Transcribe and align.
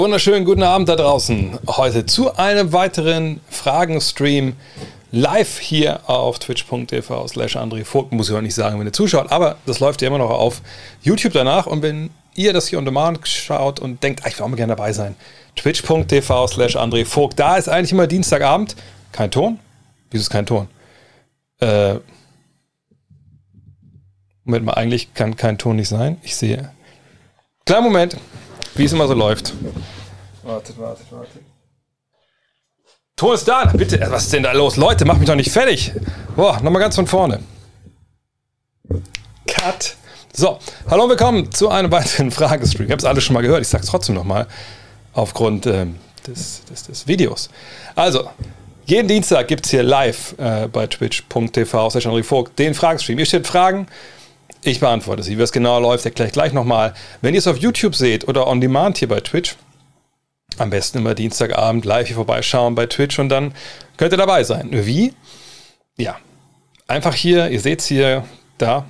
Wunderschönen 0.00 0.46
guten 0.46 0.62
Abend 0.62 0.88
da 0.88 0.96
draußen. 0.96 1.58
Heute 1.66 2.06
zu 2.06 2.34
einem 2.34 2.72
weiteren 2.72 3.38
Fragenstream 3.50 4.56
live 5.12 5.58
hier 5.58 6.08
auf 6.08 6.38
twitch.tv 6.38 7.28
slash 7.28 7.54
André 7.58 7.84
Vogt. 7.84 8.10
Muss 8.10 8.30
ich 8.30 8.34
auch 8.34 8.40
nicht 8.40 8.54
sagen, 8.54 8.78
wenn 8.78 8.86
ihr 8.86 8.94
zuschaut, 8.94 9.30
aber 9.30 9.56
das 9.66 9.78
läuft 9.78 10.00
ja 10.00 10.08
immer 10.08 10.16
noch 10.16 10.30
auf 10.30 10.62
YouTube 11.02 11.34
danach. 11.34 11.66
Und 11.66 11.82
wenn 11.82 12.08
ihr 12.34 12.54
das 12.54 12.68
hier 12.68 12.78
on 12.78 12.86
demand 12.86 13.28
schaut 13.28 13.78
und 13.78 14.02
denkt, 14.02 14.22
ah, 14.24 14.28
ich 14.28 14.38
will 14.38 14.46
auch 14.46 14.48
mal 14.48 14.56
gerne 14.56 14.74
dabei 14.74 14.94
sein, 14.94 15.16
twitch.tv 15.56 16.46
slash 16.46 16.76
André 16.76 17.04
Vogt. 17.04 17.38
Da 17.38 17.58
ist 17.58 17.68
eigentlich 17.68 17.92
immer 17.92 18.06
Dienstagabend. 18.06 18.76
Kein 19.12 19.30
Ton? 19.30 19.58
Wieso 20.10 20.22
ist 20.22 20.30
kein 20.30 20.46
Ton? 20.46 20.66
Äh, 21.60 21.96
Moment 24.44 24.64
mal, 24.64 24.72
eigentlich 24.72 25.12
kann 25.12 25.36
kein 25.36 25.58
Ton 25.58 25.76
nicht 25.76 25.90
sein. 25.90 26.16
Ich 26.22 26.36
sehe. 26.36 26.72
Kleinen 27.66 27.84
Moment, 27.84 28.16
wie 28.80 28.86
es 28.86 28.92
immer 28.94 29.06
so 29.06 29.12
läuft. 29.12 29.52
Wartet, 30.42 30.78
wartet, 30.78 31.12
wartet. 31.12 31.42
Ton 33.14 33.34
ist 33.34 33.46
da, 33.46 33.66
bitte. 33.66 34.00
Was 34.08 34.24
ist 34.24 34.32
denn 34.32 34.42
da 34.42 34.52
los? 34.52 34.76
Leute, 34.76 35.04
macht 35.04 35.18
mich 35.18 35.28
doch 35.28 35.34
nicht 35.34 35.52
fertig. 35.52 35.92
Boah, 36.34 36.58
nochmal 36.62 36.80
ganz 36.80 36.94
von 36.94 37.06
vorne. 37.06 37.40
Cut. 39.46 39.96
So, 40.32 40.58
hallo 40.88 41.02
und 41.02 41.10
willkommen 41.10 41.52
zu 41.52 41.68
einem 41.68 41.92
weiteren 41.92 42.30
Fragestream. 42.30 42.86
Ich 42.86 42.92
habe 42.92 43.00
es 43.00 43.04
alles 43.04 43.22
schon 43.22 43.34
mal 43.34 43.42
gehört, 43.42 43.60
ich 43.60 43.68
sage 43.68 43.84
es 43.84 43.90
trotzdem 43.90 44.14
nochmal, 44.14 44.46
aufgrund 45.12 45.66
ähm, 45.66 45.96
des, 46.26 46.64
des, 46.64 46.84
des 46.84 47.06
Videos. 47.06 47.50
Also, 47.94 48.30
jeden 48.86 49.08
Dienstag 49.08 49.46
gibt 49.48 49.66
es 49.66 49.72
hier 49.72 49.82
live 49.82 50.34
äh, 50.38 50.68
bei 50.68 50.86
twitch.tv 50.86 52.22
Vogt 52.22 52.58
den 52.58 52.72
Fragestream. 52.72 53.18
Ihr 53.18 53.26
stellt 53.26 53.46
Fragen, 53.46 53.88
ich 54.62 54.80
beantworte 54.80 55.22
sie. 55.22 55.38
Wie 55.38 55.42
es 55.42 55.52
genau 55.52 55.80
läuft, 55.80 56.04
erkläre 56.04 56.28
ich 56.28 56.32
gleich 56.32 56.52
nochmal. 56.52 56.94
Wenn 57.22 57.34
ihr 57.34 57.38
es 57.38 57.46
auf 57.46 57.56
YouTube 57.56 57.94
seht 57.94 58.28
oder 58.28 58.46
on 58.46 58.60
demand 58.60 58.98
hier 58.98 59.08
bei 59.08 59.20
Twitch, 59.20 59.56
am 60.58 60.70
besten 60.70 60.98
immer 60.98 61.14
Dienstagabend 61.14 61.84
live 61.84 62.08
hier 62.08 62.16
vorbeischauen 62.16 62.74
bei 62.74 62.86
Twitch 62.86 63.18
und 63.18 63.28
dann 63.28 63.54
könnt 63.96 64.12
ihr 64.12 64.18
dabei 64.18 64.44
sein. 64.44 64.68
Wie? 64.70 65.14
Ja, 65.96 66.16
einfach 66.86 67.14
hier, 67.14 67.50
ihr 67.50 67.60
seht 67.60 67.80
es 67.80 67.86
hier, 67.86 68.24
da, 68.58 68.84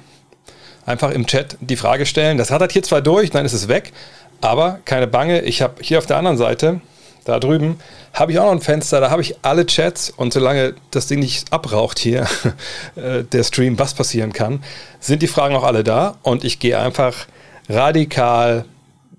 einfach 0.86 1.10
im 1.10 1.26
Chat 1.26 1.56
die 1.60 1.76
Frage 1.76 2.06
stellen. 2.06 2.38
Das 2.38 2.50
hat 2.50 2.62
er 2.62 2.68
hier 2.68 2.82
zwar 2.82 3.02
durch, 3.02 3.30
dann 3.30 3.44
ist 3.44 3.52
es 3.52 3.68
weg, 3.68 3.92
aber 4.40 4.80
keine 4.84 5.06
Bange, 5.06 5.42
ich 5.42 5.62
habe 5.62 5.82
hier 5.82 5.98
auf 5.98 6.06
der 6.06 6.16
anderen 6.16 6.38
Seite, 6.38 6.80
da 7.24 7.38
drüben, 7.38 7.80
habe 8.12 8.32
ich 8.32 8.38
auch 8.38 8.46
noch 8.46 8.52
ein 8.52 8.60
Fenster, 8.60 9.00
da 9.00 9.10
habe 9.10 9.22
ich 9.22 9.36
alle 9.42 9.66
Chats 9.66 10.10
und 10.10 10.32
solange 10.32 10.74
das 10.90 11.06
Ding 11.06 11.20
nicht 11.20 11.52
abraucht 11.52 11.98
hier, 11.98 12.26
äh, 12.96 13.24
der 13.24 13.44
Stream, 13.44 13.78
was 13.78 13.94
passieren 13.94 14.32
kann, 14.32 14.62
sind 15.00 15.22
die 15.22 15.28
Fragen 15.28 15.54
auch 15.54 15.64
alle 15.64 15.84
da 15.84 16.16
und 16.22 16.44
ich 16.44 16.58
gehe 16.58 16.78
einfach 16.78 17.26
radikal, 17.68 18.64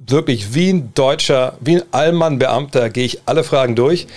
wirklich 0.08 0.54
wie 0.54 0.72
ein 0.72 0.94
Deutscher, 0.94 1.54
wie 1.60 1.78
ein 1.78 1.84
Allmann-Beamter, 1.92 2.90
gehe 2.90 3.06
ich 3.06 3.22
alle 3.26 3.44
Fragen 3.44 3.76
durch. 3.76 4.08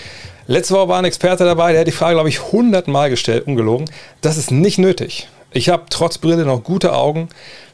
Letzte 0.46 0.74
Woche 0.74 0.88
war 0.88 0.98
ein 0.98 1.04
Experte 1.04 1.44
dabei, 1.44 1.72
der 1.72 1.82
hat 1.82 1.86
die 1.86 1.92
Frage, 1.92 2.14
glaube 2.14 2.28
ich, 2.28 2.52
hundertmal 2.52 3.10
gestellt, 3.10 3.46
ungelogen. 3.46 3.88
Das 4.20 4.36
ist 4.36 4.50
nicht 4.50 4.78
nötig. 4.78 5.28
Ich 5.52 5.68
habe 5.68 5.84
trotz 5.88 6.18
Brille 6.18 6.44
noch 6.44 6.64
gute 6.64 6.92
Augen. 6.92 7.28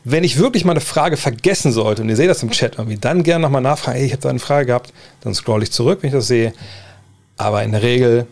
Wenn 0.05 0.25
ich 0.25 0.39
wirklich 0.39 0.65
mal 0.65 0.73
eine 0.73 0.81
Frage 0.81 1.17
vergessen 1.17 1.73
sollte, 1.73 2.03
und 2.03 2.09
ihr 2.09 2.17
seht 2.17 2.31
das 2.31 2.43
im 2.43 2.51
Chat 2.51 2.79
irgendwie, 2.79 2.97
dann 2.97 3.23
gerne 3.23 3.43
nochmal 3.43 3.61
nachfragen, 3.61 3.99
hey, 3.99 4.07
ich 4.07 4.13
habe 4.13 4.23
da 4.23 4.31
eine 4.31 4.39
Frage 4.39 4.67
gehabt, 4.67 4.93
dann 5.21 5.35
scroll 5.35 5.63
ich 5.63 5.73
zurück, 5.73 5.99
wenn 6.03 6.09
ich 6.09 6.15
das 6.15 6.27
sehe. 6.27 6.53
Aber 7.37 7.63
in 7.63 7.73
der 7.73 7.83
Regel, 7.83 8.27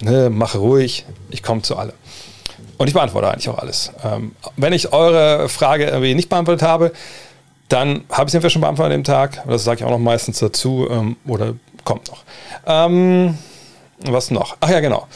ne, 0.00 0.30
mache 0.30 0.58
ruhig, 0.58 1.04
ich 1.30 1.42
komme 1.42 1.62
zu 1.62 1.76
alle. 1.76 1.92
Und 2.78 2.86
ich 2.86 2.94
beantworte 2.94 3.30
eigentlich 3.30 3.48
auch 3.50 3.58
alles. 3.58 3.92
Ähm, 4.02 4.32
wenn 4.56 4.72
ich 4.72 4.92
eure 4.92 5.48
Frage 5.50 5.84
irgendwie 5.86 6.14
nicht 6.14 6.30
beantwortet 6.30 6.66
habe, 6.66 6.92
dann 7.68 8.04
habe 8.10 8.26
ich 8.26 8.32
sie 8.32 8.38
entweder 8.38 8.50
schon 8.50 8.62
beantwortet 8.62 8.94
an 8.94 9.00
dem 9.00 9.04
Tag. 9.04 9.42
Das 9.46 9.64
sage 9.64 9.80
ich 9.80 9.84
auch 9.84 9.90
noch 9.90 9.98
meistens 9.98 10.38
dazu. 10.38 10.88
Ähm, 10.90 11.16
oder 11.26 11.54
kommt 11.84 12.08
noch. 12.08 12.24
Ähm, 12.66 13.36
was 14.00 14.30
noch? 14.30 14.56
Ach 14.60 14.70
ja, 14.70 14.80
genau. 14.80 15.06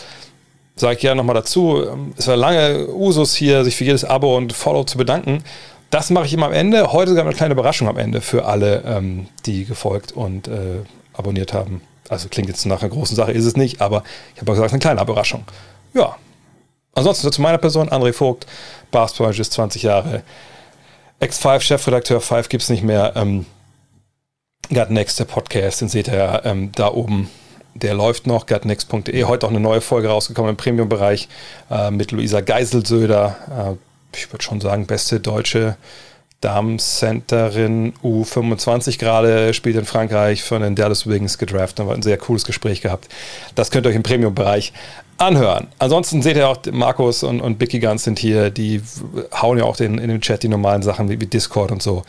Sage 0.76 0.97
ich 0.97 1.03
ja 1.03 1.14
nochmal 1.14 1.34
dazu. 1.34 1.82
Ähm, 1.91 2.12
Es 2.16 2.26
war 2.26 2.37
lange 2.37 2.88
Usus 2.88 3.34
hier, 3.34 3.64
sich 3.64 3.76
für 3.76 3.84
jedes 3.84 4.04
Abo 4.04 4.37
und 4.37 4.53
Follow 4.53 4.84
zu 4.84 4.98
bedanken. 4.98 5.43
Das 5.91 6.11
mache 6.11 6.27
ich 6.27 6.33
immer 6.33 6.47
am 6.47 6.53
Ende. 6.53 6.93
Heute 6.93 7.11
sogar 7.11 7.25
eine 7.25 7.34
kleine 7.34 7.53
Überraschung 7.53 7.89
am 7.89 7.99
Ende 7.99 8.21
für 8.21 8.47
alle, 8.47 8.83
ähm, 8.84 9.28
die 9.47 9.65
gefolgt 9.65 10.12
und 10.12 10.49
äh, 10.49 10.81
abonniert 11.12 11.53
haben. 11.53 11.83
Also 12.09 12.28
klingt 12.28 12.49
jetzt 12.49 12.67
nach 12.67 12.83
einer 12.83 12.91
großen 12.91 13.17
Sache, 13.17 13.33
ist 13.33 13.45
es 13.45 13.56
nicht, 13.56 13.81
aber 13.81 14.03
ich 14.34 14.41
habe 14.41 14.50
auch 14.50 14.56
gesagt, 14.56 14.73
eine 14.73 14.81
kleine 14.81 15.00
Überraschung. 15.00 15.44
Ja. 15.94 16.17
Ansonsten 16.94 17.31
zu 17.33 17.43
meiner 17.43 17.59
Person, 17.59 17.89
André 17.89 18.12
Vogt, 18.12 18.47
Basketball 18.91 19.34
ist 19.34 19.53
20 19.53 19.83
Jahre, 19.83 20.23
X5-Chefredakteur, 21.21 22.21
5 22.21 22.49
gibt 22.49 22.62
es 22.62 22.69
nicht 22.69 22.83
mehr. 22.83 23.12
Ähm, 23.17 23.47
Got 24.73 24.91
Next, 24.91 25.19
der 25.19 25.25
Podcast, 25.25 25.81
den 25.81 25.89
seht 25.89 26.09
ihr 26.09 26.43
ähm, 26.44 26.73
da 26.73 26.93
oben. 26.93 27.31
Der 27.75 27.94
läuft 27.94 28.27
noch, 28.27 28.47
gutnext.de. 28.47 29.25
Heute 29.25 29.47
auch 29.47 29.50
eine 29.50 29.61
neue 29.61 29.81
Folge 29.81 30.09
rausgekommen 30.09 30.50
im 30.50 30.56
Premium-Bereich 30.56 31.28
äh, 31.71 31.91
mit 31.91 32.12
Luisa 32.12 32.41
Geiselsöder. 32.41 33.77
Äh, 33.77 33.94
ich 34.16 34.32
würde 34.32 34.42
schon 34.42 34.60
sagen, 34.60 34.86
beste 34.86 35.20
deutsche 35.20 35.76
Damencenterin 36.41 37.94
U25 38.02 38.98
gerade, 38.98 39.54
spielt 39.54 39.76
in 39.76 39.86
Frankreich 39.86 40.42
von 40.42 40.60
den 40.60 40.75
Dallas 40.75 41.06
Wings 41.06 41.38
gedraftet. 41.38 41.78
Da 41.78 41.86
war 41.86 41.94
ein 41.94 42.02
sehr 42.02 42.19
cooles 42.19 42.44
Gespräch 42.44 42.82
gehabt. 42.82 43.08
Das 43.54 43.70
könnt 43.70 43.86
ihr 43.86 43.91
euch 43.91 43.97
im 43.97 44.02
Premium-Bereich 44.02 44.75
anhören. 45.16 45.69
Ansonsten 45.78 46.20
seht 46.20 46.36
ihr 46.36 46.47
auch, 46.47 46.58
Markus 46.70 47.22
und, 47.22 47.41
und 47.41 47.58
Bicky 47.58 47.80
Guns 47.80 48.04
sind 48.04 48.19
hier, 48.19 48.50
die 48.50 48.82
hauen 49.41 49.56
ja 49.56 49.64
auch 49.64 49.76
den, 49.76 49.97
in 49.97 50.10
den 50.10 50.20
Chat 50.20 50.42
die 50.42 50.48
normalen 50.48 50.82
Sachen 50.82 51.08
wie, 51.08 51.19
wie 51.19 51.26
Discord 51.26 51.72
und 51.72 51.82
so. 51.82 52.02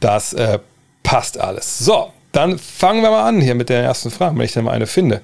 Das 0.00 0.34
äh, 0.34 0.58
passt 1.02 1.40
alles. 1.40 1.78
So, 1.78 2.12
dann 2.32 2.58
fangen 2.58 3.02
wir 3.02 3.10
mal 3.10 3.26
an 3.26 3.40
hier 3.40 3.54
mit 3.54 3.70
der 3.70 3.82
ersten 3.82 4.10
Frage, 4.10 4.36
wenn 4.36 4.44
ich 4.44 4.52
denn 4.52 4.64
mal 4.64 4.72
eine 4.72 4.86
finde. 4.86 5.22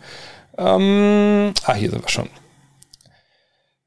Ähm, 0.56 1.52
ah, 1.64 1.74
hier 1.74 1.90
sind 1.90 2.02
wir 2.02 2.08
schon. 2.08 2.28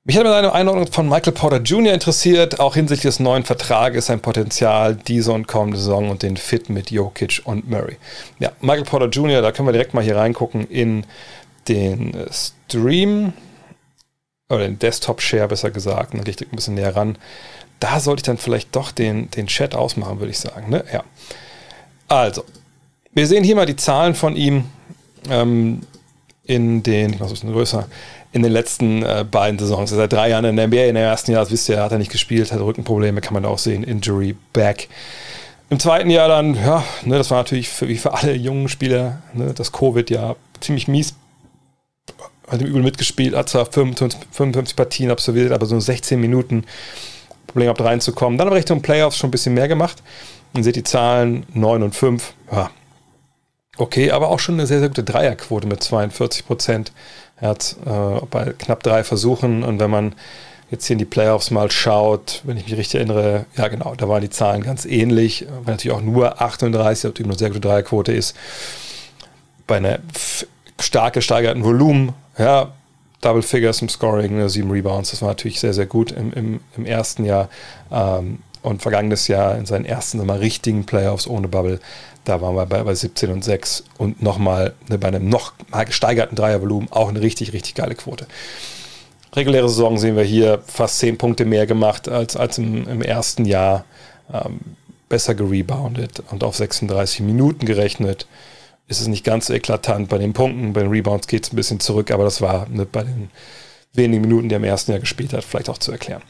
Mich 0.06 0.18
hat 0.18 0.26
eine 0.26 0.54
Einordnung 0.54 0.88
von 0.92 1.10
Michael 1.10 1.34
Porter 1.34 1.58
Jr. 1.58 1.94
interessiert, 1.94 2.60
auch 2.60 2.76
hinsichtlich 2.76 3.14
des 3.14 3.20
neuen 3.20 3.44
Vertrages, 3.44 4.06
sein 4.06 4.22
Potenzial, 4.22 4.96
diese 4.96 5.34
und 5.34 5.48
kommende 5.48 5.78
Saison 5.78 6.10
und 6.10 6.24
den 6.24 6.38
Fit 6.38 6.70
mit 6.70 6.90
Jokic 6.90 7.42
und 7.44 7.70
Murray. 7.70 7.98
Ja, 8.40 8.52
Michael 8.62 8.86
Porter 8.86 9.08
Jr., 9.08 9.42
da 9.42 9.52
können 9.52 9.68
wir 9.68 9.74
direkt 9.74 9.94
mal 9.94 10.04
hier 10.04 10.16
reingucken 10.16 10.68
in 10.68 11.06
den 11.68 12.14
äh, 12.14 12.28
Stream 12.32 13.34
oder 14.50 14.60
den 14.60 14.80
Desktop-Share 14.80 15.50
besser 15.50 15.70
gesagt, 15.70 16.14
dann 16.14 16.22
richtig 16.22 16.52
ein 16.52 16.56
bisschen 16.56 16.76
näher 16.76 16.96
ran. 16.96 17.18
Da 17.80 18.00
sollte 18.00 18.22
ich 18.22 18.26
dann 18.26 18.38
vielleicht 18.38 18.76
doch 18.76 18.92
den, 18.92 19.30
den 19.32 19.48
Chat 19.48 19.76
ausmachen, 19.76 20.20
würde 20.20 20.32
ich 20.32 20.40
sagen. 20.40 20.70
Ne? 20.70 20.84
Ja. 20.92 21.04
Also, 22.08 22.46
wir 23.14 23.28
sehen 23.28 23.44
hier 23.44 23.56
mal 23.56 23.66
die 23.66 23.76
Zahlen 23.76 24.16
von 24.16 24.36
ihm 24.36 24.66
ähm, 25.30 25.82
in 26.46 26.84
den, 26.84 27.14
ich 27.14 27.20
mache 27.20 27.26
es 27.26 27.32
ein 27.32 27.34
bisschen 27.34 27.54
größer, 27.54 27.88
in 28.32 28.44
den 28.44 28.52
letzten 28.52 29.04
äh, 29.04 29.26
beiden 29.30 29.60
Saisons. 29.60 29.90
Seit 29.90 30.14
drei 30.14 30.30
Jahren 30.30 30.46
in 30.46 30.56
der 30.56 30.68
NBA, 30.68 30.86
in 30.86 30.96
der 30.96 31.06
ersten 31.06 31.32
Jahr, 31.32 31.42
das 31.42 31.52
wisst 31.52 31.70
ihr, 31.70 31.82
hat 31.82 31.92
er 31.92 31.98
nicht 31.98 32.12
gespielt, 32.12 32.52
hat 32.52 32.60
Rückenprobleme, 32.60 33.22
kann 33.22 33.34
man 33.34 33.46
auch 33.46 33.58
sehen, 33.58 33.84
Injury 33.84 34.36
back. 34.54 34.88
Im 35.70 35.80
zweiten 35.80 36.10
Jahr 36.10 36.28
dann, 36.28 36.56
ja, 36.56 36.84
ne, 37.04 37.18
das 37.18 37.30
war 37.32 37.40
natürlich 37.40 37.70
für, 37.70 37.88
wie 37.88 37.98
für 37.98 38.14
alle 38.14 38.34
jungen 38.34 38.70
Spieler, 38.70 39.22
ne, 39.34 39.54
das 39.54 39.72
Covid-Jahr 39.72 40.36
ziemlich 40.60 40.88
mies. 40.88 41.16
Hat 42.48 42.62
ihm 42.62 42.68
übel 42.68 42.82
mitgespielt, 42.82 43.36
hat 43.36 43.50
zwar 43.50 43.66
55, 43.66 44.20
55 44.32 44.76
Partien 44.76 45.12
absolviert, 45.12 45.52
aber 45.52 45.68
so 45.68 45.80
16 45.80 46.20
Minuten 46.20 46.66
Problem 47.50 47.66
gehabt 47.66 47.82
reinzukommen. 47.82 48.38
Dann 48.38 48.48
aber 48.48 48.56
Richtung 48.56 48.82
Playoffs 48.82 49.18
schon 49.18 49.30
ein 49.30 49.32
bisschen 49.32 49.54
mehr 49.54 49.68
gemacht. 49.68 50.02
Und 50.54 50.64
seht 50.64 50.76
die 50.76 50.84
Zahlen 50.84 51.46
9 51.54 51.84
und 51.84 51.94
5. 51.94 52.34
Ja, 52.52 52.72
okay, 53.78 54.12
aber 54.12 54.30
auch 54.30 54.40
schon 54.40 54.56
eine 54.56 54.66
sehr, 54.66 54.80
sehr 54.80 54.88
gute 54.88 55.04
Dreierquote 55.04 55.68
mit 55.68 55.84
42 55.84 56.48
Prozent. 56.48 56.92
Er 57.42 57.50
hat 57.50 57.76
äh, 57.86 58.26
bei 58.30 58.54
knapp 58.58 58.84
drei 58.84 59.04
Versuchen 59.04 59.64
und 59.64 59.80
wenn 59.80 59.90
man 59.90 60.16
jetzt 60.72 60.86
hier 60.86 60.96
in 60.96 61.00
die 61.00 61.06
Playoffs 61.06 61.52
mal 61.52 61.72
schaut, 61.72 62.42
wenn 62.44 62.58
ich 62.58 62.66
mich 62.66 62.78
richtig 62.78 62.96
erinnere, 62.96 63.46
ja 63.56 63.68
genau, 63.68 63.96
da 63.96 64.08
waren 64.08 64.22
die 64.22 64.30
Zahlen 64.30 64.62
ganz 64.62 64.86
ähnlich, 64.86 65.48
weil 65.64 65.74
natürlich 65.76 65.98
auch 65.98 66.02
nur 66.02 66.42
38, 66.42 67.06
natürlich 67.06 67.30
eine 67.30 67.40
sehr 67.40 67.50
gute 67.50 67.62
Dreierquote 67.62 68.12
ist. 68.12 68.36
Bei 69.66 69.78
einer 69.78 70.00
stark 70.80 71.14
gesteigerten 71.14 71.64
Volumen, 71.64 72.14
ja, 72.38 72.72
Double 73.22 73.42
Figures 73.42 73.82
im 73.82 73.90
Scoring, 73.90 74.38
ne, 74.38 74.50
sieben 74.50 74.72
Rebounds, 74.72 75.12
das 75.12 75.22
war 75.22 75.30
natürlich 75.30 75.60
sehr, 75.60 75.74
sehr 75.74 75.88
gut 75.88 76.12
im, 76.12 76.32
im, 76.34 76.60
im 76.78 76.86
ersten 76.86 77.26
Jahr. 77.26 77.50
Ähm, 77.92 78.40
und 78.62 78.82
vergangenes 78.82 79.28
Jahr 79.28 79.58
in 79.58 79.66
seinen 79.66 79.86
ersten 79.86 80.26
mal 80.26 80.38
richtigen 80.38 80.86
Playoffs 80.86 81.28
ohne 81.28 81.48
Bubble, 81.48 81.80
da 82.26 82.42
waren 82.42 82.56
wir 82.56 82.66
bei, 82.66 82.84
bei 82.84 82.94
17 82.94 83.32
und 83.32 83.44
6 83.44 83.86
und 83.98 84.22
nochmal 84.22 84.74
ne, 84.90 84.98
bei 84.98 85.08
einem 85.08 85.30
noch 85.30 85.54
mal 85.70 85.86
gesteigerten 85.86 86.36
Dreiervolumen 86.36 86.92
auch 86.92 87.10
eine 87.10 87.22
richtig, 87.22 87.54
richtig 87.54 87.76
geile 87.76 87.96
Quote. 87.96 88.28
reguläre 89.36 89.70
Saison 89.70 89.98
sehen 89.98 90.16
wir 90.16 90.24
hier 90.24 90.62
fast 90.66 91.00
10 91.00 91.18
Punkte 91.18 91.46
mehr 91.46 91.66
gemacht 91.66 92.10
als, 92.10 92.36
als 92.36 92.58
im, 92.58 92.88
im 92.88 93.02
ersten 93.02 93.46
Jahr. 93.46 93.86
Ähm, 94.32 94.60
besser 95.10 95.36
gereboundet 95.36 96.24
und 96.30 96.44
auf 96.44 96.56
36 96.56 97.22
Minuten 97.22 97.66
gerechnet. 97.66 98.28
Ist 98.88 99.02
es 99.02 99.08
nicht 99.08 99.24
ganz 99.24 99.48
so 99.48 99.54
eklatant 99.54 100.10
bei 100.10 100.18
den 100.18 100.34
Punkten. 100.34 100.74
Bei 100.74 100.82
den 100.82 100.92
Rebounds 100.92 101.28
geht 101.28 101.46
es 101.46 101.52
ein 101.52 101.56
bisschen 101.56 101.80
zurück, 101.80 102.12
aber 102.12 102.24
das 102.24 102.42
war 102.42 102.68
ne, 102.70 102.86
bei 102.86 103.04
den 103.04 103.30
wenigen 103.94 104.22
Minuten, 104.22 104.50
die 104.50 104.56
er 104.56 104.60
im 104.60 104.64
ersten 104.64 104.92
Jahr 104.92 105.00
gespielt 105.00 105.34
hat, 105.34 105.44
vielleicht 105.44 105.70
auch 105.70 105.78
zu 105.78 105.92
erklären. 105.92 106.22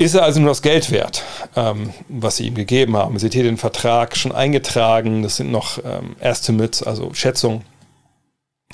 Ist 0.00 0.14
er 0.14 0.22
also 0.22 0.40
nur 0.40 0.48
das 0.48 0.62
Geld 0.62 0.90
wert, 0.92 1.22
ähm, 1.56 1.92
was 2.08 2.38
sie 2.38 2.46
ihm 2.46 2.54
gegeben 2.54 2.96
haben? 2.96 3.18
Seht 3.18 3.34
ihr 3.34 3.42
den 3.42 3.58
Vertrag 3.58 4.16
schon 4.16 4.32
eingetragen? 4.32 5.22
Das 5.22 5.36
sind 5.36 5.50
noch 5.50 5.76
ähm, 5.84 6.16
Estimates, 6.20 6.82
also 6.82 7.12
Schätzungen. 7.12 7.66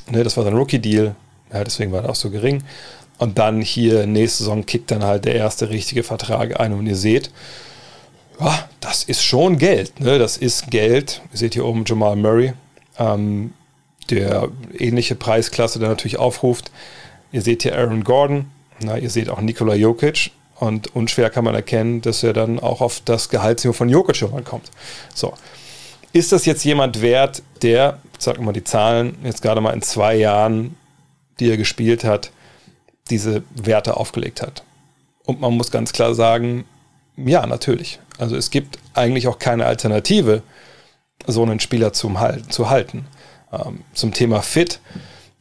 Ne, 0.09 0.23
das 0.23 0.37
war 0.37 0.45
sein 0.45 0.55
Rookie-Deal, 0.55 1.17
ja, 1.53 1.65
deswegen 1.65 1.91
war 1.91 2.05
er 2.05 2.11
auch 2.11 2.15
so 2.15 2.31
gering. 2.31 2.63
Und 3.19 3.39
dann 3.39 3.61
hier 3.61 4.07
nächste 4.07 4.45
Saison 4.45 4.65
kickt 4.65 4.93
dann 4.93 5.03
halt 5.03 5.25
der 5.25 5.35
erste 5.35 5.69
richtige 5.69 6.05
Vertrag 6.05 6.61
ein 6.61 6.73
und 6.73 6.87
ihr 6.87 6.95
seht, 6.95 7.33
ja, 8.39 8.69
das 8.79 9.03
ist 9.03 9.25
schon 9.25 9.59
Geld. 9.59 9.99
Ne? 9.99 10.21
Das 10.21 10.37
ist 10.37 10.71
Geld. 10.71 11.23
Ihr 11.33 11.39
seht 11.39 11.55
hier 11.55 11.65
oben 11.65 11.83
Jamal 11.85 12.15
Murray, 12.15 12.53
ähm, 13.01 13.53
der 14.11 14.49
ähnliche 14.79 15.17
Preisklasse, 15.17 15.81
der 15.81 15.89
natürlich 15.89 16.19
aufruft. 16.19 16.71
Ihr 17.33 17.43
seht 17.43 17.65
hier 17.65 17.77
Aaron 17.77 18.05
Gordon, 18.05 18.47
na, 18.79 18.97
ihr 18.97 19.11
seht 19.11 19.29
auch 19.29 19.41
Nikola 19.41 19.75
Jokic, 19.75 20.31
und 20.59 20.95
unschwer 20.95 21.31
kann 21.31 21.45
man 21.45 21.55
erkennen, 21.55 22.01
dass 22.01 22.23
er 22.23 22.33
dann 22.33 22.59
auch 22.59 22.81
auf 22.81 23.01
das 23.05 23.29
Gehaltsniveau 23.29 23.75
von 23.75 23.89
Jokic 23.89 24.23
irgendwann 24.23 24.45
kommt. 24.45 24.71
So. 25.15 25.35
Ist 26.13 26.33
das 26.33 26.47
jetzt 26.47 26.65
jemand 26.65 27.03
wert, 27.03 27.43
der, 27.63 27.99
sag 28.19 28.41
mal 28.41 28.53
die 28.53 28.65
Zahlen, 28.65 29.19
jetzt 29.23 29.43
gerade 29.43 29.61
mal 29.61 29.75
in 29.75 29.83
zwei 29.83 30.15
Jahren, 30.15 30.77
die 31.39 31.51
er 31.51 31.59
gespielt 31.59 32.05
hat, 32.05 32.31
diese 33.11 33.43
Werte 33.55 33.99
aufgelegt 33.99 34.41
hat? 34.41 34.63
Und 35.25 35.41
man 35.41 35.55
muss 35.55 35.71
ganz 35.71 35.93
klar 35.93 36.15
sagen, 36.15 36.65
ja, 37.17 37.47
natürlich. 37.47 37.99
Also 38.19 38.37
es 38.37 38.51
gibt 38.51 38.79
eigentlich 38.95 39.29
auch 39.29 39.39
keine 39.39 39.67
Alternative, 39.67 40.43
so 41.27 41.43
einen 41.43 41.61
Spieler 41.61 41.93
zum 41.93 42.19
Halten, 42.21 42.51
zu 42.51 42.71
halten. 42.71 43.07
Ähm, 43.53 43.83
zum 43.93 44.15
Thema 44.15 44.41
Fit 44.41 44.81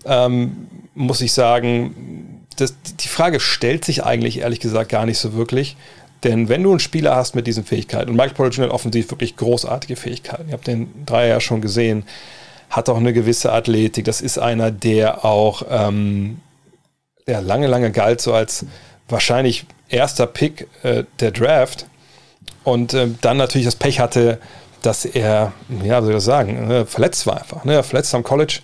ähm, 0.05 0.67
muss 0.93 1.21
ich 1.21 1.31
sagen, 1.31 2.34
das, 2.55 2.75
die 2.99 3.07
Frage 3.07 3.39
stellt 3.39 3.85
sich 3.85 4.03
eigentlich 4.03 4.39
ehrlich 4.39 4.59
gesagt 4.59 4.89
gar 4.89 5.05
nicht 5.05 5.17
so 5.17 5.33
wirklich. 5.33 5.77
Denn 6.23 6.49
wenn 6.49 6.63
du 6.63 6.71
einen 6.71 6.79
Spieler 6.79 7.15
hast 7.15 7.35
mit 7.35 7.45
diesen 7.45 7.63
Fähigkeiten, 7.63 8.09
und 8.09 8.15
Michael 8.15 8.33
Porter 8.33 8.55
Jr. 8.55 8.67
hat 8.67 8.73
offensiv 8.73 9.11
wirklich 9.11 9.35
großartige 9.35 9.95
Fähigkeiten, 9.95 10.47
ihr 10.47 10.53
habt 10.53 10.67
den 10.67 11.05
Dreier 11.05 11.27
ja 11.27 11.39
schon 11.39 11.61
gesehen, 11.61 12.05
hat 12.69 12.89
auch 12.89 12.97
eine 12.97 13.13
gewisse 13.13 13.51
Athletik, 13.51 14.05
das 14.05 14.21
ist 14.21 14.39
einer, 14.39 14.71
der 14.71 15.23
auch 15.23 15.63
ähm, 15.69 16.39
ja, 17.27 17.39
lange, 17.39 17.67
lange 17.67 17.91
galt, 17.91 18.21
so 18.21 18.33
als 18.33 18.65
wahrscheinlich 19.07 19.65
erster 19.89 20.25
Pick 20.25 20.67
äh, 20.83 21.03
der 21.19 21.31
Draft 21.31 21.85
und 22.63 22.93
äh, 22.93 23.07
dann 23.21 23.37
natürlich 23.37 23.65
das 23.65 23.75
Pech 23.75 23.99
hatte, 23.99 24.39
dass 24.81 25.05
er, 25.05 25.53
ja, 25.83 26.01
wie 26.01 26.05
soll 26.05 26.09
ich 26.09 26.17
das 26.17 26.25
sagen, 26.25 26.67
ne, 26.67 26.85
verletzt 26.85 27.27
war 27.27 27.37
einfach, 27.37 27.65
ne, 27.65 27.83
verletzt 27.83 28.13
am 28.15 28.23
College 28.23 28.61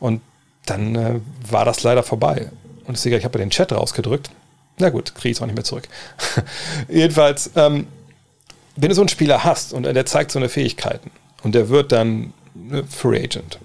und 0.00 0.22
dann 0.66 0.94
äh, 0.94 1.20
war 1.50 1.64
das 1.64 1.82
leider 1.82 2.02
vorbei. 2.02 2.50
Und 2.84 2.94
ich 2.94 3.00
sehe, 3.00 3.16
ich 3.16 3.24
habe 3.24 3.38
den 3.38 3.50
Chat 3.50 3.72
rausgedrückt. 3.72 4.30
Na 4.78 4.90
gut, 4.90 5.14
kriege 5.14 5.30
ich 5.30 5.36
es 5.38 5.42
auch 5.42 5.46
nicht 5.46 5.54
mehr 5.54 5.64
zurück. 5.64 5.88
Jedenfalls, 6.88 7.50
ähm, 7.56 7.86
wenn 8.76 8.88
du 8.88 8.94
so 8.94 9.02
einen 9.02 9.08
Spieler 9.08 9.44
hast 9.44 9.72
und 9.72 9.84
der 9.84 10.06
zeigt 10.06 10.30
so 10.30 10.38
eine 10.38 10.48
Fähigkeiten 10.48 11.10
und 11.42 11.54
der 11.54 11.68
wird 11.68 11.92
dann 11.92 12.32
ne, 12.54 12.84
Free 12.84 13.22
Agent, 13.22 13.58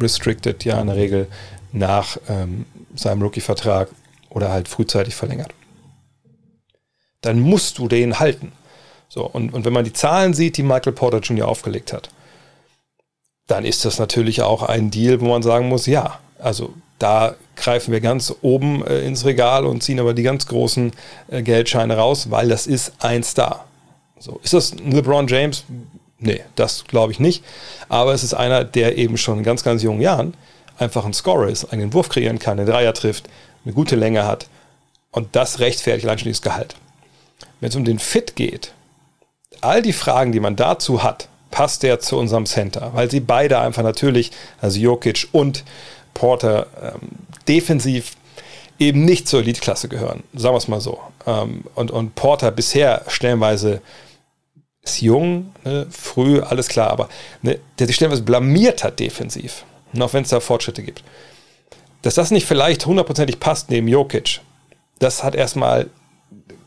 restricted 0.00 0.64
ja 0.64 0.80
in 0.80 0.86
der 0.86 0.96
Regel 0.96 1.28
nach 1.72 2.16
ähm, 2.28 2.66
seinem 2.94 3.22
Rookie-Vertrag 3.22 3.88
oder 4.30 4.50
halt 4.50 4.68
frühzeitig 4.68 5.14
verlängert, 5.14 5.52
dann 7.20 7.40
musst 7.40 7.78
du 7.78 7.88
den 7.88 8.18
halten. 8.18 8.52
So, 9.08 9.24
und, 9.26 9.52
und 9.52 9.64
wenn 9.64 9.72
man 9.72 9.84
die 9.84 9.92
Zahlen 9.92 10.34
sieht, 10.34 10.56
die 10.56 10.62
Michael 10.62 10.92
Porter 10.92 11.20
Jr. 11.20 11.48
aufgelegt 11.48 11.92
hat, 11.92 12.08
dann 13.46 13.64
ist 13.64 13.84
das 13.84 13.98
natürlich 13.98 14.42
auch 14.42 14.62
ein 14.62 14.90
Deal, 14.90 15.20
wo 15.20 15.26
man 15.26 15.42
sagen 15.42 15.68
muss, 15.68 15.86
ja, 15.86 16.18
also 16.38 16.74
da 16.98 17.34
greifen 17.56 17.92
wir 17.92 18.00
ganz 18.00 18.34
oben 18.42 18.84
äh, 18.86 19.00
ins 19.00 19.24
Regal 19.24 19.66
und 19.66 19.82
ziehen 19.82 20.00
aber 20.00 20.14
die 20.14 20.22
ganz 20.22 20.46
großen 20.46 20.92
äh, 21.28 21.42
Geldscheine 21.42 21.96
raus, 21.96 22.30
weil 22.30 22.48
das 22.48 22.66
ist 22.66 22.92
ein 23.00 23.22
Star. 23.22 23.66
So, 24.18 24.40
ist 24.42 24.54
das 24.54 24.72
ein 24.72 24.92
LeBron 24.92 25.26
James? 25.26 25.64
Nee, 26.18 26.40
das 26.54 26.84
glaube 26.84 27.12
ich 27.12 27.20
nicht. 27.20 27.44
Aber 27.88 28.14
es 28.14 28.22
ist 28.22 28.34
einer, 28.34 28.64
der 28.64 28.96
eben 28.96 29.16
schon 29.16 29.38
in 29.38 29.44
ganz, 29.44 29.62
ganz 29.62 29.82
jungen 29.82 30.00
Jahren 30.00 30.34
einfach 30.78 31.04
ein 31.04 31.12
Scorer 31.12 31.48
ist, 31.48 31.72
einen 31.72 31.92
Wurf 31.92 32.08
kreieren 32.08 32.38
kann, 32.38 32.58
einen 32.58 32.68
Dreier 32.68 32.94
trifft, 32.94 33.28
eine 33.64 33.74
gute 33.74 33.96
Länge 33.96 34.26
hat. 34.26 34.46
Und 35.10 35.36
das 35.36 35.60
rechtfertigt 35.60 36.06
allein 36.06 36.18
schon 36.18 36.32
Gehalt. 36.42 36.76
Wenn 37.60 37.68
es 37.68 37.76
um 37.76 37.84
den 37.84 37.98
Fit 37.98 38.36
geht, 38.36 38.72
all 39.60 39.82
die 39.82 39.92
Fragen, 39.92 40.32
die 40.32 40.40
man 40.40 40.56
dazu 40.56 41.02
hat, 41.02 41.28
passt 41.50 41.82
der 41.82 42.00
zu 42.00 42.18
unserem 42.18 42.46
Center, 42.46 42.90
weil 42.94 43.10
sie 43.10 43.20
beide 43.20 43.60
einfach 43.60 43.82
natürlich, 43.82 44.32
also 44.60 44.78
Jokic 44.80 45.28
und 45.30 45.64
Porter 46.14 46.66
ähm, 46.82 47.10
defensiv 47.46 48.12
eben 48.78 49.04
nicht 49.04 49.28
zur 49.28 49.40
Elite-Klasse 49.40 49.88
gehören, 49.88 50.22
sagen 50.34 50.54
wir 50.54 50.58
es 50.58 50.68
mal 50.68 50.80
so. 50.80 51.00
Ähm, 51.26 51.64
und, 51.74 51.90
und 51.90 52.14
Porter 52.14 52.50
bisher 52.50 53.02
stellenweise 53.08 53.82
ist 54.82 55.00
jung, 55.00 55.52
ne, 55.64 55.86
früh, 55.90 56.40
alles 56.40 56.68
klar, 56.68 56.90
aber 56.90 57.08
ne, 57.42 57.58
der 57.78 57.86
sich 57.86 57.96
stellenweise 57.96 58.22
blamiert 58.22 58.84
hat 58.84 59.00
defensiv, 59.00 59.64
auch 59.98 60.12
wenn 60.12 60.24
es 60.24 60.30
da 60.30 60.40
Fortschritte 60.40 60.82
gibt. 60.82 61.02
Dass 62.02 62.14
das 62.14 62.30
nicht 62.30 62.46
vielleicht 62.46 62.84
hundertprozentig 62.84 63.40
passt 63.40 63.70
neben 63.70 63.88
Jokic, 63.88 64.40
das 64.98 65.24
hat 65.24 65.34
erstmal 65.34 65.88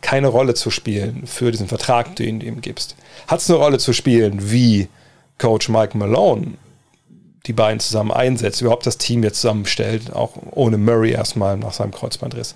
keine 0.01 0.27
Rolle 0.27 0.53
zu 0.53 0.71
spielen 0.71 1.27
für 1.27 1.51
diesen 1.51 1.67
Vertrag, 1.67 2.15
den 2.15 2.39
du 2.39 2.45
ihm 2.45 2.61
gibst. 2.61 2.95
Hat 3.27 3.39
es 3.39 3.49
eine 3.49 3.59
Rolle 3.59 3.77
zu 3.77 3.94
spielen, 3.94 4.51
wie 4.51 4.88
Coach 5.38 5.69
Mike 5.69 5.97
Malone 5.97 6.53
die 7.47 7.53
beiden 7.53 7.79
zusammen 7.79 8.11
einsetzt, 8.11 8.61
überhaupt 8.61 8.85
das 8.85 8.97
Team 8.97 9.23
jetzt 9.23 9.41
zusammenstellt, 9.41 10.13
auch 10.13 10.33
ohne 10.51 10.77
Murray 10.77 11.11
erstmal 11.11 11.57
nach 11.57 11.73
seinem 11.73 11.91
Kreuzbandriss. 11.91 12.55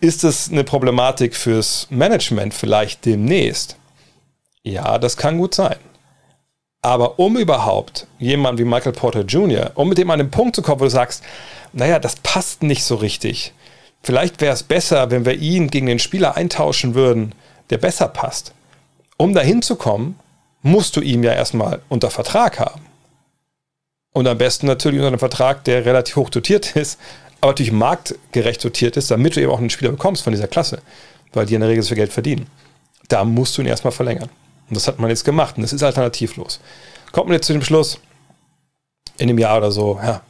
Ist 0.00 0.24
es 0.24 0.50
eine 0.50 0.64
Problematik 0.64 1.36
fürs 1.36 1.86
Management 1.90 2.54
vielleicht 2.54 3.04
demnächst? 3.04 3.76
Ja, 4.64 4.98
das 4.98 5.16
kann 5.16 5.38
gut 5.38 5.54
sein. 5.54 5.76
Aber 6.82 7.20
um 7.20 7.36
überhaupt 7.36 8.08
jemanden 8.18 8.58
wie 8.58 8.68
Michael 8.68 8.92
Porter 8.92 9.20
Jr., 9.20 9.70
um 9.76 9.88
mit 9.88 9.98
dem 9.98 10.10
an 10.10 10.18
den 10.18 10.32
Punkt 10.32 10.56
zu 10.56 10.62
kommen, 10.62 10.80
wo 10.80 10.84
du 10.84 10.90
sagst, 10.90 11.22
naja, 11.72 12.00
das 12.00 12.16
passt 12.16 12.64
nicht 12.64 12.82
so 12.82 12.96
richtig. 12.96 13.52
Vielleicht 14.02 14.40
wäre 14.40 14.52
es 14.52 14.64
besser, 14.64 15.12
wenn 15.12 15.24
wir 15.24 15.34
ihn 15.34 15.68
gegen 15.68 15.86
den 15.86 16.00
Spieler 16.00 16.36
eintauschen 16.36 16.94
würden, 16.94 17.36
der 17.70 17.78
besser 17.78 18.08
passt. 18.08 18.52
Um 19.16 19.32
dahin 19.32 19.62
zu 19.62 19.76
kommen, 19.76 20.18
musst 20.62 20.96
du 20.96 21.00
ihn 21.00 21.22
ja 21.22 21.32
erstmal 21.32 21.80
unter 21.88 22.10
Vertrag 22.10 22.58
haben. 22.58 22.91
Und 24.12 24.26
am 24.26 24.38
besten 24.38 24.66
natürlich 24.66 24.98
unter 24.98 25.08
einem 25.08 25.18
Vertrag, 25.18 25.64
der 25.64 25.84
relativ 25.84 26.16
hoch 26.16 26.30
dotiert 26.30 26.76
ist, 26.76 26.98
aber 27.40 27.52
natürlich 27.52 27.72
marktgerecht 27.72 28.62
dotiert 28.64 28.96
ist, 28.96 29.10
damit 29.10 29.36
du 29.36 29.40
eben 29.40 29.50
auch 29.50 29.58
einen 29.58 29.70
Spieler 29.70 29.90
bekommst 29.90 30.22
von 30.22 30.32
dieser 30.32 30.48
Klasse, 30.48 30.80
weil 31.32 31.46
die 31.46 31.54
in 31.54 31.60
der 31.60 31.70
Regel 31.70 31.82
so 31.82 31.88
viel 31.88 31.96
Geld 31.96 32.12
verdienen. 32.12 32.46
Da 33.08 33.24
musst 33.24 33.56
du 33.56 33.62
ihn 33.62 33.68
erstmal 33.68 33.92
verlängern. 33.92 34.28
Und 34.68 34.76
das 34.76 34.86
hat 34.86 34.98
man 34.98 35.10
jetzt 35.10 35.24
gemacht 35.24 35.56
und 35.56 35.62
das 35.62 35.72
ist 35.72 35.82
alternativlos. 35.82 36.60
Kommt 37.10 37.28
man 37.28 37.34
jetzt 37.34 37.46
zu 37.46 37.52
dem 37.52 37.62
Schluss, 37.62 37.98
in 39.18 39.28
dem 39.28 39.38
Jahr 39.38 39.58
oder 39.58 39.72
so, 39.72 39.98
ja, 40.02 40.22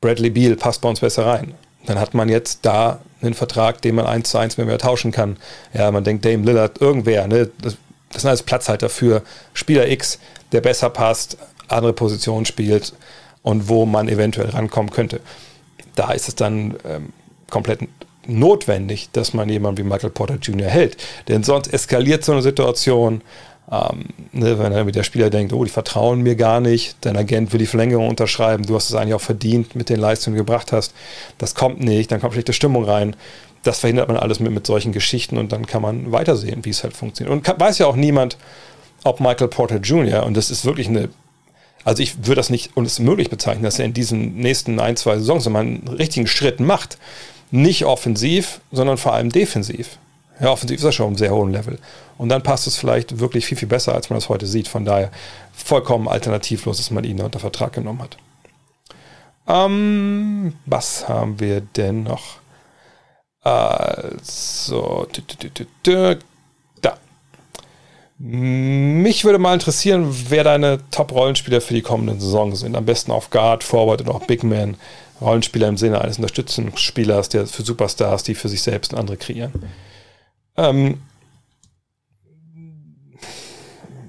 Bradley 0.00 0.30
Beal 0.30 0.56
passt 0.56 0.80
bei 0.80 0.88
uns 0.88 1.00
besser 1.00 1.26
rein. 1.26 1.54
Dann 1.86 1.98
hat 1.98 2.14
man 2.14 2.28
jetzt 2.28 2.60
da 2.64 3.00
einen 3.20 3.34
Vertrag, 3.34 3.82
den 3.82 3.94
man 3.94 4.06
eins 4.06 4.30
zu 4.30 4.38
eins 4.38 4.56
mehr, 4.56 4.66
mehr 4.66 4.78
tauschen 4.78 5.10
kann. 5.10 5.36
Ja, 5.72 5.90
man 5.90 6.04
denkt 6.04 6.24
Dame 6.24 6.44
Lillard, 6.44 6.80
irgendwer, 6.80 7.26
ne? 7.26 7.50
Das, 7.60 7.76
das 8.12 8.22
sind 8.22 8.28
alles 8.28 8.42
Platzhalter 8.42 8.88
für 8.88 9.22
Spieler 9.52 9.88
X, 9.88 10.18
der 10.52 10.60
besser 10.60 10.88
passt, 10.90 11.36
andere 11.68 11.92
Positionen 11.92 12.46
spielt 12.46 12.94
und 13.42 13.68
wo 13.68 13.86
man 13.86 14.08
eventuell 14.08 14.50
rankommen 14.50 14.90
könnte. 14.90 15.20
Da 15.94 16.12
ist 16.12 16.28
es 16.28 16.34
dann 16.34 16.76
ähm, 16.84 17.12
komplett 17.50 17.80
notwendig, 18.26 19.08
dass 19.12 19.32
man 19.32 19.48
jemanden 19.48 19.78
wie 19.78 19.88
Michael 19.88 20.10
Porter 20.10 20.36
Jr. 20.36 20.68
hält. 20.68 20.96
Denn 21.28 21.42
sonst 21.42 21.72
eskaliert 21.72 22.24
so 22.24 22.32
eine 22.32 22.42
Situation, 22.42 23.22
ähm, 23.70 24.06
ne, 24.32 24.58
wenn 24.58 24.72
dann 24.72 24.90
der 24.90 25.02
Spieler 25.02 25.30
denkt, 25.30 25.52
oh, 25.52 25.64
die 25.64 25.70
vertrauen 25.70 26.22
mir 26.22 26.36
gar 26.36 26.60
nicht, 26.60 26.96
dein 27.02 27.16
Agent 27.16 27.52
will 27.52 27.58
die 27.58 27.66
Verlängerung 27.66 28.08
unterschreiben, 28.08 28.64
du 28.64 28.74
hast 28.74 28.88
es 28.88 28.96
eigentlich 28.96 29.14
auch 29.14 29.20
verdient 29.20 29.74
mit 29.74 29.88
den 29.88 30.00
Leistungen, 30.00 30.34
die 30.34 30.38
du 30.38 30.44
gebracht 30.44 30.72
hast. 30.72 30.94
Das 31.38 31.54
kommt 31.54 31.80
nicht, 31.80 32.10
dann 32.10 32.20
kommt 32.20 32.34
schlechte 32.34 32.52
Stimmung 32.52 32.84
rein. 32.84 33.16
Das 33.62 33.80
verhindert 33.80 34.08
man 34.08 34.16
alles 34.16 34.40
mit, 34.40 34.52
mit 34.52 34.66
solchen 34.66 34.92
Geschichten 34.92 35.36
und 35.36 35.52
dann 35.52 35.66
kann 35.66 35.82
man 35.82 36.12
weitersehen, 36.12 36.64
wie 36.64 36.70
es 36.70 36.82
halt 36.82 36.96
funktioniert. 36.96 37.34
Und 37.34 37.42
kann, 37.42 37.58
weiß 37.58 37.78
ja 37.78 37.86
auch 37.86 37.96
niemand, 37.96 38.38
ob 39.04 39.20
Michael 39.20 39.48
Porter 39.48 39.76
Jr., 39.76 40.24
und 40.24 40.36
das 40.36 40.50
ist 40.50 40.64
wirklich 40.64 40.88
eine 40.88 41.08
also 41.88 42.02
ich 42.02 42.18
würde 42.26 42.34
das 42.34 42.50
nicht 42.50 42.76
und 42.76 42.84
es 42.84 42.98
möglich 42.98 43.30
bezeichnen, 43.30 43.64
dass 43.64 43.78
er 43.78 43.86
in 43.86 43.94
diesen 43.94 44.34
nächsten 44.34 44.78
ein, 44.78 44.98
zwei 44.98 45.16
Saisons 45.16 45.48
mal 45.48 45.60
einen 45.60 45.88
richtigen 45.88 46.26
Schritt 46.26 46.60
macht. 46.60 46.98
Nicht 47.50 47.86
offensiv, 47.86 48.60
sondern 48.70 48.98
vor 48.98 49.14
allem 49.14 49.30
defensiv. 49.30 49.96
Ja, 50.38 50.50
offensiv 50.50 50.80
ist 50.80 50.84
er 50.84 50.92
schon 50.92 51.04
auf 51.04 51.10
einem 51.12 51.16
sehr 51.16 51.32
hohen 51.32 51.50
Level. 51.50 51.78
Und 52.18 52.28
dann 52.28 52.42
passt 52.42 52.66
es 52.66 52.76
vielleicht 52.76 53.20
wirklich 53.20 53.46
viel, 53.46 53.56
viel 53.56 53.68
besser, 53.68 53.94
als 53.94 54.10
man 54.10 54.18
das 54.18 54.28
heute 54.28 54.46
sieht. 54.46 54.68
Von 54.68 54.84
daher 54.84 55.10
vollkommen 55.54 56.08
alternativlos, 56.08 56.76
dass 56.76 56.90
man 56.90 57.04
ihn 57.04 57.22
unter 57.22 57.38
Vertrag 57.38 57.72
genommen 57.72 58.02
hat. 58.02 58.18
Ähm, 59.46 60.52
was 60.66 61.08
haben 61.08 61.40
wir 61.40 61.62
denn 61.62 62.02
noch? 62.02 62.36
Also. 63.40 65.08
Mich 68.20 69.24
würde 69.24 69.38
mal 69.38 69.54
interessieren, 69.54 70.12
wer 70.28 70.42
deine 70.42 70.80
Top-Rollenspieler 70.90 71.60
für 71.60 71.74
die 71.74 71.82
kommende 71.82 72.20
Saison 72.20 72.56
sind. 72.56 72.74
Am 72.74 72.84
besten 72.84 73.12
auf 73.12 73.30
Guard, 73.30 73.62
Forward 73.62 74.00
und 74.00 74.08
auch 74.08 74.26
Big 74.26 74.42
Man. 74.42 74.76
Rollenspieler 75.20 75.68
im 75.68 75.76
Sinne 75.76 76.00
eines 76.00 76.18
Unterstützungsspielers, 76.18 77.28
der 77.28 77.46
für 77.46 77.62
Superstars, 77.62 78.22
die 78.22 78.34
für 78.34 78.48
sich 78.48 78.62
selbst 78.62 78.92
und 78.92 78.98
andere 78.98 79.16
kreieren. 79.16 79.52
Ähm, 80.56 81.02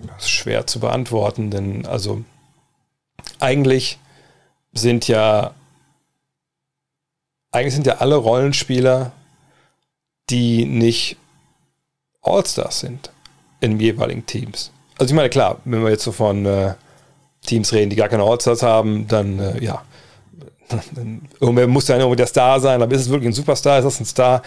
das 0.08 0.26
ist 0.26 0.30
schwer 0.30 0.68
zu 0.68 0.80
beantworten, 0.80 1.50
denn 1.50 1.86
also 1.86 2.24
eigentlich 3.40 3.98
sind 4.72 5.08
ja 5.08 5.56
eigentlich 7.52 7.74
sind 7.74 7.88
ja 7.88 7.98
alle 7.98 8.16
Rollenspieler, 8.16 9.14
die 10.30 10.66
nicht 10.66 11.18
All-Stars 12.22 12.82
sind 12.82 13.12
in 13.62 13.80
jeweiligen 13.80 14.26
Teams. 14.26 14.72
Also 14.98 15.12
ich 15.12 15.16
meine, 15.16 15.30
klar, 15.30 15.60
wenn 15.66 15.84
wir 15.84 15.92
jetzt 15.92 16.04
so 16.04 16.12
von 16.12 16.46
äh, 16.46 16.74
Teams 17.46 17.72
reden, 17.74 17.90
die 17.90 17.96
gar 17.96 18.10
keine 18.10 18.24
All-Stars 18.24 18.64
haben, 18.64 19.08
dann 19.08 19.40
äh, 19.40 19.64
ja, 19.64 19.84
Irgendwer 21.40 21.68
muss 21.68 21.88
ja 21.88 21.98
irgendwie 21.98 22.16
der 22.16 22.28
Star 22.28 22.60
sein, 22.60 22.82
aber 22.82 22.94
ist 22.94 23.02
es 23.02 23.10
wirklich 23.10 23.30
ein 23.30 23.34
Superstar? 23.34 23.80
Ist 23.80 23.86
das 23.86 24.00
ein 24.00 24.06
Star? 24.06 24.42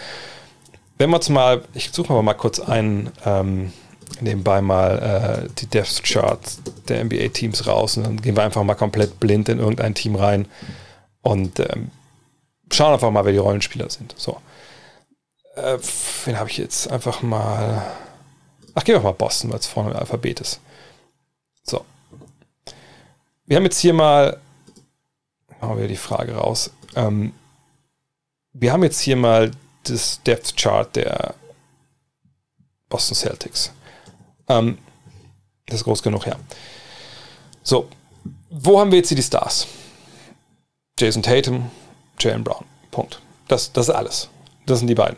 Wenn 0.97 1.09
wir 1.09 1.17
uns 1.17 1.29
mal, 1.29 1.63
ich 1.73 1.91
suche 1.91 2.13
mal 2.21 2.33
kurz 2.33 2.59
einen, 2.59 3.11
ähm, 3.25 3.73
nebenbei 4.21 4.61
mal 4.61 5.45
äh, 5.45 5.49
die 5.59 5.65
Depth 5.65 6.03
Charts 6.03 6.61
der 6.87 7.03
NBA-Teams 7.03 7.67
raus 7.67 7.97
und 7.97 8.03
dann 8.03 8.21
gehen 8.21 8.35
wir 8.35 8.43
einfach 8.43 8.63
mal 8.63 8.75
komplett 8.75 9.19
blind 9.19 9.49
in 9.49 9.59
irgendein 9.59 9.95
Team 9.95 10.15
rein 10.15 10.47
und 11.21 11.59
ähm, 11.59 11.89
schauen 12.71 12.93
einfach 12.93 13.11
mal, 13.11 13.25
wer 13.25 13.33
die 13.33 13.39
Rollenspieler 13.39 13.89
sind. 13.89 14.13
So. 14.17 14.37
Äh, 15.55 15.77
wen 16.25 16.39
habe 16.39 16.49
ich 16.49 16.57
jetzt 16.57 16.91
einfach 16.91 17.21
mal. 17.21 17.83
Ach, 18.75 18.83
gehen 18.83 18.95
wir 18.95 19.01
mal 19.01 19.11
Boston, 19.11 19.51
weil 19.51 19.59
es 19.59 19.67
vorne 19.67 19.91
im 19.91 19.97
Alphabet 19.97 20.41
ist. 20.41 20.59
So. 21.63 21.85
Wir 23.45 23.57
haben 23.57 23.63
jetzt 23.63 23.79
hier 23.79 23.93
mal 23.93 24.39
machen 25.63 25.77
wir 25.77 25.87
die 25.87 25.95
Frage 25.95 26.35
raus. 26.35 26.71
Ähm, 26.95 27.33
wir 28.51 28.73
haben 28.73 28.83
jetzt 28.83 28.99
hier 28.99 29.15
mal 29.15 29.51
das 29.83 30.21
Depth 30.23 30.57
Chart 30.57 30.93
der 30.95 31.35
Boston 32.89 33.15
Celtics. 33.15 33.71
Ähm, 34.49 34.77
das 35.65 35.77
ist 35.77 35.83
groß 35.85 36.03
genug, 36.03 36.25
ja. 36.27 36.35
So, 37.63 37.87
wo 38.49 38.79
haben 38.79 38.91
wir 38.91 38.97
jetzt 38.99 39.07
hier 39.07 39.15
die 39.15 39.23
Stars? 39.23 39.67
Jason 40.99 41.23
Tatum, 41.23 41.71
Jalen 42.19 42.43
Brown. 42.43 42.65
Punkt. 42.91 43.21
Das, 43.47 43.71
das 43.71 43.87
ist 43.87 43.95
alles. 43.95 44.29
Das 44.65 44.79
sind 44.79 44.87
die 44.87 44.95
beiden. 44.95 45.17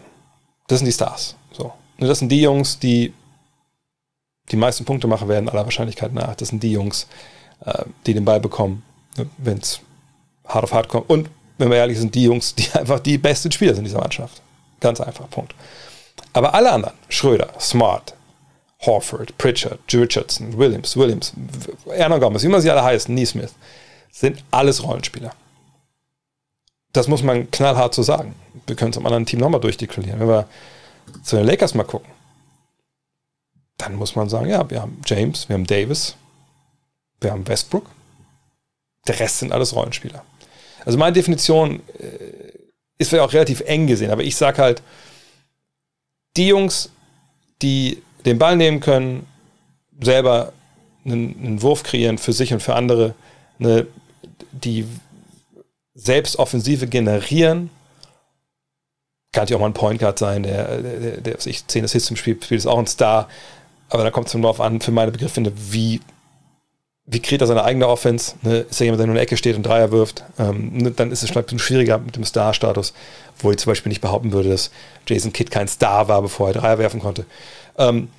Das 0.67 0.79
sind 0.79 0.85
die 0.85 0.93
Stars. 0.93 1.35
So. 1.51 1.73
Und 1.97 2.07
das 2.07 2.19
sind 2.19 2.29
die 2.29 2.41
Jungs, 2.41 2.77
die 2.77 3.13
die 4.51 4.55
meisten 4.55 4.85
Punkte 4.85 5.07
machen 5.07 5.27
werden, 5.27 5.49
aller 5.49 5.63
Wahrscheinlichkeit 5.63 6.13
nach. 6.13 6.35
Das 6.35 6.49
sind 6.49 6.61
die 6.61 6.71
Jungs, 6.71 7.07
äh, 7.65 7.83
die 8.05 8.13
den 8.13 8.25
Ball 8.25 8.39
bekommen, 8.39 8.83
ne, 9.17 9.27
wenn 9.37 9.57
es 9.57 9.79
hart 10.47 10.63
auf 10.63 10.73
hart 10.73 10.87
kommt. 10.89 11.09
Und 11.09 11.29
wenn 11.57 11.69
wir 11.69 11.77
ehrlich 11.77 11.97
sind, 11.97 12.13
die 12.13 12.23
Jungs, 12.23 12.55
die 12.55 12.71
einfach 12.73 12.99
die 12.99 13.17
besten 13.17 13.51
Spieler 13.51 13.73
sind 13.73 13.85
in 13.85 13.85
dieser 13.85 13.99
Mannschaft. 13.99 14.41
Ganz 14.79 15.01
einfach, 15.01 15.29
Punkt. 15.29 15.55
Aber 16.33 16.53
alle 16.53 16.71
anderen, 16.71 16.95
Schröder, 17.09 17.49
Smart, 17.59 18.13
Horford, 18.81 19.37
Pritchard, 19.37 19.79
Richardson, 19.91 20.57
Williams, 20.57 20.95
Williams, 20.95 21.33
Erna 21.87 22.17
Gomez, 22.17 22.43
wie 22.43 22.49
man 22.49 22.61
sie 22.61 22.69
alle 22.69 22.83
heißen, 22.83 23.13
Neesmith, 23.13 23.53
sind 24.11 24.43
alles 24.51 24.83
Rollenspieler. 24.83 25.31
Das 26.93 27.07
muss 27.07 27.23
man 27.23 27.49
knallhart 27.51 27.93
so 27.93 28.03
sagen. 28.03 28.35
Wir 28.67 28.75
können 28.75 28.91
es 28.91 28.97
am 28.97 29.05
anderen 29.05 29.25
Team 29.25 29.39
nochmal 29.39 29.59
durchdeklarieren. 29.59 30.19
Wenn 30.19 30.29
wir 30.29 30.47
zu 31.23 31.35
den 31.35 31.45
Lakers 31.45 31.73
mal 31.73 31.83
gucken, 31.83 32.09
dann 33.77 33.95
muss 33.95 34.15
man 34.15 34.29
sagen, 34.29 34.49
ja, 34.49 34.69
wir 34.69 34.81
haben 34.81 35.01
James, 35.05 35.49
wir 35.49 35.55
haben 35.55 35.67
Davis, 35.67 36.15
wir 37.21 37.31
haben 37.31 37.47
Westbrook, 37.47 37.89
der 39.07 39.19
Rest 39.19 39.39
sind 39.39 39.51
alles 39.51 39.75
Rollenspieler. 39.75 40.23
Also 40.85 40.97
meine 40.97 41.13
Definition 41.13 41.81
äh, 41.99 42.35
ist 42.97 43.09
vielleicht 43.09 43.27
auch 43.27 43.33
relativ 43.33 43.61
eng 43.61 43.87
gesehen, 43.87 44.11
aber 44.11 44.23
ich 44.23 44.35
sage 44.35 44.61
halt, 44.61 44.81
die 46.37 46.47
Jungs, 46.47 46.89
die 47.61 48.01
den 48.25 48.39
Ball 48.39 48.55
nehmen 48.55 48.79
können, 48.79 49.25
selber 50.01 50.53
einen, 51.05 51.35
einen, 51.39 51.61
Wurf 51.61 51.83
kreieren 51.83 52.17
für 52.17 52.33
sich 52.33 52.53
und 52.53 52.61
für 52.61 52.75
andere, 52.75 53.13
eine, 53.59 53.87
die 54.51 54.85
selbst 55.93 56.37
Offensive 56.37 56.87
generieren, 56.87 57.69
kann 59.31 59.47
ja 59.47 59.57
auch 59.57 59.61
mal 59.61 59.67
ein 59.67 59.73
Point 59.73 59.99
Guard 59.99 60.17
sein, 60.17 60.43
der, 60.43 60.81
der, 60.81 60.99
der, 60.99 61.17
der 61.21 61.45
ich 61.45 61.67
10 61.67 61.85
Assists 61.85 62.09
im 62.09 62.15
Spiel 62.15 62.35
spielt, 62.41 62.59
ist 62.59 62.65
auch 62.65 62.79
ein 62.79 62.87
Star, 62.87 63.29
aber 63.89 64.03
da 64.03 64.11
kommt 64.11 64.27
es 64.27 64.33
darauf 64.33 64.61
an, 64.61 64.81
für 64.81 64.91
meine 64.91 65.11
Begriffe, 65.11 65.41
wie 65.71 66.01
wie 67.07 67.21
kreiert 67.21 67.41
er 67.41 67.47
seine 67.47 67.63
eigene 67.63 67.87
Offense? 67.87 68.35
Ne? 68.41 68.65
Ist 68.69 68.81
er 68.81 68.85
jemand, 68.85 68.99
der 68.99 69.07
nur 69.07 69.13
in 69.13 69.17
der 69.17 69.23
Ecke 69.23 69.37
steht 69.37 69.55
und 69.55 69.63
Dreier 69.63 69.91
wirft? 69.91 70.23
Ähm, 70.39 70.75
ne? 70.77 70.91
Dann 70.91 71.11
ist 71.11 71.21
es 71.21 71.31
bisschen 71.31 71.59
schwieriger 71.59 71.99
mit 71.99 72.15
dem 72.15 72.23
Star-Status, 72.23 72.93
wo 73.39 73.51
ich 73.51 73.57
zum 73.57 73.71
Beispiel 73.71 73.91
nicht 73.91 74.01
behaupten 74.01 74.31
würde, 74.31 74.49
dass 74.49 74.71
Jason 75.07 75.31
Kidd 75.31 75.51
kein 75.51 75.67
Star 75.67 76.07
war, 76.07 76.21
bevor 76.23 76.47
er 76.47 76.53
Dreier 76.53 76.79
werfen 76.79 76.99
konnte. 76.99 77.25
Ähm, 77.77 78.09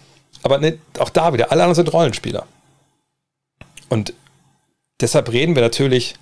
aber 0.42 0.58
ne, 0.58 0.78
auch 0.98 1.10
da 1.10 1.32
wieder, 1.32 1.50
alle 1.50 1.62
anderen 1.62 1.74
sind 1.74 1.92
Rollenspieler. 1.92 2.46
Und 3.88 4.14
deshalb 5.00 5.32
reden 5.32 5.56
wir 5.56 5.62
natürlich, 5.62 6.14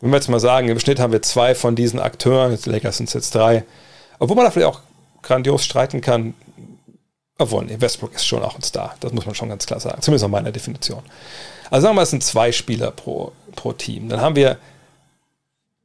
wenn 0.00 0.10
wir 0.10 0.16
jetzt 0.16 0.28
mal 0.28 0.40
sagen, 0.40 0.68
im 0.68 0.78
Schnitt 0.78 1.00
haben 1.00 1.12
wir 1.12 1.22
zwei 1.22 1.54
von 1.54 1.76
diesen 1.76 2.00
Akteuren, 2.00 2.52
jetzt 2.52 2.64
Lakers 2.64 2.96
sind 2.96 3.08
es 3.08 3.14
jetzt 3.14 3.34
drei, 3.34 3.64
obwohl 4.18 4.36
man 4.36 4.46
da 4.46 4.50
vielleicht 4.50 4.68
auch 4.68 4.80
grandios 5.22 5.64
streiten 5.64 6.00
kann, 6.00 6.32
obwohl, 7.38 7.64
nee, 7.64 7.76
Westbrook 7.78 8.14
ist 8.14 8.26
schon 8.26 8.42
auch 8.42 8.56
ein 8.56 8.62
Star, 8.62 8.96
das 9.00 9.12
muss 9.12 9.26
man 9.26 9.34
schon 9.34 9.48
ganz 9.48 9.66
klar 9.66 9.80
sagen, 9.80 10.00
zumindest 10.00 10.24
nach 10.24 10.30
meiner 10.30 10.52
Definition. 10.52 11.02
Also 11.70 11.82
sagen 11.82 11.94
wir 11.94 11.96
mal, 11.96 12.02
es 12.02 12.10
sind 12.10 12.24
zwei 12.24 12.52
Spieler 12.52 12.90
pro, 12.90 13.32
pro 13.54 13.72
Team. 13.72 14.08
Dann 14.08 14.20
haben 14.20 14.36
wir 14.36 14.58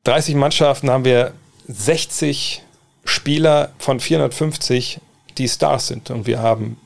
30 0.03 0.35
Mannschaften, 0.35 0.89
haben 0.89 1.05
wir 1.05 1.33
60 1.67 2.63
Spieler 3.03 3.71
von 3.77 3.99
450, 3.99 4.99
die 5.37 5.47
Stars 5.47 5.87
sind. 5.87 6.09
Und 6.09 6.27
wir 6.27 6.39
haben 6.39 6.79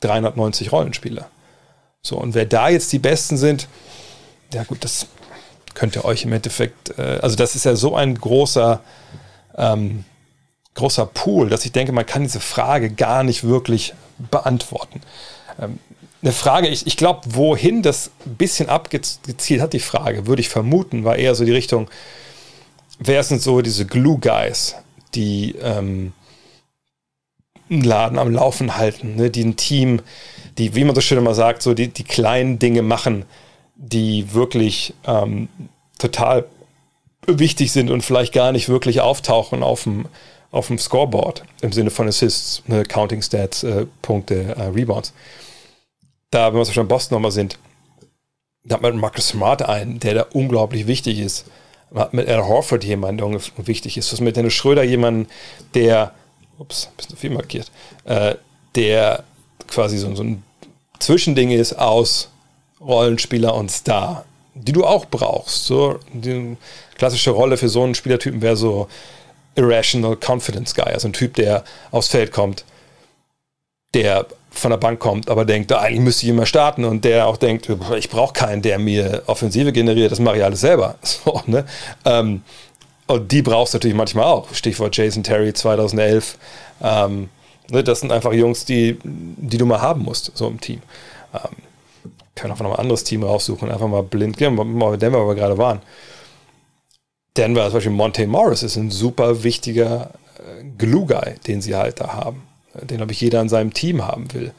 390 0.00 0.72
Rollenspieler. 0.72 1.28
So, 2.02 2.16
und 2.16 2.34
wer 2.34 2.46
da 2.46 2.68
jetzt 2.68 2.92
die 2.92 2.98
Besten 2.98 3.36
sind, 3.36 3.68
ja 4.54 4.64
gut, 4.64 4.82
das 4.84 5.06
könnt 5.74 5.96
ihr 5.96 6.04
euch 6.04 6.24
im 6.24 6.32
Endeffekt, 6.32 6.98
äh, 6.98 7.18
also 7.22 7.36
das 7.36 7.54
ist 7.54 7.64
ja 7.64 7.76
so 7.76 7.94
ein 7.94 8.14
großer, 8.14 8.80
ähm, 9.56 10.04
großer 10.74 11.06
Pool, 11.06 11.48
dass 11.48 11.64
ich 11.64 11.72
denke, 11.72 11.92
man 11.92 12.06
kann 12.06 12.22
diese 12.22 12.40
Frage 12.40 12.90
gar 12.90 13.22
nicht 13.22 13.44
wirklich 13.44 13.94
beantworten. 14.30 15.00
Ähm, 15.60 15.78
eine 16.22 16.32
Frage, 16.32 16.68
ich, 16.68 16.86
ich 16.86 16.96
glaube, 16.96 17.20
wohin 17.28 17.82
das 17.82 18.10
ein 18.26 18.34
bisschen 18.34 18.68
abgezielt 18.68 19.60
hat, 19.60 19.72
die 19.72 19.80
Frage, 19.80 20.26
würde 20.26 20.40
ich 20.40 20.50
vermuten, 20.50 21.04
war 21.04 21.16
eher 21.16 21.34
so 21.34 21.44
die 21.44 21.52
Richtung, 21.52 21.88
wer 22.98 23.22
sind 23.22 23.40
so 23.40 23.62
diese 23.62 23.86
Glue 23.86 24.18
Guys, 24.18 24.76
die 25.14 25.54
ähm, 25.62 26.12
einen 27.70 27.82
Laden 27.82 28.18
am 28.18 28.32
Laufen 28.32 28.76
halten, 28.76 29.16
ne? 29.16 29.30
die 29.30 29.44
ein 29.44 29.56
Team, 29.56 30.02
die, 30.58 30.74
wie 30.74 30.84
man 30.84 30.94
so 30.94 31.00
schön 31.00 31.18
immer 31.18 31.34
sagt, 31.34 31.62
so 31.62 31.72
die, 31.72 31.88
die 31.88 32.04
kleinen 32.04 32.58
Dinge 32.58 32.82
machen, 32.82 33.24
die 33.76 34.34
wirklich 34.34 34.92
ähm, 35.06 35.48
total 35.98 36.46
wichtig 37.26 37.72
sind 37.72 37.90
und 37.90 38.02
vielleicht 38.02 38.34
gar 38.34 38.52
nicht 38.52 38.68
wirklich 38.68 39.00
auftauchen 39.00 39.62
auf 39.62 39.84
dem, 39.84 40.06
auf 40.50 40.66
dem 40.66 40.78
Scoreboard 40.78 41.44
im 41.62 41.72
Sinne 41.72 41.90
von 41.90 42.08
Assists, 42.08 42.62
ne? 42.66 42.84
Counting 42.84 43.22
Stats, 43.22 43.62
äh, 43.62 43.86
Punkte, 44.02 44.54
äh, 44.56 44.62
Rebounds 44.62 45.12
da, 46.30 46.52
wenn 46.52 46.58
wir 46.58 46.64
schon 46.64 46.84
in 46.84 46.88
Boston 46.88 47.16
nochmal 47.16 47.32
sind, 47.32 47.58
da 48.64 48.76
hat 48.76 48.82
man 48.82 48.98
Marcus 48.98 49.28
Smart 49.28 49.62
einen, 49.62 50.00
der 50.00 50.14
da 50.14 50.26
unglaublich 50.32 50.86
wichtig 50.86 51.18
ist. 51.18 51.46
Man 51.90 52.04
hat 52.04 52.14
mit 52.14 52.28
Al 52.28 52.46
Horford 52.46 52.84
jemanden, 52.84 53.18
der 53.18 53.66
wichtig 53.66 53.96
ist. 53.96 54.12
Was 54.12 54.20
mit 54.20 54.36
Dennis 54.36 54.54
Schröder 54.54 54.84
jemanden, 54.84 55.26
der, 55.74 56.12
ups, 56.58 56.86
ein 56.86 56.96
bisschen 56.96 57.16
viel 57.16 57.30
markiert, 57.30 57.70
äh, 58.04 58.36
der 58.76 59.24
quasi 59.66 59.98
so, 59.98 60.14
so 60.14 60.22
ein 60.22 60.42
Zwischending 61.00 61.50
ist 61.50 61.72
aus 61.72 62.28
Rollenspieler 62.80 63.54
und 63.54 63.70
Star, 63.70 64.24
die 64.54 64.72
du 64.72 64.84
auch 64.84 65.06
brauchst. 65.06 65.64
So, 65.64 65.98
die 66.12 66.56
klassische 66.96 67.30
Rolle 67.30 67.56
für 67.56 67.68
so 67.68 67.82
einen 67.82 67.94
Spielertypen 67.94 68.42
wäre 68.42 68.56
so 68.56 68.88
Irrational 69.60 70.16
Confidence 70.16 70.74
Guy, 70.74 70.92
also 70.92 71.08
ein 71.08 71.12
Typ, 71.12 71.34
der 71.34 71.64
aufs 71.90 72.08
Feld 72.08 72.32
kommt, 72.32 72.64
der 73.94 74.26
von 74.50 74.70
der 74.70 74.78
Bank 74.78 74.98
kommt, 74.98 75.30
aber 75.30 75.44
denkt, 75.44 75.72
eigentlich 75.72 76.00
müsste 76.00 76.26
ich 76.26 76.30
immer 76.30 76.46
starten 76.46 76.84
und 76.84 77.04
der 77.04 77.26
auch 77.26 77.36
denkt, 77.36 77.68
ich 77.96 78.10
brauche 78.10 78.32
keinen, 78.32 78.62
der 78.62 78.78
mir 78.78 79.22
Offensive 79.26 79.72
generiert, 79.72 80.10
das 80.10 80.18
mache 80.18 80.38
ich 80.38 80.44
alles 80.44 80.60
selber. 80.60 80.96
So, 81.02 81.40
ne? 81.46 81.64
Ähm, 82.04 82.42
und 83.06 83.32
die 83.32 83.42
brauchst 83.42 83.74
du 83.74 83.78
natürlich 83.78 83.96
manchmal 83.96 84.24
auch. 84.24 84.54
Stichwort 84.54 84.96
Jason 84.96 85.22
Terry 85.22 85.52
2011. 85.52 86.38
Ähm, 86.80 87.28
ne, 87.68 87.82
das 87.82 88.00
sind 88.00 88.12
einfach 88.12 88.32
Jungs, 88.32 88.64
die, 88.64 88.98
die 89.02 89.58
du 89.58 89.66
mal 89.66 89.80
haben 89.80 90.02
musst, 90.02 90.30
so 90.34 90.46
im 90.46 90.60
Team. 90.60 90.80
Ähm, 91.34 91.56
können 92.36 92.52
auch 92.52 92.60
noch 92.60 92.70
ein 92.72 92.78
anderes 92.78 93.04
Team 93.04 93.24
raussuchen 93.24 93.70
einfach 93.70 93.88
mal 93.88 94.02
blind 94.02 94.36
gehen, 94.36 94.54
mal 94.54 94.96
Denver, 94.96 95.24
wo 95.24 95.28
wir 95.28 95.34
gerade 95.34 95.58
waren. 95.58 95.80
Denver, 97.40 97.64
zum 97.64 97.72
Beispiel 97.72 97.92
Monte 97.92 98.26
Morris, 98.26 98.62
ist 98.62 98.76
ein 98.76 98.90
super 98.90 99.42
wichtiger 99.42 100.10
äh, 100.38 100.64
Glue-Guy, 100.76 101.36
den 101.46 101.62
sie 101.62 101.74
halt 101.74 101.98
da 101.98 102.12
haben, 102.12 102.42
den, 102.74 102.98
glaube 102.98 103.12
ich, 103.12 103.20
jeder 103.20 103.40
in 103.40 103.48
seinem 103.48 103.72
Team 103.72 104.06
haben 104.06 104.32
will. 104.34 104.52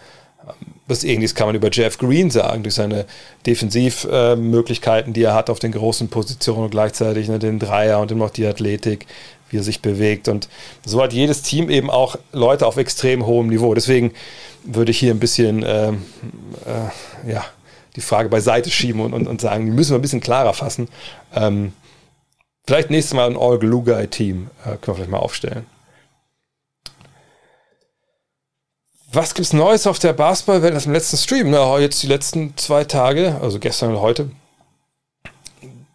Was 0.88 1.04
ähnliches 1.04 1.36
kann 1.36 1.46
man 1.46 1.56
über 1.56 1.70
Jeff 1.72 2.00
Green 2.00 2.32
sagen, 2.32 2.64
durch 2.64 2.74
seine 2.74 3.06
Defensivmöglichkeiten, 3.46 5.14
die 5.14 5.22
er 5.22 5.36
hat 5.36 5.52
auf 5.52 5.60
den 5.60 5.72
großen 5.72 6.10
Positionen 6.10 6.64
und 6.64 6.72
gleichzeitig 6.72 7.28
ne, 7.30 7.38
den 7.38 7.60
Dreier 7.60 8.00
und 8.00 8.10
immer 8.10 8.26
noch 8.26 8.32
die 8.32 8.48
Athletik, 8.48 9.06
wie 9.52 9.58
er 9.58 9.64
sich 9.64 9.82
bewegt. 9.82 10.28
Und 10.28 10.50
so 10.84 11.02
hat 11.02 11.14
jedes 11.14 11.44
Team 11.44 11.70
eben 11.70 11.92
auch 11.92 12.18
Leute 12.34 12.66
auf 12.66 12.78
extrem 12.78 13.28
hohem 13.28 13.48
Niveau. 13.48 13.76
Deswegen 13.76 14.12
würde 14.64 14.90
ich 14.90 14.98
hier 14.98 15.14
ein 15.14 15.20
bisschen 15.20 15.64
ähm, 15.66 16.04
äh, 16.66 17.32
ja, 17.32 17.46
die 17.96 18.02
Frage 18.02 18.30
beiseite 18.30 18.72
schieben 18.72 19.02
und, 19.02 19.14
und, 19.14 19.28
und, 19.28 19.40
sagen, 19.40 19.68
die 19.68 19.72
müssen 19.72 19.92
wir 19.92 20.00
ein 20.00 20.02
bisschen 20.02 20.20
klarer 20.20 20.54
fassen. 20.54 20.88
Ähm, 21.36 21.74
vielleicht 22.66 22.90
nächstes 22.90 23.14
Mal 23.14 23.30
ein 23.30 23.38
All-Glue-Guy-Team 23.38 24.50
äh, 24.64 24.64
können 24.64 24.82
wir 24.86 24.96
vielleicht 24.96 25.12
mal 25.12 25.20
aufstellen. 25.20 25.66
Was 29.14 29.34
gibt's 29.34 29.52
Neues 29.52 29.88
auf 29.88 30.00
der 30.00 30.14
Basketballwelt 30.14 30.74
aus 30.74 30.84
dem 30.84 30.94
letzten 30.94 31.18
Stream? 31.18 31.52
Na, 31.52 31.80
jetzt 31.80 32.02
die 32.02 32.08
letzten 32.08 32.56
zwei 32.56 32.86
Tage, 32.86 33.38
also 33.42 33.60
gestern 33.60 33.92
und 33.92 34.02
heute. 34.02 34.32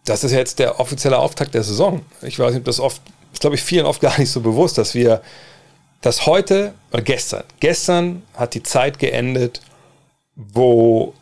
Das 0.05 0.23
ist 0.23 0.31
jetzt 0.31 0.59
der 0.59 0.79
offizielle 0.79 1.17
Auftakt 1.17 1.55
der 1.55 1.63
Saison. 1.63 2.05
Ich 2.21 2.37
weiß 2.37 2.51
nicht, 2.51 2.59
ob 2.59 2.65
das 2.65 2.79
oft, 2.79 3.01
ist 3.33 3.41
glaube 3.41 3.55
ich 3.55 3.63
vielen 3.63 3.87
oft 3.87 4.01
gar 4.01 4.19
nicht 4.19 4.29
so 4.29 4.41
bewusst, 4.41 4.77
dass 4.77 4.93
wir 4.93 5.21
das 6.01 6.27
heute 6.27 6.75
oder 6.91 7.01
gestern, 7.01 7.43
gestern 7.59 8.21
hat 8.35 8.53
die 8.53 8.61
Zeit 8.61 8.99
geendet, 8.99 9.61
wo 10.35 11.15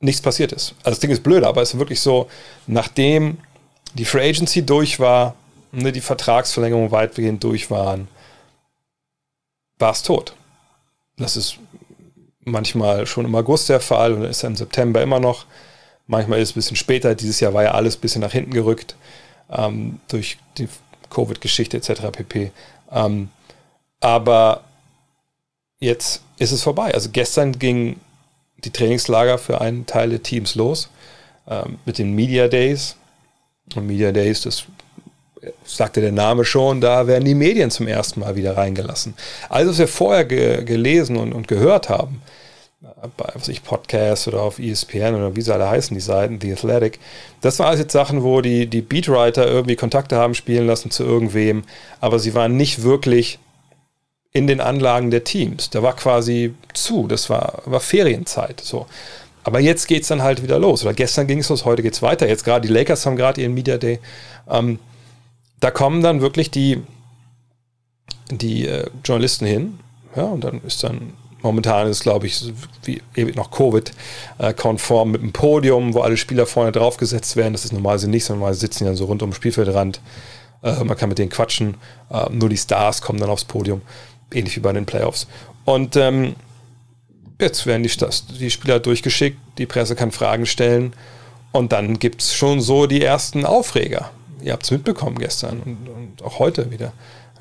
nichts 0.00 0.22
passiert 0.22 0.52
ist. 0.52 0.74
Also 0.78 0.90
das 0.90 1.00
Ding 1.00 1.10
ist 1.10 1.22
blöd, 1.22 1.44
aber 1.44 1.62
es 1.62 1.74
ist 1.74 1.78
wirklich 1.78 2.00
so, 2.00 2.28
nachdem 2.66 3.38
die 3.94 4.04
Free 4.04 4.28
Agency 4.28 4.64
durch 4.64 5.00
war, 5.00 5.34
ne, 5.72 5.92
die 5.92 6.00
Vertragsverlängerungen 6.00 6.90
weitgehend 6.90 7.42
durch 7.42 7.70
waren, 7.70 8.08
war 9.78 9.92
es 9.92 10.02
tot. 10.02 10.34
Das 11.16 11.36
ist 11.36 11.58
manchmal 12.40 13.06
schon 13.06 13.24
im 13.24 13.34
August 13.34 13.68
der 13.68 13.80
Fall 13.80 14.12
und 14.12 14.24
ist 14.24 14.42
dann 14.42 14.52
im 14.52 14.56
September 14.56 15.02
immer 15.02 15.20
noch. 15.20 15.46
Manchmal 16.06 16.40
ist 16.40 16.50
es 16.50 16.52
ein 16.52 16.60
bisschen 16.60 16.76
später. 16.76 17.14
Dieses 17.14 17.40
Jahr 17.40 17.54
war 17.54 17.64
ja 17.64 17.72
alles 17.72 17.96
ein 17.96 18.00
bisschen 18.00 18.22
nach 18.22 18.32
hinten 18.32 18.52
gerückt 18.52 18.96
ähm, 19.50 20.00
durch 20.08 20.38
die 20.56 20.68
Covid-Geschichte 21.10 21.76
etc. 21.76 22.10
pp. 22.12 22.52
Ähm, 22.90 23.28
aber 24.00 24.64
jetzt 25.80 26.22
ist 26.38 26.52
es 26.52 26.62
vorbei. 26.62 26.94
Also 26.94 27.10
gestern 27.12 27.58
ging 27.58 27.98
die 28.64 28.70
Trainingslager 28.70 29.38
für 29.38 29.60
einen 29.60 29.86
Teil 29.86 30.10
der 30.10 30.22
Teams 30.22 30.54
los 30.54 30.90
ähm, 31.48 31.78
mit 31.84 31.98
den 31.98 32.14
Media 32.14 32.48
Days. 32.48 32.96
Und 33.74 33.86
Media 33.86 34.12
Days, 34.12 34.42
das 34.42 34.64
sagte 35.64 36.00
der 36.00 36.12
Name 36.12 36.44
schon, 36.44 36.80
da 36.80 37.06
werden 37.06 37.24
die 37.24 37.34
Medien 37.34 37.70
zum 37.70 37.86
ersten 37.86 38.20
Mal 38.20 38.36
wieder 38.36 38.56
reingelassen. 38.56 39.14
Alles, 39.48 39.70
was 39.70 39.78
wir 39.78 39.88
vorher 39.88 40.24
ge 40.24 40.64
gelesen 40.64 41.16
und, 41.16 41.32
und, 41.32 41.48
gehört 41.48 41.88
haben, 41.88 42.22
bei 43.16 43.30
was 43.34 43.48
ich, 43.48 43.62
Podcasts 43.62 44.26
oder 44.28 44.42
auf 44.42 44.58
ESPN 44.58 45.14
oder 45.14 45.36
wie 45.36 45.42
sie 45.42 45.52
alle 45.52 45.68
heißen, 45.68 45.94
die 45.94 46.00
Seiten, 46.00 46.40
The 46.40 46.52
Athletic, 46.52 46.98
das 47.40 47.58
waren 47.58 47.68
alles 47.68 47.80
jetzt 47.80 47.92
Sachen, 47.92 48.22
wo 48.22 48.40
die, 48.40 48.66
die 48.66 48.82
Beatwriter 48.82 49.46
irgendwie 49.46 49.76
Kontakte 49.76 50.16
haben 50.16 50.34
spielen 50.34 50.66
lassen 50.66 50.90
zu 50.90 51.04
irgendwem, 51.04 51.64
aber 52.00 52.18
sie 52.18 52.34
waren 52.34 52.56
nicht 52.56 52.82
wirklich 52.82 53.38
in 54.32 54.46
den 54.46 54.60
Anlagen 54.60 55.10
der 55.10 55.24
Teams. 55.24 55.70
Da 55.70 55.82
war 55.82 55.94
quasi 55.96 56.54
zu, 56.74 57.06
das 57.06 57.30
war, 57.30 57.62
war 57.64 57.80
Ferienzeit. 57.80 58.60
So. 58.60 58.86
Aber 59.44 59.60
jetzt 59.60 59.86
geht 59.86 60.02
es 60.02 60.08
dann 60.08 60.22
halt 60.22 60.42
wieder 60.42 60.58
los. 60.58 60.84
Oder 60.84 60.92
gestern 60.92 61.26
ging 61.26 61.38
es 61.38 61.48
los, 61.48 61.64
heute 61.64 61.82
geht 61.82 61.94
es 61.94 62.02
weiter. 62.02 62.28
Jetzt 62.28 62.44
gerade 62.44 62.66
die 62.66 62.72
Lakers 62.72 63.06
haben 63.06 63.16
gerade 63.16 63.40
ihren 63.40 63.54
Media 63.54 63.78
Day. 63.78 63.98
Ähm, 64.48 64.78
da 65.60 65.70
kommen 65.70 66.02
dann 66.02 66.20
wirklich 66.20 66.50
die, 66.50 66.82
die 68.30 68.66
äh, 68.66 68.90
Journalisten 69.04 69.46
hin. 69.46 69.78
Ja, 70.14 70.24
und 70.24 70.44
dann 70.44 70.60
ist 70.66 70.84
dann, 70.84 71.14
momentan 71.40 71.88
ist 71.88 72.02
glaube 72.02 72.26
ich, 72.26 72.52
wie 72.84 73.00
ewig 73.14 73.36
noch 73.36 73.50
Covid-konform 73.50 75.10
mit 75.12 75.22
einem 75.22 75.32
Podium, 75.32 75.94
wo 75.94 76.00
alle 76.00 76.16
Spieler 76.16 76.46
vorne 76.46 76.72
draufgesetzt 76.72 77.36
werden. 77.36 77.54
Das 77.54 77.64
ist 77.64 77.72
normalerweise 77.72 78.10
nicht, 78.10 78.24
sondern 78.24 78.40
normalerweise 78.40 78.60
sitzen 78.60 78.80
die 78.80 78.84
dann 78.84 78.96
so 78.96 79.06
rund 79.06 79.22
um 79.22 79.30
den 79.30 79.34
Spielfeldrand. 79.34 80.00
Äh, 80.62 80.84
man 80.84 80.96
kann 80.96 81.08
mit 81.08 81.18
denen 81.18 81.30
quatschen. 81.30 81.76
Äh, 82.10 82.30
nur 82.30 82.48
die 82.48 82.56
Stars 82.58 83.00
kommen 83.00 83.18
dann 83.18 83.30
aufs 83.30 83.44
Podium. 83.44 83.82
Ähnlich 84.32 84.56
wie 84.56 84.60
bei 84.60 84.72
den 84.72 84.86
Playoffs. 84.86 85.26
Und 85.64 85.96
ähm, 85.96 86.36
jetzt 87.40 87.66
werden 87.66 87.82
die, 87.82 87.90
die 88.38 88.50
Spieler 88.50 88.80
durchgeschickt, 88.80 89.38
die 89.58 89.66
Presse 89.66 89.96
kann 89.96 90.12
Fragen 90.12 90.46
stellen. 90.46 90.92
Und 91.52 91.72
dann 91.72 91.98
gibt 91.98 92.22
es 92.22 92.34
schon 92.34 92.60
so 92.60 92.86
die 92.86 93.02
ersten 93.02 93.44
Aufreger 93.46 94.10
ihr 94.42 94.52
habt 94.52 94.64
es 94.64 94.70
mitbekommen 94.70 95.18
gestern 95.18 95.60
und, 95.60 95.88
und, 95.88 96.22
auch 96.22 96.38
heute 96.38 96.70
wieder. 96.70 96.92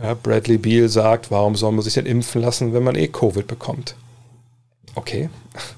Ja, 0.02 0.13
Bradley 0.13 0.58
Beal 0.58 0.89
sagt, 0.89 1.32
warum 1.32 1.56
soll 1.56 1.71
man 1.71 1.82
sich 1.82 1.95
denn 1.95 2.06
impfen 2.06 2.41
lassen, 2.41 2.73
wenn 2.73 2.84
man 2.84 2.95
eh 2.95 3.08
Covid 3.08 3.47
bekommt? 3.47 3.95
Okay. 4.95 5.30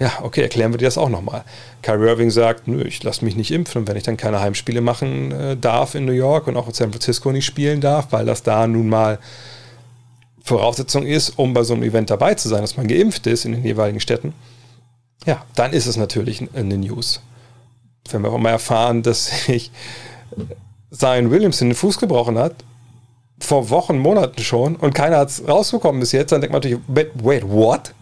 Ja, 0.00 0.10
okay, 0.22 0.42
erklären 0.42 0.72
wir 0.72 0.78
dir 0.78 0.86
das 0.86 0.98
auch 0.98 1.08
nochmal. 1.08 1.44
Kyrie 1.82 2.08
Irving 2.08 2.30
sagt, 2.32 2.66
nö, 2.66 2.82
ich 2.82 3.00
lasse 3.04 3.24
mich 3.24 3.36
nicht 3.36 3.52
impfen 3.52 3.82
und 3.82 3.88
wenn 3.88 3.96
ich 3.96 4.02
dann 4.02 4.16
keine 4.16 4.40
Heimspiele 4.40 4.80
machen 4.80 5.30
äh, 5.30 5.56
darf 5.56 5.94
in 5.94 6.04
New 6.04 6.10
York 6.10 6.48
und 6.48 6.56
auch 6.56 6.66
in 6.66 6.74
San 6.74 6.90
Francisco 6.90 7.30
nicht 7.30 7.44
spielen 7.44 7.80
darf, 7.80 8.08
weil 8.10 8.26
das 8.26 8.42
da 8.42 8.66
nun 8.66 8.88
mal 8.88 9.20
Voraussetzung 10.44 11.06
ist, 11.06 11.38
um 11.38 11.54
bei 11.54 11.62
so 11.62 11.72
einem 11.72 11.82
Event 11.82 12.10
dabei 12.10 12.34
zu 12.34 12.48
sein, 12.48 12.60
dass 12.60 12.76
man 12.76 12.86
geimpft 12.86 13.26
ist 13.26 13.46
in 13.46 13.52
den 13.52 13.64
jeweiligen 13.64 13.98
Städten, 13.98 14.34
ja, 15.24 15.42
dann 15.54 15.72
ist 15.72 15.86
es 15.86 15.96
natürlich 15.96 16.42
in 16.54 16.70
den 16.70 16.80
News. 16.80 17.20
Wenn 18.10 18.22
wir 18.22 18.30
auch 18.30 18.38
mal 18.38 18.50
erfahren, 18.50 19.02
dass 19.02 19.46
sich 19.46 19.70
Zion 20.90 21.30
Williamson 21.30 21.70
den 21.70 21.74
Fuß 21.74 21.98
gebrochen 21.98 22.38
hat, 22.38 22.54
vor 23.40 23.70
Wochen, 23.70 23.98
Monaten 23.98 24.42
schon, 24.42 24.76
und 24.76 24.94
keiner 24.94 25.16
hat 25.16 25.30
es 25.30 25.48
rausbekommen 25.48 26.00
bis 26.00 26.12
jetzt, 26.12 26.30
dann 26.30 26.42
denkt 26.42 26.52
man 26.52 26.60
natürlich, 26.60 26.84
wait, 26.88 27.10
wait 27.14 27.48
what? 27.48 27.94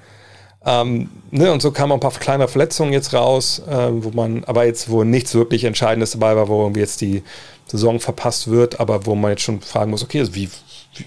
Ähm, 0.65 1.11
ne, 1.31 1.53
und 1.53 1.63
so 1.63 1.71
kamen 1.71 1.93
ein 1.93 2.01
paar 2.01 2.13
kleine 2.13 2.49
Verletzungen 2.49 2.93
jetzt 2.93 3.15
raus, 3.15 3.63
äh, 3.69 3.89
wo 3.91 4.11
man, 4.11 4.45
aber 4.45 4.65
jetzt, 4.65 4.91
wo 4.91 5.05
nichts 5.05 5.35
wirklich 5.35 5.65
Entscheidendes 5.65 6.13
dabei 6.13 6.37
war, 6.37 6.49
wo 6.49 6.63
irgendwie 6.63 6.81
jetzt 6.81 7.01
die 7.01 7.23
Saison 7.67 8.01
verpasst 8.01 8.49
wird, 8.49 8.81
aber 8.81 9.07
wo 9.07 9.15
man 9.15 9.31
jetzt 9.31 9.43
schon 9.43 9.61
fragen 9.61 9.91
muss, 9.91 10.03
okay, 10.03 10.21
also 10.21 10.35
wie, 10.35 10.49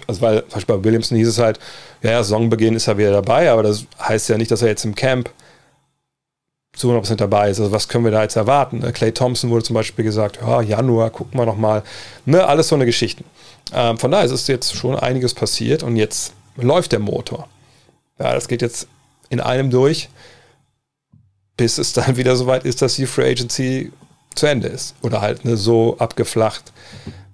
also 0.06 0.20
weil 0.20 0.42
zum 0.42 0.50
Beispiel 0.50 0.76
bei 0.76 0.84
Williamson 0.84 1.18
hieß 1.18 1.28
es 1.28 1.38
halt, 1.38 1.58
ja, 2.02 2.12
ja, 2.12 2.22
Saisonbeginn 2.22 2.74
ist 2.74 2.88
er 2.88 2.98
wieder 2.98 3.12
dabei, 3.12 3.50
aber 3.50 3.62
das 3.62 3.84
heißt 4.00 4.28
ja 4.28 4.38
nicht, 4.38 4.50
dass 4.50 4.62
er 4.62 4.68
jetzt 4.68 4.84
im 4.84 4.94
Camp 4.94 5.30
zu 6.76 6.90
100% 6.92 7.16
dabei 7.16 7.50
ist. 7.50 7.58
Also 7.58 7.72
was 7.72 7.88
können 7.88 8.04
wir 8.04 8.12
da 8.12 8.22
jetzt 8.22 8.36
erwarten? 8.36 8.80
Clay 8.92 9.12
Thompson 9.12 9.50
wurde 9.50 9.64
zum 9.64 9.74
Beispiel 9.74 10.04
gesagt, 10.04 10.38
ja, 10.42 10.60
Januar, 10.60 11.10
gucken 11.10 11.38
wir 11.38 11.46
noch 11.46 11.56
mal. 11.56 11.82
Ne, 12.26 12.46
alles 12.46 12.68
so 12.68 12.74
eine 12.74 12.86
Geschichte. 12.86 13.24
Ähm, 13.72 13.98
von 13.98 14.10
daher 14.10 14.30
ist 14.30 14.48
jetzt 14.48 14.74
schon 14.74 14.94
einiges 14.96 15.34
passiert 15.34 15.82
und 15.82 15.96
jetzt 15.96 16.34
läuft 16.56 16.92
der 16.92 17.00
Motor. 17.00 17.48
Ja, 18.18 18.34
das 18.34 18.48
geht 18.48 18.62
jetzt 18.62 18.88
in 19.28 19.40
einem 19.40 19.70
durch, 19.70 20.08
bis 21.56 21.78
es 21.78 21.92
dann 21.92 22.16
wieder 22.16 22.36
soweit 22.36 22.64
ist, 22.64 22.82
dass 22.82 22.96
die 22.96 23.06
Free 23.06 23.30
Agency 23.30 23.92
zu 24.34 24.46
Ende 24.46 24.68
ist. 24.68 24.94
Oder 25.02 25.22
halt 25.22 25.44
ne, 25.44 25.56
so 25.56 25.96
abgeflacht, 25.98 26.72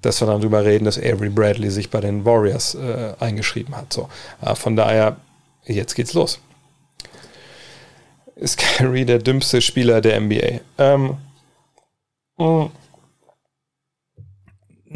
dass 0.02 0.20
wir 0.20 0.26
dann 0.26 0.40
darüber 0.40 0.64
reden, 0.64 0.84
dass 0.84 0.98
Avery 0.98 1.30
Bradley 1.30 1.70
sich 1.70 1.90
bei 1.90 2.00
den 2.00 2.24
Warriors 2.24 2.74
äh, 2.74 3.14
eingeschrieben 3.20 3.76
hat. 3.76 3.92
So. 3.92 4.08
Äh, 4.40 4.54
von 4.54 4.76
daher, 4.76 5.16
jetzt 5.64 5.94
geht's 5.94 6.12
los 6.12 6.40
ist 8.42 8.58
Kyrie 8.76 9.04
der 9.04 9.18
dümmste 9.18 9.62
Spieler 9.62 10.00
der 10.00 10.20
NBA. 10.20 10.60
Ähm, 10.78 11.16
mm. 12.36 12.66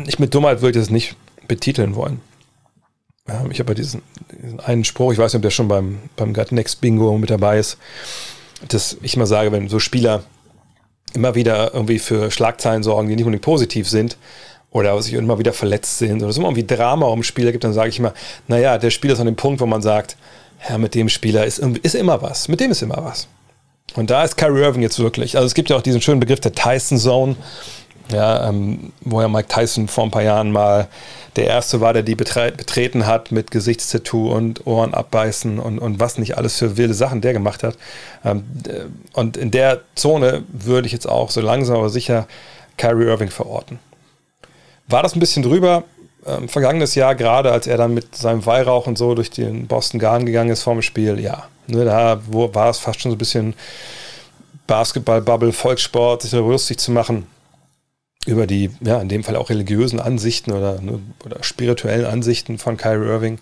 ich 0.07 0.19
mit 0.19 0.35
Dummheit 0.35 0.61
würde 0.61 0.79
ich 0.79 0.85
das 0.85 0.90
nicht 0.90 1.16
betiteln 1.49 1.95
wollen. 1.95 2.21
Ähm, 3.29 3.51
ich 3.51 3.61
habe 3.61 3.71
ja 3.71 3.75
diesen, 3.75 4.03
diesen, 4.42 4.61
einen 4.61 4.85
Spruch, 4.85 5.12
ich 5.12 5.19
weiß 5.19 5.33
nicht, 5.33 5.38
ob 5.38 5.42
der 5.42 5.51
schon 5.51 5.69
beim, 5.69 6.01
beim 6.16 6.35
Gut 6.35 6.53
Next 6.53 6.81
Bingo 6.81 7.16
mit 7.16 7.31
dabei 7.31 7.59
ist, 7.59 7.79
dass 8.69 8.97
ich 9.03 9.14
immer 9.16 9.27
sage, 9.27 9.53
wenn 9.53 9.69
so 9.69 9.79
Spieler 9.79 10.25
immer 11.14 11.35
wieder 11.35 11.73
irgendwie 11.73 11.99
für 11.99 12.31
Schlagzeilen 12.31 12.83
sorgen, 12.83 13.09
die 13.09 13.16
nicht 13.16 13.25
unbedingt 13.25 13.45
positiv 13.45 13.88
sind, 13.88 14.19
oder 14.70 15.00
sich 15.00 15.14
immer 15.14 15.38
wieder 15.38 15.52
verletzt 15.52 15.98
sind 15.98 16.18
oder 16.18 16.29
es 16.29 16.37
immer 16.37 16.48
irgendwie 16.48 16.66
Drama 16.66 17.07
um 17.07 17.22
Spieler 17.22 17.52
gibt, 17.52 17.64
dann 17.64 17.72
sage 17.72 17.88
ich 17.88 17.98
immer, 17.98 18.12
naja, 18.48 18.79
der 18.79 18.90
Spieler 18.90 19.14
ist 19.14 19.20
an 19.20 19.26
dem 19.26 19.37
Punkt, 19.37 19.61
wo 19.61 19.66
man 19.66 19.83
sagt, 19.83 20.16
ja, 20.68 20.79
mit 20.79 20.94
dem 20.94 21.09
Spieler 21.09 21.44
ist, 21.44 21.59
ist 21.59 21.94
immer 21.94 22.20
was. 22.22 22.48
Mit 22.48 22.61
dem 22.61 22.70
ist 22.70 22.83
immer 22.83 23.02
was. 23.02 23.29
Und 23.94 24.11
da 24.11 24.24
ist 24.24 24.37
Kyrie 24.37 24.62
Irving 24.62 24.83
jetzt 24.83 24.98
wirklich. 24.98 25.37
Also 25.37 25.46
es 25.46 25.55
gibt 25.55 25.70
ja 25.70 25.76
auch 25.76 25.83
diesen 25.83 26.02
schönen 26.02 26.20
Begriff 26.20 26.40
der 26.40 26.52
Tyson 26.52 26.98
Zone, 26.98 27.37
ja, 28.11 28.48
ähm, 28.48 28.92
wo 29.00 29.20
ja 29.20 29.29
Mike 29.29 29.48
Tyson 29.48 29.88
vor 29.88 30.05
ein 30.05 30.11
paar 30.11 30.22
Jahren 30.22 30.52
mal 30.52 30.88
der 31.37 31.46
erste 31.46 31.81
war, 31.81 31.92
der 31.92 32.02
die 32.02 32.14
betreten 32.14 33.07
hat 33.07 33.31
mit 33.31 33.50
Gesichtstattoo 33.50 34.33
und 34.33 34.66
Ohren 34.66 34.94
abbeißen 34.94 35.59
und, 35.59 35.79
und 35.79 36.00
was 36.00 36.18
nicht 36.18 36.37
alles 36.38 36.59
für 36.59 36.76
wilde 36.76 36.94
Sachen 36.94 37.20
der 37.20 37.33
gemacht 37.33 37.62
hat. 37.62 37.76
Ähm, 38.24 38.44
äh, 38.66 38.85
und 39.12 39.37
in 39.37 39.50
der 39.50 39.83
Zone 39.94 40.44
würde 40.48 40.87
ich 40.87 40.92
jetzt 40.92 41.09
auch 41.09 41.31
so 41.31 41.40
langsam 41.40 41.76
aber 41.76 41.90
sicher 41.90 42.26
Kyrie 42.79 43.07
Irving 43.07 43.31
verorten. 43.31 43.79
War 44.88 45.03
das 45.03 45.14
ein 45.14 45.20
bisschen 45.20 45.42
drüber? 45.42 45.85
ähm, 46.27 46.49
vergangenes 46.49 46.94
Jahr, 46.94 47.14
gerade 47.14 47.53
als 47.53 47.66
er 47.66 47.77
dann 47.77 47.94
mit 47.94 48.16
seinem 48.16 48.44
Weihrauch 48.44 48.87
und 48.87 48.99
so 48.99 49.14
durch 49.14 49.31
den 49.31 49.66
Boston 49.66 50.01
Garden 50.01 50.27
gegangen 50.27 50.51
ist 50.51 50.62
vorm 50.62 50.83
Spiel, 50.83 51.20
ja. 51.20 51.49
Ne, 51.68 51.85
da 51.85 52.20
wo, 52.27 52.55
war 52.55 52.70
es 52.70 52.79
fast 52.79 53.01
schon 53.01 53.11
so 53.11 53.16
ein 53.16 53.18
bisschen 53.18 53.55
Basketball-Bubble, 54.66 55.53
Volkssport, 55.53 56.22
sich 56.22 56.33
darüber 56.33 56.51
lustig 56.51 56.79
zu 56.79 56.90
machen. 56.92 57.27
über 58.27 58.46
die, 58.49 58.70
ja, 58.81 59.01
in 59.01 59.09
dem 59.09 59.22
Fall 59.22 59.37
auch 59.37 59.51
religiösen 59.51 60.01
Ansichten 60.01 60.53
oder, 60.53 60.81
ne, 60.81 61.01
oder 61.25 61.42
spirituellen 61.44 62.07
Ansichten 62.07 62.59
von 62.59 62.77
Kyrie 62.77 63.07
Irving. 63.07 63.38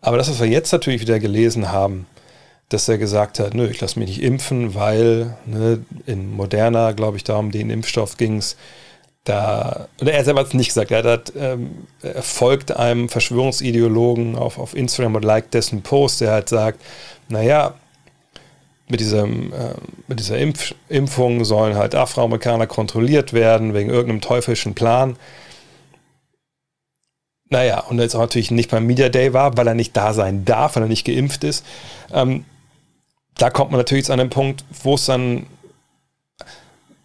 Aber 0.00 0.16
das, 0.16 0.30
was 0.30 0.40
wir 0.40 0.48
jetzt 0.48 0.72
natürlich 0.72 1.02
wieder 1.02 1.18
gelesen 1.18 1.72
haben, 1.72 2.06
dass 2.70 2.88
er 2.88 2.98
gesagt 2.98 3.38
hat, 3.38 3.54
nö, 3.54 3.68
ich 3.68 3.80
lasse 3.80 3.98
mich 3.98 4.08
nicht 4.08 4.22
impfen, 4.22 4.74
weil 4.74 5.36
ne, 5.46 5.84
in 6.06 6.32
Moderna, 6.32 6.92
glaube 6.92 7.18
ich, 7.18 7.24
da 7.24 7.36
um 7.36 7.50
den 7.50 7.70
Impfstoff 7.70 8.16
ging 8.16 8.38
es, 8.38 8.56
da, 9.24 9.88
oder 10.00 10.12
er 10.12 10.24
selber 10.24 10.40
hat 10.40 10.48
es 10.48 10.54
nicht 10.54 10.68
gesagt, 10.68 10.90
er, 10.90 11.02
hat, 11.02 11.32
ähm, 11.36 11.86
er 12.02 12.22
folgt 12.22 12.76
einem 12.76 13.08
Verschwörungsideologen 13.08 14.36
auf, 14.36 14.58
auf 14.58 14.76
Instagram 14.76 15.16
und 15.16 15.24
liked 15.24 15.54
dessen 15.54 15.82
Post, 15.82 16.20
der 16.20 16.32
halt 16.32 16.48
sagt, 16.50 16.80
naja, 17.28 17.74
mit, 18.88 19.00
diesem, 19.00 19.52
äh, 19.52 19.74
mit 20.08 20.20
dieser 20.20 20.38
Impf 20.38 20.74
Impfung 20.88 21.44
sollen 21.44 21.74
halt 21.74 21.94
Afroamerikaner 21.94 22.66
kontrolliert 22.66 23.32
werden 23.32 23.72
wegen 23.72 23.88
irgendeinem 23.88 24.20
teuflischen 24.20 24.74
Plan. 24.74 25.16
Naja, 27.48 27.80
und 27.80 27.98
jetzt 27.98 28.14
auch 28.14 28.20
natürlich 28.20 28.50
nicht 28.50 28.70
beim 28.70 28.86
Media 28.86 29.08
Day 29.08 29.32
war, 29.32 29.56
weil 29.56 29.66
er 29.66 29.74
nicht 29.74 29.96
da 29.96 30.12
sein 30.12 30.44
darf, 30.44 30.76
weil 30.76 30.82
er 30.82 30.88
nicht 30.88 31.06
geimpft 31.06 31.44
ist. 31.44 31.64
Ähm, 32.12 32.44
da 33.36 33.50
kommt 33.50 33.70
man 33.70 33.78
natürlich 33.78 34.04
zu 34.04 34.12
einem 34.12 34.30
Punkt, 34.30 34.64
wo 34.82 34.94
es 34.94 35.06
dann, 35.06 35.46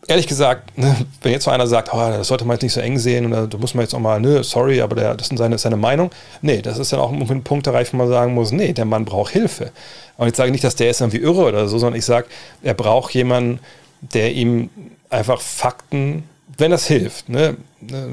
ehrlich 0.09 0.27
gesagt, 0.27 0.77
ne, 0.77 0.95
wenn 1.21 1.31
jetzt 1.31 1.45
so 1.45 1.51
einer 1.51 1.67
sagt, 1.67 1.93
oh, 1.93 1.97
das 1.97 2.27
sollte 2.27 2.45
man 2.45 2.55
jetzt 2.55 2.63
nicht 2.63 2.73
so 2.73 2.81
eng 2.81 2.97
sehen 2.97 3.27
oder 3.27 3.47
da 3.47 3.57
muss 3.57 3.73
man 3.73 3.83
jetzt 3.83 3.93
auch 3.93 3.99
mal, 3.99 4.19
ne, 4.19 4.43
sorry, 4.43 4.81
aber 4.81 4.95
der, 4.95 5.15
das 5.15 5.29
ist 5.29 5.37
seine, 5.37 5.57
seine 5.57 5.77
Meinung. 5.77 6.11
Nee, 6.41 6.61
das 6.61 6.77
ist 6.79 6.91
dann 6.91 6.99
auch 6.99 7.11
ein 7.11 7.43
Punkt 7.43 7.67
erreicht, 7.67 7.93
wo 7.93 7.97
man 7.97 8.09
sagen 8.09 8.33
muss, 8.33 8.51
nee, 8.51 8.73
der 8.73 8.85
Mann 8.85 9.05
braucht 9.05 9.31
Hilfe. 9.31 9.71
Und 10.17 10.27
ich 10.27 10.35
sage 10.35 10.51
nicht, 10.51 10.63
dass 10.63 10.75
der 10.75 10.89
ist 10.89 10.99
irgendwie 10.99 11.19
irre 11.19 11.45
oder 11.45 11.67
so, 11.67 11.77
sondern 11.77 11.97
ich 11.97 12.05
sage, 12.05 12.27
er 12.61 12.73
braucht 12.73 13.13
jemanden, 13.13 13.59
der 14.01 14.33
ihm 14.33 14.69
einfach 15.09 15.41
Fakten, 15.41 16.27
wenn 16.57 16.71
das 16.71 16.87
hilft. 16.87 17.29
Ne? 17.29 17.57
ne 17.79 18.09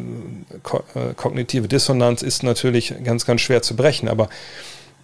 äh, 0.94 1.14
kognitive 1.14 1.66
Dissonanz 1.66 2.22
ist 2.22 2.42
natürlich 2.42 2.94
ganz, 3.02 3.26
ganz 3.26 3.40
schwer 3.40 3.62
zu 3.62 3.74
brechen, 3.74 4.08
aber 4.08 4.28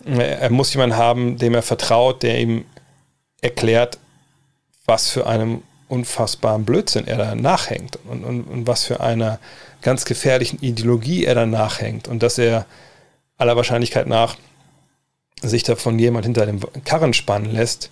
er 0.04 0.50
muss 0.50 0.74
jemanden 0.74 0.96
haben, 0.96 1.38
dem 1.38 1.54
er 1.54 1.62
vertraut, 1.62 2.24
der 2.24 2.40
ihm 2.40 2.64
erklärt, 3.40 3.98
was 4.84 5.08
für 5.08 5.28
einem 5.28 5.62
unfassbaren 5.92 6.64
Blödsinn 6.64 7.06
er 7.06 7.18
da 7.18 7.34
nachhängt 7.34 7.98
und, 8.08 8.24
und, 8.24 8.44
und 8.44 8.66
was 8.66 8.84
für 8.84 9.00
einer 9.00 9.38
ganz 9.82 10.06
gefährlichen 10.06 10.58
Ideologie 10.62 11.26
er 11.26 11.34
da 11.34 11.44
nachhängt 11.44 12.08
und 12.08 12.22
dass 12.22 12.38
er 12.38 12.64
aller 13.36 13.56
Wahrscheinlichkeit 13.56 14.06
nach 14.06 14.36
sich 15.42 15.64
da 15.64 15.76
von 15.76 15.98
jemand 15.98 16.24
hinter 16.24 16.46
dem 16.46 16.60
Karren 16.84 17.12
spannen 17.12 17.52
lässt, 17.52 17.90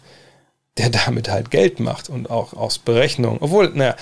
der 0.78 0.88
damit 1.06 1.28
halt 1.28 1.50
Geld 1.50 1.78
macht 1.78 2.08
und 2.08 2.30
auch 2.30 2.54
aus 2.54 2.78
Berechnung, 2.78 3.36
obwohl, 3.40 3.68
naja, 3.68 3.96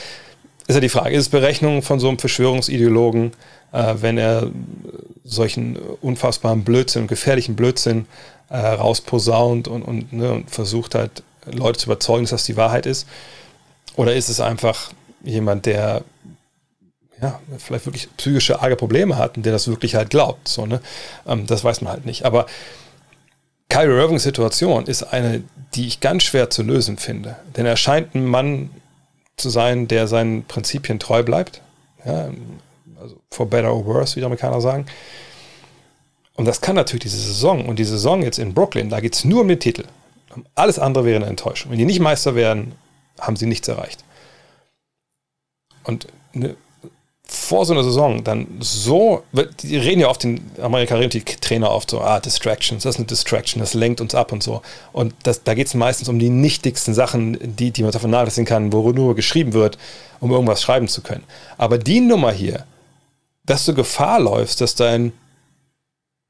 ist 0.69 0.75
ja 0.75 0.81
die 0.81 0.91
Frage, 0.91 1.17
ist 1.17 1.23
es 1.23 1.29
Berechnung 1.31 1.83
von 1.83 1.99
so 1.99 2.09
einem 2.09 2.19
Verschwörungsideologen, 2.19 3.33
äh, 3.73 3.95
wenn 3.97 4.17
er 4.17 4.49
solchen 5.25 5.77
unfassbaren 5.77 6.63
Blödsinn 6.63 7.09
gefährlichen 7.09 7.57
Blödsinn 7.57 8.07
äh, 8.49 8.59
rausposaunt 8.59 9.67
und, 9.67 9.83
und, 9.83 10.13
ne, 10.13 10.31
und 10.31 10.51
versucht 10.51 10.95
halt 10.95 11.25
Leute 11.51 11.79
zu 11.81 11.87
überzeugen, 11.87 12.25
dass 12.25 12.31
das 12.31 12.45
die 12.45 12.57
Wahrheit 12.57 12.87
ist? 12.87 13.09
Oder 13.99 14.15
ist 14.15 14.29
es 14.29 14.39
einfach 14.39 14.93
jemand, 15.25 15.67
der 15.67 16.05
ja, 17.21 17.41
vielleicht 17.59 17.85
wirklich 17.85 18.09
psychische 18.17 18.63
arge 18.63 18.77
Probleme 18.77 19.17
hat 19.17 19.37
und 19.37 19.45
der 19.45 19.53
das 19.53 19.67
wirklich 19.67 19.97
halt 19.97 20.11
glaubt? 20.11 20.47
So, 20.47 20.67
ne? 20.67 20.81
Ähm, 21.27 21.49
das 21.49 21.65
weiß 21.65 21.81
man 21.81 21.95
halt 21.95 22.07
nicht. 22.07 22.25
Aber 22.25 22.47
Kyrie 23.69 23.99
Irvings 24.01 24.23
Situation 24.23 24.87
ist 24.87 25.03
eine, 25.03 25.43
die 25.75 25.89
ich 25.89 25.99
ganz 25.99 26.23
schwer 26.23 26.49
zu 26.49 26.63
lösen 26.63 26.97
finde. 26.97 27.39
Denn 27.57 27.67
er 27.67 27.77
scheint 27.77 28.15
ein 28.15 28.25
Mann 28.25 28.71
zu 29.37 29.51
sein, 29.51 29.89
der 29.89 30.07
seinen 30.07 30.45
Prinzipien 30.45 31.01
treu 31.01 31.25
bleibt. 31.25 31.61
Ja, 32.05 32.31
also 33.03 33.17
for 33.33 33.51
better 33.51 33.75
or 33.75 33.85
worse, 33.85 34.15
wie 34.15 34.21
die 34.21 34.27
Amerikaner 34.27 34.61
sagen. 34.61 34.87
Und 36.37 36.45
das 36.45 36.61
kann 36.61 36.77
natürlich 36.77 37.03
diese 37.03 37.19
Saison 37.19 37.67
und 37.67 37.81
die 37.81 37.85
Saison 37.85 38.23
jetzt 38.23 38.39
in 38.39 38.55
Brooklyn, 38.55 38.91
da 38.91 39.01
geht 39.01 39.17
es 39.17 39.25
nur 39.25 39.41
um 39.41 39.49
den 39.49 39.59
Titel. 39.59 39.87
Alles 40.55 40.79
andere 40.79 41.05
wäre 41.05 41.17
eine 41.17 41.27
Enttäuschung. 41.27 41.73
Wenn 41.73 41.79
die 41.79 41.85
nicht 41.85 41.99
Meister 41.99 42.37
werden, 42.37 42.77
haben 43.21 43.37
sie 43.37 43.47
nichts 43.47 43.69
erreicht. 43.69 44.05
Und 45.85 46.07
eine, 46.35 46.57
vor 47.31 47.67
so 47.67 47.75
einer 47.75 47.85
Saison 47.85 48.25
dann 48.25 48.47
so, 48.61 49.23
die 49.63 49.77
reden 49.77 50.01
ja 50.01 50.09
oft, 50.09 50.23
den 50.23 50.51
Amerikaner, 50.63 51.09
die 51.09 51.23
Trainer 51.23 51.71
oft 51.71 51.91
so, 51.91 52.01
ah, 52.01 52.21
Distractions, 52.21 52.83
das 52.83 52.95
ist 52.95 52.99
eine 52.99 53.07
Distraction, 53.07 53.61
das 53.61 53.75
lenkt 53.75 54.01
uns 54.01 54.15
ab 54.15 54.33
und 54.33 54.43
so. 54.43 54.63
Und 54.93 55.15
das, 55.25 55.43
da 55.45 55.53
geht 55.53 55.67
es 55.67 55.75
meistens 55.75 56.09
um 56.09 56.19
die 56.19 56.31
nichtigsten 56.31 56.95
Sachen, 56.95 57.39
die, 57.57 57.71
die 57.71 57.83
man 57.83 57.93
davon 57.93 58.11
nachlesen 58.11 58.47
kann, 58.47 58.73
wo 58.73 58.91
nur 58.93 59.15
geschrieben 59.15 59.53
wird, 59.53 59.77
um 60.21 60.31
irgendwas 60.31 60.63
schreiben 60.63 60.89
zu 60.89 61.03
können. 61.03 61.25
Aber 61.59 61.77
die 61.77 62.01
Nummer 62.01 62.33
hier, 62.33 62.65
dass 63.45 63.67
du 63.67 63.75
Gefahr 63.75 64.21
läufst, 64.21 64.63
dass 64.63 64.75
dein 64.75 65.13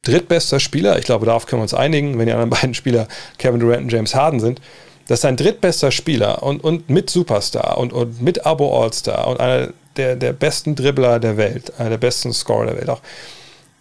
drittbester 0.02 0.58
Spieler, 0.58 0.98
ich 0.98 1.04
glaube, 1.04 1.26
darauf 1.26 1.46
können 1.46 1.60
wir 1.60 1.64
uns 1.64 1.74
einigen, 1.74 2.18
wenn 2.18 2.26
die 2.26 2.32
anderen 2.32 2.50
beiden 2.60 2.74
Spieler 2.74 3.06
Kevin 3.38 3.60
Durant 3.60 3.82
und 3.82 3.92
James 3.92 4.16
Harden 4.16 4.40
sind, 4.40 4.60
dass 5.08 5.22
dein 5.22 5.36
drittbester 5.36 5.90
Spieler 5.90 6.42
und, 6.42 6.62
und 6.62 6.88
mit 6.88 7.10
Superstar 7.10 7.78
und, 7.78 7.92
und 7.92 8.22
mit 8.22 8.46
Abo 8.46 8.80
All-Star 8.82 9.26
und 9.26 9.40
einer 9.40 9.70
der, 9.96 10.14
der 10.14 10.32
besten 10.32 10.76
Dribbler 10.76 11.18
der 11.18 11.36
Welt, 11.36 11.72
einer 11.78 11.90
der 11.90 11.98
besten 11.98 12.32
Scorer 12.32 12.66
der 12.66 12.76
Welt 12.76 12.88
auch, 12.88 13.00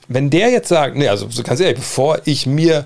wenn 0.08 0.30
der 0.30 0.50
jetzt 0.50 0.70
sagt, 0.70 0.96
nee, 0.96 1.10
also 1.10 1.30
so 1.30 1.44
ganz 1.44 1.60
ehrlich, 1.60 1.78
bevor 1.78 2.22
ich 2.26 2.48
mir 2.48 2.86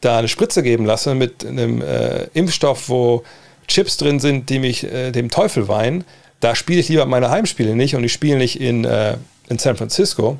da 0.00 0.18
eine 0.18 0.28
Spritze 0.28 0.62
geben 0.62 0.86
lasse 0.86 1.14
mit 1.14 1.44
einem 1.44 1.82
äh, 1.82 2.28
Impfstoff, 2.32 2.88
wo 2.88 3.24
Chips 3.66 3.96
drin 3.96 4.20
sind, 4.20 4.48
die 4.48 4.60
mich 4.60 4.84
äh, 4.84 5.10
dem 5.10 5.30
Teufel 5.30 5.68
weihen, 5.68 6.04
da 6.38 6.54
spiele 6.54 6.80
ich 6.80 6.88
lieber 6.88 7.06
meine 7.06 7.30
Heimspiele 7.30 7.74
nicht 7.74 7.96
und 7.96 8.04
ich 8.04 8.12
spiele 8.12 8.38
nicht 8.38 8.60
in, 8.60 8.84
äh, 8.84 9.16
in 9.48 9.58
San 9.58 9.76
Francisco, 9.76 10.38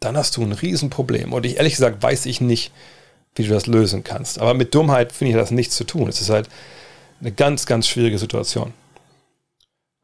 dann 0.00 0.16
hast 0.16 0.36
du 0.36 0.42
ein 0.42 0.52
Riesenproblem. 0.52 1.32
Und 1.32 1.46
ich 1.46 1.58
ehrlich 1.58 1.74
gesagt 1.74 2.02
weiß 2.02 2.26
ich 2.26 2.40
nicht, 2.40 2.72
wie 3.34 3.44
du 3.44 3.50
das 3.50 3.66
lösen 3.66 4.04
kannst. 4.04 4.38
Aber 4.38 4.54
mit 4.54 4.74
Dummheit 4.74 5.12
finde 5.12 5.32
ich 5.32 5.36
das 5.36 5.50
nichts 5.50 5.76
zu 5.76 5.84
tun. 5.84 6.08
Es 6.08 6.20
ist 6.20 6.30
halt 6.30 6.48
eine 7.20 7.32
ganz, 7.32 7.66
ganz 7.66 7.88
schwierige 7.88 8.18
Situation. 8.18 8.72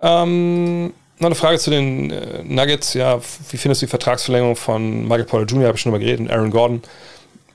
Ähm, 0.01 0.93
noch 1.19 1.27
eine 1.27 1.35
Frage 1.35 1.59
zu 1.59 1.71
den 1.71 2.11
äh, 2.11 2.43
Nuggets. 2.45 2.95
Ja, 2.95 3.21
wie 3.51 3.57
findest 3.57 3.83
du 3.83 3.87
die 3.87 3.91
Vertragsverlängerung 3.91 4.57
von 4.57 5.03
Michael 5.03 5.25
Porter 5.25 5.47
Jr., 5.47 5.67
habe 5.67 5.77
ich 5.77 5.83
schon 5.83 5.93
mal 5.93 5.99
geredet, 5.99 6.21
und 6.21 6.31
Aaron 6.31 6.51
Gordon. 6.51 6.83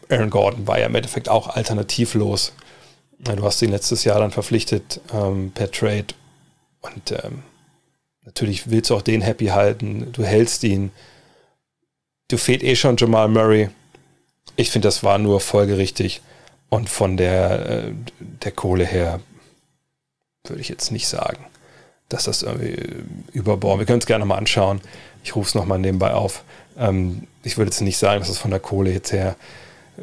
Aaron 0.10 0.30
Gordon 0.30 0.68
war 0.68 0.80
ja 0.80 0.88
im 0.88 0.96
Endeffekt 0.96 1.30
auch 1.30 1.48
alternativlos. 1.48 2.54
Du 3.20 3.44
hast 3.44 3.62
ihn 3.62 3.72
letztes 3.72 4.04
Jahr 4.04 4.20
dann 4.20 4.32
verpflichtet 4.32 5.00
ähm, 5.14 5.52
per 5.54 5.72
Trade. 5.72 6.08
Und 6.82 7.12
ähm, 7.12 7.44
natürlich 8.26 8.70
willst 8.70 8.90
du 8.90 8.96
auch 8.96 9.02
den 9.02 9.22
happy 9.22 9.48
halten. 9.48 10.12
Du 10.12 10.24
hältst 10.26 10.66
ihn 10.66 10.92
du 12.34 12.38
fehlt 12.38 12.64
eh 12.64 12.76
schon 12.76 12.98
Jamal 12.98 13.28
Murray. 13.28 13.70
Ich 14.56 14.72
finde, 14.72 14.88
das 14.88 15.04
war 15.04 15.18
nur 15.18 15.40
folgerichtig. 15.40 16.22
Und 16.70 16.90
von 16.90 17.18
der, 17.18 17.70
äh, 17.70 17.92
der 18.20 18.52
Kohle 18.52 18.86
her 18.86 19.20
würde 20.48 20.62
ich 20.62 20.70
jetzt 20.70 20.92
nicht 20.92 21.08
sagen, 21.08 21.46
dass 22.10 22.26
das 22.26 22.42
irgendwie 22.42 23.04
überbauen. 23.32 23.80
Wir 23.80 23.86
können 23.86 24.00
es 24.00 24.06
gerne 24.06 24.26
mal 24.26 24.38
anschauen. 24.38 24.82
Ich 25.24 25.36
rufe 25.36 25.50
es 25.50 25.56
nochmal 25.56 25.80
nebenbei 25.80 26.14
auf. 26.14 26.44
Ähm, 26.78 27.28
ich 27.44 27.58
würde 27.58 27.70
jetzt 27.70 27.82
nicht 27.82 27.98
sagen, 27.98 28.20
dass 28.20 28.30
es 28.30 28.40
von 28.40 28.52
der 28.52 28.60
Kohle 28.60 28.92
jetzt 28.92 29.12
her 29.12 29.36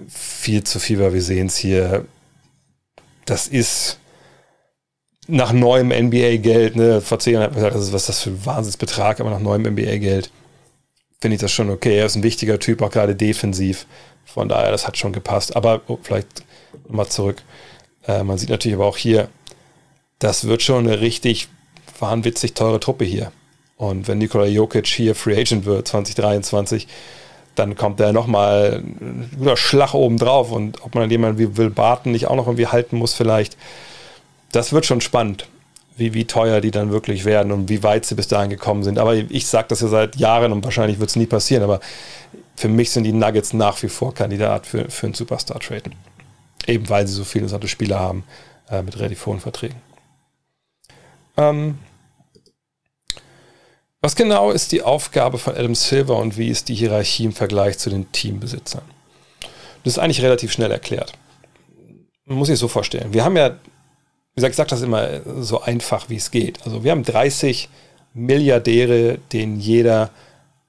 viel 0.09 0.65
zu 0.65 0.79
viel 0.79 1.01
war. 1.01 1.13
Wir 1.13 1.23
sehen 1.23 1.49
es 1.49 1.57
hier. 1.57 2.05
Das 3.25 3.49
ist 3.49 3.99
nach 5.27 5.53
neuem 5.53 5.89
NBA-Geld, 5.89 6.77
ne, 6.77 7.01
vor 7.01 7.19
zehn 7.19 7.35
Jahren 7.35 7.45
hat 7.45 7.53
man 7.53 7.63
gesagt, 7.63 7.77
was 7.77 8.03
ist 8.03 8.09
das 8.09 8.23
für 8.23 8.31
ein 8.31 8.47
Wahnsinnsbetrag, 8.47 9.21
aber 9.21 9.31
nach 9.31 9.41
neuem 9.41 9.63
NBA-Geld 9.63 10.31
finde 11.21 11.35
ich 11.37 11.41
das 11.41 11.53
schon 11.53 11.71
okay. 11.71 11.99
Er 11.99 12.07
ist 12.07 12.17
ein 12.17 12.23
wichtiger 12.23 12.59
Typ, 12.59 12.83
auch 12.83 12.91
gerade 12.91 13.15
defensiv. 13.15 13.87
Von 14.33 14.49
daher, 14.49 14.71
das 14.71 14.87
hat 14.87 14.97
schon 14.97 15.12
gepasst. 15.12 15.57
Aber 15.57 15.83
oh, 15.88 15.99
vielleicht 16.03 16.45
nochmal 16.87 17.09
zurück. 17.09 17.43
Äh, 18.07 18.23
man 18.23 18.38
sieht 18.38 18.51
natürlich 18.51 18.77
aber 18.77 18.87
auch 18.87 18.97
hier, 18.97 19.29
das 20.19 20.47
wird 20.47 20.62
schon 20.62 20.87
eine 20.87 21.01
richtig 21.01 21.49
wahnwitzig 21.99 22.55
teure 22.55 22.81
Truppe 22.81 23.05
hier. 23.05 23.33
Und 23.77 24.09
wenn 24.09 24.19
Nikola 24.19 24.47
Jokic 24.47 24.87
hier 24.87 25.14
Free 25.14 25.40
Agent 25.40 25.64
wird 25.64 25.88
2023, 25.88 26.87
dann 27.55 27.77
kommt 27.77 27.99
er 28.01 28.12
nochmal 28.12 28.83
ein 28.85 29.31
guter 29.38 29.57
Schlag 29.57 29.95
oben 29.95 30.19
drauf. 30.19 30.53
Und 30.53 30.83
ob 30.85 30.95
man 30.95 31.11
jemanden 31.11 31.38
wie 31.38 31.57
Will 31.57 31.71
Barton 31.71 32.12
nicht 32.12 32.27
auch 32.27 32.37
noch 32.37 32.47
irgendwie 32.47 32.66
halten 32.66 32.97
muss, 32.97 33.14
vielleicht, 33.14 33.57
das 34.53 34.73
wird 34.73 34.87
schon 34.87 35.01
spannend 35.01 35.49
wie, 36.01 36.14
wie 36.14 36.25
teuer 36.25 36.61
die 36.61 36.71
dann 36.71 36.90
wirklich 36.90 37.25
werden 37.25 37.53
und 37.53 37.69
wie 37.69 37.83
weit 37.83 38.07
sie 38.07 38.14
bis 38.14 38.27
dahin 38.27 38.51
gekommen 38.51 38.83
sind. 38.83 38.99
Aber 38.99 39.14
ich 39.14 39.47
sage 39.47 39.69
das 39.69 39.83
ja 39.83 39.88
seit 39.88 40.16
Jahren 40.16 40.53
und 40.53 40.64
wahrscheinlich 40.64 40.99
wird 40.99 41.11
es 41.11 41.16
nie 41.16 41.27
passieren, 41.27 41.62
aber 41.62 41.81
für 42.57 42.69
mich 42.69 42.91
sind 42.91 43.05
die 43.05 43.13
Nuggets 43.13 43.53
nach 43.53 43.83
wie 43.83 43.89
vor 43.89 44.15
Kandidat 44.15 44.67
für, 44.67 44.91
für 44.91 45.07
einen 45.07 45.15
Superstar-Trade. 45.15 45.91
Eben 46.67 46.89
weil 46.89 47.07
sie 47.07 47.15
so 47.15 47.25
viele 47.25 47.45
interessante 47.45 47.69
Spieler 47.69 47.99
haben 47.99 48.25
äh, 48.69 48.83
mit 48.83 48.99
relativ 48.99 49.25
hohen 49.27 49.41
Verträgen. 49.41 49.81
Ähm, 51.37 51.79
was 54.03 54.17
genau 54.17 54.51
ist 54.51 54.73
die 54.73 54.83
Aufgabe 54.83 55.39
von 55.39 55.55
Adam 55.55 55.75
Silver 55.75 56.17
und 56.17 56.37
wie 56.37 56.49
ist 56.49 56.69
die 56.69 56.75
Hierarchie 56.75 57.25
im 57.25 57.33
Vergleich 57.33 57.79
zu 57.79 57.91
den 57.91 58.11
Teambesitzern? 58.13 58.83
Das 59.85 59.95
ist 59.95 59.99
eigentlich 59.99 60.23
relativ 60.23 60.53
schnell 60.53 60.71
erklärt. 60.71 61.13
Man 62.25 62.39
muss 62.39 62.49
sich 62.49 62.59
so 62.59 62.69
vorstellen. 62.69 63.13
Wir 63.13 63.25
haben 63.25 63.37
ja 63.37 63.57
wie 64.35 64.37
gesagt, 64.37 64.53
ich 64.53 64.57
sage 64.57 64.71
das 64.71 64.83
immer 64.83 65.43
so 65.43 65.61
einfach, 65.61 66.09
wie 66.09 66.17
es 66.17 66.31
geht. 66.31 66.65
Also 66.65 66.85
wir 66.85 66.93
haben 66.93 67.03
30 67.03 67.69
Milliardäre, 68.15 69.19
denen 69.33 69.59
jeder 69.59 70.11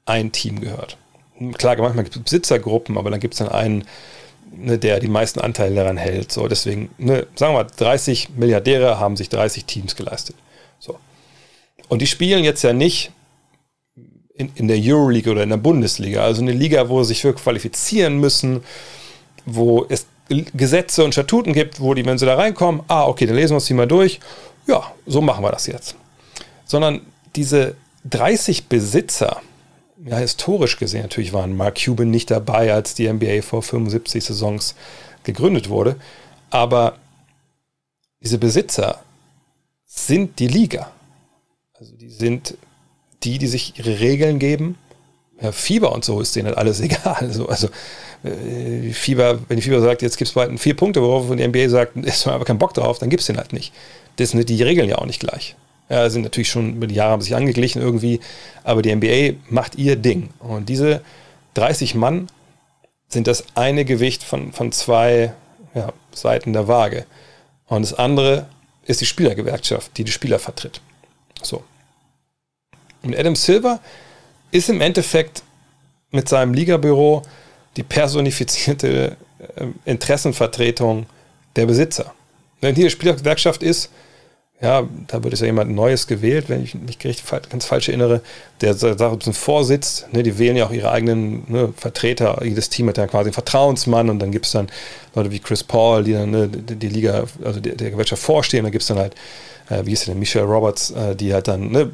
ein 0.05 0.31
Team 0.31 0.61
gehört. 0.61 0.97
Klar, 1.57 1.77
manchmal 1.77 2.03
gibt 2.03 2.15
es 2.15 2.21
Besitzergruppen, 2.21 2.97
aber 2.97 3.09
dann 3.09 3.19
gibt 3.19 3.33
es 3.33 3.39
dann 3.39 3.49
einen, 3.49 3.85
ne, 4.55 4.77
der 4.77 4.99
die 4.99 5.07
meisten 5.07 5.39
Anteile 5.39 5.75
daran 5.75 5.97
hält. 5.97 6.31
So, 6.31 6.47
deswegen, 6.47 6.89
ne, 6.97 7.27
sagen 7.35 7.53
wir 7.53 7.63
mal, 7.63 7.67
30 7.75 8.29
Milliardäre 8.35 8.99
haben 8.99 9.17
sich 9.17 9.29
30 9.29 9.65
Teams 9.65 9.95
geleistet. 9.95 10.35
So. 10.79 10.97
Und 11.89 12.01
die 12.01 12.07
spielen 12.07 12.43
jetzt 12.43 12.63
ja 12.63 12.73
nicht 12.73 13.11
in, 14.35 14.51
in 14.55 14.67
der 14.67 14.77
Euroleague 14.79 15.31
oder 15.31 15.43
in 15.43 15.49
der 15.49 15.57
Bundesliga, 15.57 16.23
also 16.23 16.41
eine 16.41 16.51
Liga, 16.51 16.89
wo 16.89 17.03
sie 17.03 17.09
sich 17.09 17.21
für 17.21 17.33
qualifizieren 17.33 18.19
müssen, 18.19 18.63
wo 19.45 19.85
es 19.89 20.07
Gesetze 20.53 21.03
und 21.03 21.11
Statuten 21.11 21.53
gibt, 21.53 21.79
wo 21.81 21.93
die, 21.93 22.05
wenn 22.05 22.17
sie 22.17 22.25
da 22.25 22.35
reinkommen, 22.35 22.83
ah, 22.87 23.05
okay, 23.07 23.25
dann 23.25 23.35
lesen 23.35 23.51
wir 23.51 23.55
uns 23.55 23.65
die 23.65 23.73
mal 23.73 23.87
durch. 23.87 24.19
Ja, 24.67 24.91
so 25.05 25.21
machen 25.21 25.43
wir 25.43 25.51
das 25.51 25.67
jetzt. 25.67 25.95
Sondern 26.65 27.01
diese 27.35 27.75
30 28.09 28.67
Besitzer, 28.67 29.41
ja, 30.05 30.17
historisch 30.17 30.77
gesehen 30.77 31.03
natürlich 31.03 31.33
waren 31.33 31.55
Mark 31.55 31.79
Cuban 31.83 32.09
nicht 32.09 32.31
dabei, 32.31 32.73
als 32.73 32.93
die 32.93 33.11
NBA 33.11 33.41
vor 33.41 33.61
75 33.61 34.23
Saisons 34.23 34.75
gegründet 35.23 35.69
wurde. 35.69 35.95
Aber 36.49 36.97
diese 38.21 38.37
Besitzer 38.37 38.99
sind 39.85 40.39
die 40.39 40.47
Liga. 40.47 40.91
Also 41.73 41.95
die 41.95 42.09
sind 42.09 42.57
die, 43.23 43.37
die 43.37 43.47
sich 43.47 43.77
ihre 43.77 43.99
Regeln 43.99 44.39
geben. 44.39 44.77
Ja, 45.41 45.51
Fieber 45.51 45.91
und 45.91 46.05
so 46.05 46.21
ist 46.21 46.35
denen 46.35 46.47
halt 46.47 46.57
alles 46.57 46.79
egal. 46.81 47.15
Also, 47.15 47.47
also 47.47 47.69
Fieber, 48.93 49.39
wenn 49.47 49.57
die 49.57 49.63
Fieber 49.63 49.81
sagt, 49.81 50.03
jetzt 50.03 50.17
gibt 50.17 50.29
es 50.29 50.35
bald 50.35 50.59
vier 50.59 50.75
Punkte, 50.75 51.01
worauf 51.01 51.35
die 51.35 51.47
NBA 51.47 51.69
sagt, 51.69 51.95
ist 52.05 52.27
aber 52.27 52.45
kein 52.45 52.59
Bock 52.59 52.73
drauf, 52.73 52.99
dann 52.99 53.09
gibt 53.09 53.21
es 53.21 53.27
den 53.27 53.37
halt 53.37 53.53
nicht. 53.53 53.73
Das 54.17 54.31
sind 54.31 54.47
die 54.47 54.63
Regeln 54.63 54.89
ja 54.89 54.97
auch 54.97 55.05
nicht 55.05 55.19
gleich. 55.19 55.55
Ja, 55.89 56.09
sind 56.09 56.21
natürlich 56.21 56.49
schon 56.49 56.75
über 56.75 56.87
die 56.87 56.95
Jahre 56.95 57.11
haben 57.11 57.21
sich 57.21 57.35
angeglichen 57.35 57.81
irgendwie, 57.81 58.21
aber 58.63 58.81
die 58.81 58.95
NBA 58.95 59.39
macht 59.49 59.75
ihr 59.75 59.97
Ding. 59.97 60.29
Und 60.39 60.69
diese 60.69 61.01
30 61.55 61.95
Mann 61.95 62.27
sind 63.09 63.27
das 63.27 63.43
eine 63.55 63.83
Gewicht 63.83 64.23
von, 64.23 64.53
von 64.53 64.71
zwei 64.71 65.33
ja, 65.73 65.91
Seiten 66.13 66.53
der 66.53 66.67
Waage. 66.67 67.05
Und 67.67 67.83
das 67.83 67.93
andere 67.93 68.47
ist 68.85 69.01
die 69.01 69.05
Spielergewerkschaft, 69.05 69.97
die 69.97 70.03
die 70.03 70.11
Spieler 70.11 70.39
vertritt. 70.39 70.81
So. 71.41 71.63
Und 73.03 73.17
Adam 73.17 73.35
Silver 73.35 73.79
ist 74.51 74.69
im 74.69 74.81
Endeffekt 74.81 75.43
mit 76.11 76.27
seinem 76.29 76.53
Ligabüro 76.53 77.23
die 77.77 77.83
personifizierte 77.83 79.15
äh, 79.55 79.67
Interessenvertretung 79.85 81.05
der 81.55 81.65
Besitzer. 81.65 82.13
Wenn 82.59 82.75
hier 82.75 82.85
die 82.85 82.91
Spielergewerkschaft 82.91 83.63
ist, 83.63 83.89
ja, 84.61 84.87
da 85.07 85.23
wird 85.23 85.33
es 85.33 85.39
ja 85.39 85.47
jemand 85.47 85.71
Neues 85.71 86.05
gewählt, 86.05 86.47
wenn 86.47 86.63
ich 86.63 86.75
mich 86.75 86.99
ganz 86.99 87.65
falsch 87.65 87.89
erinnere, 87.89 88.21
der 88.61 88.75
bisschen 88.75 89.33
vorsitzt. 89.33 90.07
Ne, 90.13 90.21
die 90.21 90.37
wählen 90.37 90.55
ja 90.55 90.67
auch 90.67 90.71
ihre 90.71 90.91
eigenen 90.91 91.43
ne, 91.47 91.73
Vertreter. 91.75 92.39
Jedes 92.43 92.69
Team 92.69 92.87
hat 92.87 92.97
ja 92.97 93.07
quasi 93.07 93.29
einen 93.29 93.33
Vertrauensmann 93.33 94.11
und 94.11 94.19
dann 94.19 94.31
gibt 94.31 94.45
es 94.45 94.51
dann 94.51 94.67
Leute 95.15 95.31
wie 95.31 95.39
Chris 95.39 95.63
Paul, 95.63 96.03
die 96.03 96.13
dann 96.13 96.29
ne, 96.29 96.47
die, 96.47 96.75
die, 96.75 96.89
Liga, 96.89 97.23
also 97.43 97.59
der, 97.59 97.73
der 97.73 97.89
Gewerkschaft 97.89 98.21
vorstehen. 98.21 98.61
Dann 98.63 98.71
gibt 98.71 98.83
es 98.83 98.87
dann 98.87 98.99
halt, 98.99 99.15
äh, 99.69 99.83
wie 99.83 99.93
ist 99.93 100.05
der, 100.05 100.13
Michelle 100.13 100.45
Roberts, 100.45 100.91
äh, 100.91 101.15
die 101.15 101.33
halt 101.33 101.47
dann 101.47 101.71
ne, 101.71 101.89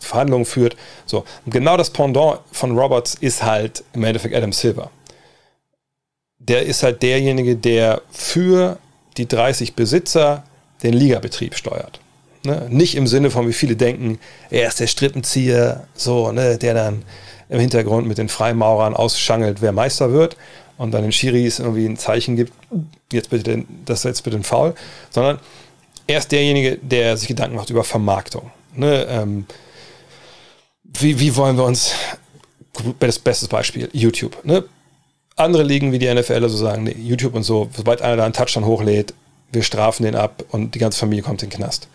Verhandlungen 0.00 0.46
führt. 0.46 0.76
So. 1.04 1.24
Und 1.44 1.52
genau 1.52 1.76
das 1.76 1.90
Pendant 1.90 2.40
von 2.52 2.78
Roberts 2.78 3.16
ist 3.20 3.42
halt 3.42 3.84
im 3.92 4.04
Endeffekt 4.04 4.34
Adam 4.34 4.52
Silver. 4.52 4.90
Der 6.38 6.62
ist 6.62 6.82
halt 6.82 7.02
derjenige, 7.02 7.54
der 7.54 8.00
für 8.10 8.78
die 9.18 9.28
30 9.28 9.74
Besitzer 9.74 10.44
den 10.82 10.92
Ligabetrieb 10.94 11.54
steuert. 11.54 12.00
Ne? 12.44 12.66
Nicht 12.70 12.96
im 12.96 13.06
Sinne 13.06 13.30
von, 13.30 13.48
wie 13.48 13.52
viele 13.52 13.76
denken, 13.76 14.18
er 14.50 14.68
ist 14.68 14.80
der 14.80 14.86
Strippenzieher, 14.86 15.86
so, 15.94 16.32
ne, 16.32 16.58
der 16.58 16.74
dann 16.74 17.04
im 17.48 17.60
Hintergrund 17.60 18.08
mit 18.08 18.18
den 18.18 18.28
Freimaurern 18.28 18.94
ausschangelt, 18.94 19.60
wer 19.60 19.72
Meister 19.72 20.12
wird 20.12 20.36
und 20.78 20.92
dann 20.92 21.02
den 21.02 21.12
Schiris 21.12 21.58
irgendwie 21.58 21.86
ein 21.86 21.96
Zeichen 21.96 22.34
gibt, 22.34 22.52
jetzt 23.12 23.30
bitte 23.30 23.44
den, 23.44 23.66
das 23.84 24.02
jetzt 24.04 24.22
bitte 24.22 24.36
ein 24.36 24.42
Foul, 24.42 24.74
sondern 25.10 25.38
er 26.06 26.18
ist 26.18 26.32
derjenige, 26.32 26.78
der 26.78 27.16
sich 27.16 27.28
Gedanken 27.28 27.56
macht 27.56 27.70
über 27.70 27.84
Vermarktung. 27.84 28.50
Ne? 28.74 29.06
Ähm, 29.08 29.46
wie, 30.84 31.20
wie 31.20 31.36
wollen 31.36 31.56
wir 31.56 31.64
uns, 31.64 31.94
das 32.98 33.18
beste 33.18 33.48
Beispiel, 33.48 33.88
YouTube. 33.92 34.44
Ne? 34.44 34.64
Andere 35.36 35.62
Ligen 35.62 35.92
wie 35.92 35.98
die 35.98 36.12
NFL 36.12 36.48
so 36.48 36.56
sagen, 36.56 36.84
nee, 36.84 36.96
YouTube 36.98 37.34
und 37.34 37.42
so, 37.42 37.68
sobald 37.74 38.02
einer 38.02 38.16
da 38.16 38.24
einen 38.24 38.34
Touchdown 38.34 38.64
hochlädt, 38.64 39.14
wir 39.52 39.62
strafen 39.62 40.04
den 40.04 40.16
ab 40.16 40.44
und 40.50 40.74
die 40.74 40.78
ganze 40.78 40.98
Familie 40.98 41.22
kommt 41.22 41.42
in 41.42 41.50
den 41.50 41.56
Knast. 41.56 41.88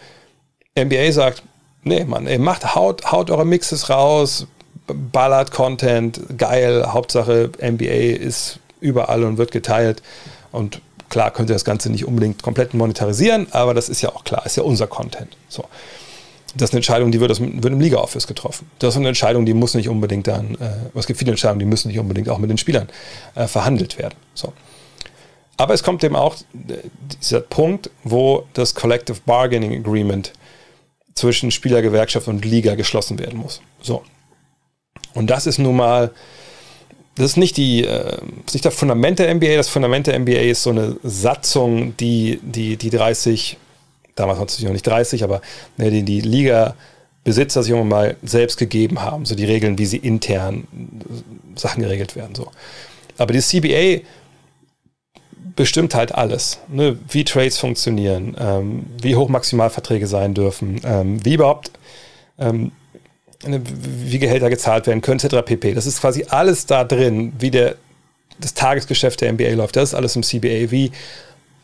NBA 0.78 1.12
sagt, 1.12 1.44
nee, 1.84 2.06
Mann, 2.06 2.28
ey, 2.28 2.38
macht, 2.38 2.76
haut, 2.76 3.12
haut 3.12 3.32
eure 3.32 3.46
Mixes 3.46 3.90
raus, 3.90 4.48
ballert 4.86 5.52
Content, 5.52 6.22
geil, 6.38 6.86
Hauptsache 6.88 7.52
NBA 7.62 8.16
ist 8.16 8.60
überall 8.80 9.24
und 9.24 9.38
wird 9.38 9.52
geteilt 9.52 10.02
und 10.52 10.82
klar 11.10 11.32
könnt 11.32 11.50
ihr 11.50 11.56
das 11.56 11.66
Ganze 11.66 11.90
nicht 11.90 12.06
unbedingt 12.06 12.44
komplett 12.44 12.74
monetarisieren, 12.74 13.48
aber 13.52 13.74
das 13.74 13.90
ist 13.90 14.02
ja 14.02 14.10
auch 14.10 14.24
klar, 14.24 14.46
ist 14.46 14.58
ja 14.58 14.64
unser 14.64 14.88
Content. 14.88 15.36
So. 15.50 15.66
Das 16.56 16.70
ist 16.70 16.74
eine 16.74 16.80
Entscheidung, 16.80 17.12
die 17.12 17.20
wird, 17.20 17.30
das, 17.30 17.40
wird 17.40 17.66
im 17.66 17.80
Liga-Office 17.80 18.26
getroffen. 18.26 18.70
Das 18.80 18.94
ist 18.94 18.98
eine 18.98 19.10
Entscheidung, 19.10 19.46
die 19.46 19.54
muss 19.54 19.74
nicht 19.74 19.90
unbedingt 19.90 20.28
dann, 20.28 20.56
äh, 20.56 20.98
es 20.98 21.06
gibt 21.06 21.20
viele 21.20 21.32
Entscheidungen, 21.32 21.60
die 21.60 21.66
müssen 21.66 21.90
nicht 21.90 22.00
unbedingt 22.00 22.30
auch 22.30 22.38
mit 22.38 22.50
den 22.50 22.58
Spielern 22.58 22.90
äh, 23.36 23.48
verhandelt 23.48 23.98
werden. 23.98 24.16
So. 24.34 24.54
Aber 25.58 25.74
es 25.74 25.82
kommt 25.84 26.04
eben 26.04 26.16
auch 26.16 26.36
dieser 27.22 27.42
Punkt, 27.42 27.90
wo 28.04 28.46
das 28.54 28.76
Collective 28.76 29.18
Bargaining 29.26 29.80
Agreement 29.80 30.32
zwischen 31.16 31.50
Spielergewerkschaft 31.50 32.28
und 32.28 32.46
Liga 32.46 32.76
geschlossen 32.76 33.18
werden 33.18 33.40
muss. 33.40 33.62
So. 33.82 34.04
Und 35.16 35.32
das 35.32 35.48
ist 35.48 35.58
nun 35.58 35.76
mal, 35.76 36.12
das 37.16 37.32
ist 37.32 37.38
nicht, 37.38 37.58
die, 37.58 37.84
äh, 37.84 38.20
ist 38.46 38.54
nicht 38.54 38.66
das 38.66 38.76
Fundament 38.76 39.18
der 39.18 39.34
NBA. 39.34 39.56
Das 39.56 39.68
Fundament 39.68 40.06
der 40.06 40.20
NBA 40.20 40.42
ist 40.42 40.62
so 40.62 40.70
eine 40.70 40.98
Satzung, 41.04 41.98
die 41.98 42.40
die, 42.44 42.78
die 42.78 42.92
30, 42.92 43.58
damals 44.14 44.38
natürlich 44.38 44.66
noch 44.66 44.74
nicht 44.74 44.86
30, 44.86 45.24
aber 45.24 45.42
ne, 45.78 45.90
die 45.90 46.04
die 46.04 46.22
Liga-Besitzer 46.22 47.64
sich 47.64 47.72
irgendwann 47.72 47.90
mal 47.90 48.16
selbst 48.22 48.58
gegeben 48.58 49.02
haben. 49.02 49.26
So 49.26 49.34
die 49.34 49.46
Regeln, 49.46 49.80
wie 49.80 49.88
sie 49.88 49.98
intern 49.98 50.68
Sachen 51.56 51.82
geregelt 51.82 52.16
werden. 52.16 52.36
So. 52.36 52.52
Aber 53.18 53.34
die 53.34 53.40
CBA 53.40 54.06
bestimmt 55.58 55.96
halt 55.96 56.16
alles. 56.16 56.60
Ne? 56.70 56.98
Wie 57.10 57.26
Trades 57.26 57.58
funktionieren, 57.58 58.38
ähm, 58.40 58.86
wie 59.02 59.18
hoch 59.18 59.28
Maximalverträge 59.28 60.08
sein 60.08 60.34
dürfen, 60.34 60.80
ähm, 60.86 61.26
wie 61.26 61.34
überhaupt, 61.34 61.72
ähm, 62.40 62.72
ne, 63.46 63.62
wie 63.66 64.20
Gehälter 64.20 64.50
gezahlt 64.50 64.88
werden 64.88 65.02
können, 65.02 65.20
etc. 65.20 65.44
pp. 65.44 65.74
Das 65.74 65.86
ist 65.86 66.00
quasi 66.00 66.26
alles 66.30 66.66
da 66.66 66.84
drin, 66.84 67.34
wie 67.40 67.52
der, 67.52 67.76
das 68.40 68.54
Tagesgeschäft 68.54 69.20
der 69.20 69.34
NBA 69.34 69.50
läuft. 69.56 69.76
Das 69.76 69.90
ist 69.90 69.96
alles 69.96 70.16
im 70.16 70.24
CBA, 70.24 70.72
wie, 70.72 70.92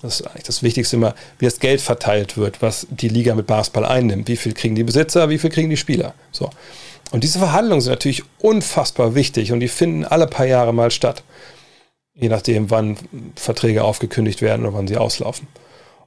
das 0.02 0.20
ist 0.20 0.28
eigentlich 0.28 0.44
das 0.44 0.64
Wichtigste 0.64 0.96
immer, 0.98 1.14
wie 1.38 1.46
das 1.46 1.60
Geld 1.60 1.80
verteilt 1.80 2.36
wird, 2.36 2.62
was 2.62 2.88
die 2.90 3.10
Liga 3.10 3.36
mit 3.36 3.48
Basketball 3.48 3.86
einnimmt. 3.86 4.28
Wie 4.28 4.38
viel 4.38 4.54
kriegen 4.54 4.76
die 4.76 4.84
Besitzer, 4.84 5.30
wie 5.30 5.38
viel 5.38 5.52
kriegen 5.52 5.70
die 5.70 5.78
Spieler. 5.78 6.16
So. 6.32 6.50
Und 7.12 7.24
diese 7.24 7.38
Verhandlungen 7.38 7.82
sind 7.82 7.92
natürlich 7.92 8.24
unfassbar 8.40 9.14
wichtig 9.14 9.52
und 9.52 9.60
die 9.60 9.68
finden 9.68 10.04
alle 10.04 10.26
paar 10.26 10.48
Jahre 10.48 10.74
mal 10.74 10.90
statt 10.90 11.24
je 12.16 12.30
nachdem, 12.30 12.70
wann 12.70 12.98
Verträge 13.36 13.84
aufgekündigt 13.84 14.42
werden 14.42 14.66
oder 14.66 14.76
wann 14.76 14.88
sie 14.88 14.98
auslaufen. 14.98 15.48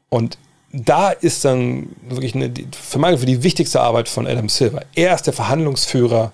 Und 0.08 0.38
da 0.72 1.10
ist 1.10 1.44
dann 1.44 1.88
wirklich 2.08 2.34
eine, 2.34 2.52
für 2.72 2.98
meine 2.98 3.18
für 3.18 3.26
die 3.26 3.42
wichtigste 3.42 3.80
Arbeit 3.80 4.08
von 4.08 4.26
Adam 4.26 4.48
Silver. 4.48 4.82
Er 4.94 5.14
ist 5.14 5.26
der 5.26 5.32
Verhandlungsführer 5.32 6.32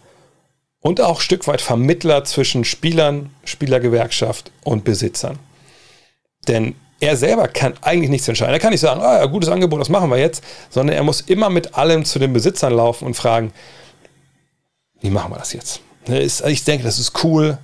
und 0.81 1.01
auch 1.01 1.19
ein 1.19 1.23
Stück 1.23 1.47
weit 1.47 1.61
Vermittler 1.61 2.25
zwischen 2.25 2.65
Spielern, 2.65 3.31
Spielergewerkschaft 3.45 4.51
und 4.65 4.85
Besitzern. 4.85 5.39
Denn 6.49 6.75
er 6.99 7.17
selber 7.17 7.49
kann 7.49 7.75
eigentlich 7.83 8.11
nichts 8.11 8.29
entscheiden. 8.29 8.53
Er 8.53 8.61
kann 8.61 8.71
nicht 8.71 8.81
sagen, 8.81 9.01
ah, 9.01 9.19
ja, 9.19 9.27
gutes 9.27 9.49
Angebot, 9.49 9.81
das 9.81 9.89
machen 9.89 10.11
wir 10.11 10.19
jetzt, 10.19 10.43
sondern 10.71 10.97
er 10.97 11.03
muss 11.03 11.21
immer 11.21 11.51
mit 11.51 11.75
allem 11.75 12.05
zu 12.05 12.19
den 12.19 12.33
Besitzern 12.33 12.73
laufen 12.75 13.07
und 13.07 13.15
fragen, 13.15 13.53
wie 15.01 15.11
machen 15.11 15.33
wir 15.33 15.39
das 15.39 15.53
jetzt? 15.53 15.81
Ich 16.07 16.65
denke, 16.65 16.85
das 16.85 16.99
ist 16.99 17.25
cool. 17.25 17.59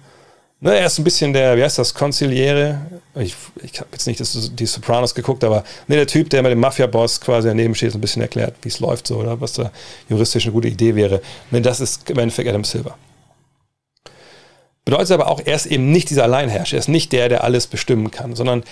Ne, 0.61 0.77
er 0.77 0.87
ist 0.87 0.99
ein 0.99 1.05
bisschen 1.05 1.33
der, 1.33 1.57
wie 1.57 1.63
heißt 1.63 1.79
das, 1.79 1.95
Konziliere. 1.95 2.81
Ich, 3.15 3.37
ich 3.63 3.79
habe 3.79 3.91
jetzt 3.93 4.09
nicht 4.09 4.19
das, 4.19 4.51
die 4.53 4.67
Sopranos 4.67 5.15
geguckt, 5.15 5.45
aber 5.45 5.63
ne, 5.87 5.95
der 5.95 6.07
Typ, 6.09 6.31
der 6.31 6.43
mit 6.43 6.51
dem 6.51 6.59
Mafia-Boss 6.59 7.21
quasi 7.21 7.47
daneben 7.47 7.77
steht, 7.77 7.95
ein 7.95 8.01
bisschen 8.01 8.23
erklärt, 8.23 8.55
wie 8.63 8.69
es 8.69 8.81
läuft, 8.81 9.07
so, 9.07 9.19
oder 9.19 9.41
was 9.41 9.53
da 9.53 9.71
juristisch 10.09 10.47
eine 10.47 10.53
gute 10.53 10.67
Idee 10.67 10.97
wäre. 10.97 11.23
Ne, 11.53 11.63
das 11.63 11.79
ist 11.79 12.11
im 12.11 12.19
Endeffekt 12.19 12.49
Adam 12.49 12.65
Silver. 12.65 12.97
Bedeutet 14.85 15.13
aber 15.13 15.29
auch, 15.29 15.41
er 15.45 15.55
ist 15.55 15.67
eben 15.67 15.93
nicht 15.93 16.11
dieser 16.11 16.25
Alleinherrscher, 16.25 16.77
er 16.77 16.81
ist 16.81 16.89
nicht 16.89 17.13
der, 17.13 17.29
der 17.29 17.45
alles 17.45 17.69
bestimmen 17.69 18.11
kann, 18.11 18.35
sondern 18.35 18.65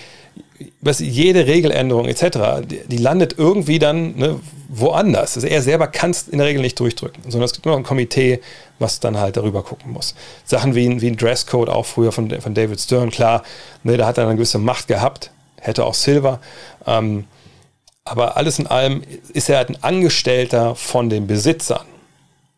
was, 0.81 0.99
jede 0.99 1.47
Regeländerung 1.47 2.07
etc., 2.07 2.65
die, 2.65 2.81
die 2.87 2.97
landet 2.97 3.35
irgendwie 3.37 3.79
dann 3.79 4.17
ne, 4.17 4.39
woanders. 4.67 5.37
Also 5.37 5.47
er 5.47 5.61
selber 5.61 5.87
kann 5.87 6.11
es 6.11 6.27
in 6.27 6.39
der 6.39 6.47
Regel 6.47 6.61
nicht 6.61 6.77
durchdrücken, 6.79 7.23
sondern 7.23 7.45
es 7.45 7.53
gibt 7.53 7.65
nur 7.65 7.77
ein 7.77 7.83
Komitee, 7.83 8.41
was 8.79 8.99
dann 8.99 9.17
halt 9.17 9.37
darüber 9.37 9.63
gucken 9.63 9.91
muss. 9.91 10.15
Sachen 10.45 10.75
wie, 10.75 11.01
wie 11.01 11.07
ein 11.07 11.17
Dresscode 11.17 11.69
auch 11.69 11.85
früher 11.85 12.11
von, 12.11 12.29
von 12.41 12.53
David 12.53 12.79
Stern, 12.79 13.09
klar, 13.09 13.43
ne, 13.83 13.97
da 13.97 14.05
hat 14.05 14.17
er 14.17 14.25
eine 14.25 14.35
gewisse 14.35 14.59
Macht 14.59 14.87
gehabt, 14.87 15.31
hätte 15.59 15.85
auch 15.85 15.93
Silver. 15.93 16.39
Ähm, 16.85 17.25
aber 18.03 18.37
alles 18.37 18.59
in 18.59 18.67
allem 18.67 19.03
ist 19.33 19.49
er 19.49 19.57
halt 19.57 19.69
ein 19.69 19.83
Angestellter 19.83 20.75
von 20.75 21.09
den 21.09 21.27
Besitzern. 21.27 21.85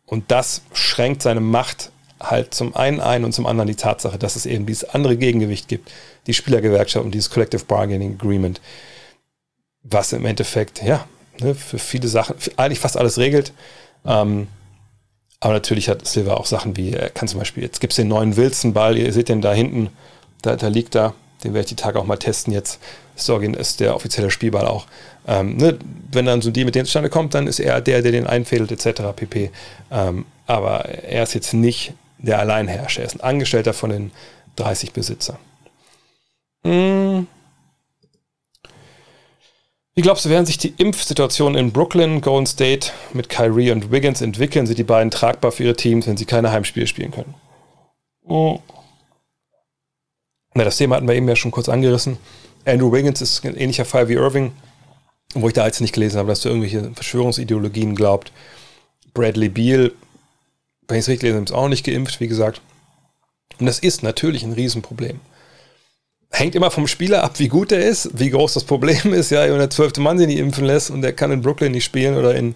Und 0.05 0.31
das 0.31 0.61
schränkt 0.73 1.21
seine 1.21 1.39
Macht 1.39 1.91
halt 2.19 2.53
zum 2.53 2.75
einen 2.75 2.99
ein 2.99 3.23
und 3.23 3.31
zum 3.31 3.45
anderen 3.45 3.67
die 3.67 3.75
Tatsache, 3.75 4.17
dass 4.17 4.35
es 4.35 4.45
eben 4.45 4.65
dieses 4.65 4.89
andere 4.89 5.17
Gegengewicht 5.17 5.67
gibt, 5.67 5.91
die 6.27 6.33
Spielergewerkschaft 6.33 7.05
und 7.05 7.11
dieses 7.11 7.29
Collective 7.29 7.63
Bargaining 7.65 8.15
Agreement, 8.15 8.59
was 9.83 10.13
im 10.13 10.25
Endeffekt, 10.25 10.83
ja, 10.83 11.07
ne, 11.39 11.55
für 11.55 11.79
viele 11.79 12.07
Sachen, 12.07 12.37
für 12.37 12.51
eigentlich 12.57 12.79
fast 12.79 12.97
alles 12.97 13.17
regelt. 13.17 13.53
Ähm, 14.05 14.47
aber 15.39 15.53
natürlich 15.53 15.89
hat 15.89 16.05
Silver 16.05 16.39
auch 16.39 16.45
Sachen 16.45 16.75
wie, 16.75 16.93
er 16.93 17.09
kann 17.09 17.27
zum 17.27 17.39
Beispiel, 17.39 17.63
jetzt 17.63 17.79
gibt 17.79 17.93
es 17.93 17.97
den 17.97 18.07
neuen 18.07 18.35
Wilson-Ball, 18.35 18.97
ihr 18.97 19.13
seht 19.13 19.29
den 19.29 19.41
da 19.41 19.53
hinten, 19.53 19.89
da, 20.41 20.55
da 20.55 20.67
liegt 20.67 20.95
da, 20.95 21.13
den 21.43 21.53
werde 21.53 21.65
ich 21.65 21.69
die 21.69 21.75
Tage 21.75 21.99
auch 21.99 22.05
mal 22.05 22.17
testen 22.17 22.53
jetzt. 22.53 22.79
Sorgin 23.15 23.53
ist 23.53 23.79
der 23.79 23.95
offizielle 23.95 24.31
Spielball 24.31 24.65
auch. 24.65 24.87
Ähm, 25.27 25.57
ne, 25.57 25.77
wenn 26.11 26.25
dann 26.25 26.41
so 26.41 26.51
die 26.51 26.65
mit 26.65 26.75
dem 26.75 26.85
zustande 26.85 27.09
kommt, 27.09 27.33
dann 27.33 27.47
ist 27.47 27.59
er 27.59 27.81
der, 27.81 28.01
der 28.01 28.11
den 28.11 28.27
einfädelt, 28.27 28.71
etc. 28.71 29.01
pp. 29.15 29.51
Ähm, 29.91 30.25
aber 30.47 30.85
er 30.85 31.23
ist 31.23 31.33
jetzt 31.33 31.53
nicht 31.53 31.93
der 32.17 32.39
Alleinherrscher. 32.39 33.01
Er 33.01 33.07
ist 33.07 33.15
ein 33.15 33.21
Angestellter 33.21 33.73
von 33.73 33.89
den 33.89 34.11
30 34.55 34.93
Besitzern. 34.93 35.37
Hm. 36.65 37.27
Wie 39.95 40.01
glaubst 40.01 40.23
du, 40.25 40.29
werden 40.29 40.45
sich 40.45 40.57
die 40.57 40.73
Impfsituationen 40.77 41.57
in 41.57 41.71
Brooklyn, 41.71 42.21
Golden 42.21 42.45
State 42.45 42.91
mit 43.13 43.27
Kyrie 43.27 43.71
und 43.71 43.91
Wiggins 43.91 44.21
entwickeln? 44.21 44.65
Sind 44.65 44.77
die 44.77 44.83
beiden 44.83 45.11
tragbar 45.11 45.51
für 45.51 45.63
ihre 45.63 45.75
Teams, 45.75 46.07
wenn 46.07 46.17
sie 46.17 46.25
keine 46.25 46.51
Heimspiele 46.51 46.87
spielen 46.87 47.11
können? 47.11 47.33
Oh. 48.23 48.59
Na, 50.53 50.63
das 50.63 50.77
Thema 50.77 50.95
hatten 50.95 51.07
wir 51.07 51.15
eben 51.15 51.27
ja 51.27 51.35
schon 51.35 51.51
kurz 51.51 51.69
angerissen. 51.69 52.17
Andrew 52.65 52.91
Wiggins 52.91 53.21
ist 53.21 53.43
ein 53.45 53.57
ähnlicher 53.57 53.85
Fall 53.85 54.09
wie 54.09 54.13
Irving, 54.13 54.51
wo 55.33 55.47
ich 55.47 55.53
da 55.53 55.65
jetzt 55.65 55.81
nicht 55.81 55.93
gelesen 55.93 56.19
habe, 56.19 56.29
dass 56.29 56.41
du 56.41 56.49
irgendwelche 56.49 56.91
Verschwörungsideologien 56.93 57.95
glaubt. 57.95 58.31
Bradley 59.13 59.49
Beal, 59.49 59.91
wenn 60.87 60.97
ich 60.97 61.03
es 61.03 61.09
richtig 61.09 61.29
lese, 61.29 61.43
ist 61.43 61.51
auch 61.51 61.67
nicht 61.67 61.85
geimpft, 61.85 62.19
wie 62.19 62.27
gesagt. 62.27 62.61
Und 63.59 63.65
das 63.65 63.79
ist 63.79 64.03
natürlich 64.03 64.43
ein 64.43 64.53
Riesenproblem 64.53 65.19
hängt 66.31 66.55
immer 66.55 66.71
vom 66.71 66.87
Spieler 66.87 67.23
ab, 67.23 67.39
wie 67.39 67.47
gut 67.47 67.71
er 67.71 67.79
ist, 67.79 68.09
wie 68.13 68.29
groß 68.29 68.53
das 68.53 68.63
Problem 68.63 69.13
ist. 69.13 69.31
Ja, 69.31 69.43
wenn 69.43 69.57
der 69.57 69.69
zwölfte 69.69 70.01
Mann 70.01 70.17
sich 70.17 70.27
nicht 70.27 70.39
impfen 70.39 70.65
lässt 70.65 70.91
und 70.91 71.01
der 71.01 71.13
kann 71.13 71.31
in 71.31 71.41
Brooklyn 71.41 71.71
nicht 71.71 71.85
spielen 71.85 72.17
oder 72.17 72.35
in, 72.35 72.55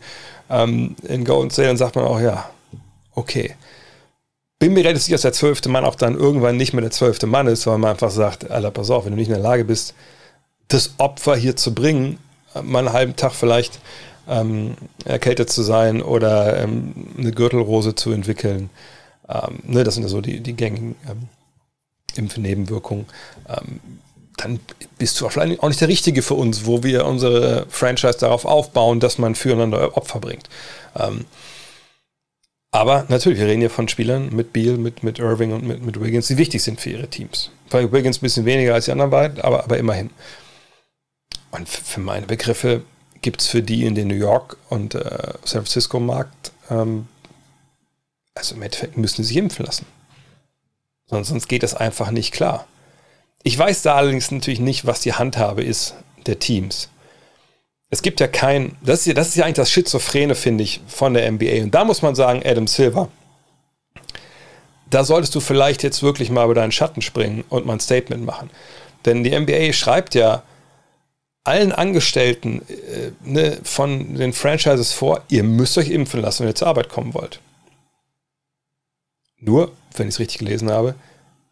ähm, 0.49 0.95
in 1.03 1.25
Golden 1.25 1.51
State, 1.51 1.67
dann 1.67 1.77
sagt 1.77 1.95
man 1.95 2.05
auch, 2.05 2.19
ja, 2.19 2.49
okay. 3.15 3.55
Bin 4.59 4.73
mir 4.73 4.83
relativ 4.83 5.03
sicher, 5.03 5.15
dass 5.15 5.23
der 5.23 5.33
zwölfte 5.33 5.69
Mann 5.69 5.83
auch 5.83 5.95
dann 5.95 6.15
irgendwann 6.15 6.55
nicht 6.55 6.73
mehr 6.73 6.81
der 6.81 6.91
zwölfte 6.91 7.27
Mann 7.27 7.47
ist, 7.47 7.67
weil 7.67 7.77
man 7.77 7.91
einfach 7.91 8.11
sagt, 8.11 8.49
Alter, 8.49 8.71
pass 8.71 8.89
auf, 8.89 9.05
wenn 9.05 9.11
du 9.11 9.17
nicht 9.17 9.27
in 9.27 9.33
der 9.33 9.43
Lage 9.43 9.65
bist, 9.65 9.93
das 10.69 10.93
Opfer 10.97 11.35
hier 11.35 11.55
zu 11.55 11.73
bringen, 11.73 12.17
mal 12.61 12.79
einen 12.79 12.93
halben 12.93 13.15
Tag 13.15 13.33
vielleicht 13.33 13.79
ähm, 14.29 14.75
erkältet 15.03 15.49
zu 15.49 15.63
sein 15.63 16.01
oder 16.01 16.61
ähm, 16.61 16.93
eine 17.17 17.31
Gürtelrose 17.31 17.95
zu 17.95 18.11
entwickeln. 18.11 18.69
Ähm, 19.27 19.59
ne, 19.63 19.83
das 19.83 19.95
sind 19.95 20.03
ja 20.03 20.09
so 20.09 20.21
die, 20.21 20.39
die 20.39 20.53
gängigen 20.53 20.95
ähm, 21.09 21.27
Impfnebenwirkungen, 22.17 23.05
ähm, 23.47 23.79
dann 24.37 24.59
bist 24.97 25.19
du 25.19 25.29
vielleicht 25.29 25.61
auch 25.61 25.67
nicht 25.67 25.81
der 25.81 25.87
Richtige 25.87 26.21
für 26.21 26.33
uns, 26.33 26.65
wo 26.65 26.83
wir 26.83 27.05
unsere 27.05 27.65
Franchise 27.69 28.17
darauf 28.19 28.45
aufbauen, 28.45 28.99
dass 28.99 29.17
man 29.17 29.35
füreinander 29.35 29.95
Opfer 29.95 30.19
bringt. 30.19 30.49
Ähm, 30.97 31.25
aber 32.71 33.05
natürlich, 33.09 33.37
wir 33.37 33.45
reden 33.45 33.61
hier 33.61 33.69
von 33.69 33.87
Spielern 33.87 34.35
mit 34.35 34.51
Beal, 34.51 34.77
mit, 34.77 35.03
mit 35.03 35.19
Irving 35.19 35.53
und 35.53 35.63
mit, 35.63 35.85
mit 35.85 36.01
Wiggins, 36.01 36.27
die 36.27 36.37
wichtig 36.37 36.63
sind 36.63 36.81
für 36.81 36.89
ihre 36.89 37.07
Teams. 37.07 37.51
Bei 37.69 37.91
Wiggins 37.91 38.17
ein 38.17 38.21
bisschen 38.21 38.45
weniger 38.45 38.73
als 38.73 38.85
die 38.85 38.91
anderen 38.91 39.11
beiden, 39.11 39.41
aber, 39.41 39.63
aber 39.63 39.77
immerhin. 39.77 40.09
Und 41.51 41.69
für 41.69 41.99
meine 41.99 42.25
Begriffe 42.25 42.81
gibt 43.21 43.41
es 43.41 43.47
für 43.47 43.61
die 43.61 43.85
in 43.85 43.93
den 43.93 44.07
New 44.07 44.15
York 44.15 44.57
und 44.69 44.95
äh, 44.95 45.33
San 45.45 45.61
Francisco 45.61 45.99
Markt, 45.99 46.51
ähm, 46.71 47.07
also 48.33 48.55
im 48.55 48.63
Endeffekt 48.63 48.97
müssen 48.97 49.23
sie 49.23 49.27
sich 49.27 49.37
impfen 49.37 49.65
lassen. 49.67 49.85
Sonst 51.21 51.47
geht 51.47 51.63
das 51.63 51.75
einfach 51.75 52.11
nicht 52.11 52.33
klar. 52.33 52.65
Ich 53.43 53.57
weiß 53.57 53.81
da 53.81 53.95
allerdings 53.95 54.31
natürlich 54.31 54.59
nicht, 54.59 54.85
was 54.85 55.01
die 55.01 55.13
Handhabe 55.13 55.63
ist 55.63 55.95
der 56.25 56.39
Teams. 56.39 56.89
Es 57.89 58.01
gibt 58.01 58.19
ja 58.19 58.27
kein, 58.27 58.75
das 58.81 59.01
ist 59.01 59.05
ja, 59.07 59.13
das 59.13 59.27
ist 59.27 59.35
ja 59.35 59.43
eigentlich 59.43 59.55
das 59.55 59.71
Schizophrene, 59.71 60.33
finde 60.33 60.63
ich, 60.63 60.81
von 60.87 61.13
der 61.13 61.29
NBA. 61.31 61.63
Und 61.63 61.75
da 61.75 61.85
muss 61.85 62.01
man 62.01 62.15
sagen, 62.15 62.41
Adam 62.43 62.65
Silver, 62.65 63.09
da 64.89 65.03
solltest 65.03 65.35
du 65.35 65.39
vielleicht 65.39 65.83
jetzt 65.83 66.01
wirklich 66.01 66.29
mal 66.29 66.45
über 66.45 66.55
deinen 66.55 66.71
Schatten 66.71 67.01
springen 67.01 67.43
und 67.49 67.65
mal 67.65 67.73
ein 67.73 67.79
Statement 67.79 68.25
machen. 68.25 68.49
Denn 69.05 69.23
die 69.23 69.37
NBA 69.37 69.73
schreibt 69.73 70.15
ja 70.15 70.43
allen 71.43 71.71
Angestellten 71.71 72.61
äh, 72.69 73.11
ne, 73.21 73.59
von 73.63 74.15
den 74.15 74.33
Franchises 74.33 74.93
vor, 74.93 75.21
ihr 75.29 75.43
müsst 75.43 75.77
euch 75.77 75.89
impfen 75.89 76.21
lassen, 76.21 76.43
wenn 76.43 76.51
ihr 76.51 76.55
zur 76.55 76.69
Arbeit 76.69 76.89
kommen 76.89 77.13
wollt. 77.13 77.41
Nur, 79.39 79.71
wenn 79.97 80.07
ich 80.07 80.15
es 80.15 80.19
richtig 80.19 80.39
gelesen 80.39 80.71
habe, 80.71 80.95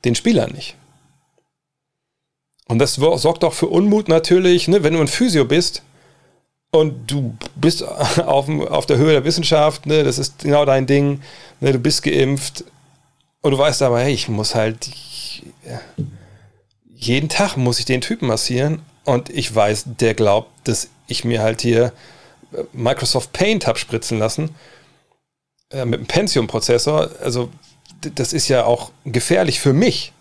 den 0.06 0.16
Spielern 0.16 0.52
nicht. 0.52 0.76
Und 2.68 2.80
das 2.80 2.96
sorgt 2.96 3.44
auch 3.44 3.54
für 3.54 3.68
Unmut 3.68 4.08
natürlich, 4.08 4.68
ne? 4.68 4.84
wenn 4.84 4.94
du 4.94 5.02
ein 5.02 5.08
Physio 5.08 5.46
bist 5.46 5.84
und 6.72 7.12
du 7.12 7.36
bist 7.56 7.84
auf, 8.18 8.48
auf 8.50 8.86
der 8.86 8.98
Höhe 8.98 9.12
der 9.12 9.26
Wissenschaft, 9.26 9.86
ne? 9.86 10.04
das 10.04 10.18
ist 10.18 10.40
genau 10.40 10.66
dein 10.66 10.88
Ding, 10.88 11.22
ne? 11.60 11.74
du 11.74 11.80
bist 11.80 12.04
geimpft 12.04 12.64
und 13.42 13.52
du 13.52 13.58
weißt 13.58 13.82
aber, 13.82 14.00
hey, 14.00 14.14
ich 14.14 14.30
muss 14.30 14.56
halt 14.56 14.90
jeden 16.96 17.30
Tag 17.30 17.58
muss 17.58 17.80
ich 17.80 17.86
den 17.86 18.02
Typen 18.02 18.28
massieren 18.28 18.82
und 19.04 19.30
ich 19.30 19.54
weiß, 19.54 19.86
der 20.00 20.14
glaubt, 20.14 20.52
dass 20.68 20.90
ich 21.08 21.26
mir 21.26 21.42
halt 21.42 21.62
hier 21.62 21.92
Microsoft 22.74 23.34
Paint 23.34 23.68
habe 23.68 23.80
spritzen 23.80 24.20
lassen 24.20 24.56
äh, 25.72 25.86
mit 25.86 26.00
einem 26.00 26.08
Pentium-Prozessor. 26.08 27.10
Also 27.22 27.50
das 28.02 28.34
ist 28.34 28.48
ja 28.48 28.66
auch 28.66 28.92
gefährlich 29.06 29.60
für 29.60 29.74
mich. 29.74 30.14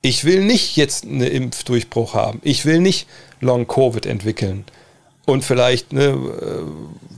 Ich 0.00 0.24
will 0.24 0.44
nicht 0.44 0.76
jetzt 0.76 1.04
einen 1.04 1.22
Impfdurchbruch 1.22 2.14
haben. 2.14 2.40
Ich 2.44 2.64
will 2.64 2.80
nicht 2.80 3.08
Long-Covid 3.40 4.06
entwickeln. 4.06 4.64
Und 5.26 5.44
vielleicht, 5.44 5.92
ne, 5.92 6.04
äh, 6.04 6.62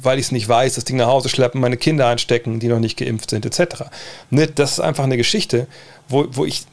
weil 0.02 0.18
ich 0.18 0.26
es 0.26 0.32
nicht 0.32 0.48
weiß, 0.48 0.74
das 0.74 0.84
Ding 0.84 0.96
nach 0.96 1.06
Hause 1.06 1.28
schleppen, 1.28 1.60
meine 1.60 1.76
Kinder 1.76 2.08
einstecken, 2.08 2.58
die 2.58 2.66
noch 2.66 2.80
nicht 2.80 2.98
geimpft 2.98 3.30
sind, 3.30 3.46
etc. 3.46 3.84
Ne, 4.30 4.48
das 4.48 4.72
ist 4.72 4.80
einfach 4.80 5.04
eine 5.04 5.16
Geschichte, 5.16 5.68
wo, 6.08 6.26
wo 6.32 6.44
ich, 6.44 6.64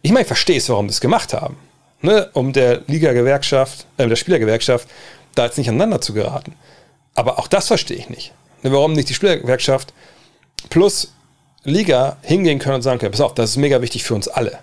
ich 0.00 0.12
meine, 0.12 0.22
ich 0.22 0.28
verstehe 0.28 0.56
es, 0.56 0.68
warum 0.70 0.88
sie 0.88 0.94
es 0.94 1.00
gemacht 1.00 1.34
haben. 1.34 1.56
Ne, 2.00 2.30
um 2.32 2.52
der 2.52 2.82
Liga-Gewerkschaft, 2.86 3.86
äh, 3.98 4.06
der 4.08 4.16
Spielergewerkschaft 4.16 4.88
da 5.34 5.44
jetzt 5.44 5.58
nicht 5.58 5.68
aneinander 5.68 6.00
zu 6.00 6.14
geraten. 6.14 6.54
Aber 7.14 7.38
auch 7.38 7.48
das 7.48 7.66
verstehe 7.66 7.98
ich 7.98 8.08
nicht. 8.08 8.32
Ne, 8.62 8.72
warum 8.72 8.92
nicht 8.94 9.10
die 9.10 9.14
Spielergewerkschaft 9.14 9.92
plus 10.70 11.12
Liga 11.68 12.16
hingehen 12.22 12.58
können 12.58 12.76
und 12.76 12.82
sagen 12.82 12.98
können, 12.98 13.12
pass 13.12 13.20
auf, 13.20 13.34
das 13.34 13.50
ist 13.50 13.56
mega 13.56 13.80
wichtig 13.82 14.04
für 14.04 14.14
uns 14.14 14.28
alle. 14.28 14.58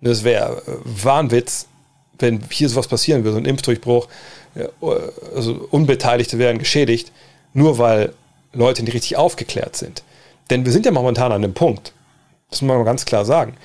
Das 0.00 0.24
wäre 0.24 0.62
äh, 0.66 0.72
Wahnwitz, 0.84 1.66
wenn 2.18 2.42
hier 2.50 2.68
sowas 2.68 2.88
passieren 2.88 3.24
würde, 3.24 3.38
ein 3.38 3.44
Impfdurchbruch, 3.44 4.08
also 5.34 5.66
Unbeteiligte 5.70 6.38
werden 6.38 6.58
geschädigt, 6.58 7.10
nur 7.54 7.78
weil 7.78 8.12
Leute 8.52 8.84
nicht 8.84 8.94
richtig 8.94 9.16
aufgeklärt 9.16 9.76
sind. 9.76 10.04
Denn 10.50 10.64
wir 10.64 10.72
sind 10.72 10.86
ja 10.86 10.92
momentan 10.92 11.32
an 11.32 11.42
dem 11.42 11.54
Punkt, 11.54 11.92
das 12.50 12.62
muss 12.62 12.68
man 12.68 12.78
mal 12.78 12.84
ganz 12.84 13.04
klar 13.04 13.24
sagen, 13.24 13.56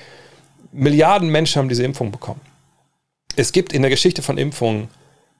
Milliarden 0.72 1.30
Menschen 1.30 1.60
haben 1.60 1.70
diese 1.70 1.84
Impfung 1.84 2.12
bekommen. 2.12 2.42
Es 3.36 3.52
gibt 3.52 3.74
in 3.74 3.82
der 3.82 3.90
Geschichte 3.90 4.22
von 4.22 4.38
Impfungen 4.38 4.90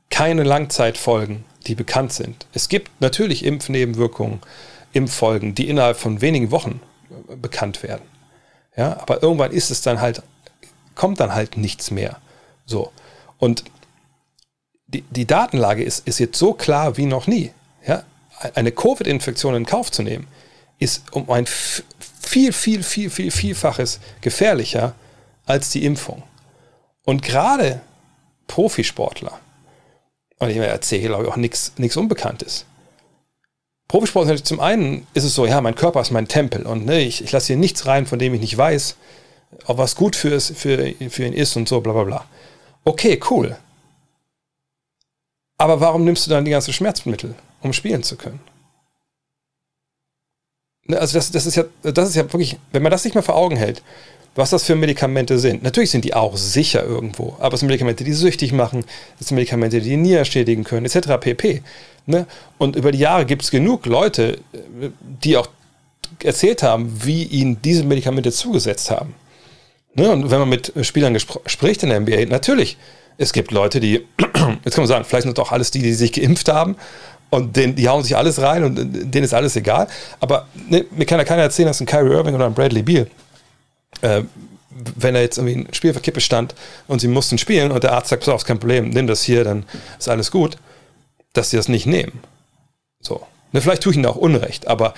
keine 0.10 0.44
Langzeitfolgen, 0.44 1.44
die 1.68 1.76
bekannt 1.76 2.14
sind. 2.14 2.48
Es 2.54 2.68
gibt 2.68 2.90
natürlich 3.00 3.46
Impfnebenwirkungen, 3.46 4.40
Impffolgen, 4.94 5.54
die 5.54 5.70
innerhalb 5.70 5.98
von 5.98 6.22
wenigen 6.22 6.50
Wochen 6.50 6.82
bekannt 7.36 7.84
werden. 7.84 8.04
Ja, 8.76 9.00
aber 9.02 9.22
irgendwann 9.24 9.52
ist 9.52 9.72
es 9.72 9.82
dann 9.82 10.00
halt, 10.02 10.22
kommt 10.96 11.20
dann 11.20 11.34
halt 11.34 11.58
nichts 11.58 11.92
mehr. 11.92 12.18
So. 12.66 12.92
Und 13.38 13.64
die, 14.88 15.02
die 15.02 15.26
Datenlage 15.26 15.84
ist, 15.84 16.08
ist 16.08 16.20
jetzt 16.20 16.38
so 16.38 16.54
klar 16.54 16.98
wie 16.98 17.06
noch 17.06 17.28
nie. 17.28 17.52
Ja, 17.86 18.04
eine 18.56 18.72
Covid-Infektion 18.72 19.56
in 19.56 19.66
Kauf 19.66 19.92
zu 19.92 20.04
nehmen, 20.04 20.28
ist 20.80 21.04
um 21.12 21.30
ein 21.30 21.46
viel, 21.46 22.54
viel, 22.54 22.84
viel, 22.84 23.10
viel, 23.10 23.32
vielfaches 23.32 24.00
gefährlicher 24.22 24.94
als 25.46 25.72
die 25.72 25.86
Impfung. 25.86 26.24
Und 27.04 27.22
gerade 27.22 27.82
Profisportler, 28.48 29.40
und 30.38 30.50
ich 30.50 30.58
erzähle 30.58 31.08
glaube 31.08 31.26
ich, 31.26 31.30
auch 31.32 31.38
nichts 31.38 31.98
Unbekanntes, 31.98 32.66
Profisport 33.90 34.26
ist 34.26 34.28
natürlich 34.28 34.46
zum 34.46 34.60
einen 34.60 35.08
ist 35.16 35.24
es 35.24 35.34
so, 35.34 35.48
ja, 35.48 35.60
mein 35.62 35.76
Körper 35.76 36.00
ist 36.00 36.12
mein 36.12 36.28
Tempel 36.28 36.66
und 36.66 36.86
ne, 36.86 37.02
ich, 37.02 37.24
ich 37.24 37.32
lasse 37.32 37.48
hier 37.48 37.58
nichts 37.58 37.88
rein, 37.88 38.06
von 38.06 38.20
dem 38.20 38.36
ich 38.36 38.40
nicht 38.40 38.56
weiß, 38.56 38.96
ob 39.66 39.80
was 39.80 39.96
gut 39.96 40.16
für, 40.16 40.30
ist, 40.30 40.56
für, 40.56 40.94
für 41.10 41.26
ihn 41.26 41.34
ist 41.34 41.56
und 41.58 41.68
so, 41.68 41.82
bla 41.82 41.94
bla 41.94 42.04
bla. 42.04 42.26
Okay, 42.86 43.20
cool. 43.32 43.58
Aber 45.58 45.82
warum 45.82 46.06
nimmst 46.06 46.26
du 46.28 46.30
dann 46.30 46.46
die 46.46 46.52
ganzen 46.52 46.72
Schmerzmittel, 46.72 47.34
um 47.62 47.74
spielen 47.74 48.04
zu 48.04 48.16
können? 48.16 48.40
Ne, 50.86 51.00
also 51.00 51.18
das, 51.18 51.32
das, 51.32 51.48
ist 51.48 51.56
ja, 51.56 51.64
das 51.82 52.10
ist 52.10 52.16
ja 52.16 52.32
wirklich, 52.32 52.58
wenn 52.72 52.84
man 52.84 52.92
das 52.92 53.04
nicht 53.04 53.16
mehr 53.16 53.24
vor 53.24 53.36
Augen 53.36 53.56
hält, 53.56 53.82
was 54.36 54.52
das 54.52 54.64
für 54.64 54.76
Medikamente 54.76 55.40
sind. 55.40 55.64
Natürlich 55.64 55.92
sind 55.92 56.06
die 56.06 56.14
auch 56.14 56.38
sicher 56.38 56.84
irgendwo, 56.84 57.36
aber 57.40 57.56
es 57.56 57.60
sind 57.60 57.68
Medikamente, 57.68 58.04
die 58.04 58.14
süchtig 58.14 58.54
machen, 58.54 58.86
es 59.20 59.28
sind 59.28 59.36
Medikamente, 59.36 59.82
die 59.82 59.90
die 59.90 59.98
Nieren 59.98 60.26
schädigen 60.26 60.64
können, 60.64 60.86
etc. 60.86 61.10
pp. 61.20 61.62
Ne? 62.06 62.26
Und 62.58 62.76
über 62.76 62.92
die 62.92 63.00
Jahre 63.00 63.26
gibt 63.26 63.44
es 63.44 63.52
genug 63.52 63.86
Leute, 63.86 64.40
die 65.24 65.38
auch 65.38 65.48
erzählt 66.24 66.64
haben, 66.64 66.92
wie 67.04 67.24
ihnen 67.24 67.62
diese 67.62 67.84
Medikamente 67.84 68.32
zugesetzt 68.32 68.92
haben. 68.92 69.14
Ne? 69.94 70.10
Und 70.10 70.32
wenn 70.32 70.40
man 70.40 70.50
mit 70.50 70.74
Spielern 70.82 71.18
spricht 71.20 71.84
in 71.84 71.90
der 71.90 72.00
NBA, 72.00 72.26
natürlich, 72.26 72.78
es 73.18 73.34
gibt 73.34 73.52
Leute, 73.52 73.80
die, 73.80 74.06
jetzt 74.64 74.76
kann 74.76 74.84
man 74.84 74.88
sagen, 74.88 75.06
vielleicht 75.06 75.24
sind 75.24 75.38
es 75.38 75.44
auch 75.44 75.52
alles 75.52 75.72
die, 75.72 75.82
die 75.82 75.94
sich 75.94 76.14
geimpft 76.14 76.48
haben 76.50 76.78
und 77.30 77.56
den, 77.56 77.76
die 77.76 77.88
hauen 77.88 78.04
sich 78.04 78.16
alles 78.16 78.42
rein 78.42 78.64
und 78.64 78.76
denen 78.76 79.26
ist 79.26 79.34
alles 79.34 79.56
egal. 79.56 79.88
Aber 80.20 80.48
ne, 80.70 80.86
mir 80.92 81.06
kann 81.06 81.20
ja 81.20 81.26
keiner 81.26 81.44
erzählen, 81.44 81.68
dass 81.68 81.80
ein 81.80 81.86
Kyrie 81.86 82.12
Irving 82.14 82.36
oder 82.36 82.46
ein 82.46 82.54
Bradley 82.54 82.82
Beal, 82.82 83.08
äh, 84.02 84.24
wenn 84.96 85.16
er 85.16 85.22
jetzt 85.22 85.38
irgendwie 85.38 85.68
ein 85.68 85.74
Spiel 85.74 85.94
verkippe 85.94 86.22
stand 86.22 86.56
und 86.88 87.00
sie 87.00 87.08
mussten 87.08 87.38
spielen 87.38 87.72
und 87.72 87.84
der 87.84 87.94
Arzt 87.94 88.10
sagt, 88.10 88.24
pass 88.24 88.34
auf, 88.34 88.44
kein 88.46 88.60
Problem, 88.60 88.90
nimm 88.90 89.08
das 89.08 89.24
hier, 89.24 89.44
dann 89.44 89.66
ist 89.98 90.10
alles 90.10 90.32
gut, 90.32 90.58
dass 91.34 91.50
sie 91.50 91.58
das 91.58 91.68
nicht 91.68 91.86
nehmen. 91.86 92.20
So. 93.02 93.26
Ne, 93.52 93.62
vielleicht 93.62 93.84
tue 93.84 93.92
ich 93.92 93.98
ihnen 93.98 94.06
auch 94.06 94.16
Unrecht, 94.16 94.68
aber 94.68 94.94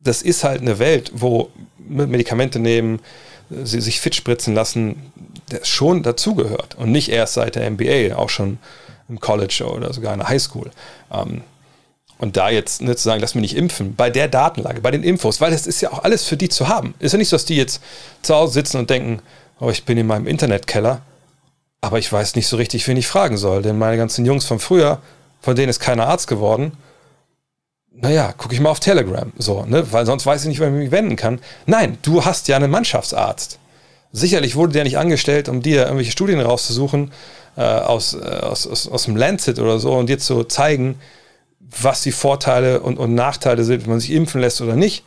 das 0.00 0.22
ist 0.22 0.44
halt 0.44 0.60
eine 0.62 0.78
Welt, 0.78 1.10
wo 1.14 1.50
Medikamente 1.78 2.58
nehmen, 2.58 3.00
sie 3.50 3.80
sich 3.80 4.00
fit 4.00 4.14
spritzen 4.14 4.54
lassen, 4.54 5.12
der 5.50 5.64
schon 5.64 6.02
dazugehört. 6.02 6.76
Und 6.76 6.92
nicht 6.92 7.10
erst 7.10 7.34
seit 7.34 7.56
der 7.56 7.68
NBA, 7.68 8.16
auch 8.16 8.28
schon 8.28 8.58
im 9.08 9.18
College 9.18 9.64
oder 9.68 9.92
sogar 9.92 10.12
in 10.12 10.20
der 10.20 10.28
Highschool. 10.28 10.70
Ähm, 11.12 11.42
und 12.20 12.36
da 12.36 12.50
jetzt 12.50 12.82
ne, 12.82 12.94
zu 12.94 13.02
sagen, 13.02 13.20
lass 13.20 13.34
mich 13.34 13.42
nicht 13.42 13.56
impfen, 13.56 13.94
bei 13.96 14.10
der 14.10 14.28
Datenlage, 14.28 14.82
bei 14.82 14.90
den 14.90 15.02
Infos, 15.02 15.40
weil 15.40 15.50
das 15.50 15.66
ist 15.66 15.80
ja 15.80 15.90
auch 15.90 16.04
alles 16.04 16.24
für 16.24 16.36
die 16.36 16.50
zu 16.50 16.68
haben. 16.68 16.94
Ist 16.98 17.12
ja 17.12 17.18
nicht 17.18 17.30
so, 17.30 17.36
dass 17.36 17.46
die 17.46 17.56
jetzt 17.56 17.82
zu 18.22 18.34
Hause 18.34 18.52
sitzen 18.52 18.76
und 18.76 18.90
denken, 18.90 19.20
oh, 19.58 19.70
ich 19.70 19.84
bin 19.84 19.96
in 19.96 20.06
meinem 20.06 20.26
Internetkeller, 20.26 21.00
aber 21.80 21.98
ich 21.98 22.12
weiß 22.12 22.36
nicht 22.36 22.46
so 22.46 22.56
richtig, 22.58 22.86
wen 22.86 22.98
ich 22.98 23.06
fragen 23.06 23.38
soll. 23.38 23.62
Denn 23.62 23.78
meine 23.78 23.96
ganzen 23.96 24.26
Jungs 24.26 24.44
von 24.44 24.58
früher, 24.58 25.00
von 25.40 25.56
denen 25.56 25.70
ist 25.70 25.80
keiner 25.80 26.08
Arzt 26.08 26.28
geworden, 26.28 26.72
naja, 27.92 28.32
gucke 28.36 28.54
ich 28.54 28.60
mal 28.60 28.70
auf 28.70 28.80
Telegram, 28.80 29.32
so, 29.36 29.64
ne? 29.64 29.90
weil 29.90 30.06
sonst 30.06 30.24
weiß 30.24 30.42
ich 30.42 30.48
nicht, 30.48 30.60
wer 30.60 30.70
mich 30.70 30.90
wenden 30.90 31.16
kann. 31.16 31.40
Nein, 31.66 31.98
du 32.02 32.24
hast 32.24 32.48
ja 32.48 32.56
einen 32.56 32.70
Mannschaftsarzt. 32.70 33.58
Sicherlich 34.12 34.56
wurde 34.56 34.74
der 34.74 34.84
nicht 34.84 34.98
angestellt, 34.98 35.48
um 35.48 35.62
dir 35.62 35.82
irgendwelche 35.84 36.12
Studien 36.12 36.40
rauszusuchen 36.40 37.12
äh, 37.56 37.62
aus, 37.62 38.14
äh, 38.14 38.18
aus, 38.18 38.66
aus, 38.66 38.88
aus 38.88 39.04
dem 39.04 39.16
Lancet 39.16 39.58
oder 39.58 39.78
so 39.78 39.94
und 39.94 40.08
dir 40.08 40.18
zu 40.18 40.44
zeigen, 40.44 40.98
was 41.78 42.02
die 42.02 42.12
Vorteile 42.12 42.80
und, 42.80 42.98
und 42.98 43.14
Nachteile 43.14 43.64
sind, 43.64 43.82
wenn 43.82 43.90
man 43.90 44.00
sich 44.00 44.12
impfen 44.12 44.40
lässt 44.40 44.60
oder 44.60 44.76
nicht, 44.76 45.04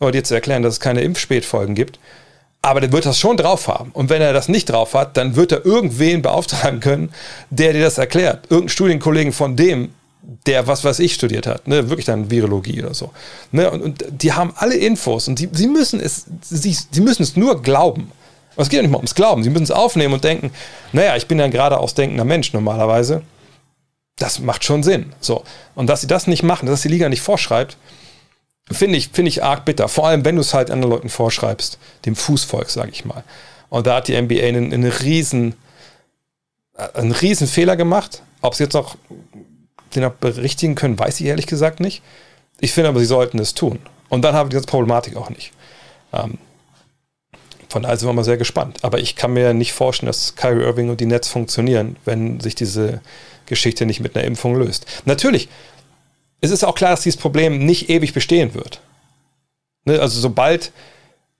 oder 0.00 0.12
dir 0.12 0.24
zu 0.24 0.34
erklären, 0.34 0.62
dass 0.62 0.74
es 0.74 0.80
keine 0.80 1.00
Impfspätfolgen 1.00 1.74
gibt. 1.74 1.98
Aber 2.62 2.80
der 2.80 2.90
wird 2.92 3.06
das 3.06 3.18
schon 3.18 3.36
drauf 3.36 3.68
haben. 3.68 3.90
Und 3.92 4.10
wenn 4.10 4.20
er 4.20 4.32
das 4.32 4.48
nicht 4.48 4.66
drauf 4.66 4.94
hat, 4.94 5.16
dann 5.16 5.36
wird 5.36 5.52
er 5.52 5.64
irgendwen 5.64 6.22
beauftragen 6.22 6.80
können, 6.80 7.12
der 7.50 7.72
dir 7.72 7.82
das 7.82 7.98
erklärt. 7.98 8.44
Irgendein 8.50 8.70
Studienkollegen 8.70 9.32
von 9.32 9.56
dem, 9.56 9.90
der 10.46 10.66
was 10.66 10.84
weiß 10.84 10.98
ich 10.98 11.14
studiert 11.14 11.46
hat, 11.46 11.68
ne, 11.68 11.88
wirklich 11.88 12.06
dann 12.06 12.30
Virologie 12.30 12.82
oder 12.82 12.94
so. 12.94 13.12
Ne, 13.52 13.70
und, 13.70 13.82
und 13.82 14.04
die 14.10 14.32
haben 14.32 14.52
alle 14.56 14.76
Infos 14.76 15.28
und 15.28 15.38
sie, 15.38 15.48
sie 15.52 15.68
müssen 15.68 16.00
es, 16.00 16.26
sie, 16.42 16.76
sie 16.90 17.00
müssen 17.00 17.22
es 17.22 17.36
nur 17.36 17.62
glauben. 17.62 18.10
Aber 18.54 18.62
es 18.62 18.68
geht 18.68 18.78
ja 18.78 18.82
nicht 18.82 18.90
mal 18.90 18.96
ums 18.96 19.14
Glauben. 19.14 19.44
Sie 19.44 19.50
müssen 19.50 19.64
es 19.64 19.70
aufnehmen 19.70 20.14
und 20.14 20.24
denken, 20.24 20.50
naja, 20.92 21.14
ich 21.14 21.26
bin 21.26 21.38
ja 21.38 21.44
ein 21.44 21.50
geradeaus 21.50 21.94
denkender 21.94 22.24
Mensch 22.24 22.52
normalerweise. 22.54 23.22
Das 24.16 24.38
macht 24.38 24.64
schon 24.64 24.82
Sinn. 24.82 25.12
So. 25.20 25.44
Und 25.74 25.88
dass 25.88 26.00
sie 26.00 26.06
das 26.06 26.26
nicht 26.26 26.42
machen, 26.42 26.66
dass 26.66 26.82
die 26.82 26.88
Liga 26.88 27.08
nicht 27.08 27.20
vorschreibt, 27.20 27.76
finde 28.70 28.96
ich, 28.96 29.10
finde 29.12 29.28
ich 29.28 29.44
arg 29.44 29.64
bitter. 29.64 29.88
Vor 29.88 30.06
allem, 30.06 30.24
wenn 30.24 30.36
du 30.36 30.40
es 30.40 30.54
halt 30.54 30.70
anderen 30.70 30.92
Leuten 30.92 31.08
vorschreibst, 31.08 31.78
dem 32.04 32.16
Fußvolk, 32.16 32.70
sage 32.70 32.90
ich 32.90 33.04
mal. 33.04 33.24
Und 33.68 33.86
da 33.86 33.96
hat 33.96 34.08
die 34.08 34.20
NBA 34.20 34.42
einen, 34.42 34.72
einen 34.72 34.90
riesen, 34.90 35.54
einen 36.94 37.12
riesen 37.12 37.46
Fehler 37.46 37.76
gemacht. 37.76 38.22
Ob 38.40 38.54
sie 38.54 38.64
jetzt 38.64 38.74
noch 38.74 38.96
den 39.94 40.02
noch 40.02 40.12
berichtigen 40.12 40.74
können, 40.74 40.98
weiß 40.98 41.20
ich 41.20 41.26
ehrlich 41.26 41.46
gesagt 41.46 41.80
nicht. 41.80 42.02
Ich 42.60 42.72
finde 42.72 42.88
aber, 42.88 43.00
sie 43.00 43.06
sollten 43.06 43.38
es 43.38 43.54
tun. 43.54 43.78
Und 44.08 44.22
dann 44.22 44.34
haben 44.34 44.50
wir 44.50 44.58
diese 44.58 44.66
Problematik 44.66 45.16
auch 45.16 45.30
nicht. 45.30 45.52
Ähm, 46.12 46.38
von 47.68 47.82
daher 47.82 47.96
sind 47.96 48.08
wir 48.08 48.12
mal 48.12 48.24
sehr 48.24 48.36
gespannt. 48.36 48.78
Aber 48.82 48.98
ich 48.98 49.16
kann 49.16 49.32
mir 49.32 49.52
nicht 49.52 49.72
vorstellen, 49.72 50.06
dass 50.06 50.36
Kyrie 50.36 50.62
Irving 50.62 50.90
und 50.90 51.00
die 51.00 51.06
Nets 51.06 51.28
funktionieren, 51.28 51.96
wenn 52.04 52.40
sich 52.40 52.54
diese 52.54 53.00
Geschichte 53.46 53.86
nicht 53.86 54.00
mit 54.00 54.16
einer 54.16 54.24
Impfung 54.24 54.56
löst. 54.56 54.86
Natürlich, 55.04 55.48
es 56.40 56.50
ist 56.50 56.64
auch 56.64 56.74
klar, 56.74 56.90
dass 56.90 57.02
dieses 57.02 57.18
Problem 57.18 57.64
nicht 57.64 57.88
ewig 57.88 58.12
bestehen 58.12 58.54
wird. 58.54 58.80
Ne? 59.84 60.00
Also 60.00 60.20
sobald 60.20 60.72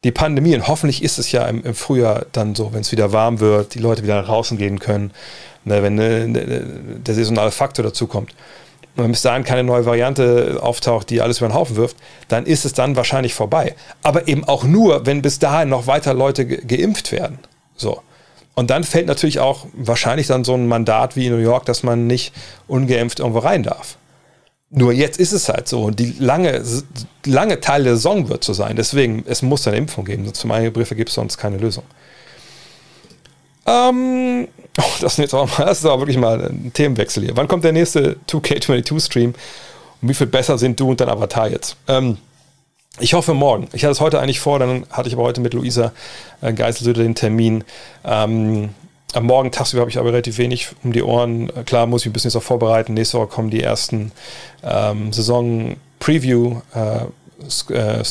die 0.04 0.12
Pandemie, 0.12 0.54
und 0.54 0.68
hoffentlich 0.68 1.02
ist 1.02 1.18
es 1.18 1.32
ja 1.32 1.46
im, 1.46 1.64
im 1.64 1.74
Frühjahr 1.74 2.26
dann 2.32 2.54
so, 2.54 2.72
wenn 2.72 2.80
es 2.80 2.92
wieder 2.92 3.12
warm 3.12 3.40
wird, 3.40 3.74
die 3.74 3.78
Leute 3.80 4.02
wieder 4.02 4.20
nach 4.20 4.26
draußen 4.26 4.56
gehen 4.56 4.78
können, 4.78 5.10
ne, 5.64 5.82
wenn 5.82 5.94
ne, 5.94 6.28
ne, 6.28 7.00
der 7.04 7.14
saisonale 7.14 7.50
Faktor 7.50 7.84
dazu 7.84 8.06
kommt, 8.06 8.32
und 8.96 9.04
wenn 9.04 9.10
bis 9.10 9.22
dahin 9.22 9.44
keine 9.44 9.62
neue 9.62 9.84
Variante 9.84 10.58
auftaucht, 10.62 11.10
die 11.10 11.20
alles 11.20 11.38
über 11.38 11.48
den 11.48 11.54
Haufen 11.54 11.76
wirft, 11.76 11.96
dann 12.28 12.46
ist 12.46 12.64
es 12.64 12.72
dann 12.72 12.96
wahrscheinlich 12.96 13.34
vorbei. 13.34 13.74
Aber 14.02 14.26
eben 14.26 14.44
auch 14.44 14.64
nur, 14.64 15.04
wenn 15.04 15.20
bis 15.20 15.38
dahin 15.38 15.68
noch 15.68 15.86
weiter 15.86 16.14
Leute 16.14 16.46
ge 16.46 16.62
geimpft 16.64 17.12
werden. 17.12 17.38
So. 17.76 18.00
Und 18.56 18.70
dann 18.70 18.84
fällt 18.84 19.06
natürlich 19.06 19.38
auch 19.38 19.66
wahrscheinlich 19.74 20.28
dann 20.28 20.42
so 20.42 20.54
ein 20.54 20.66
Mandat 20.66 21.14
wie 21.14 21.26
in 21.26 21.32
New 21.32 21.42
York, 21.42 21.66
dass 21.66 21.82
man 21.82 22.06
nicht 22.06 22.32
ungeimpft 22.66 23.20
irgendwo 23.20 23.40
rein 23.40 23.62
darf. 23.62 23.98
Nur 24.70 24.92
jetzt 24.92 25.20
ist 25.20 25.32
es 25.32 25.48
halt 25.50 25.68
so 25.68 25.84
und 25.84 26.00
die 26.00 26.16
lange, 26.18 26.62
lange 27.26 27.60
Teil 27.60 27.84
der 27.84 27.96
Saison 27.96 28.30
wird 28.30 28.42
so 28.42 28.54
sein. 28.54 28.74
Deswegen, 28.74 29.24
es 29.28 29.42
muss 29.42 29.68
eine 29.68 29.76
Impfung 29.76 30.06
geben. 30.06 30.32
Zum 30.32 30.50
Briefe 30.72 30.96
gibt 30.96 31.10
es 31.10 31.14
sonst 31.14 31.36
keine 31.36 31.58
Lösung. 31.58 31.84
Ähm, 33.66 34.48
oh, 34.78 34.82
das, 35.02 35.12
ist 35.12 35.18
jetzt 35.18 35.34
auch 35.34 35.58
mal, 35.58 35.66
das 35.66 35.80
ist 35.80 35.84
aber 35.84 36.00
wirklich 36.00 36.16
mal 36.16 36.40
ein 36.46 36.72
Themenwechsel 36.72 37.24
hier. 37.24 37.36
Wann 37.36 37.48
kommt 37.48 37.62
der 37.62 37.72
nächste 37.72 38.16
2K22-Stream? 38.28 39.34
Und 40.00 40.08
wie 40.08 40.14
viel 40.14 40.26
besser 40.26 40.56
sind 40.56 40.80
du 40.80 40.90
und 40.90 41.00
dein 41.00 41.10
Avatar 41.10 41.48
jetzt? 41.50 41.76
Ähm, 41.88 42.16
ich 42.98 43.14
hoffe 43.14 43.34
morgen. 43.34 43.68
Ich 43.72 43.84
hatte 43.84 43.92
es 43.92 44.00
heute 44.00 44.20
eigentlich 44.20 44.40
vor, 44.40 44.58
dann 44.58 44.86
hatte 44.90 45.08
ich 45.08 45.14
aber 45.14 45.22
heute 45.24 45.40
mit 45.40 45.54
Luisa 45.54 45.92
äh, 46.40 46.52
Geiselsöder 46.52 47.02
den 47.02 47.14
Termin. 47.14 47.62
Ähm, 48.04 48.70
am 49.12 49.24
Morgen 49.24 49.52
tagsüber 49.52 49.80
habe 49.80 49.90
ich 49.90 49.98
aber 49.98 50.12
relativ 50.12 50.38
wenig 50.38 50.68
um 50.82 50.92
die 50.92 51.02
Ohren. 51.02 51.50
Klar 51.64 51.86
muss 51.86 52.02
ich 52.02 52.08
ein 52.08 52.12
bisschen 52.12 52.28
jetzt 52.28 52.36
auch 52.36 52.42
vorbereiten. 52.42 52.94
Nächste 52.94 53.18
Woche 53.18 53.28
kommen 53.28 53.50
die 53.50 53.62
ersten 53.62 54.12
ähm, 54.62 55.12
Saison-Preview-Streams. 55.12 57.70
Äh, 57.70 57.96
äh 57.96 58.06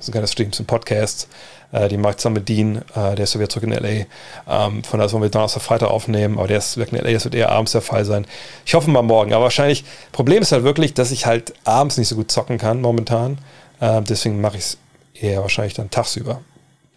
sind 0.00 0.14
keine 0.14 0.26
Streams, 0.26 0.56
sind 0.56 0.66
Podcasts. 0.66 1.28
Äh, 1.72 1.88
die 1.88 1.96
macht 1.96 2.20
zusammen 2.20 2.36
mit 2.36 2.48
Dean, 2.48 2.82
äh, 2.94 3.14
der 3.14 3.24
ist 3.24 3.32
so 3.32 3.38
wieder 3.38 3.48
zurück 3.48 3.64
in 3.64 3.72
L.A. 3.72 4.66
Ähm, 4.66 4.82
von 4.82 4.98
daher 4.98 5.12
wollen 5.12 5.22
wir 5.22 5.30
Donnerstag, 5.30 5.62
Freitag 5.62 5.90
aufnehmen, 5.90 6.38
aber 6.38 6.48
der 6.48 6.58
ist 6.58 6.76
weg 6.78 6.92
in 6.92 6.98
L.A., 6.98 7.12
das 7.12 7.24
wird 7.24 7.34
eher 7.34 7.50
abends 7.50 7.72
der 7.72 7.82
Fall 7.82 8.04
sein. 8.04 8.26
Ich 8.66 8.74
hoffe 8.74 8.90
mal 8.90 9.02
morgen, 9.02 9.32
aber 9.32 9.44
wahrscheinlich, 9.44 9.84
Problem 10.12 10.42
ist 10.42 10.52
halt 10.52 10.64
wirklich, 10.64 10.94
dass 10.94 11.10
ich 11.10 11.26
halt 11.26 11.54
abends 11.64 11.96
nicht 11.96 12.08
so 12.08 12.16
gut 12.16 12.30
zocken 12.30 12.58
kann 12.58 12.80
momentan. 12.80 13.38
Äh, 13.80 14.02
deswegen 14.02 14.40
mache 14.40 14.58
ich 14.58 14.64
es 14.64 14.78
eher 15.14 15.42
wahrscheinlich 15.42 15.74
dann 15.74 15.90
tagsüber. 15.90 16.40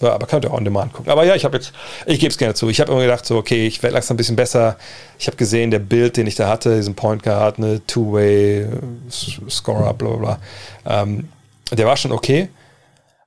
Ja, 0.01 0.13
aber 0.13 0.27
könnt 0.27 0.43
ihr 0.43 0.51
auch 0.51 0.57
on 0.57 0.65
demand 0.65 0.91
gucken. 0.91 1.11
Aber 1.11 1.23
ja, 1.23 1.35
ich 1.35 1.45
habe 1.45 1.55
jetzt, 1.55 1.71
ich 2.05 2.19
gebe 2.19 2.29
es 2.29 2.37
gerne 2.37 2.53
zu. 2.55 2.67
Ich 2.69 2.81
habe 2.81 2.91
immer 2.91 3.01
gedacht, 3.01 3.25
so, 3.25 3.37
okay, 3.37 3.67
ich 3.67 3.81
werde 3.83 3.93
langsam 3.93 4.15
ein 4.15 4.17
bisschen 4.17 4.35
besser. 4.35 4.75
Ich 5.17 5.27
habe 5.27 5.37
gesehen, 5.37 5.71
der 5.71 5.79
Bild, 5.79 6.17
den 6.17 6.27
ich 6.27 6.35
da 6.35 6.49
hatte, 6.49 6.75
diesen 6.75 6.95
Point 6.95 7.23
Guard, 7.23 7.57
eine 7.57 7.85
Two-Way, 7.85 8.67
Scorer, 9.09 9.93
bla 9.93 10.09
bla 10.09 10.17
bla. 10.85 11.01
Ähm, 11.01 11.29
der 11.71 11.85
war 11.85 11.95
schon 11.95 12.11
okay. 12.11 12.49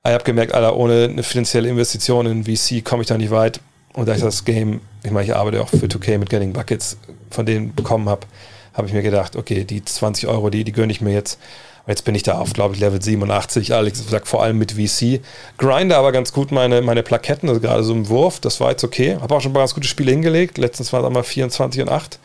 Ich 0.05 0.11
habe 0.11 0.23
gemerkt, 0.23 0.53
Alter, 0.53 0.75
ohne 0.75 1.05
eine 1.05 1.23
finanzielle 1.23 1.67
Investition 1.67 2.25
in 2.27 2.43
VC 2.45 2.83
komme 2.83 3.01
ich 3.01 3.07
da 3.07 3.17
nicht 3.17 3.31
weit. 3.31 3.59
Und 3.93 4.07
da 4.07 4.13
ich 4.13 4.21
das 4.21 4.45
Game, 4.45 4.81
ich 5.03 5.11
meine, 5.11 5.25
ich 5.25 5.35
arbeite 5.35 5.61
auch 5.61 5.69
für 5.69 5.87
2K 5.87 6.19
mit 6.19 6.29
Getting 6.29 6.53
Buckets, 6.53 6.97
von 7.31 7.45
denen 7.45 7.73
bekommen 7.73 8.07
habe, 8.07 8.27
habe 8.73 8.87
ich 8.87 8.93
mir 8.93 9.01
gedacht, 9.01 9.35
okay, 9.35 9.63
die 9.63 9.83
20 9.83 10.27
Euro, 10.27 10.49
die, 10.51 10.63
die 10.63 10.71
gönne 10.71 10.91
ich 10.91 11.01
mir 11.01 11.13
jetzt. 11.13 11.39
Jetzt 11.87 12.03
bin 12.03 12.15
ich 12.15 12.23
da 12.23 12.37
auf, 12.37 12.51
glaube 12.51 12.75
ich, 12.75 12.81
Level 12.81 13.01
87. 13.01 13.73
Alex 13.73 14.05
sagt 14.09 14.27
vor 14.27 14.43
allem 14.43 14.57
mit 14.57 14.73
VC. 14.73 15.21
Grinde 15.57 15.95
aber 15.95 16.11
ganz 16.11 16.33
gut 16.33 16.51
meine, 16.51 16.81
meine 16.81 17.01
Plaketten, 17.01 17.47
also 17.47 17.61
gerade 17.61 17.83
so 17.83 17.93
im 17.93 18.09
Wurf, 18.09 18.41
das 18.41 18.59
war 18.59 18.71
jetzt 18.71 18.83
okay. 18.83 19.17
Habe 19.21 19.33
auch 19.33 19.41
schon 19.41 19.51
ein 19.51 19.53
paar 19.53 19.63
ganz 19.63 19.73
gute 19.73 19.87
Spiele 19.87 20.11
hingelegt. 20.11 20.57
Letztens 20.57 20.91
waren 20.91 21.01
es 21.01 21.07
einmal 21.07 21.23
24 21.23 21.81
und 21.81 21.89
8. 21.89 22.19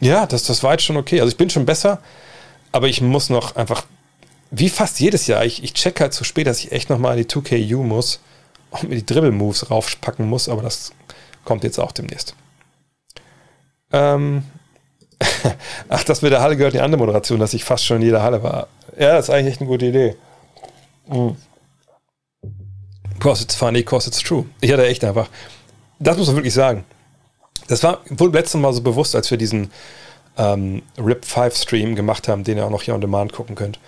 Ja, 0.00 0.26
das, 0.26 0.44
das 0.44 0.64
war 0.64 0.72
jetzt 0.72 0.84
schon 0.84 0.96
okay. 0.96 1.20
Also 1.20 1.30
ich 1.30 1.36
bin 1.36 1.48
schon 1.48 1.64
besser, 1.64 2.00
aber 2.72 2.88
ich 2.88 3.00
muss 3.00 3.30
noch 3.30 3.54
einfach 3.54 3.86
wie 4.50 4.68
fast 4.68 5.00
jedes 5.00 5.26
Jahr, 5.26 5.44
ich, 5.44 5.62
ich 5.62 5.74
check 5.74 6.00
halt 6.00 6.12
zu 6.12 6.24
spät, 6.24 6.46
dass 6.46 6.60
ich 6.60 6.72
echt 6.72 6.90
nochmal 6.90 7.18
in 7.18 7.26
die 7.26 7.28
2KU 7.28 7.78
muss 7.82 8.20
und 8.70 8.88
mir 8.88 8.96
die 8.96 9.06
Dribble-Moves 9.06 9.70
raufpacken 9.70 10.28
muss, 10.28 10.48
aber 10.48 10.62
das 10.62 10.92
kommt 11.44 11.64
jetzt 11.64 11.78
auch 11.78 11.92
demnächst. 11.92 12.34
Ähm 13.92 14.44
Ach, 15.88 16.04
das 16.04 16.22
mit 16.22 16.32
der 16.32 16.40
Halle 16.40 16.56
gehört 16.56 16.74
die 16.74 16.80
andere 16.80 16.98
Moderation, 16.98 17.40
dass 17.40 17.54
ich 17.54 17.64
fast 17.64 17.84
schon 17.84 17.98
in 17.98 18.02
jeder 18.02 18.22
Halle 18.22 18.42
war. 18.42 18.68
Ja, 18.98 19.14
das 19.14 19.28
ist 19.28 19.30
eigentlich 19.34 19.52
echt 19.52 19.60
eine 19.60 19.68
gute 19.68 19.86
Idee. 19.86 20.16
Mhm. 21.08 21.36
Cause 23.18 23.42
it's 23.42 23.54
funny, 23.54 23.82
cause 23.82 24.08
it's 24.08 24.18
true. 24.18 24.44
Ich 24.60 24.72
hatte 24.72 24.86
echt 24.86 25.02
einfach, 25.04 25.28
das 25.98 26.16
muss 26.16 26.26
man 26.26 26.36
wirklich 26.36 26.54
sagen. 26.54 26.84
Das 27.68 27.82
war 27.82 28.00
wohl 28.10 28.32
letztes 28.32 28.60
Mal 28.60 28.72
so 28.72 28.82
bewusst, 28.82 29.16
als 29.16 29.30
wir 29.30 29.38
diesen 29.38 29.72
ähm, 30.36 30.82
RIP 30.98 31.24
5 31.24 31.56
Stream 31.56 31.94
gemacht 31.96 32.28
haben, 32.28 32.44
den 32.44 32.58
ihr 32.58 32.66
auch 32.66 32.70
noch 32.70 32.82
hier 32.82 32.94
on 32.94 33.00
demand 33.00 33.32
gucken 33.32 33.56
könnt 33.56 33.78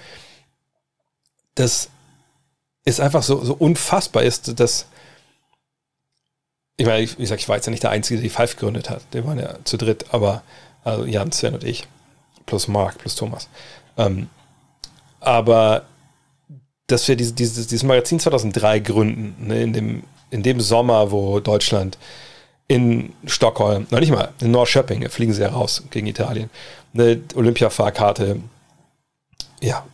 das 1.59 1.91
ist 2.85 3.01
einfach 3.01 3.23
so, 3.23 3.45
so 3.45 3.55
unfassbar 3.55 4.23
ist, 4.23 4.59
dass 4.61 4.87
ich 6.77 6.87
meine, 6.87 7.11
wie 7.11 7.23
gesagt, 7.23 7.41
ich 7.41 7.49
war 7.49 7.57
jetzt 7.57 7.67
ja 7.67 7.73
nicht 7.73 7.83
der 7.83 7.91
Einzige, 7.91 8.21
der 8.21 8.23
die 8.23 8.35
Five 8.35 8.55
gegründet 8.55 8.89
hat. 8.89 9.03
Wir 9.11 9.27
waren 9.27 9.39
ja 9.39 9.57
zu 9.65 9.77
dritt, 9.77 10.07
aber 10.15 10.43
also 10.89 11.05
Jan, 11.05 11.33
Sven 11.33 11.55
und 11.55 11.65
ich, 11.65 11.87
plus 12.47 12.69
Mark, 12.69 12.99
plus 12.99 13.15
Thomas. 13.15 13.49
Ähm, 13.97 14.29
aber 15.21 15.85
dass 16.87 17.07
wir 17.07 17.17
diese, 17.17 17.35
dieses, 17.35 17.67
dieses 17.67 17.85
Magazin 17.85 18.19
2003 18.19 18.81
gründen, 18.81 19.47
ne, 19.47 19.63
in, 19.63 19.73
dem, 19.73 20.03
in 20.31 20.43
dem 20.43 20.61
Sommer, 20.61 21.11
wo 21.11 21.39
Deutschland 21.41 21.99
in 22.67 23.13
Stockholm, 23.27 23.87
noch 23.91 24.01
nicht 24.01 24.11
mal, 24.11 24.33
in 24.41 24.51
Norrköping, 24.51 25.09
fliegen 25.09 25.33
sie 25.33 25.43
ja 25.43 25.51
raus 25.51 25.85
gegen 25.91 26.07
Italien, 26.07 26.51
eine 26.95 27.21
Olympia-Fahrkarte, 27.35 28.41
ja, 29.61 29.85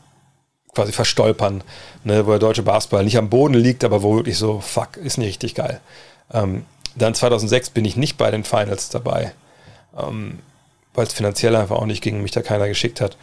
quasi 0.75 0.93
verstolpern, 0.93 1.63
ne, 2.05 2.27
wo 2.27 2.31
der 2.31 2.39
deutsche 2.39 2.63
Basketball 2.63 3.05
nicht 3.05 3.19
am 3.19 3.31
Boden 3.31 3.55
liegt, 3.55 3.85
aber 3.85 4.03
wo 4.03 4.17
wirklich 4.17 4.39
so, 4.39 4.61
fuck, 4.61 4.97
ist 4.97 5.19
nicht 5.19 5.29
richtig 5.29 5.55
geil. 5.55 5.81
Ähm, 6.33 6.65
dann 6.97 7.15
2006 7.15 7.71
bin 7.71 7.85
ich 7.85 7.97
nicht 7.97 8.17
bei 8.17 8.31
den 8.31 8.45
Finals 8.45 8.89
dabei, 8.89 9.33
ähm, 9.97 10.41
weil 10.95 11.07
es 11.07 11.13
finanziell 11.13 11.57
einfach 11.57 11.77
auch 11.77 11.87
nicht 11.87 12.03
ging, 12.03 12.23
mich 12.23 12.31
da 12.31 12.43
keiner 12.43 12.69
geschickt 12.69 13.01
hat. 13.01 13.17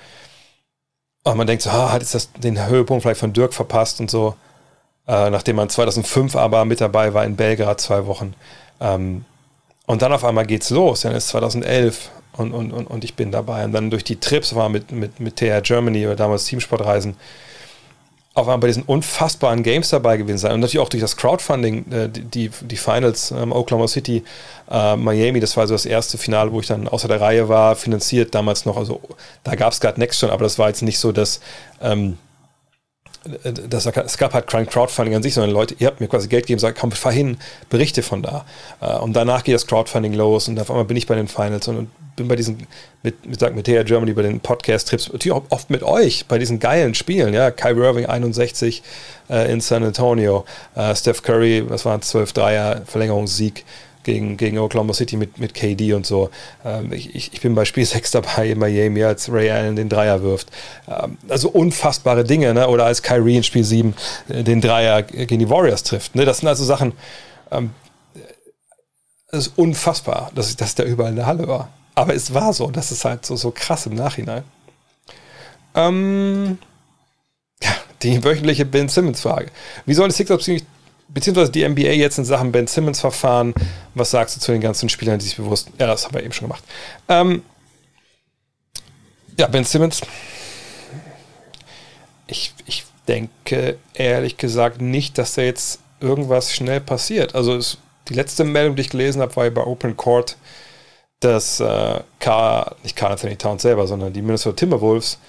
Und 1.24 1.38
man 1.38 1.48
denkt 1.48 1.64
so, 1.64 1.70
ah, 1.70 1.92
hat 1.92 2.02
jetzt 2.02 2.16
das, 2.16 2.32
den 2.34 2.66
Höhepunkt 2.68 3.04
vielleicht 3.04 3.20
von 3.20 3.34
Dirk 3.34 3.54
verpasst 3.54 4.00
und 4.00 4.10
so. 4.10 4.36
Äh, 5.08 5.30
nachdem 5.30 5.56
man 5.56 5.70
2005 5.70 6.36
aber 6.36 6.66
mit 6.66 6.82
dabei 6.82 7.14
war 7.14 7.26
in 7.26 7.36
Belgrad 7.36 7.80
zwei 7.82 8.06
Wochen. 8.06 8.34
Ähm, 8.80 9.26
und 9.86 10.02
dann 10.02 10.14
auf 10.14 10.24
einmal 10.24 10.46
geht's 10.46 10.70
los. 10.70 11.02
Dann 11.02 11.16
ist 11.16 11.30
2011 11.30 12.10
und, 12.38 12.54
und, 12.54 12.72
und, 12.72 12.86
und 12.86 13.04
ich 13.04 13.16
bin 13.16 13.32
dabei. 13.32 13.66
Und 13.66 13.74
dann 13.74 13.90
durch 13.90 14.04
die 14.04 14.20
Trips 14.20 14.56
war 14.56 14.70
mit, 14.70 14.92
mit, 14.92 15.20
mit 15.20 15.36
TR 15.38 15.62
Germany 15.62 16.06
oder 16.06 16.16
damals 16.16 16.46
Teamsportreisen 16.46 17.16
auf 18.34 18.48
einmal 18.48 18.60
bei 18.60 18.68
diesen 18.68 18.84
unfassbaren 18.84 19.62
Games 19.62 19.90
dabei 19.90 20.16
gewesen 20.18 20.38
sein. 20.38 20.54
Und 20.54 20.62
natürlich 20.62 20.80
auch 20.86 20.90
durch 20.90 21.02
das 21.02 21.18
Crowdfunding, 21.18 21.92
äh, 21.92 22.10
die, 22.10 22.50
die 22.62 22.78
Finals, 22.78 23.32
ähm, 23.32 23.52
Oklahoma 23.52 23.88
City, 23.88 24.24
äh, 24.70 24.96
Miami, 24.96 25.42
das 25.42 25.58
war 25.58 25.68
so 25.68 25.74
das 25.74 25.86
erste 25.86 26.18
Finale, 26.18 26.52
wo 26.52 26.62
ich 26.62 26.68
dann 26.68 26.88
außer 26.88 27.10
der 27.10 27.20
Reihe 27.20 27.50
war, 27.50 27.76
finanziert 27.76 28.34
damals 28.34 28.66
noch. 28.66 28.78
Also 28.78 29.02
da 29.44 29.56
gab 29.56 29.74
es 29.74 29.82
gerade 29.82 30.00
Next 30.00 30.20
schon, 30.20 30.30
aber 30.30 30.44
das 30.44 30.58
war 30.58 30.70
jetzt 30.70 30.82
nicht 30.82 31.00
so, 31.00 31.12
dass. 31.12 31.42
Ähm, 31.82 32.18
das, 33.70 33.86
es 33.86 34.18
gab 34.18 34.34
halt 34.34 34.48
kein 34.48 34.66
Crowdfunding 34.66 35.16
an 35.16 35.22
sich, 35.22 35.36
sondern 35.36 35.52
Leute, 35.52 35.76
ihr 35.78 35.88
habt 35.88 36.02
mir 36.02 36.08
quasi 36.08 36.28
Geld 36.28 36.46
gegeben, 36.46 36.60
sagt, 36.60 36.80
komm, 36.80 36.92
fahr 36.92 37.12
hin, 37.12 37.38
berichte 37.70 38.02
von 38.02 38.24
da. 38.24 38.46
Äh, 38.82 38.98
und 38.98 39.14
danach 39.14 39.44
geht 39.44 39.54
das 39.54 39.68
Crowdfunding 39.68 40.14
los 40.14 40.48
und 40.48 40.60
auf 40.60 40.70
einmal 40.72 40.86
bin 40.86 40.98
ich 40.98 41.06
bei 41.06 41.16
den 41.16 41.28
Finals 41.28 41.68
und, 41.68 41.90
bin 42.16 42.28
bei 42.28 42.36
diesen, 42.36 42.68
mit, 43.04 43.26
mit, 43.26 43.56
mit 43.56 43.66
TR 43.66 43.84
Germany, 43.84 44.14
bei 44.14 44.24
den 44.24 44.40
Podcast-Trips, 44.40 45.14
natürlich 45.14 45.32
auch 45.34 45.44
oft 45.50 45.70
mit 45.70 45.84
euch, 45.84 46.26
bei 46.28 46.40
diesen 46.40 46.60
geilen 46.60 46.96
Spielen, 46.96 47.34
ja, 47.34 47.52
Kai 47.52 47.72
Irving 47.72 48.08
61 48.08 48.82
äh, 49.30 49.52
in 49.52 49.62
San 49.62 49.84
Antonio, 49.84 50.46
äh, 50.76 50.96
Steph 50.96 51.22
Curry, 51.22 51.64
was 51.70 51.86
waren 51.86 52.02
12 52.02 52.34
Dreier, 52.34 52.82
Verlängerungssieg 52.86 53.66
gegen, 54.04 54.38
gegen 54.38 54.58
Oklahoma 54.58 54.94
City 54.94 55.18
mit, 55.18 55.38
mit 55.38 55.54
KD 55.54 55.94
und 55.94 56.06
so. 56.06 56.30
Ähm, 56.66 56.92
ich, 56.92 57.16
ich 57.34 57.42
bin 57.42 57.56
bei 57.56 57.66
Spiel 57.66 57.86
6 57.86 58.12
dabei 58.12 58.50
in 58.50 58.60
Miami, 58.60 59.04
als 59.04 59.32
Ray 59.32 59.50
Allen 59.52 59.76
den 59.76 59.90
Dreier 59.90 60.22
wirft. 60.24 60.50
Ähm, 60.88 61.18
also 61.28 61.50
unfassbare 61.50 62.24
Dinge, 62.24 62.54
ne? 62.54 62.68
oder 62.68 62.86
als 62.86 63.02
Kyrie 63.02 63.38
in 63.38 63.44
Spiel 63.44 63.64
7 63.64 63.94
äh, 64.30 64.44
den 64.44 64.62
Dreier 64.62 65.04
gegen 65.04 65.40
die 65.40 65.50
Warriors 65.50 65.84
trifft. 65.84 66.16
Ne? 66.16 66.26
Das 66.26 66.40
sind 66.40 66.48
also 66.48 66.64
Sachen, 66.64 66.94
ähm, 67.52 67.72
das 69.32 69.48
ist 69.48 69.54
unfassbar, 69.58 70.32
dass, 70.36 70.56
dass 70.56 70.76
der 70.76 70.86
überall 70.86 71.12
in 71.12 71.16
der 71.16 71.26
Halle 71.26 71.48
war. 71.48 71.70
Aber 71.96 72.14
es 72.14 72.34
war 72.34 72.54
so, 72.54 72.70
das 72.70 72.92
ist 72.92 73.06
halt 73.06 73.26
so, 73.26 73.36
so 73.36 73.52
krass 73.52 73.86
im 73.86 73.96
Nachhinein. 73.96 74.44
Ähm, 75.76 76.58
ja, 77.64 77.72
die 78.02 78.24
wöchentliche 78.24 78.66
Ben 78.66 78.90
Simmons-Frage. 78.90 79.52
Wie 79.86 79.94
soll 79.94 80.10
die 80.10 80.16
Sixers 80.16 80.50
beziehungsweise 81.14 81.52
die 81.52 81.68
NBA 81.68 81.92
jetzt 81.92 82.18
in 82.18 82.26
Sachen 82.26 82.52
Ben 82.52 82.68
Simmons-Verfahren, 82.68 83.54
was 83.94 84.12
sagst 84.12 84.36
du 84.36 84.40
zu 84.40 84.52
den 84.52 84.62
ganzen 84.62 84.90
Spielern, 84.90 85.20
die 85.20 85.26
sich 85.26 85.38
bewusst, 85.38 85.70
ja, 85.78 85.88
das 85.88 86.06
haben 86.06 86.14
wir 86.14 86.24
eben 86.24 86.34
schon 86.34 86.48
gemacht. 86.48 86.64
Ähm, 87.08 87.44
ja, 89.38 89.48
Ben 89.48 89.64
Simmons, 89.64 90.02
ich, 92.28 92.54
ich 92.66 92.86
denke 93.08 93.78
ehrlich 93.94 94.38
gesagt 94.38 94.82
nicht, 94.82 95.18
dass 95.18 95.36
da 95.36 95.42
jetzt 95.42 95.80
irgendwas 96.00 96.54
schnell 96.54 96.82
passiert. 96.82 97.36
Also 97.36 97.56
es, 97.56 97.78
die 98.10 98.14
letzte 98.14 98.44
Meldung, 98.44 98.76
die 98.76 98.82
ich 98.82 98.90
gelesen 98.90 99.22
habe, 99.22 99.36
war 99.36 99.50
bei 99.50 99.64
Open 99.64 99.98
Court, 99.98 100.38
dass 101.20 101.60
äh, 101.60 102.00
K, 102.20 102.76
nicht 102.84 102.96
Carl 102.96 103.12
Anthony 103.12 103.36
Towns 103.36 103.62
selber, 103.62 103.86
sondern 103.88 104.12
die 104.14 104.22
Minnesota 104.22 104.56
Timberwolves 104.56 105.20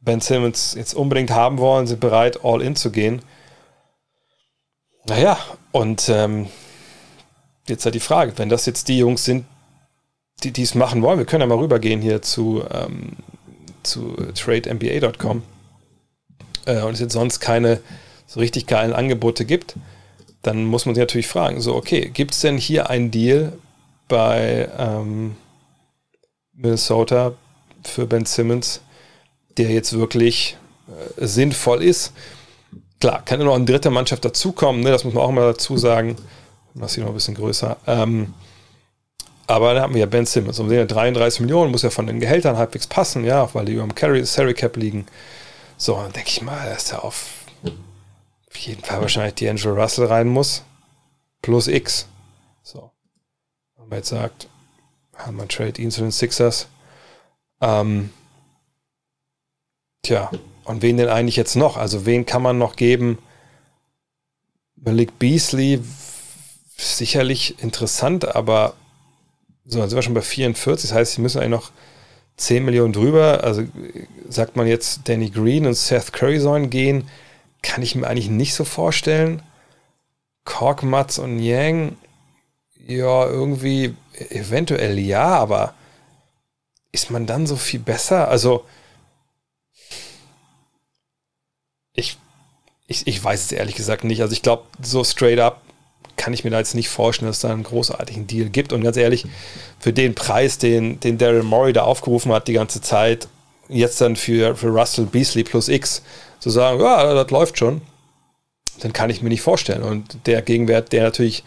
Ben 0.00 0.20
Simmons 0.20 0.74
jetzt 0.74 0.94
unbedingt 0.94 1.30
haben 1.30 1.58
wollen, 1.58 1.86
sind 1.86 2.00
bereit, 2.00 2.40
all 2.44 2.62
in 2.62 2.76
zu 2.76 2.90
gehen. 2.90 3.20
Naja, 5.08 5.38
und 5.72 6.08
ähm, 6.08 6.48
jetzt 7.68 7.84
halt 7.84 7.94
die 7.94 8.00
Frage, 8.00 8.32
wenn 8.36 8.48
das 8.48 8.66
jetzt 8.66 8.88
die 8.88 8.98
Jungs 8.98 9.24
sind, 9.24 9.44
die 10.42 10.62
es 10.62 10.74
machen 10.74 11.02
wollen, 11.02 11.18
wir 11.18 11.26
können 11.26 11.42
ja 11.42 11.46
mal 11.46 11.58
rübergehen 11.58 12.02
hier 12.02 12.22
zu, 12.22 12.64
ähm, 12.70 13.12
zu 13.82 14.16
trademba.com 14.34 15.42
äh, 16.66 16.82
und 16.82 16.94
es 16.94 17.00
jetzt 17.00 17.12
sonst 17.12 17.40
keine 17.40 17.80
so 18.26 18.40
richtig 18.40 18.66
geilen 18.66 18.92
Angebote 18.92 19.44
gibt, 19.44 19.76
dann 20.42 20.64
muss 20.64 20.86
man 20.86 20.94
sich 20.94 21.02
natürlich 21.02 21.28
fragen, 21.28 21.60
so 21.60 21.76
okay, 21.76 22.10
gibt 22.12 22.34
es 22.34 22.40
denn 22.40 22.58
hier 22.58 22.90
einen 22.90 23.10
Deal 23.10 23.52
bei 24.08 24.68
ähm, 24.76 25.36
Minnesota 26.52 27.32
für 27.84 28.06
Ben 28.06 28.26
Simmons, 28.26 28.80
der 29.56 29.70
jetzt 29.70 29.92
wirklich 29.92 30.56
äh, 31.16 31.26
sinnvoll 31.26 31.82
ist? 31.82 32.12
Klar, 33.06 33.22
kann 33.24 33.38
ja 33.38 33.46
noch 33.46 33.54
eine 33.54 33.64
dritte 33.64 33.88
Mannschaft 33.88 34.24
dazukommen, 34.24 34.82
ne? 34.82 34.90
das 34.90 35.04
muss 35.04 35.14
man 35.14 35.22
auch 35.22 35.30
mal 35.30 35.52
dazu 35.52 35.78
sagen. 35.78 36.16
Das 36.74 36.96
hier 36.96 37.04
noch 37.04 37.12
ein 37.12 37.14
bisschen 37.14 37.36
größer. 37.36 37.76
Ähm, 37.86 38.34
aber 39.46 39.74
da 39.74 39.82
haben 39.82 39.94
wir 39.94 40.00
ja 40.00 40.06
Ben 40.06 40.26
Simmons. 40.26 40.58
Und 40.58 40.70
sehen 40.70 40.78
ja 40.78 40.86
33 40.86 41.38
Millionen, 41.38 41.70
muss 41.70 41.82
ja 41.82 41.90
von 41.90 42.08
den 42.08 42.18
Gehältern 42.18 42.56
halbwegs 42.56 42.88
passen, 42.88 43.22
ja, 43.22 43.48
weil 43.54 43.66
die 43.66 43.74
über 43.74 43.82
dem 43.82 43.94
Carry, 43.94 44.26
Salary 44.26 44.54
Cap 44.54 44.76
liegen. 44.76 45.06
So, 45.76 45.94
dann 45.94 46.10
denke 46.14 46.30
ich 46.30 46.42
mal, 46.42 46.68
dass 46.68 46.90
er 46.90 47.04
auf 47.04 47.28
jeden 48.54 48.82
Fall 48.82 49.00
wahrscheinlich 49.02 49.34
D'Angelo 49.34 49.80
Russell 49.80 50.06
rein 50.06 50.26
muss. 50.26 50.64
Plus 51.42 51.68
X. 51.68 52.08
So. 52.64 52.90
Wenn 53.76 53.88
man 53.88 53.98
jetzt 53.98 54.08
sagt, 54.08 54.48
wir 55.30 55.46
Trade 55.46 55.80
ihn 55.80 55.92
zu 55.92 56.00
den 56.00 56.10
Sixers. 56.10 56.66
Ähm, 57.60 58.10
tja, 60.06 60.30
und 60.64 60.82
wen 60.82 60.96
denn 60.96 61.08
eigentlich 61.08 61.36
jetzt 61.36 61.56
noch? 61.56 61.76
Also 61.76 62.06
wen 62.06 62.26
kann 62.26 62.42
man 62.42 62.58
noch 62.58 62.76
geben? 62.76 63.18
Malik 64.76 65.18
Beasley, 65.18 65.80
sicherlich 66.76 67.62
interessant, 67.62 68.34
aber 68.36 68.74
so, 69.64 69.80
dann 69.80 69.88
sind 69.88 69.96
wir 69.96 70.02
schon 70.02 70.14
bei 70.14 70.22
44. 70.22 70.90
Das 70.90 70.96
heißt, 70.96 71.14
sie 71.14 71.20
müssen 71.20 71.38
eigentlich 71.38 71.50
noch 71.50 71.70
10 72.36 72.64
Millionen 72.64 72.92
drüber. 72.92 73.42
Also 73.42 73.64
sagt 74.28 74.56
man 74.56 74.66
jetzt, 74.66 75.08
Danny 75.08 75.30
Green 75.30 75.66
und 75.66 75.74
Seth 75.74 76.12
Curry 76.12 76.38
sollen 76.38 76.70
gehen, 76.70 77.08
kann 77.62 77.82
ich 77.82 77.94
mir 77.94 78.06
eigentlich 78.06 78.30
nicht 78.30 78.54
so 78.54 78.64
vorstellen. 78.64 79.42
Kork, 80.44 80.84
Matz 80.84 81.18
und 81.18 81.40
Yang, 81.40 81.96
ja, 82.86 83.26
irgendwie 83.26 83.96
eventuell 84.30 84.98
ja, 84.98 85.36
aber 85.36 85.74
ist 86.92 87.10
man 87.10 87.26
dann 87.26 87.46
so 87.46 87.56
viel 87.56 87.80
besser? 87.80 88.28
Also, 88.28 88.64
ich, 91.96 92.16
ich, 92.86 93.06
ich 93.06 93.22
weiß 93.22 93.44
es 93.44 93.52
ehrlich 93.52 93.74
gesagt 93.74 94.04
nicht. 94.04 94.22
Also 94.22 94.32
ich 94.32 94.42
glaube, 94.42 94.64
so 94.82 95.02
straight 95.04 95.38
up 95.38 95.62
kann 96.16 96.32
ich 96.32 96.44
mir 96.44 96.50
da 96.50 96.58
jetzt 96.58 96.74
nicht 96.74 96.88
vorstellen, 96.88 97.28
dass 97.28 97.36
es 97.36 97.42
da 97.42 97.50
einen 97.50 97.62
großartigen 97.62 98.26
Deal 98.26 98.48
gibt. 98.48 98.72
Und 98.72 98.82
ganz 98.82 98.96
ehrlich, 98.96 99.26
für 99.78 99.92
den 99.92 100.14
Preis, 100.14 100.58
den, 100.58 100.98
den 101.00 101.18
Daryl 101.18 101.42
Morey 101.42 101.72
da 101.72 101.82
aufgerufen 101.82 102.32
hat 102.32 102.48
die 102.48 102.54
ganze 102.54 102.80
Zeit, 102.80 103.28
jetzt 103.68 104.00
dann 104.00 104.16
für, 104.16 104.56
für 104.56 104.68
Russell 104.68 105.06
Beasley 105.06 105.44
plus 105.44 105.68
X 105.68 106.02
zu 106.38 106.50
sagen, 106.50 106.80
ja, 106.80 107.12
das 107.12 107.30
läuft 107.30 107.58
schon, 107.58 107.82
dann 108.80 108.92
kann 108.92 109.10
ich 109.10 109.22
mir 109.22 109.28
nicht 109.28 109.42
vorstellen. 109.42 109.82
Und 109.82 110.26
der 110.26 110.42
Gegenwert, 110.42 110.92
der 110.92 111.02
natürlich 111.02 111.44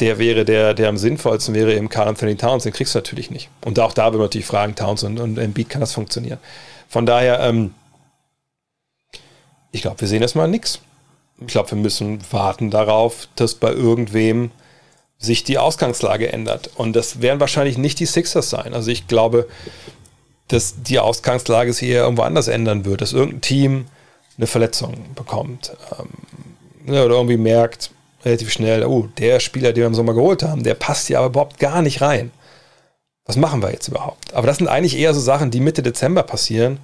der 0.00 0.18
wäre, 0.18 0.44
der, 0.44 0.74
der 0.74 0.88
am 0.88 0.98
sinnvollsten 0.98 1.54
wäre, 1.54 1.72
im 1.72 1.88
Carl 1.88 2.08
Anthony 2.08 2.36
Towns, 2.36 2.64
den 2.64 2.72
kriegst 2.72 2.94
du 2.94 2.98
natürlich 2.98 3.30
nicht. 3.30 3.48
Und 3.64 3.78
auch 3.78 3.92
da 3.92 4.12
will 4.12 4.18
man 4.18 4.26
natürlich 4.26 4.46
fragen, 4.46 4.74
Towns 4.74 5.02
und, 5.04 5.18
und 5.18 5.38
Embiid 5.38 5.70
kann 5.70 5.80
das 5.80 5.94
funktionieren. 5.94 6.38
Von 6.88 7.06
daher, 7.06 7.40
ähm, 7.40 7.72
ich 9.72 9.82
glaube, 9.82 10.00
wir 10.00 10.08
sehen 10.08 10.22
erstmal 10.22 10.48
nichts. 10.48 10.80
Ich 11.40 11.48
glaube, 11.48 11.72
wir 11.72 11.78
müssen 11.78 12.20
warten 12.30 12.70
darauf, 12.70 13.28
dass 13.36 13.54
bei 13.54 13.70
irgendwem 13.70 14.50
sich 15.18 15.44
die 15.44 15.58
Ausgangslage 15.58 16.32
ändert. 16.32 16.70
Und 16.76 16.94
das 16.94 17.20
werden 17.20 17.40
wahrscheinlich 17.40 17.78
nicht 17.78 17.98
die 18.00 18.06
Sixers 18.06 18.50
sein. 18.50 18.74
Also 18.74 18.90
ich 18.90 19.06
glaube, 19.06 19.48
dass 20.48 20.82
die 20.82 20.98
Ausgangslage 20.98 21.72
sich 21.72 21.88
eher 21.88 22.04
irgendwo 22.04 22.22
anders 22.22 22.48
ändern 22.48 22.84
wird, 22.84 23.00
dass 23.00 23.12
irgendein 23.12 23.40
Team 23.40 23.86
eine 24.36 24.46
Verletzung 24.46 25.14
bekommt 25.14 25.72
ähm, 25.98 26.92
ne, 26.92 27.04
oder 27.04 27.16
irgendwie 27.16 27.36
merkt 27.38 27.90
relativ 28.24 28.52
schnell, 28.52 28.84
oh, 28.84 29.08
der 29.18 29.40
Spieler, 29.40 29.72
den 29.72 29.82
wir 29.82 29.86
im 29.86 29.94
Sommer 29.94 30.14
geholt 30.14 30.42
haben, 30.42 30.64
der 30.64 30.74
passt 30.74 31.06
hier 31.06 31.18
aber 31.18 31.28
überhaupt 31.28 31.58
gar 31.58 31.80
nicht 31.80 32.00
rein. 32.00 32.32
Was 33.24 33.36
machen 33.36 33.62
wir 33.62 33.72
jetzt 33.72 33.88
überhaupt? 33.88 34.34
Aber 34.34 34.46
das 34.46 34.58
sind 34.58 34.68
eigentlich 34.68 34.96
eher 34.96 35.14
so 35.14 35.20
Sachen, 35.20 35.50
die 35.50 35.60
Mitte 35.60 35.82
Dezember 35.82 36.22
passieren, 36.22 36.78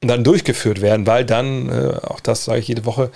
dann 0.00 0.24
durchgeführt 0.24 0.80
werden, 0.80 1.06
weil 1.06 1.24
dann, 1.24 1.68
äh, 1.70 1.96
auch 2.06 2.20
das 2.20 2.44
sage 2.44 2.60
ich 2.60 2.68
jede 2.68 2.84
Woche, 2.84 3.10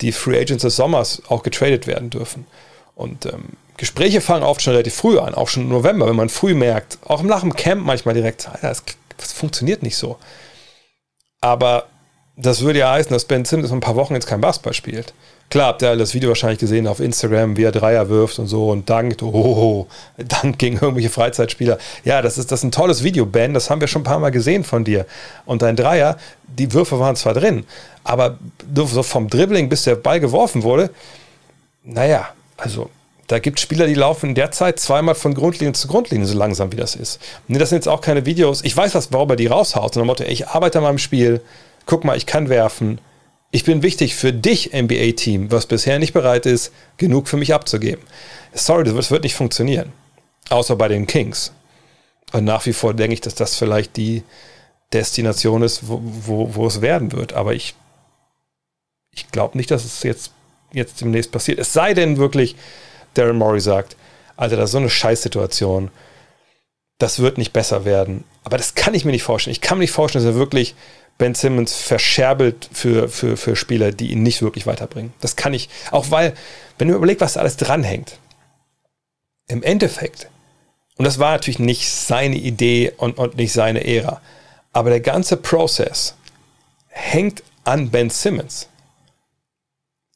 die 0.00 0.12
Free 0.12 0.38
Agents 0.38 0.62
des 0.62 0.76
Sommers 0.76 1.22
auch 1.28 1.42
getradet 1.42 1.86
werden 1.86 2.10
dürfen. 2.10 2.46
Und 2.94 3.26
ähm, 3.26 3.50
Gespräche 3.76 4.20
fangen 4.20 4.42
oft 4.42 4.62
schon 4.62 4.72
relativ 4.72 4.94
früh 4.94 5.18
an, 5.18 5.34
auch 5.34 5.48
schon 5.48 5.64
im 5.64 5.68
November, 5.68 6.08
wenn 6.08 6.16
man 6.16 6.28
früh 6.28 6.54
merkt, 6.54 6.98
auch 7.06 7.22
nach 7.22 7.40
dem 7.40 7.54
Camp 7.54 7.84
manchmal 7.84 8.14
direkt, 8.14 8.48
das, 8.62 8.82
das 9.16 9.32
funktioniert 9.32 9.82
nicht 9.82 9.96
so. 9.96 10.18
Aber 11.40 11.86
das 12.36 12.62
würde 12.62 12.80
ja 12.80 12.92
heißen, 12.92 13.12
dass 13.12 13.24
Ben 13.24 13.44
Simmons 13.44 13.72
ein 13.72 13.80
paar 13.80 13.96
Wochen 13.96 14.14
jetzt 14.14 14.26
kein 14.26 14.40
Basketball 14.40 14.74
spielt. 14.74 15.14
Klar, 15.48 15.68
habt 15.68 15.82
ihr 15.82 15.94
das 15.96 16.12
Video 16.12 16.28
wahrscheinlich 16.30 16.58
gesehen 16.58 16.88
auf 16.88 16.98
Instagram, 16.98 17.56
wie 17.56 17.62
er 17.62 17.72
Dreier 17.72 18.08
wirft 18.08 18.38
und 18.40 18.48
so 18.48 18.70
und 18.70 18.90
dankt, 18.90 19.22
oh, 19.22 19.86
dankt 20.18 20.58
gegen 20.58 20.76
irgendwelche 20.76 21.08
Freizeitspieler. 21.08 21.78
Ja, 22.04 22.20
das 22.20 22.36
ist, 22.36 22.50
das 22.50 22.60
ist 22.60 22.64
ein 22.64 22.72
tolles 22.72 23.04
Video, 23.04 23.26
Ben, 23.26 23.54
das 23.54 23.70
haben 23.70 23.80
wir 23.80 23.86
schon 23.86 24.02
ein 24.02 24.04
paar 24.04 24.18
Mal 24.18 24.30
gesehen 24.30 24.64
von 24.64 24.84
dir. 24.84 25.06
Und 25.44 25.62
dein 25.62 25.76
Dreier, 25.76 26.16
die 26.48 26.72
Würfe 26.72 26.98
waren 26.98 27.14
zwar 27.14 27.34
drin, 27.34 27.64
aber 28.02 28.38
so 28.74 29.02
vom 29.04 29.28
Dribbling, 29.28 29.68
bis 29.68 29.84
der 29.84 29.94
Ball 29.94 30.18
geworfen 30.18 30.64
wurde, 30.64 30.90
naja, 31.84 32.28
also 32.56 32.90
da 33.28 33.38
gibt 33.38 33.58
es 33.58 33.62
Spieler, 33.62 33.86
die 33.86 33.94
laufen 33.94 34.34
derzeit 34.34 34.78
zweimal 34.78 35.14
von 35.14 35.34
Grundlinie 35.34 35.72
zu 35.72 35.88
Grundlinie, 35.88 36.26
so 36.26 36.36
langsam 36.36 36.72
wie 36.72 36.76
das 36.76 36.94
ist. 36.94 37.20
Nee, 37.48 37.58
das 37.58 37.70
sind 37.70 37.78
jetzt 37.78 37.88
auch 37.88 38.00
keine 38.00 38.24
Videos. 38.24 38.62
Ich 38.62 38.76
weiß, 38.76 38.94
was, 38.94 39.12
warum 39.12 39.30
er 39.30 39.36
die 39.36 39.46
raushaut. 39.46 39.96
Und 39.96 40.06
Motto, 40.06 40.24
ich 40.24 40.48
arbeite 40.48 40.78
an 40.78 40.84
meinem 40.84 40.98
Spiel, 40.98 41.40
guck 41.86 42.04
mal, 42.04 42.16
ich 42.16 42.26
kann 42.26 42.48
werfen. 42.48 43.00
Ich 43.50 43.64
bin 43.64 43.82
wichtig 43.82 44.16
für 44.16 44.32
dich, 44.32 44.72
NBA-Team, 44.72 45.50
was 45.50 45.66
bisher 45.66 45.98
nicht 45.98 46.12
bereit 46.12 46.46
ist, 46.46 46.72
genug 46.96 47.28
für 47.28 47.36
mich 47.36 47.54
abzugeben. 47.54 48.04
Sorry, 48.52 48.84
das 48.84 49.10
wird 49.10 49.22
nicht 49.22 49.34
funktionieren. 49.34 49.92
Außer 50.48 50.76
bei 50.76 50.88
den 50.88 51.06
Kings. 51.06 51.52
Und 52.32 52.44
nach 52.44 52.66
wie 52.66 52.72
vor 52.72 52.94
denke 52.94 53.14
ich, 53.14 53.20
dass 53.20 53.34
das 53.34 53.56
vielleicht 53.56 53.96
die 53.96 54.22
Destination 54.92 55.62
ist, 55.62 55.88
wo, 55.88 56.00
wo, 56.02 56.54
wo 56.54 56.66
es 56.66 56.80
werden 56.80 57.12
wird. 57.12 57.32
Aber 57.32 57.54
ich, 57.54 57.74
ich 59.12 59.30
glaube 59.30 59.56
nicht, 59.56 59.70
dass 59.70 59.84
es 59.84 60.02
jetzt, 60.02 60.32
jetzt 60.72 61.00
demnächst 61.00 61.32
passiert. 61.32 61.58
Es 61.58 61.72
sei 61.72 61.94
denn 61.94 62.16
wirklich, 62.16 62.56
Darren 63.14 63.38
Morey 63.38 63.60
sagt, 63.60 63.96
Alter, 64.36 64.56
das 64.56 64.66
ist 64.66 64.72
so 64.72 64.78
eine 64.78 64.90
Scheißsituation. 64.90 65.90
Das 66.98 67.20
wird 67.20 67.38
nicht 67.38 67.52
besser 67.52 67.84
werden. 67.84 68.24
Aber 68.44 68.58
das 68.58 68.74
kann 68.74 68.94
ich 68.94 69.04
mir 69.04 69.12
nicht 69.12 69.22
vorstellen. 69.22 69.52
Ich 69.52 69.60
kann 69.60 69.78
mir 69.78 69.82
nicht 69.82 69.92
vorstellen, 69.92 70.24
dass 70.24 70.34
er 70.34 70.38
wirklich 70.38 70.74
Ben 71.18 71.34
Simmons 71.34 71.74
verscherbelt 71.74 72.68
für, 72.72 73.08
für, 73.08 73.36
für 73.36 73.56
Spieler, 73.56 73.92
die 73.92 74.12
ihn 74.12 74.22
nicht 74.22 74.42
wirklich 74.42 74.66
weiterbringen. 74.66 75.14
Das 75.20 75.36
kann 75.36 75.54
ich, 75.54 75.68
auch 75.90 76.10
weil, 76.10 76.34
wenn 76.78 76.88
du 76.88 76.94
überlegst, 76.94 77.22
was 77.22 77.34
da 77.34 77.40
alles 77.40 77.56
dranhängt, 77.56 78.18
im 79.48 79.62
Endeffekt, 79.62 80.28
und 80.98 81.04
das 81.04 81.18
war 81.18 81.32
natürlich 81.32 81.58
nicht 81.58 81.90
seine 81.90 82.36
Idee 82.36 82.92
und, 82.96 83.18
und 83.18 83.36
nicht 83.36 83.52
seine 83.52 83.86
Ära, 83.86 84.20
aber 84.72 84.90
der 84.90 85.00
ganze 85.00 85.36
Prozess 85.36 86.14
hängt 86.88 87.42
an 87.64 87.90
Ben 87.90 88.10
Simmons. 88.10 88.68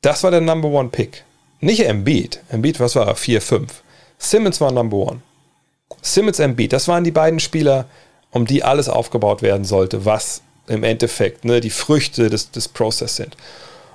Das 0.02 0.22
war 0.22 0.30
der 0.30 0.40
Number 0.40 0.68
One 0.68 0.88
Pick. 0.88 1.24
Nicht 1.60 1.80
Embiid. 1.80 2.40
Embiid, 2.48 2.80
was 2.80 2.96
war 2.96 3.06
er? 3.06 3.16
4, 3.16 3.42
5. 3.42 3.82
Simmons 4.18 4.60
war 4.60 4.72
Number 4.72 4.96
One. 4.96 5.22
Simmons, 6.02 6.38
Embiid, 6.38 6.72
das 6.72 6.88
waren 6.88 7.04
die 7.04 7.10
beiden 7.10 7.40
Spieler, 7.40 7.86
um 8.30 8.46
die 8.46 8.62
alles 8.62 8.88
aufgebaut 8.88 9.42
werden 9.42 9.64
sollte, 9.64 10.04
was 10.04 10.42
im 10.70 10.84
Endeffekt 10.84 11.44
ne, 11.44 11.60
die 11.60 11.70
Früchte 11.70 12.30
des, 12.30 12.50
des 12.50 12.68
Prozess 12.68 13.16
sind. 13.16 13.36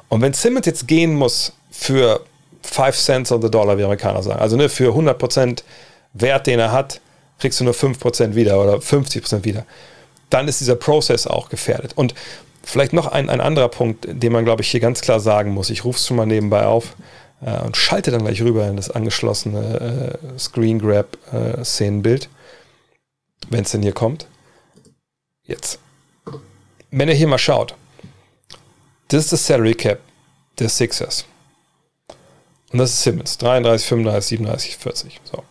Und 0.09 0.21
wenn 0.21 0.34
Simmons 0.34 0.65
jetzt 0.65 0.88
gehen 0.88 1.15
muss 1.15 1.53
für 1.71 2.21
5 2.63 2.95
Cents 2.95 3.32
on 3.32 3.41
the 3.41 3.49
Dollar, 3.49 3.78
wie 3.78 3.84
Amerikaner 3.84 4.21
sagen, 4.23 4.39
also 4.39 4.55
ne, 4.55 4.69
für 4.69 4.93
100% 4.93 5.63
Wert, 6.13 6.47
den 6.47 6.59
er 6.59 6.71
hat, 6.71 7.01
kriegst 7.39 7.59
du 7.59 7.63
nur 7.63 7.73
5% 7.73 8.36
wieder 8.36 8.61
oder 8.61 8.76
50% 8.76 9.43
wieder, 9.43 9.65
dann 10.30 10.47
ist 10.47 10.61
dieser 10.61 10.76
Prozess 10.76 11.28
auch 11.28 11.49
gefährdet. 11.49 11.93
Und 11.95 12.13
vielleicht 12.63 12.93
noch 12.93 13.07
ein, 13.07 13.30
ein 13.30 13.41
anderer 13.41 13.69
Punkt, 13.69 14.07
den 14.09 14.32
man, 14.32 14.45
glaube 14.45 14.61
ich, 14.61 14.69
hier 14.69 14.80
ganz 14.80 15.01
klar 15.01 15.19
sagen 15.19 15.51
muss. 15.51 15.69
Ich 15.69 15.84
rufe 15.84 15.97
es 15.97 16.07
schon 16.07 16.17
mal 16.17 16.26
nebenbei 16.26 16.65
auf 16.65 16.95
äh, 17.41 17.61
und 17.61 17.78
schalte 17.78 18.11
dann 18.11 18.23
gleich 18.23 18.41
rüber 18.41 18.67
in 18.67 18.76
das 18.76 18.89
angeschlossene 18.89 20.19
äh, 20.36 20.39
Screen 20.39 20.80
Grab 20.80 21.17
äh, 21.32 21.63
Szenenbild, 21.63 22.30
wenn 23.49 23.63
es 23.63 23.71
denn 23.71 23.84
hier 23.84 23.93
kommt. 23.93 24.28
Jetzt 25.43 25.80
wenn 26.98 27.10
ihr 27.10 27.16
hier 27.16 27.28
mal 27.28 27.38
schaut, 27.38 27.76
das 29.10 29.26
ist 29.26 29.34
das 29.34 29.46
Salary 29.46 29.76
Cap 29.76 30.00
der 30.58 30.70
Sixers. 30.70 31.26
Und 32.72 32.80
das 32.80 32.91
ist 32.91 33.04
Simmons. 33.04 33.38
33, 33.38 33.88
35, 33.88 34.28
37, 34.39 34.78
40. 34.78 35.22
So. 35.24 35.43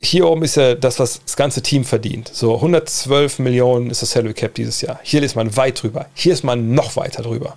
Hier 0.00 0.26
oben 0.26 0.42
ist 0.42 0.56
ja 0.56 0.74
das, 0.74 0.98
was 0.98 1.20
das 1.24 1.36
ganze 1.36 1.62
Team 1.62 1.84
verdient. 1.84 2.30
So 2.32 2.54
112 2.54 3.40
Millionen 3.40 3.90
ist 3.90 4.02
das 4.02 4.12
Salary 4.12 4.34
Cap 4.34 4.54
dieses 4.54 4.80
Jahr. 4.80 5.00
Hier 5.02 5.22
ist 5.22 5.34
man 5.34 5.56
weit 5.56 5.82
drüber. 5.82 6.06
Hier 6.14 6.32
ist 6.32 6.44
man 6.44 6.72
noch 6.72 6.96
weiter 6.96 7.22
drüber. 7.22 7.56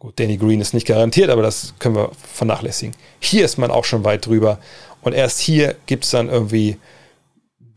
Gut, 0.00 0.18
Danny 0.18 0.36
Green 0.36 0.60
ist 0.60 0.74
nicht 0.74 0.86
garantiert, 0.86 1.30
aber 1.30 1.42
das 1.42 1.74
können 1.78 1.94
wir 1.94 2.10
vernachlässigen. 2.32 2.94
Hier 3.20 3.44
ist 3.44 3.56
man 3.56 3.70
auch 3.70 3.84
schon 3.84 4.04
weit 4.04 4.26
drüber. 4.26 4.58
Und 5.00 5.14
erst 5.14 5.38
hier 5.38 5.76
gibt 5.86 6.04
es 6.04 6.10
dann 6.10 6.28
irgendwie 6.28 6.76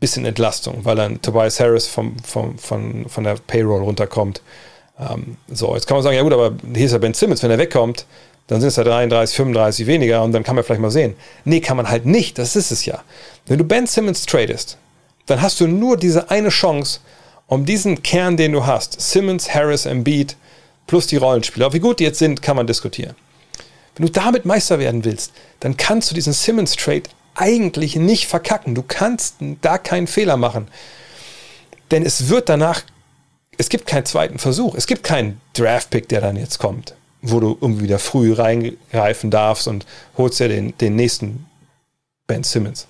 bisschen 0.00 0.24
Entlastung, 0.24 0.84
weil 0.84 0.96
dann 0.96 1.20
Tobias 1.22 1.60
Harris 1.60 1.86
vom, 1.86 2.16
vom, 2.18 2.58
von, 2.58 3.08
von 3.08 3.24
der 3.24 3.36
Payroll 3.46 3.82
runterkommt. 3.82 4.42
Ähm, 4.98 5.36
so, 5.48 5.74
jetzt 5.74 5.86
kann 5.86 5.96
man 5.96 6.02
sagen, 6.02 6.16
ja 6.16 6.22
gut, 6.22 6.32
aber 6.32 6.52
hier 6.74 6.86
ist 6.86 6.92
ja 6.92 6.98
Ben 6.98 7.14
Simmons, 7.14 7.42
wenn 7.42 7.50
er 7.50 7.58
wegkommt, 7.58 8.06
dann 8.46 8.60
sind 8.60 8.68
es 8.68 8.76
ja 8.76 8.84
33, 8.84 9.36
35 9.36 9.86
weniger 9.86 10.22
und 10.22 10.32
dann 10.32 10.42
kann 10.42 10.54
man 10.54 10.64
vielleicht 10.64 10.82
mal 10.82 10.90
sehen. 10.90 11.14
Nee, 11.44 11.60
kann 11.60 11.76
man 11.76 11.88
halt 11.88 12.06
nicht, 12.06 12.38
das 12.38 12.56
ist 12.56 12.70
es 12.70 12.84
ja. 12.84 13.02
Wenn 13.46 13.58
du 13.58 13.64
Ben 13.64 13.86
Simmons 13.86 14.26
tradest, 14.26 14.76
dann 15.26 15.40
hast 15.40 15.60
du 15.60 15.66
nur 15.66 15.96
diese 15.96 16.30
eine 16.30 16.50
Chance, 16.50 17.00
um 17.46 17.64
diesen 17.64 18.02
Kern, 18.02 18.36
den 18.36 18.52
du 18.52 18.66
hast, 18.66 19.00
Simmons, 19.00 19.54
Harris, 19.54 19.86
Embiid, 19.86 20.36
plus 20.86 21.06
die 21.06 21.16
Rollenspieler, 21.16 21.72
wie 21.72 21.80
gut 21.80 22.00
die 22.00 22.04
jetzt 22.04 22.18
sind, 22.18 22.42
kann 22.42 22.56
man 22.56 22.66
diskutieren. 22.66 23.14
Wenn 23.96 24.06
du 24.06 24.12
damit 24.12 24.44
Meister 24.44 24.78
werden 24.78 25.04
willst, 25.04 25.32
dann 25.60 25.76
kannst 25.76 26.10
du 26.10 26.14
diesen 26.14 26.32
Simmons-Trade 26.32 27.04
eigentlich 27.34 27.96
nicht 27.96 28.26
verkacken. 28.26 28.74
Du 28.74 28.82
kannst 28.82 29.36
da 29.60 29.78
keinen 29.78 30.06
Fehler 30.06 30.36
machen. 30.36 30.68
Denn 31.90 32.04
es 32.04 32.28
wird 32.28 32.48
danach, 32.48 32.82
es 33.58 33.68
gibt 33.68 33.86
keinen 33.86 34.06
zweiten 34.06 34.38
Versuch. 34.38 34.74
Es 34.74 34.86
gibt 34.86 35.04
keinen 35.04 35.40
Draft-Pick, 35.54 36.08
der 36.08 36.20
dann 36.20 36.36
jetzt 36.36 36.58
kommt, 36.58 36.94
wo 37.22 37.40
du 37.40 37.58
irgendwie 37.60 37.84
wieder 37.84 37.98
früh 37.98 38.32
reingreifen 38.32 39.30
darfst 39.30 39.68
und 39.68 39.86
holst 40.16 40.40
ja 40.40 40.48
den, 40.48 40.76
den 40.78 40.96
nächsten 40.96 41.46
Ben 42.26 42.42
Simmons. 42.42 42.86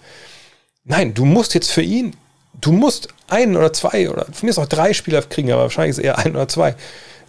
Nein, 0.85 1.15
du 1.15 1.25
musst 1.25 1.55
jetzt 1.55 1.71
für 1.71 1.83
ihn, 1.83 2.15
du 2.61 2.73
musst 2.73 3.09
einen 3.29 3.57
oder 3.57 3.73
zwei 3.73 4.09
oder 4.11 4.27
von 4.27 4.47
mir 4.47 4.51
ist 4.51 4.59
auch 4.59 4.67
drei 4.67 4.93
Spieler 4.93 5.23
kriegen, 5.23 5.51
aber 5.51 5.63
wahrscheinlich 5.63 5.91
ist 5.93 5.99
es 5.99 6.05
eher 6.05 6.19
ein 6.19 6.37
oder 6.37 6.47
zwei, 6.47 6.77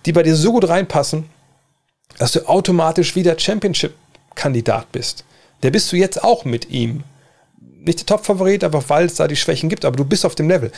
die 0.06 0.12
bei 0.12 0.24
dir 0.24 0.36
so 0.36 0.52
gut 0.52 0.68
reinpassen, 0.68 1.30
dass 2.18 2.34
du 2.34 2.48
automatisch 2.48 3.16
wieder 3.16 3.38
Championship-Kandidat 3.40 4.92
bist 4.92 5.26
der 5.66 5.72
bist 5.72 5.92
du 5.92 5.96
jetzt 5.96 6.24
auch 6.24 6.46
mit 6.46 6.70
ihm. 6.70 7.04
Nicht 7.60 8.00
der 8.00 8.06
Top-Favorit, 8.06 8.64
aber 8.64 8.88
weil 8.88 9.08
es 9.08 9.16
da 9.16 9.28
die 9.28 9.36
Schwächen 9.36 9.68
gibt, 9.68 9.84
aber 9.84 9.98
du 9.98 10.06
bist 10.06 10.24
auf 10.24 10.36
dem 10.36 10.48
Level. 10.48 10.72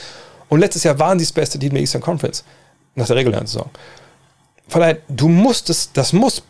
Und 0.48 0.62
letztes 0.62 0.86
Jahr 0.86 0.98
waren 0.98 1.20
sie 1.20 1.26
das 1.26 1.34
beste 1.34 1.60
Team 1.60 1.72
der 1.72 1.82
Eastern 1.82 2.02
Conference 2.02 2.46
nach 2.96 3.06
der 3.06 3.18
regulären 3.18 3.48
Saison. 3.48 3.70
Von 4.70 4.80
daher, 4.80 5.00
du 5.10 5.28
musst 5.28 5.70
es, 5.70 5.92
das 5.92 6.14
muss, 6.14 6.42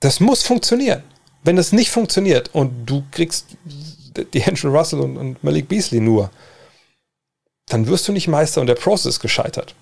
das 0.00 0.18
muss 0.18 0.42
funktionieren. 0.42 1.02
Wenn 1.44 1.56
das 1.56 1.72
nicht 1.72 1.90
funktioniert 1.90 2.48
und 2.54 2.86
du 2.86 3.04
kriegst 3.10 3.48
die 4.32 4.40
Henry 4.40 4.68
Russell 4.68 5.00
und, 5.00 5.18
und 5.18 5.44
Malik 5.44 5.68
Beasley 5.68 6.00
nur, 6.00 6.30
dann 7.66 7.86
wirst 7.86 8.08
du 8.08 8.12
nicht 8.12 8.28
Meister 8.28 8.62
und 8.62 8.66
der 8.66 8.76
Prozess 8.76 9.16
ist 9.16 9.20
gescheitert. 9.20 9.74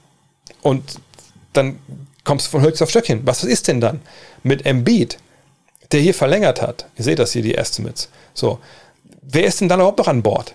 Und 0.61 0.97
dann 1.53 1.79
kommst 2.25 2.47
du 2.47 2.51
von 2.51 2.63
Höchst 2.63 2.83
auf 2.83 2.91
Stöckchen. 2.91 3.25
Was 3.27 3.45
ist 3.45 3.69
denn 3.69 3.81
dann 3.81 4.01
mit 4.43 4.67
Embiid? 4.67 5.19
Der 5.93 6.01
hier 6.01 6.15
verlängert 6.15 6.63
hat. 6.63 6.87
Ihr 6.97 7.05
seht 7.05 7.19
das 7.19 7.33
hier, 7.33 7.43
die 7.43 7.55
Estimates. 7.55 8.09
So, 8.35 8.59
wer 9.23 9.45
ist 9.45 9.61
denn 9.61 9.69
dann 9.69 9.81
überhaupt 9.81 9.99
noch 9.99 10.09
an 10.09 10.23
Bord? 10.23 10.55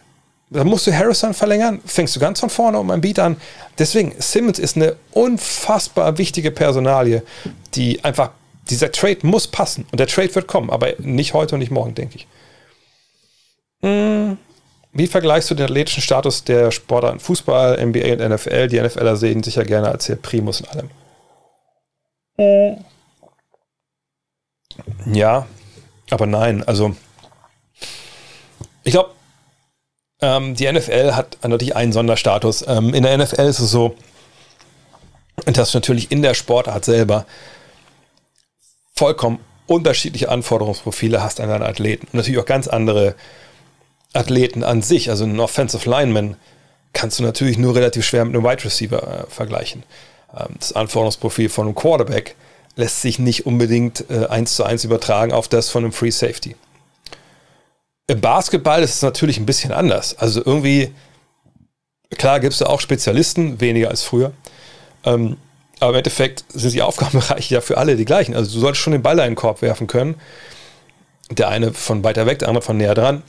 Da 0.49 0.63
musst 0.63 0.85
du 0.85 0.93
Harrison 0.93 1.33
verlängern, 1.33 1.81
fängst 1.85 2.15
du 2.15 2.19
ganz 2.19 2.39
von 2.39 2.49
vorne 2.49 2.79
um 2.79 2.91
ein 2.91 3.01
Beat 3.01 3.19
an. 3.19 3.37
Deswegen, 3.79 4.13
Simmons 4.19 4.59
ist 4.59 4.75
eine 4.75 4.95
unfassbar 5.11 6.17
wichtige 6.17 6.51
Personalie, 6.51 7.23
die 7.73 8.03
einfach, 8.03 8.31
dieser 8.69 8.91
Trade 8.91 9.19
muss 9.23 9.47
passen. 9.47 9.85
Und 9.91 9.99
der 9.99 10.07
Trade 10.07 10.33
wird 10.33 10.47
kommen, 10.47 10.69
aber 10.69 10.93
nicht 10.99 11.33
heute 11.33 11.55
und 11.55 11.59
nicht 11.59 11.71
morgen, 11.71 11.95
denke 11.95 12.17
ich. 12.17 12.27
Hm. 13.81 14.37
Wie 14.93 15.07
vergleichst 15.07 15.51
du 15.51 15.55
den 15.55 15.65
athletischen 15.65 16.01
Status 16.01 16.43
der 16.43 16.71
Sportler 16.71 17.11
in 17.11 17.19
Fußball, 17.19 17.83
NBA 17.85 18.13
und 18.13 18.29
NFL? 18.29 18.67
Die 18.67 18.79
NFLer 18.79 19.17
sehen 19.17 19.43
sich 19.43 19.55
ja 19.55 19.63
gerne 19.63 19.89
als 19.89 20.05
der 20.05 20.15
Primus 20.15 20.61
in 20.61 20.67
allem. 20.67 20.89
Hm. 22.37 22.85
Ja, 25.05 25.47
aber 26.09 26.25
nein. 26.25 26.63
Also, 26.63 26.95
ich 28.83 28.91
glaube, 28.91 29.11
ähm, 30.21 30.55
die 30.55 30.71
NFL 30.71 31.13
hat 31.13 31.37
natürlich 31.43 31.75
einen 31.75 31.93
Sonderstatus. 31.93 32.63
Ähm, 32.67 32.93
in 32.93 33.03
der 33.03 33.17
NFL 33.17 33.41
ist 33.41 33.59
es 33.59 33.71
so, 33.71 33.95
dass 35.45 35.73
natürlich 35.73 36.11
in 36.11 36.21
der 36.21 36.33
Sportart 36.33 36.85
selber 36.85 37.25
vollkommen 38.93 39.39
unterschiedliche 39.67 40.29
Anforderungsprofile 40.29 41.21
hast 41.21 41.39
an 41.39 41.49
deine 41.49 41.65
Athleten. 41.65 42.07
Und 42.07 42.15
natürlich 42.15 42.39
auch 42.39 42.45
ganz 42.45 42.67
andere 42.67 43.15
Athleten 44.13 44.63
an 44.63 44.81
sich. 44.81 45.09
Also 45.09 45.25
einen 45.25 45.39
Offensive 45.39 45.89
Lineman 45.89 46.37
kannst 46.93 47.19
du 47.19 47.23
natürlich 47.23 47.57
nur 47.57 47.75
relativ 47.75 48.05
schwer 48.05 48.23
mit 48.25 48.35
einem 48.35 48.45
Wide 48.45 48.63
Receiver 48.63 49.25
äh, 49.25 49.29
vergleichen. 49.29 49.83
Ähm, 50.35 50.55
das 50.59 50.73
Anforderungsprofil 50.73 51.49
von 51.49 51.67
einem 51.67 51.75
Quarterback 51.75 52.35
lässt 52.75 53.01
sich 53.01 53.19
nicht 53.19 53.45
unbedingt 53.45 54.09
äh, 54.09 54.27
eins 54.27 54.55
zu 54.55 54.63
eins 54.63 54.83
übertragen 54.83 55.31
auf 55.31 55.47
das 55.47 55.69
von 55.69 55.83
einem 55.83 55.93
Free 55.93 56.11
Safety. 56.11 56.55
Im 58.07 58.21
Basketball 58.21 58.83
ist 58.83 58.95
es 58.95 59.01
natürlich 59.01 59.39
ein 59.39 59.45
bisschen 59.45 59.71
anders. 59.71 60.17
Also 60.17 60.41
irgendwie, 60.45 60.93
klar 62.17 62.39
gibt 62.39 62.53
es 62.53 62.59
da 62.59 62.67
auch 62.67 62.79
Spezialisten, 62.79 63.59
weniger 63.61 63.89
als 63.89 64.03
früher. 64.03 64.31
Ähm, 65.03 65.37
Aber 65.79 65.91
im 65.91 65.97
Endeffekt 65.97 66.45
sind 66.49 66.73
die 66.73 66.81
Aufgabenbereiche 66.83 67.55
ja 67.55 67.61
für 67.61 67.77
alle 67.77 67.95
die 67.95 68.05
gleichen. 68.05 68.35
Also 68.35 68.53
du 68.53 68.59
solltest 68.59 68.83
schon 68.83 68.93
den 68.93 69.01
Ball 69.01 69.17
in 69.19 69.25
den 69.25 69.35
Korb 69.35 69.61
werfen 69.61 69.87
können. 69.87 70.15
Der 71.31 71.49
eine 71.49 71.73
von 71.73 72.03
weiter 72.03 72.27
weg, 72.27 72.39
der 72.39 72.49
andere 72.49 72.61
von 72.63 72.77
näher 72.77 72.93
dran. 72.93 73.23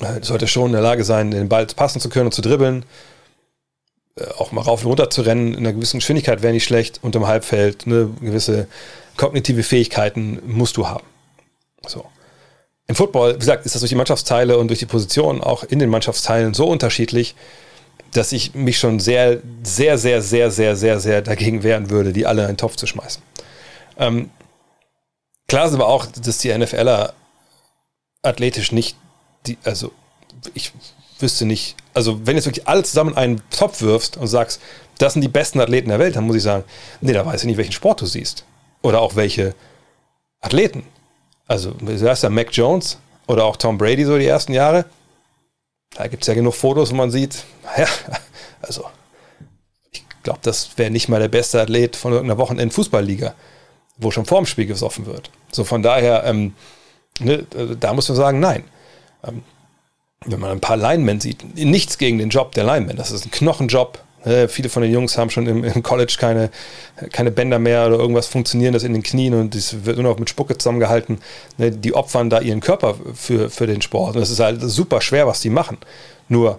Du 0.00 0.22
solltest 0.22 0.52
schon 0.52 0.66
in 0.66 0.72
der 0.72 0.82
Lage 0.82 1.04
sein, 1.04 1.30
den 1.30 1.48
Ball 1.48 1.66
passen 1.66 2.00
zu 2.00 2.08
können 2.08 2.26
und 2.26 2.32
zu 2.32 2.42
dribbeln. 2.42 2.84
Äh, 4.20 4.30
auch 4.38 4.52
mal 4.52 4.62
rauf 4.62 4.82
und 4.82 4.88
runter 4.88 5.10
zu 5.10 5.22
rennen 5.22 5.54
in 5.54 5.60
einer 5.60 5.72
gewissen 5.72 5.98
Geschwindigkeit 5.98 6.42
wäre 6.42 6.52
nicht 6.52 6.64
schlecht. 6.64 7.00
Und 7.02 7.14
im 7.16 7.26
Halbfeld 7.26 7.86
eine 7.86 8.10
gewisse 8.20 8.68
kognitive 9.16 9.62
Fähigkeiten 9.62 10.40
musst 10.46 10.76
du 10.76 10.88
haben. 10.88 11.04
So. 11.86 12.04
Im 12.86 12.94
Football, 12.94 13.34
wie 13.34 13.38
gesagt, 13.38 13.66
ist 13.66 13.74
das 13.74 13.80
durch 13.80 13.90
die 13.90 13.96
Mannschaftsteile 13.96 14.58
und 14.58 14.68
durch 14.68 14.80
die 14.80 14.86
Position 14.86 15.40
auch 15.42 15.64
in 15.64 15.78
den 15.78 15.90
Mannschaftsteilen 15.90 16.54
so 16.54 16.66
unterschiedlich, 16.66 17.34
dass 18.12 18.32
ich 18.32 18.54
mich 18.54 18.78
schon 18.78 18.98
sehr, 18.98 19.40
sehr, 19.62 19.96
sehr, 19.96 20.20
sehr, 20.22 20.50
sehr, 20.50 20.74
sehr, 20.74 20.98
sehr 20.98 21.22
dagegen 21.22 21.62
wehren 21.62 21.90
würde, 21.90 22.12
die 22.12 22.26
alle 22.26 22.42
in 22.42 22.48
einen 22.48 22.56
Topf 22.56 22.76
zu 22.76 22.86
schmeißen. 22.86 23.22
Ähm, 23.98 24.30
klar 25.46 25.66
ist 25.66 25.74
aber 25.74 25.86
auch, 25.86 26.06
dass 26.06 26.38
die 26.38 26.56
NFLer 26.56 27.14
athletisch 28.22 28.72
nicht, 28.72 28.96
die, 29.46 29.56
also 29.62 29.92
ich 30.54 30.72
wüsste 31.22 31.44
nicht, 31.44 31.76
also 31.94 32.26
wenn 32.26 32.36
jetzt 32.36 32.46
wirklich 32.46 32.68
alle 32.68 32.82
zusammen 32.82 33.16
einen 33.16 33.42
Topf 33.50 33.82
wirfst 33.82 34.16
und 34.16 34.26
sagst, 34.26 34.60
das 34.98 35.14
sind 35.14 35.22
die 35.22 35.28
besten 35.28 35.60
Athleten 35.60 35.88
der 35.88 35.98
Welt, 35.98 36.16
dann 36.16 36.26
muss 36.26 36.36
ich 36.36 36.42
sagen, 36.42 36.64
nee, 37.00 37.12
da 37.12 37.24
weiß 37.24 37.42
ich 37.42 37.46
nicht, 37.46 37.56
welchen 37.56 37.72
Sport 37.72 38.00
du 38.00 38.06
siehst. 38.06 38.44
Oder 38.82 39.00
auch 39.00 39.16
welche 39.16 39.54
Athleten. 40.40 40.84
Also, 41.46 41.72
du 41.72 42.08
hast 42.08 42.22
ja 42.22 42.30
Mac 42.30 42.48
Jones 42.52 42.98
oder 43.26 43.44
auch 43.44 43.56
Tom 43.56 43.78
Brady 43.78 44.04
so 44.04 44.18
die 44.18 44.26
ersten 44.26 44.52
Jahre. 44.52 44.84
Da 45.96 46.06
gibt 46.06 46.22
es 46.22 46.28
ja 46.28 46.34
genug 46.34 46.54
Fotos, 46.54 46.90
wo 46.90 46.94
man 46.94 47.10
sieht, 47.10 47.44
ja, 47.76 47.86
also 48.62 48.84
ich 49.90 50.04
glaube, 50.22 50.40
das 50.42 50.76
wäre 50.76 50.90
nicht 50.90 51.08
mal 51.08 51.20
der 51.20 51.28
beste 51.28 51.60
Athlet 51.60 51.96
von 51.96 52.12
irgendeiner 52.12 52.38
Wochenend-Fußballliga, 52.38 53.34
wo 53.96 54.10
schon 54.10 54.26
vorm 54.26 54.46
Spiel 54.46 54.66
gesoffen 54.66 55.06
wird. 55.06 55.30
So 55.50 55.64
von 55.64 55.82
daher, 55.82 56.24
ähm, 56.24 56.54
ne, 57.20 57.46
da 57.78 57.94
muss 57.94 58.08
man 58.08 58.16
sagen, 58.16 58.38
nein. 58.38 58.64
Ähm, 59.24 59.42
wenn 60.26 60.40
man 60.40 60.50
ein 60.50 60.60
paar 60.60 60.76
Linemen 60.76 61.20
sieht, 61.20 61.56
nichts 61.56 61.98
gegen 61.98 62.18
den 62.18 62.28
Job 62.28 62.52
der 62.52 62.64
Linemen, 62.64 62.96
das 62.96 63.10
ist 63.10 63.26
ein 63.26 63.30
Knochenjob, 63.30 63.98
äh, 64.24 64.48
viele 64.48 64.68
von 64.68 64.82
den 64.82 64.92
Jungs 64.92 65.16
haben 65.16 65.30
schon 65.30 65.46
im, 65.46 65.64
im, 65.64 65.82
College 65.82 66.16
keine, 66.18 66.50
keine 67.10 67.30
Bänder 67.30 67.58
mehr 67.58 67.86
oder 67.86 67.98
irgendwas 67.98 68.26
funktionieren 68.26 68.74
das 68.74 68.82
in 68.82 68.92
den 68.92 69.02
Knien 69.02 69.32
und 69.34 69.54
das 69.54 69.84
wird 69.86 69.96
nur 69.96 70.10
noch 70.10 70.18
mit 70.18 70.28
Spucke 70.28 70.58
zusammengehalten. 70.58 71.18
Ne, 71.56 71.70
die 71.70 71.94
opfern 71.94 72.28
da 72.28 72.40
ihren 72.40 72.60
Körper 72.60 72.96
für, 73.14 73.48
für 73.48 73.66
den 73.66 73.80
Sport. 73.80 74.16
Und 74.16 74.20
das 74.20 74.30
ist 74.30 74.40
halt 74.40 74.60
super 74.60 75.00
schwer, 75.00 75.26
was 75.26 75.40
die 75.40 75.48
machen. 75.48 75.78
Nur 76.28 76.58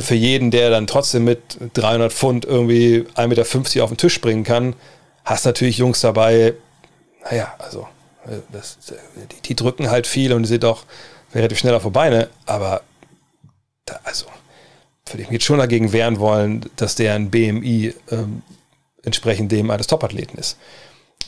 für 0.00 0.16
jeden, 0.16 0.50
der 0.50 0.70
dann 0.70 0.88
trotzdem 0.88 1.24
mit 1.24 1.58
300 1.74 2.12
Pfund 2.12 2.44
irgendwie 2.44 3.06
1,50 3.14 3.26
Meter 3.28 3.84
auf 3.84 3.90
den 3.90 3.96
Tisch 3.96 4.14
springen 4.14 4.42
kann, 4.42 4.74
hast 5.24 5.44
natürlich 5.44 5.78
Jungs 5.78 6.00
dabei, 6.00 6.54
naja, 7.24 7.54
also 7.58 7.86
äh, 8.26 8.38
das, 8.52 8.78
die, 9.30 9.42
die, 9.42 9.54
drücken 9.56 9.90
halt 9.90 10.08
viel 10.08 10.32
und 10.32 10.44
sind 10.44 10.64
auch 10.64 10.82
relativ 11.34 11.58
schnell 11.58 11.74
auf 11.74 11.82
die 11.82 11.90
Beine, 11.90 12.28
aber 12.46 12.82
da, 13.84 14.00
also 14.04 14.26
würde 15.06 15.22
ich 15.22 15.28
mich 15.28 15.34
jetzt 15.34 15.44
schon 15.44 15.58
dagegen 15.58 15.92
wehren 15.92 16.18
wollen, 16.18 16.64
dass 16.76 16.94
der 16.94 17.14
ein 17.14 17.30
BMI 17.30 17.94
ähm, 18.10 18.42
entsprechend 19.04 19.52
dem 19.52 19.70
eines 19.70 19.86
Topathleten 19.86 20.38
ist. 20.38 20.58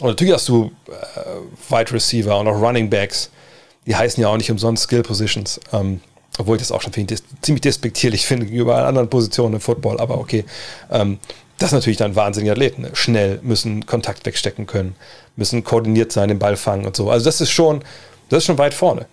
Und 0.00 0.08
natürlich 0.08 0.34
hast 0.34 0.48
du 0.48 0.72
äh, 0.88 1.72
Wide 1.72 1.92
Receiver 1.92 2.38
und 2.38 2.48
auch 2.48 2.60
Running 2.60 2.90
Backs, 2.90 3.30
die 3.86 3.96
heißen 3.96 4.20
ja 4.20 4.28
auch 4.28 4.36
nicht 4.36 4.50
umsonst 4.50 4.84
Skill 4.84 5.02
Positions, 5.02 5.60
ähm, 5.72 6.00
obwohl 6.38 6.56
ich 6.56 6.62
das 6.62 6.72
auch 6.72 6.82
schon 6.82 6.92
dis 6.92 7.22
ziemlich 7.42 7.62
despektierlich 7.62 8.26
finde 8.26 8.46
gegenüber 8.46 8.86
anderen 8.86 9.10
Positionen 9.10 9.54
im 9.54 9.60
Football, 9.60 10.00
aber 10.00 10.18
okay. 10.18 10.44
Ähm, 10.90 11.18
das 11.58 11.70
sind 11.70 11.78
natürlich 11.78 11.96
dann 11.96 12.14
wahnsinnige 12.14 12.52
Athleten. 12.52 12.82
Ne? 12.82 12.90
Schnell, 12.94 13.40
müssen 13.42 13.84
Kontakt 13.84 14.24
wegstecken 14.24 14.66
können, 14.66 14.94
müssen 15.34 15.64
koordiniert 15.64 16.12
sein, 16.12 16.28
den 16.28 16.38
Ball 16.38 16.56
fangen 16.56 16.86
und 16.86 16.94
so. 16.94 17.10
Also 17.10 17.24
das 17.24 17.40
ist 17.40 17.50
schon, 17.50 17.82
das 18.28 18.38
ist 18.38 18.44
schon 18.46 18.58
weit 18.58 18.74
vorne. 18.74 19.06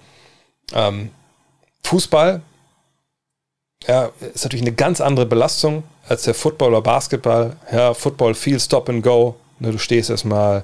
Ähm, 0.73 1.11
Fußball 1.83 2.41
ja, 3.87 4.09
ist 4.33 4.43
natürlich 4.43 4.65
eine 4.65 4.75
ganz 4.75 5.01
andere 5.01 5.25
Belastung 5.25 5.83
als 6.07 6.23
der 6.23 6.33
Football 6.33 6.69
oder 6.69 6.81
Basketball. 6.81 7.55
Ja, 7.71 7.93
Football 7.93 8.33
viel 8.33 8.59
Stop 8.59 8.89
and 8.89 9.03
Go. 9.03 9.35
Ne, 9.59 9.71
du 9.71 9.77
stehst 9.77 10.09
erstmal, 10.09 10.63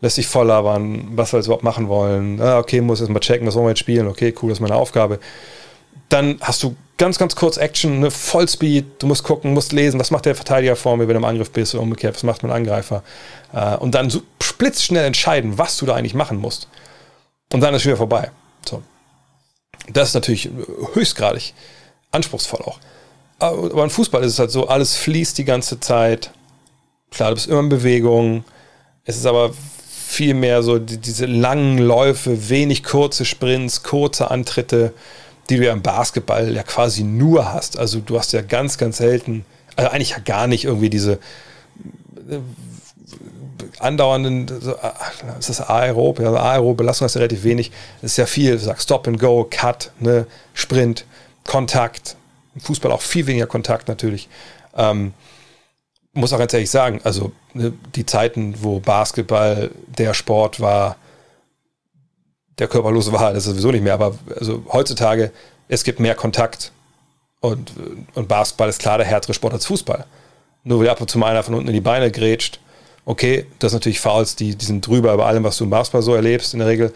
lässt 0.00 0.16
dich 0.16 0.26
voll 0.26 0.46
labern, 0.46 1.08
was 1.12 1.32
wir 1.32 1.38
jetzt 1.38 1.46
überhaupt 1.46 1.64
machen 1.64 1.88
wollen. 1.88 2.40
Ah, 2.40 2.58
okay, 2.58 2.80
muss 2.80 3.00
erstmal 3.00 3.20
checken, 3.20 3.46
was 3.46 3.54
wollen 3.54 3.66
wir 3.66 3.70
jetzt 3.70 3.80
spielen. 3.80 4.08
Okay, 4.08 4.34
cool, 4.42 4.48
das 4.48 4.58
ist 4.58 4.62
meine 4.62 4.74
Aufgabe. 4.74 5.20
Dann 6.08 6.38
hast 6.40 6.62
du 6.62 6.76
ganz, 6.98 7.18
ganz 7.18 7.36
kurz 7.36 7.56
Action, 7.56 8.00
ne, 8.00 8.10
Vollspeed. 8.10 9.02
Du 9.02 9.06
musst 9.06 9.24
gucken, 9.24 9.54
musst 9.54 9.72
lesen, 9.72 9.98
was 10.00 10.10
macht 10.10 10.26
der 10.26 10.34
Verteidiger 10.34 10.76
vor 10.76 10.96
mir, 10.96 11.08
wenn 11.08 11.14
du 11.14 11.20
im 11.20 11.24
Angriff 11.24 11.50
bist 11.50 11.74
oder 11.74 11.82
umgekehrt, 11.82 12.14
was 12.14 12.22
macht 12.22 12.42
mein 12.42 12.52
Angreifer. 12.52 13.02
Äh, 13.52 13.76
und 13.76 13.94
dann 13.94 14.10
so 14.10 14.22
splitzschnell 14.42 15.04
entscheiden, 15.04 15.58
was 15.58 15.76
du 15.76 15.86
da 15.86 15.94
eigentlich 15.94 16.14
machen 16.14 16.38
musst. 16.38 16.68
Und 17.52 17.60
dann 17.60 17.74
ist 17.74 17.82
es 17.82 17.86
wieder 17.86 17.96
vorbei. 17.96 18.30
So. 18.68 18.82
Das 19.92 20.08
ist 20.08 20.14
natürlich 20.14 20.50
höchstgradig 20.94 21.54
anspruchsvoll 22.10 22.60
auch. 22.62 22.78
Aber 23.38 23.84
im 23.84 23.90
Fußball 23.90 24.22
ist 24.24 24.32
es 24.32 24.38
halt 24.38 24.50
so, 24.50 24.66
alles 24.68 24.96
fließt 24.96 25.36
die 25.36 25.44
ganze 25.44 25.78
Zeit. 25.78 26.30
Klar, 27.10 27.30
du 27.30 27.34
bist 27.34 27.48
immer 27.48 27.60
in 27.60 27.68
Bewegung. 27.68 28.44
Es 29.04 29.16
ist 29.16 29.26
aber 29.26 29.52
viel 30.06 30.34
mehr 30.34 30.62
so 30.62 30.78
die, 30.78 30.98
diese 30.98 31.26
langen 31.26 31.78
Läufe, 31.78 32.48
wenig 32.48 32.82
kurze 32.82 33.24
Sprints, 33.24 33.82
kurze 33.82 34.30
Antritte, 34.30 34.94
die 35.50 35.56
du 35.56 35.66
ja 35.66 35.72
im 35.72 35.82
Basketball 35.82 36.54
ja 36.54 36.62
quasi 36.62 37.02
nur 37.02 37.52
hast. 37.52 37.78
Also 37.78 38.00
du 38.00 38.18
hast 38.18 38.32
ja 38.32 38.40
ganz, 38.40 38.78
ganz 38.78 38.96
selten, 38.98 39.44
also 39.76 39.90
eigentlich 39.90 40.10
ja 40.10 40.18
gar 40.18 40.46
nicht 40.46 40.64
irgendwie 40.64 40.90
diese 40.90 41.14
äh, 42.30 42.38
andauernden, 43.80 44.48
so, 44.60 44.72
äh, 44.72 45.38
ist 45.38 45.48
das 45.48 45.60
aerob? 45.60 46.20
Ja, 46.20 46.32
aerob 46.32 46.76
Belastung 46.76 47.06
hast 47.06 47.14
du 47.14 47.18
relativ 47.18 47.44
wenig. 47.44 47.72
Es 47.98 48.12
ist 48.12 48.16
ja 48.16 48.26
viel, 48.26 48.58
du 48.58 48.74
Stop 48.78 49.06
and 49.08 49.20
Go, 49.20 49.46
Cut, 49.50 49.90
ne, 49.98 50.26
Sprint. 50.54 51.04
Kontakt. 51.46 52.16
Im 52.54 52.60
Fußball 52.60 52.92
auch 52.92 53.00
viel 53.00 53.26
weniger 53.26 53.46
Kontakt 53.46 53.88
natürlich. 53.88 54.28
Ähm, 54.76 55.14
muss 56.12 56.32
auch 56.32 56.38
ganz 56.38 56.52
ehrlich 56.54 56.70
sagen, 56.70 57.00
also 57.04 57.32
ne, 57.54 57.72
die 57.94 58.06
Zeiten, 58.06 58.54
wo 58.62 58.80
Basketball 58.80 59.70
der 59.86 60.14
Sport 60.14 60.60
war, 60.60 60.96
der 62.58 62.68
körperlose 62.68 63.12
war, 63.12 63.32
das 63.32 63.44
ist 63.46 63.50
sowieso 63.50 63.70
nicht 63.70 63.84
mehr, 63.84 63.94
aber 63.94 64.18
also 64.34 64.64
heutzutage, 64.72 65.30
es 65.68 65.84
gibt 65.84 66.00
mehr 66.00 66.14
Kontakt 66.14 66.72
und, 67.40 67.72
und 68.14 68.28
Basketball 68.28 68.68
ist 68.68 68.80
klar 68.80 68.98
der 68.98 69.06
härtere 69.06 69.34
Sport 69.34 69.52
als 69.52 69.66
Fußball. 69.66 70.06
Nur 70.64 70.80
weil 70.80 70.88
ab 70.88 71.00
und 71.00 71.10
zu 71.10 71.18
mal 71.18 71.30
einer 71.30 71.42
von 71.42 71.54
unten 71.54 71.68
in 71.68 71.74
die 71.74 71.80
Beine 71.80 72.10
grätscht, 72.10 72.60
okay, 73.06 73.46
das 73.58 73.70
sind 73.70 73.80
natürlich 73.80 74.00
Fouls, 74.00 74.36
die, 74.36 74.54
die 74.54 74.64
sind 74.64 74.86
drüber 74.86 75.14
über 75.14 75.26
allem, 75.26 75.44
was 75.44 75.56
du 75.56 75.64
im 75.64 75.70
Basketball 75.70 76.02
so 76.02 76.14
erlebst 76.14 76.52
in 76.52 76.58
der 76.58 76.68
Regel, 76.68 76.92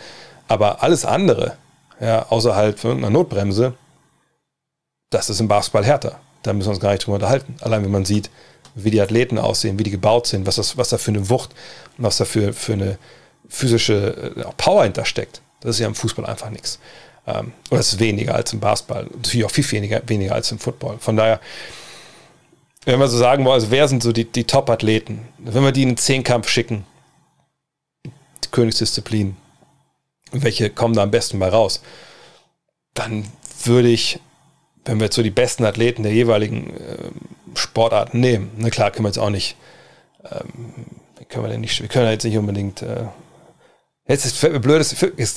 aber 0.48 0.82
alles 0.82 1.06
andere, 1.06 1.56
ja, 2.00 2.26
außerhalb 2.28 2.78
von 2.78 2.90
irgendeiner 2.90 3.12
Notbremse, 3.12 3.74
das 5.08 5.30
ist 5.30 5.40
im 5.40 5.48
Basketball 5.48 5.84
härter. 5.84 6.20
Da 6.42 6.52
müssen 6.52 6.68
wir 6.68 6.72
uns 6.72 6.80
gar 6.80 6.92
nicht 6.92 7.04
drüber 7.04 7.16
unterhalten. 7.16 7.54
Allein 7.60 7.84
wenn 7.84 7.90
man 7.90 8.04
sieht, 8.04 8.30
wie 8.74 8.90
die 8.90 9.00
Athleten 9.00 9.38
aussehen, 9.38 9.78
wie 9.78 9.82
die 9.82 9.90
gebaut 9.90 10.26
sind, 10.26 10.46
was, 10.46 10.56
das, 10.56 10.76
was 10.76 10.88
da 10.90 10.98
für 10.98 11.10
eine 11.10 11.28
Wucht 11.28 11.50
und 11.98 12.04
was 12.04 12.16
da 12.16 12.24
für, 12.24 12.52
für 12.52 12.74
eine 12.74 12.98
physische 13.48 14.32
äh, 14.36 14.44
Power 14.56 14.84
hintersteckt. 14.84 15.40
Das 15.60 15.76
ist 15.76 15.80
ja 15.80 15.86
im 15.86 15.94
Fußball 15.94 16.24
einfach 16.26 16.50
nichts. 16.50 16.78
Ähm, 17.26 17.52
oder 17.70 17.80
es 17.80 17.92
ist 17.92 18.00
weniger 18.00 18.34
als 18.34 18.52
im 18.52 18.60
Basketball. 18.60 19.04
Natürlich 19.04 19.44
auch 19.44 19.50
viel 19.50 19.70
weniger, 19.72 20.02
weniger 20.06 20.34
als 20.34 20.50
im 20.52 20.58
Football. 20.58 20.98
Von 20.98 21.16
daher, 21.16 21.40
wenn 22.84 22.98
wir 22.98 23.08
so 23.08 23.18
sagen 23.18 23.44
wollen, 23.44 23.54
also 23.54 23.70
wer 23.70 23.88
sind 23.88 24.02
so 24.02 24.12
die, 24.12 24.24
die 24.24 24.44
Top-Athleten? 24.44 25.28
Wenn 25.38 25.62
wir 25.62 25.72
die 25.72 25.82
in 25.82 25.90
den 25.90 25.96
Zehnkampf 25.96 26.48
schicken, 26.48 26.84
die 28.04 28.48
Königsdisziplin, 28.50 29.36
welche 30.32 30.70
kommen 30.70 30.94
da 30.94 31.02
am 31.02 31.10
besten 31.10 31.38
mal 31.38 31.50
raus? 31.50 31.82
Dann 32.94 33.24
würde 33.64 33.88
ich 33.88 34.20
wenn 34.84 34.98
wir 34.98 35.04
jetzt 35.04 35.16
so 35.16 35.22
die 35.22 35.30
besten 35.30 35.64
Athleten 35.64 36.02
der 36.02 36.12
jeweiligen 36.12 36.70
äh, 36.76 37.10
Sportarten 37.54 38.20
nehmen, 38.20 38.50
na 38.56 38.70
klar 38.70 38.90
können 38.90 39.04
wir 39.04 39.10
jetzt 39.10 39.18
auch 39.18 39.30
nicht, 39.30 39.56
ähm, 40.24 40.84
können 41.28 41.44
wir 41.44 41.50
denn 41.50 41.60
nicht, 41.60 41.80
wir 41.80 41.88
können 41.88 42.10
jetzt 42.10 42.24
nicht 42.24 42.38
unbedingt, 42.38 42.82
äh, 42.82 43.04
jetzt 44.10 44.24
ist 44.24 44.42
es 44.42 44.60
blöd, 44.60 44.80
es 44.80 44.92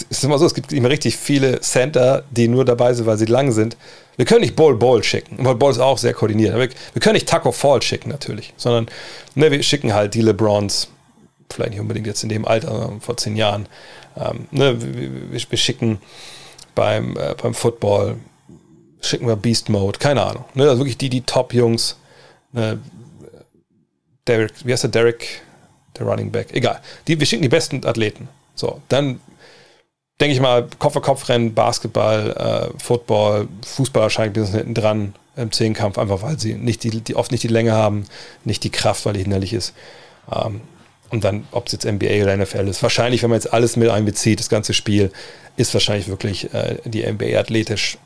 ist, 0.09 0.24
immer 0.24 0.39
so, 0.39 0.45
es 0.45 0.53
gibt 0.53 0.74
immer 0.74 0.89
richtig 0.89 1.15
viele 1.15 1.61
Center, 1.61 2.24
die 2.32 2.47
nur 2.47 2.65
dabei 2.65 2.93
sind, 2.93 3.05
weil 3.05 3.17
sie 3.17 3.26
lang 3.26 3.51
sind. 3.51 3.78
Wir 4.17 4.26
können 4.26 4.41
nicht 4.41 4.55
Ball 4.55 4.76
Ball 4.76 5.03
schicken. 5.03 5.43
Ball 5.43 5.55
Ball 5.55 5.71
ist 5.71 5.80
auch 5.80 5.97
sehr 5.97 6.13
koordiniert. 6.13 6.55
Wir, 6.55 6.69
wir 6.93 6.99
können 6.99 7.13
nicht 7.13 7.30
Taco 7.30 7.51
Fall 7.51 7.82
schicken 7.82 8.09
natürlich, 8.09 8.53
sondern 8.57 8.88
ne, 9.36 9.51
wir 9.51 9.61
schicken 9.61 9.93
halt 9.93 10.15
die 10.15 10.21
LeBrons, 10.21 10.89
vielleicht 11.51 11.71
nicht 11.71 11.80
unbedingt 11.80 12.07
jetzt 12.07 12.24
in 12.24 12.30
dem 12.30 12.45
Alter, 12.45 12.93
vor 12.99 13.15
zehn 13.17 13.36
Jahren. 13.36 13.67
Ähm, 14.17 14.47
ne, 14.49 14.82
wir, 14.82 15.49
wir, 15.49 15.57
schicken 15.57 15.99
beim, 16.74 17.15
äh, 17.15 17.36
beim 17.39 17.53
Football 17.53 18.17
schicken 19.01 19.28
wir 19.28 19.36
Beast 19.36 19.69
Mode, 19.69 19.99
keine 19.99 20.24
Ahnung. 20.24 20.45
Ne? 20.55 20.63
Also 20.63 20.80
wirklich 20.80 20.97
die, 20.97 21.09
die 21.09 21.21
Top-Jungs. 21.21 21.97
Ne? 22.53 22.80
Derek, 24.28 24.51
wie 24.63 24.71
heißt 24.71 24.84
der 24.84 24.91
Derek? 24.91 25.41
Der 25.97 26.07
Running 26.07 26.32
Back. 26.32 26.47
Egal. 26.53 26.82
Die, 27.07 27.19
wir 27.19 27.28
schicken 27.28 27.43
die 27.43 27.49
besten 27.49 27.86
Athleten. 27.86 28.28
So, 28.55 28.81
dann 28.89 29.19
denke 30.21 30.35
ich 30.35 30.41
mal, 30.41 30.67
Kopf-a-Kopf-Rennen, 30.79 31.53
Basketball, 31.53 32.71
äh, 32.75 32.79
Football, 32.79 33.47
Fußball 33.65 34.03
wahrscheinlich 34.03 34.37
ein 34.37 34.41
bisschen 34.41 34.57
hinten 34.57 34.73
dran. 34.73 35.15
im 35.35 35.51
Zehnkampf, 35.51 35.97
einfach 35.97 36.21
weil 36.21 36.39
sie 36.39 36.53
nicht 36.53 36.83
die, 36.83 37.01
die, 37.01 37.15
oft 37.15 37.31
nicht 37.31 37.43
die 37.43 37.47
Länge 37.47 37.71
haben, 37.71 38.05
nicht 38.45 38.63
die 38.63 38.69
Kraft, 38.69 39.05
weil 39.05 39.13
die 39.13 39.21
hinderlich 39.23 39.51
ist. 39.53 39.73
Ähm, 40.31 40.61
und 41.09 41.23
dann, 41.23 41.47
ob 41.51 41.67
es 41.67 41.73
jetzt 41.73 41.85
NBA 41.85 42.21
oder 42.23 42.37
NFL 42.37 42.67
ist, 42.67 42.83
wahrscheinlich, 42.83 43.23
wenn 43.23 43.31
man 43.31 43.37
jetzt 43.37 43.51
alles 43.51 43.75
mit 43.75 43.89
einbezieht, 43.89 44.39
das 44.39 44.49
ganze 44.49 44.73
Spiel, 44.73 45.11
ist 45.57 45.73
wahrscheinlich 45.73 46.07
wirklich 46.07 46.53
äh, 46.53 46.77
die 46.85 47.03
NBA 47.03 47.37
athletisch 47.39 47.97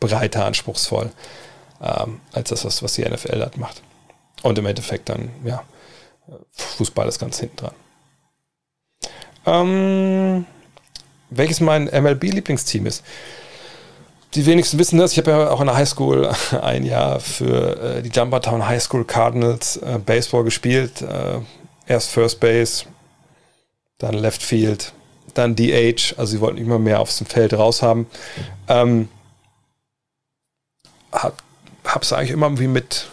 breiter, 0.00 0.44
anspruchsvoll, 0.44 1.10
ähm, 1.82 2.20
als 2.32 2.50
das, 2.50 2.64
was, 2.64 2.82
was 2.82 2.94
die 2.94 3.02
NFL 3.02 3.42
hat 3.42 3.56
macht. 3.56 3.82
Und 4.42 4.58
im 4.58 4.66
Endeffekt 4.66 5.08
dann, 5.08 5.30
ja, 5.44 5.62
Fußball 6.52 7.08
ist 7.08 7.18
ganz 7.18 7.38
hinten 7.40 7.56
dran. 7.56 7.74
Ähm, 9.46 10.46
welches 11.30 11.60
mein 11.60 11.84
MLB-Lieblingsteam 11.84 12.86
ist? 12.86 13.04
Die 14.34 14.46
wenigsten 14.46 14.78
wissen 14.78 14.98
das. 14.98 15.12
Ich 15.12 15.18
habe 15.18 15.30
ja 15.30 15.50
auch 15.50 15.60
in 15.60 15.66
der 15.66 15.76
Highschool 15.76 16.28
ein 16.62 16.84
Jahr 16.84 17.20
für 17.20 17.98
äh, 17.98 18.02
die 18.02 18.10
Jumpertown 18.10 18.66
High 18.66 18.82
School 18.82 19.04
Cardinals 19.04 19.76
äh, 19.76 19.98
Baseball 20.04 20.42
gespielt. 20.44 21.02
Äh, 21.02 21.40
erst 21.86 22.10
First 22.10 22.40
Base, 22.40 22.84
dann 23.98 24.14
Left 24.14 24.42
Field, 24.42 24.92
dann 25.34 25.54
DH. 25.54 26.14
Also 26.16 26.32
sie 26.32 26.40
wollten 26.40 26.58
immer 26.58 26.78
mehr 26.78 27.00
aufs 27.00 27.22
Feld 27.28 27.54
raus 27.54 27.82
haben. 27.82 28.06
Ähm, 28.68 29.08
hab, 31.12 31.42
hab's 31.84 32.12
eigentlich 32.12 32.32
immer 32.32 32.46
irgendwie 32.46 32.66
mit 32.66 33.06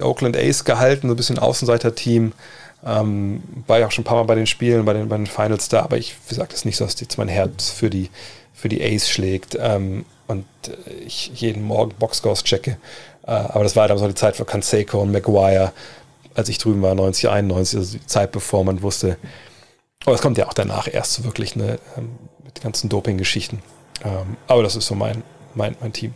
Oakland 0.00 0.36
Ace 0.36 0.64
gehalten, 0.64 1.08
so 1.08 1.14
ein 1.14 1.16
bisschen 1.16 1.38
Außenseiter-Team. 1.38 2.32
Ähm, 2.84 3.42
war 3.66 3.78
ja 3.78 3.86
auch 3.86 3.92
schon 3.92 4.02
ein 4.02 4.06
paar 4.06 4.16
Mal 4.16 4.24
bei 4.24 4.34
den 4.34 4.46
Spielen, 4.46 4.84
bei 4.84 4.92
den, 4.92 5.08
bei 5.08 5.16
den 5.16 5.26
Finals 5.26 5.68
da, 5.68 5.82
aber 5.82 5.98
ich, 5.98 6.16
es 6.28 6.38
ist 6.38 6.64
nicht 6.64 6.76
so, 6.76 6.84
dass 6.84 7.00
jetzt 7.00 7.16
mein 7.16 7.28
Herz 7.28 7.70
für 7.70 7.90
die, 7.90 8.10
für 8.52 8.68
die 8.68 8.82
Ace 8.82 9.08
schlägt 9.08 9.56
ähm, 9.60 10.04
und 10.26 10.44
äh, 10.66 10.92
ich 11.06 11.30
jeden 11.34 11.62
Morgen 11.62 11.94
Boxscores 11.98 12.42
checke. 12.42 12.78
Äh, 13.24 13.30
aber 13.30 13.62
das 13.62 13.76
war 13.76 13.86
damals 13.86 14.02
noch 14.02 14.08
die 14.08 14.16
Zeit 14.16 14.36
für 14.36 14.44
Canseco 14.44 15.00
und 15.00 15.12
Maguire, 15.12 15.72
als 16.34 16.48
ich 16.48 16.58
drüben 16.58 16.82
war, 16.82 16.94
90, 16.94 17.28
91, 17.28 17.78
also 17.78 17.98
die 17.98 18.06
Zeit, 18.06 18.32
bevor 18.32 18.64
man 18.64 18.82
wusste. 18.82 19.16
Aber 20.04 20.14
es 20.14 20.22
kommt 20.22 20.38
ja 20.38 20.48
auch 20.48 20.54
danach 20.54 20.88
erst 20.92 21.14
so 21.14 21.24
wirklich 21.24 21.54
ne, 21.54 21.78
ähm, 21.96 22.10
mit 22.44 22.60
ganzen 22.60 22.88
Doping-Geschichten. 22.88 23.62
Ähm, 24.04 24.36
aber 24.48 24.62
das 24.62 24.74
ist 24.74 24.86
so 24.86 24.94
mein, 24.94 25.22
mein, 25.54 25.76
mein 25.80 25.92
Team. 25.92 26.14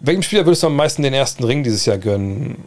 Welchem 0.00 0.22
Spieler 0.22 0.44
würdest 0.44 0.62
du 0.62 0.66
am 0.66 0.76
meisten 0.76 1.02
den 1.02 1.14
ersten 1.14 1.44
Ring 1.44 1.62
dieses 1.62 1.86
Jahr 1.86 1.96
gönnen? 1.96 2.62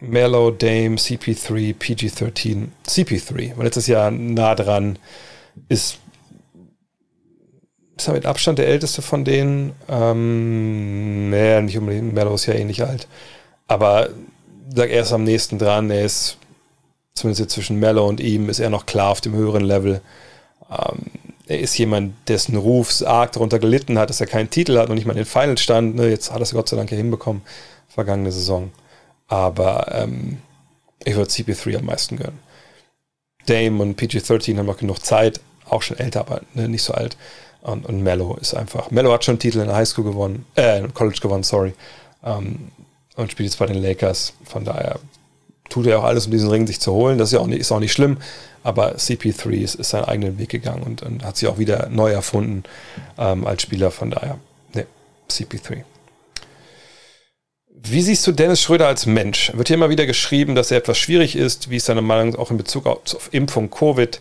Mellow, 0.00 0.50
Dame, 0.50 0.96
CP3, 0.96 1.74
PG13, 1.76 2.68
CP3, 2.86 3.56
weil 3.56 3.64
letztes 3.64 3.88
Jahr 3.88 4.10
nah 4.10 4.54
dran 4.54 4.98
ist, 5.68 5.98
ist 7.96 8.08
er 8.08 8.14
mit 8.14 8.26
Abstand 8.26 8.58
der 8.58 8.68
älteste 8.68 9.02
von 9.02 9.24
denen. 9.24 9.72
Ähm, 9.88 11.30
naja, 11.30 11.60
nicht 11.60 11.76
unbedingt, 11.76 12.14
Mellow 12.14 12.34
ist 12.34 12.46
ja 12.46 12.54
ähnlich 12.54 12.84
alt. 12.84 13.08
Aber 13.66 14.10
sag 14.74 14.90
er 14.90 15.02
ist 15.02 15.12
am 15.12 15.24
nächsten 15.24 15.58
dran, 15.58 15.90
er 15.90 16.04
ist 16.04 16.38
zumindest 17.14 17.40
jetzt 17.40 17.54
zwischen 17.54 17.80
Mellow 17.80 18.06
und 18.06 18.20
ihm, 18.20 18.48
ist 18.48 18.60
er 18.60 18.70
noch 18.70 18.86
klar 18.86 19.10
auf 19.10 19.20
dem 19.20 19.34
höheren 19.34 19.64
Level. 19.64 20.00
Ähm, 20.70 21.06
er 21.48 21.60
ist 21.60 21.76
jemand, 21.78 22.14
dessen 22.28 22.56
Ruf 22.56 23.02
arg 23.04 23.32
darunter 23.32 23.58
gelitten 23.58 23.98
hat, 23.98 24.10
dass 24.10 24.20
er 24.20 24.26
keinen 24.26 24.50
Titel 24.50 24.78
hat 24.78 24.90
und 24.90 24.94
nicht 24.94 25.06
mal 25.06 25.12
in 25.12 25.18
den 25.18 25.26
Finals 25.26 25.62
stand. 25.62 25.96
Ne? 25.96 26.08
Jetzt 26.08 26.30
hat 26.30 26.38
er 26.38 26.42
es 26.42 26.52
Gott 26.52 26.68
sei 26.68 26.76
Dank 26.76 26.90
ja 26.90 26.96
hinbekommen, 26.96 27.42
vergangene 27.88 28.30
Saison. 28.30 28.70
Aber 29.28 29.94
ähm, 29.94 30.38
ich 31.04 31.14
würde 31.14 31.30
CP3 31.30 31.78
am 31.78 31.84
meisten 31.84 32.16
gönnen. 32.16 32.38
Dame 33.46 33.82
und 33.82 33.96
PG-13 33.96 34.58
haben 34.58 34.66
noch 34.66 34.78
genug 34.78 35.04
Zeit, 35.04 35.40
auch 35.68 35.82
schon 35.82 35.98
älter, 35.98 36.20
aber 36.20 36.42
ne, 36.54 36.68
nicht 36.68 36.82
so 36.82 36.92
alt. 36.92 37.16
Und, 37.62 37.86
und 37.86 38.02
Mello 38.02 38.36
ist 38.40 38.54
einfach. 38.54 38.90
Mello 38.90 39.12
hat 39.12 39.24
schon 39.24 39.34
einen 39.34 39.40
Titel 39.40 39.58
in 39.60 39.66
der 39.66 39.76
Highschool 39.76 40.04
gewonnen, 40.04 40.46
äh, 40.54 40.82
College 40.94 41.18
gewonnen, 41.20 41.42
sorry. 41.42 41.74
Ähm, 42.24 42.70
und 43.16 43.32
spielt 43.32 43.48
jetzt 43.48 43.58
bei 43.58 43.66
den 43.66 43.82
Lakers. 43.82 44.32
Von 44.44 44.64
daher 44.64 45.00
tut 45.68 45.86
er 45.86 45.98
auch 45.98 46.04
alles, 46.04 46.26
um 46.26 46.32
diesen 46.32 46.50
Ring 46.50 46.66
sich 46.66 46.80
zu 46.80 46.92
holen. 46.92 47.18
Das 47.18 47.28
ist 47.28 47.32
ja 47.32 47.40
auch 47.40 47.46
nicht, 47.46 47.60
ist 47.60 47.72
auch 47.72 47.80
nicht 47.80 47.92
schlimm. 47.92 48.18
Aber 48.62 48.96
CP3 48.96 49.50
ist, 49.50 49.74
ist 49.74 49.90
seinen 49.90 50.04
eigenen 50.04 50.38
Weg 50.38 50.50
gegangen 50.50 50.82
und, 50.82 51.02
und 51.02 51.24
hat 51.24 51.36
sich 51.36 51.48
auch 51.48 51.58
wieder 51.58 51.88
neu 51.90 52.10
erfunden 52.10 52.64
ähm, 53.18 53.46
als 53.46 53.62
Spieler. 53.62 53.90
Von 53.90 54.10
daher, 54.10 54.38
ne, 54.74 54.86
CP3. 55.30 55.84
Wie 57.80 58.02
siehst 58.02 58.26
du 58.26 58.32
Dennis 58.32 58.62
Schröder 58.62 58.88
als 58.88 59.06
Mensch? 59.06 59.52
Wird 59.54 59.68
hier 59.68 59.76
immer 59.76 59.90
wieder 59.90 60.06
geschrieben, 60.06 60.54
dass 60.56 60.70
er 60.70 60.78
etwas 60.78 60.98
schwierig 60.98 61.36
ist. 61.36 61.70
Wie 61.70 61.76
ist 61.76 61.88
deine 61.88 62.02
Meinung 62.02 62.34
auch 62.34 62.50
in 62.50 62.56
Bezug 62.56 62.86
auf, 62.86 63.14
auf 63.14 63.28
Impfung 63.32 63.70
Covid? 63.70 64.20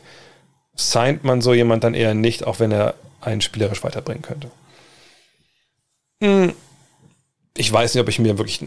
Signed 0.76 1.24
man 1.24 1.42
so 1.42 1.54
jemand 1.56 1.84
dann 1.84 1.96
eher 1.96 2.14
nicht, 2.14 2.46
auch 2.46 2.60
wenn 2.60 2.72
er 2.72 2.94
einen 3.20 3.42
spielerisch 3.42 3.84
weiterbringen 3.84 4.22
könnte? 4.22 4.52
Hm. 6.22 6.54
Ich 7.56 7.74
weiß 7.74 7.96
nicht, 7.96 8.02
ob 8.02 8.10
ich 8.10 8.20
mir 8.20 8.38
wirklich. 8.38 8.64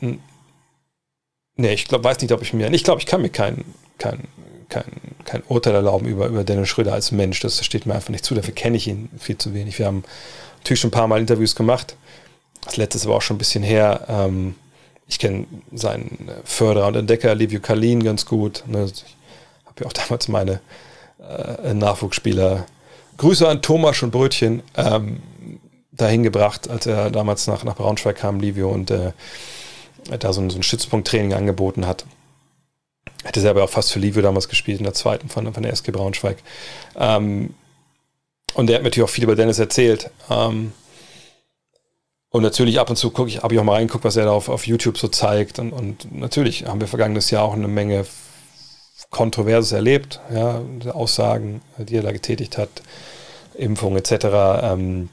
Nee, 0.00 1.74
ich 1.74 1.86
glaub, 1.86 2.02
weiß 2.02 2.20
nicht, 2.20 2.32
ob 2.32 2.40
ich 2.40 2.54
mir. 2.54 2.72
Ich 2.72 2.84
glaube, 2.84 3.00
ich 3.00 3.06
kann 3.06 3.20
mir 3.20 3.28
kein, 3.28 3.64
kein, 3.98 4.20
kein, 4.70 4.84
kein 5.26 5.42
Urteil 5.48 5.74
erlauben 5.74 6.06
über, 6.06 6.28
über 6.28 6.44
Dennis 6.44 6.70
Schröder 6.70 6.94
als 6.94 7.12
Mensch. 7.12 7.40
Das 7.40 7.62
steht 7.62 7.84
mir 7.84 7.94
einfach 7.94 8.08
nicht 8.08 8.24
zu. 8.24 8.34
Dafür 8.34 8.54
kenne 8.54 8.78
ich 8.78 8.88
ihn 8.88 9.10
viel 9.18 9.36
zu 9.36 9.52
wenig. 9.52 9.78
Wir 9.78 9.84
haben 9.84 10.04
natürlich 10.58 10.80
schon 10.80 10.88
ein 10.88 10.92
paar 10.92 11.08
Mal 11.08 11.20
Interviews 11.20 11.54
gemacht. 11.54 11.96
Das 12.64 12.76
letzte 12.76 13.06
aber 13.06 13.16
auch 13.16 13.22
schon 13.22 13.36
ein 13.36 13.38
bisschen 13.38 13.62
her. 13.62 14.06
Ähm, 14.08 14.54
ich 15.06 15.18
kenne 15.18 15.46
seinen 15.72 16.30
Förderer 16.44 16.86
und 16.86 16.96
Entdecker, 16.96 17.34
Livio 17.34 17.60
Kalin, 17.60 18.02
ganz 18.02 18.26
gut. 18.26 18.62
Ne? 18.66 18.84
Ich 18.84 19.04
habe 19.66 19.80
ja 19.80 19.86
auch 19.86 19.92
damals 20.08 20.28
meine 20.28 20.60
äh, 21.18 21.74
Nachwuchsspieler, 21.74 22.66
Grüße 23.16 23.46
an 23.46 23.60
Thomas 23.60 24.02
und 24.02 24.12
Brötchen, 24.12 24.62
ähm, 24.76 25.20
dahin 25.92 26.22
gebracht, 26.22 26.70
als 26.70 26.86
er 26.86 27.10
damals 27.10 27.46
nach, 27.46 27.64
nach 27.64 27.76
Braunschweig 27.76 28.16
kam, 28.16 28.40
Livio, 28.40 28.70
und 28.70 28.90
äh, 28.90 29.12
da 30.18 30.32
so 30.32 30.40
ein, 30.40 30.48
so 30.48 30.58
ein 30.58 30.62
Stützpunkttraining 30.62 31.34
angeboten 31.34 31.86
hat. 31.86 32.06
Hätte 33.22 33.40
selber 33.40 33.64
auch 33.64 33.70
fast 33.70 33.92
für 33.92 33.98
Livio 33.98 34.22
damals 34.22 34.48
gespielt, 34.48 34.78
in 34.78 34.84
der 34.84 34.94
zweiten 34.94 35.28
von, 35.28 35.52
von 35.52 35.62
der 35.62 35.72
SG 35.72 35.90
Braunschweig. 35.90 36.38
Ähm, 36.96 37.54
und 38.54 38.66
der 38.66 38.76
hat 38.76 38.82
mir 38.82 38.88
natürlich 38.88 39.08
auch 39.08 39.12
viel 39.12 39.24
über 39.24 39.36
Dennis 39.36 39.58
erzählt. 39.58 40.10
Ähm, 40.30 40.72
und 42.30 42.42
natürlich 42.42 42.78
ab 42.78 42.90
und 42.90 42.96
zu 42.96 43.10
gucke 43.10 43.28
ich, 43.28 43.42
habe 43.42 43.54
ich 43.54 43.60
auch 43.60 43.64
mal 43.64 43.74
reingeguckt, 43.74 44.04
was 44.04 44.16
er 44.16 44.26
da 44.26 44.30
auf, 44.30 44.48
auf 44.48 44.66
YouTube 44.66 44.98
so 44.98 45.08
zeigt. 45.08 45.58
Und, 45.58 45.72
und 45.72 46.14
natürlich 46.16 46.66
haben 46.66 46.80
wir 46.80 46.86
vergangenes 46.86 47.30
Jahr 47.30 47.44
auch 47.44 47.54
eine 47.54 47.68
Menge 47.68 48.06
Kontroverses 49.10 49.72
erlebt, 49.72 50.20
ja, 50.32 50.62
Aussagen, 50.92 51.62
die 51.78 51.96
er 51.96 52.02
da 52.02 52.12
getätigt 52.12 52.56
hat, 52.56 52.70
Impfung 53.54 53.96
etc. 53.96 54.12
Ähm, 54.62 55.08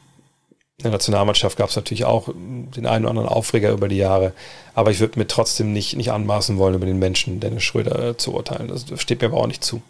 in 0.78 0.84
der 0.84 0.92
Nationalmannschaft 0.92 1.58
gab 1.58 1.72
es 1.72 1.76
natürlich 1.76 2.06
auch 2.06 2.30
den 2.36 2.86
einen 2.86 3.06
oder 3.06 3.10
anderen 3.10 3.28
Aufreger 3.30 3.72
über 3.72 3.88
die 3.88 3.98
Jahre, 3.98 4.34
aber 4.76 4.92
ich 4.92 5.00
würde 5.00 5.18
mir 5.18 5.26
trotzdem 5.26 5.74
nicht, 5.74 5.98
nicht 5.98 6.12
anmaßen 6.12 6.60
wollen, 6.60 6.76
über 6.76 6.86
den 6.86 7.00
Menschen 7.00 7.40
Dennis 7.40 7.64
Schröder 7.64 8.10
äh, 8.10 8.18
zu 8.18 8.36
urteilen. 8.36 8.68
Das 8.68 8.86
steht 9.02 9.22
mir 9.22 9.30
aber 9.30 9.38
auch 9.38 9.48
nicht 9.48 9.64
zu. 9.64 9.82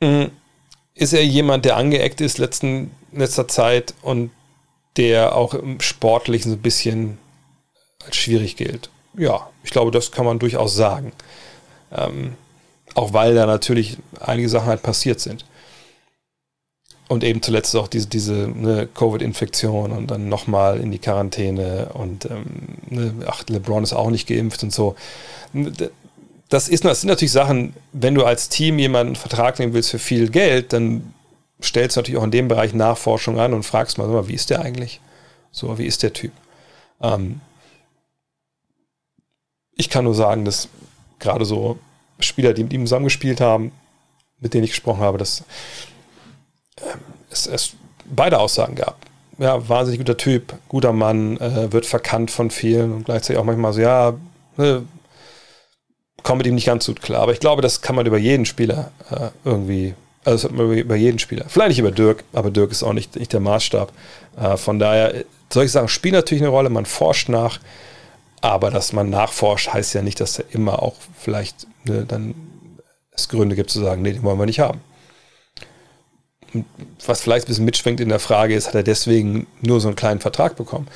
Mhm. 0.00 0.32
Ist 0.94 1.12
er 1.12 1.24
jemand, 1.24 1.64
der 1.64 1.76
angeeckt 1.76 2.20
ist 2.20 2.38
letzten, 2.38 2.90
letzter 3.12 3.46
Zeit 3.46 3.94
und 4.02 4.32
der 4.96 5.36
auch 5.36 5.54
im 5.54 5.80
Sportlichen 5.80 6.50
so 6.50 6.56
ein 6.56 6.62
bisschen 6.62 7.18
als 8.04 8.16
schwierig 8.16 8.56
gilt. 8.56 8.90
Ja, 9.16 9.48
ich 9.62 9.70
glaube, 9.70 9.90
das 9.90 10.12
kann 10.12 10.24
man 10.24 10.38
durchaus 10.38 10.74
sagen. 10.74 11.12
Ähm, 11.92 12.34
auch 12.94 13.12
weil 13.12 13.34
da 13.34 13.46
natürlich 13.46 13.98
einige 14.20 14.48
Sachen 14.48 14.68
halt 14.68 14.82
passiert 14.82 15.20
sind. 15.20 15.44
Und 17.08 17.24
eben 17.24 17.40
zuletzt 17.40 17.74
auch 17.74 17.88
diese, 17.88 18.06
diese 18.06 18.32
ne, 18.34 18.86
Covid-Infektion 18.92 19.92
und 19.92 20.10
dann 20.10 20.28
nochmal 20.28 20.78
in 20.78 20.90
die 20.90 20.98
Quarantäne 20.98 21.90
und 21.94 22.26
ähm, 22.26 22.44
ne, 22.90 23.14
ach, 23.26 23.44
LeBron 23.48 23.82
ist 23.82 23.94
auch 23.94 24.10
nicht 24.10 24.28
geimpft 24.28 24.62
und 24.62 24.74
so. 24.74 24.94
Das, 26.50 26.68
ist, 26.68 26.84
das 26.84 27.00
sind 27.00 27.08
natürlich 27.08 27.32
Sachen, 27.32 27.72
wenn 27.92 28.14
du 28.14 28.24
als 28.24 28.50
Team 28.50 28.78
jemanden 28.78 29.16
Vertrag 29.16 29.58
nehmen 29.58 29.72
willst 29.72 29.90
für 29.90 29.98
viel 29.98 30.28
Geld, 30.28 30.74
dann 30.74 31.14
stellst 31.62 31.96
du 31.96 32.00
natürlich 32.00 32.18
auch 32.18 32.24
in 32.24 32.30
dem 32.30 32.48
Bereich 32.48 32.74
Nachforschung 32.74 33.38
an 33.38 33.54
und 33.54 33.64
fragst 33.64 33.98
mal, 33.98 34.28
wie 34.28 34.34
ist 34.34 34.50
der 34.50 34.60
eigentlich? 34.60 35.00
So, 35.50 35.78
wie 35.78 35.86
ist 35.86 36.02
der 36.02 36.12
Typ? 36.12 36.32
Ähm, 37.00 37.40
ich 39.74 39.90
kann 39.90 40.04
nur 40.04 40.14
sagen, 40.14 40.44
dass 40.44 40.68
gerade 41.18 41.44
so 41.44 41.78
Spieler, 42.20 42.52
die 42.52 42.64
mit 42.64 42.72
ihm 42.72 42.86
zusammengespielt 42.86 43.40
haben, 43.40 43.72
mit 44.40 44.54
denen 44.54 44.64
ich 44.64 44.70
gesprochen 44.70 45.00
habe, 45.00 45.18
dass 45.18 45.44
ähm, 46.80 47.00
es, 47.30 47.46
es, 47.46 47.72
beide 48.04 48.38
Aussagen 48.38 48.74
gab. 48.74 48.96
Ja, 49.38 49.68
wahnsinnig 49.68 50.00
guter 50.00 50.16
Typ, 50.16 50.54
guter 50.68 50.92
Mann, 50.92 51.36
äh, 51.38 51.72
wird 51.72 51.86
verkannt 51.86 52.30
von 52.30 52.50
vielen 52.50 52.92
und 52.92 53.04
gleichzeitig 53.04 53.38
auch 53.38 53.44
manchmal 53.44 53.72
so, 53.72 53.80
ja, 53.80 54.14
ne, 54.56 54.84
kommt 56.22 56.38
mit 56.38 56.46
ihm 56.46 56.56
nicht 56.56 56.66
ganz 56.66 56.86
gut 56.86 57.00
klar. 57.00 57.22
Aber 57.22 57.32
ich 57.32 57.40
glaube, 57.40 57.62
das 57.62 57.80
kann 57.80 57.94
man 57.94 58.06
über 58.06 58.18
jeden 58.18 58.46
Spieler 58.46 58.90
äh, 59.10 59.28
irgendwie 59.44 59.94
also 60.24 60.48
über 60.48 60.96
jeden 60.96 61.18
Spieler. 61.18 61.46
Vielleicht 61.48 61.70
nicht 61.70 61.78
über 61.78 61.90
Dirk, 61.90 62.24
aber 62.32 62.50
Dirk 62.50 62.70
ist 62.70 62.82
auch 62.82 62.92
nicht, 62.92 63.16
nicht 63.16 63.32
der 63.32 63.40
Maßstab. 63.40 63.92
Äh, 64.38 64.56
von 64.56 64.78
daher, 64.78 65.24
solche 65.52 65.70
Sachen 65.70 65.88
spielen 65.88 66.14
natürlich 66.14 66.42
eine 66.42 66.50
Rolle, 66.50 66.70
man 66.70 66.86
forscht 66.86 67.28
nach, 67.28 67.60
aber 68.40 68.70
dass 68.70 68.92
man 68.92 69.10
nachforscht, 69.10 69.72
heißt 69.72 69.94
ja 69.94 70.02
nicht, 70.02 70.20
dass 70.20 70.38
er 70.38 70.44
immer 70.52 70.82
auch 70.82 70.94
vielleicht 71.18 71.66
ne, 71.84 72.04
dann 72.06 72.34
es 73.18 73.28
Gründe 73.28 73.56
gibt 73.56 73.70
zu 73.70 73.80
sagen, 73.80 74.02
nee, 74.02 74.12
den 74.12 74.22
wollen 74.22 74.38
wir 74.38 74.46
nicht 74.46 74.60
haben. 74.60 74.80
was 77.04 77.20
vielleicht 77.20 77.46
ein 77.46 77.48
bisschen 77.48 77.64
mitschwingt 77.64 78.00
in 78.00 78.08
der 78.08 78.20
Frage 78.20 78.54
ist, 78.54 78.68
hat 78.68 78.74
er 78.74 78.82
deswegen 78.82 79.46
nur 79.60 79.80
so 79.80 79.88
einen 79.88 79.96
kleinen 79.96 80.20
Vertrag 80.20 80.56
bekommen? 80.56 80.88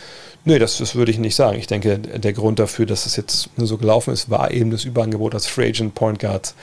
Nee, 0.45 0.59
das, 0.59 0.79
das 0.79 0.95
würde 0.95 1.11
ich 1.11 1.19
nicht 1.19 1.37
sagen. 1.37 1.59
Ich 1.59 1.67
denke, 1.67 1.99
der 1.99 2.33
Grund 2.33 2.59
dafür, 2.59 2.87
dass 2.87 3.07
es 3.07 3.17
jetzt 3.17 3.51
nur 3.57 3.67
so 3.67 3.77
gelaufen 3.77 4.13
ist, 4.13 4.31
war 4.31 4.51
eben 4.51 4.71
das 4.71 4.85
Überangebot 4.85 5.35
als 5.35 5.47
Free 5.47 5.69
Agent 5.69 5.95
Point 5.95 6.19
Guards. 6.19 6.55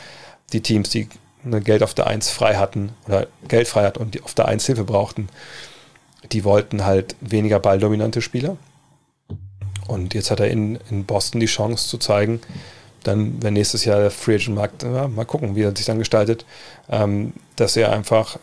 Die 0.51 0.61
Teams, 0.61 0.89
die 0.89 1.07
Geld 1.43 1.83
auf 1.83 1.93
der 1.93 2.07
1 2.07 2.29
frei 2.29 2.55
hatten 2.55 2.91
oder 3.07 3.27
Geld 3.47 3.67
frei 3.67 3.85
hatten 3.85 3.99
und 3.99 4.15
die 4.15 4.21
auf 4.21 4.33
der 4.33 4.47
1 4.47 4.65
Hilfe 4.65 4.83
brauchten, 4.83 5.29
die 6.31 6.43
wollten 6.43 6.85
halt 6.85 7.15
weniger 7.21 7.59
balldominante 7.59 8.21
Spieler. 8.21 8.57
Und 9.87 10.13
jetzt 10.13 10.29
hat 10.29 10.39
er 10.39 10.49
in, 10.49 10.77
in 10.89 11.05
Boston 11.05 11.39
die 11.39 11.47
Chance 11.47 11.87
zu 11.87 11.97
zeigen, 11.97 12.41
dann, 13.03 13.41
wenn 13.41 13.53
nächstes 13.53 13.85
Jahr 13.85 13.99
der 13.99 14.11
Free 14.11 14.35
Agent 14.35 14.55
Markt, 14.55 14.83
ja, 14.83 15.07
mal 15.07 15.25
gucken, 15.25 15.55
wie 15.55 15.63
er 15.63 15.75
sich 15.75 15.85
dann 15.85 15.99
gestaltet, 15.99 16.45
ähm, 16.89 17.33
dass 17.55 17.75
er 17.77 17.91
einfach 17.91 18.37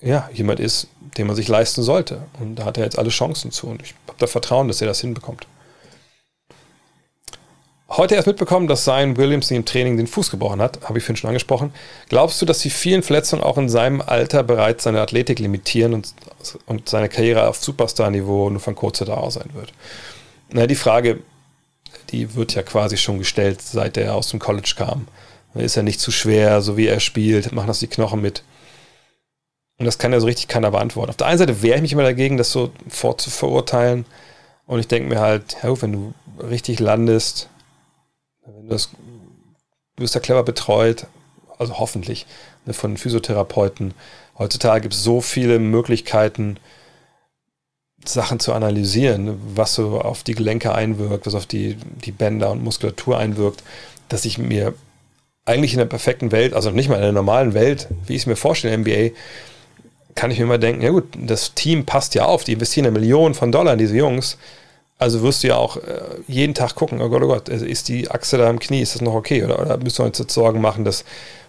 ja, 0.00 0.28
jemand 0.32 0.60
ist, 0.60 0.88
den 1.16 1.28
man 1.28 1.36
sich 1.36 1.48
leisten 1.48 1.82
sollte. 1.82 2.22
Und 2.40 2.56
da 2.56 2.64
hat 2.64 2.76
er 2.76 2.84
jetzt 2.84 2.98
alle 2.98 3.10
Chancen 3.10 3.52
zu. 3.52 3.68
Und 3.68 3.82
ich 3.82 3.94
habe 4.08 4.18
da 4.18 4.26
Vertrauen, 4.26 4.68
dass 4.68 4.80
er 4.80 4.88
das 4.88 5.00
hinbekommt. 5.00 5.46
Heute 7.94 8.14
erst 8.14 8.26
mitbekommen, 8.26 8.68
dass 8.68 8.84
Zion 8.84 9.18
Williams 9.18 9.50
im 9.50 9.66
Training 9.66 9.98
den 9.98 10.06
Fuß 10.06 10.30
gebrochen 10.30 10.62
hat, 10.62 10.80
habe 10.88 10.96
ich 10.96 11.04
vorhin 11.04 11.16
schon 11.16 11.28
angesprochen. 11.28 11.74
Glaubst 12.08 12.40
du, 12.40 12.46
dass 12.46 12.60
die 12.60 12.70
vielen 12.70 13.02
Verletzungen 13.02 13.42
auch 13.42 13.58
in 13.58 13.68
seinem 13.68 14.00
Alter 14.00 14.42
bereits 14.42 14.84
seine 14.84 15.02
Athletik 15.02 15.38
limitieren 15.38 15.92
und, 15.92 16.14
und 16.64 16.88
seine 16.88 17.10
Karriere 17.10 17.46
auf 17.48 17.62
Superstar-Niveau 17.62 18.48
nur 18.48 18.60
von 18.60 18.74
kurzer 18.74 19.04
Dauer 19.04 19.30
sein 19.30 19.50
wird? 19.52 19.74
Na, 20.50 20.66
die 20.66 20.74
Frage, 20.74 21.18
die 22.12 22.34
wird 22.34 22.54
ja 22.54 22.62
quasi 22.62 22.96
schon 22.96 23.18
gestellt, 23.18 23.60
seit 23.60 23.98
er 23.98 24.14
aus 24.14 24.30
dem 24.30 24.40
College 24.40 24.72
kam. 24.74 25.06
Ist 25.54 25.76
er 25.76 25.82
nicht 25.82 26.00
zu 26.00 26.10
schwer, 26.10 26.62
so 26.62 26.78
wie 26.78 26.86
er 26.86 26.98
spielt, 26.98 27.52
machen 27.52 27.66
das 27.66 27.80
die 27.80 27.88
Knochen 27.88 28.22
mit. 28.22 28.42
Und 29.78 29.84
das 29.84 29.98
kann 29.98 30.14
ja 30.14 30.20
so 30.20 30.26
richtig 30.26 30.48
keiner 30.48 30.70
beantworten. 30.70 31.10
Auf 31.10 31.18
der 31.18 31.26
einen 31.26 31.36
Seite 31.36 31.60
wehre 31.60 31.76
ich 31.76 31.82
mich 31.82 31.92
immer 31.92 32.04
dagegen, 32.04 32.38
das 32.38 32.52
so 32.52 32.70
vorzuverurteilen. 32.88 34.06
Und 34.66 34.80
ich 34.80 34.88
denke 34.88 35.10
mir 35.10 35.20
halt, 35.20 35.58
ja, 35.62 35.82
wenn 35.82 35.92
du 35.92 36.14
richtig 36.42 36.80
landest, 36.80 37.50
wenn 38.44 38.62
du 38.62 38.68
das, 38.68 38.90
du 39.96 40.02
bist 40.02 40.14
da 40.14 40.20
clever 40.20 40.42
betreut, 40.42 41.06
also 41.58 41.78
hoffentlich, 41.78 42.26
ne, 42.66 42.74
von 42.74 42.96
Physiotherapeuten. 42.96 43.94
Heutzutage 44.38 44.82
gibt 44.82 44.94
es 44.94 45.02
so 45.02 45.20
viele 45.20 45.58
Möglichkeiten, 45.58 46.58
Sachen 48.04 48.40
zu 48.40 48.52
analysieren, 48.52 49.38
was 49.54 49.74
so 49.74 50.00
auf 50.00 50.24
die 50.24 50.34
Gelenke 50.34 50.74
einwirkt, 50.74 51.26
was 51.26 51.34
auf 51.34 51.46
die, 51.46 51.76
die 52.04 52.10
Bänder 52.10 52.50
und 52.50 52.64
Muskulatur 52.64 53.16
einwirkt, 53.16 53.62
dass 54.08 54.24
ich 54.24 54.38
mir 54.38 54.74
eigentlich 55.44 55.72
in 55.72 55.78
der 55.78 55.86
perfekten 55.86 56.32
Welt, 56.32 56.54
also 56.54 56.70
nicht 56.70 56.88
mal 56.88 56.96
in 56.96 57.02
der 57.02 57.12
normalen 57.12 57.54
Welt, 57.54 57.88
wie 58.06 58.14
ich 58.14 58.22
es 58.22 58.26
mir 58.26 58.36
vorstelle, 58.36 58.76
NBA, 58.76 59.14
kann 60.14 60.30
ich 60.30 60.38
mir 60.38 60.46
mal 60.46 60.58
denken, 60.58 60.82
ja 60.82 60.90
gut, 60.90 61.04
das 61.16 61.54
Team 61.54 61.86
passt 61.86 62.14
ja 62.14 62.24
auf, 62.24 62.44
die 62.44 62.52
investieren 62.52 62.86
eine 62.86 62.98
Million 62.98 63.34
von 63.34 63.52
Dollar 63.52 63.72
in 63.72 63.78
diese 63.78 63.96
Jungs, 63.96 64.36
also 65.02 65.22
wirst 65.22 65.42
du 65.42 65.48
ja 65.48 65.56
auch 65.56 65.76
äh, 65.76 66.00
jeden 66.26 66.54
Tag 66.54 66.74
gucken, 66.74 67.00
oh 67.00 67.08
Gott, 67.08 67.22
oh 67.22 67.28
Gott, 67.28 67.50
also 67.50 67.64
ist 67.64 67.88
die 67.88 68.10
Achse 68.10 68.38
da 68.38 68.48
im 68.48 68.58
Knie, 68.58 68.80
ist 68.80 68.94
das 68.94 69.02
noch 69.02 69.14
okay? 69.14 69.44
Oder, 69.44 69.60
oder 69.60 69.76
müssen 69.78 69.98
wir 69.98 70.06
uns 70.06 70.18
jetzt 70.18 70.34
Sorgen 70.34 70.60
machen, 70.60 70.84
dass, 70.84 71.04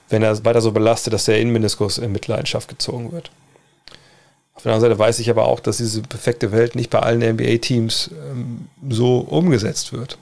wenn 0.09 0.23
er 0.23 0.43
weiter 0.45 0.61
so 0.61 0.71
belastet, 0.71 1.13
dass 1.13 1.25
der 1.25 1.39
Innenmeniskus 1.39 1.97
in 1.97 2.11
Mitleidenschaft 2.11 2.67
gezogen 2.67 3.11
wird? 3.11 3.31
Auf 4.55 4.63
der 4.63 4.73
anderen 4.73 4.91
Seite 4.91 4.99
weiß 4.99 5.19
ich 5.19 5.29
aber 5.29 5.47
auch, 5.47 5.59
dass 5.59 5.77
diese 5.77 6.01
perfekte 6.01 6.51
Welt 6.51 6.75
nicht 6.75 6.89
bei 6.89 6.99
allen 6.99 7.21
NBA-Teams 7.21 8.11
ähm, 8.13 8.67
so 8.89 9.19
umgesetzt 9.19 9.93
wird. 9.93 10.17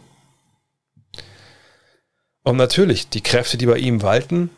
Und 2.44 2.58
natürlich, 2.58 3.10
die 3.10 3.22
Kräfte, 3.22 3.58
die 3.58 3.66
bei 3.66 3.78
ihm 3.78 4.02
walten, 4.02 4.50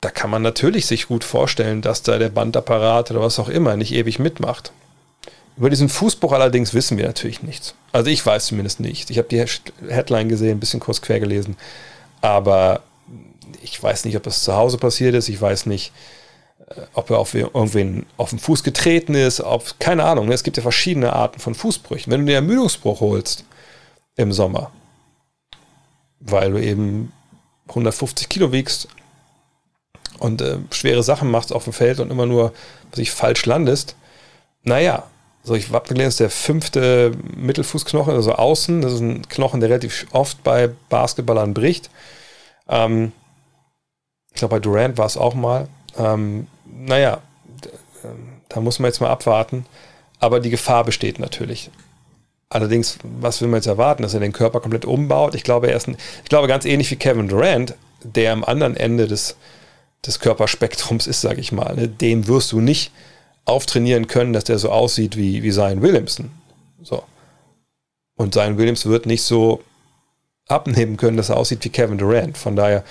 da 0.00 0.10
kann 0.10 0.30
man 0.30 0.42
natürlich 0.42 0.86
sich 0.86 1.06
gut 1.06 1.24
vorstellen, 1.24 1.82
dass 1.82 2.02
da 2.02 2.18
der 2.18 2.28
Bandapparat 2.28 3.10
oder 3.10 3.20
was 3.20 3.38
auch 3.38 3.48
immer 3.48 3.76
nicht 3.76 3.92
ewig 3.92 4.18
mitmacht. 4.18 4.72
Über 5.56 5.70
diesen 5.70 5.88
Fußbruch 5.88 6.32
allerdings 6.32 6.74
wissen 6.74 6.98
wir 6.98 7.06
natürlich 7.06 7.42
nichts. 7.42 7.74
Also 7.92 8.10
ich 8.10 8.24
weiß 8.24 8.46
zumindest 8.46 8.80
nichts. 8.80 9.10
Ich 9.10 9.18
habe 9.18 9.28
die 9.28 9.44
Headline 9.88 10.28
gesehen, 10.28 10.56
ein 10.56 10.60
bisschen 10.60 10.80
kurz 10.80 11.00
quer 11.00 11.20
gelesen, 11.20 11.56
aber 12.20 12.82
ich 13.62 13.80
weiß 13.80 14.04
nicht, 14.04 14.16
ob 14.16 14.24
das 14.24 14.42
zu 14.42 14.54
Hause 14.54 14.78
passiert 14.78 15.14
ist. 15.14 15.28
Ich 15.28 15.40
weiß 15.40 15.66
nicht, 15.66 15.92
äh, 16.68 16.80
ob 16.92 17.10
er 17.10 17.18
auf 17.18 17.34
irgendwen 17.34 18.06
auf 18.16 18.30
den 18.30 18.38
Fuß 18.38 18.64
getreten 18.64 19.14
ist, 19.14 19.40
ob, 19.40 19.78
keine 19.78 20.04
Ahnung. 20.04 20.30
Es 20.32 20.42
gibt 20.42 20.56
ja 20.56 20.62
verschiedene 20.62 21.12
Arten 21.12 21.38
von 21.38 21.54
Fußbrüchen. 21.54 22.12
Wenn 22.12 22.20
du 22.20 22.26
dir 22.26 22.36
Ermüdungsbruch 22.36 23.00
holst 23.00 23.44
im 24.16 24.32
Sommer, 24.32 24.72
weil 26.18 26.50
du 26.50 26.62
eben 26.62 27.12
150 27.68 28.28
Kilo 28.28 28.50
wiegst 28.50 28.88
und 30.18 30.40
äh, 30.42 30.58
schwere 30.72 31.02
Sachen 31.02 31.30
machst 31.30 31.52
auf 31.52 31.64
dem 31.64 31.72
Feld 31.72 32.00
und 32.00 32.10
immer 32.10 32.26
nur 32.26 32.52
sich 32.92 33.12
falsch 33.12 33.46
landest, 33.46 33.94
naja, 34.62 35.04
so, 35.46 35.54
ich 35.54 35.70
habe 35.70 35.86
gelesen, 35.86 36.08
ist 36.08 36.20
der 36.20 36.30
fünfte 36.30 37.12
Mittelfußknochen, 37.36 38.14
also 38.14 38.32
außen. 38.32 38.80
Das 38.80 38.94
ist 38.94 39.00
ein 39.00 39.28
Knochen, 39.28 39.60
der 39.60 39.68
relativ 39.68 40.06
oft 40.10 40.42
bei 40.42 40.70
Basketballern 40.88 41.52
bricht. 41.52 41.90
Ähm, 42.66 43.12
ich 44.30 44.38
glaube, 44.38 44.56
bei 44.56 44.60
Durant 44.60 44.96
war 44.96 45.04
es 45.04 45.18
auch 45.18 45.34
mal. 45.34 45.68
Ähm, 45.98 46.46
naja, 46.64 47.20
da 48.48 48.60
muss 48.60 48.78
man 48.78 48.88
jetzt 48.88 49.00
mal 49.00 49.10
abwarten. 49.10 49.66
Aber 50.18 50.40
die 50.40 50.48
Gefahr 50.48 50.82
besteht 50.82 51.18
natürlich. 51.18 51.70
Allerdings, 52.48 52.98
was 53.02 53.42
will 53.42 53.48
man 53.48 53.58
jetzt 53.58 53.66
erwarten, 53.66 54.02
dass 54.02 54.14
er 54.14 54.20
den 54.20 54.32
Körper 54.32 54.60
komplett 54.60 54.86
umbaut? 54.86 55.34
Ich 55.34 55.44
glaube, 55.44 55.68
er 55.68 55.76
ist 55.76 55.88
ein, 55.88 55.98
ich 56.22 56.30
glaube, 56.30 56.48
ganz 56.48 56.64
ähnlich 56.64 56.90
wie 56.90 56.96
Kevin 56.96 57.28
Durant, 57.28 57.74
der 58.02 58.32
am 58.32 58.44
anderen 58.44 58.78
Ende 58.78 59.06
des, 59.06 59.36
des 60.06 60.20
Körperspektrums 60.20 61.06
ist, 61.06 61.20
sage 61.20 61.40
ich 61.40 61.52
mal. 61.52 61.74
Ne? 61.74 61.88
Den 61.88 62.28
wirst 62.28 62.52
du 62.52 62.60
nicht 62.60 62.92
auftrainieren 63.44 64.06
können, 64.06 64.32
dass 64.32 64.44
der 64.44 64.58
so 64.58 64.70
aussieht 64.70 65.16
wie, 65.16 65.42
wie 65.42 65.52
Zion 65.52 65.82
Williamson. 65.82 66.30
So. 66.82 67.02
Und 68.16 68.34
Zion 68.34 68.58
Williams 68.58 68.86
wird 68.86 69.06
nicht 69.06 69.22
so 69.22 69.62
abnehmen 70.48 70.96
können, 70.96 71.16
dass 71.16 71.30
er 71.30 71.36
aussieht 71.36 71.64
wie 71.64 71.70
Kevin 71.70 71.98
Durant. 71.98 72.36
Von 72.38 72.56
daher 72.56 72.84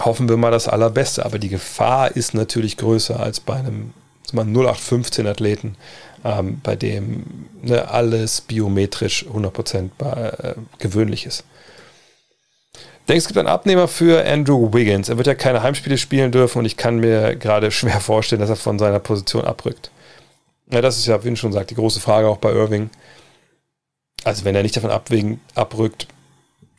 hoffen 0.00 0.28
wir 0.28 0.36
mal 0.36 0.50
das 0.50 0.68
Allerbeste. 0.68 1.24
Aber 1.24 1.38
die 1.38 1.48
Gefahr 1.48 2.14
ist 2.14 2.34
natürlich 2.34 2.76
größer 2.76 3.18
als 3.20 3.40
bei 3.40 3.54
einem 3.54 3.92
0815-Athleten, 4.32 5.76
ähm, 6.24 6.60
bei 6.62 6.76
dem 6.76 7.46
ne, 7.62 7.88
alles 7.88 8.40
biometrisch 8.40 9.26
100% 9.26 9.90
bei, 9.96 10.10
äh, 10.12 10.54
gewöhnlich 10.78 11.26
ist. 11.26 11.44
Denkst 13.08 13.24
es 13.24 13.28
gibt 13.28 13.38
einen 13.38 13.48
Abnehmer 13.48 13.86
für 13.86 14.26
Andrew 14.26 14.72
Wiggins. 14.72 15.08
Er 15.08 15.16
wird 15.16 15.28
ja 15.28 15.34
keine 15.34 15.62
Heimspiele 15.62 15.96
spielen 15.96 16.32
dürfen 16.32 16.58
und 16.58 16.64
ich 16.64 16.76
kann 16.76 16.98
mir 16.98 17.36
gerade 17.36 17.70
schwer 17.70 18.00
vorstellen, 18.00 18.40
dass 18.40 18.50
er 18.50 18.56
von 18.56 18.78
seiner 18.78 18.98
Position 18.98 19.44
abrückt. 19.44 19.90
Ja, 20.70 20.80
das 20.80 20.98
ist 20.98 21.06
ja, 21.06 21.22
wie 21.22 21.36
schon 21.36 21.52
sagt, 21.52 21.70
die 21.70 21.76
große 21.76 22.00
Frage 22.00 22.26
auch 22.26 22.38
bei 22.38 22.50
Irving. 22.50 22.90
Also 24.24 24.44
wenn 24.44 24.56
er 24.56 24.64
nicht 24.64 24.76
davon 24.76 24.90
abwägen, 24.90 25.40
abrückt, 25.54 26.08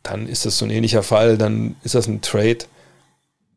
dann 0.02 0.28
ist 0.28 0.44
das 0.44 0.58
so 0.58 0.66
ein 0.66 0.70
ähnlicher 0.70 1.02
Fall, 1.02 1.38
dann 1.38 1.76
ist 1.82 1.94
das 1.94 2.06
ein 2.06 2.20
Trade, 2.20 2.58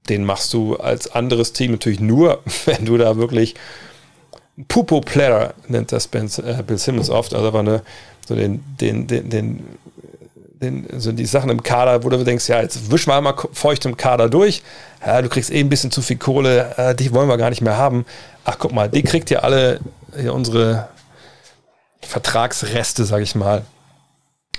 den 0.07 0.24
machst 0.24 0.53
du 0.53 0.78
als 0.78 1.13
anderes 1.13 1.51
Team 1.51 1.72
natürlich 1.72 1.99
nur, 1.99 2.41
wenn 2.65 2.86
du 2.86 2.97
da 2.97 3.17
wirklich 3.17 3.55
Pupo 4.67 5.01
Player 5.01 5.53
nennt 5.67 5.91
das 5.91 6.07
äh, 6.07 6.63
Bill 6.65 6.78
Simmons 6.78 7.09
oft, 7.09 7.34
also 7.34 7.47
aber 7.47 7.59
eine, 7.59 7.84
so 8.28 8.36
den, 8.36 8.63
den, 8.80 9.07
den, 9.07 9.30
den 9.30 9.65
den, 10.62 10.88
also 10.91 11.12
die 11.12 11.26
Sachen 11.26 11.49
im 11.49 11.64
Kader, 11.64 12.03
wo 12.03 12.09
du 12.09 12.24
denkst, 12.24 12.47
ja, 12.47 12.62
jetzt 12.62 12.91
wisch 12.91 13.07
mal 13.07 13.20
mal 13.22 13.36
feucht 13.51 13.86
im 13.86 13.97
Kader 13.97 14.30
durch. 14.30 14.62
Ja, 15.05 15.22
du 15.22 15.30
kriegst 15.30 15.51
eh 15.51 15.59
ein 15.59 15.70
bisschen 15.70 15.91
zu 15.91 16.01
viel 16.01 16.18
Kohle, 16.18 16.76
äh, 16.78 16.95
die 16.95 17.12
wollen 17.14 17.28
wir 17.28 17.38
gar 17.38 17.49
nicht 17.49 17.62
mehr 17.62 17.78
haben. 17.78 18.05
Ach, 18.45 18.57
guck 18.59 18.72
mal, 18.72 18.88
die 18.88 19.03
kriegt 19.03 19.32
ihr 19.32 19.43
alle 19.43 19.80
hier 20.16 20.34
unsere 20.34 20.88
Vertragsreste, 22.01 23.05
sag 23.05 23.22
ich 23.22 23.36
mal. 23.36 23.64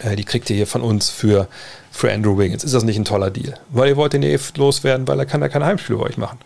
Äh, 0.03 0.17
die 0.17 0.25
kriegt 0.25 0.51
ihr 0.51 0.57
hier 0.57 0.67
von 0.67 0.83
uns 0.83 1.11
für, 1.11 1.49
für 1.91 2.13
Andrew 2.13 2.39
Wiggins. 2.39 2.65
Ist 2.65 2.75
das 2.75 2.85
nicht 2.85 2.99
ein 2.99 3.05
toller 3.05 3.31
Deal? 3.31 3.55
Weil 3.69 3.91
ihr 3.91 3.97
wollt 3.97 4.13
den 4.13 4.23
eh 4.23 4.39
loswerden, 4.57 5.07
weil 5.07 5.19
er 5.19 5.27
kann 5.27 5.41
ja 5.41 5.49
kein 5.49 5.65
Heimspiel 5.65 5.97
bei 5.97 6.05
euch 6.05 6.17
machen. 6.17 6.39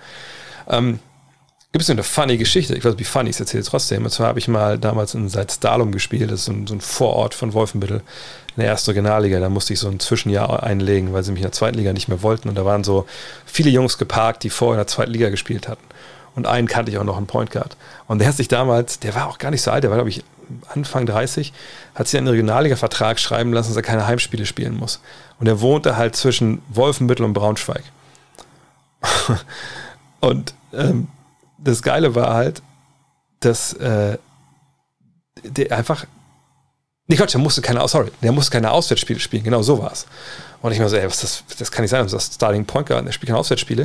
Ähm, 0.68 0.98
gibt 1.76 1.82
es 1.82 1.90
eine 1.90 2.02
funny 2.02 2.38
Geschichte, 2.38 2.74
ich 2.74 2.82
weiß 2.82 2.92
nicht, 2.92 3.00
wie 3.00 3.04
funny, 3.04 3.28
ich 3.28 3.38
erzähle 3.38 3.62
trotzdem. 3.62 4.02
Und 4.02 4.10
zwar 4.10 4.28
habe 4.28 4.38
ich 4.38 4.48
mal 4.48 4.78
damals 4.78 5.12
in 5.12 5.28
Salzdalum 5.28 5.92
gespielt, 5.92 6.30
das 6.30 6.40
ist 6.40 6.46
so 6.46 6.52
ein, 6.52 6.66
so 6.66 6.72
ein 6.72 6.80
Vorort 6.80 7.34
von 7.34 7.52
Wolfenbüttel 7.52 7.98
in 7.98 8.62
der 8.62 8.68
ersten 8.68 8.92
Regionalliga. 8.92 9.40
Da 9.40 9.50
musste 9.50 9.74
ich 9.74 9.80
so 9.80 9.88
ein 9.88 10.00
Zwischenjahr 10.00 10.62
einlegen, 10.62 11.12
weil 11.12 11.22
sie 11.22 11.32
mich 11.32 11.42
in 11.42 11.48
der 11.48 11.52
zweiten 11.52 11.76
Liga 11.76 11.92
nicht 11.92 12.08
mehr 12.08 12.22
wollten. 12.22 12.48
Und 12.48 12.54
da 12.54 12.64
waren 12.64 12.82
so 12.82 13.04
viele 13.44 13.68
Jungs 13.68 13.98
geparkt, 13.98 14.42
die 14.42 14.48
vorher 14.48 14.80
in 14.80 14.86
der 14.86 14.86
zweiten 14.86 15.12
Liga 15.12 15.28
gespielt 15.28 15.68
hatten. 15.68 15.84
Und 16.34 16.46
einen 16.46 16.66
kannte 16.66 16.90
ich 16.90 16.96
auch 16.96 17.04
noch, 17.04 17.18
einen 17.18 17.26
Point 17.26 17.50
Guard. 17.50 17.76
Und 18.08 18.20
der 18.20 18.28
hat 18.28 18.36
sich 18.36 18.48
damals, 18.48 18.98
der 18.98 19.14
war 19.14 19.28
auch 19.28 19.36
gar 19.36 19.50
nicht 19.50 19.60
so 19.60 19.70
alt, 19.70 19.84
der 19.84 19.90
war, 19.90 19.98
glaube 19.98 20.08
ich, 20.08 20.24
Anfang 20.72 21.04
30, 21.04 21.52
hat 21.94 22.08
sich 22.08 22.16
einen 22.16 22.28
Regionalliga-Vertrag 22.28 23.20
schreiben 23.20 23.52
lassen, 23.52 23.68
dass 23.68 23.76
er 23.76 23.82
keine 23.82 24.06
Heimspiele 24.06 24.46
spielen 24.46 24.78
muss. 24.78 25.00
Und 25.38 25.46
er 25.46 25.60
wohnte 25.60 25.98
halt 25.98 26.16
zwischen 26.16 26.62
Wolfenbüttel 26.70 27.26
und 27.26 27.34
Braunschweig. 27.34 27.82
und 30.20 30.54
ähm, 30.72 31.08
das 31.66 31.82
Geile 31.82 32.14
war 32.14 32.34
halt, 32.34 32.62
dass 33.40 33.72
äh, 33.74 34.18
der 35.42 35.76
einfach 35.76 36.06
Nee, 37.08 37.14
Quatsch, 37.14 37.34
der 37.34 37.40
musste 37.40 37.62
keine, 37.62 37.86
sorry, 37.86 38.10
der 38.20 38.32
musste 38.32 38.50
keine 38.50 38.72
Auswärtsspiele 38.72 39.20
spielen, 39.20 39.44
genau 39.44 39.62
so 39.62 39.80
war 39.80 39.92
es. 39.92 40.06
Und 40.60 40.72
ich 40.72 40.80
mir 40.80 40.88
so, 40.88 40.96
ey, 40.96 41.06
was 41.06 41.20
das, 41.20 41.44
das 41.56 41.70
kann 41.70 41.82
nicht 41.82 41.92
sein, 41.92 42.02
das 42.02 42.12
ist 42.12 42.34
Starting 42.34 42.64
Point 42.64 42.88
Guard, 42.88 43.06
der 43.06 43.12
spielt 43.12 43.28
keine 43.28 43.38
Auswärtsspiele. 43.38 43.84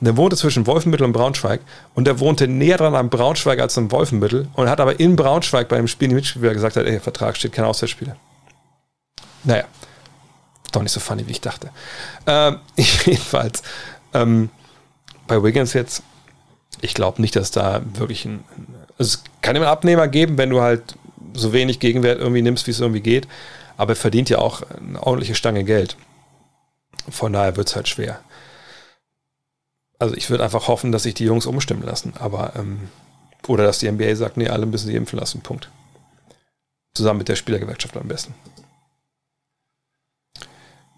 Und 0.00 0.04
der 0.04 0.16
wohnte 0.16 0.34
zwischen 0.34 0.66
Wolfenbüttel 0.66 1.04
und 1.04 1.12
Braunschweig 1.12 1.60
und 1.94 2.06
der 2.06 2.20
wohnte 2.20 2.48
näher 2.48 2.78
dran 2.78 2.94
am 2.94 3.10
Braunschweig 3.10 3.60
als 3.60 3.76
am 3.76 3.92
Wolfenbüttel 3.92 4.48
und 4.54 4.70
hat 4.70 4.80
aber 4.80 4.98
in 4.98 5.14
Braunschweig 5.14 5.68
bei 5.68 5.76
dem 5.76 5.88
Spiel 5.88 6.08
die 6.08 6.14
Mitspieler 6.14 6.54
gesagt, 6.54 6.76
hat, 6.76 6.86
ey, 6.86 7.00
Vertrag 7.00 7.36
steht 7.36 7.52
keine 7.52 7.68
Auswärtsspiele. 7.68 8.16
Naja, 9.42 9.64
doch 10.72 10.82
nicht 10.82 10.92
so 10.92 11.00
funny, 11.00 11.26
wie 11.26 11.32
ich 11.32 11.42
dachte. 11.42 11.70
Ähm, 12.26 12.60
jedenfalls, 12.76 13.62
ähm, 14.14 14.48
bei 15.26 15.42
Wiggins 15.42 15.74
jetzt, 15.74 16.02
ich 16.80 16.94
glaube 16.94 17.20
nicht, 17.20 17.36
dass 17.36 17.50
da 17.50 17.82
wirklich 17.94 18.24
ein, 18.24 18.44
also 18.98 19.18
es 19.18 19.24
kann 19.42 19.56
immer 19.56 19.66
einen 19.66 19.72
Abnehmer 19.72 20.08
geben, 20.08 20.38
wenn 20.38 20.50
du 20.50 20.60
halt 20.60 20.96
so 21.34 21.52
wenig 21.52 21.80
Gegenwert 21.80 22.20
irgendwie 22.20 22.42
nimmst, 22.42 22.66
wie 22.66 22.70
es 22.70 22.80
irgendwie 22.80 23.00
geht. 23.00 23.28
Aber 23.76 23.92
er 23.92 23.96
verdient 23.96 24.30
ja 24.30 24.38
auch 24.38 24.62
eine 24.62 25.02
ordentliche 25.02 25.34
Stange 25.34 25.64
Geld. 25.64 25.96
Von 27.08 27.32
daher 27.32 27.56
wird 27.56 27.68
es 27.68 27.76
halt 27.76 27.88
schwer. 27.88 28.20
Also 29.98 30.14
ich 30.14 30.30
würde 30.30 30.44
einfach 30.44 30.68
hoffen, 30.68 30.92
dass 30.92 31.04
sich 31.04 31.14
die 31.14 31.24
Jungs 31.24 31.46
umstimmen 31.46 31.82
lassen. 31.82 32.14
Aber, 32.18 32.52
ähm, 32.56 32.88
oder 33.46 33.64
dass 33.64 33.78
die 33.78 33.90
NBA 33.90 34.14
sagt, 34.14 34.36
nee, 34.36 34.48
alle 34.48 34.66
müssen 34.66 34.86
sie 34.86 34.96
impfen 34.96 35.18
lassen. 35.18 35.40
Punkt. 35.40 35.70
Zusammen 36.94 37.18
mit 37.18 37.28
der 37.28 37.36
Spielergewerkschaft 37.36 37.96
am 37.96 38.08
besten. 38.08 38.34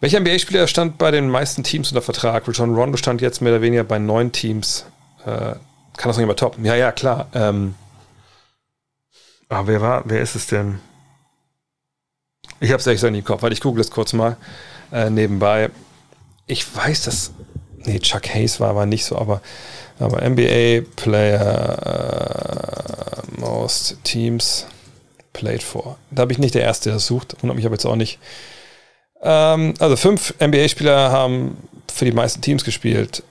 Welcher 0.00 0.20
NBA-Spieler 0.20 0.66
stand 0.66 0.98
bei 0.98 1.10
den 1.10 1.30
meisten 1.30 1.64
Teams 1.64 1.88
unter 1.88 2.02
Vertrag? 2.02 2.44
John 2.52 2.74
Rondo 2.74 2.98
stand 2.98 3.22
jetzt 3.22 3.40
mehr 3.40 3.52
oder 3.52 3.62
weniger 3.62 3.82
bei 3.82 3.98
neun 3.98 4.30
Teams. 4.30 4.84
Äh, 5.26 5.56
kann 5.96 6.08
das 6.08 6.16
noch 6.16 6.20
jemand 6.20 6.38
toppen? 6.38 6.64
Ja, 6.64 6.74
ja, 6.74 6.92
klar. 6.92 7.26
Ähm, 7.34 7.74
Ah, 9.48 9.62
wer 9.66 9.80
war, 9.80 10.02
wer 10.06 10.20
ist 10.20 10.34
es 10.34 10.48
denn? 10.48 10.80
Ich 12.58 12.70
habe 12.70 12.80
es 12.80 12.86
ehrlich 12.86 12.98
gesagt 12.98 13.12
nicht 13.12 13.20
im 13.20 13.26
Kopf, 13.26 13.42
weil 13.42 13.52
ich 13.52 13.60
google 13.60 13.80
es 13.80 13.90
kurz 13.90 14.12
mal 14.12 14.36
äh, 14.92 15.08
nebenbei. 15.08 15.70
Ich 16.46 16.74
weiß, 16.74 17.02
dass. 17.04 17.32
Nee, 17.84 18.00
Chuck 18.00 18.28
Hayes 18.28 18.58
war 18.58 18.70
aber 18.70 18.86
nicht 18.86 19.04
so, 19.04 19.16
aber, 19.16 19.40
aber 20.00 20.28
NBA 20.28 20.80
Player 20.96 21.78
uh, 23.22 23.40
Most 23.40 23.98
Teams 24.02 24.66
played 25.32 25.62
for. 25.62 25.96
Da 26.10 26.22
habe 26.22 26.32
ich 26.32 26.38
nicht 26.38 26.56
der 26.56 26.62
Erste, 26.62 26.88
der 26.88 26.94
das 26.94 27.06
sucht. 27.06 27.36
Wundert 27.40 27.56
mich 27.56 27.66
aber 27.66 27.76
jetzt 27.76 27.84
auch 27.84 27.94
nicht. 27.94 28.18
Ähm, 29.22 29.74
also 29.78 29.96
fünf 29.96 30.34
NBA-Spieler 30.40 31.12
haben 31.12 31.56
für 31.92 32.04
die 32.04 32.12
meisten 32.12 32.40
Teams 32.40 32.64
gespielt. 32.64 33.22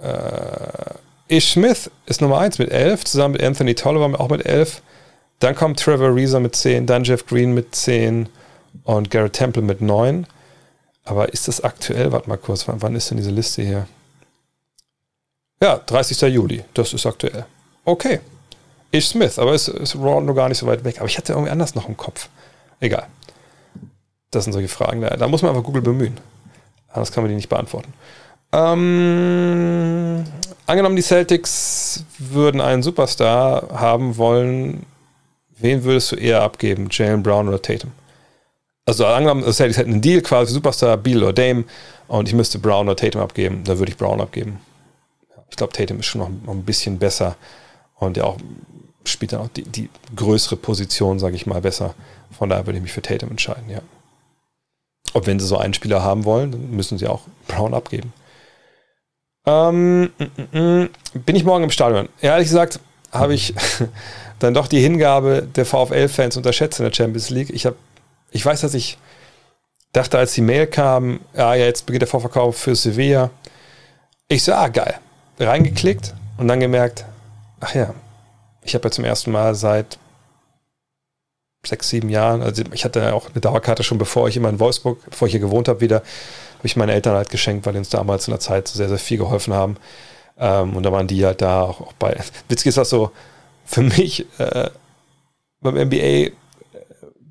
Äh, 0.00 0.94
Ish 1.28 1.52
Smith 1.52 1.90
ist 2.06 2.20
Nummer 2.20 2.38
eins 2.38 2.58
mit 2.58 2.70
elf, 2.70 3.04
zusammen 3.04 3.32
mit 3.32 3.42
Anthony 3.42 3.74
Tolliver 3.74 4.20
auch 4.20 4.28
mit 4.28 4.46
elf. 4.46 4.82
Dann 5.40 5.54
kommt 5.54 5.80
Trevor 5.80 6.14
Reeser 6.14 6.40
mit 6.40 6.54
10, 6.54 6.86
dann 6.86 7.04
Jeff 7.04 7.26
Green 7.26 7.52
mit 7.52 7.74
10 7.74 8.28
und 8.84 9.10
Garrett 9.10 9.34
Temple 9.34 9.62
mit 9.62 9.80
9. 9.80 10.26
Aber 11.04 11.32
ist 11.32 11.48
das 11.48 11.62
aktuell? 11.62 12.12
Warte 12.12 12.28
mal 12.28 12.38
kurz, 12.38 12.66
wann, 12.66 12.94
ist 12.94 13.10
denn 13.10 13.18
diese 13.18 13.30
Liste 13.30 13.62
hier? 13.62 13.86
Ja, 15.60 15.78
30. 15.78 16.20
Juli, 16.32 16.64
das 16.74 16.92
ist 16.92 17.06
aktuell. 17.06 17.44
Okay. 17.84 18.20
Ish 18.92 19.08
Smith, 19.08 19.38
aber 19.38 19.54
ist, 19.54 19.68
ist 19.68 19.96
Rondo 19.96 20.32
gar 20.32 20.48
nicht 20.48 20.58
so 20.58 20.66
weit 20.66 20.84
weg. 20.84 20.98
Aber 20.98 21.08
ich 21.08 21.18
hatte 21.18 21.32
irgendwie 21.32 21.50
anders 21.50 21.74
noch 21.74 21.88
im 21.88 21.96
Kopf. 21.96 22.28
Egal. 22.80 23.06
Das 24.30 24.44
sind 24.44 24.52
solche 24.52 24.68
Fragen. 24.68 25.00
Da, 25.00 25.10
da 25.10 25.28
muss 25.28 25.42
man 25.42 25.50
einfach 25.50 25.64
Google 25.64 25.82
bemühen. 25.82 26.18
Anders 26.88 27.12
kann 27.12 27.24
man 27.24 27.30
die 27.30 27.36
nicht 27.36 27.48
beantworten. 27.48 27.92
Ähm, 28.52 30.24
angenommen, 30.66 30.96
die 30.96 31.02
Celtics 31.02 32.04
würden 32.18 32.60
einen 32.60 32.82
Superstar 32.82 33.68
haben 33.72 34.16
wollen, 34.16 34.84
wen 35.58 35.84
würdest 35.84 36.12
du 36.12 36.16
eher 36.16 36.42
abgeben? 36.42 36.88
Jalen 36.90 37.22
Brown 37.22 37.48
oder 37.48 37.60
Tatum? 37.60 37.92
Also 38.84 39.04
angenommen, 39.06 39.42
das 39.44 39.58
hätte 39.58 39.80
einen 39.80 40.00
Deal 40.00 40.20
quasi 40.20 40.52
Superstar, 40.52 40.96
Beal 40.96 41.22
oder 41.22 41.32
Dame 41.32 41.64
und 42.06 42.28
ich 42.28 42.34
müsste 42.34 42.58
Brown 42.58 42.86
oder 42.86 42.96
Tatum 42.96 43.20
abgeben, 43.22 43.64
dann 43.64 43.78
würde 43.78 43.90
ich 43.90 43.98
Brown 43.98 44.20
abgeben. 44.20 44.60
Ich 45.50 45.56
glaube, 45.56 45.72
Tatum 45.72 46.00
ist 46.00 46.06
schon 46.06 46.20
noch, 46.20 46.52
ein 46.52 46.62
bisschen 46.62 46.98
besser 46.98 47.36
und 47.96 48.16
der 48.16 48.26
auch 48.26 48.36
spielt 49.04 49.32
dann 49.32 49.40
auch 49.40 49.48
die, 49.48 49.62
die 49.62 49.88
größere 50.14 50.56
Position, 50.56 51.18
sage 51.18 51.36
ich 51.36 51.46
mal, 51.46 51.60
besser. 51.60 51.94
Von 52.36 52.48
daher 52.48 52.66
würde 52.66 52.78
ich 52.78 52.82
mich 52.82 52.92
für 52.92 53.02
Tatum 53.02 53.30
entscheiden, 53.30 53.70
ja. 53.70 53.80
Und 55.12 55.26
wenn 55.26 55.38
sie 55.38 55.46
so 55.46 55.56
einen 55.56 55.74
Spieler 55.74 56.02
haben 56.02 56.24
wollen, 56.24 56.52
dann 56.52 56.70
müssen 56.72 56.98
sie 56.98 57.06
auch 57.06 57.22
Brown 57.46 57.74
abgeben. 57.74 58.12
Ähm, 59.46 60.10
m 60.18 60.30
-m 60.36 60.48
-m. 60.52 60.88
bin 61.24 61.36
ich 61.36 61.44
morgen 61.44 61.64
im 61.64 61.70
Stadion? 61.70 62.08
Ehrlich 62.20 62.48
gesagt, 62.48 62.80
habe 63.12 63.34
ich 63.34 63.54
dann 64.38 64.54
doch 64.54 64.66
die 64.66 64.80
Hingabe 64.80 65.42
der 65.42 65.64
VfL-Fans 65.64 66.36
unterschätzt 66.36 66.80
in 66.80 66.84
der 66.84 66.92
Champions 66.92 67.30
League. 67.30 67.50
Ich, 67.50 67.66
hab, 67.66 67.74
ich 68.30 68.44
weiß, 68.44 68.60
dass 68.62 68.74
ich 68.74 68.98
dachte, 69.92 70.18
als 70.18 70.34
die 70.34 70.42
Mail 70.42 70.66
kam, 70.66 71.20
ja, 71.34 71.54
ja, 71.54 71.64
jetzt 71.64 71.86
beginnt 71.86 72.02
der 72.02 72.08
Vorverkauf 72.08 72.56
für 72.56 72.74
Sevilla. 72.74 73.30
Ich 74.28 74.42
so, 74.42 74.52
ah, 74.52 74.68
geil. 74.68 74.98
Reingeklickt 75.38 76.14
und 76.38 76.48
dann 76.48 76.60
gemerkt, 76.60 77.04
ach 77.60 77.74
ja, 77.74 77.94
ich 78.62 78.74
habe 78.74 78.88
ja 78.88 78.90
zum 78.90 79.04
ersten 79.04 79.30
Mal 79.30 79.54
seit 79.54 79.98
sechs, 81.64 81.88
sieben 81.88 82.08
Jahren, 82.10 82.42
also 82.42 82.62
ich 82.72 82.84
hatte 82.84 83.00
ja 83.00 83.12
auch 83.12 83.30
eine 83.30 83.40
Dauerkarte 83.40 83.82
schon, 83.82 83.98
bevor 83.98 84.28
ich 84.28 84.36
immer 84.36 84.48
in 84.48 84.60
Wolfsburg, 84.60 84.98
bevor 85.10 85.26
ich 85.26 85.32
hier 85.32 85.40
gewohnt 85.40 85.68
habe, 85.68 85.80
wieder, 85.80 86.02
habe 86.66 86.72
ich 86.72 86.76
meinen 86.76 86.88
Eltern 86.88 87.14
halt 87.14 87.30
geschenkt, 87.30 87.64
weil 87.64 87.74
die 87.74 87.78
uns 87.78 87.90
damals 87.90 88.26
in 88.26 88.32
der 88.32 88.40
Zeit 88.40 88.66
sehr, 88.66 88.88
sehr 88.88 88.98
viel 88.98 89.18
geholfen 89.18 89.54
haben. 89.54 89.76
Ähm, 90.36 90.76
und 90.76 90.82
da 90.82 90.90
waren 90.90 91.06
die 91.06 91.24
halt 91.24 91.40
da 91.40 91.62
auch, 91.62 91.80
auch 91.80 91.92
bei. 91.92 92.16
Witzig 92.48 92.66
ist 92.66 92.78
das 92.78 92.90
so, 92.90 93.12
für 93.64 93.82
mich 93.82 94.26
äh, 94.38 94.70
beim 95.60 95.76
NBA 95.76 95.96
äh, 95.96 96.32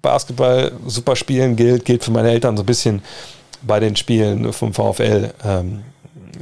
Basketball 0.01 0.71
super 0.87 1.17
spielen 1.17 1.57
gilt, 1.57 1.83
gilt 1.83 2.03
für 2.05 2.11
meine 2.11 2.31
Eltern 2.31 2.55
so 2.55 2.63
ein 2.63 2.65
bisschen 2.65 3.01
bei 3.61 3.81
den 3.81 3.97
Spielen 3.97 4.53
vom 4.53 4.73
VfL, 4.73 5.33
ähm, 5.43 5.83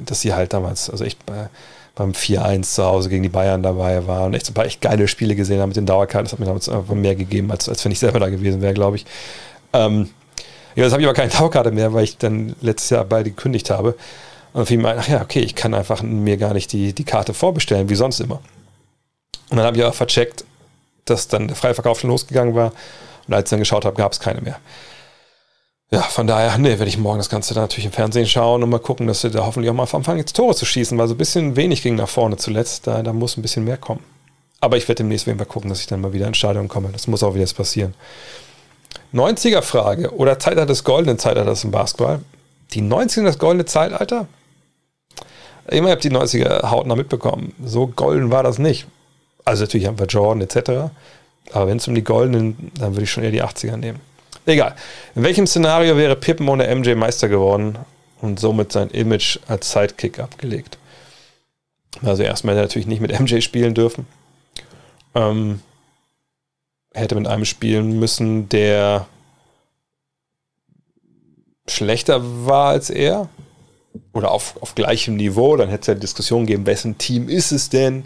dass 0.05 0.21
sie 0.21 0.33
halt 0.33 0.53
damals, 0.53 0.89
also 0.89 1.03
echt 1.03 1.25
bei, 1.25 1.49
beim 1.95 2.11
4-1 2.11 2.61
zu 2.75 2.83
Hause 2.85 3.09
gegen 3.09 3.23
die 3.23 3.29
Bayern 3.29 3.63
dabei 3.63 4.05
waren 4.05 4.27
und 4.27 4.33
echt 4.35 4.45
so 4.45 4.51
ein 4.51 4.55
paar 4.55 4.65
echt 4.65 4.81
geile 4.81 5.07
Spiele 5.07 5.35
gesehen 5.35 5.61
haben 5.61 5.69
mit 5.69 5.77
den 5.77 5.87
Dauerkarten. 5.87 6.25
Das 6.25 6.33
hat 6.33 6.39
mir 6.39 6.45
damals 6.45 6.69
einfach 6.69 6.93
mehr 6.93 7.15
gegeben, 7.15 7.49
als, 7.49 7.67
als 7.67 7.83
wenn 7.83 7.91
ich 7.91 7.99
selber 7.99 8.19
da 8.19 8.29
gewesen 8.29 8.61
wäre, 8.61 8.73
glaube 8.75 8.97
ich. 8.97 9.05
Ähm, 9.73 10.09
ja, 10.75 10.83
jetzt 10.83 10.93
habe 10.93 11.01
ich 11.01 11.07
aber 11.07 11.15
keine 11.15 11.31
Dauerkarte 11.37 11.71
mehr, 11.71 11.93
weil 11.93 12.03
ich 12.03 12.17
dann 12.17 12.55
letztes 12.61 12.89
Jahr 12.89 13.05
beide 13.05 13.29
gekündigt 13.29 13.69
habe. 13.69 13.95
Und 14.53 14.67
fiel 14.67 14.77
mir 14.77 14.89
ein, 14.89 14.99
ach 14.99 15.07
ja, 15.07 15.21
okay, 15.21 15.39
ich 15.39 15.55
kann 15.55 15.73
einfach 15.73 16.03
mir 16.03 16.37
gar 16.37 16.53
nicht 16.53 16.71
die, 16.73 16.93
die 16.93 17.03
Karte 17.03 17.33
vorbestellen, 17.33 17.89
wie 17.89 17.95
sonst 17.95 18.19
immer. 18.19 18.39
Und 19.49 19.57
dann 19.57 19.65
habe 19.65 19.77
ich 19.77 19.83
auch 19.83 19.95
vercheckt, 19.95 20.45
dass 21.05 21.27
dann 21.27 21.47
der 21.47 21.57
Freiverkauf 21.57 21.99
schon 21.99 22.09
losgegangen 22.11 22.53
war. 22.53 22.71
Und 23.27 23.33
als 23.33 23.47
ich 23.47 23.49
dann 23.49 23.59
geschaut 23.59 23.85
habe, 23.85 23.95
gab 23.95 24.11
es 24.11 24.19
keine 24.19 24.41
mehr. 24.41 24.59
Ja, 25.91 26.01
von 26.01 26.25
daher, 26.25 26.57
nee, 26.57 26.69
werde 26.69 26.87
ich 26.87 26.97
morgen 26.97 27.19
das 27.19 27.29
Ganze 27.29 27.53
dann 27.53 27.63
natürlich 27.63 27.85
im 27.85 27.91
Fernsehen 27.91 28.25
schauen 28.25 28.63
und 28.63 28.69
mal 28.69 28.79
gucken, 28.79 29.05
dass 29.05 29.21
wir 29.23 29.29
da 29.29 29.45
hoffentlich 29.45 29.69
auch 29.69 29.75
mal 29.75 29.87
anfangen, 29.91 30.17
jetzt 30.17 30.35
Tore 30.35 30.55
zu 30.55 30.65
schießen, 30.65 30.97
weil 30.97 31.07
so 31.07 31.13
ein 31.13 31.19
bisschen 31.19 31.55
wenig 31.55 31.83
ging 31.83 31.95
nach 31.95 32.09
vorne 32.09 32.37
zuletzt. 32.37 32.87
Da, 32.87 33.03
da 33.03 33.13
muss 33.13 33.37
ein 33.37 33.43
bisschen 33.43 33.63
mehr 33.63 33.77
kommen. 33.77 34.03
Aber 34.59 34.77
ich 34.77 34.87
werde 34.87 35.03
demnächst 35.03 35.27
mal 35.27 35.45
gucken, 35.45 35.69
dass 35.69 35.81
ich 35.81 35.87
dann 35.87 36.01
mal 36.01 36.13
wieder 36.13 36.25
ins 36.25 36.37
Stadion 36.37 36.67
komme. 36.67 36.89
Das 36.91 37.07
muss 37.07 37.21
auch 37.21 37.35
wieder 37.35 37.45
passieren. 37.45 37.93
90er-Frage 39.13 40.15
oder 40.15 40.39
Zeitalter 40.39 40.67
des 40.67 40.83
goldenen 40.83 41.19
Zeitalters 41.19 41.63
im 41.63 41.71
Basketball. 41.71 42.19
Die 42.71 42.81
90er 42.81 43.23
das 43.23 43.37
goldene 43.37 43.65
Zeitalter? 43.65 44.27
Ich 45.69 45.81
habe 45.81 46.01
die 46.01 46.11
90er 46.11 46.69
hautnah 46.69 46.95
mitbekommen. 46.95 47.53
So 47.63 47.87
golden 47.87 48.31
war 48.31 48.43
das 48.43 48.59
nicht. 48.59 48.87
Also 49.45 49.63
natürlich 49.63 49.87
haben 49.87 49.99
wir 49.99 50.07
Jordan 50.07 50.41
etc. 50.41 50.91
Aber 51.51 51.67
wenn 51.67 51.77
es 51.77 51.87
um 51.87 51.95
die 51.95 52.03
goldenen, 52.03 52.71
dann 52.79 52.93
würde 52.93 53.03
ich 53.03 53.11
schon 53.11 53.23
eher 53.23 53.31
die 53.31 53.43
80er 53.43 53.77
nehmen. 53.77 53.99
Egal. 54.45 54.75
In 55.15 55.23
welchem 55.23 55.47
Szenario 55.47 55.95
wäre 55.95 56.15
Pippen 56.15 56.47
ohne 56.49 56.73
MJ 56.73 56.95
Meister 56.95 57.29
geworden 57.29 57.77
und 58.21 58.39
somit 58.39 58.71
sein 58.71 58.89
Image 58.89 59.39
als 59.47 59.71
Sidekick 59.71 60.19
abgelegt? 60.19 60.77
Also 62.01 62.23
erstmal 62.23 62.55
er 62.55 62.63
natürlich 62.63 62.87
nicht 62.87 63.01
mit 63.01 63.17
MJ 63.17 63.41
spielen 63.41 63.73
dürfen. 63.73 64.07
Ähm, 65.15 65.61
hätte 66.93 67.15
mit 67.15 67.27
einem 67.27 67.45
spielen 67.45 67.99
müssen, 67.99 68.49
der 68.49 69.07
schlechter 71.67 72.21
war 72.45 72.69
als 72.69 72.89
er. 72.89 73.29
Oder 74.13 74.31
auf, 74.31 74.61
auf 74.61 74.75
gleichem 74.75 75.15
Niveau. 75.15 75.55
Dann 75.55 75.69
hätte 75.69 75.81
es 75.81 75.87
ja 75.87 75.93
Diskussionen 75.95 76.45
geben, 76.45 76.65
wessen 76.65 76.97
Team 76.97 77.29
ist 77.29 77.51
es 77.51 77.69
denn? 77.69 78.05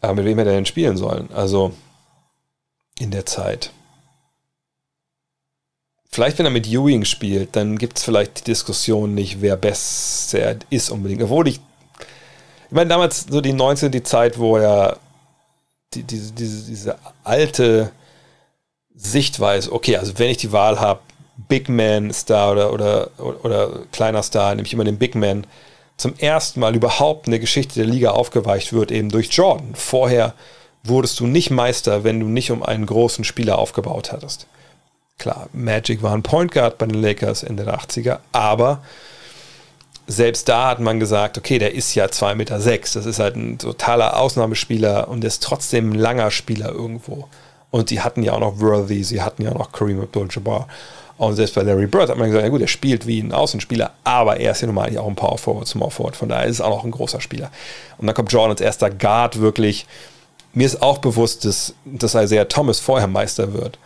Aber 0.00 0.14
mit 0.14 0.24
wem 0.24 0.38
hätte 0.38 0.50
er 0.50 0.56
denn 0.56 0.66
spielen 0.66 0.96
sollen? 0.96 1.30
Also 1.32 1.72
in 2.98 3.10
der 3.10 3.26
Zeit. 3.26 3.72
Vielleicht, 6.10 6.38
wenn 6.38 6.46
er 6.46 6.52
mit 6.52 6.66
Ewing 6.66 7.04
spielt, 7.04 7.56
dann 7.56 7.78
gibt 7.78 7.96
es 7.96 8.04
vielleicht 8.04 8.40
die 8.40 8.44
Diskussion 8.44 9.14
nicht, 9.14 9.40
wer 9.40 9.56
besser 9.56 10.56
ist 10.68 10.90
unbedingt. 10.90 11.22
Obwohl 11.22 11.48
ich, 11.48 11.56
ich 11.56 12.72
meine, 12.72 12.88
damals 12.88 13.26
so 13.30 13.40
die 13.40 13.54
19. 13.54 13.90
die 13.90 14.02
Zeit, 14.02 14.38
wo 14.38 14.58
er 14.58 14.98
die, 15.94 16.02
diese, 16.02 16.32
diese, 16.32 16.66
diese 16.66 16.98
alte 17.24 17.92
Sichtweise, 18.94 19.72
okay, 19.72 19.96
also 19.96 20.18
wenn 20.18 20.30
ich 20.30 20.36
die 20.36 20.52
Wahl 20.52 20.80
habe, 20.80 21.00
Big 21.48 21.68
Man 21.68 22.12
Star 22.12 22.52
oder, 22.52 22.72
oder, 22.72 23.10
oder 23.42 23.70
kleiner 23.90 24.22
Star, 24.22 24.54
nehme 24.54 24.66
ich 24.66 24.72
immer 24.72 24.84
den 24.84 24.98
Big 24.98 25.14
Man 25.14 25.46
zum 25.96 26.14
ersten 26.18 26.60
Mal 26.60 26.74
überhaupt 26.74 27.26
in 27.26 27.30
der 27.30 27.40
Geschichte 27.40 27.74
der 27.74 27.86
Liga 27.86 28.10
aufgeweicht 28.10 28.72
wird, 28.72 28.90
eben 28.90 29.08
durch 29.08 29.30
Jordan. 29.30 29.74
Vorher 29.74 30.34
wurdest 30.84 31.20
du 31.20 31.26
nicht 31.26 31.50
Meister, 31.50 32.04
wenn 32.04 32.20
du 32.20 32.26
nicht 32.26 32.50
um 32.50 32.62
einen 32.62 32.86
großen 32.86 33.24
Spieler 33.24 33.58
aufgebaut 33.58 34.12
hattest. 34.12 34.46
Klar, 35.18 35.48
Magic 35.52 36.02
war 36.02 36.12
ein 36.12 36.22
Point 36.22 36.52
Guard 36.52 36.78
bei 36.78 36.86
den 36.86 37.00
Lakers 37.00 37.44
Ende 37.44 37.64
der 37.64 37.78
80er, 37.78 38.18
aber 38.32 38.82
selbst 40.12 40.48
da 40.48 40.68
hat 40.68 40.80
man 40.80 41.00
gesagt, 41.00 41.38
okay, 41.38 41.58
der 41.58 41.74
ist 41.74 41.94
ja 41.94 42.06
2,6 42.06 42.34
Meter, 42.34 42.60
sechs, 42.60 42.92
das 42.92 43.06
ist 43.06 43.18
halt 43.18 43.36
ein 43.36 43.58
totaler 43.58 44.18
Ausnahmespieler 44.18 45.08
und 45.08 45.24
ist 45.24 45.42
trotzdem 45.42 45.90
ein 45.90 45.98
langer 45.98 46.30
Spieler 46.30 46.70
irgendwo. 46.70 47.28
Und 47.70 47.88
sie 47.88 48.00
hatten 48.00 48.22
ja 48.22 48.32
auch 48.34 48.40
noch 48.40 48.60
Worthy, 48.60 49.02
sie 49.02 49.22
hatten 49.22 49.42
ja 49.42 49.50
auch 49.50 49.58
noch 49.58 49.72
Kareem 49.72 50.00
Abdul-Jabbar. 50.00 50.68
Und 51.16 51.36
selbst 51.36 51.54
bei 51.54 51.62
Larry 51.62 51.86
Bird 51.86 52.10
hat 52.10 52.18
man 52.18 52.28
gesagt, 52.28 52.44
ja 52.44 52.50
gut, 52.50 52.60
er 52.60 52.68
spielt 52.68 53.06
wie 53.06 53.20
ein 53.20 53.32
Außenspieler, 53.32 53.92
aber 54.04 54.38
er 54.38 54.52
ist 54.52 54.60
ja 54.60 54.66
normal 54.66 54.96
auch 54.98 55.06
ein 55.06 55.14
Power 55.14 55.38
Forward, 55.38 55.68
Small 55.68 55.90
Forward, 55.90 56.16
von 56.16 56.28
daher 56.28 56.46
ist 56.46 56.56
es 56.56 56.60
auch 56.60 56.70
noch 56.70 56.84
ein 56.84 56.90
großer 56.90 57.20
Spieler. 57.20 57.50
Und 57.98 58.06
dann 58.06 58.14
kommt 58.14 58.32
Jordan 58.32 58.50
als 58.50 58.60
erster 58.60 58.90
Guard 58.90 59.40
wirklich. 59.40 59.86
Mir 60.52 60.66
ist 60.66 60.82
auch 60.82 60.98
bewusst, 60.98 61.44
dass, 61.44 61.74
dass 61.84 62.14
Isaiah 62.14 62.44
Thomas 62.44 62.80
vorher 62.80 63.08
Meister 63.08 63.54
wird 63.54 63.78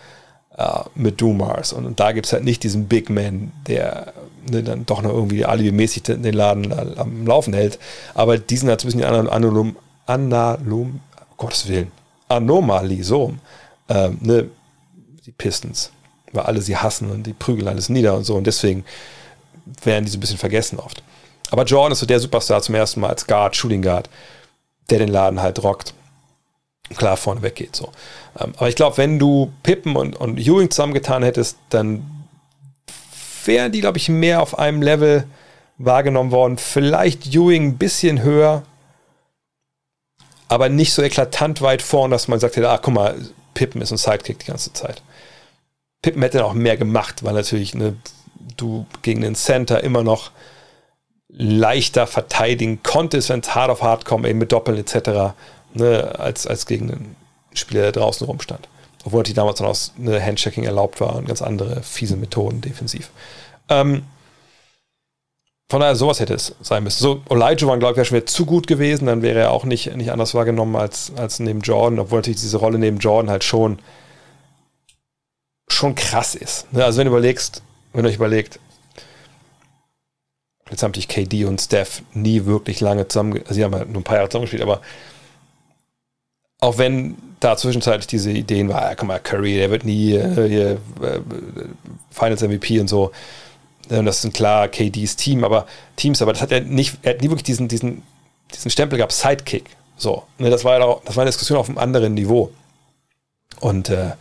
äh, 0.56 0.80
mit 0.94 1.20
Dumars. 1.20 1.72
Und, 1.72 1.86
und 1.86 2.00
da 2.00 2.12
gibt 2.12 2.26
es 2.26 2.32
halt 2.32 2.44
nicht 2.44 2.62
diesen 2.62 2.86
Big 2.86 3.10
Man, 3.10 3.52
der 3.66 4.12
ne, 4.50 4.62
dann 4.62 4.86
doch 4.86 5.02
noch 5.02 5.12
irgendwie 5.12 5.44
alibimäßig 5.44 6.02
den 6.04 6.22
Laden 6.22 6.72
am 6.98 7.26
Laufen 7.26 7.54
hält. 7.54 7.78
Aber 8.14 8.38
die 8.38 8.56
sind 8.56 8.68
halt 8.68 8.80
so 8.80 8.88
ein 8.88 8.92
bisschen 8.92 9.04
Analum, 9.28 9.76
Analum, 10.06 11.00
Gottes 11.36 11.68
Willen, 11.68 11.90
Anomalie, 12.28 13.04
so. 13.04 13.34
Ähm, 13.88 14.18
ne, 14.20 14.50
die 15.24 15.32
Pistons 15.32 15.90
weil 16.36 16.44
alle 16.44 16.62
sie 16.62 16.76
hassen 16.76 17.10
und 17.10 17.24
die 17.24 17.32
prügeln 17.32 17.68
alles 17.68 17.88
nieder 17.88 18.14
und 18.14 18.24
so. 18.24 18.36
Und 18.36 18.46
deswegen 18.46 18.84
werden 19.82 20.04
die 20.04 20.10
so 20.10 20.18
ein 20.18 20.20
bisschen 20.20 20.38
vergessen 20.38 20.78
oft. 20.78 21.02
Aber 21.50 21.64
Jordan 21.64 21.92
ist 21.92 22.00
so 22.00 22.06
der 22.06 22.20
Superstar 22.20 22.62
zum 22.62 22.74
ersten 22.74 23.00
Mal 23.00 23.10
als 23.10 23.26
Guard, 23.26 23.56
Shooting 23.56 23.82
Guard, 23.82 24.08
der 24.90 24.98
den 24.98 25.08
Laden 25.08 25.40
halt 25.40 25.62
rockt. 25.62 25.94
Klar 26.96 27.16
vorne 27.16 27.42
weggeht 27.42 27.74
so. 27.74 27.90
Ähm, 28.38 28.52
aber 28.56 28.68
ich 28.68 28.76
glaube, 28.76 28.96
wenn 28.98 29.18
du 29.18 29.52
Pippen 29.62 29.96
und, 29.96 30.16
und 30.16 30.38
Ewing 30.38 30.70
zusammengetan 30.70 31.22
hättest, 31.22 31.58
dann 31.70 32.04
wären 33.44 33.72
die, 33.72 33.80
glaube 33.80 33.98
ich, 33.98 34.08
mehr 34.08 34.42
auf 34.42 34.58
einem 34.58 34.82
Level 34.82 35.24
wahrgenommen 35.78 36.30
worden. 36.30 36.58
Vielleicht 36.58 37.34
Ewing 37.34 37.68
ein 37.68 37.78
bisschen 37.78 38.22
höher, 38.22 38.62
aber 40.48 40.68
nicht 40.68 40.92
so 40.92 41.02
eklatant 41.02 41.60
weit 41.60 41.82
vorn, 41.82 42.10
dass 42.10 42.28
man 42.28 42.38
sagt, 42.40 42.56
ah, 42.58 42.78
guck 42.78 42.94
mal, 42.94 43.16
Pippen 43.54 43.80
ist 43.80 43.90
ein 43.90 43.98
Sidekick 43.98 44.38
die 44.40 44.46
ganze 44.46 44.72
Zeit. 44.72 45.02
Pippen 46.02 46.22
hätte 46.22 46.38
dann 46.38 46.46
auch 46.46 46.54
mehr 46.54 46.76
gemacht, 46.76 47.24
weil 47.24 47.34
natürlich 47.34 47.74
ne, 47.74 47.96
du 48.56 48.86
gegen 49.02 49.22
den 49.22 49.34
Center 49.34 49.82
immer 49.82 50.04
noch 50.04 50.30
leichter 51.28 52.06
verteidigen 52.06 52.82
konntest, 52.82 53.28
wenn 53.28 53.40
es 53.40 53.54
hart 53.54 53.70
auf 53.70 53.82
hart 53.82 54.04
kommt, 54.04 54.26
eben 54.26 54.38
mit 54.38 54.52
Doppeln 54.52 54.78
etc., 54.78 55.34
ne, 55.74 56.18
als, 56.18 56.46
als 56.46 56.66
gegen 56.66 56.90
einen 56.90 57.16
Spieler, 57.54 57.82
der 57.82 57.92
draußen 57.92 58.26
rumstand. 58.26 58.68
Obwohl 59.04 59.22
die 59.22 59.34
damals 59.34 59.60
noch 59.60 59.76
eine 59.98 60.22
Handchecking 60.22 60.64
erlaubt 60.64 61.00
war 61.00 61.16
und 61.16 61.28
ganz 61.28 61.42
andere 61.42 61.82
fiese 61.82 62.16
Methoden 62.16 62.60
defensiv. 62.60 63.10
Ähm, 63.68 64.02
von 65.68 65.80
daher, 65.80 65.96
sowas 65.96 66.20
hätte 66.20 66.34
es 66.34 66.54
sein 66.60 66.84
müssen. 66.84 67.02
So, 67.02 67.22
war, 67.28 67.78
glaube 67.78 67.92
ich, 67.92 67.96
wäre 67.96 68.04
schon 68.04 68.16
wieder 68.16 68.26
zu 68.26 68.46
gut 68.46 68.66
gewesen, 68.66 69.06
dann 69.06 69.22
wäre 69.22 69.40
er 69.40 69.50
auch 69.50 69.64
nicht, 69.64 69.94
nicht 69.96 70.12
anders 70.12 70.34
wahrgenommen 70.34 70.76
als, 70.76 71.12
als 71.16 71.40
neben 71.40 71.60
Jordan, 71.60 71.98
obwohl 71.98 72.18
natürlich 72.18 72.40
diese 72.40 72.58
Rolle 72.58 72.78
neben 72.78 72.98
Jordan 72.98 73.30
halt 73.30 73.42
schon 73.42 73.78
schon 75.68 75.94
krass 75.94 76.34
ist. 76.34 76.72
Ne? 76.72 76.84
Also 76.84 76.98
wenn 76.98 77.06
du 77.06 77.12
überlegst, 77.12 77.62
wenn 77.92 78.04
du 78.04 78.08
euch 78.08 78.16
überlegt, 78.16 78.60
jetzt 80.70 80.82
haben 80.82 80.94
sich 80.94 81.08
KD 81.08 81.44
und 81.44 81.60
Steph 81.60 82.02
nie 82.12 82.44
wirklich 82.44 82.80
lange 82.80 83.08
zusammen, 83.08 83.40
also 83.42 83.54
sie 83.54 83.64
haben 83.64 83.74
halt 83.74 83.88
nur 83.88 84.00
ein 84.00 84.04
paar 84.04 84.16
Jahre 84.16 84.28
zusammengespielt, 84.28 84.62
aber 84.62 84.80
auch 86.66 86.78
wenn 86.78 87.16
da 87.38 87.56
zwischenzeitlich 87.56 88.08
diese 88.08 88.32
Ideen 88.32 88.68
war, 88.68 88.82
ja, 88.82 88.96
guck 88.96 89.06
mal, 89.06 89.20
Curry, 89.20 89.54
der 89.54 89.70
wird 89.70 89.84
nie 89.84 90.14
äh, 90.14 90.48
hier, 90.48 90.70
äh, 91.00 91.20
Finals 92.10 92.42
MVP 92.42 92.80
und 92.80 92.88
so. 92.88 93.12
Und 93.88 94.04
das 94.04 94.22
sind 94.22 94.34
klar 94.34 94.66
KDs 94.66 95.14
Team, 95.14 95.44
aber 95.44 95.66
Teams, 95.94 96.20
aber 96.22 96.32
das 96.32 96.42
hat 96.42 96.50
er 96.50 96.62
nicht, 96.62 96.98
er 97.02 97.14
hat 97.14 97.20
nie 97.20 97.28
wirklich 97.28 97.44
diesen, 97.44 97.68
diesen, 97.68 98.02
diesen 98.52 98.72
Stempel 98.72 98.96
gehabt, 98.96 99.12
Sidekick. 99.12 99.76
So, 99.96 100.24
ne, 100.38 100.50
das 100.50 100.64
war 100.64 100.76
ja 100.76 100.84
auch, 100.84 101.04
das 101.04 101.14
war 101.14 101.22
eine 101.22 101.28
Diskussion 101.28 101.56
auf 101.56 101.68
einem 101.68 101.78
anderen 101.78 102.14
Niveau. 102.14 102.50
Und 103.60 103.88
äh, 103.88 104.14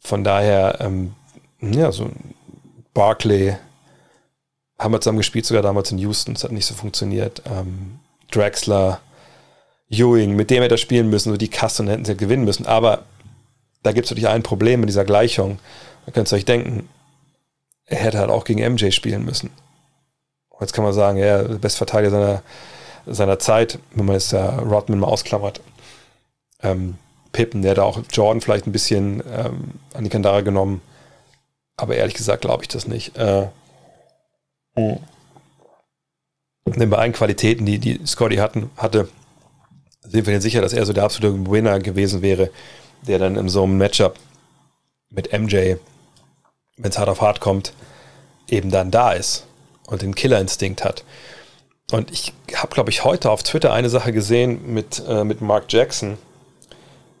von 0.00 0.24
daher, 0.24 0.78
ähm, 0.80 1.14
ja, 1.60 1.92
so 1.92 2.10
Barclay 2.92 3.56
haben 4.80 4.92
wir 4.92 5.00
zusammen 5.00 5.18
gespielt, 5.18 5.46
sogar 5.46 5.62
damals 5.62 5.92
in 5.92 5.98
Houston. 5.98 6.34
Es 6.34 6.42
hat 6.42 6.50
nicht 6.50 6.66
so 6.66 6.74
funktioniert. 6.74 7.40
Ähm, 7.46 8.00
Drexler, 8.32 9.00
Ewing, 9.92 10.34
mit 10.34 10.50
dem 10.50 10.62
hätte 10.62 10.74
er 10.74 10.78
spielen 10.78 11.10
müssen, 11.10 11.30
so 11.30 11.36
die 11.36 11.48
Kasse 11.48 11.82
und 11.82 11.88
hätten 11.88 12.04
sie 12.04 12.12
halt 12.12 12.18
gewinnen 12.18 12.44
müssen. 12.44 12.66
Aber 12.66 13.02
da 13.82 13.92
gibt 13.92 14.06
es 14.06 14.10
natürlich 14.10 14.28
ein 14.28 14.42
Problem 14.42 14.80
mit 14.80 14.88
dieser 14.88 15.04
Gleichung. 15.04 15.58
Da 16.06 16.12
könnt 16.12 16.32
ihr 16.32 16.36
euch 16.36 16.44
denken, 16.44 16.88
er 17.84 17.98
hätte 17.98 18.18
halt 18.18 18.30
auch 18.30 18.44
gegen 18.44 18.60
MJ 18.72 18.90
spielen 18.90 19.24
müssen. 19.24 19.50
Jetzt 20.60 20.72
kann 20.72 20.84
man 20.84 20.92
sagen, 20.92 21.18
ja, 21.18 21.42
der 21.42 21.56
beste 21.56 21.78
Verteidiger 21.78 22.10
seiner, 22.10 22.42
seiner 23.06 23.38
Zeit, 23.38 23.78
wenn 23.94 24.06
man 24.06 24.14
jetzt 24.14 24.32
ja 24.32 24.58
Rodman 24.60 25.00
mal 25.00 25.08
ausklammert. 25.08 25.60
Ähm, 26.62 26.98
Pippen, 27.32 27.62
der 27.62 27.72
hat 27.72 27.78
auch 27.80 28.00
Jordan 28.10 28.40
vielleicht 28.40 28.66
ein 28.66 28.72
bisschen 28.72 29.22
ähm, 29.30 29.72
an 29.94 30.04
die 30.04 30.10
Kandare 30.10 30.44
genommen. 30.44 30.80
Aber 31.76 31.96
ehrlich 31.96 32.14
gesagt 32.14 32.42
glaube 32.42 32.62
ich 32.62 32.68
das 32.68 32.86
nicht. 32.86 33.16
Äh, 33.16 33.48
hm. 34.76 34.98
Denn 36.64 36.90
bei 36.90 36.98
allen 36.98 37.12
Qualitäten, 37.12 37.66
die, 37.66 37.78
die 37.78 38.00
Scotty 38.06 38.36
hatten, 38.36 38.70
hatte, 38.76 39.08
sind 40.12 40.26
wir 40.26 40.32
denn 40.32 40.42
sicher, 40.42 40.60
dass 40.60 40.72
er 40.72 40.86
so 40.86 40.92
der 40.92 41.04
absolute 41.04 41.50
Winner 41.50 41.80
gewesen 41.80 42.22
wäre, 42.22 42.50
der 43.06 43.18
dann 43.18 43.36
in 43.36 43.48
so 43.48 43.64
einem 43.64 43.78
Matchup 43.78 44.16
mit 45.10 45.32
MJ, 45.32 45.76
wenn 46.76 46.90
es 46.90 46.98
hart 46.98 47.08
auf 47.08 47.20
hart 47.20 47.40
kommt, 47.40 47.72
eben 48.48 48.70
dann 48.70 48.90
da 48.90 49.12
ist 49.12 49.46
und 49.86 50.02
den 50.02 50.14
Killerinstinkt 50.14 50.84
hat. 50.84 51.04
Und 51.90 52.10
ich 52.10 52.32
habe, 52.54 52.72
glaube 52.72 52.90
ich, 52.90 53.04
heute 53.04 53.30
auf 53.30 53.42
Twitter 53.42 53.72
eine 53.72 53.90
Sache 53.90 54.12
gesehen 54.12 54.72
mit, 54.72 55.02
äh, 55.06 55.24
mit 55.24 55.40
Mark 55.40 55.64
Jackson, 55.68 56.16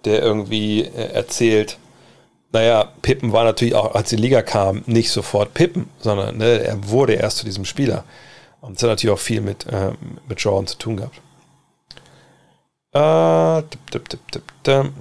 der 0.04 0.22
irgendwie 0.22 0.82
äh, 0.82 1.12
erzählt, 1.12 1.78
naja, 2.52 2.92
Pippen 3.00 3.32
war 3.32 3.44
natürlich 3.44 3.74
auch, 3.74 3.94
als 3.94 4.10
die 4.10 4.16
Liga 4.16 4.42
kam, 4.42 4.82
nicht 4.86 5.10
sofort 5.10 5.54
Pippen, 5.54 5.88
sondern 5.98 6.36
ne, 6.36 6.60
er 6.60 6.88
wurde 6.88 7.14
erst 7.14 7.38
zu 7.38 7.46
diesem 7.46 7.64
Spieler. 7.64 8.04
Und 8.60 8.76
das 8.76 8.82
hat 8.82 8.90
natürlich 8.90 9.14
auch 9.14 9.22
viel 9.22 9.40
mit, 9.40 9.66
äh, 9.66 9.92
mit 10.28 10.40
Jordan 10.40 10.66
zu 10.66 10.76
tun 10.76 10.98
gehabt. 10.98 11.20
Äh, 12.92 13.62
dip, 13.62 13.90
dip, 13.90 14.08
dip, 14.08 14.92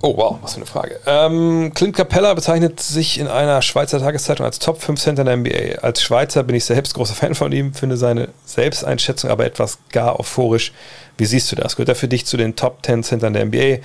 Oh, 0.00 0.16
wow, 0.16 0.38
was 0.42 0.52
für 0.52 0.58
eine 0.58 0.66
Frage. 0.66 1.00
Ähm, 1.06 1.72
Clint 1.74 1.94
Capella 1.96 2.32
bezeichnet 2.34 2.80
sich 2.80 3.18
in 3.18 3.26
einer 3.26 3.62
Schweizer 3.62 3.98
Tageszeitung 3.98 4.46
als 4.46 4.58
Top 4.58 4.80
5 4.80 5.00
Center 5.00 5.24
der 5.24 5.36
NBA. 5.36 5.80
Als 5.82 6.02
Schweizer 6.02 6.42
bin 6.42 6.56
ich 6.56 6.64
selbst 6.64 6.94
großer 6.94 7.14
Fan 7.14 7.34
von 7.34 7.52
ihm, 7.52 7.74
finde 7.74 7.96
seine 7.96 8.28
Selbsteinschätzung 8.44 9.30
aber 9.30 9.44
etwas 9.44 9.78
gar 9.90 10.18
euphorisch. 10.18 10.72
Wie 11.16 11.26
siehst 11.26 11.50
du 11.50 11.56
das? 11.56 11.76
Gehört 11.76 11.90
er 11.90 11.96
für 11.96 12.08
dich 12.08 12.26
zu 12.26 12.36
den 12.36 12.54
Top 12.56 12.78
10 12.84 13.02
Centern 13.02 13.32
der 13.32 13.44
NBA? 13.46 13.78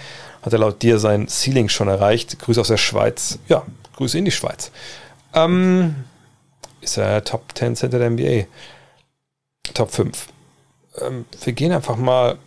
Hat 0.44 0.54
er 0.54 0.60
laut 0.60 0.82
dir 0.82 1.00
sein 1.00 1.28
Ceiling 1.28 1.70
schon 1.70 1.88
erreicht? 1.88 2.40
Grüße 2.40 2.62
aus 2.62 2.68
der 2.68 2.78
Schweiz. 2.78 3.40
Ja, 3.48 3.64
Grüße 3.96 4.18
in 4.18 4.26
die 4.26 4.32
Schweiz. 4.32 4.72
Ähm, 5.34 5.96
ist 6.82 6.98
er 6.98 7.24
Top 7.24 7.44
10 7.56 7.76
Center 7.76 8.00
der 8.00 8.10
NBA? 8.12 8.46
Top 9.74 9.92
5. 9.92 10.28
Ähm, 11.02 11.26
wir 11.44 11.54
gehen 11.54 11.72
einfach 11.72 11.98
mal 11.98 12.38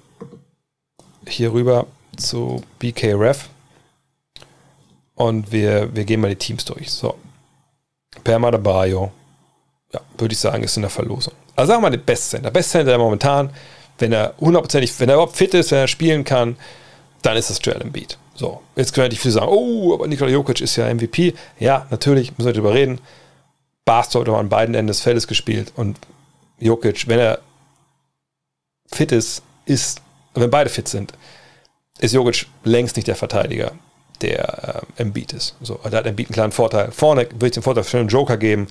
hier 1.27 1.53
rüber 1.53 1.87
zu 2.17 2.63
BKRef 2.79 3.49
und 5.15 5.53
wir, 5.53 5.95
wir 5.95 6.05
gehen 6.05 6.21
mal 6.21 6.31
die 6.31 6.37
Teams 6.37 6.65
durch. 6.65 6.91
So. 6.91 7.15
Perma 8.25 8.51
de 8.51 8.61
Bayo, 8.61 9.13
ja, 9.93 10.01
würde 10.17 10.33
ich 10.33 10.39
sagen, 10.39 10.63
ist 10.63 10.77
in 10.77 10.83
der 10.83 10.91
Verlosung. 10.91 11.35
Also 11.55 11.69
sagen 11.69 11.83
wir 11.83 11.91
mal 11.91 11.97
den 11.97 12.05
Best 12.05 12.31
Center. 12.31 12.51
Best 12.51 12.71
Center 12.71 12.97
momentan 12.99 13.51
wenn 13.99 14.13
er 14.13 14.35
hundertprozentig, 14.39 14.99
wenn 15.01 15.09
er 15.09 15.17
überhaupt 15.17 15.37
fit 15.37 15.55
ist, 15.55 15.71
wenn 15.71 15.79
er 15.79 15.89
spielen 15.89 16.25
kann, 16.25 16.57
dann 17.23 17.37
ist 17.37 17.51
das 17.51 17.61
Joel 17.63 17.83
Embiid. 17.83 18.19
So, 18.35 18.61
jetzt 18.77 18.93
können 18.93 19.11
die 19.11 19.17
viele 19.17 19.33
sagen, 19.33 19.49
oh, 19.49 19.95
aber 19.95 20.07
Nikola 20.07 20.31
Jokic 20.31 20.61
ist 20.61 20.77
ja 20.77 20.93
MVP. 20.93 21.35
Ja, 21.59 21.87
natürlich, 21.91 22.33
müssen 22.37 22.47
wir 22.47 22.53
darüber 22.53 22.75
reden. 22.75 23.01
Basketball 23.85 24.35
hat 24.35 24.41
an 24.41 24.49
beiden 24.49 24.75
Enden 24.75 24.89
des 24.89 25.01
Feldes 25.01 25.27
gespielt 25.27 25.73
und 25.77 25.99
Jokic, 26.59 27.09
wenn 27.09 27.19
er 27.19 27.39
fit 28.93 29.13
ist, 29.13 29.43
ist, 29.65 30.01
wenn 30.35 30.51
beide 30.51 30.71
fit 30.71 30.89
sind, 30.89 31.13
ist 31.99 32.13
Jokic 32.13 32.47
längst 32.65 32.97
nicht 32.97 33.09
der 33.09 33.17
Verteidiger, 33.17 33.73
der 34.21 34.85
äh, 34.97 35.03
Embiid 35.03 35.33
ist. 35.33 35.57
So, 35.63 35.81
da 35.91 35.99
hat 35.99 36.07
Embiid 36.07 36.29
einen 36.29 36.35
kleinen 36.35 36.53
Vorteil. 36.53 36.93
Vorne 36.93 37.29
würde 37.33 37.47
ich 37.47 37.53
den 37.53 37.63
Vorteil 37.63 37.85
für 37.85 37.99
einen 37.99 38.09
Joker 38.09 38.37
geben, 38.37 38.69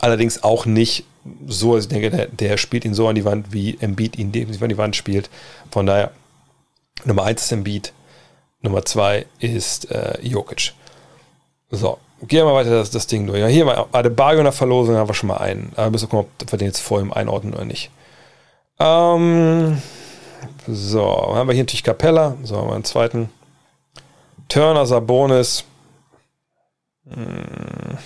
allerdings 0.00 0.42
auch 0.42 0.66
nicht 0.66 1.04
so, 1.46 1.74
also 1.74 1.86
ich 1.86 1.88
denke, 1.88 2.10
der, 2.10 2.26
der, 2.26 2.56
spielt 2.58 2.84
ihn 2.84 2.94
so 2.94 3.08
an 3.08 3.14
die 3.14 3.24
Wand, 3.24 3.52
wie 3.52 3.78
Embiid 3.80 4.18
ihn 4.18 4.32
definitiv 4.32 4.62
an 4.62 4.68
die 4.68 4.78
Wand 4.78 4.96
spielt. 4.96 5.30
Von 5.70 5.86
daher, 5.86 6.10
Nummer 7.04 7.24
1 7.24 7.42
ist 7.42 7.52
Embiid, 7.52 7.92
Nummer 8.60 8.84
2 8.84 9.26
ist 9.38 9.90
äh, 9.90 10.18
Jokic. 10.20 10.72
So, 11.70 11.98
gehen 12.22 12.40
wir 12.40 12.52
mal 12.52 12.54
weiter 12.54 12.70
das, 12.70 12.90
das 12.90 13.06
Ding 13.06 13.26
durch. 13.26 13.40
Ja, 13.40 13.46
hier 13.46 13.64
mal 13.64 13.86
Adebayo 13.92 14.38
in 14.38 14.44
der 14.44 14.52
Verlosung 14.52 14.96
haben 14.96 15.08
wir 15.08 15.14
schon 15.14 15.28
mal 15.28 15.38
einen. 15.38 15.72
Aber 15.76 15.90
müssen 15.90 16.04
wir 16.04 16.10
gucken, 16.10 16.30
ob 16.42 16.52
wir 16.52 16.58
den 16.58 16.68
jetzt 16.68 16.80
vor 16.80 17.00
ihm 17.00 17.12
einordnen 17.12 17.54
oder 17.54 17.64
nicht. 17.64 17.90
Ähm, 18.78 19.80
So, 20.66 21.34
haben 21.34 21.48
wir 21.48 21.54
hier 21.54 21.64
natürlich 21.64 21.84
Capella. 21.84 22.36
So, 22.42 22.56
haben 22.56 22.68
wir 22.68 22.74
einen 22.74 22.84
zweiten. 22.84 23.28
Turner, 24.48 24.86
Sabonis. 24.86 25.64
Hm. 27.08 27.98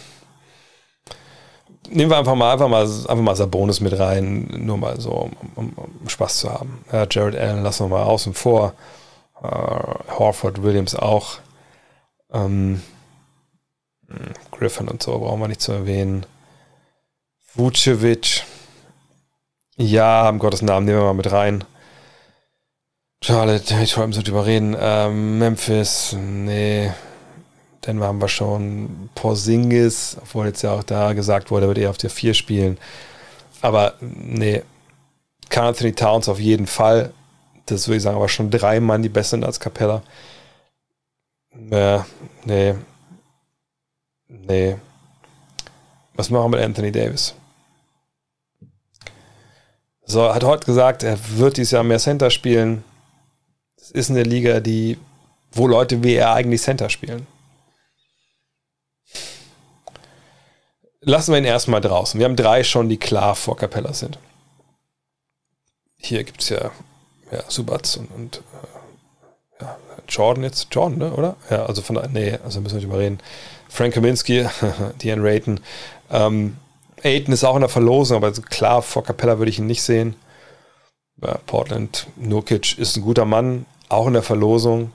Nehmen 1.90 2.10
wir 2.10 2.18
einfach 2.18 2.34
mal, 2.34 2.52
einfach 2.52 2.68
mal, 2.68 2.82
einfach 2.82 3.16
mal 3.16 3.36
Sabonis 3.36 3.80
mit 3.80 3.98
rein, 3.98 4.46
nur 4.58 4.76
mal 4.76 5.00
so, 5.00 5.10
um, 5.10 5.32
um, 5.54 5.72
um 5.76 6.08
Spaß 6.08 6.38
zu 6.38 6.52
haben. 6.52 6.84
Ja, 6.92 7.06
Jared 7.08 7.36
Allen 7.36 7.62
lassen 7.62 7.84
wir 7.84 7.96
mal 7.96 8.04
außen 8.04 8.34
vor. 8.34 8.74
Uh, 9.40 10.18
Horford 10.18 10.62
Williams 10.62 10.94
auch. 10.96 11.38
Ähm, 12.32 12.82
hm, 14.08 14.34
Griffin 14.50 14.88
und 14.88 15.02
so 15.02 15.18
brauchen 15.18 15.40
wir 15.40 15.48
nicht 15.48 15.60
zu 15.60 15.72
erwähnen. 15.72 16.26
Vucevic. 17.54 18.44
Ja, 19.78 20.28
im 20.28 20.40
Gottes 20.40 20.60
Namen 20.60 20.86
nehmen 20.86 20.98
wir 20.98 21.04
mal 21.04 21.14
mit 21.14 21.30
rein. 21.30 21.62
Charlotte, 23.22 23.74
ich 23.80 23.96
wollte 23.96 24.12
so 24.14 24.22
drüber 24.22 24.44
reden. 24.44 24.76
Ähm, 24.78 25.38
Memphis, 25.38 26.16
nee. 26.18 26.90
Denver 27.86 28.06
haben 28.08 28.20
wir 28.20 28.28
schon. 28.28 29.08
Porzingis, 29.14 30.16
obwohl 30.20 30.46
jetzt 30.46 30.62
ja 30.62 30.72
auch 30.74 30.82
da 30.82 31.12
gesagt 31.12 31.52
wurde, 31.52 31.66
er 31.66 31.68
wird 31.68 31.78
eher 31.78 31.90
auf 31.90 31.96
der 31.98 32.10
4 32.10 32.34
spielen. 32.34 32.76
Aber 33.62 33.94
nee. 34.00 34.62
Carl 35.48 35.68
Anthony 35.68 35.92
Towns 35.92 36.28
auf 36.28 36.40
jeden 36.40 36.66
Fall. 36.66 37.12
Das 37.66 37.86
würde 37.86 37.98
ich 37.98 38.02
sagen, 38.02 38.16
aber 38.16 38.28
schon 38.28 38.50
drei 38.50 38.80
Mann, 38.80 39.02
die 39.02 39.08
besser 39.08 39.30
sind 39.30 39.44
als 39.44 39.60
Capella. 39.60 40.02
Ja, 41.70 42.04
nee. 42.44 42.74
Nee. 44.26 44.76
Was 46.14 46.30
machen 46.30 46.50
wir 46.50 46.58
mit 46.58 46.66
Anthony 46.66 46.90
Davis? 46.90 47.34
So, 50.10 50.34
hat 50.34 50.42
heute 50.42 50.64
gesagt, 50.64 51.02
er 51.02 51.18
wird 51.36 51.58
dieses 51.58 51.72
Jahr 51.72 51.82
mehr 51.82 51.98
Center 51.98 52.30
spielen. 52.30 52.82
Das 53.76 53.90
ist 53.90 54.10
eine 54.10 54.22
Liga, 54.22 54.60
die, 54.60 54.96
wo 55.52 55.66
Leute 55.66 56.02
wie 56.02 56.14
er 56.14 56.32
eigentlich 56.32 56.62
Center 56.62 56.88
spielen. 56.88 57.26
Lassen 61.02 61.32
wir 61.32 61.38
ihn 61.38 61.44
erstmal 61.44 61.82
draußen. 61.82 62.18
Wir 62.18 62.24
haben 62.24 62.36
drei 62.36 62.64
schon, 62.64 62.88
die 62.88 62.96
klar 62.96 63.34
vor 63.34 63.58
Capella 63.58 63.92
sind. 63.92 64.18
Hier 65.98 66.24
gibt 66.24 66.40
es 66.40 66.48
ja, 66.48 66.70
ja 67.30 67.42
Subats 67.48 67.98
und, 67.98 68.10
und 68.10 68.42
äh, 69.60 69.62
ja, 69.62 69.76
Jordan 70.08 70.42
jetzt. 70.42 70.68
Jordan, 70.70 70.98
ne, 71.00 71.12
oder? 71.12 71.36
Ja, 71.50 71.66
also 71.66 71.82
von 71.82 71.96
der, 71.96 72.08
nee, 72.08 72.38
also 72.42 72.62
müssen 72.62 72.76
wir 72.76 72.80
nicht 72.80 72.88
überreden. 72.88 73.18
Frank 73.68 73.92
Kaminski, 73.92 74.46
Dean 75.02 75.20
Rayton. 75.20 75.60
Ähm, 76.10 76.56
Aiden 77.04 77.32
ist 77.32 77.44
auch 77.44 77.54
in 77.54 77.60
der 77.60 77.68
Verlosung, 77.68 78.16
aber 78.16 78.32
klar, 78.32 78.82
vor 78.82 79.02
Capella 79.04 79.38
würde 79.38 79.50
ich 79.50 79.58
ihn 79.58 79.66
nicht 79.66 79.82
sehen. 79.82 80.16
Ja, 81.22 81.38
Portland, 81.46 82.06
Nurkic 82.16 82.78
ist 82.78 82.96
ein 82.96 83.02
guter 83.02 83.24
Mann, 83.24 83.66
auch 83.88 84.06
in 84.06 84.12
der 84.12 84.22
Verlosung. 84.22 84.92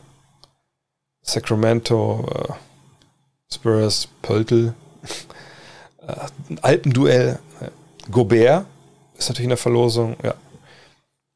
Sacramento, 1.21 2.25
äh, 2.33 2.53
Spurs, 3.53 4.07
Pöltl, 4.21 4.73
äh, 6.07 6.55
Alpenduell. 6.61 7.39
Gobert 8.11 8.65
ist 9.17 9.29
natürlich 9.29 9.45
in 9.45 9.49
der 9.49 9.57
Verlosung, 9.57 10.17
ja. 10.23 10.33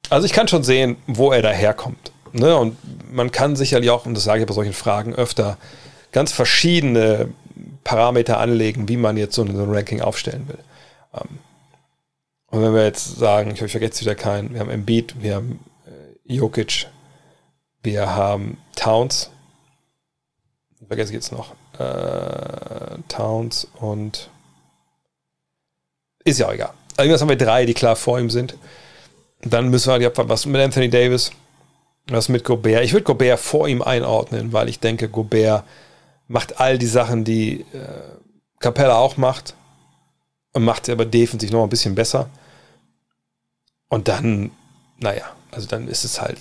Also 0.10 0.26
ich 0.26 0.34
kann 0.34 0.48
schon 0.48 0.64
sehen, 0.64 0.98
wo 1.08 1.32
er 1.32 1.42
daherkommt. 1.42 2.12
Ne? 2.32 2.56
Und 2.56 2.78
man 3.14 3.32
kann 3.32 3.56
sicherlich 3.56 3.90
auch, 3.90 4.06
und 4.06 4.14
das 4.14 4.24
sage 4.24 4.42
ich 4.42 4.48
bei 4.48 4.54
solchen 4.54 4.74
Fragen 4.74 5.14
öfter, 5.14 5.58
ganz 6.12 6.32
verschiedene 6.32 7.30
Parameter 7.88 8.38
anlegen, 8.38 8.90
wie 8.90 8.98
man 8.98 9.16
jetzt 9.16 9.34
so 9.36 9.44
ein, 9.44 9.74
Ranking 9.74 10.02
aufstellen 10.02 10.46
will. 10.50 10.60
Ähm, 11.14 11.40
und 12.48 12.62
wenn 12.62 12.74
wir 12.74 12.84
jetzt 12.84 13.16
sagen, 13.16 13.52
ich, 13.52 13.62
ich 13.62 13.72
vergesse 13.72 14.02
wieder 14.02 14.14
keinen, 14.14 14.54
wir 14.54 14.60
haben 14.60 14.70
Embiid, 14.70 15.16
wir 15.22 15.36
haben 15.36 15.64
äh, 15.86 16.34
Jokic, 16.34 16.88
wir 17.84 18.14
haben 18.14 18.58
Towns, 18.76 19.32
ich 20.82 20.88
vergesse 20.88 21.14
jetzt 21.14 21.32
noch, 21.32 21.54
äh, 21.80 22.98
Towns 23.08 23.70
und 23.80 24.30
ist 26.26 26.40
ja 26.40 26.48
auch 26.48 26.54
egal. 26.54 26.74
Also 26.98 27.10
jetzt 27.10 27.22
haben 27.22 27.30
wir 27.30 27.38
drei, 27.38 27.66
die 27.66 27.74
klar 27.74 27.96
vor 27.96 28.20
ihm 28.20 28.30
sind. 28.30 28.58
Dann 29.44 29.70
müssen 29.70 29.94
wir 29.94 30.10
die 30.10 30.30
was 30.30 30.46
mit 30.46 30.60
Anthony 30.60 30.90
Davis, 30.90 31.32
was 32.08 32.28
mit 32.28 32.44
Gobert. 32.44 32.84
Ich 32.84 32.92
würde 32.92 33.06
Gobert 33.06 33.40
vor 33.40 33.70
ihm 33.70 33.82
einordnen, 33.82 34.52
weil 34.52 34.68
ich 34.68 34.82
denke, 34.82 35.08
Gobert 35.08 35.64
macht 36.28 36.60
all 36.60 36.78
die 36.78 36.88
Sachen, 36.88 37.24
die 37.24 37.62
äh, 37.74 38.18
Capella 38.60 38.98
auch 38.98 39.18
macht 39.18 39.56
und 40.54 40.64
macht 40.64 40.86
sie 40.86 40.92
aber 40.92 41.06
defensiv 41.06 41.52
noch 41.52 41.64
ein 41.64 41.70
bisschen 41.70 41.96
besser. 41.96 42.30
Und 43.90 44.08
dann, 44.08 44.52
naja, 45.00 45.26
also 45.52 45.68
dann 45.68 45.88
ist 45.88 46.04
es 46.04 46.22
halt 46.22 46.40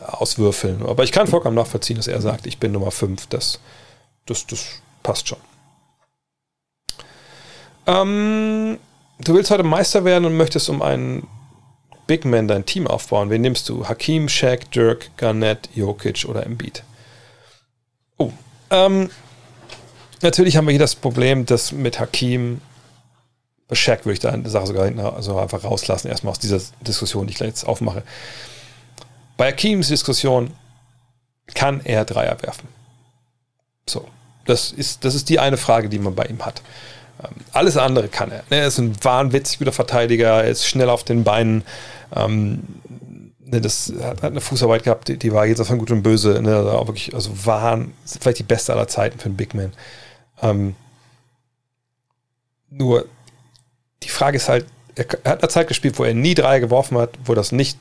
Auswürfeln. 0.00 0.84
Aber 0.84 1.04
ich 1.04 1.12
kann 1.12 1.26
vollkommen 1.26 1.56
nachvollziehen, 1.56 1.96
dass 1.96 2.08
er 2.08 2.20
sagt, 2.20 2.46
ich 2.46 2.58
bin 2.58 2.72
Nummer 2.72 2.90
5. 2.90 3.26
Das, 3.28 3.60
das, 4.26 4.46
das 4.46 4.82
passt 5.02 5.28
schon. 5.28 5.38
Ähm, 7.86 8.78
du 9.20 9.34
willst 9.34 9.50
heute 9.50 9.62
Meister 9.62 10.04
werden 10.04 10.24
und 10.24 10.36
möchtest 10.36 10.68
um 10.68 10.82
einen 10.82 11.28
Big 12.06 12.24
Man 12.24 12.48
dein 12.48 12.66
Team 12.66 12.86
aufbauen. 12.86 13.30
Wen 13.30 13.42
nimmst 13.42 13.68
du? 13.68 13.88
Hakim, 13.88 14.28
Shaq, 14.28 14.70
Dirk, 14.72 15.10
Garnett, 15.16 15.68
Jokic 15.74 16.24
oder 16.28 16.44
Embiid? 16.44 16.82
Ähm, 18.72 19.10
natürlich 20.22 20.56
haben 20.56 20.66
wir 20.66 20.72
hier 20.72 20.80
das 20.80 20.94
Problem, 20.94 21.46
dass 21.46 21.72
mit 21.72 22.00
Hakim, 22.00 22.62
Shaq 23.70 24.04
würde 24.04 24.14
ich 24.14 24.18
da 24.18 24.30
eine 24.30 24.48
Sache 24.48 24.66
sogar 24.66 25.14
also 25.14 25.38
einfach 25.38 25.62
rauslassen, 25.62 26.08
erstmal 26.08 26.32
aus 26.32 26.38
dieser 26.38 26.60
Diskussion, 26.80 27.26
die 27.26 27.34
ich 27.34 27.40
jetzt 27.40 27.64
aufmache. 27.64 28.02
Bei 29.36 29.48
Hakims 29.48 29.88
Diskussion 29.88 30.52
kann 31.54 31.80
er 31.84 32.04
Dreier 32.04 32.40
werfen. 32.42 32.68
So, 33.88 34.08
das 34.46 34.72
ist, 34.72 35.04
das 35.04 35.14
ist 35.14 35.28
die 35.28 35.38
eine 35.38 35.56
Frage, 35.56 35.88
die 35.88 35.98
man 35.98 36.14
bei 36.14 36.24
ihm 36.24 36.44
hat. 36.44 36.62
Ähm, 37.22 37.30
alles 37.52 37.76
andere 37.76 38.08
kann 38.08 38.30
er. 38.30 38.44
Er 38.50 38.66
ist 38.66 38.78
ein 38.78 38.96
wahnwitzig 39.04 39.58
guter 39.58 39.72
Verteidiger, 39.72 40.44
er 40.44 40.50
ist 40.50 40.66
schnell 40.66 40.88
auf 40.88 41.04
den 41.04 41.24
Beinen. 41.24 41.64
Ähm, 42.14 42.62
ne, 43.52 43.60
das 43.60 43.92
hat, 44.02 44.24
eine 44.24 44.40
Fußarbeit 44.40 44.82
gehabt, 44.82 45.08
die, 45.08 45.16
die 45.16 45.32
war 45.32 45.46
jetzt 45.46 45.64
von 45.64 45.78
Gut 45.78 45.90
und 45.90 46.02
Böse. 46.02 46.40
Ne, 46.42 46.56
also 46.56 46.70
auch 46.70 46.86
wirklich, 46.88 47.14
also 47.14 47.30
waren 47.46 47.92
vielleicht 48.04 48.40
die 48.40 48.44
beste 48.44 48.72
aller 48.72 48.88
Zeiten 48.88 49.18
für 49.18 49.26
einen 49.26 49.36
Big 49.36 49.54
Man. 49.54 49.72
Ähm, 50.40 50.74
nur 52.70 53.06
die 54.02 54.08
Frage 54.08 54.36
ist 54.36 54.48
halt, 54.48 54.66
er, 54.94 55.06
er 55.22 55.32
hat 55.32 55.42
eine 55.42 55.48
Zeit 55.48 55.68
gespielt, 55.68 55.98
wo 55.98 56.04
er 56.04 56.14
nie 56.14 56.34
drei 56.34 56.58
geworfen 56.58 56.98
hat, 56.98 57.10
wo 57.24 57.34
das 57.34 57.52
nicht 57.52 57.78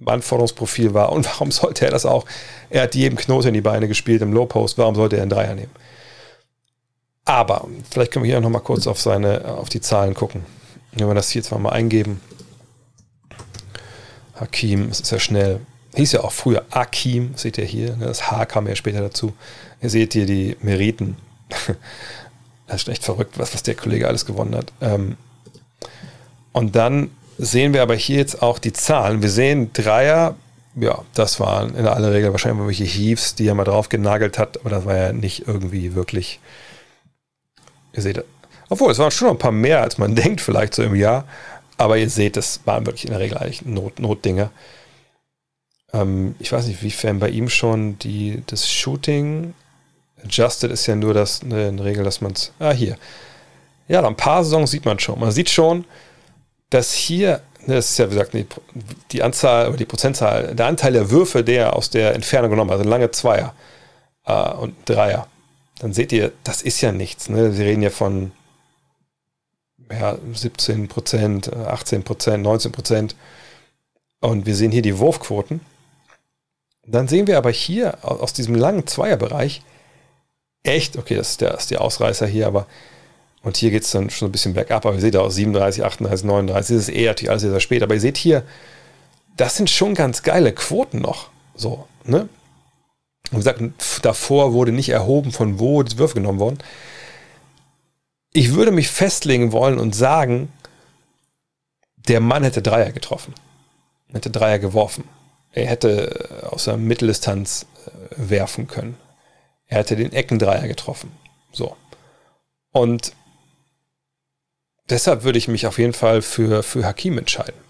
im 0.00 0.08
Anforderungsprofil 0.08 0.94
war. 0.94 1.12
Und 1.12 1.26
warum 1.26 1.50
sollte 1.50 1.84
er 1.84 1.90
das 1.90 2.06
auch? 2.06 2.24
Er 2.70 2.82
hat 2.82 2.94
jedem 2.94 3.18
Knoten 3.18 3.48
in 3.48 3.54
die 3.54 3.60
Beine 3.60 3.88
gespielt 3.88 4.22
im 4.22 4.32
Low 4.32 4.46
Post. 4.46 4.78
Warum 4.78 4.94
sollte 4.94 5.16
er 5.16 5.22
einen 5.22 5.30
Dreier 5.30 5.54
nehmen? 5.54 5.72
Aber, 7.26 7.68
vielleicht 7.90 8.12
können 8.12 8.24
wir 8.24 8.32
hier 8.32 8.40
noch 8.40 8.50
mal 8.50 8.60
kurz 8.60 8.86
auf 8.86 8.98
seine, 8.98 9.44
auf 9.46 9.68
die 9.68 9.80
Zahlen 9.80 10.14
gucken. 10.14 10.44
Wenn 10.92 11.06
wir 11.06 11.14
das 11.14 11.30
hier 11.30 11.42
zwar 11.42 11.58
mal 11.58 11.70
eingeben. 11.70 12.20
Hakim, 14.40 14.88
es 14.90 15.00
ist 15.00 15.12
ja 15.12 15.18
schnell. 15.18 15.60
Hieß 15.94 16.12
ja 16.12 16.20
auch 16.20 16.32
früher 16.32 16.64
Akim, 16.70 17.32
seht 17.36 17.58
ihr 17.58 17.64
hier. 17.64 17.96
Ne? 17.96 18.06
Das 18.06 18.30
H 18.30 18.46
kam 18.46 18.66
ja 18.66 18.76
später 18.76 19.00
dazu. 19.00 19.32
Ihr 19.82 19.90
seht 19.90 20.12
hier 20.12 20.26
die 20.26 20.56
Meriten. 20.62 21.16
Das 22.66 22.82
ist 22.82 22.88
echt 22.88 23.02
verrückt, 23.02 23.36
was, 23.36 23.52
was 23.52 23.64
der 23.64 23.74
Kollege 23.74 24.06
alles 24.06 24.26
gewonnen 24.26 24.54
hat. 24.54 24.72
Ähm, 24.80 25.16
und 26.52 26.76
dann 26.76 27.10
sehen 27.36 27.72
wir 27.74 27.82
aber 27.82 27.96
hier 27.96 28.18
jetzt 28.18 28.42
auch 28.42 28.60
die 28.60 28.72
Zahlen. 28.72 29.22
Wir 29.22 29.30
sehen 29.30 29.72
Dreier, 29.72 30.36
ja, 30.76 31.02
das 31.14 31.40
waren 31.40 31.74
in 31.74 31.86
aller 31.86 32.12
Regel 32.12 32.30
wahrscheinlich 32.30 32.60
irgendwelche 32.60 32.84
Heaves, 32.84 33.34
die 33.34 33.48
er 33.48 33.54
mal 33.54 33.64
drauf 33.64 33.88
genagelt 33.88 34.38
hat, 34.38 34.60
aber 34.60 34.70
das 34.70 34.84
war 34.84 34.96
ja 34.96 35.12
nicht 35.12 35.48
irgendwie 35.48 35.96
wirklich. 35.96 36.38
Ihr 37.92 38.02
seht, 38.02 38.24
obwohl 38.68 38.92
es 38.92 38.98
waren 38.98 39.10
schon 39.10 39.26
noch 39.26 39.34
ein 39.34 39.38
paar 39.38 39.52
mehr, 39.52 39.82
als 39.82 39.98
man 39.98 40.14
denkt, 40.14 40.40
vielleicht 40.40 40.74
so 40.74 40.82
im 40.82 40.94
Jahr. 40.94 41.24
Aber 41.80 41.96
ihr 41.96 42.10
seht, 42.10 42.36
das 42.36 42.60
waren 42.66 42.84
wirklich 42.84 43.06
in 43.06 43.10
der 43.12 43.20
Regel 43.20 43.38
eigentlich 43.38 43.64
Not, 43.64 44.00
Notdinge. 44.00 44.50
Ähm, 45.94 46.34
ich 46.38 46.52
weiß 46.52 46.66
nicht, 46.66 46.82
wiefern 46.82 47.18
bei 47.18 47.30
ihm 47.30 47.48
schon 47.48 47.98
die, 47.98 48.42
das 48.48 48.70
Shooting 48.70 49.54
adjusted 50.22 50.70
ist 50.70 50.86
ja 50.86 50.94
nur 50.94 51.14
das, 51.14 51.40
eine, 51.42 51.68
eine 51.68 51.82
Regel, 51.82 52.04
dass 52.04 52.20
man 52.20 52.32
es. 52.32 52.52
Ah, 52.58 52.72
hier. 52.72 52.98
Ja, 53.88 54.06
ein 54.06 54.14
paar 54.14 54.44
Saisons 54.44 54.72
sieht 54.72 54.84
man 54.84 54.98
schon. 54.98 55.18
Man 55.18 55.30
sieht 55.30 55.48
schon, 55.48 55.86
dass 56.68 56.92
hier, 56.92 57.40
ne, 57.66 57.76
das 57.76 57.92
ist 57.92 57.98
ja, 57.98 58.10
wie 58.10 58.14
gesagt, 58.14 58.34
die, 58.34 58.46
die 59.12 59.22
Anzahl 59.22 59.68
oder 59.68 59.78
die 59.78 59.86
Prozentzahl, 59.86 60.54
der 60.54 60.66
Anteil 60.66 60.92
der 60.92 61.10
Würfe, 61.10 61.42
der 61.42 61.74
aus 61.74 61.88
der 61.88 62.14
Entfernung 62.14 62.50
genommen, 62.50 62.72
also 62.72 62.84
lange 62.84 63.10
Zweier 63.10 63.54
äh, 64.26 64.50
und 64.50 64.74
Dreier, 64.84 65.28
dann 65.78 65.94
seht 65.94 66.12
ihr, 66.12 66.32
das 66.44 66.60
ist 66.60 66.82
ja 66.82 66.92
nichts. 66.92 67.30
Ne? 67.30 67.52
Sie 67.52 67.62
reden 67.62 67.80
ja 67.80 67.88
von 67.88 68.32
ja, 69.90 70.18
17 70.32 70.88
Prozent, 70.88 71.52
18 71.52 72.02
Prozent, 72.02 72.42
19 72.42 72.72
Prozent. 72.72 73.16
Und 74.20 74.46
wir 74.46 74.54
sehen 74.54 74.72
hier 74.72 74.82
die 74.82 74.98
Wurfquoten. 74.98 75.60
Dann 76.86 77.08
sehen 77.08 77.26
wir 77.26 77.38
aber 77.38 77.50
hier 77.50 77.98
aus 78.02 78.32
diesem 78.32 78.54
langen 78.54 78.86
Zweierbereich 78.86 79.62
echt, 80.62 80.96
okay, 80.96 81.14
das 81.14 81.30
ist 81.30 81.40
der, 81.40 81.50
das 81.50 81.62
ist 81.62 81.70
der 81.70 81.80
Ausreißer 81.80 82.26
hier, 82.26 82.46
aber 82.46 82.66
und 83.42 83.56
hier 83.56 83.70
geht 83.70 83.84
es 83.84 83.90
dann 83.90 84.10
schon 84.10 84.28
ein 84.28 84.32
bisschen 84.32 84.52
bergab, 84.54 84.84
aber 84.84 84.94
ihr 84.94 85.00
seht 85.00 85.16
auch 85.16 85.30
37, 85.30 85.82
38, 85.82 86.26
39, 86.26 86.76
das 86.76 86.88
ist 86.88 86.94
eher 86.94 87.10
natürlich 87.10 87.30
alles 87.30 87.42
sehr, 87.42 87.50
sehr 87.50 87.60
spät. 87.60 87.82
Aber 87.82 87.94
ihr 87.94 88.00
seht 88.00 88.18
hier, 88.18 88.42
das 89.36 89.56
sind 89.56 89.70
schon 89.70 89.94
ganz 89.94 90.22
geile 90.22 90.52
Quoten 90.52 91.00
noch. 91.00 91.30
So, 91.54 91.86
ne? 92.04 92.28
Und 93.30 93.38
gesagt, 93.38 93.62
davor 94.02 94.52
wurde 94.52 94.72
nicht 94.72 94.90
erhoben, 94.90 95.32
von 95.32 95.58
wo 95.58 95.82
die 95.82 95.96
Würfe 95.96 96.14
genommen 96.14 96.38
wurden. 96.38 96.58
Ich 98.32 98.54
würde 98.54 98.70
mich 98.70 98.88
festlegen 98.88 99.52
wollen 99.52 99.78
und 99.78 99.94
sagen, 99.94 100.52
der 101.96 102.20
Mann 102.20 102.44
hätte 102.44 102.62
Dreier 102.62 102.92
getroffen. 102.92 103.34
Hätte 104.12 104.30
Dreier 104.30 104.58
geworfen. 104.58 105.04
Er 105.52 105.66
hätte 105.66 106.48
aus 106.50 106.64
der 106.64 106.76
Mitteldistanz 106.76 107.66
äh, 107.86 107.90
werfen 108.16 108.68
können. 108.68 108.96
Er 109.66 109.78
hätte 109.78 109.96
den 109.96 110.12
Eckendreier 110.12 110.68
getroffen. 110.68 111.12
So. 111.52 111.76
Und 112.72 113.12
deshalb 114.88 115.24
würde 115.24 115.38
ich 115.38 115.48
mich 115.48 115.66
auf 115.66 115.78
jeden 115.78 115.92
Fall 115.92 116.22
für, 116.22 116.62
für 116.62 116.84
Hakim 116.84 117.18
entscheiden. 117.18 117.60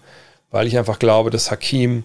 Weil 0.51 0.67
ich 0.67 0.77
einfach 0.77 0.99
glaube, 0.99 1.29
dass 1.31 1.49
Hakim 1.49 2.03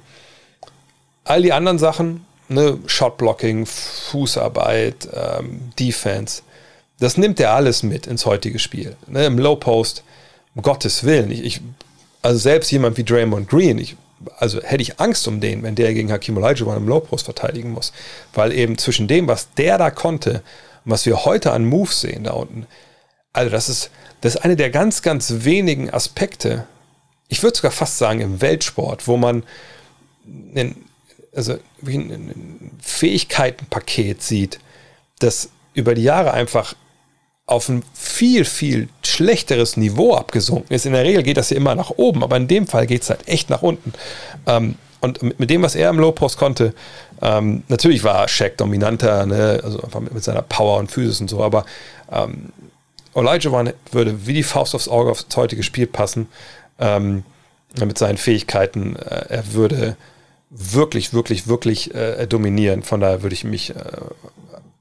all 1.24 1.42
die 1.42 1.52
anderen 1.52 1.78
Sachen, 1.78 2.24
ne, 2.48 2.78
Shotblocking, 2.86 3.66
Fußarbeit, 3.66 5.08
ähm, 5.12 5.72
Defense, 5.78 6.42
das 6.98 7.16
nimmt 7.16 7.40
er 7.40 7.52
alles 7.52 7.82
mit 7.82 8.06
ins 8.06 8.26
heutige 8.26 8.58
Spiel. 8.58 8.96
Ne, 9.06 9.26
Im 9.26 9.38
Low 9.38 9.56
Post, 9.56 10.02
um 10.54 10.62
Gottes 10.62 11.04
Willen. 11.04 11.30
Ich, 11.30 11.44
ich, 11.44 11.60
also 12.22 12.38
selbst 12.38 12.70
jemand 12.70 12.96
wie 12.96 13.04
Draymond 13.04 13.48
Green, 13.48 13.78
ich, 13.78 13.96
also 14.38 14.62
hätte 14.62 14.82
ich 14.82 14.98
Angst 14.98 15.28
um 15.28 15.40
den, 15.40 15.62
wenn 15.62 15.74
der 15.74 15.92
gegen 15.92 16.10
Hakim 16.10 16.36
Olajuwon 16.36 16.76
im 16.76 16.88
Low 16.88 17.00
Post 17.00 17.26
verteidigen 17.26 17.70
muss. 17.70 17.92
Weil 18.32 18.52
eben 18.52 18.78
zwischen 18.78 19.08
dem, 19.08 19.28
was 19.28 19.52
der 19.54 19.78
da 19.78 19.90
konnte 19.90 20.42
und 20.84 20.92
was 20.92 21.04
wir 21.04 21.24
heute 21.24 21.52
an 21.52 21.66
Moves 21.66 22.00
sehen 22.00 22.24
da 22.24 22.32
unten, 22.32 22.66
also 23.32 23.50
das 23.50 23.68
ist, 23.68 23.90
das 24.22 24.36
ist 24.36 24.40
eine 24.40 24.56
der 24.56 24.70
ganz, 24.70 25.02
ganz 25.02 25.44
wenigen 25.44 25.92
Aspekte, 25.92 26.66
ich 27.28 27.42
würde 27.42 27.56
sogar 27.56 27.72
fast 27.72 27.98
sagen 27.98 28.20
im 28.20 28.40
Weltsport, 28.40 29.06
wo 29.06 29.16
man 29.16 29.42
einen, 30.24 30.86
also 31.34 31.58
ein 31.84 32.70
Fähigkeitenpaket 32.80 34.22
sieht, 34.22 34.58
das 35.18 35.50
über 35.74 35.94
die 35.94 36.02
Jahre 36.02 36.32
einfach 36.32 36.74
auf 37.46 37.68
ein 37.68 37.84
viel, 37.94 38.44
viel 38.44 38.88
schlechteres 39.04 39.76
Niveau 39.76 40.14
abgesunken 40.14 40.74
ist. 40.74 40.84
In 40.84 40.92
der 40.92 41.04
Regel 41.04 41.22
geht 41.22 41.36
das 41.36 41.50
ja 41.50 41.56
immer 41.56 41.74
nach 41.76 41.90
oben, 41.90 42.24
aber 42.24 42.36
in 42.36 42.48
dem 42.48 42.66
Fall 42.66 42.86
geht 42.86 43.02
es 43.02 43.10
halt 43.10 43.28
echt 43.28 43.50
nach 43.50 43.62
unten. 43.62 43.92
Ähm, 44.46 44.74
und 45.00 45.38
mit, 45.38 45.50
dem, 45.50 45.62
was 45.62 45.76
er 45.76 45.90
im 45.90 45.98
Low 46.00 46.10
Post 46.10 46.38
konnte, 46.38 46.74
ähm, 47.22 47.62
natürlich 47.68 48.02
war 48.02 48.26
Shaq 48.26 48.56
dominanter, 48.56 49.26
ne? 49.26 49.60
also 49.62 49.80
einfach 49.80 50.00
mit, 50.00 50.12
mit, 50.12 50.24
seiner 50.24 50.42
Power 50.42 50.78
und 50.78 50.90
Physis 50.90 51.20
und 51.20 51.30
so, 51.30 51.42
aber 51.42 51.64
ähm, 52.10 52.52
Olajuwon 53.14 53.72
würde 53.92 54.26
wie 54.26 54.34
die 54.34 54.42
Faust 54.42 54.74
aufs 54.74 54.88
Auge 54.88 55.10
aufs 55.10 55.26
heutige 55.36 55.62
Spiel 55.62 55.86
passen 55.86 56.28
ähm, 56.80 57.22
mit 57.78 57.96
seinen 57.96 58.18
Fähigkeiten. 58.18 58.96
Äh, 58.96 59.26
er 59.28 59.52
würde 59.52 59.96
wirklich, 60.50 61.12
wirklich, 61.12 61.46
wirklich 61.46 61.94
äh, 61.94 62.26
dominieren. 62.26 62.82
Von 62.82 63.00
daher 63.00 63.22
würde 63.22 63.34
ich 63.34 63.44
mich, 63.44 63.70
äh, 63.70 63.74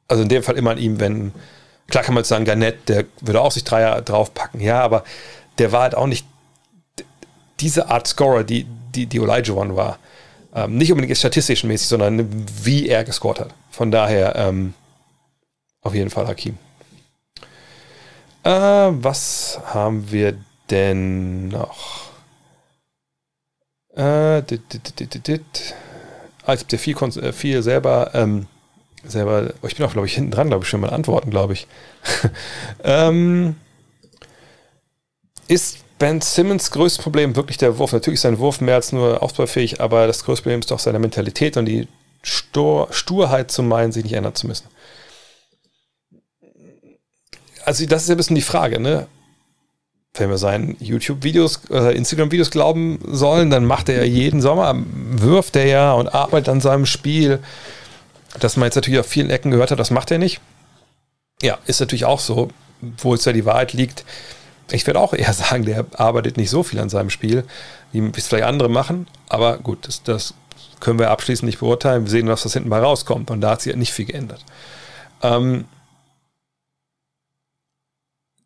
also 0.07 0.23
in 0.23 0.29
dem 0.29 0.43
Fall 0.43 0.57
immer 0.57 0.71
an 0.71 0.77
ihm 0.77 0.99
wenden. 0.99 1.33
Klar 1.87 2.03
kann 2.03 2.13
man 2.13 2.21
jetzt 2.21 2.29
sagen, 2.29 2.45
Garnett, 2.45 2.89
der 2.89 3.05
würde 3.21 3.41
auch 3.41 3.51
sich 3.51 3.63
Dreier 3.63 4.01
draufpacken, 4.01 4.59
ja, 4.59 4.81
aber 4.81 5.03
der 5.57 5.71
war 5.71 5.83
halt 5.83 5.95
auch 5.95 6.07
nicht 6.07 6.25
diese 7.59 7.89
Art 7.89 8.07
Scorer, 8.07 8.43
die, 8.43 8.65
die, 8.95 9.05
die 9.05 9.19
Olajuwon 9.19 9.75
war. 9.75 9.99
Ähm, 10.53 10.77
nicht 10.77 10.91
unbedingt 10.91 11.17
statistisch 11.17 11.63
mäßig, 11.63 11.87
sondern 11.87 12.29
wie 12.63 12.87
er 12.87 13.03
gescored 13.03 13.39
hat. 13.39 13.53
Von 13.69 13.91
daher 13.91 14.35
ähm, 14.35 14.73
auf 15.81 15.93
jeden 15.93 16.09
Fall 16.09 16.27
Hakim. 16.27 16.57
Äh, 18.43 18.49
was 18.49 19.59
haben 19.65 20.11
wir 20.11 20.37
denn 20.69 21.49
noch? 21.49 22.11
Äh, 23.95 24.41
dit, 24.43 24.61
dit, 24.99 25.27
dit, 25.27 25.75
ah, 26.45 26.53
ich 26.53 26.59
habe 26.61 26.69
dir 26.69 26.79
viel, 26.79 26.95
äh, 26.95 27.31
viel 27.31 27.63
selber, 27.63 28.11
ähm, 28.13 28.47
selber, 29.07 29.53
oh, 29.61 29.67
ich 29.67 29.75
bin 29.75 29.85
auch, 29.85 29.93
glaube 29.93 30.07
ich, 30.07 30.13
hinten 30.15 30.31
dran, 30.31 30.47
glaube 30.47 30.63
ich, 30.63 30.69
schon 30.69 30.81
mal 30.81 30.89
antworten, 30.89 31.29
glaube 31.29 31.53
ich. 31.53 31.67
ähm, 32.83 33.55
ist 35.47 35.79
Ben 35.97 36.21
Simmons 36.21 36.71
größtes 36.71 37.03
Problem 37.03 37.35
wirklich 37.35 37.57
der 37.57 37.77
Wurf? 37.77 37.93
Natürlich 37.93 38.17
ist 38.17 38.23
sein 38.23 38.39
Wurf 38.39 38.61
mehr 38.61 38.75
als 38.75 38.91
nur 38.91 39.23
ausbaufähig, 39.23 39.81
aber 39.81 40.07
das 40.07 40.23
größte 40.25 40.43
Problem 40.43 40.59
ist 40.59 40.71
doch 40.71 40.79
seine 40.79 40.99
Mentalität 40.99 41.57
und 41.57 41.65
die 41.65 41.87
Stur 42.21 42.87
Sturheit 42.91 43.51
zu 43.51 43.63
meinen, 43.63 43.91
sich 43.91 44.03
nicht 44.03 44.13
ändern 44.13 44.35
zu 44.35 44.47
müssen. 44.47 44.67
Also, 47.63 47.85
das 47.85 48.03
ist 48.03 48.09
ja 48.09 48.15
ein 48.15 48.17
bisschen 48.17 48.35
die 48.35 48.41
Frage, 48.41 48.79
ne? 48.79 49.07
wenn 50.19 50.29
wir 50.29 50.37
seinen 50.37 50.75
YouTube-Videos, 50.79 51.61
äh, 51.71 51.95
Instagram-Videos 51.95 52.51
glauben 52.51 52.99
sollen, 53.05 53.49
dann 53.49 53.65
macht 53.65 53.89
er 53.89 53.97
ja 53.97 54.03
jeden 54.03 54.41
Sommer, 54.41 54.75
wirft 55.11 55.55
er 55.55 55.65
ja 55.65 55.93
und 55.93 56.13
arbeitet 56.13 56.49
an 56.49 56.61
seinem 56.61 56.85
Spiel. 56.85 57.39
Dass 58.39 58.57
man 58.57 58.67
jetzt 58.67 58.75
natürlich 58.75 58.99
auf 58.99 59.07
vielen 59.07 59.29
Ecken 59.29 59.51
gehört 59.51 59.71
hat, 59.71 59.79
das 59.79 59.91
macht 59.91 60.11
er 60.11 60.17
nicht. 60.17 60.41
Ja, 61.41 61.57
ist 61.65 61.79
natürlich 61.79 62.05
auch 62.05 62.19
so, 62.19 62.49
wo 62.97 63.13
es 63.13 63.25
ja 63.25 63.33
die 63.33 63.45
Wahrheit 63.45 63.73
liegt. 63.73 64.05
Ich 64.71 64.85
werde 64.87 64.99
auch 64.99 65.13
eher 65.13 65.33
sagen, 65.33 65.65
der 65.65 65.85
arbeitet 65.93 66.37
nicht 66.37 66.49
so 66.49 66.63
viel 66.63 66.79
an 66.79 66.89
seinem 66.89 67.09
Spiel, 67.09 67.43
wie 67.91 68.11
es 68.15 68.27
vielleicht 68.27 68.45
andere 68.45 68.69
machen. 68.69 69.07
Aber 69.29 69.57
gut, 69.57 69.87
das, 69.87 70.03
das 70.03 70.33
können 70.79 70.99
wir 70.99 71.11
abschließend 71.11 71.45
nicht 71.45 71.59
beurteilen. 71.59 72.05
Wir 72.05 72.11
sehen, 72.11 72.27
was 72.27 72.43
das 72.43 72.53
hinten 72.53 72.69
mal 72.69 72.83
rauskommt. 72.83 73.31
Und 73.31 73.41
da 73.41 73.51
hat 73.51 73.61
sich 73.61 73.71
ja 73.71 73.77
nicht 73.77 73.93
viel 73.93 74.05
geändert. 74.05 74.43
Ähm, 75.21 75.65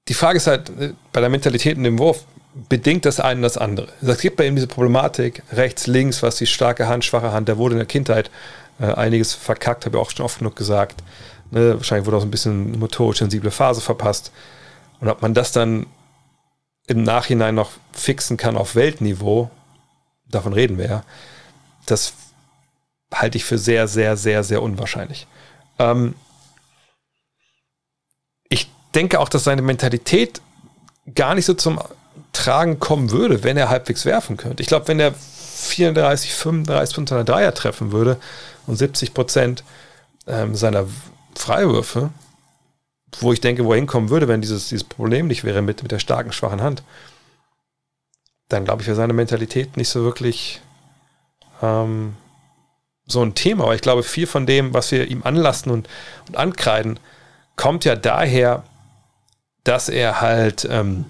die 0.07 0.13
Frage 0.13 0.37
ist 0.37 0.47
halt, 0.47 0.69
äh, 0.79 0.93
bei 1.13 1.21
der 1.21 1.29
Mentalität 1.29 1.77
in 1.77 1.83
dem 1.83 1.99
Wurf, 1.99 2.25
bedingt 2.67 3.05
das 3.05 3.19
eine 3.19 3.41
das 3.41 3.57
andere. 3.57 3.87
Es 4.01 4.19
gibt 4.19 4.37
bei 4.37 4.47
ihm 4.47 4.55
diese 4.55 4.67
Problematik, 4.67 5.43
rechts, 5.51 5.87
links, 5.87 6.23
was 6.23 6.37
die 6.37 6.47
starke 6.47 6.87
Hand, 6.87 7.05
schwache 7.05 7.31
Hand, 7.31 7.47
der 7.47 7.57
wurde 7.57 7.73
in 7.73 7.79
der 7.79 7.85
Kindheit 7.85 8.31
äh, 8.79 8.93
einiges 8.93 9.33
verkackt, 9.33 9.85
habe 9.85 9.97
ich 9.97 10.01
auch 10.01 10.11
schon 10.11 10.25
oft 10.25 10.39
genug 10.39 10.55
gesagt. 10.55 11.03
Ne? 11.51 11.75
Wahrscheinlich 11.75 12.05
wurde 12.05 12.17
auch 12.17 12.21
so 12.21 12.27
ein 12.27 12.31
bisschen 12.31 12.77
motorisch 12.79 13.19
sensible 13.19 13.51
Phase 13.51 13.81
verpasst. 13.81 14.31
Und 14.99 15.09
ob 15.09 15.21
man 15.21 15.33
das 15.33 15.51
dann 15.51 15.85
im 16.87 17.03
Nachhinein 17.03 17.55
noch 17.55 17.71
fixen 17.93 18.37
kann 18.37 18.57
auf 18.57 18.75
Weltniveau, 18.75 19.49
davon 20.27 20.53
reden 20.53 20.77
wir 20.77 20.85
ja, 20.85 21.03
das 21.85 22.13
halte 23.13 23.37
ich 23.37 23.45
für 23.45 23.57
sehr, 23.57 23.87
sehr, 23.87 24.17
sehr, 24.17 24.43
sehr 24.43 24.61
unwahrscheinlich. 24.61 25.27
Ähm, 25.77 26.15
denke 28.95 29.19
auch, 29.19 29.29
dass 29.29 29.43
seine 29.43 29.61
Mentalität 29.61 30.41
gar 31.15 31.35
nicht 31.35 31.45
so 31.45 31.53
zum 31.53 31.79
Tragen 32.33 32.79
kommen 32.79 33.11
würde, 33.11 33.43
wenn 33.43 33.57
er 33.57 33.69
halbwegs 33.69 34.05
werfen 34.05 34.37
könnte. 34.37 34.61
Ich 34.61 34.67
glaube, 34.67 34.87
wenn 34.87 34.99
er 34.99 35.13
34, 35.13 36.33
35 36.33 36.95
von 36.95 37.07
seiner 37.07 37.23
Dreier 37.23 37.53
treffen 37.53 37.91
würde 37.91 38.17
und 38.69 38.75
70 38.75 39.13
Prozent 39.13 39.63
ähm, 40.27 40.55
seiner 40.55 40.85
Freiwürfe, 41.35 42.11
wo 43.19 43.33
ich 43.33 43.41
denke, 43.41 43.65
wo 43.65 43.73
er 43.73 43.77
hinkommen 43.77 44.09
würde, 44.09 44.27
wenn 44.27 44.41
dieses, 44.41 44.69
dieses 44.69 44.83
Problem 44.83 45.27
nicht 45.27 45.43
wäre 45.43 45.61
mit, 45.61 45.81
mit 45.81 45.91
der 45.91 45.99
starken, 45.99 46.31
schwachen 46.31 46.61
Hand, 46.61 46.83
dann 48.47 48.65
glaube 48.65 48.81
ich, 48.81 48.87
wäre 48.87 48.95
seine 48.95 49.13
Mentalität 49.13 49.75
nicht 49.75 49.89
so 49.89 50.03
wirklich 50.03 50.61
ähm, 51.61 52.15
so 53.07 53.23
ein 53.23 53.33
Thema. 53.33 53.63
Aber 53.63 53.75
ich 53.75 53.81
glaube, 53.81 54.03
viel 54.03 54.27
von 54.27 54.45
dem, 54.45 54.73
was 54.73 54.91
wir 54.91 55.07
ihm 55.07 55.23
anlasten 55.23 55.71
und, 55.71 55.89
und 56.27 56.37
ankreiden, 56.37 56.99
kommt 57.55 57.85
ja 57.85 57.95
daher, 57.95 58.63
dass 59.63 59.89
er 59.89 60.21
halt 60.21 60.67
ähm, 60.69 61.05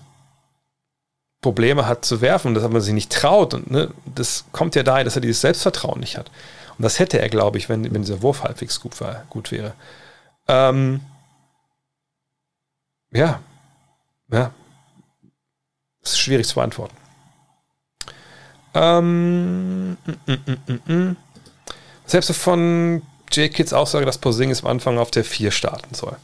Probleme 1.42 1.88
hat 1.88 2.04
zu 2.04 2.20
werfen 2.22 2.54
dass 2.54 2.68
man 2.68 2.82
sich 2.82 2.94
nicht 2.94 3.12
traut. 3.12 3.54
Und 3.54 3.70
ne, 3.70 3.92
das 4.06 4.46
kommt 4.54 4.76
ja 4.76 4.84
daher, 4.84 5.04
dass 5.04 5.16
er 5.16 5.22
dieses 5.22 5.42
Selbstvertrauen 5.42 6.00
nicht 6.00 6.18
hat. 6.18 6.32
Und 6.80 6.84
das 6.84 6.98
hätte 6.98 7.20
er, 7.20 7.30
glaube 7.30 7.60
ich, 7.60 7.70
wenn, 7.70 7.84
wenn 7.94 8.02
dieser 8.02 8.24
Wurf 8.24 8.44
halbwegs 8.44 8.80
gut, 8.80 9.00
war, 9.02 9.26
gut 9.30 9.52
wäre. 9.52 9.74
Ähm, 10.48 11.02
ja, 13.12 13.40
ja, 14.32 14.52
das 16.02 16.14
ist 16.14 16.20
schwierig 16.20 16.48
zu 16.48 16.56
beantworten. 16.56 16.96
Ähm, 18.74 19.92
mm, 19.92 19.98
mm, 20.26 20.58
mm, 20.68 20.94
mm, 20.94 21.18
Selbst 22.06 22.32
von 22.32 23.04
J. 23.32 23.54
Kids 23.54 23.74
Aussage, 23.74 24.06
dass 24.08 24.18
Posingis 24.18 24.64
am 24.64 24.70
Anfang 24.72 24.98
auf 24.98 25.12
der 25.12 25.24
4 25.24 25.52
starten 25.52 25.94
soll 25.94 26.18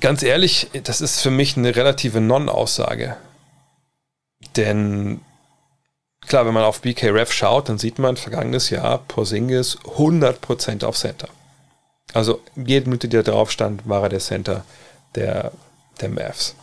ganz 0.00 0.22
ehrlich, 0.22 0.68
das 0.84 1.00
ist 1.00 1.20
für 1.20 1.30
mich 1.30 1.56
eine 1.56 1.74
relative 1.74 2.20
Non-Aussage. 2.20 3.16
Denn 4.56 5.20
klar, 6.28 6.46
wenn 6.46 6.54
man 6.54 6.64
auf 6.64 6.80
BKRF 6.80 7.32
schaut, 7.32 7.68
dann 7.68 7.78
sieht 7.78 7.98
man 7.98 8.16
vergangenes 8.16 8.70
Jahr 8.70 8.98
Porzingis 8.98 9.78
100% 9.78 10.84
auf 10.84 10.96
Center. 10.96 11.28
Also 12.14 12.40
jede 12.56 12.88
Minute, 12.88 13.08
die 13.08 13.16
da 13.16 13.22
drauf 13.22 13.50
stand, 13.50 13.88
war 13.88 14.04
er 14.04 14.08
der 14.08 14.20
Center 14.20 14.64
der, 15.14 15.52
der 16.00 16.08
Mavs. 16.08 16.54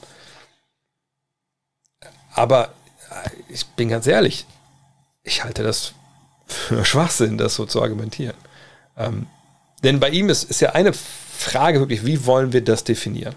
Aber 2.34 2.74
ich 3.50 3.66
bin 3.68 3.90
ganz 3.90 4.08
ehrlich, 4.08 4.46
ich 5.24 5.44
halte 5.44 5.64
das 5.64 5.94
für 6.48 6.84
Schwachsinn, 6.86 7.38
das 7.38 7.56
so 7.56 7.66
zu 7.66 7.82
argumentieren. 7.82 8.36
Ähm, 8.98 9.28
denn 9.84 10.00
bei 10.00 10.10
ihm 10.10 10.30
ist, 10.30 10.44
ist 10.44 10.62
ja 10.62 10.72
eine 10.72 10.94
Frage 10.94 11.80
wirklich, 11.80 12.06
wie 12.06 12.26
wollen 12.26 12.54
wir 12.54 12.64
das 12.64 12.84
definieren? 12.84 13.36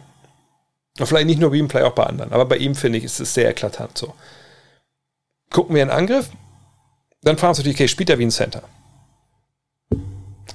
Und 0.99 1.07
vielleicht 1.07 1.27
nicht 1.27 1.41
nur 1.41 1.51
bei 1.51 1.57
ihm, 1.57 1.71
vielleicht 1.71 1.87
auch 1.87 1.95
bei 1.95 2.05
anderen. 2.05 2.33
Aber 2.33 2.47
bei 2.47 2.57
ihm 2.57 2.75
finde 2.75 2.99
ich, 2.99 3.05
ist 3.05 3.21
es 3.21 3.35
sehr 3.35 3.51
eklatant 3.51 3.97
so. 3.97 4.15
Gucken 5.51 5.75
wir 5.75 5.83
in 5.83 5.91
Angriff, 5.91 6.31
dann 7.23 7.37
fragen 7.37 7.47
wir 7.47 7.49
uns 7.51 7.59
natürlich, 7.59 7.77
okay, 7.77 7.89
spielt 7.89 8.11
er 8.11 8.19
wie 8.19 8.27
ein 8.27 8.31
Center? 8.31 8.63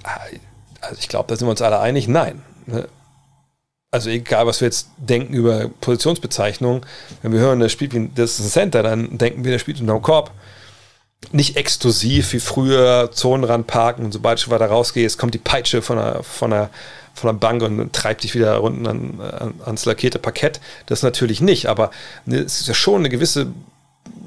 Ah, 0.03 0.19
also 0.81 0.99
ich 0.99 1.09
glaube, 1.09 1.27
da 1.27 1.35
sind 1.35 1.47
wir 1.47 1.51
uns 1.51 1.61
alle 1.61 1.79
einig, 1.79 2.07
nein. 2.07 2.41
Ne? 2.65 2.87
Also 3.91 4.09
egal, 4.09 4.47
was 4.47 4.59
wir 4.59 4.67
jetzt 4.67 4.87
denken 4.97 5.33
über 5.33 5.69
Positionsbezeichnung, 5.81 6.83
wenn 7.21 7.31
wir 7.31 7.39
hören, 7.39 7.59
der 7.59 7.69
spielt 7.69 7.93
wie 7.93 8.09
das 8.15 8.39
ist 8.39 8.45
ein 8.45 8.49
Center, 8.49 8.81
dann 8.81 9.17
denken 9.17 9.43
wir, 9.43 9.51
der 9.51 9.59
spielt 9.59 9.79
unterm 9.79 10.01
Korb. 10.01 10.31
Nicht 11.31 11.57
exklusiv 11.57 12.33
wie 12.33 12.39
früher, 12.39 13.11
Zonenrand 13.13 13.67
parken 13.67 14.03
und 14.03 14.11
sobald 14.11 14.45
du 14.45 14.49
weiter 14.49 14.65
rausgehst, 14.65 15.17
kommt 15.17 15.35
die 15.35 15.39
Peitsche 15.39 15.81
von 15.81 15.97
der, 15.97 16.23
von 16.23 16.49
der, 16.49 16.69
von 17.13 17.27
der 17.27 17.39
Bank 17.39 17.61
und 17.61 17.93
treibt 17.93 18.23
dich 18.23 18.33
wieder 18.33 18.61
unten 18.61 18.87
an, 18.87 19.21
an, 19.21 19.53
ans 19.63 19.85
lackierte 19.85 20.19
Parkett. 20.19 20.59
Das 20.87 21.03
natürlich 21.03 21.39
nicht, 21.39 21.67
aber 21.67 21.91
ne, 22.25 22.39
es 22.39 22.61
ist 22.61 22.67
ja 22.67 22.73
schon 22.73 23.01
eine 23.01 23.09
gewisse 23.09 23.53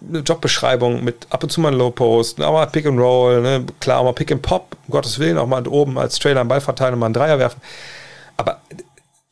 eine 0.09 0.21
Jobbeschreibung 0.21 1.03
mit 1.03 1.27
ab 1.31 1.43
und 1.43 1.51
zu 1.51 1.61
mal 1.61 1.73
ein 1.73 1.79
Low 1.79 1.91
Post, 1.91 2.41
auch 2.41 2.53
mal 2.53 2.67
Pick 2.67 2.87
and 2.87 2.99
Roll, 2.99 3.43
ne? 3.43 3.65
klar, 3.81 4.01
auch 4.01 4.05
mal 4.05 4.13
Pick 4.13 4.31
and 4.33 4.43
Pop, 4.43 4.77
um 4.87 4.93
Gottes 4.93 5.19
Willen, 5.19 5.39
auch 5.39 5.47
mal 5.47 5.67
oben 5.67 5.99
als 5.99 6.19
Trailer 6.19 6.41
einen 6.41 6.49
Ball 6.49 6.61
verteilen 6.61 6.95
und 6.95 7.01
mal 7.01 7.07
einen 7.07 7.15
Dreier 7.15 7.39
werfen. 7.39 7.61
Aber 8.37 8.61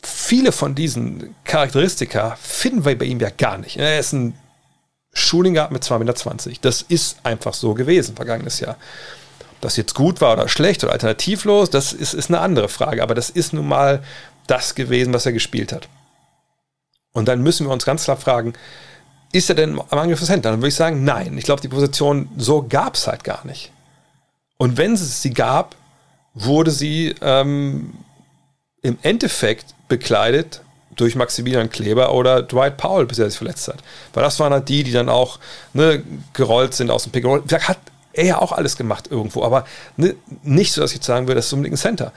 viele 0.03 0.53
von 0.53 0.75
diesen 0.75 1.35
Charakteristika 1.45 2.37
finden 2.41 2.85
wir 2.85 2.99
bei 2.99 3.07
ihm 3.07 3.21
ja 3.21 3.31
gar 3.31 3.59
nicht. 3.59 3.77
Er 3.77 3.99
ist 3.99 4.13
ein 4.13 4.35
Schuling 5.13 5.55
gehabt 5.55 5.73
mit 5.73 5.83
2,20 5.85 6.49
Meter. 6.49 6.61
Das 6.63 6.83
ist 6.83 7.19
einfach 7.23 7.55
so 7.55 7.75
gewesen, 7.75 8.17
vergangenes 8.17 8.61
Jahr. 8.61 8.77
Ob 9.53 9.61
das 9.61 9.77
jetzt 9.77 9.95
gut 9.95 10.21
war 10.21 10.35
oder 10.35 10.49
schlecht 10.49 10.83
oder 10.83 10.93
alternativlos, 10.93 11.71
das 11.71 11.93
ist, 11.93 12.15
ist 12.15 12.31
eine 12.31 12.41
andere 12.41 12.69
Frage. 12.69 13.03
Aber 13.03 13.15
das 13.15 13.31
ist 13.31 13.53
nun 13.53 13.69
mal 13.69 14.03
das 14.47 14.75
gewesen, 14.75 15.13
was 15.13 15.25
er 15.25 15.33
gespielt 15.33 15.73
hat. 15.73 15.89
Und 17.13 17.29
dann 17.29 17.43
müssen 17.43 17.67
wir 17.67 17.73
uns 17.73 17.85
ganz 17.85 18.05
klar 18.05 18.17
fragen, 18.17 18.55
ist 19.35 19.49
er 19.49 19.57
denn 19.57 19.79
am 19.91 19.99
Angriff 19.99 20.21
des 20.21 20.29
Center? 20.29 20.51
Dann 20.51 20.61
würde 20.61 20.69
ich 20.69 20.77
sagen, 20.77 21.03
nein. 21.03 21.37
Ich 21.37 21.45
glaube, 21.45 21.61
die 21.61 21.69
Position 21.69 22.29
so 22.37 22.63
gab 22.63 22.95
es 22.95 23.09
halt 23.09 23.25
gar 23.25 23.45
nicht. 23.45 23.73
Und 24.59 24.77
wenn 24.77 24.93
es 24.93 25.23
sie 25.23 25.35
gab, 25.35 25.75
wurde 26.35 26.71
sie 26.71 27.17
ähm, 27.21 27.95
im 28.83 28.97
Endeffekt 29.03 29.75
bekleidet 29.89 30.63
durch 30.95 31.17
Maximilian 31.17 31.69
Kleber 31.69 32.15
oder 32.15 32.43
Dwight 32.43 32.77
Powell, 32.77 33.07
bis 33.07 33.19
er 33.19 33.29
sich 33.29 33.39
verletzt 33.39 33.67
hat. 33.67 33.79
Weil 34.13 34.23
das 34.23 34.39
waren 34.39 34.53
halt 34.53 34.69
die, 34.69 34.85
die 34.85 34.93
dann 34.93 35.09
auch 35.09 35.41
ne, 35.73 36.05
gerollt 36.33 36.75
sind 36.75 36.93
aus 36.93 37.03
dem 37.03 37.11
Pick. 37.11 37.25
Vielleicht 37.25 37.69
hat 37.69 37.79
er 38.13 38.25
ja 38.25 38.39
auch 38.39 38.53
alles 38.53 38.77
gemacht 38.77 39.09
irgendwo, 39.11 39.43
aber 39.43 39.65
ne, 39.97 40.15
nicht 40.45 40.73
so, 40.73 40.81
dass 40.81 40.93
ich 40.93 40.99
jetzt 40.99 41.07
sagen 41.07 41.27
würde, 41.27 41.37
das 41.37 41.47
ist 41.47 41.53
unbedingt 41.53 41.75
ein 41.75 41.79
Center. 41.79 42.13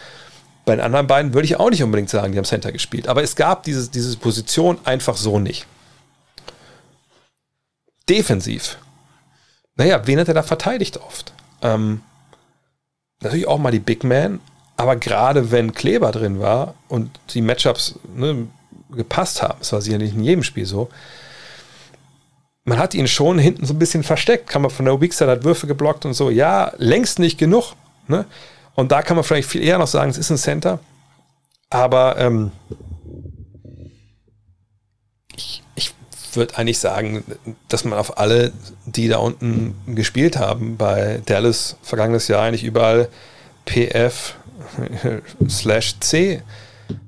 Bei 0.66 0.76
den 0.76 0.86
anderen 0.86 1.08
beiden 1.08 1.34
würde 1.34 1.46
ich 1.46 1.60
auch 1.60 1.72
nicht 1.72 1.82
unbedingt 1.82 2.12
sagen, 2.12 2.32
die 2.32 2.38
haben 2.38 2.46
Center 2.46 2.72
gespielt. 2.72 3.08
Aber 3.08 3.24
es 3.24 3.36
gab 3.36 3.64
diese, 3.64 3.90
diese 3.90 4.16
Position 4.18 4.78
einfach 4.84 5.18
so 5.18 5.40
nicht. 5.40 5.66
Defensiv. 8.10 8.78
Naja, 9.76 10.06
wen 10.06 10.20
hat 10.20 10.28
er 10.28 10.34
da 10.34 10.44
verteidigt 10.44 10.98
oft? 10.98 11.34
Ähm, 11.62 12.02
natürlich 13.22 13.48
auch 13.48 13.60
mal 13.60 13.72
die 13.72 13.80
Big 13.80 14.04
Man, 14.04 14.40
aber 14.76 14.96
gerade 14.96 15.52
wenn 15.52 15.74
Kleber 15.74 16.12
drin 16.12 16.40
war 16.40 16.76
und 16.88 17.12
die 17.30 17.42
Matchups 17.42 18.00
ne, 18.16 18.48
gepasst 18.92 19.42
haben, 19.42 19.60
das 19.60 19.74
war 19.74 19.82
sicherlich 19.82 20.14
in 20.14 20.24
jedem 20.24 20.44
Spiel 20.44 20.66
so, 20.66 20.90
man 22.68 22.80
hat 22.80 22.94
ihn 22.94 23.08
schon 23.08 23.40
hinten 23.40 23.66
so 23.66 23.74
ein 23.74 23.80
bisschen 23.80 24.04
versteckt. 24.04 24.50
Kann 24.50 24.62
man 24.62 24.70
von 24.70 24.86
der 24.86 25.00
Weak 25.00 25.14
Side 25.14 25.32
hat 25.32 25.46
Würfe 25.46 25.68
geblockt 25.68 26.06
und 26.06 26.14
so. 26.14 26.30
Ja, 26.30 26.74
längst 26.78 27.18
nicht 27.18 27.38
genug. 27.38 27.74
Ne? 28.10 28.26
Und 28.76 28.92
da 28.92 29.02
kann 29.02 29.16
man 29.16 29.24
vielleicht 29.24 29.50
viel 29.50 29.64
eher 29.64 29.78
noch 29.78 29.88
sagen, 29.88 30.10
es 30.10 30.18
ist 30.18 30.30
ein 30.30 30.38
Center. 30.38 30.80
Aber 31.70 32.18
ähm, 32.18 32.52
würde 36.36 36.58
eigentlich 36.58 36.80
sagen, 36.80 37.24
dass 37.68 37.84
man 37.84 37.98
auf 37.98 38.18
alle, 38.18 38.52
die 38.86 39.08
da 39.08 39.18
unten 39.18 39.76
gespielt 39.88 40.38
haben, 40.38 40.78
bei 40.78 41.22
Dallas 41.26 41.78
vergangenes 41.82 42.28
Jahr 42.28 42.44
eigentlich 42.44 42.64
überall 42.64 43.10
PF 43.66 44.36
slash 45.50 46.00
C 46.00 46.42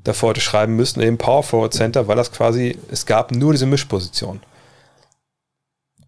davor 0.04 0.32
hätte 0.32 0.41
schreiben 0.41 0.76
müssen, 0.76 1.02
eben 1.02 1.18
Power 1.18 1.44
Forward 1.44 1.74
Center, 1.74 2.08
weil 2.08 2.16
das 2.16 2.32
quasi, 2.32 2.78
es 2.91 3.06
gab 3.06 3.32
nur 3.32 3.54
diese 3.54 3.66
Mischposition. 3.66 4.41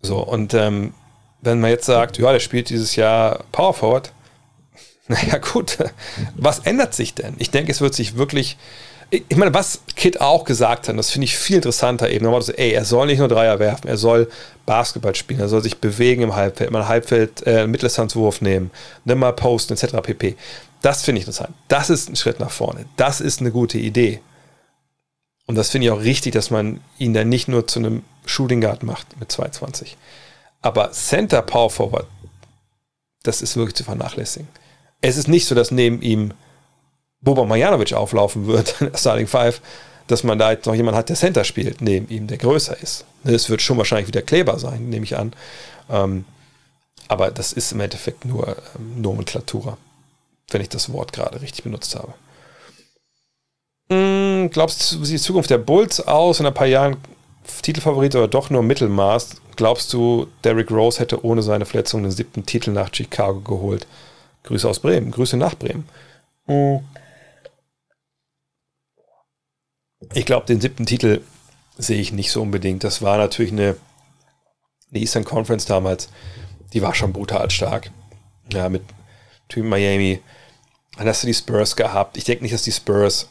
So, 0.01 0.19
und 0.19 0.53
ähm, 0.53 0.93
wenn 1.41 1.59
man 1.59 1.69
jetzt 1.69 1.85
sagt, 1.85 2.17
ja, 2.17 2.31
der 2.31 2.39
spielt 2.39 2.69
dieses 2.69 2.95
Jahr 2.95 3.43
Power 3.51 3.73
Forward, 3.73 4.13
naja, 5.07 5.38
gut, 5.38 5.77
was 6.35 6.59
ändert 6.59 6.93
sich 6.93 7.13
denn? 7.13 7.35
Ich 7.38 7.51
denke, 7.51 7.71
es 7.71 7.81
wird 7.81 7.93
sich 7.93 8.17
wirklich, 8.17 8.57
ich 9.11 9.35
meine, 9.35 9.53
was 9.53 9.81
Kit 9.97 10.21
auch 10.21 10.45
gesagt 10.45 10.88
hat, 10.88 10.97
das 10.97 11.11
finde 11.11 11.25
ich 11.25 11.38
viel 11.38 11.57
interessanter 11.57 12.09
eben, 12.09 12.23
nochmal 12.23 12.41
so, 12.41 12.53
ey, 12.53 12.71
er 12.71 12.85
soll 12.85 13.07
nicht 13.07 13.19
nur 13.19 13.27
Dreier 13.27 13.59
werfen, 13.59 13.89
er 13.89 13.97
soll 13.97 14.29
Basketball 14.65 15.13
spielen, 15.15 15.41
er 15.41 15.49
soll 15.49 15.61
sich 15.61 15.79
bewegen 15.79 16.21
im 16.21 16.35
Halbfeld, 16.35 16.71
mal 16.71 16.88
Halbfeld, 16.88 17.45
äh, 17.45 17.67
Mitteldistanzwurf 17.67 18.39
nehmen, 18.39 18.71
nimm 19.03 19.19
mal 19.19 19.33
posten, 19.33 19.73
etc. 19.73 19.97
pp. 20.01 20.38
Das 20.81 21.03
finde 21.03 21.19
ich 21.19 21.27
interessant. 21.27 21.53
Das 21.67 21.89
ist 21.89 22.09
ein 22.09 22.15
Schritt 22.15 22.39
nach 22.39 22.51
vorne. 22.51 22.85
Das 22.95 23.19
ist 23.19 23.41
eine 23.41 23.51
gute 23.51 23.77
Idee. 23.77 24.21
Und 25.45 25.55
das 25.55 25.69
finde 25.69 25.88
ich 25.88 25.91
auch 25.91 26.01
richtig, 26.01 26.31
dass 26.31 26.49
man 26.49 26.79
ihn 26.97 27.13
dann 27.13 27.27
nicht 27.27 27.49
nur 27.49 27.67
zu 27.67 27.79
einem 27.79 28.03
Shooting 28.25 28.61
Guard 28.61 28.83
macht 28.83 29.19
mit 29.19 29.31
220. 29.31 29.97
Aber 30.61 30.91
Center 30.93 31.41
Power 31.41 31.69
Forward, 31.69 32.07
das 33.23 33.41
ist 33.41 33.57
wirklich 33.57 33.75
zu 33.75 33.83
vernachlässigen. 33.83 34.47
Es 35.01 35.17
ist 35.17 35.27
nicht 35.27 35.45
so, 35.47 35.53
dass 35.53 35.71
neben 35.71 36.01
ihm 36.01 36.33
Boba 37.22 37.45
Marjanovic 37.45 37.93
auflaufen 37.93 38.48
wird, 38.48 38.76
Starting 38.95 39.27
Five, 39.27 39.61
dass 40.07 40.23
man 40.23 40.39
da 40.39 40.52
jetzt 40.52 40.65
noch 40.65 40.76
jemanden 40.76 40.98
hat, 40.98 41.10
der 41.10 41.15
Center 41.15 41.43
spielt, 41.43 41.81
neben 41.81 42.10
ihm, 42.10 42.27
der 42.27 42.38
größer 42.38 42.77
ist. 42.81 43.06
Es 43.23 43.49
wird 43.49 43.61
schon 43.61 43.77
wahrscheinlich 43.77 44.07
wieder 44.07 44.22
Kleber 44.22 44.57
sein, 44.60 44.89
nehme 44.89 45.06
ich 45.06 45.18
an. 45.18 45.34
Ähm, 45.89 46.26
aber 47.07 47.31
das 47.31 47.53
ist 47.53 47.72
im 47.72 47.80
Endeffekt 47.81 48.26
nur 48.26 48.57
ähm, 48.76 49.02
Nomenklatura 49.02 49.77
wenn 50.53 50.61
ich 50.61 50.69
das 50.69 50.91
Wort 50.91 51.14
gerade 51.14 51.41
richtig 51.41 51.64
benutzt 51.64 51.95
habe. 51.95 52.14
Hm, 53.91 54.49
glaubst 54.52 54.91
du, 54.91 55.02
wie 55.02 55.06
sieht 55.06 55.19
die 55.19 55.23
Zukunft 55.23 55.49
der 55.49 55.57
Bulls 55.57 56.06
aus 56.06 56.39
in 56.39 56.45
ein 56.45 56.53
paar 56.53 56.68
Jahren? 56.68 56.98
Titelfavorit 57.61 58.15
oder 58.15 58.27
doch 58.27 58.49
nur 58.49 58.64
Mittelmaß? 58.64 59.41
Glaubst 59.56 59.91
du, 59.93 60.27
Derrick 60.43 60.72
Rose 60.72 60.99
hätte 60.99 61.26
ohne 61.26 61.41
seine 61.41 61.65
Verletzung 61.65 62.03
den 62.03 62.11
siebten 62.11 62.45
Titel 62.45 62.72
nach 62.72 62.93
Chicago 62.93 63.39
geholt? 63.39 63.88
Grüße 64.43 64.68
aus 64.68 64.80
Bremen. 64.80 65.11
Grüße 65.11 65.38
nach 65.38 65.56
Bremen. 65.56 65.88
Hm. 66.45 66.80
Ich 70.13 70.25
glaube, 70.25 70.45
den 70.45 70.61
siebten 70.61 70.85
Titel 70.85 71.21
sehe 71.77 71.99
ich 71.99 72.11
nicht 72.11 72.31
so 72.31 72.41
unbedingt. 72.41 72.83
Das 72.83 73.01
war 73.01 73.17
natürlich 73.17 73.51
eine, 73.51 73.75
eine 74.91 74.99
Eastern 74.99 75.25
Conference 75.25 75.65
damals. 75.65 76.09
Die 76.73 76.81
war 76.81 76.93
schon 76.93 77.13
brutal 77.13 77.49
stark. 77.49 77.91
Ja, 78.51 78.69
mit 78.69 78.83
Team 79.49 79.69
Miami, 79.69 80.21
dann 80.97 81.07
hast 81.07 81.23
du 81.23 81.27
die 81.27 81.33
Spurs 81.33 81.75
gehabt. 81.75 82.17
Ich 82.17 82.23
denke 82.23 82.43
nicht, 82.43 82.53
dass 82.53 82.63
die 82.63 82.71
Spurs 82.71 83.29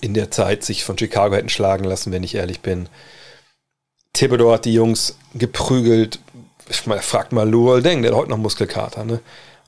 in 0.00 0.14
der 0.14 0.30
Zeit 0.30 0.64
sich 0.64 0.84
von 0.84 0.98
Chicago 0.98 1.34
hätten 1.34 1.48
schlagen 1.48 1.84
lassen, 1.84 2.12
wenn 2.12 2.22
ich 2.22 2.34
ehrlich 2.34 2.60
bin. 2.60 2.88
Thibodeau 4.12 4.52
hat 4.52 4.64
die 4.64 4.74
Jungs 4.74 5.18
geprügelt. 5.34 6.20
Fragt 6.68 7.32
mal 7.32 7.48
Luol 7.48 7.82
Deng, 7.82 8.02
der 8.02 8.10
hat 8.10 8.18
heute 8.18 8.30
noch 8.30 8.38
Muskelkater. 8.38 9.04
Ne? 9.04 9.20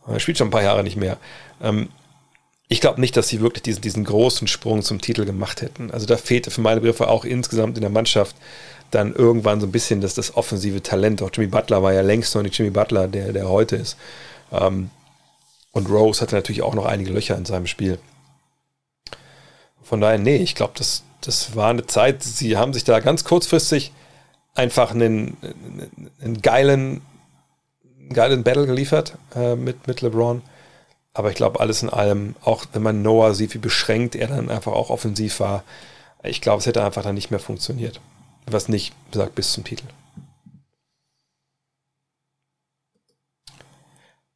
Er 0.06 0.20
spielt 0.20 0.38
schon 0.38 0.48
ein 0.48 0.52
paar 0.52 0.62
Jahre 0.62 0.82
nicht 0.82 0.96
mehr. 0.96 1.18
Ähm, 1.62 1.90
ich 2.69 2.81
glaube 2.81 3.01
nicht, 3.01 3.16
dass 3.16 3.28
sie 3.28 3.40
wirklich 3.40 3.62
diesen, 3.62 3.81
diesen 3.81 4.05
großen 4.05 4.47
Sprung 4.47 4.82
zum 4.82 5.01
Titel 5.01 5.24
gemacht 5.24 5.62
hätten. 5.62 5.90
Also 5.90 6.07
da 6.07 6.16
fehlte 6.19 6.51
für 6.51 6.61
meine 6.61 6.81
Begriffe 6.81 7.09
auch 7.09 7.24
insgesamt 7.24 7.78
in 7.78 7.81
der 7.81 7.90
Mannschaft 7.90 8.36
dann 8.90 9.15
irgendwann 9.15 9.61
so 9.61 9.66
ein 9.66 9.73
bisschen 9.73 10.01
das, 10.01 10.15
das 10.15 10.36
offensive 10.36 10.82
Talent. 10.82 11.23
Auch 11.23 11.31
Jimmy 11.32 11.49
Butler 11.49 11.82
war 11.82 11.93
ja 11.93 12.03
längst 12.03 12.35
noch 12.35 12.43
nicht 12.43 12.57
Jimmy 12.59 12.70
Butler, 12.70 13.09
der, 13.09 13.32
der 13.32 13.49
heute 13.49 13.77
ist. 13.77 13.97
Ähm, 14.53 14.90
und 15.73 15.89
Rose 15.89 16.20
hatte 16.20 16.35
natürlich 16.35 16.62
auch 16.62 16.74
noch 16.74 16.86
einige 16.86 17.11
Löcher 17.11 17.36
in 17.36 17.45
seinem 17.45 17.66
Spiel. 17.66 17.99
Von 19.82 20.01
daher, 20.01 20.19
nee, 20.19 20.36
ich 20.36 20.55
glaube, 20.55 20.74
das, 20.77 21.05
das 21.23 21.57
war 21.57 21.70
eine 21.70 21.86
Zeit, 21.86 22.23
sie 22.23 22.57
haben 22.59 22.74
sich 22.74 22.85
da 22.85 23.01
ganz 23.01 23.24
kurzfristig 23.24 23.93
einfach 24.55 24.90
einen, 24.90 25.36
einen 26.23 26.43
geilen, 26.43 27.01
geilen 28.12 28.43
Battle 28.43 28.66
geliefert 28.66 29.16
äh, 29.35 29.55
mit, 29.55 29.86
mit 29.86 30.03
LeBron. 30.03 30.43
Aber 31.19 31.31
ich 31.31 31.35
glaube, 31.35 31.59
alles 31.59 31.82
in 31.82 31.90
allem, 31.90 32.36
auch 32.45 32.66
wenn 32.73 32.82
man 32.82 33.03
Noah 33.03 33.35
sieht, 33.35 33.53
wie 33.53 33.59
beschränkt 33.59 34.15
er 34.15 34.28
dann 34.28 34.49
einfach 34.51 34.70
auch 34.70 34.89
offensiv 34.89 35.40
war, 35.40 35.65
ich 36.23 36.40
glaube, 36.40 36.61
es 36.61 36.66
hätte 36.66 36.85
einfach 36.85 37.03
dann 37.03 37.16
nicht 37.16 37.32
mehr 37.32 37.40
funktioniert. 37.40 38.01
Was 38.47 38.69
nicht 38.69 38.95
sagt 39.11 39.35
bis 39.35 39.53
zum 39.53 39.65
Titel. 39.65 39.82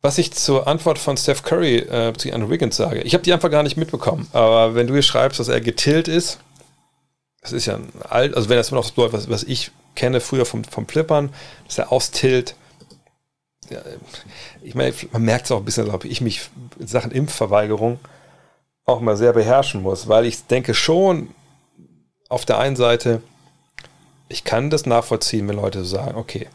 Was 0.01 0.19
ich 0.19 0.33
zur 0.33 0.67
Antwort 0.67 0.99
von 0.99 1.17
Steph 1.17 1.45
Curry 1.45 1.77
äh, 1.77 2.15
zu 2.15 2.33
Andrew 2.33 2.51
Wiggins 2.51 2.77
sage, 2.77 3.03
ich 3.03 3.15
habe 3.15 3.23
die 3.23 3.33
einfach 3.33 3.53
gar 3.53 3.63
nicht 3.63 3.77
mitbekommen. 3.77 4.27
Aber 4.33 4.75
wenn 4.75 4.89
du 4.89 4.95
hier 4.95 5.03
schreibst, 5.03 5.39
dass 5.39 5.47
er 5.47 5.61
getillt 5.61 6.09
ist, 6.09 6.41
das 7.43 7.53
ist 7.53 7.67
ja 7.67 7.77
ein 7.77 7.93
alt, 8.09 8.35
also 8.35 8.49
wenn 8.49 8.57
das 8.57 8.71
immer 8.71 8.81
noch 8.81 8.87
das 8.87 8.93
bedeutet, 8.93 9.13
was, 9.13 9.31
was 9.31 9.45
ich 9.45 9.71
kenne 9.95 10.19
früher 10.19 10.47
vom, 10.47 10.65
vom 10.65 10.89
Flippern, 10.89 11.33
dass 11.65 11.79
er 11.79 11.93
austilt. 11.93 12.57
Ich 14.63 14.75
meine, 14.75 14.95
man 15.13 15.23
merkt 15.23 15.47
es 15.47 15.53
auch 15.53 15.59
ein 15.59 15.65
bisschen, 15.65 15.85
glaube 15.87 16.09
ich, 16.09 16.21
mich 16.21 16.51
in 16.79 16.87
Sachen 16.87 17.11
Impfverweigerung 17.11 18.01
auch 18.85 19.01
mal 19.01 19.17
sehr 19.17 19.33
beherrschen 19.33 19.83
muss, 19.83 20.09
weil 20.09 20.27
ich 20.27 20.47
denke 20.47 20.75
schon, 20.75 21.35
auf 22.29 22.45
der 22.45 22.59
einen 22.59 22.77
Seite, 22.77 23.23
ich 24.29 24.45
kann 24.45 24.71
das 24.71 24.87
nachvollziehen, 24.87 25.47
wenn 25.49 25.57
Leute 25.57 25.85
sagen, 25.85 26.17
okay, 26.17 26.49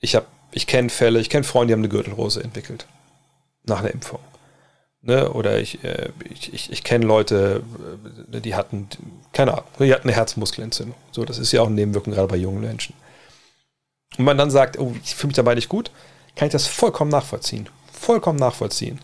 Ich 0.00 0.14
habe, 0.14 0.26
ich 0.52 0.66
kenne 0.66 0.90
Fälle, 0.90 1.20
ich 1.20 1.30
kenne 1.30 1.44
Freunde, 1.44 1.68
die 1.68 1.72
haben 1.74 1.80
eine 1.80 1.88
Gürtelrose 1.88 2.42
entwickelt. 2.42 2.86
Nach 3.64 3.80
einer 3.80 3.90
Impfung. 3.90 4.20
Ne? 5.02 5.30
Oder 5.32 5.58
ich, 5.58 5.82
äh, 5.84 6.10
ich, 6.30 6.52
ich, 6.52 6.72
ich 6.72 6.84
kenne 6.84 7.06
Leute, 7.06 7.62
äh, 8.32 8.40
die 8.40 8.54
hatten, 8.54 8.88
keine 9.32 9.52
Ahnung, 9.52 9.66
die 9.78 9.92
hatten 9.92 10.08
eine 10.08 10.16
Herzmuskelentzündung. 10.16 10.96
So, 11.12 11.24
das 11.24 11.38
ist 11.38 11.52
ja 11.52 11.62
auch 11.62 11.66
eine 11.66 11.74
Nebenwirkung, 11.76 12.12
gerade 12.12 12.28
bei 12.28 12.36
jungen 12.36 12.60
Menschen. 12.60 12.94
Und 14.16 14.24
man 14.24 14.38
dann 14.38 14.50
sagt, 14.50 14.78
oh, 14.78 14.94
ich 15.04 15.14
fühle 15.14 15.28
mich 15.28 15.36
dabei 15.36 15.54
nicht 15.54 15.68
gut, 15.68 15.90
kann 16.38 16.46
ich 16.46 16.52
das 16.52 16.68
vollkommen 16.68 17.10
nachvollziehen. 17.10 17.68
Vollkommen 17.92 18.38
nachvollziehen. 18.38 19.00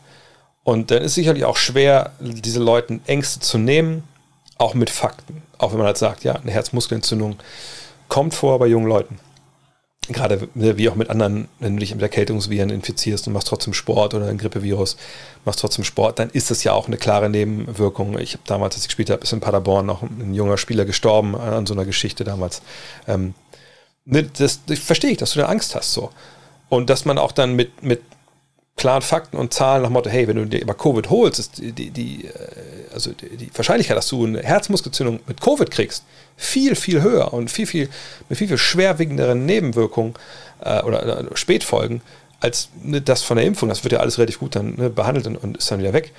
Und 0.63 0.91
dann 0.91 1.03
ist 1.03 1.15
sicherlich 1.15 1.45
auch 1.45 1.57
schwer, 1.57 2.13
diese 2.21 2.61
Leuten 2.61 3.03
Ängste 3.07 3.41
zu 3.41 3.59
nehmen, 3.59 4.05
auch 4.57 4.75
mit 4.75 4.89
Fakten. 4.89 5.43
Auch 5.59 5.73
wenn 5.73 5.79
man 5.79 5.89
halt 5.89 5.99
sagt, 5.99 6.23
ja, 6.23 6.37
eine 6.37 6.53
Herzmuskelentzündung 6.53 7.37
kommt 8.09 8.35
vor 8.35 8.59
bei 8.61 8.67
jungen 8.67 8.87
Leuten. 8.87 9.19
Gerade 10.09 10.49
wie 10.55 10.89
auch 10.89 10.95
mit 10.95 11.11
anderen, 11.11 11.49
wenn 11.59 11.75
du 11.75 11.81
dich 11.81 11.93
mit 11.93 12.03
Erkältungsviren 12.03 12.71
infizierst 12.71 13.27
und 13.27 13.33
machst 13.33 13.49
trotzdem 13.49 13.75
Sport 13.75 14.15
oder 14.15 14.29
ein 14.29 14.39
Grippevirus, 14.39 14.97
machst 15.45 15.61
trotzdem 15.61 15.83
Sport, 15.83 16.19
dann 16.19 16.31
ist 16.31 16.51
das 16.51 16.63
ja 16.63 16.73
auch 16.73 16.87
eine 16.87 16.99
klare 16.99 17.31
Nebenwirkung. 17.31 18.19
Ich 18.19 18.35
habe 18.35 18.45
damals, 18.47 18.77
als 18.77 18.85
ich 18.85 18.89
gespielt 18.89 19.11
habe, 19.11 19.23
ist 19.23 19.33
in 19.33 19.41
Paderborn 19.41 19.87
noch 19.87 20.03
ein 20.03 20.35
junger 20.35 20.59
Spieler 20.59 20.85
gestorben 20.85 21.35
an 21.35 21.67
so 21.67 21.75
einer 21.75 21.87
Geschichte 21.87 22.23
damals. 22.23 22.63
Ähm, 23.09 23.35
ne, 24.05 24.23
das, 24.25 24.61
das 24.67 24.79
verstehe 24.79 25.11
ich, 25.11 25.19
dass 25.19 25.33
du 25.33 25.41
da 25.41 25.47
Angst 25.47 25.75
hast 25.75 25.93
so. 25.93 26.11
Und 26.75 26.91
dass 26.91 27.05
man 27.05 27.19
auch 27.19 27.33
dann 27.33 27.55
mit, 27.55 27.83
mit 27.83 28.03
klaren 28.77 29.03
Fakten 29.03 29.37
und 29.37 29.55
Zahlen 29.55 29.83
nach 29.83 29.91
Motto, 29.91 30.11
hey, 30.11 30.27
wenn 30.27 30.37
du 30.37 30.47
dir 30.47 30.61
über 30.61 30.75
Covid 30.75 31.09
holst, 31.09 31.39
ist 31.39 31.59
die, 31.59 31.73
die, 31.73 31.91
die, 31.91 32.25
äh, 32.25 32.31
also 32.93 33.13
die 33.13 33.51
Wahrscheinlichkeit, 33.55 33.97
dass 33.97 34.09
du 34.09 34.27
eine 34.27 34.43
Herzmuskelzündung 34.43 35.21
mit 35.27 35.41
Covid 35.41 35.71
kriegst, 35.71 36.05
viel, 36.37 36.75
viel 36.75 37.01
höher 37.03 37.33
und 37.33 37.51
viel, 37.51 37.67
viel, 37.67 37.89
mit 38.29 38.39
viel, 38.39 38.49
viel 38.49 38.59
schwerwiegenderen 38.59 39.47
Nebenwirkungen 39.47 40.15
äh, 40.61 40.83
oder, 40.83 41.03
oder, 41.03 41.37
Spätfolgen 41.37 42.03
als 42.41 42.69
ne, 42.83 43.01
das 43.01 43.23
von 43.23 43.37
der 43.37 43.47
Impfung. 43.47 43.69
Das 43.69 43.85
wird 43.85 43.93
ja 43.93 44.01
alles 44.01 44.19
relativ 44.19 44.41
gut 44.41 44.57
dann 44.57 44.75
ne, 44.75 44.91
behandelt 44.91 45.29
und, 45.29 45.37
und, 45.37 45.57
ist 45.57 45.71
dann 45.71 45.79
wieder 45.79 45.93
weg. 45.93 46.13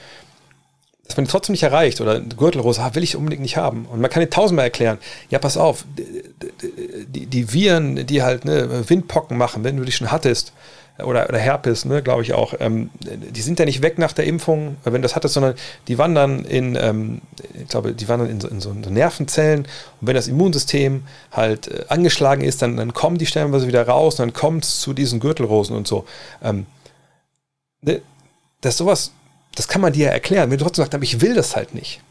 Dass 1.08 1.18
man 1.18 1.26
die 1.26 1.32
trotzdem 1.32 1.54
nicht 1.54 1.64
erreicht 1.64 2.02
oder 2.02 2.20
Gürtelrose 2.20 2.82
will 2.94 3.04
ich 3.04 3.16
unbedingt 3.16 3.42
nicht 3.42 3.58
haben. 3.58 3.86
Und 3.86 4.02
man 4.02 4.10
kann 4.10 4.22
dir 4.22 4.30
tausendmal 4.30 4.66
erklären, 4.66 4.98
ja, 5.30 5.38
pass 5.40 5.56
auf, 5.56 5.86
die, 5.98 7.28
die 7.28 7.54
Viren, 7.54 8.08
die 8.08 8.24
halt 8.24 8.46
ne, 8.46 8.90
Windpocken 8.90 9.38
machen, 9.38 9.64
wenn 9.64 9.78
du 9.78 9.84
die 9.84 9.92
schon 9.92 10.12
hattest, 10.12 10.52
oder, 11.00 11.28
oder 11.28 11.38
Herpes, 11.38 11.86
ne, 11.86 12.02
glaube 12.02 12.22
ich 12.22 12.34
auch, 12.34 12.54
ähm, 12.60 12.90
die 13.02 13.42
sind 13.42 13.60
ja 13.60 13.66
nicht 13.66 13.82
weg 13.82 13.98
nach 13.98 14.14
der 14.14 14.26
Impfung, 14.26 14.78
wenn 14.86 15.02
das 15.02 15.16
hattest, 15.16 15.34
sondern 15.34 15.56
die 15.88 15.98
wandern 15.98 16.46
in, 16.46 16.78
ähm, 16.80 17.22
ich 17.54 17.68
glaube, 17.68 17.94
die 17.94 18.08
wandern 18.08 18.30
in 18.30 18.40
so, 18.40 18.48
in 18.48 18.62
so, 18.62 18.72
Nervenzellen 18.72 19.68
und 20.00 20.08
wenn 20.08 20.16
das 20.16 20.28
Immunsystem 20.28 21.04
halt 21.32 21.68
äh, 21.68 21.86
angeschlagen 21.90 22.44
ist, 22.44 22.62
dann, 22.62 22.78
dann 22.78 22.94
kommen 22.94 23.18
die 23.18 23.26
stellenweise 23.26 23.68
wieder 23.68 23.86
raus 23.86 24.20
und 24.20 24.28
dann 24.28 24.34
kommt 24.34 24.64
es 24.64 24.80
zu 24.80 24.94
diesen 24.94 25.20
Gürtelrosen 25.20 25.76
und 25.76 25.86
so. 25.86 26.06
Ähm, 26.42 26.66
ne, 27.82 28.02
das 28.62 28.78
sowas, 28.78 29.12
das 29.56 29.68
kann 29.68 29.82
man 29.82 29.94
dir 29.94 30.08
ja 30.08 30.12
erklären, 30.12 30.52
wenn 30.52 30.58
du 30.58 30.64
trotzdem 30.64 30.86
sagst, 30.86 31.04
ich 31.04 31.22
will 31.22 31.34
das 31.34 31.56
halt 31.56 31.74
nicht. 31.74 32.02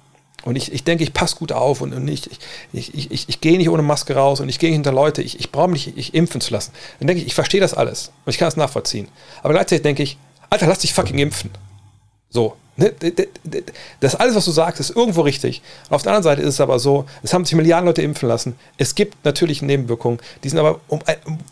Und 0.44 0.56
ich, 0.56 0.72
ich 0.72 0.84
denke, 0.84 1.04
ich 1.04 1.14
passe 1.14 1.36
gut 1.36 1.52
auf 1.52 1.80
und, 1.80 1.94
und 1.94 2.06
ich, 2.06 2.30
ich, 2.72 2.94
ich, 2.94 3.10
ich, 3.10 3.28
ich 3.28 3.40
gehe 3.40 3.56
nicht 3.56 3.70
ohne 3.70 3.82
Maske 3.82 4.14
raus 4.14 4.40
und 4.40 4.48
ich 4.50 4.58
gehe 4.58 4.70
hinter 4.70 4.92
Leute, 4.92 5.22
ich, 5.22 5.40
ich 5.40 5.50
brauche 5.50 5.68
mich 5.68 5.94
nicht 5.94 6.14
impfen 6.14 6.42
zu 6.42 6.52
lassen. 6.52 6.72
Dann 6.98 7.06
denke 7.06 7.22
ich, 7.22 7.28
ich 7.28 7.34
verstehe 7.34 7.60
das 7.60 7.72
alles 7.72 8.12
und 8.26 8.30
ich 8.30 8.38
kann 8.38 8.48
es 8.48 8.56
nachvollziehen. 8.56 9.08
Aber 9.42 9.54
gleichzeitig 9.54 9.82
denke 9.82 10.02
ich, 10.02 10.18
Alter, 10.50 10.66
lass 10.66 10.80
dich 10.80 10.92
fucking 10.92 11.18
impfen. 11.18 11.50
So. 12.34 12.56
Ne, 12.76 12.92
das 14.00 14.16
alles, 14.16 14.34
was 14.34 14.44
du 14.46 14.50
sagst, 14.50 14.80
ist 14.80 14.96
irgendwo 14.96 15.20
richtig. 15.20 15.62
Auf 15.90 16.02
der 16.02 16.10
anderen 16.10 16.24
Seite 16.24 16.42
ist 16.42 16.54
es 16.54 16.60
aber 16.60 16.80
so, 16.80 17.04
es 17.22 17.32
haben 17.32 17.44
sich 17.44 17.54
Milliarden 17.54 17.86
Leute 17.86 18.02
impfen 18.02 18.28
lassen. 18.28 18.56
Es 18.76 18.96
gibt 18.96 19.24
natürlich 19.24 19.62
Nebenwirkungen, 19.62 20.18
die 20.42 20.48
sind 20.48 20.58
aber 20.58 20.80
um 20.88 20.98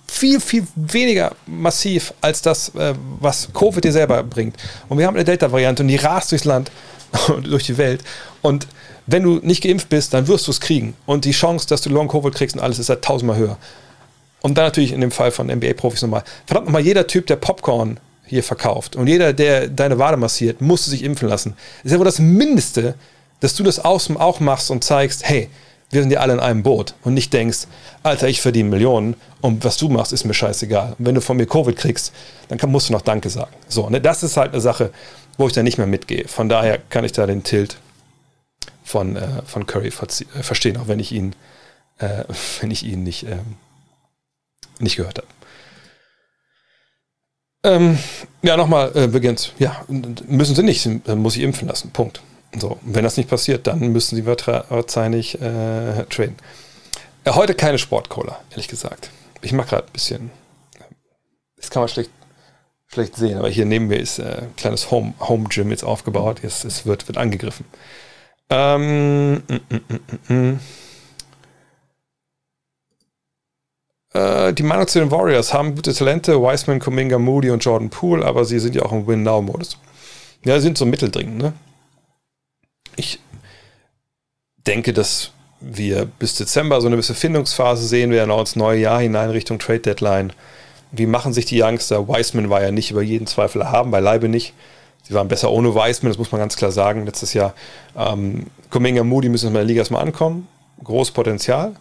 viel, 0.09 0.41
viel 0.41 0.67
weniger 0.75 1.37
massiv 1.47 2.13
als 2.21 2.43
das, 2.43 2.75
äh, 2.75 2.95
was 3.21 3.51
Covid 3.55 3.85
dir 3.85 3.93
selber 3.93 4.25
bringt. 4.25 4.57
Und 4.89 4.99
wir 4.99 5.07
haben 5.07 5.15
eine 5.15 5.25
Delta-Variante 5.25 5.85
und 5.85 5.89
die 5.89 5.97
rast 5.97 6.33
durchs 6.33 6.45
Land 6.45 6.73
und 7.29 7.47
durch 7.47 7.67
die 7.67 7.79
Welt. 7.79 8.03
Und 8.41 8.67
wenn 9.07 9.23
du 9.23 9.39
nicht 9.43 9.63
geimpft 9.63 9.91
bist, 9.91 10.13
dann 10.15 10.27
wirst 10.27 10.49
du 10.49 10.51
es 10.51 10.61
kriegen. 10.61 10.95
Und 11.07 11.25
die 11.25 11.31
Chance, 11.31 11.69
dass 11.69 11.83
du 11.83 11.91
Long-Covid 11.91 12.35
kriegst 12.35 12.57
und 12.57 12.63
alles, 12.63 12.81
ist 12.81 12.89
halt 12.89 13.03
tausendmal 13.03 13.37
höher. 13.37 13.59
Und 14.41 14.59
dann 14.59 14.65
natürlich 14.65 14.91
in 14.91 15.01
dem 15.01 15.13
Fall 15.13 15.31
von 15.31 15.47
NBA-Profis 15.47 16.03
nochmal. 16.03 16.25
Verdammt 16.47 16.67
nochmal, 16.67 16.83
jeder 16.83 17.07
Typ, 17.07 17.29
der 17.29 17.37
Popcorn 17.37 18.01
hier 18.27 18.43
verkauft 18.43 18.97
und 18.97 19.07
jeder, 19.07 19.33
der 19.33 19.69
deine 19.69 19.99
Wade 19.99 20.17
massiert, 20.17 20.61
musste 20.61 20.91
sich 20.91 21.03
impfen 21.03 21.29
lassen. 21.29 21.55
Das 21.83 21.87
ist 21.87 21.93
ja 21.93 21.99
wohl 21.99 22.05
das 22.05 22.19
Mindeste, 22.19 22.95
dass 23.41 23.55
du 23.55 23.63
das 23.65 23.81
außen 23.81 24.17
auch 24.17 24.41
machst 24.41 24.71
und 24.71 24.85
zeigst, 24.85 25.29
hey, 25.29 25.51
wir 25.91 26.01
sind 26.01 26.11
ja 26.11 26.21
alle 26.21 26.33
in 26.33 26.41
einem 26.41 26.63
Boot 26.63 26.95
und 27.05 27.13
nicht 27.13 27.33
denkst, 27.33 27.67
Alter, 28.03 28.27
ich 28.27 28.41
verdiene 28.41 28.71
Millionen 28.71 29.15
und 29.43 29.63
was 29.63 29.77
du 29.77 29.91
machst, 29.91 30.13
ist 30.13 30.25
mir 30.25 30.33
scheißegal. 30.33 30.97
Und 30.99 31.07
wenn 31.07 31.15
du 31.15 31.21
von 31.21 31.37
mir 31.37 31.47
Covid 31.47 31.77
kriegst, 31.77 32.13
dann 32.49 32.57
kann, 32.57 32.71
musst 32.71 32.89
du 32.89 32.95
noch 32.95 33.03
Danke 33.03 33.29
sagen. 33.29 33.55
So, 33.69 33.91
ne, 33.91 34.01
das 34.01 34.23
ist 34.23 34.39
halt 34.39 34.53
eine 34.53 34.63
Sache, 34.63 34.91
wo 35.37 35.47
ich 35.47 35.53
dann 35.53 35.65
nicht 35.65 35.77
mehr 35.77 35.87
mitgehe. 35.87 36.27
Von 36.29 36.49
daher 36.49 36.79
kann 36.79 37.05
ich 37.05 37.13
da 37.13 37.27
den 37.27 37.45
Tilt 37.45 37.77
von, 38.83 39.17
äh, 39.17 39.43
von 39.45 39.67
Curry 39.67 39.89
äh, 39.89 40.43
verstehen, 40.43 40.79
auch 40.79 40.89
wenn 40.89 40.99
ich 40.99 41.13
ihn, 41.13 41.35
äh, 41.99 42.25
wenn 42.61 42.71
ich 42.71 42.85
ihn 42.85 43.03
nicht, 43.03 43.25
ähm, 43.25 43.57
nicht 44.79 44.97
gehört 44.97 45.19
habe. 45.19 45.29
Ähm, 47.65 47.99
ja, 48.43 48.57
nochmal 48.57 48.91
äh, 48.95 49.07
beginnt. 49.07 49.55
Ja, 49.59 49.85
müssen 49.89 50.55
sie 50.55 50.63
nicht, 50.63 50.89
muss 51.09 51.37
ich 51.37 51.43
impfen 51.43 51.69
lassen. 51.69 51.91
Punkt. 51.91 52.23
So, 52.59 52.79
wenn 52.83 53.05
das 53.05 53.17
nicht 53.17 53.31
passiert, 53.31 53.67
dann 53.67 53.79
müssen 53.93 54.17
sie 54.17 54.27
wahrscheinlich 54.27 55.41
äh, 55.41 56.05
traden. 56.11 56.37
Ja, 57.25 57.35
heute 57.37 57.55
keine 57.55 57.79
Sportcola, 57.79 58.41
ehrlich 58.51 58.69
gesagt. 58.69 59.11
Ich 59.43 59.53
mache 59.53 59.71
gerade 59.71 59.87
ein 59.87 59.93
bisschen. 59.93 60.31
Das 61.57 61.71
kann 61.71 61.83
man 61.83 61.89
schlecht, 61.89 62.11
schlecht 62.89 63.17
sehen, 63.17 63.39
aber 63.39 63.49
hier 63.49 63.65
neben 63.65 63.87
mir 63.87 63.99
ist 63.99 64.19
äh, 64.19 64.43
ein 64.43 64.57
kleines 64.57 64.91
Home, 64.91 65.15
Home 65.21 65.49
Gym 65.49 65.71
jetzt 65.71 65.85
aufgebaut. 65.85 66.41
Es, 66.43 66.65
es 66.65 66.85
wird, 66.85 67.07
wird 67.07 67.17
angegriffen. 67.17 67.65
Ähm, 68.51 69.37
mm, 69.37 69.53
mm, 69.71 70.35
mm, 70.35 70.61
äh, 74.15 74.53
die 74.53 74.63
Meinung 74.63 74.87
zu 74.87 74.99
den 74.99 75.11
Warriors 75.11 75.55
haben 75.55 75.75
gute 75.75 75.95
Talente, 75.95 76.41
Wiseman, 76.41 76.81
Kuminga, 76.81 77.19
Moody 77.19 77.51
und 77.51 77.65
Jordan 77.65 77.91
Poole, 77.91 78.25
aber 78.25 78.45
sie 78.45 78.59
sind 78.59 78.75
ja 78.75 78.83
auch 78.83 78.93
im 78.93 79.07
Win-Now-Modus. 79.07 79.79
Ja, 80.45 80.57
sie 80.57 80.63
sind 80.63 80.79
so 80.79 80.87
mitteldringend, 80.87 81.39
ne? 81.39 81.53
Ich 82.97 83.21
denke, 84.67 84.93
dass 84.93 85.31
wir 85.61 86.05
bis 86.05 86.35
Dezember 86.35 86.81
so 86.81 86.89
eine 86.89 86.97
gewisse 86.97 87.15
Findungsphase 87.15 87.87
sehen 87.87 88.11
werden, 88.11 88.31
auch 88.31 88.41
ins 88.41 88.57
neue 88.57 88.81
Jahr 88.81 89.01
hinein 89.01 89.31
Richtung 89.31 89.59
Trade 89.59 89.81
Deadline. 89.81 90.33
Wie 90.91 91.07
machen 91.07 91.33
sich 91.33 91.47
die 91.47 91.63
Youngster? 91.63 92.09
Wiseman 92.09 92.51
war 92.51 92.63
ja 92.63 92.71
nicht 92.71 92.91
über 92.91 93.03
jeden 93.03 93.27
Zweifel 93.27 93.71
haben, 93.71 93.91
beileibe 93.91 94.29
nicht. 94.29 94.53
Sie 95.05 95.15
waren 95.15 95.29
besser 95.29 95.51
ohne 95.51 95.75
Wiseman, 95.75 96.11
das 96.11 96.19
muss 96.19 96.33
man 96.33 96.41
ganz 96.41 96.57
klar 96.57 96.71
sagen, 96.71 97.07
letztes 97.07 97.33
Jahr. 97.33 97.55
Ähm, 97.97 98.47
Kuminga 98.71 99.05
Moody 99.05 99.29
müssen 99.29 99.49
in 99.49 99.55
der 99.55 99.65
Liga 99.65 99.81
erstmal 99.81 100.03
ankommen. 100.03 100.49
Großes 100.85 101.15
Potenzial, 101.15 101.75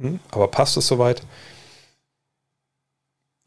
hm, 0.00 0.18
aber 0.30 0.48
passt 0.48 0.76
es 0.76 0.86
soweit? 0.86 1.22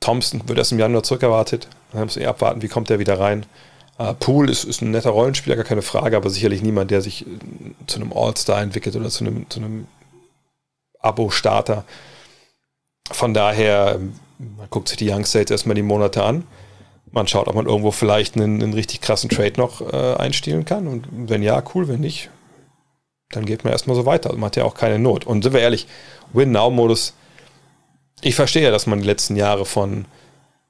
Thompson 0.03 0.41
wird 0.47 0.57
erst 0.57 0.71
im 0.71 0.79
Januar 0.79 1.03
zurückerwartet. 1.03 1.67
Dann 1.91 2.03
muss 2.03 2.15
man 2.15 2.25
eh 2.25 2.27
abwarten, 2.27 2.61
wie 2.61 2.67
kommt 2.67 2.89
der 2.89 2.99
wieder 2.99 3.19
rein. 3.19 3.45
Äh, 3.97 4.13
Poole 4.15 4.51
ist, 4.51 4.63
ist 4.63 4.81
ein 4.81 4.91
netter 4.91 5.11
Rollenspieler, 5.11 5.55
gar 5.55 5.65
keine 5.65 5.81
Frage, 5.81 6.17
aber 6.17 6.29
sicherlich 6.29 6.61
niemand, 6.61 6.91
der 6.91 7.01
sich 7.01 7.25
äh, 7.25 7.29
zu 7.87 7.99
einem 7.99 8.13
All-Star 8.13 8.61
entwickelt 8.61 8.95
oder 8.95 9.09
zu 9.09 9.23
einem, 9.23 9.49
zu 9.49 9.59
einem 9.59 9.87
Abo-Starter. 10.99 11.85
Von 13.11 13.33
daher, 13.33 13.95
ähm, 13.95 14.13
man 14.39 14.69
guckt 14.69 14.87
sich 14.87 14.97
die 14.97 15.09
Youngster 15.09 15.39
jetzt 15.39 15.51
erstmal 15.51 15.75
die 15.75 15.83
Monate 15.83 16.23
an 16.23 16.43
man 17.13 17.27
schaut, 17.27 17.47
ob 17.47 17.55
man 17.55 17.67
irgendwo 17.67 17.91
vielleicht 17.91 18.35
einen, 18.35 18.61
einen 18.61 18.73
richtig 18.73 18.99
krassen 18.99 19.29
Trade 19.29 19.53
noch 19.57 19.81
äh, 19.81 20.15
einstehlen 20.15 20.65
kann. 20.65 20.87
Und 20.87 21.07
wenn 21.11 21.43
ja, 21.43 21.61
cool, 21.73 21.87
wenn 21.87 21.99
nicht, 21.99 22.31
dann 23.29 23.45
geht 23.45 23.63
man 23.63 23.71
erstmal 23.71 23.95
so 23.95 24.05
weiter. 24.05 24.33
Man 24.33 24.45
hat 24.45 24.55
ja 24.55 24.65
auch 24.65 24.73
keine 24.73 24.97
Not. 24.97 25.25
Und 25.25 25.43
sind 25.43 25.53
wir 25.53 25.61
ehrlich, 25.61 25.87
Win-Now-Modus, 26.33 27.13
ich 28.23 28.35
verstehe 28.35 28.63
ja, 28.63 28.71
dass 28.71 28.87
man 28.87 28.99
die 28.99 29.05
letzten 29.05 29.35
Jahre 29.35 29.65
von 29.65 30.05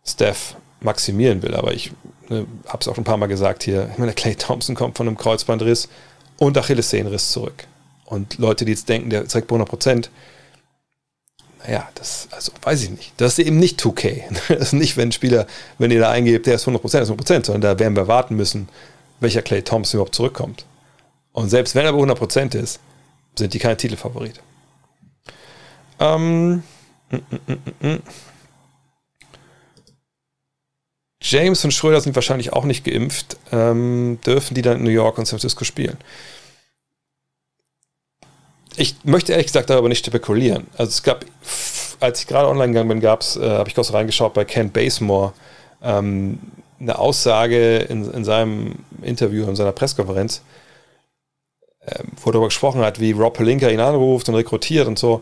Steph 0.06 0.56
maximieren 0.82 1.42
will, 1.42 1.56
aber 1.56 1.74
ich 1.74 1.92
ne, 2.30 2.46
habe 2.68 2.80
es 2.82 2.88
auch 2.88 2.98
ein 2.98 3.04
paar 3.04 3.18
Mal 3.18 3.28
gesagt 3.28 3.64
hier, 3.64 3.90
ich 3.92 3.98
meine, 3.98 4.14
Clay 4.14 4.36
Thompson 4.36 4.76
kommt 4.76 4.98
von 4.98 5.08
einem 5.08 5.18
Kreuzbandriss 5.18 5.88
und 6.38 6.58
Achillessehnenriss 6.58 7.32
zurück. 7.32 7.68
Und 8.06 8.38
Leute, 8.38 8.66
die 8.66 8.72
jetzt 8.72 8.90
denken, 8.90 9.10
der 9.10 9.28
zeigt 9.28 9.48
bei 9.48 9.54
100 9.54 9.70
Prozent, 9.70 10.12
naja, 11.66 11.88
das, 11.96 12.28
also 12.32 12.52
weiß 12.62 12.84
ich 12.84 12.90
nicht. 12.90 13.14
Das 13.18 13.40
ist 13.40 13.46
eben 13.46 13.58
nicht 13.58 13.80
2K. 13.82 14.24
Das 14.50 14.68
ist 14.68 14.74
nicht, 14.74 14.98
wenn 14.98 15.10
ein 15.10 15.14
Spieler, 15.14 15.48
wenn 15.78 15.92
ihr 15.92 16.00
da 16.00 16.12
eingebt, 16.12 16.46
der 16.46 16.56
ist 16.56 16.68
100%, 16.68 17.02
ist 17.02 17.12
100%, 17.12 17.46
sondern 17.46 17.62
da 17.62 17.80
werden 17.80 17.96
wir 17.96 18.08
warten 18.08 18.36
müssen, 18.36 18.68
welcher 19.22 19.42
Clay 19.42 19.62
Thompson 19.62 20.00
überhaupt 20.00 20.16
zurückkommt. 20.16 20.66
Und 21.32 21.50
selbst 21.50 21.76
wenn 21.76 21.86
er 21.86 21.94
bei 21.94 22.00
100% 22.00 22.56
ist, 22.58 22.80
sind 23.36 23.54
die 23.54 23.60
kein 23.60 23.78
Titelfavorit. 23.78 24.42
Ähm, 26.00 26.64
James 31.22 31.64
und 31.64 31.72
Schröder 31.72 32.02
sind 32.02 32.16
wahrscheinlich 32.16 32.54
auch 32.54 32.66
nicht 32.66 32.84
geimpft. 32.84 33.38
Ähm, 33.52 34.20
dürfen 34.26 34.56
die 34.56 34.62
dann 34.62 34.78
in 34.78 34.84
New 34.84 34.90
York 34.90 35.18
und 35.18 35.26
San 35.26 35.40
Francisco 35.40 35.64
spielen? 35.64 35.98
ich 38.78 38.96
möchte 39.04 39.32
ehrlich 39.32 39.48
gesagt 39.48 39.70
darüber 39.70 39.90
nicht 39.90 40.06
spekulieren. 40.06 40.68
Also 40.78 40.90
es 40.90 41.04
gab, 41.04 41.26
als 42.00 42.22
ich 42.22 42.28
gerade 42.28 42.48
online 42.48 42.74
gegangen 42.74 42.90
bin, 42.90 43.02
äh, 43.02 43.08
habe 43.08 43.70
ich 43.70 43.76
kurz 43.76 43.94
reingeschaut 43.94 44.34
bei 44.34 44.46
Ken 44.46 44.72
Basemore, 44.72 45.34
ähm, 45.82 46.40
eine 46.80 46.98
Aussage 46.98 47.78
in, 47.78 48.10
in 48.12 48.26
seinem 48.26 48.76
Interview, 49.02 49.48
in 49.48 49.56
seiner 49.56 49.72
Pressekonferenz, 49.72 50.42
äh, 51.86 52.04
wo 52.22 52.30
er 52.30 52.34
darüber 52.34 52.48
gesprochen 52.48 52.82
hat, 52.82 53.00
wie 53.00 53.12
Rob 53.12 53.38
Pelinka 53.38 53.70
ihn 53.70 53.80
anruft 53.80 54.28
und 54.30 54.36
rekrutiert 54.36 54.88
und 54.88 55.00
so. 55.00 55.22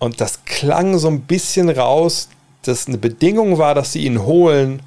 Und 0.00 0.20
das 0.20 0.44
klang 0.46 0.98
so 0.98 1.08
ein 1.08 1.20
bisschen 1.20 1.68
raus, 1.68 2.30
dass 2.62 2.88
eine 2.88 2.98
Bedingung 2.98 3.58
war, 3.58 3.74
dass 3.74 3.92
sie 3.92 4.04
ihn 4.04 4.22
holen, 4.22 4.82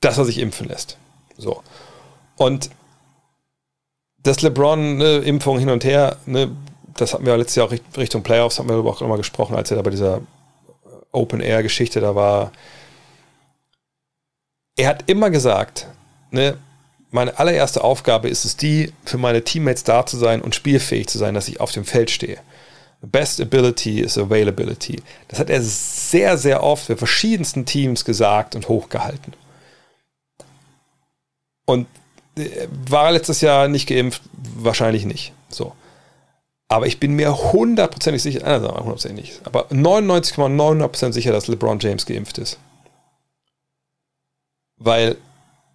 dass 0.00 0.18
er 0.18 0.24
sich 0.24 0.38
impfen 0.38 0.68
lässt. 0.68 0.96
So. 1.36 1.62
Und 2.36 2.70
das 4.22 4.40
LeBron-Impfung 4.40 5.56
ne, 5.56 5.60
hin 5.60 5.70
und 5.70 5.84
her, 5.84 6.16
ne, 6.26 6.56
das 6.96 7.12
hatten 7.12 7.26
wir 7.26 7.36
letztes 7.36 7.56
Jahr 7.56 7.66
auch 7.66 7.74
Richtung 7.96 8.22
Playoffs, 8.22 8.58
haben 8.58 8.68
wir 8.68 8.76
auch 8.76 9.02
immer 9.02 9.16
gesprochen, 9.16 9.56
als 9.56 9.70
er 9.70 9.76
da 9.76 9.82
bei 9.82 9.90
dieser 9.90 10.20
Open-Air-Geschichte 11.10 12.00
da 12.00 12.14
war. 12.14 12.52
Er 14.76 14.88
hat 14.88 15.04
immer 15.08 15.30
gesagt, 15.30 15.88
ne, 16.30 16.56
meine 17.10 17.38
allererste 17.38 17.82
Aufgabe 17.82 18.28
ist 18.28 18.44
es 18.44 18.56
die, 18.56 18.92
für 19.04 19.18
meine 19.18 19.42
Teammates 19.42 19.82
da 19.82 20.06
zu 20.06 20.16
sein 20.16 20.40
und 20.40 20.54
spielfähig 20.54 21.08
zu 21.08 21.18
sein, 21.18 21.34
dass 21.34 21.48
ich 21.48 21.60
auf 21.60 21.72
dem 21.72 21.84
Feld 21.84 22.10
stehe. 22.10 22.38
Best 23.06 23.40
Ability 23.40 24.00
is 24.00 24.18
Availability. 24.18 25.02
Das 25.28 25.38
hat 25.38 25.50
er 25.50 25.62
sehr, 25.62 26.38
sehr 26.38 26.62
oft 26.62 26.86
für 26.86 26.96
verschiedensten 26.96 27.66
Teams 27.66 28.04
gesagt 28.04 28.54
und 28.54 28.68
hochgehalten. 28.68 29.34
Und 31.66 31.86
äh, 32.36 32.66
war 32.88 33.12
letztes 33.12 33.40
Jahr 33.40 33.68
nicht 33.68 33.88
geimpft? 33.88 34.22
Wahrscheinlich 34.56 35.04
nicht. 35.04 35.32
So. 35.48 35.72
Aber 36.68 36.86
ich 36.86 36.98
bin 36.98 37.14
mir 37.14 37.52
hundertprozentig 37.52 38.22
sicher, 38.22 38.46
äh, 38.46 38.60
hundertprozentig 38.60 39.24
nicht, 39.24 39.46
aber 39.46 39.66
99,9% 39.70 41.12
sicher, 41.12 41.32
dass 41.32 41.46
LeBron 41.46 41.78
James 41.78 42.06
geimpft 42.06 42.38
ist. 42.38 42.58
Weil 44.76 45.16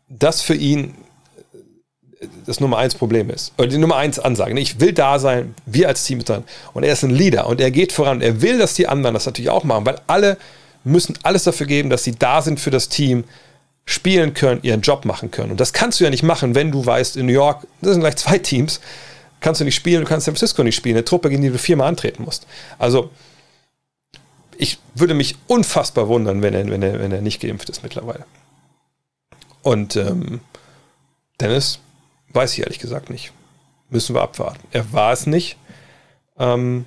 das 0.10 0.42
für 0.42 0.56
ihn 0.56 0.96
das 2.46 2.60
Nummer 2.60 2.78
eins 2.78 2.96
Problem 2.96 3.30
ist. 3.30 3.54
Oder 3.58 3.68
die 3.68 3.78
Nummer 3.78 3.96
eins 3.96 4.20
Ansage. 4.20 4.58
Ich 4.60 4.80
will 4.80 4.94
da 4.94 5.20
sein, 5.20 5.56
wir 5.66 5.88
als 5.88 6.04
Team 6.04 6.22
sind 6.22 6.44
Und 6.74 6.84
er 6.84 6.94
ist 6.94 7.04
ein 7.04 7.12
Leader 7.12 7.48
und 7.48 7.62
er 7.62 7.72
geht 7.72 7.92
voran. 7.92 8.22
Er 8.22 8.42
will, 8.42 8.58
dass 8.58 8.74
die 8.74 8.88
anderen 8.88 9.14
das 9.14 9.26
natürlich 9.26 9.50
auch 9.50 9.64
machen, 9.64 9.86
weil 9.86 10.00
alle 10.08 10.38
müssen 10.84 11.18
alles 11.24 11.44
dafür 11.44 11.68
geben, 11.68 11.90
dass 11.90 12.04
sie 12.04 12.14
da 12.14 12.42
sind 12.42 12.60
für 12.60 12.72
das 12.72 12.90
Team, 12.90 13.24
spielen 13.90 14.36
können, 14.36 14.60
ihren 14.62 14.82
Job 14.82 15.04
machen 15.04 15.32
können. 15.32 15.50
Und 15.50 15.60
das 15.60 15.74
kannst 15.74 16.00
du 16.00 16.04
ja 16.04 16.12
nicht 16.12 16.22
machen, 16.22 16.54
wenn 16.54 16.72
du 16.72 16.86
weißt, 16.86 17.18
in 17.18 17.26
New 17.26 17.34
York, 17.34 17.66
das 17.82 17.94
sind 17.94 18.02
gleich 18.02 18.18
zwei 18.18 18.38
Teams, 18.38 18.82
kannst 19.40 19.62
du 19.62 19.66
nicht 19.66 19.74
spielen, 19.74 20.02
du 20.02 20.08
kannst 20.08 20.26
San 20.26 20.36
Francisco 20.36 20.64
nicht 20.64 20.76
spielen, 20.76 20.96
eine 20.96 21.06
Truppe, 21.06 21.30
gegen 21.30 21.42
die 21.42 21.50
du 21.50 21.58
viermal 21.58 21.88
antreten 21.88 22.24
musst. 22.24 22.46
Also, 22.78 23.10
ich 24.58 24.78
würde 24.94 25.16
mich 25.16 25.38
unfassbar 25.48 26.08
wundern, 26.08 26.44
wenn 26.44 26.54
er, 26.54 26.70
wenn 26.70 26.84
er, 26.84 27.00
wenn 27.00 27.12
er 27.12 27.22
nicht 27.22 27.42
geimpft 27.42 27.68
ist 27.70 27.82
mittlerweile. 27.82 28.26
Und 29.64 29.96
ähm, 29.96 30.42
Dennis, 31.40 31.80
weiß 32.34 32.54
ich 32.54 32.60
ehrlich 32.60 32.80
gesagt 32.80 33.10
nicht. 33.10 33.32
Müssen 33.90 34.16
wir 34.16 34.22
abwarten. 34.22 34.68
Er 34.72 34.92
war 34.94 35.14
es 35.14 35.26
nicht. 35.26 35.58
Ähm, 36.38 36.86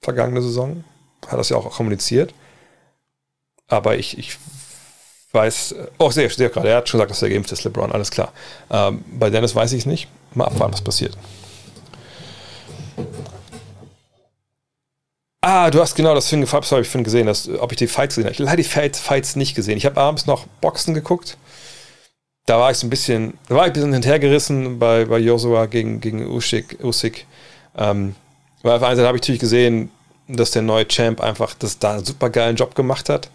vergangene 0.00 0.42
Saison. 0.42 0.84
Hat 1.26 1.38
das 1.38 1.50
ja 1.50 1.56
auch 1.56 1.70
kommuniziert. 1.70 2.34
Aber 3.68 3.96
ich, 3.96 4.18
ich 4.18 4.36
weiß, 5.32 5.74
oh, 5.98 6.10
sehr, 6.10 6.28
sehr 6.30 6.48
gerade, 6.48 6.70
er 6.70 6.78
hat 6.78 6.88
schon 6.88 6.98
gesagt, 6.98 7.12
dass 7.12 7.22
er 7.22 7.30
geimpft 7.30 7.52
ist, 7.52 7.64
LeBron, 7.64 7.92
alles 7.92 8.10
klar. 8.10 8.32
Ähm, 8.70 9.04
bei 9.12 9.30
Dennis 9.30 9.54
weiß 9.54 9.72
ich 9.72 9.80
es 9.80 9.86
nicht. 9.86 10.08
Mal 10.34 10.46
abwarten, 10.46 10.72
was 10.72 10.82
passiert. 10.82 11.16
Ah, 15.42 15.70
du 15.70 15.80
hast 15.80 15.94
genau 15.94 16.14
das 16.14 16.28
Film, 16.28 16.44
habe 16.50 16.62
ich 16.64 16.68
vorhin 16.68 17.04
gesehen, 17.04 17.26
dass, 17.26 17.48
ob 17.48 17.72
ich 17.72 17.78
die 17.78 17.86
Fights 17.86 18.16
gesehen 18.16 18.30
habe. 18.30 18.42
Ich 18.42 18.76
habe 18.76 18.90
die 18.90 18.98
Fights 18.98 19.36
nicht 19.36 19.54
gesehen. 19.54 19.78
Ich 19.78 19.86
habe 19.86 19.98
abends 20.00 20.26
noch 20.26 20.46
Boxen 20.60 20.92
geguckt. 20.92 21.38
Da 22.50 22.58
war 22.58 22.72
ich 22.72 22.78
so 22.78 22.88
ein 22.88 22.90
bisschen, 22.90 23.38
da 23.48 23.54
war 23.54 23.62
ich 23.62 23.70
ein 23.70 23.74
bisschen 23.74 23.92
hinterhergerissen 23.92 24.80
bei, 24.80 25.04
bei 25.04 25.18
Joshua 25.18 25.66
gegen, 25.66 26.00
gegen 26.00 26.26
Usyk. 26.26 26.78
Usyk. 26.82 27.24
Ähm, 27.78 28.16
weil 28.64 28.72
auf 28.72 28.80
der 28.80 28.88
einen 28.88 28.96
Seite 28.96 29.06
habe 29.06 29.18
ich 29.18 29.22
natürlich 29.22 29.40
gesehen, 29.40 29.92
dass 30.26 30.50
der 30.50 30.62
neue 30.62 30.88
Champ 30.88 31.20
einfach 31.20 31.54
das 31.54 31.78
da 31.78 31.92
einen 31.92 32.04
super 32.04 32.28
geilen 32.28 32.56
Job 32.56 32.74
gemacht 32.74 33.08
hat. 33.08 33.30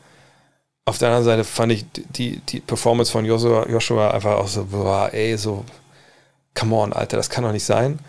Auf 0.83 0.97
der 0.97 1.07
anderen 1.07 1.23
Seite 1.23 1.43
fand 1.45 1.71
ich 1.71 1.85
die, 1.93 2.41
die 2.41 2.59
Performance 2.59 3.09
von 3.09 3.23
Joshua, 3.23 3.65
Joshua 3.69 4.11
einfach 4.11 4.33
auch 4.33 4.49
so, 4.49 4.65
boah, 4.65 5.09
ey, 5.13 5.37
so, 5.37 5.63
come 6.53 6.75
on, 6.75 6.91
Alter, 6.91 7.15
das 7.15 7.29
kann 7.29 7.45
doch 7.45 7.53
nicht 7.53 7.63
sein. 7.63 7.99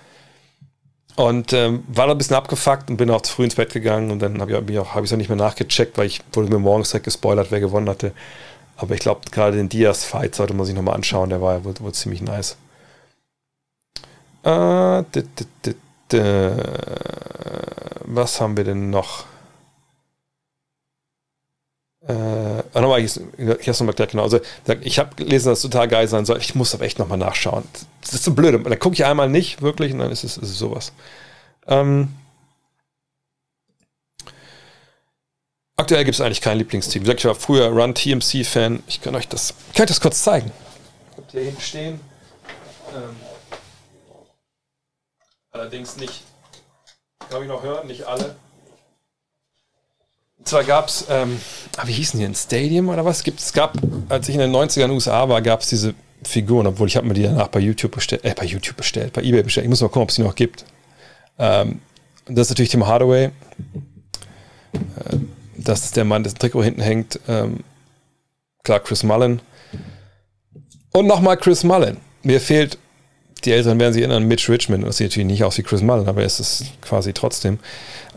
Und 1.15 1.53
ähm, 1.53 1.85
war 1.87 2.09
da 2.09 2.15
ein 2.15 2.19
bisschen 2.19 2.35
abgefuckt 2.35 2.91
und 2.91 2.97
bin 2.97 3.11
auch 3.11 3.23
zu 3.23 3.33
früh 3.33 3.45
ins 3.45 3.55
Bett 3.55 3.73
gegangen 3.73 4.11
und 4.11 4.19
dann 4.19 4.41
habe 4.41 4.51
ich 4.51 4.77
es 4.77 4.93
hab 4.93 5.05
auch 5.05 5.17
nicht 5.17 5.29
mehr 5.29 5.39
nachgecheckt, 5.39 5.99
weil 5.99 6.07
ich 6.09 6.21
wurde 6.33 6.49
mir 6.49 6.59
morgens 6.59 6.91
direkt 6.91 7.05
gespoilert, 7.05 7.53
wer 7.53 7.61
gewonnen 7.61 7.89
hatte. 7.89 8.11
Aber 8.77 8.95
ich 8.95 9.01
glaube, 9.01 9.23
gerade 9.31 9.57
den 9.57 9.69
Diaz-Fight 9.69 10.35
sollte 10.35 10.55
man 10.55 10.67
sich 10.67 10.75
nochmal 10.75 10.95
anschauen, 10.95 11.31
der 11.31 11.41
war 11.41 11.55
ja 11.55 11.65
wohl, 11.65 11.75
wohl 11.81 11.93
ziemlich 11.93 12.21
nice. 12.21 12.57
Äh, 14.45 15.03
was 18.05 18.41
haben 18.41 18.57
wir 18.57 18.65
denn 18.65 18.91
noch? 18.91 19.25
Äh, 22.07 22.13
ah, 22.13 22.81
nochmal, 22.81 23.01
ich, 23.01 23.17
ich 23.17 23.49
habe 23.49 23.71
es 23.71 23.81
nochmal 23.81 23.95
gleich 23.95 24.11
genau. 24.11 24.23
Also, 24.23 24.39
ich 24.83 24.99
habe 24.99 25.17
gelesen, 25.17 25.49
dass 25.49 25.59
es 25.59 25.63
total 25.63 25.89
geil 25.89 26.07
sein 26.07 26.25
soll. 26.25 26.39
Ich 26.39 26.55
muss 26.55 26.75
aber 26.75 26.85
echt 26.85 26.99
nochmal 26.99 27.19
nachschauen. 27.19 27.65
Das 28.01 28.15
ist 28.15 28.25
so 28.25 28.35
blöd. 28.35 28.55
Dann 28.55 28.79
gucke 28.79 28.95
ich 28.95 29.05
einmal 29.05 29.29
nicht 29.29 29.63
wirklich 29.63 29.93
und 29.93 29.99
dann 29.99 30.13
ist 30.13 30.23
es, 30.23 30.37
ist 30.37 30.51
es 30.51 30.59
sowas. 30.59 30.93
Ähm, 31.67 32.11
aktuell 35.77 36.05
gibt 36.05 36.15
es 36.15 36.21
eigentlich 36.21 36.41
kein 36.41 36.59
Lieblingsteam. 36.59 37.03
Wie 37.03 37.05
gesagt, 37.05 37.21
ich 37.21 37.27
war 37.27 37.35
früher 37.35 37.69
Run 37.69 37.95
TMC-Fan. 37.95 38.83
Ich 38.87 39.01
kann 39.01 39.15
euch 39.15 39.29
das, 39.29 39.55
kann 39.75 39.87
das 39.87 40.01
kurz 40.01 40.23
zeigen. 40.23 40.51
Habt 41.17 41.35
ihr 41.35 41.43
hinten 41.43 41.61
stehen? 41.61 42.01
Ähm, 42.95 43.17
allerdings 45.53 45.97
nicht, 45.97 46.23
kann 47.31 47.43
ich 47.43 47.49
noch 47.49 47.63
hören, 47.63 47.87
nicht 47.87 48.05
alle 48.05 48.37
zwar 50.47 50.65
gab 50.65 50.89
es, 50.89 51.07
ähm, 51.11 51.41
ah, 51.77 51.83
wie 51.87 51.93
hießen 51.93 52.19
die, 52.19 52.27
ein 52.27 52.35
Stadium 52.35 52.89
oder 52.89 53.05
was? 53.05 53.23
es 53.27 53.53
gab, 53.53 53.77
als 54.09 54.29
ich 54.29 54.35
in 54.35 54.41
den 54.41 54.55
90ern 54.55 54.85
in 54.85 54.91
USA 54.93 55.29
war, 55.29 55.43
gab 55.43 55.61
es 55.61 55.69
diese 55.69 55.95
Figuren, 56.23 56.67
obwohl 56.67 56.89
ich 56.89 56.97
habe 56.97 57.07
mir 57.07 57.15
die 57.15 57.25
danach 57.25 57.49
bei 57.49 57.61
YouTube 57.61 57.93
bestellt, 57.93 58.25
äh, 58.25 58.35
bei 58.35 58.45
YouTube 58.45 58.77
bestellt, 58.77 59.13
bei 59.13 59.23
Ebay 59.23 59.43
bestellt. 59.43 59.65
Ich 59.65 59.71
muss 59.71 59.81
mal 59.81 59.89
gucken, 59.89 60.03
ob 60.03 60.09
es 60.11 60.15
die 60.15 60.23
noch 60.23 60.35
gibt. 60.35 60.65
Ähm, 61.39 61.81
das 62.27 62.47
ist 62.47 62.51
natürlich 62.51 62.71
Tim 62.71 62.87
Hardaway. 62.87 63.27
Äh, 63.27 65.17
das 65.69 65.85
ist 65.85 65.97
der 65.97 66.05
Mann, 66.05 66.23
dessen 66.23 66.39
Trikot 66.39 66.63
hinten 66.63 66.81
hängt. 66.81 67.21
Ähm, 67.29 67.61
klar, 68.65 68.81
Chris 68.81 69.03
Mullen. 69.03 69.41
Und 70.93 71.07
nochmal 71.07 71.37
Chris 71.37 71.65
Mullen. 71.65 71.99
Mir 72.23 72.41
fehlt 72.41 72.79
die 73.45 73.53
Älteren 73.53 73.79
werden 73.79 73.93
sich 73.93 74.03
erinnern, 74.03 74.25
Mitch 74.25 74.51
Richmond, 74.51 74.85
das 74.87 74.97
sieht 74.97 75.11
natürlich 75.11 75.27
nicht 75.27 75.45
aus 75.45 75.59
wie 75.59 75.63
Chris 75.63 75.83
Mullen, 75.83 76.09
aber 76.09 76.23
es 76.23 76.41
ist 76.41 76.65
quasi 76.81 77.13
trotzdem. 77.13 77.59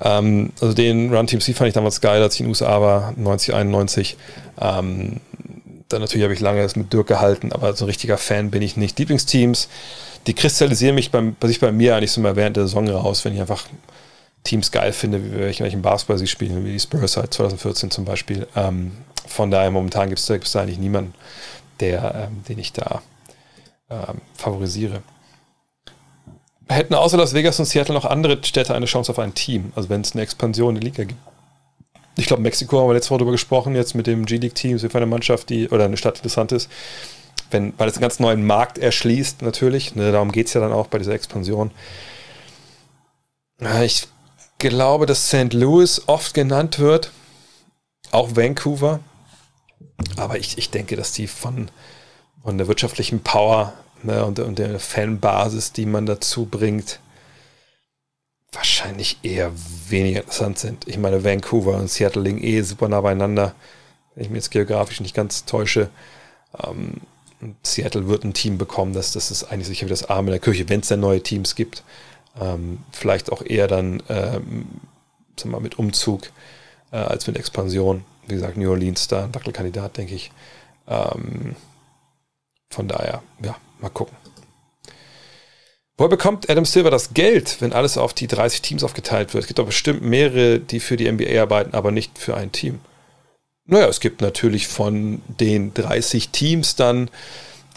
Ähm, 0.02 0.52
also 0.62 0.74
den 0.74 1.14
Run 1.14 1.28
Team 1.28 1.42
C 1.42 1.54
fand 1.54 1.68
ich 1.68 1.74
damals 1.74 2.02
geil, 2.02 2.22
als 2.22 2.36
ich 2.36 2.42
in 2.42 2.46
den 2.46 2.50
USA 2.50 2.82
war, 2.82 3.14
90, 3.18 3.54
91. 3.54 4.18
Ähm, 4.60 5.18
dann 5.90 6.02
natürlich 6.02 6.24
habe 6.24 6.34
ich 6.34 6.40
lange 6.40 6.62
das 6.62 6.76
mit 6.76 6.94
Dirk 6.94 7.08
gehalten, 7.08 7.52
aber 7.52 7.74
so 7.76 7.86
ein 7.86 7.90
richtiger 7.90 8.18
Fan 8.18 8.52
bin 8.52 8.62
ich 8.62 8.78
nicht. 8.78 8.98
Lieblingsteams, 8.98 9.70
die 10.28 10.34
kristallisieren 10.34 10.96
mich 10.96 11.12
beim, 11.12 11.36
bei 11.40 11.48
sich 11.48 11.60
bei 11.60 11.72
mir 11.72 11.96
eigentlich 11.96 12.12
so 12.12 12.22
mal 12.22 12.36
während 12.36 12.58
der 12.58 12.64
Saison 12.64 12.88
raus, 12.90 13.26
wenn 13.26 13.34
ich 13.34 13.42
einfach 13.42 13.66
Teams 14.44 14.72
geil 14.72 14.94
finde, 14.94 15.38
welchen, 15.38 15.64
welchen 15.64 15.82
Basketball 15.82 16.18
sie 16.18 16.28
spielen, 16.28 16.66
wie 16.66 16.72
die 16.72 16.80
Spurs 16.80 17.18
halt 17.18 17.34
2014 17.34 17.92
zum 17.92 18.06
Beispiel. 18.06 18.48
Ähm, 18.56 18.94
von 19.28 19.52
daher 19.52 19.72
momentan 19.72 20.10
gibt 20.10 20.20
es 20.20 20.52
da, 20.52 20.62
eigentlich 20.62 20.80
niemanden, 20.80 21.14
der, 21.80 22.30
ähm, 22.30 22.44
den 22.48 22.60
ich 22.60 22.74
da 22.74 23.02
ähm, 23.90 24.22
favorisiere 24.36 25.02
hätten 26.70 26.94
außer 26.94 27.18
Las 27.18 27.34
Vegas 27.34 27.60
und 27.60 27.66
Seattle 27.66 27.96
noch 27.96 28.06
andere 28.06 28.44
Städte 28.44 28.76
eine 28.76 28.86
Chance 28.86 29.12
auf 29.12 29.20
ein 29.20 29.34
Team, 29.34 29.74
also 29.76 29.90
wenn 29.90 30.02
es 30.02 30.14
eine 30.14 30.22
Expansion 30.22 30.76
in 30.76 30.82
der 30.82 30.90
Liga 30.90 31.04
gibt. 31.04 31.20
Ich 32.16 32.28
glaube, 32.28 32.42
Mexiko 32.42 32.80
haben 32.80 32.90
wir 32.90 32.94
letzte 32.94 33.12
Woche 33.12 33.20
darüber 33.20 33.32
gesprochen, 33.32 33.76
jetzt 33.76 33.96
mit 33.96 34.06
dem 34.06 34.26
G-League-Team, 34.26 34.78
für 34.78 34.94
eine 34.96 35.06
Mannschaft, 35.06 35.50
die, 35.50 35.70
oder 35.70 35.86
eine 35.86 35.98
Stadt 35.98 36.18
interessant 36.18 36.52
ist, 36.52 36.70
wenn, 37.50 37.74
weil 37.78 37.88
es 37.88 37.96
einen 37.96 38.02
ganz 38.02 38.20
neuen 38.20 38.46
Markt 38.46 38.78
erschließt, 38.78 39.42
natürlich. 39.42 39.96
Ne, 39.96 40.12
darum 40.12 40.32
geht 40.32 40.48
es 40.48 40.54
ja 40.54 40.62
dann 40.62 40.74
auch 40.74 40.88
bei 40.88 40.98
dieser 40.98 41.14
Expansion. 41.14 41.72
Ich 43.84 44.08
glaube, 44.60 45.06
dass 45.06 45.28
St. 45.28 45.54
Louis 45.54 46.04
oft 46.08 46.34
genannt 46.34 46.80
wird, 46.80 47.12
auch 48.12 48.36
Vancouver. 48.36 49.00
Aber 50.18 50.38
ich, 50.38 50.58
ich 50.58 50.70
denke, 50.70 50.96
dass 50.96 51.12
die 51.12 51.28
von, 51.28 51.70
von 52.44 52.58
der 52.58 52.68
wirtschaftlichen 52.68 53.22
Power 53.22 53.74
ne, 54.04 54.24
und, 54.26 54.40
und 54.40 54.60
der 54.60 54.80
Fanbasis, 54.80 55.74
die 55.74 55.86
man 55.86 56.06
dazu 56.06 56.46
bringt, 56.46 57.00
wahrscheinlich 58.52 59.20
eher 59.24 59.52
weniger 59.88 60.22
interessant 60.22 60.60
sind. 60.60 60.88
Ich 60.88 60.98
meine, 60.98 61.24
Vancouver 61.24 61.76
und 61.76 61.90
Seattle 61.90 62.24
liegen 62.24 62.44
eh 62.44 62.62
super 62.62 62.88
nah 62.90 63.02
beieinander, 63.02 63.54
wenn 64.16 64.24
ich 64.24 64.30
mir 64.30 64.38
jetzt 64.38 64.52
geografisch 64.52 65.02
nicht 65.02 65.16
ganz 65.16 65.46
täusche. 65.46 65.90
Ähm, 66.64 67.02
Seattle 67.64 68.08
wird 68.08 68.24
ein 68.24 68.34
Team 68.34 68.58
bekommen, 68.58 68.94
das, 68.94 69.14
das 69.14 69.32
ist 69.32 69.46
eigentlich 69.46 69.68
sicher 69.68 69.86
wie 69.86 69.92
das 69.92 70.10
Arme 70.10 70.32
der 70.32 70.40
Kirche, 70.40 70.68
wenn 70.68 70.82
es 70.82 70.88
denn 70.88 71.00
neue 71.00 71.22
Teams 71.22 71.56
gibt. 71.56 71.84
Ähm, 72.40 72.80
vielleicht 72.92 73.32
auch 73.32 73.42
eher 73.44 73.68
dann 73.68 74.02
ähm, 74.10 74.68
wir 75.44 75.52
mal, 75.52 75.62
mit 75.62 75.80
Umzug 75.80 76.32
äh, 76.92 76.98
als 76.98 77.28
mit 77.28 77.38
Expansion. 77.38 78.04
Wie 78.28 78.36
gesagt, 78.36 78.58
New 78.58 78.70
Orleans 78.70 79.08
da 79.08 79.24
ein 79.24 79.36
Wackelkandidat, 79.36 79.98
denke 79.98 80.16
ich. 80.16 80.32
Ähm, 80.88 81.56
von 82.70 82.88
daher, 82.88 83.24
ja, 83.44 83.56
mal 83.80 83.90
gucken. 83.90 84.16
Woher 85.98 86.10
bekommt 86.10 86.50
Adam 86.50 86.66
Silver 86.66 86.92
das 86.92 87.14
Geld, 87.14 87.58
wenn 87.60 87.74
alles 87.74 87.98
auf 87.98 88.14
die 88.14 88.28
30 88.28 88.62
Teams 88.62 88.84
aufgeteilt 88.84 89.34
wird? 89.34 89.44
Es 89.44 89.48
gibt 89.48 89.60
doch 89.60 89.66
bestimmt 89.66 90.02
mehrere, 90.02 90.60
die 90.60 90.80
für 90.80 90.96
die 90.96 91.12
NBA 91.12 91.42
arbeiten, 91.42 91.74
aber 91.74 91.92
nicht 91.92 92.18
für 92.18 92.38
ein 92.38 92.52
Team. 92.52 92.80
Naja, 93.66 93.88
es 93.88 94.00
gibt 94.00 94.22
natürlich 94.22 94.68
von 94.68 95.22
den 95.28 95.74
30 95.74 96.30
Teams 96.30 96.76
dann 96.76 97.10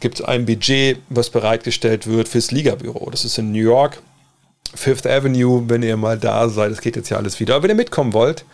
gibt 0.00 0.18
es 0.18 0.24
ein 0.24 0.46
Budget, 0.46 0.98
was 1.10 1.30
bereitgestellt 1.30 2.06
wird 2.06 2.28
fürs 2.28 2.50
Ligabüro. 2.50 3.08
Das 3.10 3.24
ist 3.24 3.38
in 3.38 3.52
New 3.52 3.60
York, 3.60 4.02
Fifth 4.74 5.06
Avenue, 5.06 5.64
wenn 5.68 5.82
ihr 5.82 5.96
mal 5.96 6.18
da 6.18 6.48
seid. 6.48 6.70
Das 6.70 6.80
geht 6.80 6.96
jetzt 6.96 7.08
ja 7.10 7.16
alles 7.16 7.40
wieder. 7.40 7.54
Aber 7.54 7.64
wenn 7.64 7.70
ihr 7.70 7.76
mitkommen 7.76 8.12
wollt, 8.12 8.44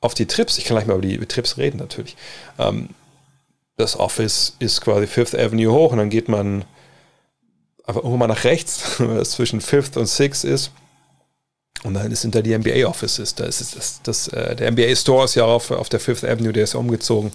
auf 0.00 0.14
die 0.14 0.26
Trips, 0.26 0.58
ich 0.58 0.64
kann 0.64 0.76
gleich 0.76 0.86
mal 0.86 0.94
über 0.94 1.06
die 1.06 1.18
Trips 1.26 1.56
reden 1.58 1.78
natürlich. 1.78 2.16
Ähm, 2.58 2.90
das 3.76 3.98
Office 3.98 4.56
ist 4.58 4.80
quasi 4.80 5.06
Fifth 5.06 5.34
Avenue 5.34 5.72
hoch 5.72 5.92
und 5.92 5.98
dann 5.98 6.10
geht 6.10 6.28
man 6.28 6.64
einfach 7.84 8.02
irgendwo 8.02 8.16
mal 8.16 8.26
nach 8.26 8.44
rechts, 8.44 8.94
was 8.98 9.32
zwischen 9.32 9.60
Fifth 9.60 9.96
und 9.96 10.06
Sixth 10.06 10.44
ist. 10.44 10.70
Und 11.82 11.94
dann 11.94 12.14
sind 12.14 12.34
da 12.34 12.42
die 12.42 12.56
NBA 12.56 12.86
Offices. 12.86 13.34
Da 13.34 13.44
ist 13.44 13.76
das, 13.76 14.00
das, 14.02 14.28
äh, 14.28 14.56
der 14.56 14.72
NBA 14.72 14.96
Store 14.96 15.24
ist 15.24 15.34
ja 15.34 15.44
auf, 15.44 15.70
auf 15.70 15.88
der 15.88 16.00
Fifth 16.00 16.24
Avenue, 16.24 16.52
der 16.52 16.64
ist 16.64 16.72
ja 16.72 16.80
umgezogen 16.80 17.32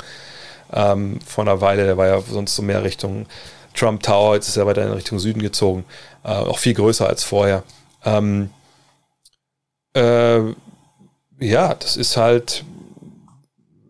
ähm, 0.73 1.19
vor 1.25 1.43
einer 1.43 1.61
Weile. 1.61 1.85
Der 1.85 1.97
war 1.97 2.07
ja 2.07 2.21
sonst 2.21 2.55
so 2.55 2.61
mehr 2.61 2.83
Richtung 2.83 3.27
Trump 3.73 4.03
Tower, 4.03 4.35
jetzt 4.35 4.49
ist 4.49 4.57
er 4.57 4.65
weiter 4.65 4.83
in 4.83 4.91
Richtung 4.91 5.19
Süden 5.19 5.41
gezogen. 5.41 5.85
Äh, 6.23 6.29
auch 6.29 6.59
viel 6.59 6.73
größer 6.73 7.07
als 7.07 7.23
vorher. 7.23 7.63
Ähm, 8.05 8.49
äh, 9.93 10.39
ja, 11.39 11.73
das 11.75 11.97
ist 11.97 12.17
halt 12.17 12.63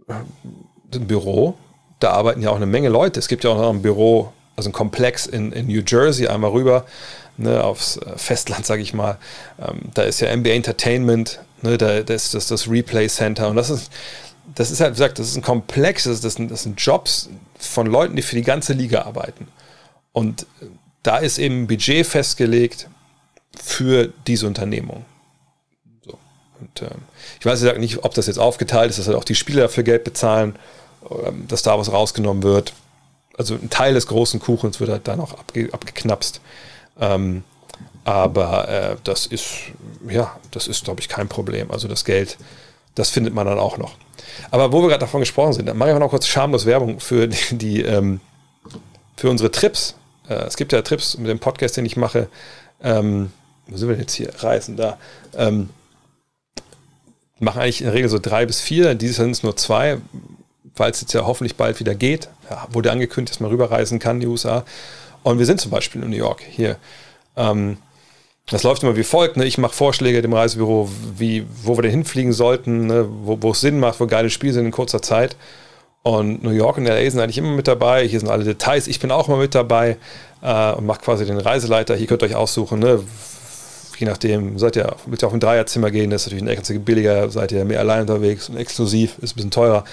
ein 0.08 1.08
Büro. 1.08 1.56
Da 2.00 2.12
arbeiten 2.12 2.42
ja 2.42 2.50
auch 2.50 2.56
eine 2.56 2.66
Menge 2.66 2.90
Leute. 2.90 3.20
Es 3.20 3.28
gibt 3.28 3.44
ja 3.44 3.52
auch 3.52 3.58
noch 3.58 3.70
ein 3.70 3.82
Büro, 3.82 4.34
also 4.56 4.70
ein 4.70 4.74
Komplex 4.74 5.28
in, 5.28 5.52
in 5.52 5.68
New 5.68 5.82
Jersey, 5.86 6.28
einmal 6.28 6.52
rüber 6.52 6.86
ne, 7.38 7.64
aufs 7.64 7.98
äh, 7.98 8.18
Festland, 8.18 8.66
sage 8.66 8.82
ich 8.82 8.94
mal. 8.94 9.18
Ähm, 9.60 9.90
da 9.94 10.04
ist 10.04 10.20
ja 10.22 10.36
NBA 10.36 10.52
Entertainment, 10.52 11.40
ne, 11.62 11.78
da, 11.78 12.02
da 12.02 12.14
ist 12.14 12.34
das, 12.34 12.48
das 12.48 12.70
Replay 12.70 13.08
Center 13.08 13.50
und 13.50 13.56
das 13.56 13.70
ist, 13.70 13.92
das 14.56 14.72
ist 14.72 14.82
halt, 14.82 14.92
wie 14.92 14.96
gesagt, 14.96 15.20
das 15.20 15.28
ist 15.28 15.38
ein 15.38 15.44
Komplex, 15.44 16.04
das, 16.04 16.22
das, 16.22 16.36
das 16.36 16.64
sind 16.64 16.82
Jobs 16.82 17.30
von 17.58 17.88
Leuten, 17.88 18.16
die 18.16 18.22
für 18.22 18.36
die 18.36 18.42
ganze 18.42 18.74
Liga 18.74 19.04
arbeiten. 19.04 19.48
Und 20.12 20.46
da 21.04 21.18
ist 21.18 21.38
eben 21.38 21.64
ein 21.64 21.68
Budget 21.68 22.06
festgelegt 22.06 22.90
für 23.60 24.12
diese 24.28 24.48
Unternehmung. 24.48 25.06
So. 26.06 26.18
Und 26.60 26.82
ähm, 26.82 27.02
ich 27.40 27.46
weiß 27.46 27.62
nicht, 27.78 28.04
ob 28.04 28.14
das 28.14 28.28
jetzt 28.28 28.40
aufgeteilt 28.40 28.90
ist, 28.90 29.00
dass 29.00 29.08
halt 29.08 29.18
auch 29.18 29.24
die 29.24 29.36
Spieler 29.36 29.64
dafür 29.64 29.84
Geld 29.84 30.04
bezahlen, 30.04 30.56
ähm, 31.10 31.48
dass 31.48 31.64
da 31.64 31.78
was 31.78 31.92
rausgenommen 31.92 32.44
wird. 32.44 32.74
Also 33.38 33.56
ein 33.56 33.70
Teil 33.70 33.94
des 33.94 34.08
großen 34.08 34.40
Kuchens 34.40 34.80
wird 34.80 34.90
halt 34.90 35.08
da 35.08 35.16
noch 35.16 35.38
abge 35.38 35.70
abgeknapst. 35.72 36.42
Ähm, 37.00 37.44
aber 38.04 38.68
äh, 38.68 38.96
das 39.04 39.26
ist, 39.26 39.48
ja, 40.10 40.36
das 40.52 40.68
ist, 40.68 40.84
glaube 40.84 41.02
ich, 41.02 41.10
kein 41.10 41.28
Problem. 41.28 41.72
Also 41.72 41.88
das 41.88 42.04
Geld, 42.04 42.38
das 42.96 43.10
findet 43.10 43.34
man 43.34 43.46
dann 43.46 43.60
auch 43.60 43.78
noch. 43.78 43.96
Aber 44.50 44.72
wo 44.72 44.82
wir 44.82 44.90
gerade 44.90 45.02
davon 45.02 45.22
gesprochen 45.22 45.54
sind, 45.54 45.68
dann 45.68 45.78
mache 45.78 45.92
ich 45.92 46.00
noch 46.00 46.10
kurz 46.10 46.28
schamlos 46.28 46.66
Werbung 46.66 47.00
für 47.00 47.28
die, 47.28 47.58
die 47.58 47.82
ähm, 47.82 48.22
für 49.16 49.30
unsere 49.30 49.52
Trips. 49.52 49.96
Äh, 50.28 50.34
es 50.46 50.58
gibt 50.58 50.74
ja 50.74 50.82
Trips 50.82 51.18
mit 51.18 51.30
dem 51.30 51.40
Podcast, 51.40 51.78
den 51.78 51.86
ich 51.86 51.96
mache. 51.96 52.28
Ähm, 52.84 53.32
wo 53.68 53.78
sind 53.78 53.88
wir 53.88 53.96
denn 53.96 54.04
jetzt 54.04 54.14
hier? 54.14 54.32
Reisen 54.40 54.78
da. 54.78 54.98
Ähm, 55.36 55.70
machen 57.40 57.62
eigentlich 57.62 57.82
in 57.82 57.86
der 57.86 57.94
Regel 57.94 58.10
so 58.10 58.20
drei 58.20 58.46
bis 58.46 58.62
vier. 58.62 58.96
Dieses 58.96 59.18
Jahr 59.18 59.26
sind 59.26 59.32
es 59.32 59.44
nur 59.44 59.58
zwei, 59.58 59.98
weil 60.76 60.92
es 60.92 61.02
jetzt 61.02 61.14
ja 61.14 61.26
hoffentlich 61.26 61.56
bald 61.56 61.80
wieder 61.80 61.96
geht. 61.96 62.30
Ja, 62.50 62.68
wurde 62.72 62.92
angekündigt, 62.92 63.36
dass 63.36 63.40
man 63.40 63.52
rüberreisen 63.52 64.00
kann, 64.00 64.18
in 64.18 64.22
die 64.22 64.28
USA. 64.28 64.64
Und 65.24 65.40
wir 65.40 65.46
sind 65.46 65.60
zum 65.60 65.72
Beispiel 65.72 66.02
in 66.04 66.10
New 66.10 66.16
York 66.16 66.42
hier. 66.42 66.78
Ähm, 67.36 67.78
das 68.50 68.64
läuft 68.64 68.84
immer 68.84 68.96
wie 68.96 69.04
folgt. 69.04 69.38
Ne? 69.38 69.46
Ich 69.46 69.58
mache 69.58 69.74
Vorschläge 69.74 70.22
dem 70.22 70.34
Reisebüro, 70.34 70.90
wie, 71.18 71.46
wo 71.64 71.78
wir 71.78 71.84
denn 71.84 71.92
hinfliegen 71.92 72.34
sollten, 72.34 72.88
ne? 72.88 73.08
wo, 73.10 73.52
es 73.52 73.62
Sinn 73.62 73.80
macht, 73.80 74.00
wo 74.00 74.08
geile 74.08 74.30
Spiele 74.30 74.54
sind 74.54 74.66
in 74.66 74.72
kurzer 74.72 75.02
Zeit. 75.02 75.36
Und 76.04 76.44
New 76.44 76.52
York 76.52 76.78
und 76.78 76.86
LA 76.86 77.10
sind 77.10 77.20
eigentlich 77.20 77.38
immer 77.38 77.52
mit 77.52 77.68
dabei. 77.68 78.08
Hier 78.08 78.20
sind 78.20 78.30
alle 78.30 78.44
Details. 78.44 78.88
Ich 78.88 79.00
bin 79.00 79.12
auch 79.12 79.28
immer 79.28 79.38
mit 79.38 79.54
dabei 79.54 79.98
äh, 80.42 80.72
und 80.74 80.86
mache 80.86 81.02
quasi 81.02 81.26
den 81.26 81.38
Reiseleiter. 81.38 81.96
Hier 81.96 82.08
könnt 82.08 82.24
ihr 82.24 82.26
euch 82.26 82.36
aussuchen, 82.36 82.80
ne? 82.80 83.04
Je 84.02 84.08
nachdem, 84.08 84.58
seid 84.58 84.76
ihr, 84.76 84.96
wollt 85.06 85.22
ihr 85.22 85.28
auf 85.28 85.34
ein 85.34 85.40
Dreierzimmer 85.40 85.92
gehen, 85.92 86.10
das 86.10 86.24
ist 86.24 86.28
natürlich 86.28 86.44
ein 86.44 86.58
extra 86.58 86.78
billiger, 86.80 87.30
seid 87.30 87.52
ihr 87.52 87.64
mehr 87.64 87.80
allein 87.80 88.02
unterwegs 88.02 88.50
und 88.50 88.58
exklusiv, 88.58 89.18
ist 89.22 89.34
ein 89.34 89.36
bisschen 89.36 89.52
teurer. 89.52 89.86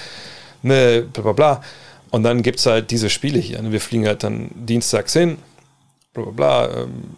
Ne, 0.63 1.07
bla 1.13 1.23
bla 1.23 1.33
bla. 1.33 1.63
Und 2.11 2.23
dann 2.23 2.43
gibt 2.43 2.59
es 2.59 2.67
halt 2.67 2.91
diese 2.91 3.11
Spiele 3.11 3.39
hier. 3.39 3.61
Ne? 3.61 3.71
Wir 3.71 3.81
fliegen 3.81 4.07
halt 4.07 4.25
dann 4.25 4.51
dienstags 4.55 5.13
hin, 5.13 5.37
bla 6.15 6.25
bla 6.25 6.33
bla. 6.33 6.83
Ähm, 6.83 7.17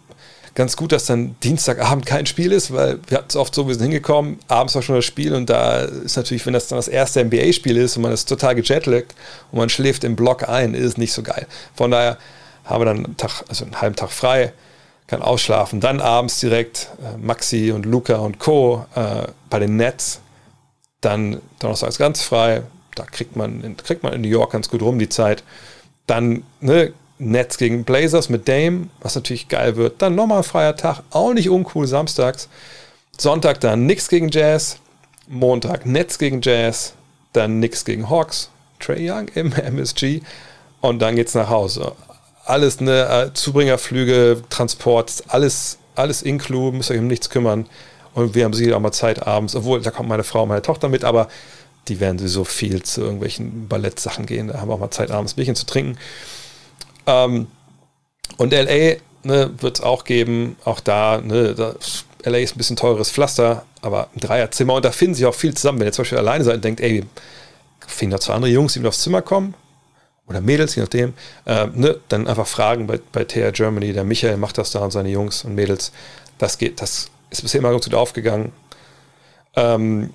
ganz 0.53 0.75
gut, 0.75 0.91
dass 0.91 1.05
dann 1.05 1.37
Dienstagabend 1.41 2.05
kein 2.05 2.25
Spiel 2.25 2.51
ist, 2.51 2.73
weil 2.73 2.99
wir 3.07 3.19
hatten 3.19 3.29
es 3.29 3.37
oft 3.37 3.55
so, 3.55 3.67
wir 3.67 3.73
sind 3.73 3.83
hingekommen, 3.83 4.37
abends 4.49 4.75
war 4.75 4.81
schon 4.81 4.97
das 4.97 5.05
Spiel 5.05 5.33
und 5.33 5.49
da 5.49 5.79
ist 5.79 6.17
natürlich, 6.17 6.45
wenn 6.45 6.53
das 6.53 6.67
dann 6.67 6.77
das 6.77 6.89
erste 6.89 7.23
NBA-Spiel 7.23 7.77
ist 7.77 7.95
und 7.95 8.03
man 8.03 8.11
ist 8.11 8.27
total 8.27 8.55
gejetlagt 8.55 9.15
und 9.51 9.59
man 9.59 9.69
schläft 9.69 10.03
im 10.03 10.17
Block 10.17 10.49
ein, 10.49 10.73
ist 10.73 10.97
nicht 10.97 11.13
so 11.13 11.23
geil. 11.23 11.47
Von 11.73 11.91
daher 11.91 12.17
haben 12.65 12.81
wir 12.81 12.85
dann 12.85 13.05
einen 13.05 13.17
Tag, 13.17 13.45
also 13.47 13.63
einen 13.63 13.79
halben 13.79 13.95
Tag 13.95 14.11
frei, 14.11 14.51
kann 15.11 15.21
ausschlafen, 15.21 15.81
dann 15.81 15.99
abends 15.99 16.39
direkt 16.39 16.89
äh, 17.03 17.17
Maxi 17.17 17.73
und 17.73 17.85
Luca 17.85 18.15
und 18.15 18.39
Co. 18.39 18.85
Äh, 18.95 19.27
bei 19.49 19.59
den 19.59 19.75
Nets, 19.75 20.21
dann 21.01 21.41
donnerstags 21.59 21.97
ganz 21.97 22.21
frei, 22.21 22.63
da 22.95 23.03
kriegt 23.03 23.35
man, 23.35 23.75
kriegt 23.75 24.03
man 24.03 24.13
in 24.13 24.21
New 24.21 24.29
York 24.29 24.53
ganz 24.53 24.69
gut 24.69 24.81
rum 24.81 24.99
die 24.99 25.09
Zeit. 25.09 25.43
Dann 26.07 26.43
ne, 26.61 26.93
Nets 27.19 27.57
gegen 27.57 27.83
Blazers 27.83 28.29
mit 28.29 28.47
Dame, 28.47 28.87
was 29.01 29.15
natürlich 29.15 29.49
geil 29.49 29.75
wird. 29.75 30.01
Dann 30.01 30.15
nochmal 30.15 30.43
freier 30.43 30.77
Tag, 30.77 31.03
auch 31.09 31.33
nicht 31.33 31.49
uncool, 31.49 31.87
samstags. 31.87 32.47
Sonntag 33.17 33.59
dann 33.59 33.83
Knicks 33.83 34.07
gegen 34.07 34.29
Jazz. 34.29 34.77
Montag 35.27 35.85
Nets 35.85 36.19
gegen 36.19 36.39
Jazz. 36.41 36.93
Dann 37.33 37.57
Knicks 37.57 37.83
gegen 37.83 38.09
Hawks. 38.09 38.49
Trey 38.79 39.11
Young 39.11 39.27
im 39.35 39.51
MSG. 39.51 40.21
Und 40.79 41.01
dann 41.01 41.17
geht's 41.17 41.35
nach 41.35 41.49
Hause. 41.49 41.91
Alles, 42.45 42.81
ne, 42.81 43.07
äh, 43.07 43.33
Zubringerflüge, 43.33 44.43
Transport, 44.49 45.23
alles, 45.27 45.77
alles 45.95 46.21
inclu, 46.21 46.71
müsst 46.71 46.91
euch 46.91 46.99
um 46.99 47.07
nichts 47.07 47.29
kümmern. 47.29 47.67
Und 48.13 48.35
wir 48.35 48.43
haben 48.45 48.53
sicher 48.53 48.75
auch 48.75 48.81
mal 48.81 48.91
Zeit 48.91 49.25
abends, 49.25 49.55
obwohl 49.55 49.81
da 49.81 49.91
kommt 49.91 50.09
meine 50.09 50.23
Frau 50.23 50.43
und 50.43 50.49
meine 50.49 50.61
Tochter 50.61 50.89
mit, 50.89 51.03
aber 51.03 51.27
die 51.87 51.99
werden 51.99 52.19
sowieso 52.19 52.43
viel 52.43 52.83
zu 52.83 53.01
irgendwelchen 53.01 53.67
Ballettsachen 53.67 54.25
gehen. 54.25 54.47
Da 54.47 54.59
haben 54.59 54.69
wir 54.69 54.75
auch 54.75 54.79
mal 54.79 54.91
Zeit, 54.91 55.11
abends 55.11 55.33
ein 55.33 55.35
Bierchen 55.37 55.55
zu 55.55 55.65
trinken. 55.65 55.97
Ähm, 57.07 57.47
und 58.37 58.53
LA 58.53 58.97
ne, 59.23 59.51
wird 59.59 59.79
es 59.79 59.81
auch 59.83 60.03
geben, 60.03 60.57
auch 60.63 60.79
da, 60.79 61.21
ne, 61.21 61.55
das, 61.55 62.05
LA 62.23 62.39
ist 62.39 62.55
ein 62.55 62.57
bisschen 62.57 62.75
teures 62.75 63.11
Pflaster, 63.11 63.65
aber 63.81 64.09
ein 64.15 64.19
Dreierzimmer 64.19 64.75
und 64.75 64.85
da 64.85 64.91
finden 64.91 65.15
sich 65.15 65.25
auch 65.25 65.33
viel 65.33 65.53
zusammen. 65.53 65.79
Wenn 65.79 65.87
ihr 65.87 65.93
zum 65.93 66.03
Beispiel 66.03 66.19
alleine 66.19 66.43
seid 66.43 66.55
und 66.55 66.63
denkt, 66.63 66.81
ey, 66.81 67.03
finden 67.87 68.11
da 68.11 68.19
zwei 68.19 68.33
andere 68.33 68.51
Jungs, 68.51 68.73
die 68.73 68.79
mit 68.79 68.87
aufs 68.87 69.01
Zimmer 69.01 69.21
kommen, 69.21 69.55
oder 70.31 70.41
Mädels, 70.41 70.75
je 70.75 70.81
nachdem, 70.81 71.13
äh, 71.45 71.67
ne, 71.67 71.99
dann 72.09 72.27
einfach 72.27 72.47
fragen 72.47 72.87
bei, 72.87 72.99
bei 73.11 73.23
TR 73.23 73.51
Germany, 73.51 73.93
der 73.93 74.03
Michael 74.03 74.37
macht 74.37 74.57
das 74.57 74.71
da 74.71 74.79
und 74.79 74.91
seine 74.91 75.09
Jungs 75.09 75.43
und 75.43 75.55
Mädels. 75.55 75.91
Das 76.37 76.57
geht, 76.57 76.81
das 76.81 77.09
ist 77.29 77.41
bisher 77.41 77.59
immer 77.59 77.71
ganz 77.71 77.85
gut 77.85 77.93
aufgegangen. 77.93 78.51
Ähm, 79.55 80.11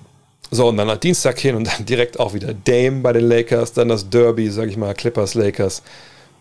so, 0.49 0.69
und 0.69 0.77
dann 0.77 0.87
nach 0.87 0.97
Dienstag 0.97 1.39
hin 1.39 1.55
und 1.55 1.67
dann 1.67 1.85
direkt 1.85 2.19
auch 2.19 2.33
wieder 2.33 2.53
Dame 2.53 3.01
bei 3.01 3.13
den 3.13 3.27
Lakers, 3.27 3.73
dann 3.73 3.89
das 3.89 4.09
Derby, 4.09 4.49
sag 4.49 4.69
ich 4.69 4.77
mal, 4.77 4.93
Clippers, 4.93 5.33
Lakers 5.33 5.83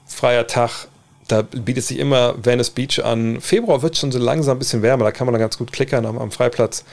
freier 0.06 0.46
Tag. 0.46 0.88
Da 1.28 1.42
bietet 1.42 1.84
sich 1.84 1.98
immer 1.98 2.36
Venice 2.44 2.70
Beach 2.70 3.04
an. 3.04 3.40
Februar 3.40 3.82
wird 3.82 3.96
schon 3.96 4.12
so 4.12 4.18
langsam 4.18 4.56
ein 4.56 4.58
bisschen 4.60 4.82
wärmer, 4.82 5.04
da 5.04 5.10
kann 5.10 5.26
man 5.26 5.32
dann 5.32 5.40
ganz 5.40 5.58
gut 5.58 5.72
klickern 5.72 6.06
am, 6.06 6.18
am 6.18 6.30
Freiplatz. 6.30 6.84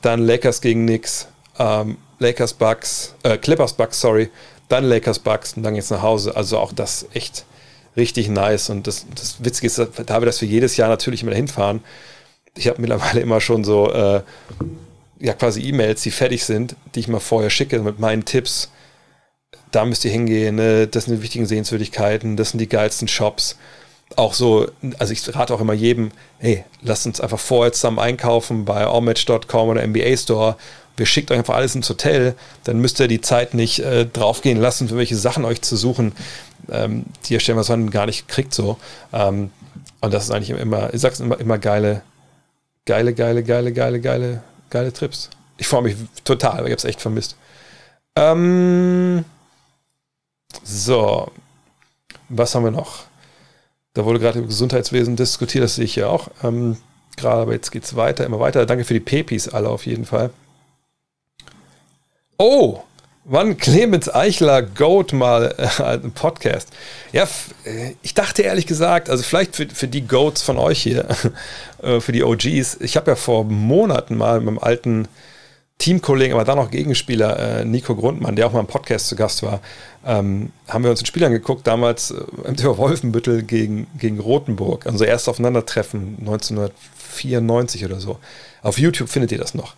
Dann 0.00 0.20
Lakers 0.20 0.60
gegen 0.60 0.86
Knicks, 0.86 1.28
ähm, 1.58 1.98
Lakers 2.18 2.54
Bucks, 2.54 3.14
äh, 3.24 3.36
Clippers 3.36 3.74
Bucks, 3.74 4.00
sorry, 4.00 4.30
dann 4.68 4.84
Lakers 4.84 5.18
Bucks 5.18 5.54
und 5.54 5.62
dann 5.62 5.74
geht's 5.74 5.90
nach 5.90 6.02
Hause. 6.02 6.36
Also 6.36 6.58
auch 6.58 6.72
das 6.72 7.06
echt 7.14 7.44
richtig 7.96 8.28
nice. 8.28 8.70
Und 8.70 8.86
das, 8.86 9.06
das 9.14 9.42
Witzige 9.44 9.66
ist, 9.66 9.78
da 9.78 10.20
wir 10.20 10.26
das 10.26 10.38
für 10.38 10.46
jedes 10.46 10.76
Jahr 10.76 10.88
natürlich 10.88 11.22
immer 11.22 11.34
hinfahren. 11.34 11.80
Ich 12.56 12.68
habe 12.68 12.80
mittlerweile 12.80 13.20
immer 13.20 13.40
schon 13.40 13.64
so 13.64 13.90
äh, 13.92 14.22
ja 15.20 15.32
quasi 15.32 15.62
E-Mails, 15.62 16.02
die 16.02 16.10
fertig 16.10 16.44
sind, 16.44 16.76
die 16.94 17.00
ich 17.00 17.08
mal 17.08 17.20
vorher 17.20 17.50
schicke 17.50 17.80
mit 17.80 17.98
meinen 17.98 18.24
Tipps 18.24 18.70
da 19.70 19.84
müsst 19.84 20.04
ihr 20.04 20.10
hingehen, 20.10 20.56
ne? 20.56 20.86
das 20.86 21.04
sind 21.04 21.16
die 21.16 21.22
wichtigen 21.22 21.46
Sehenswürdigkeiten, 21.46 22.36
das 22.36 22.50
sind 22.50 22.58
die 22.58 22.68
geilsten 22.68 23.08
Shops. 23.08 23.56
Auch 24.16 24.32
so, 24.32 24.66
also 24.98 25.12
ich 25.12 25.34
rate 25.34 25.52
auch 25.52 25.60
immer 25.60 25.74
jedem, 25.74 26.10
hey, 26.38 26.64
lasst 26.82 27.06
uns 27.06 27.20
einfach 27.20 27.38
vorher 27.38 27.72
zusammen 27.72 27.98
einkaufen 27.98 28.64
bei 28.64 28.86
allmatch.com 28.86 29.68
oder 29.68 29.86
NBA 29.86 30.16
Store. 30.16 30.56
Wir 30.98 31.06
schickt 31.06 31.30
euch 31.30 31.38
einfach 31.38 31.54
alles 31.54 31.74
ins 31.74 31.88
Hotel, 31.88 32.34
dann 32.64 32.78
müsst 32.80 33.00
ihr 33.00 33.08
die 33.08 33.20
Zeit 33.20 33.54
nicht 33.54 33.78
äh, 33.78 34.04
draufgehen 34.04 34.60
lassen, 34.60 34.88
für 34.88 34.96
welche 34.96 35.16
Sachen 35.16 35.44
euch 35.44 35.62
zu 35.62 35.76
suchen, 35.76 36.12
ähm, 36.70 37.04
die 37.24 37.34
ihr 37.34 37.40
stellenweise 37.40 37.78
gar 37.86 38.06
nicht 38.06 38.28
kriegt 38.28 38.52
so. 38.52 38.78
Ähm, 39.12 39.50
und 40.00 40.12
das 40.12 40.24
ist 40.24 40.30
eigentlich 40.30 40.50
immer, 40.50 40.92
ich 40.92 41.00
sag's 41.00 41.20
immer, 41.20 41.38
immer 41.38 41.58
geile, 41.58 42.02
geile, 42.84 43.14
geile, 43.14 43.42
geile, 43.42 43.72
geile, 43.72 44.00
geile, 44.00 44.42
geile 44.70 44.92
Trips. 44.92 45.30
Ich 45.56 45.68
freue 45.68 45.82
mich 45.82 45.96
total, 46.24 46.58
ich 46.58 46.62
habe 46.64 46.74
es 46.74 46.84
echt 46.84 47.00
vermisst. 47.00 47.36
Ähm, 48.16 49.24
so, 50.64 51.30
was 52.28 52.54
haben 52.54 52.64
wir 52.64 52.70
noch? 52.70 53.04
Da 53.94 54.04
wurde 54.04 54.18
gerade 54.18 54.38
über 54.38 54.48
Gesundheitswesen 54.48 55.16
diskutiert, 55.16 55.64
das 55.64 55.76
sehe 55.76 55.84
ich 55.84 55.96
ja 55.96 56.08
auch. 56.08 56.28
Ähm, 56.42 56.76
gerade, 57.16 57.42
aber 57.42 57.52
jetzt 57.52 57.70
geht 57.70 57.84
es 57.84 57.96
weiter, 57.96 58.24
immer 58.24 58.40
weiter. 58.40 58.66
Danke 58.66 58.84
für 58.84 58.94
die 58.94 59.00
Pepis 59.00 59.48
alle 59.48 59.68
auf 59.68 59.86
jeden 59.86 60.04
Fall. 60.04 60.30
Oh, 62.40 62.84
wann 63.24 63.56
Clemens 63.56 64.08
Eichler 64.14 64.62
Goat 64.62 65.12
mal 65.12 65.56
äh, 65.58 65.82
einen 65.82 66.12
Podcast? 66.12 66.68
Ja, 67.12 67.24
äh, 67.64 67.94
ich 68.02 68.14
dachte 68.14 68.42
ehrlich 68.42 68.68
gesagt, 68.68 69.10
also 69.10 69.24
vielleicht 69.24 69.56
für, 69.56 69.68
für 69.68 69.88
die 69.88 70.06
Goats 70.06 70.42
von 70.42 70.56
euch 70.56 70.80
hier, 70.80 71.04
äh, 71.82 71.98
für 71.98 72.12
die 72.12 72.22
OGs, 72.22 72.76
ich 72.78 72.96
habe 72.96 73.10
ja 73.10 73.16
vor 73.16 73.42
Monaten 73.42 74.16
mal 74.16 74.36
mit 74.36 74.44
meinem 74.44 74.58
alten 74.60 75.08
Teamkollegen, 75.78 76.34
aber 76.34 76.44
dann 76.44 76.58
noch 76.58 76.70
Gegenspieler, 76.70 77.58
äh, 77.58 77.64
Nico 77.64 77.96
Grundmann, 77.96 78.36
der 78.36 78.46
auch 78.46 78.52
mal 78.52 78.60
im 78.60 78.66
Podcast 78.68 79.08
zu 79.08 79.16
Gast 79.16 79.42
war, 79.42 79.58
ähm, 80.06 80.52
haben 80.68 80.84
wir 80.84 80.92
uns 80.92 81.02
ein 81.02 81.06
Spiel 81.06 81.24
angeguckt, 81.24 81.66
damals 81.66 82.12
äh, 82.12 82.22
im 82.44 82.56
Wolfenbüttel 82.56 83.42
gegen, 83.42 83.88
gegen 83.98 84.20
Rothenburg, 84.20 84.86
unser 84.86 85.08
erstes 85.08 85.26
Aufeinandertreffen 85.26 86.18
1994 86.20 87.84
oder 87.84 87.98
so. 87.98 88.20
Auf 88.62 88.78
YouTube 88.78 89.08
findet 89.08 89.32
ihr 89.32 89.38
das 89.38 89.54
noch. 89.54 89.74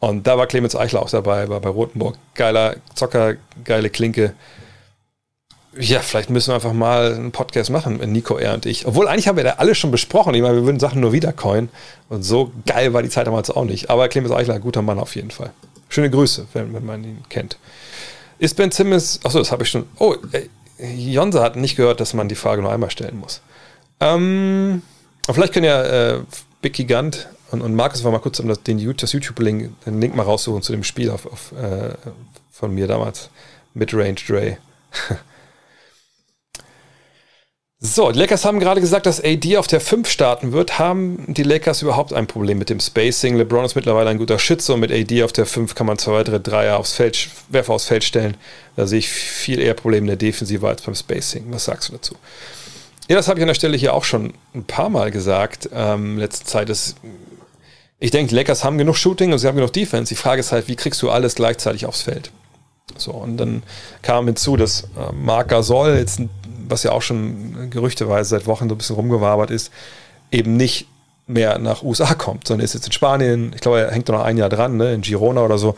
Und 0.00 0.26
da 0.26 0.36
war 0.36 0.46
Clemens 0.46 0.76
Eichler 0.76 1.02
auch 1.02 1.10
dabei, 1.10 1.48
war 1.48 1.60
bei 1.60 1.70
Rothenburg. 1.70 2.16
Geiler 2.34 2.76
Zocker, 2.94 3.36
geile 3.64 3.90
Klinke. 3.90 4.34
Ja, 5.76 6.00
vielleicht 6.00 6.30
müssen 6.30 6.50
wir 6.50 6.54
einfach 6.54 6.72
mal 6.72 7.14
einen 7.14 7.32
Podcast 7.32 7.70
machen, 7.70 7.96
Nico, 8.12 8.36
er 8.36 8.54
und 8.54 8.66
ich. 8.66 8.86
Obwohl, 8.86 9.08
eigentlich 9.08 9.26
haben 9.26 9.36
wir 9.36 9.44
da 9.44 9.54
alles 9.54 9.78
schon 9.78 9.90
besprochen. 9.90 10.34
Ich 10.34 10.42
meine, 10.42 10.56
wir 10.56 10.64
würden 10.64 10.78
Sachen 10.78 11.00
nur 11.00 11.12
wiedercoin. 11.12 11.68
Und 12.08 12.22
so 12.22 12.52
geil 12.66 12.92
war 12.92 13.02
die 13.02 13.08
Zeit 13.08 13.26
damals 13.26 13.50
auch 13.50 13.64
nicht. 13.64 13.90
Aber 13.90 14.08
Clemens 14.08 14.32
Eichler, 14.32 14.60
guter 14.60 14.82
Mann 14.82 14.98
auf 14.98 15.16
jeden 15.16 15.30
Fall. 15.30 15.50
Schöne 15.88 16.10
Grüße, 16.10 16.46
wenn, 16.52 16.72
wenn 16.74 16.84
man 16.84 17.02
ihn 17.02 17.22
kennt. 17.28 17.58
Ist 18.38 18.56
Ben 18.56 18.70
Simmons, 18.70 19.20
achso, 19.24 19.38
das 19.38 19.50
habe 19.52 19.62
ich 19.62 19.70
schon. 19.70 19.86
Oh, 19.98 20.14
äh, 20.32 20.48
Jonsa 20.96 21.42
hat 21.42 21.56
nicht 21.56 21.76
gehört, 21.76 22.00
dass 22.00 22.14
man 22.14 22.28
die 22.28 22.34
Frage 22.34 22.62
nur 22.62 22.72
einmal 22.72 22.90
stellen 22.90 23.18
muss. 23.18 23.40
Ähm, 24.00 24.82
vielleicht 25.30 25.52
können 25.52 25.66
ja 25.66 25.82
äh, 25.82 26.20
Big 26.60 26.74
Gigant 26.74 27.28
und, 27.54 27.62
und 27.62 27.74
Markus 27.74 28.04
war 28.04 28.12
mal 28.12 28.18
kurz 28.18 28.38
um 28.40 28.48
das, 28.48 28.62
den, 28.62 28.78
YouTube-Link 28.78 29.84
den 29.86 30.00
Link 30.00 30.14
mal 30.14 30.24
raussuchen 30.24 30.62
zu 30.62 30.72
dem 30.72 30.84
Spiel 30.84 31.10
auf, 31.10 31.26
auf 31.26 31.52
äh, 31.52 31.94
von 32.50 32.74
mir 32.74 32.86
damals. 32.86 33.30
Midrange 33.72 34.16
Dre. 34.26 34.58
So, 37.86 38.10
die 38.10 38.18
Lakers 38.18 38.46
haben 38.46 38.60
gerade 38.60 38.80
gesagt, 38.80 39.04
dass 39.04 39.22
AD 39.22 39.58
auf 39.58 39.66
der 39.66 39.78
5 39.78 40.08
starten 40.08 40.52
wird. 40.52 40.78
Haben 40.78 41.22
die 41.28 41.42
Lakers 41.42 41.82
überhaupt 41.82 42.14
ein 42.14 42.26
Problem 42.26 42.56
mit 42.56 42.70
dem 42.70 42.80
Spacing? 42.80 43.36
LeBron 43.36 43.66
ist 43.66 43.74
mittlerweile 43.74 44.08
ein 44.08 44.16
guter 44.16 44.38
Schütze 44.38 44.72
und 44.72 44.80
mit 44.80 44.90
AD 44.90 45.22
auf 45.22 45.32
der 45.32 45.44
5 45.44 45.74
kann 45.74 45.86
man 45.86 45.98
zwei 45.98 46.12
weitere 46.12 46.40
Dreier 46.40 46.78
aufs 46.78 46.94
Feld, 46.94 47.28
Werfer 47.50 47.74
aufs 47.74 47.84
Feld 47.84 48.02
stellen. 48.02 48.38
Da 48.74 48.86
sehe 48.86 49.00
ich 49.00 49.10
viel 49.10 49.60
eher 49.60 49.74
Probleme 49.74 50.04
in 50.04 50.06
der 50.06 50.16
Defensive 50.16 50.66
als 50.66 50.80
beim 50.80 50.94
Spacing. 50.94 51.44
Was 51.50 51.66
sagst 51.66 51.90
du 51.90 51.92
dazu? 51.92 52.16
Ja, 53.10 53.16
das 53.16 53.28
habe 53.28 53.38
ich 53.38 53.42
an 53.42 53.48
der 53.48 53.54
Stelle 53.54 53.76
hier 53.76 53.92
auch 53.92 54.04
schon 54.04 54.32
ein 54.54 54.64
paar 54.64 54.88
Mal 54.88 55.10
gesagt. 55.10 55.68
Ähm, 55.74 56.16
letzte 56.16 56.46
Zeit 56.46 56.70
ist, 56.70 56.96
ich 58.04 58.10
denke, 58.10 58.34
Lakers 58.34 58.64
haben 58.64 58.76
genug 58.76 58.96
Shooting 58.96 59.32
und 59.32 59.38
sie 59.38 59.48
haben 59.48 59.56
genug 59.56 59.72
Defense. 59.72 60.10
Die 60.10 60.20
Frage 60.20 60.40
ist 60.40 60.52
halt, 60.52 60.68
wie 60.68 60.76
kriegst 60.76 61.00
du 61.00 61.08
alles 61.08 61.34
gleichzeitig 61.36 61.86
aufs 61.86 62.02
Feld? 62.02 62.30
So, 62.98 63.12
und 63.12 63.38
dann 63.38 63.62
kam 64.02 64.26
hinzu, 64.26 64.58
dass 64.58 64.82
äh, 64.82 65.12
Marc 65.14 65.48
Gasol 65.48 65.96
jetzt 65.96 66.20
was 66.68 66.82
ja 66.82 66.92
auch 66.92 67.00
schon 67.00 67.70
gerüchteweise 67.70 68.30
seit 68.30 68.46
Wochen 68.46 68.68
so 68.68 68.74
ein 68.74 68.78
bisschen 68.78 68.96
rumgewabert 68.96 69.50
ist, 69.50 69.70
eben 70.30 70.56
nicht 70.56 70.86
mehr 71.26 71.58
nach 71.58 71.82
USA 71.82 72.14
kommt, 72.14 72.46
sondern 72.46 72.64
ist 72.64 72.74
jetzt 72.74 72.86
in 72.86 72.92
Spanien, 72.92 73.52
ich 73.54 73.62
glaube, 73.62 73.80
er 73.80 73.90
hängt 73.90 74.08
noch 74.08 74.22
ein 74.22 74.36
Jahr 74.36 74.50
dran, 74.50 74.76
ne, 74.76 74.92
in 74.92 75.00
Girona 75.00 75.42
oder 75.42 75.56
so, 75.56 75.74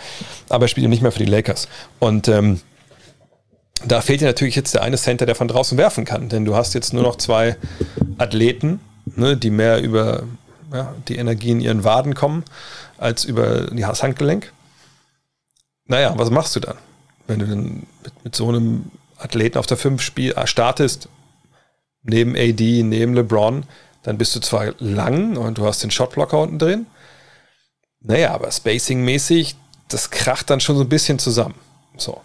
aber 0.49 0.65
er 0.65 0.69
spielt 0.69 0.85
eben 0.85 0.91
nicht 0.91 1.03
mehr 1.03 1.13
für 1.13 1.25
die 1.25 1.31
Lakers. 1.31 1.69
Und 2.01 2.27
ähm, 2.27 2.61
da 3.85 4.01
fehlt 4.01 4.21
dir 4.21 4.27
natürlich 4.27 4.57
jetzt 4.57 4.75
der 4.75 4.83
eine 4.83 4.97
Center, 4.97 5.27
der 5.27 5.37
von 5.37 5.47
draußen 5.47 5.79
werfen 5.79 6.05
kann, 6.05 6.29
denn 6.29 6.45
du 6.45 6.57
hast 6.57 6.75
jetzt 6.75 6.93
nur 6.93 7.03
noch 7.03 7.17
zwei 7.17 7.57
Athleten, 8.19 8.81
ne, 9.15 9.37
die 9.37 9.51
mehr 9.51 9.81
über 9.81 10.25
ja, 10.73 10.95
die 11.09 11.17
Energie 11.17 11.51
in 11.51 11.61
ihren 11.61 11.85
Waden 11.85 12.15
kommen, 12.15 12.45
als 12.99 13.25
über 13.25 13.67
das 13.67 14.03
Handgelenk. 14.03 14.53
Naja, 15.87 16.13
was 16.17 16.31
machst 16.31 16.57
du 16.57 16.61
dann, 16.61 16.77
wenn 17.27 17.39
du 17.39 17.47
dann 17.47 17.87
mit, 18.03 18.25
mit 18.25 18.37
so 18.37 18.49
einem 18.49 18.91
Athleten 19.19 19.59
auf 19.59 19.67
der 19.67 19.77
5 19.77 20.03
Spiel 20.03 20.33
äh, 20.33 20.47
startest, 20.47 21.09
neben 22.03 22.37
AD, 22.37 22.83
neben 22.83 23.15
LeBron, 23.15 23.65
dann 24.03 24.19
bist 24.19 24.35
du 24.37 24.41
zwar 24.41 24.75
lang 24.79 25.37
und 25.37 25.59
du 25.59 25.67
hast 25.67 25.83
den 25.83 25.91
Shotblocker 25.91 26.39
unten 26.39 26.59
drin. 26.59 26.87
Naja, 28.01 28.33
aber 28.33 28.49
spacing-mäßig, 28.51 29.57
das 29.89 30.11
kracht 30.11 30.51
dann 30.51 30.61
schon 30.61 30.77
so 30.77 30.83
ein 30.83 30.89
bisschen 30.89 31.19
zusammen. 31.19 31.57
So. 31.97 32.21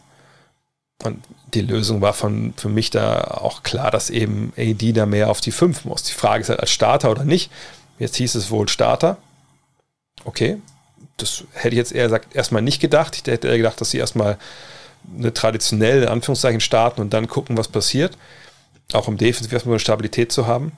Und 1.03 1.23
die 1.53 1.61
Lösung 1.61 2.01
war 2.01 2.13
von, 2.13 2.53
für 2.55 2.69
mich 2.69 2.91
da 2.91 3.21
auch 3.21 3.63
klar, 3.63 3.89
dass 3.89 4.09
eben 4.09 4.53
AD 4.57 4.93
da 4.93 5.05
mehr 5.05 5.29
auf 5.29 5.41
die 5.41 5.51
5 5.51 5.85
muss. 5.85 6.03
Die 6.03 6.13
Frage 6.13 6.41
ist 6.41 6.49
halt 6.49 6.59
als 6.59 6.71
Starter 6.71 7.09
oder 7.09 7.25
nicht. 7.25 7.51
Jetzt 7.99 8.15
hieß 8.15 8.35
es 8.35 8.51
wohl 8.51 8.67
Starter. 8.69 9.17
Okay. 10.25 10.57
Das 11.17 11.43
hätte 11.53 11.69
ich 11.69 11.77
jetzt 11.77 11.91
eher 11.91 12.05
gesagt, 12.05 12.35
erstmal 12.35 12.61
nicht 12.61 12.79
gedacht. 12.79 13.15
Ich 13.15 13.31
hätte 13.31 13.47
eher 13.47 13.57
gedacht, 13.57 13.79
dass 13.79 13.91
sie 13.91 13.97
erstmal 13.97 14.37
eine 15.17 15.33
traditionell 15.33 16.03
in 16.03 16.09
Anführungszeichen 16.09 16.61
starten 16.61 17.01
und 17.01 17.13
dann 17.13 17.27
gucken, 17.27 17.57
was 17.57 17.67
passiert. 17.67 18.17
Auch 18.93 19.07
im 19.07 19.17
Defensiv 19.17 19.51
erstmal 19.51 19.73
eine 19.73 19.79
Stabilität 19.79 20.31
zu 20.31 20.47
haben. 20.47 20.71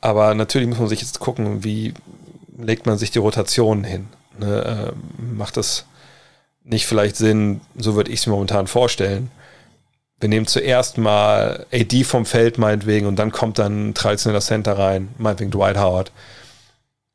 Aber 0.00 0.34
natürlich 0.34 0.68
muss 0.68 0.78
man 0.78 0.88
sich 0.88 1.00
jetzt 1.00 1.20
gucken, 1.20 1.64
wie 1.64 1.94
legt 2.56 2.86
man 2.86 2.98
sich 2.98 3.10
die 3.10 3.18
Rotation 3.18 3.84
hin. 3.84 4.08
Ne? 4.38 4.92
Äh, 4.94 5.22
macht 5.22 5.56
das 5.56 5.86
nicht 6.64 6.86
vielleicht 6.86 7.16
Sinn, 7.16 7.60
so 7.76 7.94
würde 7.94 8.10
ich 8.10 8.20
es 8.20 8.26
mir 8.26 8.32
momentan 8.32 8.66
vorstellen. 8.66 9.30
Wir 10.20 10.28
nehmen 10.28 10.46
zuerst 10.46 10.98
mal 10.98 11.66
AD 11.72 12.04
vom 12.04 12.26
Feld 12.26 12.58
meinetwegen 12.58 13.06
und 13.06 13.16
dann 13.16 13.32
kommt 13.32 13.58
dann 13.58 13.90
ein 13.90 13.94
traditioneller 13.94 14.42
Center 14.42 14.78
rein, 14.78 15.08
meinetwegen 15.18 15.50
Dwight 15.50 15.78
Howard. 15.78 16.12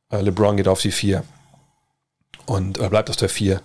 Äh, 0.09 0.21
LeBron 0.21 0.57
geht 0.57 0.67
auf 0.67 0.81
die 0.81 0.91
4 0.91 1.23
und 2.45 2.79
äh, 2.79 2.89
bleibt 2.89 3.09
auf 3.09 3.15
der 3.15 3.29
4 3.29 3.61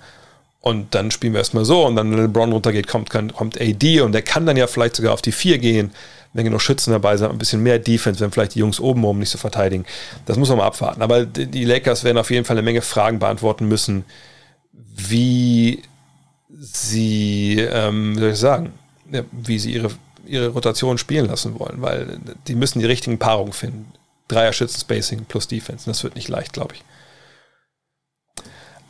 und 0.61 0.95
dann 0.95 1.11
spielen 1.11 1.33
wir 1.33 1.41
erstmal 1.41 1.65
so 1.65 1.87
und 1.87 1.97
dann, 1.97 2.11
wenn 2.11 2.19
LeBron 2.19 2.53
runtergeht, 2.53 2.87
kommt, 2.87 3.11
kommt 3.11 3.61
AD 3.61 4.01
und 4.03 4.13
der 4.13 4.23
kann 4.23 4.45
dann 4.45 4.57
ja 4.57 4.67
vielleicht 4.67 4.97
sogar 4.97 5.15
auf 5.15 5.23
die 5.23 5.33
4 5.33 5.59
gehen, 5.59 5.93
wenn 6.33 6.45
genug 6.45 6.61
Schützen 6.61 6.93
dabei 6.93 7.17
sind, 7.17 7.31
ein 7.31 7.39
bisschen 7.39 7.63
mehr 7.63 7.79
Defense, 7.79 8.21
wenn 8.21 8.31
vielleicht 8.31 8.55
die 8.55 8.61
Jungs 8.61 8.79
oben 8.79 9.05
oben 9.05 9.19
nicht 9.19 9.31
so 9.31 9.39
verteidigen. 9.39 9.85
Das 10.27 10.37
muss 10.37 10.49
man 10.49 10.59
mal 10.59 10.67
abwarten. 10.67 11.03
Aber 11.03 11.25
die 11.25 11.65
Lakers 11.65 12.05
werden 12.05 12.19
auf 12.19 12.31
jeden 12.31 12.45
Fall 12.45 12.57
eine 12.57 12.63
Menge 12.63 12.83
Fragen 12.83 13.19
beantworten 13.19 13.67
müssen, 13.67 14.05
wie 14.73 15.83
sie, 16.61 17.59
ähm, 17.59 18.17
wie 18.17 18.21
soll 18.21 18.31
ich 18.31 18.39
sagen, 18.39 18.73
ja, 19.11 19.23
wie 19.33 19.59
sie 19.59 19.73
ihre, 19.73 19.91
ihre 20.27 20.49
Rotation 20.49 20.99
spielen 20.99 21.27
lassen 21.27 21.59
wollen, 21.59 21.81
weil 21.81 22.19
die 22.47 22.55
müssen 22.55 22.79
die 22.79 22.87
richtigen 22.87 23.19
Paarungen 23.19 23.53
finden. 23.53 23.93
Dreier 24.31 24.53
Schützen 24.53 24.81
Spacing 24.81 25.25
plus 25.25 25.49
Defense. 25.49 25.87
Das 25.87 26.03
wird 26.05 26.15
nicht 26.15 26.29
leicht, 26.29 26.53
glaube 26.53 26.75
ich. 26.75 26.85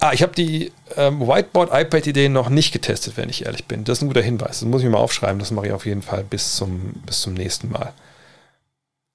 Ah, 0.03 0.13
ich 0.15 0.23
habe 0.23 0.33
die 0.33 0.73
ähm, 0.97 1.21
Whiteboard-iPad-Ideen 1.21 2.33
noch 2.33 2.49
nicht 2.49 2.73
getestet, 2.73 3.19
wenn 3.19 3.29
ich 3.29 3.45
ehrlich 3.45 3.67
bin. 3.67 3.85
Das 3.85 3.99
ist 3.99 4.03
ein 4.03 4.09
guter 4.09 4.23
Hinweis. 4.23 4.61
Das 4.61 4.69
muss 4.69 4.81
ich 4.81 4.87
mir 4.87 4.93
mal 4.93 4.99
aufschreiben. 4.99 5.39
Das 5.39 5.51
mache 5.51 5.67
ich 5.67 5.73
auf 5.73 5.85
jeden 5.85 6.01
Fall 6.01 6.25
bis 6.25 6.57
zum, 6.57 6.95
bis 7.05 7.21
zum 7.21 7.35
nächsten 7.35 7.71
Mal. 7.71 7.93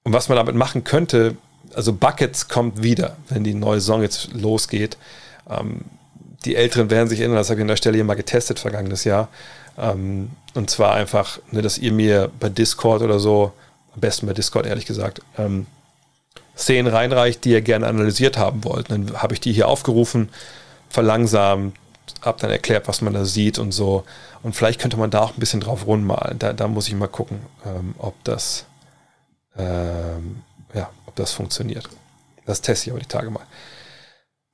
Und 0.04 0.12
was 0.12 0.28
man 0.28 0.36
damit 0.36 0.54
machen 0.54 0.84
könnte, 0.84 1.36
also 1.74 1.92
Buckets 1.92 2.46
kommt 2.46 2.84
wieder, 2.84 3.16
wenn 3.28 3.42
die 3.42 3.54
neue 3.54 3.80
Saison 3.80 4.02
jetzt 4.02 4.32
losgeht. 4.32 4.96
Ähm, 5.50 5.80
die 6.44 6.54
Älteren 6.54 6.88
werden 6.90 7.08
sich 7.08 7.18
erinnern, 7.18 7.38
das 7.38 7.50
habe 7.50 7.58
ich 7.58 7.62
an 7.62 7.68
der 7.68 7.76
Stelle 7.76 7.96
hier 7.96 8.04
mal 8.04 8.14
getestet 8.14 8.60
vergangenes 8.60 9.02
Jahr. 9.02 9.28
Ähm, 9.76 10.30
und 10.54 10.70
zwar 10.70 10.94
einfach, 10.94 11.40
ne, 11.50 11.62
dass 11.62 11.78
ihr 11.78 11.92
mir 11.92 12.30
bei 12.38 12.48
Discord 12.48 13.02
oder 13.02 13.18
so, 13.18 13.52
am 13.92 14.00
besten 14.00 14.26
bei 14.28 14.32
Discord 14.34 14.66
ehrlich 14.66 14.86
gesagt, 14.86 15.20
ähm, 15.36 15.66
Szenen 16.56 16.92
reinreicht, 16.92 17.44
die 17.44 17.50
ihr 17.50 17.62
gerne 17.62 17.86
analysiert 17.86 18.38
haben 18.38 18.64
wollt. 18.64 18.90
Dann 18.90 19.22
habe 19.22 19.34
ich 19.34 19.40
die 19.40 19.52
hier 19.52 19.68
aufgerufen 19.68 20.30
verlangsamt, 20.88 21.76
habe 22.22 22.40
dann 22.40 22.50
erklärt, 22.50 22.88
was 22.88 23.02
man 23.02 23.12
da 23.12 23.24
sieht 23.24 23.58
und 23.58 23.72
so. 23.72 24.04
Und 24.42 24.54
vielleicht 24.54 24.80
könnte 24.80 24.96
man 24.96 25.10
da 25.10 25.20
auch 25.20 25.34
ein 25.34 25.40
bisschen 25.40 25.60
drauf 25.60 25.86
rundmalen. 25.86 26.38
Da, 26.38 26.52
da 26.52 26.68
muss 26.68 26.88
ich 26.88 26.94
mal 26.94 27.08
gucken, 27.08 27.40
ähm, 27.66 27.94
ob 27.98 28.14
das 28.24 28.66
ähm, 29.58 30.42
ja, 30.74 30.90
ob 31.06 31.16
das 31.16 31.32
funktioniert. 31.32 31.88
Das 32.44 32.60
teste 32.60 32.86
ich 32.86 32.92
aber 32.92 33.00
die 33.00 33.08
Tage 33.08 33.30
mal. 33.30 33.44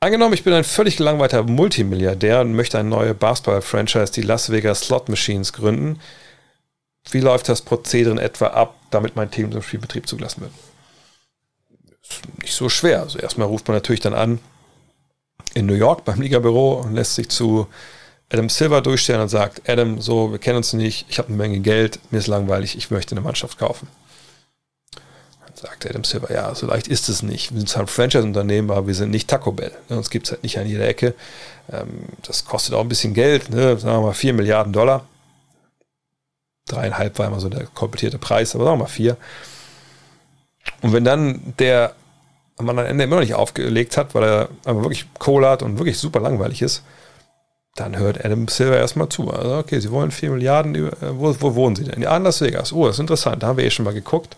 Angenommen, 0.00 0.34
ich 0.34 0.44
bin 0.44 0.52
ein 0.52 0.64
völlig 0.64 0.96
gelangweilter 0.96 1.42
Multimilliardär 1.44 2.40
und 2.40 2.54
möchte 2.54 2.78
eine 2.78 2.88
neue 2.88 3.14
Basketball-Franchise, 3.14 4.12
die 4.12 4.22
Las 4.22 4.50
Vegas 4.50 4.80
Slot 4.80 5.08
Machines, 5.08 5.52
gründen. 5.52 6.00
Wie 7.10 7.20
läuft 7.20 7.48
das 7.48 7.62
Prozedere 7.62 8.12
in 8.12 8.18
etwa 8.18 8.48
ab, 8.48 8.74
damit 8.90 9.14
mein 9.14 9.30
Team 9.30 9.52
zum 9.52 9.62
Spielbetrieb 9.62 10.08
zugelassen 10.08 10.42
wird? 10.42 10.52
Nicht 12.40 12.54
so 12.54 12.68
schwer. 12.68 13.00
Also 13.00 13.18
erstmal 13.18 13.46
ruft 13.46 13.68
man 13.68 13.76
natürlich 13.76 14.00
dann 14.00 14.14
an, 14.14 14.40
in 15.54 15.66
New 15.66 15.74
York 15.74 16.04
beim 16.04 16.20
Ligabüro 16.20 16.80
und 16.80 16.94
lässt 16.94 17.14
sich 17.14 17.28
zu 17.28 17.66
Adam 18.32 18.48
Silver 18.48 18.80
durchstellen 18.80 19.20
und 19.20 19.28
sagt, 19.28 19.68
Adam, 19.68 20.00
so, 20.00 20.32
wir 20.32 20.38
kennen 20.38 20.56
uns 20.56 20.72
nicht, 20.72 21.06
ich 21.10 21.18
habe 21.18 21.28
eine 21.28 21.36
Menge 21.36 21.60
Geld, 21.60 22.00
mir 22.10 22.18
ist 22.18 22.28
langweilig, 22.28 22.76
ich 22.76 22.90
möchte 22.90 23.14
eine 23.14 23.20
Mannschaft 23.20 23.58
kaufen. 23.58 23.88
Dann 24.94 25.54
Sagt 25.54 25.86
Adam 25.86 26.04
Silver, 26.04 26.32
ja, 26.32 26.54
so 26.54 26.66
leicht 26.66 26.88
ist 26.88 27.10
es 27.10 27.22
nicht. 27.22 27.52
Wir 27.52 27.58
sind 27.58 27.68
zwar 27.68 27.82
ein 27.82 27.88
Franchise-Unternehmen, 27.88 28.70
aber 28.70 28.86
wir 28.86 28.94
sind 28.94 29.10
nicht 29.10 29.28
Taco 29.28 29.52
Bell. 29.52 29.72
Ne? 29.90 29.98
Uns 29.98 30.08
gibt 30.08 30.26
es 30.26 30.32
halt 30.32 30.42
nicht 30.42 30.58
an 30.58 30.66
jeder 30.66 30.88
Ecke. 30.88 31.14
Ähm, 31.70 32.06
das 32.22 32.46
kostet 32.46 32.74
auch 32.74 32.80
ein 32.80 32.88
bisschen 32.88 33.12
Geld, 33.12 33.50
ne? 33.50 33.76
sagen 33.78 33.98
wir 33.98 34.06
mal 34.06 34.14
4 34.14 34.32
Milliarden 34.32 34.72
Dollar. 34.72 35.06
Dreieinhalb 36.66 37.18
war 37.18 37.26
immer 37.26 37.40
so 37.40 37.50
der 37.50 37.66
komplettierte 37.66 38.18
Preis, 38.18 38.54
aber 38.54 38.64
sagen 38.64 38.78
wir 38.78 38.84
mal 38.84 38.88
vier. 38.90 39.16
Und 40.80 40.92
wenn 40.92 41.04
dann 41.04 41.54
der 41.58 41.94
man 42.60 42.78
am 42.78 42.86
Ende 42.86 43.04
immer 43.04 43.16
noch 43.16 43.22
nicht 43.22 43.34
aufgelegt 43.34 43.96
hat, 43.96 44.14
weil 44.14 44.24
er 44.24 44.48
einfach 44.64 44.82
wirklich 44.82 45.06
Kohle 45.18 45.48
hat 45.48 45.62
und 45.62 45.78
wirklich 45.78 45.98
super 45.98 46.20
langweilig 46.20 46.62
ist, 46.62 46.82
dann 47.74 47.96
hört 47.96 48.24
Adam 48.24 48.48
Silver 48.48 48.76
erstmal 48.76 49.08
zu. 49.08 49.30
Also, 49.30 49.56
okay, 49.56 49.80
sie 49.80 49.90
wollen 49.90 50.10
4 50.10 50.30
Milliarden, 50.30 50.74
äh, 50.74 50.90
wo, 51.00 51.34
wo 51.40 51.54
wohnen 51.54 51.76
sie 51.76 51.84
denn? 51.84 52.02
Ja, 52.02 52.16
in 52.16 52.22
Las 52.22 52.40
Vegas. 52.40 52.72
Oh, 52.72 52.86
das 52.86 52.96
ist 52.96 53.00
interessant, 53.00 53.42
da 53.42 53.48
haben 53.48 53.56
wir 53.56 53.64
eh 53.64 53.70
schon 53.70 53.84
mal 53.84 53.94
geguckt. 53.94 54.36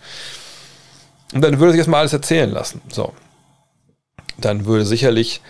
Und 1.32 1.42
dann 1.42 1.58
würde 1.58 1.72
sich 1.72 1.78
erstmal 1.78 2.00
alles 2.00 2.12
erzählen 2.12 2.50
lassen. 2.50 2.80
So. 2.90 3.12
Dann 4.38 4.66
würde 4.66 4.86
sicherlich 4.86 5.40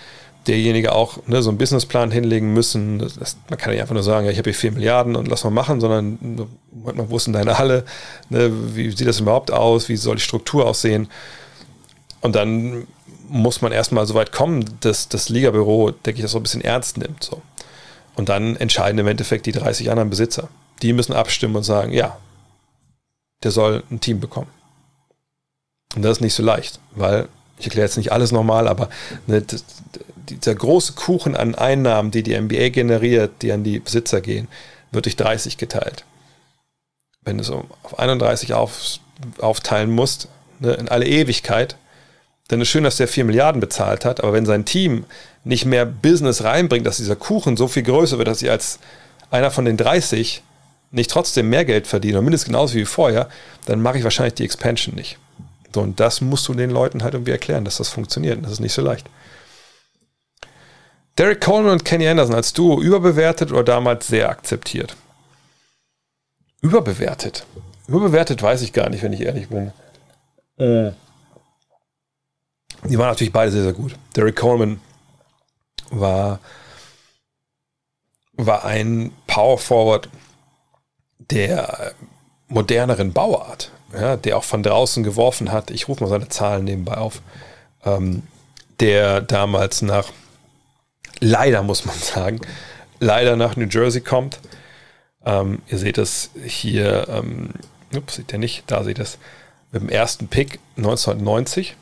derjenige 0.46 0.92
auch 0.92 1.18
ne, 1.26 1.42
so 1.42 1.50
einen 1.50 1.58
Businessplan 1.58 2.10
hinlegen 2.10 2.52
müssen. 2.52 2.98
Das, 2.98 3.36
man 3.48 3.58
kann 3.58 3.72
nicht 3.72 3.80
einfach 3.80 3.94
nur 3.94 4.02
sagen, 4.02 4.26
ja, 4.26 4.32
ich 4.32 4.38
habe 4.38 4.50
hier 4.50 4.58
4 4.58 4.72
Milliarden 4.72 5.16
und 5.16 5.28
lass 5.28 5.44
mal 5.44 5.50
machen, 5.50 5.80
sondern 5.80 6.18
man, 6.72 7.10
wo 7.10 7.16
ist 7.16 7.26
denn 7.26 7.32
deine 7.32 7.58
Halle? 7.58 7.84
Ne, 8.28 8.50
wie 8.74 8.90
sieht 8.90 9.06
das 9.06 9.20
überhaupt 9.20 9.50
aus? 9.50 9.88
Wie 9.88 9.96
soll 9.96 10.16
die 10.16 10.22
Struktur 10.22 10.66
aussehen? 10.66 11.08
Und 12.20 12.36
dann 12.36 12.86
muss 13.28 13.62
man 13.62 13.72
erstmal 13.72 14.06
so 14.06 14.14
weit 14.14 14.32
kommen, 14.32 14.64
dass 14.80 15.08
das 15.08 15.28
Ligabüro, 15.28 15.90
denke 15.90 16.18
ich, 16.18 16.22
das 16.22 16.32
so 16.32 16.38
ein 16.38 16.42
bisschen 16.42 16.62
ernst 16.62 16.98
nimmt. 16.98 17.24
So. 17.24 17.42
Und 18.16 18.28
dann 18.28 18.56
entscheiden 18.56 18.98
im 18.98 19.06
Endeffekt 19.06 19.46
die 19.46 19.52
30 19.52 19.90
anderen 19.90 20.10
Besitzer. 20.10 20.48
Die 20.82 20.92
müssen 20.92 21.12
abstimmen 21.12 21.56
und 21.56 21.64
sagen, 21.64 21.92
ja, 21.92 22.16
der 23.42 23.50
soll 23.50 23.82
ein 23.90 24.00
Team 24.00 24.20
bekommen. 24.20 24.50
Und 25.94 26.02
das 26.02 26.18
ist 26.18 26.20
nicht 26.20 26.34
so 26.34 26.42
leicht, 26.42 26.80
weil, 26.92 27.28
ich 27.58 27.66
erkläre 27.66 27.86
jetzt 27.86 27.96
nicht 27.96 28.12
alles 28.12 28.32
nochmal, 28.32 28.68
aber 28.68 28.88
ne, 29.26 29.44
dieser 30.28 30.54
große 30.54 30.94
Kuchen 30.94 31.36
an 31.36 31.54
Einnahmen, 31.54 32.10
die 32.10 32.22
die 32.22 32.38
NBA 32.38 32.70
generiert, 32.70 33.42
die 33.42 33.52
an 33.52 33.64
die 33.64 33.78
Besitzer 33.78 34.20
gehen, 34.20 34.48
wird 34.90 35.06
durch 35.06 35.16
30 35.16 35.58
geteilt. 35.58 36.04
Wenn 37.22 37.38
du 37.38 37.42
es 37.42 37.50
auf 37.50 37.98
31 37.98 38.54
auf, 38.54 38.98
aufteilen 39.38 39.90
musst, 39.90 40.28
ne, 40.60 40.72
in 40.74 40.88
alle 40.88 41.06
Ewigkeit, 41.06 41.76
dann 42.48 42.60
ist 42.60 42.68
schön, 42.68 42.84
dass 42.84 42.96
der 42.96 43.08
4 43.08 43.24
Milliarden 43.24 43.60
bezahlt 43.60 44.04
hat, 44.04 44.20
aber 44.20 44.32
wenn 44.32 44.46
sein 44.46 44.64
Team 44.64 45.04
nicht 45.44 45.64
mehr 45.64 45.86
Business 45.86 46.44
reinbringt, 46.44 46.86
dass 46.86 46.98
dieser 46.98 47.16
Kuchen 47.16 47.56
so 47.56 47.68
viel 47.68 47.82
größer 47.82 48.18
wird, 48.18 48.28
dass 48.28 48.40
sie 48.40 48.50
als 48.50 48.78
einer 49.30 49.50
von 49.50 49.64
den 49.64 49.76
30 49.76 50.42
nicht 50.90 51.10
trotzdem 51.10 51.48
mehr 51.48 51.64
Geld 51.64 51.86
verdienen, 51.86 52.16
oder 52.16 52.22
mindestens 52.22 52.46
genauso 52.46 52.74
wie 52.74 52.84
vorher, 52.84 53.28
dann 53.66 53.80
mache 53.80 53.98
ich 53.98 54.04
wahrscheinlich 54.04 54.34
die 54.34 54.44
Expansion 54.44 54.94
nicht. 54.94 55.18
So, 55.74 55.80
und 55.80 55.98
das 55.98 56.20
musst 56.20 56.46
du 56.46 56.54
den 56.54 56.70
Leuten 56.70 57.02
halt 57.02 57.14
irgendwie 57.14 57.32
erklären, 57.32 57.64
dass 57.64 57.78
das 57.78 57.88
funktioniert. 57.88 58.36
Und 58.36 58.44
das 58.44 58.52
ist 58.52 58.60
nicht 58.60 58.72
so 58.72 58.80
leicht. 58.80 59.08
Derek 61.18 61.40
Coleman 61.40 61.72
und 61.72 61.84
Kenny 61.84 62.06
Anderson 62.06 62.34
als 62.34 62.52
Duo 62.52 62.80
überbewertet 62.80 63.50
oder 63.50 63.64
damals 63.64 64.06
sehr 64.06 64.28
akzeptiert? 64.28 64.96
Überbewertet. 66.60 67.44
Überbewertet 67.88 68.40
weiß 68.40 68.62
ich 68.62 68.72
gar 68.72 68.88
nicht, 68.88 69.02
wenn 69.02 69.12
ich 69.12 69.22
ehrlich 69.22 69.48
bin. 69.48 69.72
Äh. 70.58 70.92
Die 72.84 72.98
waren 72.98 73.08
natürlich 73.08 73.32
beide 73.32 73.50
sehr, 73.50 73.64
sehr 73.64 73.72
gut. 73.72 73.96
Derek 74.14 74.36
Coleman 74.36 74.80
war, 75.90 76.38
war 78.34 78.64
ein 78.64 79.12
Power 79.26 79.58
Forward 79.58 80.08
der 81.18 81.94
moderneren 82.46 83.12
Bauart, 83.12 83.72
ja, 83.98 84.16
der 84.16 84.36
auch 84.36 84.44
von 84.44 84.62
draußen 84.62 85.02
geworfen 85.02 85.52
hat. 85.52 85.70
Ich 85.70 85.88
rufe 85.88 86.02
mal 86.02 86.10
seine 86.10 86.28
Zahlen 86.28 86.64
nebenbei 86.64 86.96
auf. 86.96 87.22
Ähm, 87.84 88.22
der 88.80 89.20
damals 89.20 89.82
nach, 89.82 90.08
leider 91.20 91.62
muss 91.62 91.84
man 91.84 91.96
sagen, 91.98 92.40
leider 93.00 93.36
nach 93.36 93.56
New 93.56 93.66
Jersey 93.66 94.00
kommt. 94.00 94.40
Ähm, 95.24 95.62
ihr 95.68 95.78
seht 95.78 95.98
es 95.98 96.30
hier, 96.44 97.06
ähm, 97.08 97.50
ups, 97.96 98.16
seht 98.16 98.32
ihr 98.32 98.38
nicht, 98.38 98.64
da 98.66 98.84
seht 98.84 98.98
ihr 98.98 99.04
es, 99.04 99.18
mit 99.72 99.82
dem 99.82 99.88
ersten 99.88 100.28
Pick 100.28 100.58
1990 100.76 101.76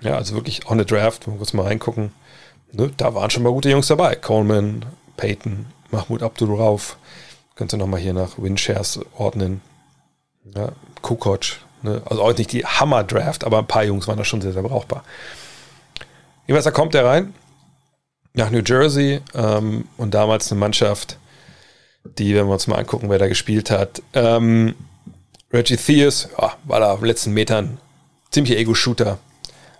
ja, 0.00 0.16
also 0.16 0.34
wirklich 0.34 0.68
on 0.68 0.78
the 0.78 0.84
Draft, 0.84 1.26
mal 1.26 1.36
kurz 1.36 1.52
mal 1.52 1.64
reingucken. 1.64 2.12
Ne, 2.72 2.90
da 2.96 3.14
waren 3.14 3.30
schon 3.30 3.42
mal 3.42 3.52
gute 3.52 3.70
Jungs 3.70 3.86
dabei. 3.86 4.14
Coleman, 4.14 4.84
Peyton, 5.16 5.66
Mahmoud 5.90 6.22
Abdul 6.22 6.54
Rauf. 6.54 6.96
Könnt 7.54 7.72
ihr 7.72 7.78
nochmal 7.78 8.00
hier 8.00 8.12
nach 8.12 8.38
Winshares 8.38 9.00
ordnen. 9.16 9.62
Ja, 10.54 10.72
Kukoc. 11.02 11.58
Ne? 11.82 12.02
Also 12.04 12.22
auch 12.22 12.36
nicht 12.36 12.52
die 12.52 12.64
Hammer-Draft, 12.64 13.44
aber 13.44 13.58
ein 13.58 13.66
paar 13.66 13.84
Jungs 13.84 14.08
waren 14.08 14.18
da 14.18 14.24
schon 14.24 14.40
sehr, 14.40 14.52
sehr 14.52 14.62
brauchbar. 14.62 15.04
Jedenfalls, 16.46 16.64
da 16.64 16.70
kommt 16.70 16.94
er 16.94 17.04
rein 17.04 17.34
nach 18.36 18.50
New 18.50 18.62
Jersey 18.64 19.20
ähm, 19.34 19.86
und 19.96 20.14
damals 20.14 20.52
eine 20.52 20.60
Mannschaft, 20.60 21.18
die, 22.04 22.34
wenn 22.34 22.46
wir 22.46 22.52
uns 22.52 22.66
mal 22.66 22.76
angucken, 22.76 23.10
wer 23.10 23.18
da 23.18 23.28
gespielt 23.28 23.70
hat, 23.70 24.02
ähm, 24.12 24.74
Reggie 25.52 25.76
Theus, 25.76 26.28
ja, 26.38 26.54
war 26.64 26.80
da 26.80 26.92
auf 26.92 27.00
den 27.00 27.06
letzten 27.06 27.32
Metern 27.32 27.78
ziemlich 28.30 28.56
Ego-Shooter, 28.58 29.18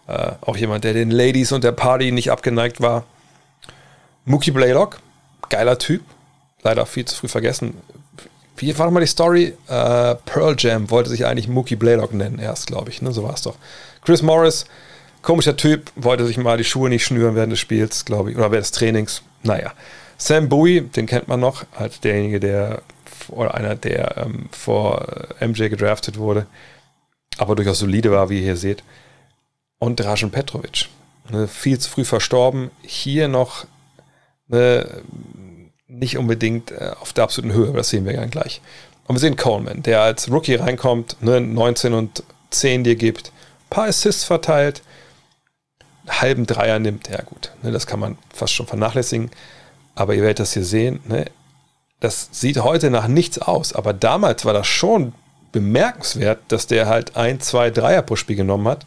äh, 0.08 0.32
auch 0.40 0.56
jemand, 0.56 0.84
der 0.84 0.94
den 0.94 1.10
Ladies 1.10 1.52
und 1.52 1.64
der 1.64 1.72
Party 1.72 2.12
nicht 2.12 2.30
abgeneigt 2.30 2.80
war. 2.80 3.04
Mookie 4.24 4.52
Blaylock, 4.52 5.00
geiler 5.50 5.78
Typ, 5.78 6.02
leider 6.62 6.86
viel 6.86 7.04
zu 7.04 7.16
früh 7.16 7.28
vergessen. 7.28 7.74
Wie 8.56 8.78
war 8.78 8.86
nochmal 8.86 9.02
die 9.02 9.08
Story? 9.08 9.54
Äh, 9.68 10.14
Pearl 10.24 10.56
Jam 10.58 10.90
wollte 10.90 11.10
sich 11.10 11.26
eigentlich 11.26 11.48
Mookie 11.48 11.76
Blaylock 11.76 12.14
nennen, 12.14 12.38
erst, 12.38 12.66
glaube 12.66 12.90
ich. 12.90 13.02
Ne? 13.02 13.12
So 13.12 13.22
war 13.22 13.34
es 13.34 13.42
doch. 13.42 13.56
Chris 14.04 14.22
Morris, 14.22 14.66
komischer 15.22 15.56
Typ, 15.56 15.90
wollte 15.96 16.26
sich 16.26 16.38
mal 16.38 16.56
die 16.56 16.64
Schuhe 16.64 16.88
nicht 16.88 17.04
schnüren 17.04 17.34
während 17.34 17.52
des 17.52 17.60
Spiels, 17.60 18.04
glaube 18.04 18.30
ich, 18.30 18.36
oder 18.36 18.50
während 18.50 18.64
des 18.64 18.72
Trainings. 18.72 19.22
Naja. 19.42 19.72
Sam 20.18 20.48
Bowie, 20.48 20.80
den 20.80 21.06
kennt 21.06 21.28
man 21.28 21.40
noch, 21.40 21.64
als 21.76 22.00
derjenige, 22.00 22.40
der 22.40 22.82
oder 23.28 23.54
einer, 23.54 23.74
der 23.74 24.16
ähm, 24.18 24.48
vor 24.50 25.06
MJ 25.40 25.68
gedraftet 25.68 26.18
wurde, 26.18 26.46
aber 27.38 27.54
durchaus 27.54 27.80
solide 27.80 28.10
war, 28.10 28.30
wie 28.30 28.38
ihr 28.38 28.44
hier 28.44 28.56
seht 28.56 28.82
und 29.78 30.00
Dražen 30.00 30.30
Petrovic. 30.30 30.88
Ne, 31.30 31.48
viel 31.48 31.78
zu 31.78 31.90
früh 31.90 32.04
verstorben. 32.04 32.70
Hier 32.82 33.28
noch 33.28 33.66
ne, 34.48 35.02
nicht 35.88 36.18
unbedingt 36.18 36.70
äh, 36.72 36.92
auf 37.00 37.12
der 37.12 37.24
absoluten 37.24 37.54
Höhe, 37.54 37.68
aber 37.68 37.78
das 37.78 37.90
sehen 37.90 38.04
wir 38.04 38.14
ja 38.14 38.24
gleich. 38.26 38.60
Und 39.06 39.16
wir 39.16 39.20
sehen 39.20 39.36
Coleman, 39.36 39.82
der 39.82 40.02
als 40.02 40.30
Rookie 40.30 40.56
reinkommt, 40.56 41.22
ne, 41.22 41.40
19 41.40 41.94
und 41.94 42.24
10 42.50 42.84
dir 42.84 42.96
gibt, 42.96 43.28
ein 43.28 43.70
paar 43.70 43.86
Assists 43.86 44.24
verteilt, 44.24 44.82
einen 46.06 46.20
halben 46.20 46.46
Dreier 46.46 46.78
nimmt, 46.78 47.08
ja 47.08 47.22
gut, 47.22 47.52
ne, 47.62 47.70
das 47.70 47.86
kann 47.86 48.00
man 48.00 48.18
fast 48.32 48.52
schon 48.52 48.66
vernachlässigen, 48.66 49.30
aber 49.94 50.14
ihr 50.14 50.22
werdet 50.22 50.40
das 50.40 50.54
hier 50.54 50.64
sehen, 50.64 51.00
ne, 51.04 51.26
das 52.00 52.28
sieht 52.32 52.58
heute 52.58 52.90
nach 52.90 53.08
nichts 53.08 53.38
aus, 53.38 53.72
aber 53.72 53.92
damals 53.92 54.44
war 54.44 54.52
das 54.52 54.66
schon 54.66 55.12
bemerkenswert, 55.52 56.40
dass 56.48 56.66
der 56.66 56.86
halt 56.86 57.16
ein, 57.16 57.40
zwei 57.40 57.70
Dreier 57.70 58.02
pro 58.02 58.16
Spiel 58.16 58.36
genommen 58.36 58.68
hat 58.68 58.84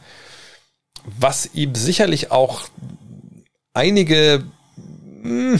was 1.18 1.50
ihm 1.54 1.76
sicherlich 1.76 2.32
auch 2.32 2.62
einige 3.74 4.44
hm, 5.22 5.60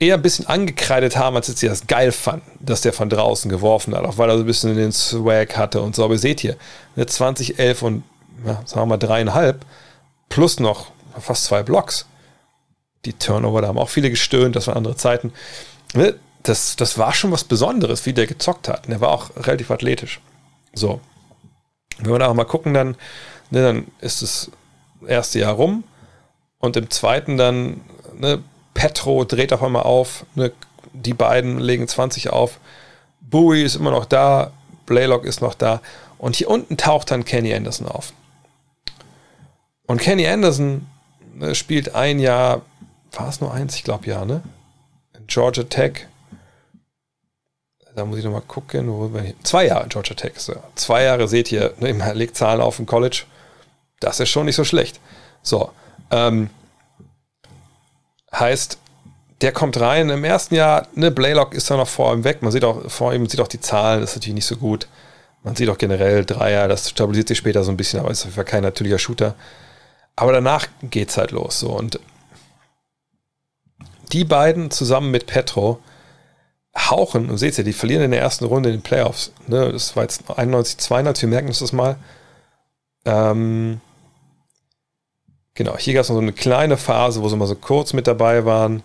eher 0.00 0.14
ein 0.14 0.22
bisschen 0.22 0.46
angekreidet 0.46 1.16
haben, 1.16 1.36
als 1.36 1.46
sie 1.46 1.68
das 1.68 1.86
geil 1.86 2.10
fanden, 2.10 2.50
dass 2.58 2.80
der 2.80 2.92
von 2.92 3.08
draußen 3.08 3.50
geworfen 3.50 3.94
hat, 3.94 4.04
auch 4.04 4.18
weil 4.18 4.30
er 4.30 4.36
so 4.36 4.42
ein 4.42 4.46
bisschen 4.46 4.74
den 4.74 4.92
Swag 4.92 5.56
hatte 5.56 5.80
und 5.80 5.94
so. 5.94 6.04
Aber 6.04 6.14
ihr 6.14 6.18
seht 6.18 6.40
hier, 6.40 6.56
eine 6.96 7.06
2011 7.06 7.82
und 7.82 8.02
ja, 8.44 8.62
sagen 8.64 8.82
wir 8.82 8.86
mal 8.86 8.96
dreieinhalb 8.96 9.64
plus 10.28 10.58
noch 10.58 10.90
fast 11.18 11.44
zwei 11.44 11.62
Blocks. 11.62 12.06
Die 13.04 13.12
Turnover, 13.12 13.62
da 13.62 13.68
haben 13.68 13.78
auch 13.78 13.88
viele 13.88 14.10
gestöhnt, 14.10 14.56
das 14.56 14.66
waren 14.66 14.76
andere 14.76 14.96
Zeiten. 14.96 15.32
Ne, 15.94 16.16
das, 16.42 16.76
das 16.76 16.98
war 16.98 17.12
schon 17.12 17.30
was 17.30 17.44
Besonderes, 17.44 18.06
wie 18.06 18.12
der 18.12 18.26
gezockt 18.26 18.68
hat. 18.68 18.86
Und 18.86 18.92
er 18.92 19.00
war 19.00 19.10
auch 19.10 19.30
relativ 19.36 19.70
athletisch. 19.70 20.20
So. 20.72 21.00
Wenn 21.98 22.12
wir 22.12 22.18
da 22.18 22.28
auch 22.28 22.34
mal 22.34 22.44
gucken, 22.44 22.72
dann 22.72 22.96
Ne, 23.50 23.62
dann 23.62 23.86
ist 24.00 24.22
das 24.22 24.50
erste 25.06 25.40
Jahr 25.40 25.54
rum 25.54 25.84
und 26.58 26.76
im 26.76 26.88
zweiten 26.90 27.36
dann, 27.36 27.80
ne, 28.16 28.42
Petro 28.74 29.24
dreht 29.24 29.52
auf 29.52 29.62
einmal 29.62 29.82
auf, 29.82 30.24
ne, 30.34 30.52
die 30.92 31.14
beiden 31.14 31.58
legen 31.58 31.86
20 31.86 32.30
auf, 32.30 32.58
Bowie 33.20 33.62
ist 33.62 33.76
immer 33.76 33.90
noch 33.90 34.06
da, 34.06 34.52
Blaylock 34.86 35.24
ist 35.24 35.40
noch 35.40 35.54
da 35.54 35.80
und 36.18 36.36
hier 36.36 36.50
unten 36.50 36.76
taucht 36.76 37.10
dann 37.10 37.24
Kenny 37.24 37.54
Anderson 37.54 37.86
auf. 37.86 38.12
Und 39.86 40.00
Kenny 40.00 40.26
Anderson 40.26 40.86
ne, 41.34 41.54
spielt 41.54 41.94
ein 41.94 42.18
Jahr, 42.18 42.62
war 43.12 43.28
es 43.28 43.40
nur 43.40 43.52
eins? 43.52 43.74
Ich 43.74 43.84
glaube 43.84 44.06
ja, 44.06 44.24
ne? 44.24 44.42
In 45.16 45.26
Georgia 45.26 45.64
Tech. 45.64 46.06
Da 47.96 48.04
muss 48.04 48.18
ich 48.18 48.24
nochmal 48.24 48.42
gucken. 48.42 48.88
Wo 48.88 49.10
Zwei 49.42 49.66
Jahre 49.66 49.84
in 49.84 49.88
Georgia 49.88 50.14
Tech. 50.14 50.34
So. 50.36 50.54
Zwei 50.76 51.02
Jahre 51.02 51.26
seht 51.26 51.50
ihr, 51.50 51.74
ne, 51.80 51.92
legt 52.14 52.36
Zahlen 52.36 52.60
auf 52.60 52.78
im 52.78 52.86
College. 52.86 53.24
Das 53.98 54.20
ist 54.20 54.28
schon 54.28 54.46
nicht 54.46 54.56
so 54.56 54.64
schlecht. 54.64 55.00
So. 55.42 55.70
Ähm, 56.10 56.50
heißt, 58.32 58.78
der 59.40 59.52
kommt 59.52 59.80
rein. 59.80 60.10
Im 60.10 60.24
ersten 60.24 60.54
Jahr, 60.54 60.86
ne, 60.94 61.10
Blaylock 61.10 61.54
ist 61.54 61.70
da 61.70 61.76
noch 61.76 61.88
vor 61.88 62.12
ihm 62.12 62.24
weg. 62.24 62.42
Man 62.42 62.52
sieht 62.52 62.64
auch, 62.64 62.90
vor 62.90 63.14
ihm 63.14 63.26
sieht 63.26 63.40
auch 63.40 63.48
die 63.48 63.60
Zahlen, 63.60 64.00
das 64.00 64.10
ist 64.10 64.16
natürlich 64.16 64.34
nicht 64.34 64.46
so 64.46 64.56
gut. 64.56 64.88
Man 65.42 65.56
sieht 65.56 65.68
auch 65.70 65.78
generell 65.78 66.24
Dreier, 66.24 66.68
das 66.68 66.90
stabilisiert 66.90 67.28
sich 67.28 67.38
später 67.38 67.64
so 67.64 67.70
ein 67.70 67.76
bisschen, 67.76 68.00
aber 68.00 68.10
ist 68.10 68.20
auf 68.20 68.26
jeden 68.26 68.34
Fall 68.34 68.44
kein 68.44 68.62
natürlicher 68.62 68.98
Shooter. 68.98 69.34
Aber 70.16 70.32
danach 70.32 70.66
geht's 70.82 71.16
halt 71.16 71.30
los. 71.30 71.60
So. 71.60 71.70
Und 71.70 71.98
die 74.12 74.24
beiden 74.24 74.70
zusammen 74.70 75.10
mit 75.10 75.26
Petro 75.26 75.80
hauchen, 76.76 77.30
und 77.30 77.38
seht 77.38 77.56
ihr, 77.58 77.64
die 77.64 77.72
verlieren 77.72 78.04
in 78.04 78.10
der 78.10 78.20
ersten 78.20 78.44
Runde 78.44 78.68
in 78.68 78.76
den 78.76 78.82
Playoffs. 78.82 79.32
Ne, 79.46 79.72
das 79.72 79.96
war 79.96 80.02
jetzt 80.02 80.24
91, 80.28 80.78
92, 80.78 81.22
wir 81.22 81.28
merken 81.28 81.48
uns 81.48 81.60
das 81.60 81.72
mal. 81.72 81.96
Ähm, 83.06 83.80
genau, 85.54 85.76
hier 85.76 85.94
gab 85.94 86.02
es 86.02 86.08
noch 86.08 86.16
so 86.16 86.22
eine 86.22 86.32
kleine 86.32 86.76
Phase, 86.76 87.22
wo 87.22 87.28
sie 87.28 87.36
mal 87.36 87.46
so 87.46 87.54
kurz 87.54 87.92
mit 87.92 88.06
dabei 88.06 88.44
waren. 88.44 88.82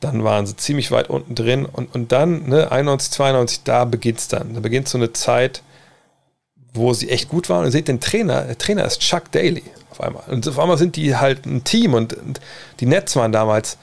Dann 0.00 0.24
waren 0.24 0.46
sie 0.46 0.56
ziemlich 0.56 0.90
weit 0.90 1.08
unten 1.08 1.34
drin. 1.34 1.66
Und, 1.66 1.94
und 1.94 2.12
dann, 2.12 2.48
ne, 2.48 2.70
91, 2.70 3.12
92, 3.12 3.62
da 3.64 3.84
beginnt 3.84 4.18
es 4.18 4.28
dann. 4.28 4.54
Da 4.54 4.60
beginnt 4.60 4.88
so 4.88 4.98
eine 4.98 5.12
Zeit, 5.12 5.62
wo 6.72 6.92
sie 6.92 7.10
echt 7.10 7.28
gut 7.28 7.48
waren. 7.48 7.60
Und 7.60 7.66
ihr 7.66 7.72
seht 7.72 7.88
den 7.88 8.00
Trainer, 8.00 8.42
der 8.42 8.58
Trainer 8.58 8.84
ist 8.84 9.00
Chuck 9.00 9.30
Daly 9.32 9.62
auf 9.90 10.00
einmal. 10.00 10.24
Und 10.28 10.46
auf 10.46 10.58
einmal 10.58 10.78
sind 10.78 10.96
die 10.96 11.16
halt 11.16 11.46
ein 11.46 11.64
Team. 11.64 11.94
Und, 11.94 12.12
und 12.14 12.40
die 12.80 12.86
Nets 12.86 13.16
waren 13.16 13.32
damals 13.32 13.78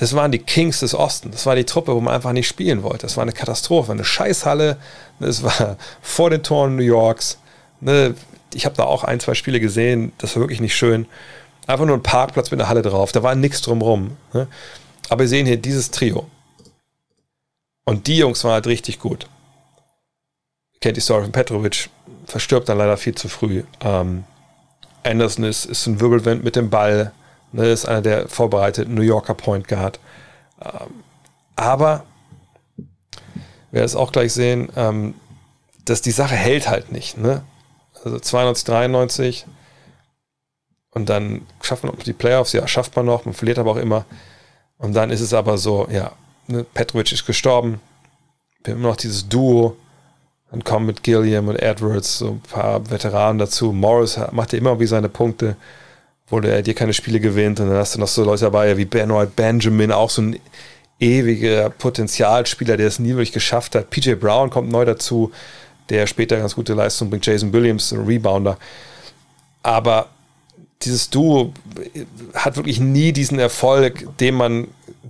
das 0.00 0.14
waren 0.14 0.32
die 0.32 0.38
Kings 0.38 0.80
des 0.80 0.94
Ostens. 0.94 1.36
Das 1.36 1.44
war 1.44 1.54
die 1.56 1.66
Truppe, 1.66 1.94
wo 1.94 2.00
man 2.00 2.14
einfach 2.14 2.32
nicht 2.32 2.48
spielen 2.48 2.82
wollte. 2.82 3.02
Das 3.02 3.18
war 3.18 3.22
eine 3.22 3.32
Katastrophe, 3.32 3.92
eine 3.92 4.04
Scheißhalle. 4.04 4.78
Das 5.18 5.42
war 5.42 5.76
vor 6.00 6.30
den 6.30 6.42
Toren 6.42 6.76
New 6.76 6.82
Yorks. 6.82 7.38
Ne, 7.80 8.14
ich 8.54 8.64
habe 8.64 8.74
da 8.76 8.84
auch 8.84 9.04
ein, 9.04 9.20
zwei 9.20 9.34
Spiele 9.34 9.60
gesehen. 9.60 10.12
Das 10.16 10.34
war 10.34 10.40
wirklich 10.40 10.62
nicht 10.62 10.74
schön. 10.74 11.04
Einfach 11.70 11.86
nur 11.86 11.96
ein 11.96 12.02
Parkplatz 12.02 12.50
mit 12.50 12.60
einer 12.60 12.68
Halle 12.68 12.82
drauf. 12.82 13.12
Da 13.12 13.22
war 13.22 13.34
nichts 13.34 13.62
drumrum. 13.62 14.16
Ne? 14.32 14.46
Aber 15.08 15.20
wir 15.20 15.28
sehen 15.28 15.46
hier 15.46 15.56
dieses 15.56 15.90
Trio. 15.90 16.26
Und 17.84 18.06
die 18.06 18.18
Jungs 18.18 18.44
waren 18.44 18.52
halt 18.52 18.66
richtig 18.66 18.98
gut. 18.98 19.26
Kennt 20.80 20.96
die 20.96 21.00
Story 21.00 21.22
von 21.22 21.32
Petrovic. 21.32 21.90
Verstirbt 22.26 22.68
dann 22.68 22.78
leider 22.78 22.96
viel 22.96 23.14
zu 23.14 23.28
früh. 23.28 23.64
Ähm, 23.80 24.24
Anderson 25.02 25.44
ist, 25.44 25.64
ist 25.64 25.86
ein 25.86 26.00
Wirbelwind 26.00 26.44
mit 26.44 26.56
dem 26.56 26.70
Ball 26.70 27.12
Ne, 27.52 27.66
ist 27.66 27.86
einer 27.86 28.02
der 28.02 28.28
vorbereiteten 28.28 28.94
New 28.94 29.02
Yorker 29.02 29.34
Point 29.34 29.66
Guard. 29.66 29.98
Ähm, 30.62 31.02
aber, 31.56 32.04
wir 33.72 33.82
es 33.82 33.96
auch 33.96 34.12
gleich 34.12 34.32
sehen, 34.32 34.70
ähm, 34.76 35.14
dass 35.84 36.00
die 36.00 36.12
Sache 36.12 36.36
hält 36.36 36.68
halt 36.68 36.92
nicht. 36.92 37.18
Ne? 37.18 37.42
Also 38.04 38.20
92, 38.20 38.64
93 38.64 39.46
und 40.92 41.08
dann 41.08 41.42
schafft 41.62 41.84
man 41.84 41.94
die 42.04 42.12
Playoffs, 42.12 42.52
ja, 42.52 42.66
schafft 42.66 42.96
man 42.96 43.06
noch, 43.06 43.24
man 43.24 43.34
verliert 43.34 43.58
aber 43.58 43.72
auch 43.72 43.76
immer. 43.76 44.04
Und 44.78 44.94
dann 44.94 45.10
ist 45.10 45.20
es 45.20 45.34
aber 45.34 45.58
so, 45.58 45.86
ja, 45.90 46.12
ne, 46.46 46.64
Petrovic 46.64 47.12
ist 47.12 47.26
gestorben, 47.26 47.80
wir 48.64 48.74
haben 48.74 48.80
immer 48.80 48.90
noch 48.90 48.96
dieses 48.96 49.28
Duo, 49.28 49.76
dann 50.50 50.64
kommen 50.64 50.86
mit 50.86 51.02
Gilliam 51.02 51.48
und 51.48 51.56
Edwards 51.56 52.18
so 52.18 52.28
ein 52.28 52.40
paar 52.40 52.90
Veteranen 52.90 53.38
dazu. 53.38 53.72
Morris 53.72 54.18
macht 54.32 54.52
ja 54.52 54.58
immer 54.58 54.80
wie 54.80 54.86
seine 54.86 55.08
Punkte 55.08 55.56
wo 56.30 56.40
der 56.40 56.62
dir 56.62 56.74
keine 56.74 56.92
Spiele 56.92 57.20
gewinnt. 57.20 57.60
Und 57.60 57.68
dann 57.68 57.76
hast 57.76 57.94
du 57.94 57.98
noch 57.98 58.08
so 58.08 58.24
Leute 58.24 58.44
dabei 58.44 58.76
wie 58.76 58.84
Benoit 58.84 59.34
Benjamin, 59.34 59.92
auch 59.92 60.10
so 60.10 60.22
ein 60.22 60.38
ewiger 60.98 61.70
Potenzialspieler, 61.70 62.76
der 62.76 62.86
es 62.86 62.98
nie 62.98 63.10
wirklich 63.10 63.32
geschafft 63.32 63.74
hat. 63.74 63.90
PJ 63.90 64.14
Brown 64.14 64.50
kommt 64.50 64.70
neu 64.70 64.84
dazu, 64.84 65.32
der 65.88 66.06
später 66.06 66.38
ganz 66.38 66.54
gute 66.54 66.74
Leistung 66.74 67.10
bringt. 67.10 67.26
Jason 67.26 67.52
Williams, 67.52 67.92
ein 67.92 68.04
Rebounder. 68.04 68.58
Aber 69.62 70.08
dieses 70.82 71.10
Duo 71.10 71.52
hat 72.34 72.56
wirklich 72.56 72.80
nie 72.80 73.12
diesen 73.12 73.38
Erfolg, 73.38 74.06
den 74.18 74.34
man 74.34 74.68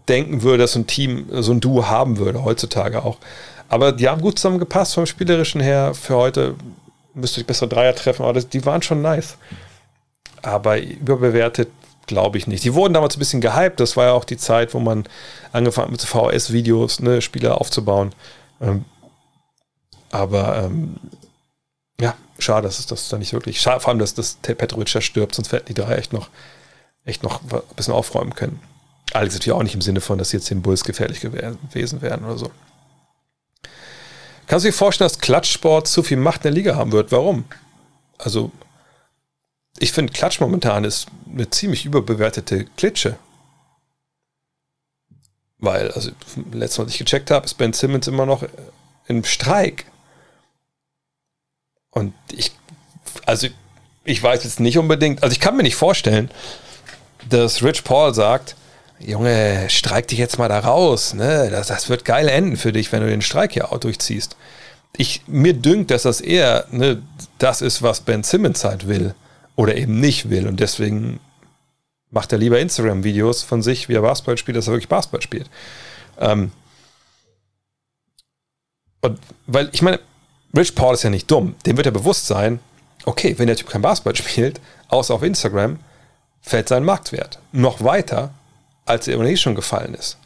denken 0.09 0.43
würde, 0.43 0.59
dass 0.59 0.75
ein 0.75 0.87
Team 0.87 1.27
so 1.31 1.53
ein 1.53 1.61
Duo 1.61 1.89
haben 1.89 2.19
würde, 2.19 2.45
heutzutage 2.45 3.05
auch. 3.05 3.19
Aber 3.69 3.93
die 3.93 4.09
haben 4.09 4.21
gut 4.21 4.39
zusammengepasst 4.39 4.95
vom 4.95 5.07
Spielerischen 5.07 5.61
her. 5.61 5.95
Für 5.95 6.17
heute 6.17 6.57
müsste 7.15 7.41
ich 7.41 7.47
bessere 7.47 7.69
Dreier 7.69 7.95
treffen, 7.95 8.23
aber 8.23 8.33
das, 8.33 8.49
die 8.49 8.65
waren 8.65 8.83
schon 8.83 9.03
nice 9.03 9.37
aber 10.43 10.81
überbewertet 10.81 11.69
glaube 12.07 12.39
ich 12.39 12.47
nicht. 12.47 12.65
Die 12.65 12.75
wurden 12.75 12.95
damals 12.95 13.17
ein 13.17 13.21
bisschen 13.21 13.41
gehypt. 13.41 13.79
Das 13.79 13.97
war 13.97 14.07
ja 14.07 14.13
auch 14.13 14.25
die 14.25 14.37
Zeit, 14.37 14.75
wo 14.75 14.81
man 14.81 15.05
angefangen 15.53 15.87
hat 15.87 15.93
mit 15.93 16.03
VHS-Videos, 16.03 17.01
ne, 17.01 17.23
Spieler 17.23 17.61
aufzubauen. 17.61 18.13
Ähm, 18.61 18.85
aber 20.11 20.65
ähm, 20.65 20.97
ja, 22.01 22.15
schade, 22.43 22.67
dass 22.67 22.79
es 22.79 22.87
das 22.87 23.09
da 23.09 23.19
nicht 23.19 23.33
wirklich. 23.33 23.61
Schade, 23.61 23.81
vor 23.81 23.91
allem, 23.91 23.99
dass 23.99 24.15
das 24.15 24.35
Petrovic 24.43 24.93
da 24.93 25.01
stirbt, 25.01 25.35
sonst 25.35 25.53
hätten 25.53 25.67
die 25.67 25.75
drei 25.75 25.97
echt 25.97 26.13
noch, 26.13 26.29
echt 27.05 27.23
noch 27.23 27.43
ein 27.43 27.63
bisschen 27.77 27.95
aufräumen 27.95 28.35
können. 28.35 28.61
Allerdings 29.13 29.35
natürlich 29.35 29.57
auch 29.57 29.63
nicht 29.63 29.75
im 29.75 29.81
Sinne 29.81 30.01
von, 30.01 30.19
dass 30.19 30.33
jetzt 30.33 30.51
den 30.51 30.63
Bulls 30.63 30.85
gefährlich 30.85 31.21
gewesen 31.21 32.03
wären 32.03 32.25
oder 32.25 32.39
so. 32.39 32.51
Kannst 34.47 34.65
du 34.65 34.69
dir 34.69 34.77
vorstellen, 34.77 35.09
dass 35.09 35.19
Klatschsport 35.19 35.87
zu 35.87 36.03
viel 36.03 36.17
Macht 36.17 36.41
in 36.41 36.43
der 36.43 36.53
Liga 36.53 36.77
haben 36.77 36.93
wird? 36.93 37.13
Warum? 37.13 37.45
Also, 38.19 38.51
ich 39.79 39.93
finde, 39.93 40.13
Klatsch 40.13 40.41
momentan 40.41 40.85
ist 40.85 41.07
eine 41.33 41.49
ziemlich 41.51 41.85
überbewertete 41.85 42.65
Klitsche. 42.77 43.17
Weil, 45.59 45.91
also, 45.93 46.11
letztes 46.53 46.79
Mal, 46.79 46.87
was 46.87 46.93
ich 46.93 46.99
gecheckt 46.99 47.31
habe, 47.31 47.47
ist 47.47 47.59
Ben 47.59 47.73
Simmons 47.73 48.09
immer 48.09 48.27
noch 48.27 48.45
im 49.07 49.25
Streik. 49.25 49.87
Und 51.91 52.15
ich, 52.31 52.53
also, 53.27 53.49
ich 54.05 54.23
weiß 54.23 54.45
jetzt 54.45 54.61
nicht 54.61 54.79
unbedingt, 54.79 55.23
also 55.23 55.33
ich 55.33 55.41
kann 55.41 55.57
mir 55.57 55.63
nicht 55.63 55.77
vorstellen, 55.77 56.31
dass 57.29 57.63
Rich 57.63 57.85
Paul 57.85 58.15
sagt, 58.15 58.57
Junge, 58.99 59.69
streik 59.71 60.09
dich 60.09 60.19
jetzt 60.19 60.39
mal 60.39 60.49
da 60.49 60.59
raus, 60.59 61.15
ne? 61.15 61.49
Das, 61.51 61.69
das 61.69 61.89
wird 61.89 62.05
geil 62.05 62.29
enden 62.29 62.57
für 62.57 62.73
dich, 62.73 62.93
wenn 62.93 63.01
du 63.01 63.09
den 63.09 63.23
Streik 63.23 63.53
hier 63.53 63.73
auch 63.73 63.79
durchziehst. 63.79 64.37
Ich, 64.97 65.23
mir 65.27 65.55
dünkt, 65.55 65.91
dass 65.91 66.03
das 66.03 66.21
eher 66.21 66.67
ne, 66.71 67.03
das 67.39 67.63
ist, 67.63 67.83
was 67.83 68.03
Ben 68.03 68.23
Simmons 68.23 68.65
halt 68.65 68.89
will 68.89 69.15
oder 69.57 69.75
eben 69.77 70.01
nicht 70.01 70.29
will. 70.29 70.47
Und 70.47 70.61
deswegen 70.61 71.21
macht 72.11 72.33
er 72.33 72.39
lieber 72.39 72.59
Instagram-Videos 72.61 73.43
von 73.43 73.63
sich, 73.63 73.89
wie 73.89 73.95
er 73.95 74.03
Basketball 74.03 74.37
spielt, 74.37 74.57
dass 74.57 74.67
er 74.67 74.73
wirklich 74.73 74.89
Basketball 74.89 75.23
spielt. 75.23 75.49
Ähm 76.19 76.53
und 79.01 79.19
weil, 79.47 79.71
ich 79.73 79.81
meine, 79.81 80.01
Rich 80.57 80.75
Paul 80.75 80.95
ist 80.95 81.03
ja 81.03 81.11
nicht 81.11 81.31
dumm. 81.31 81.55
Dem 81.67 81.77
wird 81.77 81.87
er 81.87 81.93
bewusst 81.93 82.27
sein, 82.27 82.61
okay, 83.05 83.35
wenn 83.39 83.47
der 83.47 83.57
Typ 83.57 83.69
kein 83.69 83.83
Basketball 83.83 84.17
spielt, 84.17 84.61
außer 84.89 85.15
auf 85.15 85.23
Instagram, 85.23 85.79
fällt 86.41 86.69
sein 86.69 86.85
Marktwert 86.85 87.39
noch 87.53 87.83
weiter, 87.83 88.33
als 88.85 89.07
er 89.09 89.19
ohnehin 89.19 89.37
schon 89.37 89.55
gefallen 89.55 89.95
ist. 89.95 90.17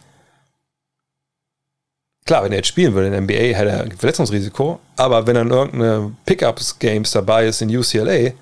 Klar, 2.24 2.44
wenn 2.44 2.52
er 2.52 2.58
jetzt 2.58 2.68
spielen 2.68 2.94
würde 2.94 3.08
in 3.08 3.12
der 3.12 3.20
NBA, 3.20 3.58
hätte 3.58 3.70
er 3.70 3.82
ein 3.82 3.92
Verletzungsrisiko, 3.92 4.80
aber 4.96 5.26
wenn 5.26 5.36
er 5.36 5.42
in 5.42 5.50
irgendeine 5.50 6.16
Pickups-Games 6.24 7.10
dabei 7.10 7.46
ist 7.46 7.60
in 7.60 7.76
UCLA, 7.76 8.32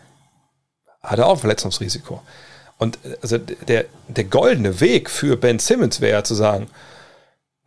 hat 1.03 1.19
er 1.19 1.27
auch 1.27 1.35
ein 1.35 1.41
Verletzungsrisiko. 1.41 2.23
Und 2.79 2.99
also 3.21 3.39
der, 3.39 3.87
der 4.07 4.25
goldene 4.25 4.81
Weg 4.81 5.11
für 5.11 5.37
Ben 5.37 5.59
Simmons 5.59 6.01
wäre 6.01 6.23
zu 6.23 6.35
sagen, 6.35 6.69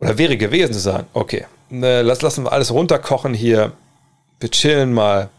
oder 0.00 0.16
wäre 0.16 0.38
gewesen 0.38 0.72
zu 0.72 0.80
sagen, 0.80 1.06
okay, 1.12 1.46
ne, 1.68 2.02
lass, 2.02 2.22
lassen 2.22 2.44
wir 2.44 2.52
alles 2.52 2.70
runterkochen 2.70 3.34
hier, 3.34 3.72
wir 4.40 4.50
chillen 4.50 4.92
mal. 4.92 5.30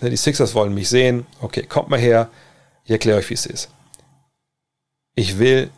Ne, 0.00 0.10
die 0.10 0.16
Sixers 0.16 0.54
wollen 0.54 0.74
mich 0.74 0.88
sehen, 0.88 1.26
okay, 1.40 1.62
kommt 1.62 1.88
mal 1.88 2.00
her, 2.00 2.28
ich 2.84 2.90
erkläre 2.90 3.18
euch, 3.18 3.30
wie 3.30 3.34
es 3.34 3.46
ist. 3.46 3.68
Ich 5.14 5.38
will 5.38 5.70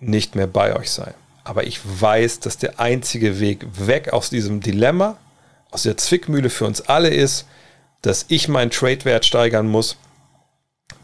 nicht 0.00 0.34
mehr 0.34 0.46
bei 0.46 0.76
euch 0.76 0.90
sein. 0.90 1.14
Aber 1.44 1.66
ich 1.66 1.80
weiß, 1.82 2.40
dass 2.40 2.58
der 2.58 2.78
einzige 2.78 3.40
Weg 3.40 3.66
weg 3.72 4.12
aus 4.12 4.30
diesem 4.30 4.60
Dilemma, 4.60 5.16
aus 5.70 5.84
der 5.84 5.96
Zwickmühle 5.96 6.50
für 6.50 6.66
uns 6.66 6.82
alle 6.82 7.08
ist, 7.08 7.46
dass 8.02 8.26
ich 8.28 8.48
meinen 8.48 8.70
Trade-Wert 8.70 9.24
steigern 9.24 9.68
muss 9.68 9.96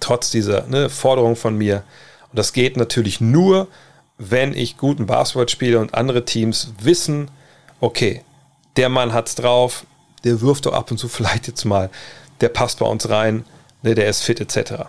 trotz 0.01 0.31
dieser 0.31 0.67
ne, 0.67 0.91
Forderung 0.91 1.37
von 1.37 1.57
mir. 1.57 1.83
Und 2.31 2.39
das 2.39 2.53
geht 2.53 2.77
natürlich 2.77 3.21
nur, 3.21 3.69
wenn 4.19 4.55
ich 4.55 4.77
guten 4.77 5.07
Basketball 5.07 5.49
spiele 5.49 5.79
und 5.79 5.95
andere 5.95 6.25
Teams 6.25 6.73
wissen, 6.81 7.31
okay, 7.81 8.23
der 8.77 8.89
Mann 8.89 9.13
hat's 9.13 9.35
drauf, 9.35 9.87
der 10.25 10.41
wirft 10.41 10.67
doch 10.67 10.73
ab 10.73 10.91
und 10.91 10.99
zu 10.99 11.09
vielleicht 11.09 11.47
jetzt 11.47 11.65
mal, 11.65 11.91
der 12.41 12.49
passt 12.49 12.79
bei 12.79 12.87
uns 12.87 13.09
rein, 13.09 13.45
ne, 13.83 13.95
der 13.95 14.09
ist 14.09 14.23
fit 14.23 14.41
etc. 14.41 14.85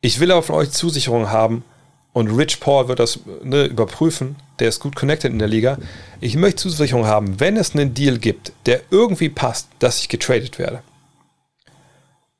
Ich 0.00 0.20
will 0.20 0.30
aber 0.30 0.42
von 0.42 0.56
euch 0.56 0.70
Zusicherungen 0.70 1.30
haben 1.30 1.64
und 2.12 2.28
Rich 2.28 2.60
Paul 2.60 2.88
wird 2.88 2.98
das 2.98 3.20
ne, 3.42 3.64
überprüfen, 3.64 4.36
der 4.58 4.68
ist 4.68 4.80
gut 4.80 4.96
connected 4.96 5.32
in 5.32 5.38
der 5.38 5.48
Liga. 5.48 5.78
Ich 6.20 6.36
möchte 6.36 6.62
Zusicherungen 6.62 7.08
haben, 7.08 7.40
wenn 7.40 7.56
es 7.56 7.74
einen 7.74 7.94
Deal 7.94 8.18
gibt, 8.18 8.52
der 8.66 8.82
irgendwie 8.90 9.28
passt, 9.28 9.68
dass 9.78 10.00
ich 10.00 10.08
getradet 10.08 10.58
werde. 10.58 10.82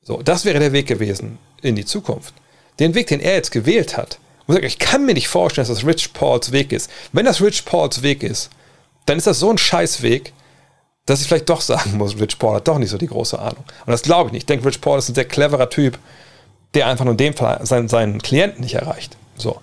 So, 0.01 0.21
das 0.21 0.45
wäre 0.45 0.59
der 0.59 0.73
Weg 0.73 0.87
gewesen 0.87 1.37
in 1.61 1.75
die 1.75 1.85
Zukunft. 1.85 2.33
Den 2.79 2.95
Weg, 2.95 3.07
den 3.07 3.19
er 3.19 3.35
jetzt 3.35 3.51
gewählt 3.51 3.97
hat. 3.97 4.19
Ich 4.61 4.79
kann 4.79 5.05
mir 5.05 5.13
nicht 5.13 5.27
vorstellen, 5.27 5.67
dass 5.67 5.77
das 5.77 5.85
Rich 5.85 6.13
Pauls 6.13 6.51
Weg 6.51 6.71
ist. 6.71 6.89
Wenn 7.11 7.25
das 7.25 7.41
Rich 7.41 7.65
Pauls 7.65 8.01
Weg 8.01 8.23
ist, 8.23 8.49
dann 9.05 9.17
ist 9.17 9.27
das 9.27 9.39
so 9.39 9.51
ein 9.51 9.57
Scheißweg, 9.57 10.33
dass 11.09 11.21
ich 11.21 11.27
vielleicht 11.27 11.49
doch 11.49 11.61
sagen 11.61 11.97
muss, 11.97 12.19
Rich 12.19 12.37
Paul 12.37 12.55
hat 12.55 12.67
doch 12.67 12.77
nicht 12.77 12.91
so 12.91 12.97
die 12.97 13.07
große 13.07 13.39
Ahnung. 13.39 13.63
Und 13.85 13.91
das 13.91 14.03
glaube 14.03 14.27
ich 14.27 14.33
nicht. 14.33 14.43
Ich 14.43 14.45
denke, 14.45 14.65
Rich 14.65 14.79
Paul 14.79 14.99
ist 14.99 15.09
ein 15.09 15.15
sehr 15.15 15.25
cleverer 15.25 15.69
Typ, 15.69 15.97
der 16.75 16.85
einfach 16.85 17.03
nur 17.03 17.13
in 17.13 17.17
dem 17.17 17.33
Fall 17.33 17.65
seinen, 17.65 17.87
seinen 17.87 18.21
Klienten 18.21 18.61
nicht 18.61 18.75
erreicht. 18.75 19.17
So. 19.35 19.59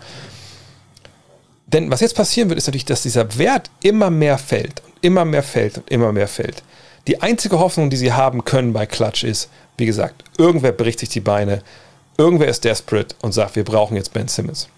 Denn 1.66 1.90
was 1.90 2.00
jetzt 2.00 2.16
passieren 2.16 2.48
wird, 2.48 2.58
ist 2.58 2.66
natürlich, 2.66 2.84
dass 2.84 3.02
dieser 3.02 3.38
Wert 3.38 3.70
immer 3.82 4.10
mehr 4.10 4.38
fällt 4.38 4.82
und 4.84 4.92
immer 5.02 5.24
mehr 5.24 5.44
fällt 5.44 5.78
und 5.78 5.90
immer 5.90 6.12
mehr 6.12 6.26
fällt. 6.26 6.64
Die 7.06 7.22
einzige 7.22 7.60
Hoffnung, 7.60 7.90
die 7.90 7.96
sie 7.96 8.12
haben 8.12 8.44
können 8.44 8.72
bei 8.72 8.86
Clutch 8.86 9.22
ist, 9.22 9.48
wie 9.76 9.86
gesagt, 9.86 10.24
irgendwer 10.38 10.72
bricht 10.72 10.98
sich 10.98 11.10
die 11.10 11.20
Beine, 11.20 11.62
irgendwer 12.18 12.48
ist 12.48 12.64
desperate 12.64 13.14
und 13.22 13.32
sagt, 13.32 13.54
wir 13.54 13.64
brauchen 13.64 13.96
jetzt 13.96 14.12
Ben 14.12 14.26
Simmons. 14.26 14.68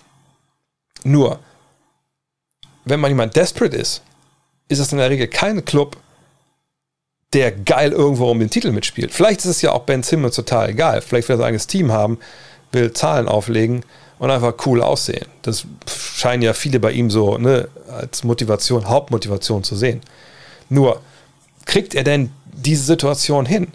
Nur, 1.04 1.38
wenn 2.84 3.00
man 3.00 3.10
jemand 3.10 3.36
desperate 3.36 3.76
ist, 3.76 4.02
ist 4.68 4.80
es 4.80 4.92
in 4.92 4.98
der 4.98 5.08
Regel 5.08 5.28
kein 5.28 5.64
Club, 5.64 5.96
der 7.32 7.52
geil 7.52 7.92
irgendwo 7.92 8.30
um 8.30 8.38
den 8.38 8.50
Titel 8.50 8.72
mitspielt. 8.72 9.12
Vielleicht 9.12 9.40
ist 9.40 9.46
es 9.46 9.62
ja 9.62 9.72
auch 9.72 9.82
Ben 9.82 10.02
Simmons 10.02 10.36
total 10.36 10.70
egal. 10.70 11.02
Vielleicht 11.02 11.28
will 11.28 11.34
er 11.34 11.38
sein 11.38 11.46
eigenes 11.48 11.66
Team 11.66 11.92
haben, 11.92 12.18
will 12.72 12.92
Zahlen 12.92 13.28
auflegen 13.28 13.82
und 14.18 14.30
einfach 14.30 14.54
cool 14.66 14.82
aussehen. 14.82 15.26
Das 15.42 15.66
scheinen 15.86 16.42
ja 16.42 16.54
viele 16.54 16.80
bei 16.80 16.92
ihm 16.92 17.10
so 17.10 17.36
ne, 17.38 17.68
als 17.90 18.24
Motivation, 18.24 18.88
Hauptmotivation 18.88 19.62
zu 19.62 19.76
sehen. 19.76 20.00
Nur, 20.70 21.00
kriegt 21.66 21.94
er 21.94 22.04
denn 22.04 22.30
diese 22.52 22.84
Situation 22.84 23.46
hin? 23.46 23.68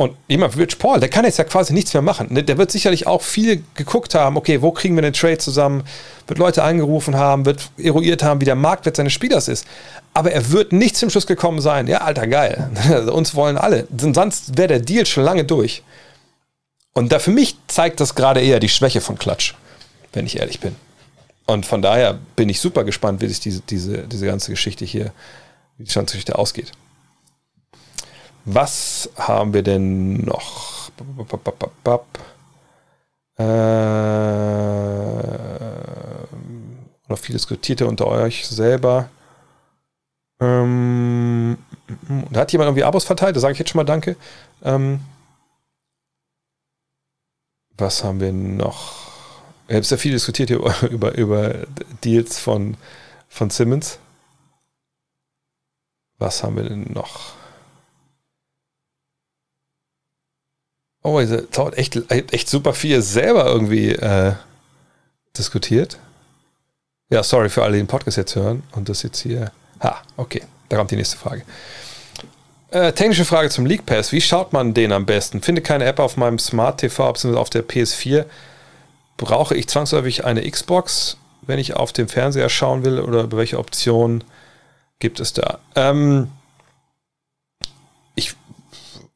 Und 0.00 0.16
jemand 0.28 0.56
wie 0.56 0.62
Rich 0.62 0.78
Paul, 0.78 0.98
der 0.98 1.10
kann 1.10 1.26
jetzt 1.26 1.36
ja 1.36 1.44
quasi 1.44 1.74
nichts 1.74 1.92
mehr 1.92 2.00
machen. 2.00 2.28
Der 2.30 2.56
wird 2.56 2.70
sicherlich 2.70 3.06
auch 3.06 3.20
viel 3.20 3.62
geguckt 3.74 4.14
haben, 4.14 4.38
okay, 4.38 4.62
wo 4.62 4.70
kriegen 4.72 4.94
wir 4.94 5.02
den 5.02 5.12
Trade 5.12 5.36
zusammen, 5.36 5.84
wird 6.26 6.38
Leute 6.38 6.62
angerufen 6.62 7.16
haben, 7.16 7.44
wird 7.44 7.70
eruiert 7.76 8.22
haben, 8.22 8.40
wie 8.40 8.46
der 8.46 8.54
Marktwert 8.54 8.96
seines 8.96 9.12
Spielers 9.12 9.46
ist. 9.46 9.66
Aber 10.14 10.32
er 10.32 10.52
wird 10.52 10.72
nicht 10.72 10.96
zum 10.96 11.10
Schluss 11.10 11.26
gekommen 11.26 11.60
sein, 11.60 11.86
ja, 11.86 11.98
alter, 11.98 12.26
geil, 12.26 12.70
uns 13.12 13.34
wollen 13.34 13.58
alle. 13.58 13.86
Sonst 13.94 14.56
wäre 14.56 14.68
der 14.68 14.80
Deal 14.80 15.04
schon 15.04 15.22
lange 15.22 15.44
durch. 15.44 15.82
Und 16.94 17.12
da 17.12 17.18
für 17.18 17.30
mich 17.30 17.56
zeigt 17.66 18.00
das 18.00 18.14
gerade 18.14 18.40
eher 18.40 18.58
die 18.58 18.70
Schwäche 18.70 19.02
von 19.02 19.18
Klatsch, 19.18 19.52
wenn 20.14 20.24
ich 20.24 20.38
ehrlich 20.38 20.60
bin. 20.60 20.76
Und 21.44 21.66
von 21.66 21.82
daher 21.82 22.18
bin 22.36 22.48
ich 22.48 22.58
super 22.58 22.84
gespannt, 22.84 23.20
wie 23.20 23.28
sich 23.28 23.40
diese, 23.40 23.60
diese, 23.68 23.98
diese 24.08 24.24
ganze 24.24 24.50
Geschichte 24.50 24.86
hier, 24.86 25.12
wie 25.76 25.84
die 25.84 25.92
ganze 25.92 26.38
ausgeht. 26.38 26.72
Was 28.44 29.10
haben 29.16 29.52
wir 29.52 29.62
denn 29.62 30.24
noch? 30.24 30.90
Äh, 33.38 33.42
noch 37.08 37.18
viel 37.18 37.34
diskutierte 37.34 37.86
unter 37.86 38.06
euch 38.06 38.46
selber. 38.46 39.08
Ähm, 40.40 41.58
da 42.30 42.40
hat 42.40 42.52
jemand 42.52 42.68
irgendwie 42.68 42.84
Abos 42.84 43.04
verteilt, 43.04 43.36
da 43.36 43.40
sage 43.40 43.52
ich 43.52 43.58
jetzt 43.58 43.70
schon 43.70 43.78
mal 43.78 43.84
Danke. 43.84 44.16
Ähm, 44.62 45.00
was 47.76 48.04
haben 48.04 48.20
wir 48.20 48.32
noch? 48.32 49.10
Ich 49.68 49.74
habe 49.74 49.84
sehr 49.84 49.98
viel 49.98 50.12
diskutiert 50.12 50.48
hier 50.48 50.60
über, 50.90 51.16
über 51.16 51.66
Deals 52.04 52.38
von, 52.38 52.76
von 53.28 53.50
Simmons. 53.50 53.98
Was 56.18 56.42
haben 56.42 56.56
wir 56.56 56.64
denn 56.64 56.92
noch? 56.92 57.39
Oh, 61.02 61.18
es 61.18 61.30
dauert 61.50 61.78
echt, 61.78 61.98
echt 62.10 62.48
super 62.48 62.74
viel 62.74 63.00
selber 63.00 63.46
irgendwie 63.46 63.92
äh, 63.92 64.32
diskutiert. 65.36 65.98
Ja, 67.08 67.22
sorry 67.22 67.48
für 67.48 67.62
alle, 67.62 67.72
die 67.72 67.78
den 67.78 67.86
Podcast 67.86 68.16
jetzt 68.16 68.36
hören 68.36 68.62
und 68.72 68.88
das 68.88 69.02
jetzt 69.02 69.20
hier. 69.20 69.50
Ha, 69.82 70.00
okay, 70.16 70.42
da 70.68 70.76
kommt 70.76 70.90
die 70.90 70.96
nächste 70.96 71.16
Frage. 71.16 71.42
Äh, 72.70 72.92
technische 72.92 73.24
Frage 73.24 73.48
zum 73.48 73.66
League 73.66 73.84
Pass. 73.84 74.12
Wie 74.12 74.20
schaut 74.20 74.52
man 74.52 74.74
den 74.74 74.92
am 74.92 75.06
besten? 75.06 75.42
Finde 75.42 75.60
keine 75.60 75.86
App 75.86 75.98
auf 75.98 76.16
meinem 76.16 76.38
Smart 76.38 76.78
TV 76.78 77.12
bzw. 77.12 77.36
auf 77.36 77.50
der 77.50 77.66
PS4. 77.66 78.26
Brauche 79.16 79.56
ich 79.56 79.68
zwangsläufig 79.68 80.24
eine 80.24 80.48
Xbox, 80.48 81.16
wenn 81.42 81.58
ich 81.58 81.74
auf 81.74 81.92
dem 81.92 82.08
Fernseher 82.08 82.48
schauen 82.48 82.84
will? 82.84 83.00
Oder 83.00 83.32
welche 83.32 83.58
Optionen 83.58 84.22
gibt 85.00 85.18
es 85.18 85.32
da? 85.32 85.58
Ähm, 85.74 86.28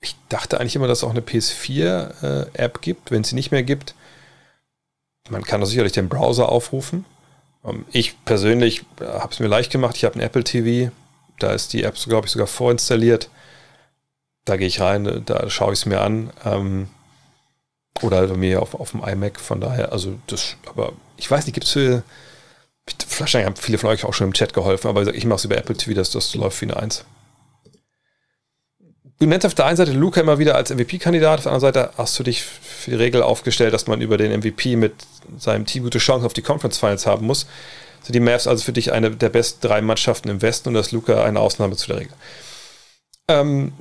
ich 0.04 0.16
dachte 0.28 0.60
eigentlich 0.60 0.76
immer, 0.76 0.88
dass 0.88 0.98
es 0.98 1.04
auch 1.04 1.10
eine 1.10 1.20
PS4-App 1.20 2.76
äh, 2.76 2.80
gibt. 2.80 3.10
Wenn 3.10 3.22
es 3.22 3.28
sie 3.28 3.34
nicht 3.34 3.50
mehr 3.50 3.62
gibt, 3.62 3.94
man 5.28 5.42
kann 5.42 5.60
doch 5.60 5.66
sicherlich 5.66 5.92
den 5.92 6.08
Browser 6.08 6.48
aufrufen. 6.48 7.04
Ähm, 7.64 7.84
ich 7.90 8.22
persönlich 8.24 8.84
äh, 9.00 9.04
habe 9.06 9.32
es 9.32 9.40
mir 9.40 9.48
leicht 9.48 9.72
gemacht. 9.72 9.96
Ich 9.96 10.04
habe 10.04 10.16
ein 10.16 10.20
Apple 10.20 10.44
TV. 10.44 10.92
Da 11.38 11.52
ist 11.52 11.72
die 11.72 11.82
App, 11.82 11.96
glaube 11.96 12.26
ich, 12.26 12.32
sogar 12.32 12.46
vorinstalliert 12.46 13.28
da 14.44 14.56
gehe 14.56 14.66
ich 14.66 14.80
rein, 14.80 15.22
da 15.24 15.48
schaue 15.48 15.72
ich 15.72 15.80
es 15.80 15.86
mir 15.86 16.00
an. 16.00 16.32
Ähm, 16.44 16.88
oder 18.02 18.26
bei 18.26 18.36
mir 18.36 18.60
auf, 18.60 18.74
auf 18.74 18.90
dem 18.90 19.02
iMac, 19.04 19.38
von 19.40 19.60
daher, 19.60 19.92
also 19.92 20.18
das, 20.26 20.56
aber 20.66 20.92
ich 21.16 21.30
weiß 21.30 21.46
nicht, 21.46 21.54
gibt 21.54 21.66
es 21.66 21.72
für, 21.72 22.02
wahrscheinlich 23.18 23.46
haben 23.46 23.56
viele 23.56 23.78
von 23.78 23.90
euch 23.90 24.04
auch 24.04 24.12
schon 24.12 24.26
im 24.26 24.32
Chat 24.32 24.52
geholfen, 24.52 24.88
aber 24.88 25.14
ich 25.14 25.24
mache 25.26 25.36
es 25.36 25.44
über 25.44 25.56
Apple 25.56 25.76
TV, 25.76 25.94
dass 25.94 26.10
das 26.10 26.34
läuft 26.34 26.60
wie 26.60 26.66
eine 26.66 26.76
Eins. 26.76 27.04
Du 29.20 29.26
nennst 29.26 29.46
auf 29.46 29.54
der 29.54 29.66
einen 29.66 29.76
Seite 29.76 29.92
Luca 29.92 30.20
immer 30.20 30.38
wieder 30.38 30.56
als 30.56 30.70
MVP-Kandidat, 30.70 31.38
auf 31.38 31.44
der 31.44 31.52
anderen 31.52 31.72
Seite 31.72 31.90
hast 31.96 32.18
du 32.18 32.24
dich 32.24 32.42
für 32.42 32.90
die 32.90 32.96
Regel 32.96 33.22
aufgestellt, 33.22 33.72
dass 33.72 33.86
man 33.86 34.00
über 34.00 34.16
den 34.16 34.38
MVP 34.40 34.76
mit 34.76 34.94
seinem 35.38 35.66
Team 35.66 35.84
gute 35.84 35.98
Chancen 35.98 36.26
auf 36.26 36.32
die 36.32 36.42
Conference 36.42 36.78
Finals 36.78 37.06
haben 37.06 37.26
muss. 37.26 37.46
Sind 38.02 38.14
die 38.14 38.20
Mavs 38.20 38.46
also 38.46 38.64
für 38.64 38.72
dich 38.72 38.92
eine 38.92 39.12
der 39.12 39.30
besten 39.30 39.66
drei 39.66 39.80
Mannschaften 39.80 40.28
im 40.28 40.42
Westen 40.42 40.68
und 40.68 40.74
das 40.74 40.92
Luca 40.92 41.24
eine 41.24 41.40
Ausnahme 41.40 41.76
zu 41.76 41.86
der 41.86 42.00
Regel? 42.00 42.12
Ähm, 43.28 43.72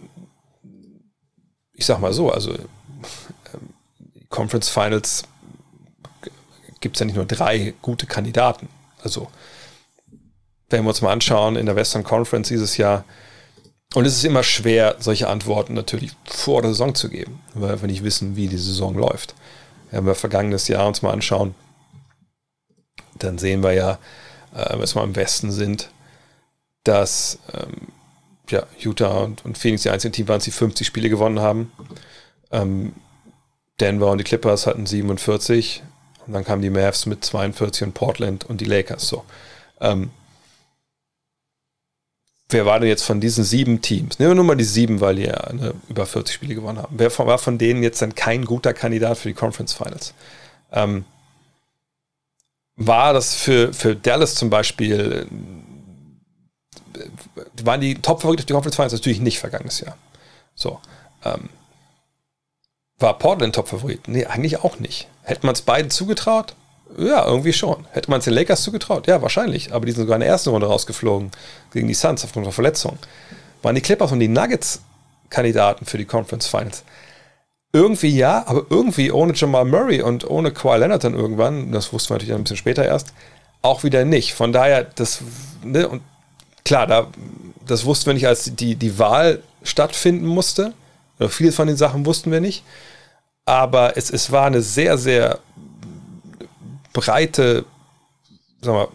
ich 1.74 1.86
sag 1.86 2.00
mal 2.00 2.14
so, 2.14 2.32
also 2.32 2.54
ähm, 2.54 3.74
Conference 4.30 4.70
Finals 4.70 5.24
gibt 6.80 6.96
es 6.96 7.00
ja 7.00 7.06
nicht 7.06 7.16
nur 7.16 7.26
drei 7.26 7.74
gute 7.82 8.06
Kandidaten. 8.06 8.70
Also, 9.02 9.30
wenn 10.70 10.84
wir 10.84 10.90
uns 10.90 11.02
mal 11.02 11.12
anschauen, 11.12 11.56
in 11.56 11.66
der 11.66 11.76
Western 11.76 12.04
Conference 12.04 12.48
dieses 12.48 12.78
Jahr, 12.78 13.04
und 13.94 14.06
es 14.06 14.16
ist 14.16 14.24
immer 14.24 14.44
schwer, 14.44 14.96
solche 15.00 15.28
Antworten 15.28 15.74
natürlich 15.74 16.14
vor 16.26 16.62
der 16.62 16.72
Saison 16.72 16.96
zu 16.96 17.10
geben, 17.10 17.40
weil 17.54 17.82
wir 17.82 17.88
nicht 17.88 18.04
wissen, 18.04 18.36
wie 18.36 18.48
die 18.48 18.58
Saison 18.58 18.96
läuft. 18.96 19.36
Wenn 19.92 20.06
wir 20.06 20.16
vergangenes 20.16 20.68
Jahr 20.68 20.88
uns 20.88 21.02
mal 21.02 21.12
anschauen, 21.12 21.54
dann 23.20 23.38
sehen 23.38 23.64
wir 23.64 23.74
ja, 23.74 24.00
äh, 24.56 24.78
wenn 24.78 24.80
wir 24.80 25.04
im 25.04 25.16
Westen 25.16 25.52
sind, 25.52 25.90
dass 26.84 27.40
ähm, 27.54 27.88
ja, 28.50 28.64
Utah 28.80 29.20
und, 29.20 29.46
und 29.46 29.58
Phoenix 29.58 29.84
die 29.84 29.90
einzigen 29.90 30.14
Team 30.14 30.28
waren, 30.28 30.42
die 30.42 30.52
50 30.52 30.86
Spiele 30.86 31.10
gewonnen 31.10 31.40
haben. 31.40 31.72
Ähm, 32.52 32.94
Denver 33.80 34.12
und 34.12 34.18
die 34.18 34.24
Clippers 34.24 34.68
hatten 34.68 34.86
47 34.86 35.84
und 36.26 36.34
dann 36.34 36.44
kamen 36.44 36.62
die 36.62 36.70
Mavs 36.70 37.06
mit 37.06 37.24
42 37.24 37.88
und 37.88 37.94
Portland 37.94 38.46
und 38.46 38.62
die 38.62 38.66
Lakers. 38.66 39.08
So. 39.08 39.24
Ähm, 39.80 40.12
wer 42.54 42.66
war 42.66 42.80
denn 42.80 42.90
jetzt 42.90 43.04
von 43.04 43.20
diesen 43.20 43.44
sieben 43.44 43.82
Teams? 43.82 44.20
Nehmen 44.20 44.32
wir 44.32 44.36
nur 44.36 44.46
mal 44.46 44.56
die 44.56 44.64
sieben, 44.64 45.02
weil 45.02 45.16
die 45.16 45.24
ja 45.24 45.52
ne, 45.52 45.74
über 45.90 46.06
40 46.06 46.34
Spiele 46.34 46.56
gewonnen 46.56 46.80
haben. 46.80 46.96
Wer 46.98 47.16
war 47.18 47.38
von 47.38 47.58
denen 47.58 47.84
jetzt 47.84 48.02
dann 48.02 48.16
kein 48.16 48.46
guter 48.46 48.74
Kandidat 48.74 49.18
für 49.18 49.28
die 49.28 49.34
Conference 49.34 49.74
Finals? 49.74 50.14
Ähm, 50.72 51.06
war 52.76 53.14
das 53.14 53.36
für, 53.36 53.74
für 53.74 53.96
Dallas 53.96 54.36
zum 54.36 54.50
Beispiel 54.50 55.28
waren 57.64 57.82
die 57.82 57.96
Top-Favoriten 57.96 58.42
auf 58.42 58.46
die 58.46 58.54
Conference 58.54 58.76
Finals 58.76 58.94
natürlich 58.94 59.20
nicht 59.20 59.40
vergangenes 59.40 59.80
Jahr. 59.80 59.98
So. 60.56 60.80
Ähm, 61.24 61.50
war 63.00 63.18
Portland 63.18 63.56
Top-Favorit? 63.56 64.08
Nee, 64.08 64.26
eigentlich 64.26 64.64
auch 64.64 64.80
nicht. 64.80 65.08
Hätte 65.24 65.46
man 65.46 65.54
es 65.54 65.62
beiden 65.62 65.92
zugetraut? 65.92 66.56
Ja, 66.98 67.26
irgendwie 67.26 67.54
schon. 67.54 67.86
Hätte 67.92 68.10
man 68.10 68.20
es 68.20 68.26
den 68.26 68.34
Lakers 68.34 68.64
zugetraut? 68.64 69.08
Ja, 69.08 69.22
wahrscheinlich. 69.22 69.74
Aber 69.74 69.86
die 69.86 69.92
sind 69.92 70.04
sogar 70.04 70.16
in 70.16 70.22
der 70.22 70.30
ersten 70.30 70.50
Runde 70.50 70.68
rausgeflogen 70.68 71.32
gegen 71.72 71.88
die 71.88 71.94
Suns 71.94 72.24
aufgrund 72.24 72.46
von 72.46 72.54
Verletzungen. 72.54 73.00
Waren 73.62 73.76
die 73.76 73.82
Clippers 73.82 74.12
und 74.12 74.20
die 74.20 74.28
Nuggets 74.28 74.82
Kandidaten 75.30 75.86
für 75.86 75.98
die 75.98 76.06
Conference 76.06 76.48
Finals? 76.48 76.84
Irgendwie 77.72 78.16
ja, 78.16 78.44
aber 78.46 78.66
irgendwie 78.70 79.12
ohne 79.12 79.34
Jamal 79.34 79.66
Murray 79.66 80.02
und 80.02 80.30
ohne 80.30 80.52
Kawhi 80.52 80.78
Leonard 80.78 81.04
dann 81.04 81.16
irgendwann, 81.16 81.72
das 81.72 81.92
wussten 81.92 82.12
wir 82.12 82.16
natürlich 82.16 82.36
ein 82.36 82.44
bisschen 82.44 82.58
später 82.58 82.86
erst, 82.86 83.14
auch 83.64 83.84
wieder 83.84 84.06
nicht. 84.06 84.36
Von 84.36 84.54
daher, 84.54 84.84
das, 84.84 85.22
ne, 85.64 85.88
und 85.88 86.04
klar, 86.66 86.86
da, 86.86 87.08
das 87.66 87.86
wussten 87.86 88.08
wir 88.08 88.14
nicht, 88.14 88.28
als 88.28 88.52
die, 88.56 88.76
die 88.76 89.00
Wahl 89.00 89.42
stattfinden 89.64 90.28
musste. 90.28 90.74
Viele 91.30 91.52
von 91.52 91.68
den 91.68 91.78
Sachen 91.78 92.06
wussten 92.06 92.32
wir 92.32 92.42
nicht. 92.42 92.64
Aber 93.46 93.98
es, 93.98 94.12
es 94.12 94.32
war 94.32 94.46
eine 94.46 94.62
sehr, 94.62 94.98
sehr 94.98 95.40
breite 96.94 97.66
sagen 98.62 98.78
wir, 98.78 98.88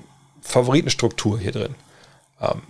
Favoritenstruktur 0.42 1.38
hier 1.38 1.52
drin. 1.52 1.74
Ähm, 2.40 2.62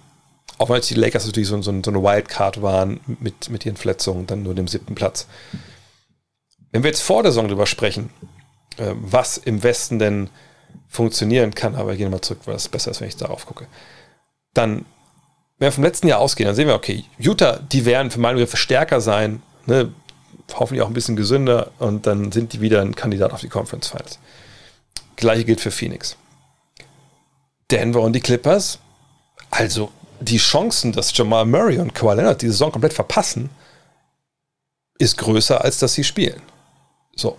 auch 0.59 0.69
wenn 0.69 0.77
jetzt 0.77 0.91
die 0.91 0.95
Lakers 0.95 1.27
natürlich 1.27 1.49
so, 1.49 1.61
so, 1.63 1.71
so, 1.85 1.91
eine 1.91 2.03
Wildcard 2.03 2.61
waren 2.63 3.01
mit, 3.21 3.49
mit 3.51 3.65
ihren 3.65 3.77
Verletzungen, 3.77 4.27
dann 4.27 4.43
nur 4.43 4.55
dem 4.55 4.67
siebten 4.67 4.97
Platz. 4.97 5.29
Wenn 6.73 6.83
wir 6.83 6.91
jetzt 6.91 7.03
vor 7.03 7.23
der 7.23 7.31
Saison 7.31 7.47
drüber 7.47 7.67
sprechen, 7.67 8.11
äh, 8.77 8.93
was 8.95 9.37
im 9.37 9.63
Westen 9.63 10.01
denn 10.01 10.31
funktionieren 10.89 11.55
kann, 11.55 11.77
aber 11.77 11.91
wir 11.91 11.97
gehen 11.97 12.11
mal 12.11 12.21
zurück, 12.21 12.41
weil 12.47 12.57
es 12.57 12.69
besser 12.69 12.91
ist, 12.91 13.01
wenn 13.01 13.09
ich 13.09 13.17
darauf 13.17 13.47
gucke 13.47 13.69
dann, 14.59 14.85
wenn 15.59 15.67
wir 15.67 15.73
vom 15.73 15.85
letzten 15.85 16.09
Jahr 16.09 16.21
ausgehen, 16.21 16.47
dann 16.47 16.57
sehen 16.57 16.69
wir, 16.69 16.75
okay, 16.75 17.05
Utah, 17.19 17.59
die 17.59 17.85
werden 17.85 18.11
für 18.11 18.21
meine 18.21 18.35
Begriffe 18.35 18.57
stärker 18.57 19.01
sein, 19.01 19.43
ne, 19.67 19.93
hoffentlich 20.55 20.83
auch 20.83 20.89
ein 20.89 20.95
bisschen 20.95 21.17
gesünder 21.17 21.73
und 21.79 22.07
dann 22.07 22.33
sind 22.33 22.53
die 22.53 22.61
wieder 22.61 22.81
ein 22.81 22.95
Kandidat 22.95 23.33
auf 23.33 23.41
die 23.41 23.49
Conference 23.49 23.89
Finals. 23.89 24.19
Gleiche 25.19 25.45
gilt 25.45 25.61
für 25.61 25.71
Phoenix. 25.71 26.17
Denver 27.71 28.01
und 28.01 28.15
die 28.15 28.21
Clippers, 28.21 28.79
also 29.51 29.93
die 30.21 30.39
Chancen, 30.39 30.93
dass 30.93 31.17
Jamal 31.17 31.45
Murray 31.45 31.79
und 31.79 31.95
Kawhi 31.95 32.15
Leonard 32.15 32.41
die 32.41 32.49
Saison 32.49 32.73
komplett 32.73 32.95
verpassen, 32.95 33.51
ist 34.99 35.19
größer, 35.19 35.63
als 35.63 35.79
dass 35.79 35.95
sie 35.95 36.05
spielen. 36.05 36.43
So. 37.15 37.37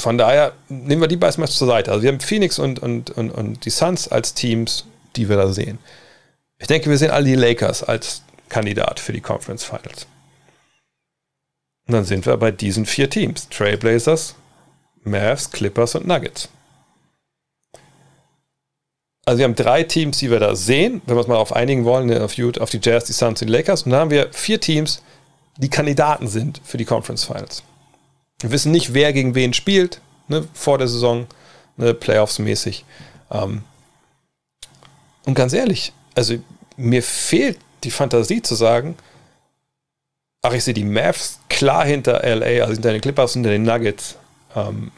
Von 0.00 0.18
daher 0.18 0.52
nehmen 0.68 1.00
wir 1.00 1.08
die 1.08 1.16
beiden 1.16 1.40
mal 1.40 1.48
zur 1.48 1.66
Seite. 1.66 1.90
Also 1.90 2.02
wir 2.02 2.10
haben 2.12 2.20
Phoenix 2.20 2.58
und, 2.58 2.78
und, 2.78 3.10
und, 3.10 3.30
und 3.30 3.64
die 3.64 3.70
Suns 3.70 4.08
als 4.08 4.34
Teams, 4.34 4.84
die 5.16 5.28
wir 5.28 5.36
da 5.36 5.52
sehen. 5.52 5.78
Ich 6.58 6.66
denke, 6.66 6.88
wir 6.88 6.98
sehen 6.98 7.10
alle 7.10 7.24
die 7.24 7.34
Lakers 7.34 7.82
als 7.82 8.22
Kandidat 8.48 9.00
für 9.00 9.12
die 9.12 9.20
Conference 9.20 9.64
Finals. 9.64 10.06
Und 11.86 11.94
dann 11.94 12.04
sind 12.04 12.26
wir 12.26 12.36
bei 12.36 12.50
diesen 12.50 12.86
vier 12.86 13.08
Teams. 13.08 13.48
Trailblazers, 13.48 14.34
Mavs, 15.04 15.50
Clippers 15.50 15.94
und 15.94 16.06
Nuggets. 16.06 16.48
Also 19.24 19.38
wir 19.38 19.44
haben 19.44 19.56
drei 19.56 19.82
Teams, 19.82 20.18
die 20.18 20.30
wir 20.30 20.38
da 20.38 20.54
sehen, 20.54 21.02
wenn 21.06 21.16
wir 21.16 21.18
uns 21.18 21.28
mal 21.28 21.36
auf 21.36 21.52
einigen 21.52 21.84
wollen, 21.84 22.16
auf, 22.22 22.34
die 22.34 22.80
Jazz, 22.82 23.04
die 23.04 23.12
Suns 23.12 23.42
und 23.42 23.48
die 23.48 23.52
Lakers. 23.52 23.82
Und 23.82 23.90
dann 23.90 24.00
haben 24.00 24.10
wir 24.10 24.32
vier 24.32 24.60
Teams, 24.60 25.02
die 25.56 25.68
Kandidaten 25.68 26.28
sind 26.28 26.60
für 26.64 26.76
die 26.76 26.84
Conference 26.84 27.24
Finals. 27.24 27.62
Wir 28.40 28.50
wissen 28.50 28.70
nicht, 28.70 28.94
wer 28.94 29.12
gegen 29.12 29.34
wen 29.34 29.52
spielt 29.52 30.00
ne, 30.28 30.46
vor 30.54 30.78
der 30.78 30.88
Saison, 30.88 31.26
ne, 31.76 31.94
Playoffs-mäßig. 31.94 32.84
Ähm, 33.30 33.62
und 35.24 35.34
ganz 35.34 35.52
ehrlich, 35.52 35.92
also 36.14 36.36
mir 36.76 37.02
fehlt 37.02 37.58
die 37.82 37.90
Fantasie 37.90 38.42
zu 38.42 38.54
sagen, 38.54 38.96
ach, 40.46 40.52
ich 40.52 40.64
sehe 40.64 40.74
die 40.74 40.84
Mavs 40.84 41.40
klar 41.48 41.84
hinter 41.84 42.22
LA, 42.22 42.62
also 42.62 42.74
hinter 42.74 42.92
den 42.92 43.00
Clippers, 43.00 43.32
hinter 43.32 43.50
den 43.50 43.64
Nuggets. 43.64 44.16
Ähm, 44.54 44.92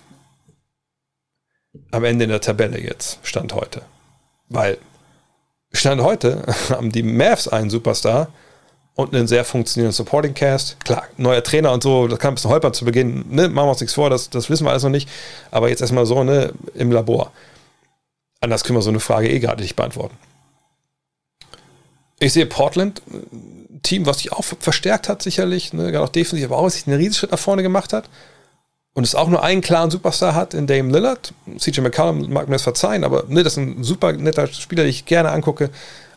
am 1.91 2.05
Ende 2.05 2.25
in 2.25 2.31
der 2.31 2.41
Tabelle 2.41 2.81
jetzt, 2.81 3.19
Stand 3.23 3.55
heute. 3.55 3.83
Weil 4.49 4.79
Stand 5.73 6.03
heute 6.03 6.45
haben 6.71 6.93
die 6.93 7.03
Mavs 7.03 7.49
einen 7.49 7.71
Superstar 7.71 8.29
und 8.95 9.15
einen 9.15 9.29
sehr 9.29 9.45
funktionierenden 9.45 9.95
Supporting 9.95 10.35
Cast. 10.35 10.85
Klar, 10.85 11.05
neuer 11.17 11.43
Trainer 11.43 11.73
und 11.73 11.83
so, 11.83 12.09
das 12.09 12.19
kann 12.19 12.33
ein 12.33 12.35
bisschen 12.35 12.51
holpern 12.51 12.75
zu 12.75 12.85
Beginn. 12.85 13.25
Ne? 13.31 13.49
Machen 13.49 13.67
wir 13.67 13.71
uns 13.71 13.81
nichts 13.81 13.95
vor, 13.95 14.11
das, 14.11 14.29
das 14.29 14.51
wissen 14.51 14.67
wir 14.67 14.71
alles 14.71 14.83
noch 14.83 14.91
nicht. 14.91 15.09
Aber 15.51 15.69
jetzt 15.69 15.81
erstmal 15.81 16.05
so 16.05 16.25
ne, 16.25 16.53
im 16.75 16.93
Labor. 16.93 17.33
Anders 18.41 18.65
können 18.65 18.77
wir 18.77 18.83
so 18.83 18.91
eine 18.91 19.01
Frage 19.01 19.31
eh 19.31 19.39
gerade 19.39 19.63
nicht 19.63 19.77
beantworten. 19.77 20.17
Ich 22.21 22.33
sehe 22.33 22.47
Portland, 22.47 23.01
Team, 23.83 24.07
was 24.07 24.19
sich 24.19 24.33
auch 24.33 24.45
verstärkt 24.45 25.09
hat, 25.09 25.23
sicherlich, 25.23 25.73
ne? 25.73 25.93
gerade 25.93 26.05
auch 26.05 26.09
defensiv, 26.11 26.47
aber 26.47 26.59
auch 26.59 26.69
sich 26.69 26.87
einen 26.87 26.97
Riesenschritt 26.97 27.31
nach 27.31 27.39
vorne 27.39 27.63
gemacht 27.63 27.93
hat 27.93 28.09
und 28.99 29.05
es 29.05 29.15
auch 29.15 29.29
nur 29.29 29.45
einen 29.45 29.61
klaren 29.61 29.93
Superstar 29.93 30.35
hat 30.35 30.55
in 30.55 30.67
Dame 30.67 30.91
Lillard. 30.91 31.33
CJ 31.57 31.83
McCollum 31.83 32.33
mag 32.33 32.49
mir 32.49 32.57
das 32.57 32.63
verzeihen, 32.63 33.05
aber 33.05 33.25
ne, 33.29 33.45
das 33.45 33.53
ist 33.53 33.59
ein 33.59 33.85
super 33.85 34.13
netter 34.13 34.49
Spieler, 34.49 34.83
den 34.83 34.91
ich 34.91 35.05
gerne 35.05 35.31
angucke, 35.31 35.71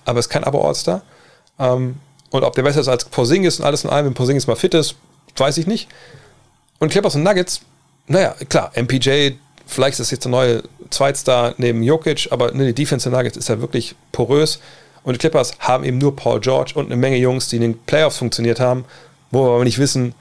aber 0.04 0.20
ist 0.20 0.30
kein 0.30 0.44
Abo-All-Star. 0.44 1.04
Ähm, 1.60 1.98
und 2.32 2.44
ob 2.44 2.56
der 2.56 2.64
besser 2.64 2.80
ist 2.80 2.88
als 2.88 3.06
Porzingis 3.06 3.60
und 3.60 3.66
alles 3.66 3.84
in 3.84 3.92
allem, 3.92 4.08
wenn 4.08 4.14
Porzingis 4.16 4.48
mal 4.48 4.56
fit 4.56 4.74
ist, 4.74 4.96
weiß 5.38 5.58
ich 5.60 5.68
nicht. 5.68 5.90
Und 6.80 6.90
Clippers 6.90 7.14
und 7.14 7.22
Nuggets, 7.22 7.62
naja, 8.08 8.36
klar, 8.50 8.72
MPJ, 8.76 9.34
vielleicht 9.68 9.94
ist 9.94 10.00
das 10.00 10.12
jetzt 10.12 10.24
der 10.24 10.32
neue 10.32 10.64
Zweitstar 10.90 11.54
neben 11.58 11.84
Jokic, 11.84 12.30
aber 12.32 12.52
ne, 12.52 12.66
die 12.66 12.74
Defense 12.74 13.10
der 13.10 13.16
Nuggets 13.16 13.38
ist 13.38 13.50
ja 13.50 13.62
wirklich 13.62 13.96
porös. 14.12 14.60
Und 15.04 15.14
die 15.14 15.18
Clippers 15.18 15.54
haben 15.60 15.84
eben 15.84 15.98
nur 15.98 16.16
Paul 16.16 16.40
George 16.40 16.74
und 16.76 16.86
eine 16.86 16.96
Menge 16.96 17.18
Jungs, 17.18 17.48
die 17.48 17.56
in 17.56 17.62
den 17.62 17.80
Playoffs 17.80 18.18
funktioniert 18.18 18.60
haben, 18.60 18.86
wo 19.32 19.46
wir 19.46 19.56
aber 19.56 19.64
nicht 19.64 19.80
wissen, 19.80 20.14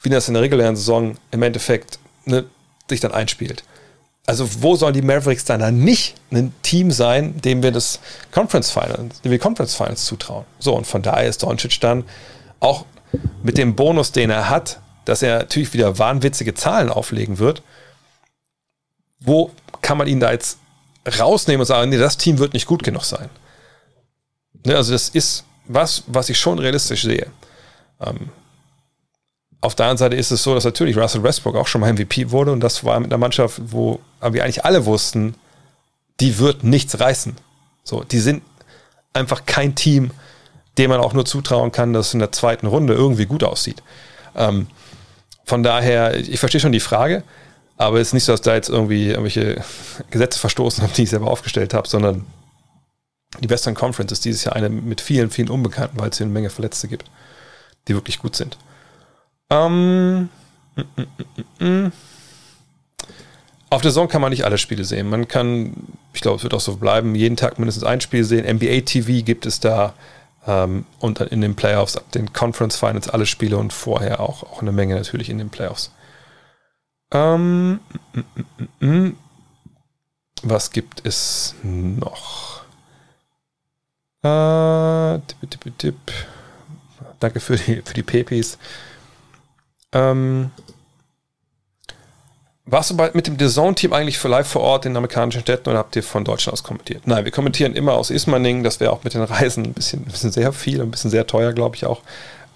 wie 0.00 0.08
das 0.08 0.28
in 0.28 0.34
der 0.34 0.42
regulären 0.42 0.76
Saison 0.76 1.16
im 1.30 1.42
Endeffekt 1.42 1.98
ne, 2.24 2.44
sich 2.88 3.00
dann 3.00 3.12
einspielt. 3.12 3.64
Also 4.26 4.48
wo 4.60 4.74
sollen 4.74 4.94
die 4.94 5.02
Mavericks 5.02 5.44
dann, 5.44 5.78
nicht 5.78 6.16
ein 6.32 6.52
Team 6.62 6.90
sein, 6.90 7.40
dem 7.40 7.62
wir 7.62 7.70
das 7.70 8.00
Conference 8.32 8.70
Finals, 8.70 9.20
dem 9.22 9.30
wir 9.30 9.38
Conference 9.38 9.74
Finals 9.74 10.04
zutrauen? 10.04 10.44
So, 10.58 10.74
und 10.74 10.86
von 10.86 11.02
daher 11.02 11.28
ist 11.28 11.42
Doncic 11.42 11.80
dann 11.80 12.04
auch 12.58 12.86
mit 13.42 13.56
dem 13.56 13.76
Bonus, 13.76 14.10
den 14.12 14.30
er 14.30 14.50
hat, 14.50 14.80
dass 15.04 15.22
er 15.22 15.38
natürlich 15.38 15.72
wieder 15.72 15.98
wahnwitzige 15.98 16.54
Zahlen 16.54 16.90
auflegen 16.90 17.38
wird. 17.38 17.62
Wo 19.20 19.52
kann 19.80 19.96
man 19.96 20.08
ihn 20.08 20.18
da 20.18 20.32
jetzt 20.32 20.58
rausnehmen 21.18 21.60
und 21.60 21.66
sagen, 21.66 21.90
nee, 21.90 21.98
das 21.98 22.16
Team 22.16 22.38
wird 22.38 22.52
nicht 22.52 22.66
gut 22.66 22.82
genug 22.82 23.04
sein? 23.04 23.30
Ne, 24.66 24.76
also 24.76 24.92
das 24.92 25.08
ist 25.10 25.44
was, 25.66 26.02
was 26.08 26.28
ich 26.28 26.38
schon 26.38 26.58
realistisch 26.58 27.02
sehe. 27.02 27.28
Ähm, 28.00 28.30
auf 29.60 29.76
der 29.76 29.86
anderen 29.86 29.98
Seite 29.98 30.16
ist 30.16 30.32
es 30.32 30.42
so, 30.42 30.54
dass 30.54 30.64
natürlich 30.64 30.96
Russell 30.96 31.22
Westbrook 31.22 31.54
auch 31.54 31.68
schon 31.68 31.80
mal 31.80 31.92
MVP 31.92 32.32
wurde 32.32 32.50
und 32.50 32.60
das 32.60 32.82
war 32.82 32.98
mit 32.98 33.12
einer 33.12 33.18
Mannschaft, 33.18 33.60
wo 33.64 34.00
wir 34.20 34.42
eigentlich 34.42 34.64
alle 34.64 34.84
wussten, 34.84 35.36
die 36.18 36.38
wird 36.38 36.64
nichts 36.64 36.98
reißen. 36.98 37.36
So, 37.84 38.02
die 38.02 38.18
sind 38.18 38.42
einfach 39.12 39.46
kein 39.46 39.76
Team, 39.76 40.10
dem 40.78 40.90
man 40.90 41.00
auch 41.00 41.12
nur 41.12 41.24
zutrauen 41.24 41.70
kann, 41.70 41.92
dass 41.92 42.08
es 42.08 42.14
in 42.14 42.20
der 42.20 42.32
zweiten 42.32 42.66
Runde 42.66 42.92
irgendwie 42.92 43.26
gut 43.26 43.44
aussieht. 43.44 43.84
Ähm, 44.34 44.66
von 45.44 45.62
daher, 45.62 46.16
ich 46.16 46.40
verstehe 46.40 46.60
schon 46.60 46.72
die 46.72 46.80
Frage, 46.80 47.22
aber 47.76 48.00
es 48.00 48.08
ist 48.08 48.14
nicht 48.14 48.24
so, 48.24 48.32
dass 48.32 48.40
da 48.40 48.56
jetzt 48.56 48.68
irgendwie 48.68 49.10
irgendwelche 49.10 49.62
Gesetze 50.10 50.40
verstoßen 50.40 50.82
haben, 50.82 50.92
die 50.92 51.04
ich 51.04 51.10
selber 51.10 51.30
aufgestellt 51.30 51.72
habe, 51.72 51.86
sondern 51.86 52.26
die 53.40 53.50
Western 53.50 53.74
Conference 53.74 54.12
ist 54.12 54.24
dieses 54.24 54.44
Jahr 54.44 54.56
eine 54.56 54.68
mit 54.68 55.00
vielen, 55.00 55.30
vielen 55.30 55.48
Unbekannten, 55.48 55.98
weil 55.98 56.10
es 56.10 56.18
hier 56.18 56.26
eine 56.26 56.32
Menge 56.32 56.50
Verletzte 56.50 56.88
gibt, 56.88 57.10
die 57.88 57.94
wirklich 57.94 58.18
gut 58.18 58.36
sind. 58.36 58.58
Ähm, 59.50 60.28
mm, 60.76 60.82
mm, 61.60 61.64
mm, 61.64 61.92
auf 63.68 63.82
der 63.82 63.90
Saison 63.90 64.08
kann 64.08 64.20
man 64.20 64.30
nicht 64.30 64.44
alle 64.44 64.58
Spiele 64.58 64.84
sehen. 64.84 65.08
Man 65.08 65.26
kann, 65.26 65.74
ich 66.14 66.20
glaube, 66.20 66.36
es 66.36 66.42
wird 66.42 66.54
auch 66.54 66.60
so 66.60 66.76
bleiben, 66.76 67.14
jeden 67.14 67.36
Tag 67.36 67.58
mindestens 67.58 67.84
ein 67.84 68.00
Spiel 68.00 68.24
sehen. 68.24 68.46
NBA 68.46 68.82
TV 68.82 69.24
gibt 69.24 69.44
es 69.44 69.60
da 69.60 69.94
ähm, 70.46 70.86
und 71.00 71.20
dann 71.20 71.28
in 71.28 71.40
den 71.40 71.56
Playoffs, 71.56 71.96
ab 71.96 72.10
den 72.12 72.32
Conference 72.32 72.76
Finals 72.76 73.08
alle 73.08 73.26
Spiele 73.26 73.56
und 73.58 73.72
vorher 73.72 74.20
auch, 74.20 74.44
auch 74.44 74.62
eine 74.62 74.72
Menge 74.72 74.94
natürlich 74.94 75.28
in 75.30 75.38
den 75.38 75.50
Playoffs. 75.50 75.92
Ähm, 77.12 77.80
was 80.42 80.70
gibt 80.70 81.04
es 81.04 81.54
noch? 81.62 82.55
Äh, 84.26 85.20
tipp, 85.26 85.50
tipp, 85.50 85.78
tipp. 85.78 85.96
Danke 87.20 87.40
für 87.40 87.56
die, 87.56 87.82
für 87.84 87.94
die 87.94 88.02
Pepis. 88.02 88.58
Ähm, 89.92 90.50
warst 92.64 92.90
du 92.90 92.96
bei, 92.96 93.10
mit 93.14 93.26
dem 93.26 93.36
DAZN-Team 93.36 93.92
eigentlich 93.92 94.18
für 94.18 94.28
live 94.28 94.48
vor 94.48 94.62
Ort 94.62 94.86
in 94.86 94.96
amerikanischen 94.96 95.40
Städten 95.40 95.68
oder 95.70 95.78
habt 95.78 95.94
ihr 95.94 96.02
von 96.02 96.24
Deutschland 96.24 96.54
aus 96.54 96.64
kommentiert? 96.64 97.06
Nein, 97.06 97.24
wir 97.24 97.32
kommentieren 97.32 97.74
immer 97.74 97.94
aus 97.94 98.10
Ismaning. 98.10 98.64
Das 98.64 98.80
wäre 98.80 98.92
auch 98.92 99.04
mit 99.04 99.14
den 99.14 99.22
Reisen 99.22 99.64
ein 99.66 99.72
bisschen, 99.72 100.02
ein 100.02 100.10
bisschen 100.10 100.32
sehr 100.32 100.52
viel, 100.52 100.82
ein 100.82 100.90
bisschen 100.90 101.10
sehr 101.10 101.26
teuer, 101.26 101.52
glaube 101.52 101.76
ich 101.76 101.86
auch. 101.86 102.02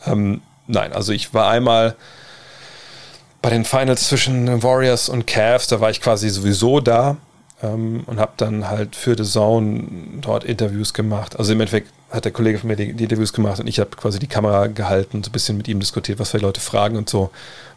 Ähm, 0.06 0.42
nein, 0.66 0.92
also 0.92 1.12
ich 1.12 1.32
war 1.32 1.48
einmal 1.48 1.94
bei 3.40 3.50
den 3.50 3.64
Finals 3.64 4.08
zwischen 4.08 4.62
Warriors 4.62 5.08
und 5.08 5.26
Cavs, 5.26 5.68
da 5.68 5.80
war 5.80 5.90
ich 5.90 6.00
quasi 6.00 6.28
sowieso 6.28 6.80
da 6.80 7.16
ähm, 7.62 8.02
und 8.06 8.18
habe 8.18 8.32
dann 8.36 8.68
halt 8.68 8.96
für 8.96 9.16
The 9.16 9.24
Zone 9.24 9.84
dort 10.20 10.44
Interviews 10.44 10.94
gemacht. 10.94 11.38
Also 11.38 11.52
im 11.52 11.60
Endeffekt 11.60 11.92
hat 12.10 12.24
der 12.24 12.32
Kollege 12.32 12.58
von 12.58 12.68
mir 12.68 12.76
die, 12.76 12.92
die 12.92 13.04
Interviews 13.04 13.32
gemacht 13.32 13.60
und 13.60 13.66
ich 13.66 13.78
habe 13.78 13.90
quasi 13.90 14.18
die 14.18 14.26
Kamera 14.26 14.66
gehalten 14.66 15.18
und 15.18 15.24
so 15.24 15.30
ein 15.30 15.32
bisschen 15.32 15.56
mit 15.56 15.68
ihm 15.68 15.80
diskutiert, 15.80 16.18
was 16.18 16.30
für 16.30 16.38
Leute 16.38 16.60
fragen 16.60 16.96
und 16.96 17.08
so. 17.08 17.30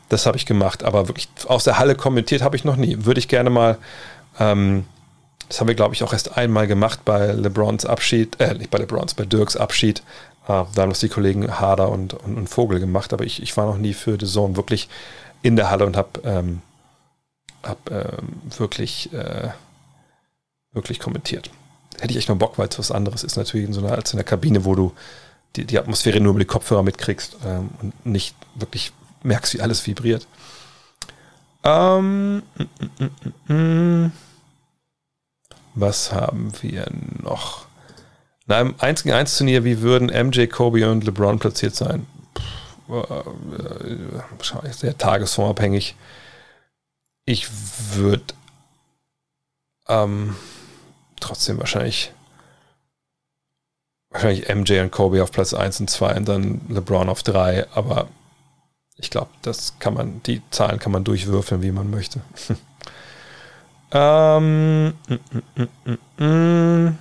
Das 0.09 0.25
habe 0.25 0.37
ich 0.37 0.45
gemacht, 0.45 0.83
aber 0.83 1.07
wirklich 1.07 1.29
aus 1.47 1.63
der 1.63 1.79
Halle 1.79 1.95
kommentiert 1.95 2.41
habe 2.41 2.55
ich 2.55 2.65
noch 2.65 2.75
nie. 2.75 2.97
Würde 3.05 3.19
ich 3.19 3.27
gerne 3.27 3.49
mal, 3.49 3.77
ähm, 4.39 4.85
das 5.49 5.59
haben 5.59 5.67
wir 5.67 5.75
glaube 5.75 5.93
ich 5.93 6.03
auch 6.03 6.13
erst 6.13 6.37
einmal 6.37 6.67
gemacht 6.67 7.01
bei 7.05 7.31
LeBrons 7.31 7.85
Abschied, 7.85 8.39
äh, 8.39 8.53
nicht 8.55 8.71
bei 8.71 8.79
LeBrons, 8.79 9.13
bei 9.13 9.25
Dirks 9.25 9.55
Abschied. 9.55 9.99
Äh, 9.99 10.63
da 10.75 10.81
haben 10.81 10.89
das 10.89 10.99
die 10.99 11.09
Kollegen 11.09 11.59
Harder 11.59 11.89
und, 11.89 12.13
und, 12.13 12.37
und, 12.37 12.47
Vogel 12.47 12.79
gemacht, 12.79 13.13
aber 13.13 13.23
ich, 13.23 13.41
ich 13.41 13.55
war 13.55 13.65
noch 13.65 13.77
nie 13.77 13.93
für 13.93 14.17
The 14.19 14.25
Zone 14.25 14.55
wirklich 14.55 14.89
in 15.41 15.55
der 15.55 15.69
Halle 15.69 15.85
und 15.85 15.95
habe 15.95 16.21
ähm, 16.25 16.61
hab, 17.63 17.89
ähm, 17.91 18.41
wirklich 18.57 19.11
äh, 19.13 19.49
wirklich 20.73 20.99
kommentiert. 20.99 21.49
Hätte 21.99 22.11
ich 22.11 22.17
echt 22.17 22.29
mal 22.29 22.35
Bock, 22.35 22.57
weil 22.57 22.67
es 22.67 22.79
was 22.79 22.91
anderes 22.91 23.23
ist 23.23 23.37
natürlich 23.37 23.67
in 23.67 23.73
so 23.73 23.81
einer, 23.81 23.93
als 23.93 24.11
in 24.11 24.17
der 24.17 24.25
Kabine, 24.25 24.65
wo 24.65 24.75
du 24.75 24.93
die, 25.55 25.65
die 25.65 25.79
Atmosphäre 25.79 26.19
nur 26.19 26.31
über 26.31 26.39
die 26.39 26.45
Kopfhörer 26.45 26.83
mitkriegst 26.83 27.37
ähm, 27.45 27.69
und 27.81 28.05
nicht 28.05 28.35
wirklich 28.55 28.91
merkst, 29.21 29.53
wie 29.53 29.61
alles 29.61 29.85
vibriert. 29.85 30.27
Ähm, 31.63 32.37
mm, 32.37 33.13
mm, 33.47 33.53
mm, 33.53 34.11
was 35.75 36.11
haben 36.11 36.51
wir 36.61 36.87
noch? 37.21 37.67
In 38.47 38.53
einem 38.53 38.75
1 38.77 39.03
gegen 39.03 39.15
1 39.15 39.37
Turnier, 39.37 39.63
wie 39.63 39.81
würden 39.81 40.09
MJ, 40.09 40.47
Kobe 40.47 40.89
und 40.89 41.05
LeBron 41.05 41.39
platziert 41.39 41.75
sein? 41.75 42.05
Puh, 42.87 42.99
äh, 42.99 43.23
wahrscheinlich 44.37 44.75
sehr 44.75 44.97
tagesformabhängig. 44.97 45.95
Ich 47.25 47.47
würde 47.93 48.33
ähm, 49.87 50.35
trotzdem 51.23 51.59
wahrscheinlich 51.59 52.11
wahrscheinlich 54.11 54.47
MJ 54.53 54.79
und 54.79 54.91
Kobe 54.91 55.23
auf 55.23 55.31
Platz 55.31 55.53
1 55.53 55.79
und 55.81 55.89
2 55.89 56.15
und 56.17 56.27
dann 56.27 56.61
LeBron 56.69 57.09
auf 57.09 57.23
3, 57.23 57.67
aber 57.73 58.07
ich 58.97 59.09
glaube, 59.09 59.31
das 59.41 59.79
kann 59.79 59.95
man, 59.95 60.21
die 60.23 60.41
Zahlen 60.51 60.79
kann 60.79 60.91
man 60.91 61.03
durchwürfeln, 61.03 61.63
wie 61.63 61.71
man 61.71 61.89
möchte. 61.89 62.21
Ähm, 63.95 64.87
mm, 65.07 65.13
mm, 65.55 65.67
mm, 65.85 66.23
mm. 66.23 66.97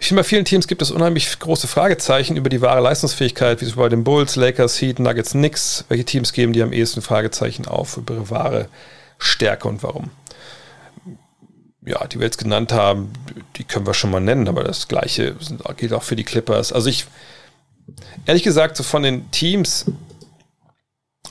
Ich 0.00 0.08
finde, 0.08 0.22
bei 0.22 0.28
vielen 0.28 0.44
Teams 0.44 0.66
gibt 0.66 0.82
es 0.82 0.90
unheimlich 0.90 1.38
große 1.38 1.68
Fragezeichen 1.68 2.36
über 2.36 2.48
die 2.48 2.60
wahre 2.60 2.80
Leistungsfähigkeit, 2.80 3.60
wie 3.60 3.66
es 3.66 3.76
bei 3.76 3.88
den 3.88 4.02
Bulls, 4.02 4.34
Lakers, 4.34 4.80
Heat, 4.82 4.98
Nuggets, 4.98 5.30
Knicks. 5.30 5.84
Welche 5.88 6.04
Teams 6.04 6.32
geben 6.32 6.52
die 6.52 6.62
am 6.62 6.72
ehesten 6.72 7.02
Fragezeichen 7.02 7.68
auf 7.68 7.96
über 7.96 8.14
ihre 8.14 8.30
wahre 8.30 8.68
Stärke 9.18 9.68
und 9.68 9.84
warum? 9.84 10.10
Ja, 11.84 12.06
die 12.06 12.18
wir 12.18 12.26
jetzt 12.26 12.38
genannt 12.38 12.72
haben, 12.72 13.12
die 13.56 13.64
können 13.64 13.86
wir 13.86 13.94
schon 13.94 14.10
mal 14.10 14.20
nennen, 14.20 14.46
aber 14.46 14.62
das 14.62 14.86
Gleiche 14.86 15.34
gilt 15.76 15.92
auch 15.92 16.04
für 16.04 16.14
die 16.14 16.24
Clippers. 16.24 16.72
Also 16.72 16.88
ich, 16.88 17.06
ehrlich 18.24 18.44
gesagt, 18.44 18.76
so 18.76 18.84
von 18.84 19.02
den 19.02 19.30
Teams, 19.32 19.86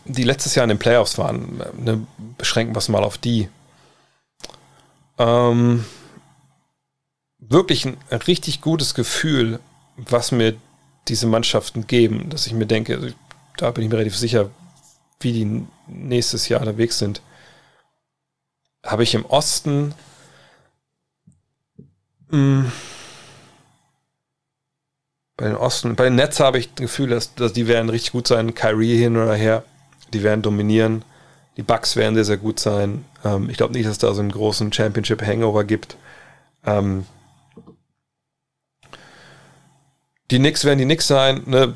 die 0.05 0.23
letztes 0.23 0.55
Jahr 0.55 0.63
in 0.63 0.69
den 0.69 0.79
Playoffs 0.79 1.17
waren, 1.17 1.61
ne, 1.77 2.05
beschränken 2.37 2.75
wir 2.75 2.79
es 2.79 2.89
mal 2.89 3.03
auf 3.03 3.17
die. 3.17 3.47
Ähm, 5.17 5.85
wirklich 7.39 7.85
ein 7.85 7.97
richtig 8.27 8.59
gutes 8.61 8.93
Gefühl, 8.93 9.59
was 9.95 10.31
mir 10.31 10.55
diese 11.07 11.27
Mannschaften 11.27 11.87
geben, 11.87 12.29
dass 12.29 12.47
ich 12.47 12.53
mir 12.53 12.65
denke, 12.65 12.95
also 12.95 13.07
da 13.57 13.71
bin 13.71 13.83
ich 13.83 13.89
mir 13.89 13.97
relativ 13.97 14.17
sicher, 14.17 14.49
wie 15.19 15.33
die 15.33 15.65
nächstes 15.87 16.47
Jahr 16.49 16.61
unterwegs 16.61 16.99
sind. 16.99 17.21
Habe 18.85 19.03
ich 19.03 19.13
im 19.13 19.25
Osten 19.25 19.93
bei 25.37 25.47
den 25.47 25.55
Osten, 25.55 25.95
bei 25.95 26.05
den 26.05 26.15
Nets 26.15 26.39
habe 26.39 26.59
ich 26.59 26.69
das 26.69 26.83
Gefühl, 26.83 27.09
dass, 27.09 27.35
dass 27.35 27.53
die 27.53 27.67
werden 27.67 27.89
richtig 27.89 28.11
gut 28.11 28.27
sein. 28.27 28.53
Kyrie 28.53 28.97
hin 28.97 29.17
oder 29.17 29.35
her, 29.35 29.63
die 30.13 30.23
werden 30.23 30.41
dominieren. 30.41 31.03
Die 31.57 31.63
Bucks 31.63 31.95
werden 31.95 32.15
sehr, 32.15 32.25
sehr 32.25 32.37
gut 32.37 32.59
sein. 32.59 33.05
Ähm, 33.25 33.49
ich 33.49 33.57
glaube 33.57 33.73
nicht, 33.73 33.87
dass 33.87 33.97
da 33.97 34.13
so 34.13 34.21
einen 34.21 34.31
großen 34.31 34.71
Championship-Hangover 34.71 35.63
gibt. 35.63 35.97
Ähm, 36.65 37.05
die 40.29 40.39
Knicks 40.39 40.63
werden 40.63 40.79
die 40.79 40.85
Knicks 40.85 41.07
sein. 41.07 41.43
Ne? 41.45 41.75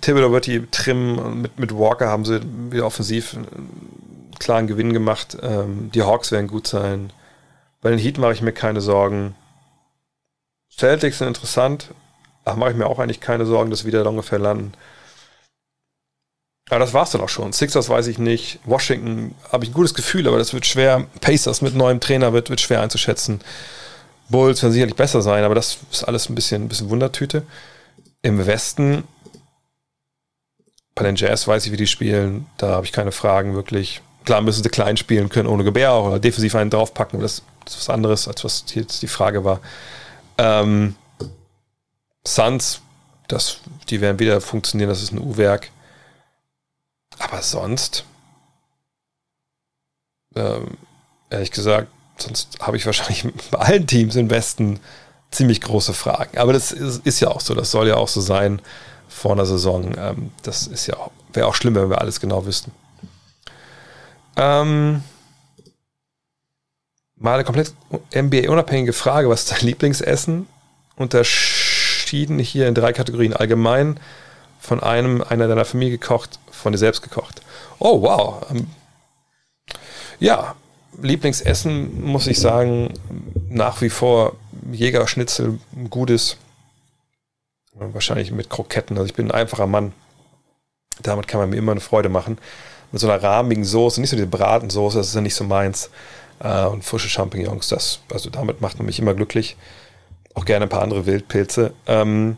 Thibodeau 0.00 0.30
wird 0.30 0.46
die 0.46 0.64
trimmen. 0.70 1.42
Mit, 1.42 1.58
mit 1.58 1.76
Walker 1.76 2.08
haben 2.08 2.24
sie 2.24 2.40
wieder 2.70 2.86
offensiv 2.86 3.34
einen 3.34 4.30
klaren 4.38 4.68
Gewinn 4.68 4.92
gemacht. 4.92 5.36
Ähm, 5.42 5.90
die 5.92 6.02
Hawks 6.02 6.30
werden 6.30 6.46
gut 6.46 6.68
sein. 6.68 7.12
Bei 7.80 7.90
den 7.90 7.98
Heat 7.98 8.18
mache 8.18 8.32
ich 8.32 8.42
mir 8.42 8.52
keine 8.52 8.80
Sorgen. 8.80 9.34
Celtics 10.78 11.18
sind 11.18 11.28
interessant. 11.28 11.88
Da 12.44 12.54
mache 12.54 12.70
ich 12.70 12.76
mir 12.76 12.86
auch 12.86 12.98
eigentlich 12.98 13.20
keine 13.20 13.46
Sorgen, 13.46 13.70
dass 13.70 13.80
sie 13.80 13.86
wieder 13.86 14.06
ungefähr 14.06 14.38
landen. 14.38 14.72
Aber 16.68 16.80
das 16.80 16.94
war's 16.94 17.10
dann 17.10 17.20
auch 17.20 17.28
schon. 17.28 17.52
Sixers 17.52 17.88
weiß 17.88 18.08
ich 18.08 18.18
nicht. 18.18 18.58
Washington 18.64 19.34
habe 19.52 19.64
ich 19.64 19.70
ein 19.70 19.74
gutes 19.74 19.94
Gefühl, 19.94 20.26
aber 20.26 20.38
das 20.38 20.52
wird 20.52 20.66
schwer. 20.66 21.06
Pacers 21.20 21.62
mit 21.62 21.74
neuem 21.74 22.00
Trainer 22.00 22.32
wird, 22.32 22.50
wird 22.50 22.60
schwer 22.60 22.82
einzuschätzen. 22.82 23.40
Bulls 24.28 24.62
werden 24.62 24.72
sicherlich 24.72 24.96
besser 24.96 25.22
sein, 25.22 25.44
aber 25.44 25.54
das 25.54 25.78
ist 25.92 26.04
alles 26.04 26.28
ein 26.28 26.34
bisschen, 26.34 26.64
ein 26.64 26.68
bisschen 26.68 26.90
Wundertüte. 26.90 27.44
Im 28.22 28.44
Westen, 28.44 29.04
bei 30.96 31.04
den 31.04 31.14
Jazz 31.14 31.46
weiß 31.46 31.66
ich, 31.66 31.72
wie 31.72 31.76
die 31.76 31.86
spielen. 31.86 32.46
Da 32.56 32.70
habe 32.70 32.86
ich 32.86 32.92
keine 32.92 33.12
Fragen 33.12 33.54
wirklich. 33.54 34.02
Klar 34.24 34.40
müssen 34.40 34.64
sie 34.64 34.68
klein 34.68 34.96
spielen 34.96 35.28
können, 35.28 35.48
ohne 35.48 35.62
Gebär 35.62 35.92
auch, 35.92 36.06
oder 36.06 36.18
defensiv 36.18 36.56
einen 36.56 36.70
draufpacken, 36.70 37.20
das 37.20 37.42
ist 37.64 37.78
was 37.78 37.88
anderes, 37.88 38.26
als 38.26 38.42
was 38.42 38.64
jetzt 38.74 39.02
die 39.02 39.06
Frage 39.06 39.44
war. 39.44 39.60
Ähm, 40.38 40.96
Suns, 42.26 42.80
das, 43.28 43.58
die 43.88 44.00
werden 44.00 44.18
wieder 44.18 44.40
funktionieren, 44.40 44.88
das 44.88 45.02
ist 45.02 45.12
ein 45.12 45.20
U-Werk. 45.20 45.70
Aber 47.18 47.42
sonst, 47.42 48.04
ähm, 50.34 50.76
ehrlich 51.30 51.50
gesagt, 51.50 51.88
sonst 52.18 52.58
habe 52.60 52.76
ich 52.76 52.86
wahrscheinlich 52.86 53.24
bei 53.50 53.58
allen 53.58 53.86
Teams 53.86 54.16
im 54.16 54.30
Westen 54.30 54.80
ziemlich 55.30 55.60
große 55.60 55.94
Fragen. 55.94 56.38
Aber 56.38 56.52
das 56.52 56.72
ist, 56.72 57.06
ist, 57.06 57.20
ja 57.20 57.28
auch 57.28 57.40
so, 57.40 57.54
das 57.54 57.70
soll 57.70 57.88
ja 57.88 57.96
auch 57.96 58.08
so 58.08 58.20
sein 58.20 58.60
vor 59.08 59.32
einer 59.32 59.46
Saison. 59.46 59.94
Ähm, 59.96 60.32
das 60.42 60.66
ist 60.66 60.86
ja 60.86 60.96
wäre 61.36 61.46
auch 61.46 61.54
schlimm, 61.54 61.76
wenn 61.76 61.90
wir 61.90 62.00
alles 62.00 62.18
genau 62.18 62.44
wüssten. 62.46 62.72
Ähm, 64.36 65.04
mal 67.16 67.34
eine 67.34 67.44
komplett 67.44 67.72
NBA-unabhängige 68.14 68.92
Frage. 68.92 69.28
Was 69.28 69.42
ist 69.42 69.52
dein 69.52 69.66
Lieblingsessen? 69.66 70.46
Unterschieden 70.96 72.38
hier 72.38 72.68
in 72.68 72.74
drei 72.74 72.92
Kategorien. 72.92 73.32
Allgemein, 73.32 73.98
von 74.60 74.82
einem, 74.82 75.22
einer 75.22 75.48
deiner 75.48 75.64
Familie 75.64 75.98
gekocht, 75.98 76.38
von 76.50 76.72
dir 76.72 76.78
selbst 76.78 77.02
gekocht. 77.02 77.42
Oh, 77.78 78.02
wow. 78.02 78.46
Ähm, 78.50 78.66
ja, 80.18 80.54
Lieblingsessen 81.00 82.04
muss 82.04 82.26
ich 82.26 82.40
sagen, 82.40 82.94
nach 83.48 83.80
wie 83.80 83.90
vor 83.90 84.36
Jägerschnitzel, 84.72 85.58
gutes. 85.90 86.38
Wahrscheinlich 87.74 88.32
mit 88.32 88.48
Kroketten. 88.48 88.96
Also 88.96 89.06
ich 89.06 89.14
bin 89.14 89.26
ein 89.26 89.38
einfacher 89.38 89.66
Mann. 89.66 89.92
Damit 91.02 91.28
kann 91.28 91.40
man 91.40 91.50
mir 91.50 91.56
immer 91.56 91.72
eine 91.72 91.82
Freude 91.82 92.08
machen. 92.08 92.38
Mit 92.90 93.00
so 93.00 93.10
einer 93.10 93.22
rahmigen 93.22 93.64
Soße, 93.64 94.00
nicht 94.00 94.10
so 94.10 94.16
diese 94.16 94.28
Bratensoße, 94.28 94.96
das 94.96 95.08
ist 95.08 95.14
ja 95.14 95.20
nicht 95.20 95.34
so 95.34 95.44
meins. 95.44 95.90
Äh, 96.40 96.66
und 96.66 96.84
frische 96.84 97.08
Champignons, 97.08 97.68
das, 97.68 98.00
also 98.12 98.30
damit 98.30 98.60
macht 98.60 98.78
man 98.78 98.86
mich 98.86 98.98
immer 98.98 99.14
glücklich. 99.14 99.56
Auch 100.34 100.44
gerne 100.44 100.66
ein 100.66 100.68
paar 100.68 100.82
andere 100.82 101.06
Wildpilze. 101.06 101.72
Ähm, 101.86 102.36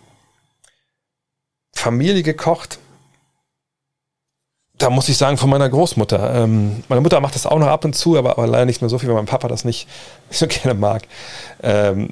Familie 1.75 2.23
gekocht, 2.23 2.79
da 4.79 4.91
muss 4.91 5.09
ich 5.09 5.17
sagen, 5.17 5.37
von 5.37 5.51
meiner 5.51 5.69
Großmutter. 5.69 6.43
Ähm, 6.43 6.85
meine 6.89 7.01
Mutter 7.01 7.21
macht 7.21 7.35
das 7.35 7.47
auch 7.47 7.59
noch 7.59 7.67
ab 7.67 7.85
und 7.85 7.95
zu, 7.95 8.17
aber, 8.17 8.33
aber, 8.33 8.47
leider 8.47 8.65
nicht 8.65 8.81
mehr 8.81 8.89
so 8.89 8.99
viel, 8.99 9.09
weil 9.09 9.17
mein 9.17 9.27
Papa 9.27 9.49
das 9.49 9.65
nicht, 9.65 9.89
nicht 10.29 10.39
so 10.39 10.47
gerne 10.47 10.79
mag. 10.79 11.03
Ähm, 11.63 12.09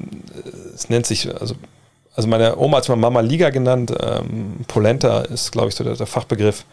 es 0.75 0.89
nennt 0.89 1.07
sich, 1.07 1.33
also, 1.41 1.55
also 2.15 2.29
meine 2.29 2.59
Oma 2.59 2.79
hat 2.79 2.89
mal 2.89 2.97
Mama 2.97 3.21
Liga 3.21 3.51
genannt. 3.51 3.95
Ähm, 4.01 4.65
Polenta 4.67 5.21
ist, 5.21 5.53
glaube 5.53 5.69
ich, 5.69 5.77
so 5.77 5.85
der, 5.85 5.95
der 5.95 6.07
Fachbegriff. 6.07 6.65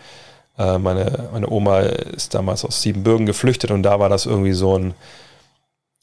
Äh, 0.58 0.78
meine, 0.78 1.30
meine 1.32 1.50
Oma 1.50 1.80
ist 1.80 2.34
damals 2.34 2.64
aus 2.66 2.82
Siebenbürgen 2.82 3.26
geflüchtet 3.26 3.72
und 3.72 3.84
da 3.84 4.00
war 4.00 4.10
das 4.10 4.26
irgendwie 4.26 4.54
so 4.54 4.78
ein, 4.78 4.94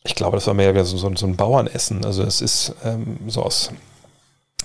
ich 0.05 0.15
glaube, 0.15 0.37
das 0.37 0.47
war 0.47 0.55
mehr 0.55 0.85
so, 0.85 0.97
so, 0.97 1.15
so 1.15 1.27
ein 1.27 1.37
Bauernessen. 1.37 2.05
Also 2.05 2.23
es 2.23 2.41
ist 2.41 2.75
ähm, 2.85 3.19
so 3.29 3.43
aus, 3.43 3.71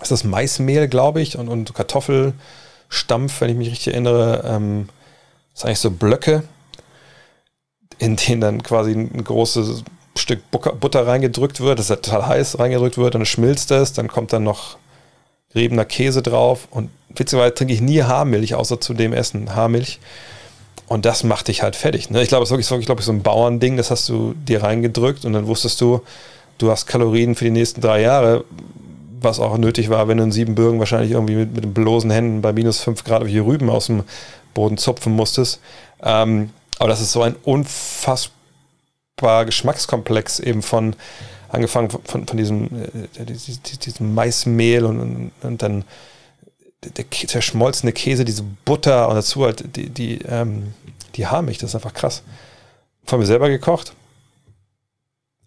ist 0.01 0.11
das 0.11 0.23
Maismehl, 0.23 0.87
glaube 0.87 1.21
ich, 1.21 1.37
und, 1.37 1.49
und 1.49 1.73
Kartoffelstampf, 1.73 3.41
wenn 3.41 3.49
ich 3.49 3.57
mich 3.57 3.69
richtig 3.71 3.93
erinnere. 3.93 4.43
Ähm, 4.45 4.89
das 5.53 5.61
sind 5.61 5.67
eigentlich 5.67 5.79
so 5.79 5.91
Blöcke, 5.91 6.43
in 7.99 8.15
denen 8.15 8.41
dann 8.41 8.63
quasi 8.63 8.91
ein 8.91 9.23
großes 9.23 9.83
Stück 10.17 10.49
Butter 10.51 11.05
reingedrückt 11.05 11.59
wird, 11.59 11.77
das 11.79 11.89
ist 11.89 12.03
total 12.03 12.27
heiß 12.27 12.59
reingedrückt 12.59 12.97
wird, 12.97 13.15
dann 13.15 13.25
schmilzt 13.25 13.71
es, 13.71 13.93
dann 13.93 14.07
kommt 14.07 14.31
dann 14.31 14.43
noch 14.43 14.77
geriebener 15.49 15.85
Käse 15.85 16.21
drauf 16.21 16.67
und 16.71 16.89
witzigerweise 17.15 17.53
trinke 17.53 17.73
ich 17.73 17.81
nie 17.81 18.03
Haarmilch, 18.03 18.55
außer 18.55 18.79
zu 18.79 18.93
dem 18.93 19.13
Essen 19.13 19.55
Haarmilch. 19.55 19.99
Und 20.87 21.05
das 21.05 21.23
macht 21.23 21.47
dich 21.47 21.63
halt 21.63 21.75
fertig. 21.75 22.09
Ne? 22.09 22.21
Ich 22.21 22.29
glaube, 22.29 22.43
es 22.43 22.51
ist 22.51 22.69
wirklich, 22.69 22.87
wirklich 22.87 23.05
so 23.05 23.11
ein 23.11 23.23
Bauernding, 23.23 23.77
das 23.77 23.89
hast 23.89 24.07
du 24.07 24.35
dir 24.35 24.61
reingedrückt 24.61 25.25
und 25.25 25.33
dann 25.33 25.47
wusstest 25.47 25.81
du, 25.81 26.01
du 26.57 26.69
hast 26.69 26.85
Kalorien 26.85 27.35
für 27.35 27.45
die 27.45 27.51
nächsten 27.51 27.81
drei 27.81 28.01
Jahre, 28.01 28.45
was 29.19 29.39
auch 29.39 29.57
nötig 29.57 29.89
war, 29.89 30.07
wenn 30.07 30.17
du 30.17 30.25
in 30.25 30.31
Siebenbürgen 30.31 30.79
wahrscheinlich 30.79 31.11
irgendwie 31.11 31.35
mit, 31.35 31.55
mit 31.55 31.73
bloßen 31.73 32.11
Händen 32.11 32.41
bei 32.41 32.53
minus 32.53 32.81
fünf 32.81 33.03
Grad 33.03 33.25
wie 33.25 33.39
Rüben 33.39 33.69
aus 33.69 33.87
dem 33.87 34.03
Boden 34.53 34.77
zupfen 34.77 35.13
musstest. 35.13 35.59
Ähm, 36.03 36.51
aber 36.77 36.89
das 36.89 37.01
ist 37.01 37.11
so 37.11 37.23
ein 37.23 37.35
unfassbar 37.43 39.45
Geschmackskomplex 39.45 40.39
eben 40.39 40.61
von, 40.61 40.95
angefangen 41.49 41.89
von, 41.89 42.27
von, 42.27 42.37
diesem, 42.37 42.69
äh, 43.17 43.25
diesem 43.25 44.13
Maismehl 44.13 44.85
und, 44.85 44.99
und, 44.99 45.31
und 45.41 45.61
dann 45.61 45.83
der 46.91 47.05
zerschmolzene 47.11 47.91
Käse, 47.91 48.25
diese 48.25 48.43
Butter 48.43 49.09
und 49.09 49.15
dazu 49.15 49.45
halt 49.45 49.75
die, 49.75 49.89
die, 49.89 50.19
ähm, 50.27 50.73
die 51.15 51.27
Haarmilch, 51.27 51.57
das 51.57 51.71
ist 51.71 51.75
einfach 51.75 51.93
krass. 51.93 52.23
Von 53.05 53.19
mir 53.19 53.25
selber 53.25 53.49
gekocht. 53.49 53.93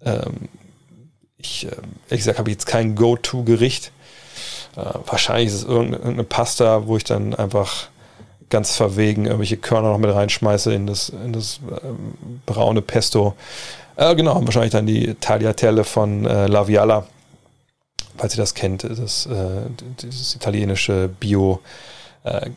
Ähm, 0.05 0.49
ich, 1.39 1.67
äh, 1.67 1.71
ehrlich 2.09 2.21
gesagt, 2.21 2.39
habe 2.39 2.51
ich 2.51 2.55
jetzt 2.55 2.67
kein 2.67 2.95
Go-To-Gericht. 2.95 3.93
Äh, 4.77 4.85
wahrscheinlich 5.07 5.49
ist 5.49 5.55
es 5.55 5.65
irgendeine 5.65 6.25
Pasta, 6.25 6.87
wo 6.87 6.97
ich 6.97 7.05
dann 7.05 7.35
einfach 7.35 7.89
ganz 8.51 8.77
verwegen 8.77 9.27
irgendwelche 9.27 9.57
Körner 9.57 9.91
noch 9.91 9.99
mit 9.99 10.15
reinschmeiße 10.15 10.73
in 10.73 10.87
das, 10.87 11.11
in 11.11 11.33
das 11.33 11.61
ähm, 11.83 12.15
braune 12.47 12.83
Pesto. 12.83 13.35
Äh, 13.97 14.15
genau, 14.15 14.41
wahrscheinlich 14.45 14.73
dann 14.73 14.87
die 14.87 15.15
Tagliatelle 15.15 15.85
von 15.85 16.25
äh, 16.25 16.47
La 16.47 16.67
Viala, 16.69 17.07
falls 18.19 18.35
ihr 18.35 18.43
das 18.43 18.55
kennt, 18.55 18.85
das, 18.85 19.27
äh, 19.27 19.63
dieses 20.03 20.35
italienische 20.35 21.09
Bio- 21.09 21.61
äh, 22.25 22.51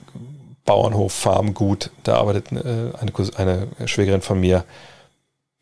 Bauernhof, 0.65 1.13
Farmgut, 1.13 1.89
da 2.03 2.17
arbeitet 2.17 2.51
äh, 2.51 2.91
eine, 3.37 3.67
eine 3.77 3.87
Schwägerin 3.87 4.21
von 4.21 4.39
mir. 4.39 4.63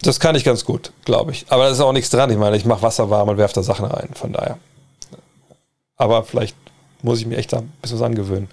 Das 0.01 0.19
kann 0.19 0.35
ich 0.35 0.43
ganz 0.43 0.65
gut, 0.65 0.91
glaube 1.05 1.31
ich. 1.31 1.45
Aber 1.49 1.65
da 1.65 1.69
ist 1.71 1.79
auch 1.79 1.93
nichts 1.93 2.09
dran. 2.09 2.29
Ich 2.31 2.37
meine, 2.37 2.57
ich 2.57 2.65
mache 2.65 2.81
Wasser 2.81 3.09
warm 3.09 3.29
und 3.29 3.37
werfe 3.37 3.55
da 3.55 3.63
Sachen 3.63 3.85
rein, 3.85 4.09
von 4.13 4.33
daher. 4.33 4.57
Aber 5.97 6.23
vielleicht 6.23 6.55
muss 7.01 7.19
ich 7.19 7.25
mir 7.25 7.37
echt 7.37 7.53
da 7.53 7.57
ein 7.59 7.71
bisschen 7.81 7.99
was 7.99 8.05
angewöhnen. 8.05 8.49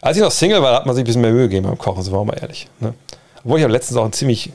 Als 0.00 0.16
ich 0.16 0.22
noch 0.22 0.30
Single 0.30 0.62
war, 0.62 0.74
hat 0.74 0.86
man 0.86 0.94
sich 0.94 1.02
ein 1.02 1.06
bisschen 1.06 1.22
mehr 1.22 1.32
Mühe 1.32 1.48
gegeben 1.48 1.66
beim 1.66 1.78
Kochen, 1.78 2.02
sind 2.02 2.12
wir 2.12 2.24
mal 2.24 2.38
ehrlich. 2.40 2.68
Ne? 2.80 2.94
Obwohl 3.42 3.58
ich 3.58 3.64
habe 3.64 3.72
letztens 3.72 3.96
auch 3.98 4.04
ein 4.04 4.12
ziemlich 4.12 4.52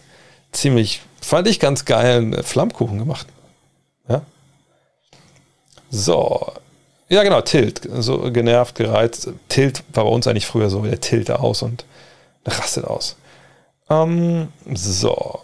ziemlich, 0.53 1.01
fand 1.19 1.47
ich 1.47 1.59
ganz 1.59 1.83
geilen 1.83 2.41
Flammkuchen 2.43 2.99
gemacht. 2.99 3.27
Ja. 4.07 4.21
So. 5.93 6.51
Ja, 7.07 7.21
genau, 7.21 7.41
Tilt. 7.41 7.81
So 7.99 8.31
genervt, 8.31 8.75
gereizt. 8.75 9.29
Tilt 9.47 9.83
war 9.93 10.05
bei 10.05 10.09
uns 10.09 10.25
eigentlich 10.25 10.47
früher 10.47 10.71
so, 10.71 10.81
der 10.81 10.99
tilt 10.99 11.29
aus 11.29 11.61
und 11.61 11.85
rastet 12.45 12.85
aus. 12.85 13.15
Ähm, 13.91 14.47
so. 14.73 15.39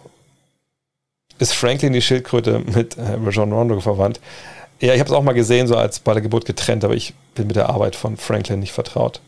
Ist 1.38 1.54
Franklin 1.54 1.94
die 1.94 2.02
Schildkröte 2.02 2.60
mit 2.60 2.98
äh, 2.98 3.18
Rajon 3.24 3.54
Rondo 3.54 3.80
verwandt? 3.80 4.20
Ja, 4.80 4.96
ich 4.96 5.00
habe 5.00 5.10
es 5.10 5.16
auch 5.16 5.22
mal 5.22 5.34
gesehen, 5.34 5.68
so 5.68 5.78
als 5.78 6.00
bei 6.00 6.14
der 6.14 6.24
Geburt 6.24 6.46
getrennt, 6.46 6.84
aber 6.84 6.96
ich 6.96 7.14
bin 7.36 7.46
mit 7.46 7.56
der 7.56 7.70
Arbeit 7.70 7.96
von 7.96 8.18
Franklin 8.18 8.60
nicht 8.60 8.72
vertraut. 8.72 9.22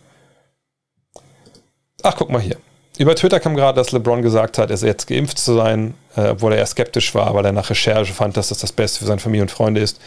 Ach, 2.01 2.15
guck 2.17 2.31
mal 2.31 2.41
hier. 2.41 2.57
Über 2.97 3.15
Twitter 3.15 3.39
kam 3.39 3.55
gerade, 3.55 3.75
dass 3.75 3.91
LeBron 3.91 4.23
gesagt 4.23 4.57
hat, 4.57 4.71
er 4.71 4.77
jetzt 4.77 5.05
geimpft 5.05 5.37
zu 5.37 5.53
sein, 5.53 5.93
äh, 6.15 6.29
obwohl 6.29 6.53
er 6.53 6.59
eher 6.59 6.65
skeptisch 6.65 7.13
war, 7.13 7.35
weil 7.35 7.45
er 7.45 7.51
nach 7.51 7.69
Recherche 7.69 8.11
fand, 8.11 8.37
dass 8.37 8.49
das 8.49 8.57
das 8.57 8.71
Beste 8.71 8.99
für 8.99 9.05
seine 9.05 9.19
Familie 9.19 9.43
und 9.43 9.51
Freunde 9.51 9.81
ist. 9.81 9.99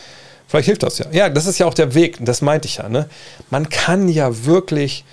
Vielleicht 0.47 0.67
hilft 0.67 0.83
das 0.83 0.99
ja. 0.99 1.07
Ja, 1.13 1.29
das 1.29 1.47
ist 1.47 1.59
ja 1.59 1.67
auch 1.67 1.75
der 1.75 1.95
Weg, 1.95 2.19
das 2.21 2.43
meinte 2.43 2.67
ich 2.67 2.77
ja. 2.77 2.89
Ne? 2.89 3.09
Man 3.51 3.69
kann 3.69 4.09
ja 4.09 4.45
wirklich, 4.45 5.05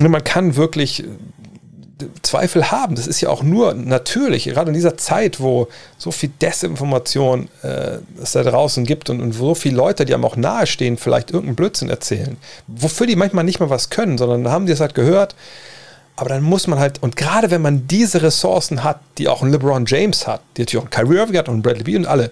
ne, 0.00 0.08
man 0.08 0.24
kann 0.24 0.56
wirklich 0.56 1.04
Zweifel 2.22 2.70
haben. 2.70 2.94
Das 2.94 3.06
ist 3.06 3.20
ja 3.20 3.28
auch 3.28 3.42
nur 3.42 3.74
natürlich, 3.74 4.44
gerade 4.44 4.68
in 4.68 4.74
dieser 4.74 4.96
Zeit, 4.96 5.40
wo 5.40 5.68
so 5.96 6.10
viel 6.10 6.30
Desinformation 6.40 7.48
äh, 7.62 7.98
es 8.22 8.32
da 8.32 8.42
draußen 8.42 8.84
gibt 8.84 9.10
und, 9.10 9.20
und 9.20 9.32
so 9.32 9.54
viele 9.54 9.76
Leute, 9.76 10.04
die 10.04 10.14
einem 10.14 10.24
auch 10.24 10.36
nahestehen, 10.36 10.96
vielleicht 10.96 11.30
irgendeinen 11.30 11.56
Blödsinn 11.56 11.88
erzählen, 11.88 12.36
wofür 12.66 13.06
die 13.06 13.16
manchmal 13.16 13.44
nicht 13.44 13.60
mal 13.60 13.70
was 13.70 13.90
können, 13.90 14.18
sondern 14.18 14.50
haben 14.50 14.66
die 14.66 14.72
es 14.72 14.80
halt 14.80 14.94
gehört. 14.94 15.34
Aber 16.16 16.28
dann 16.28 16.42
muss 16.42 16.66
man 16.66 16.80
halt, 16.80 17.02
und 17.02 17.16
gerade 17.16 17.50
wenn 17.50 17.62
man 17.62 17.86
diese 17.86 18.22
Ressourcen 18.22 18.82
hat, 18.82 19.00
die 19.18 19.28
auch 19.28 19.42
ein 19.42 19.52
LeBron 19.52 19.86
James 19.86 20.26
hat, 20.26 20.40
die 20.56 20.62
natürlich 20.62 20.82
auch 20.82 20.88
ein 20.88 20.90
Kyrie 20.90 21.16
Irving 21.16 21.36
hat 21.36 21.48
und 21.48 21.62
Bradley 21.62 21.84
Beal 21.84 21.98
und 21.98 22.06
alle, 22.06 22.30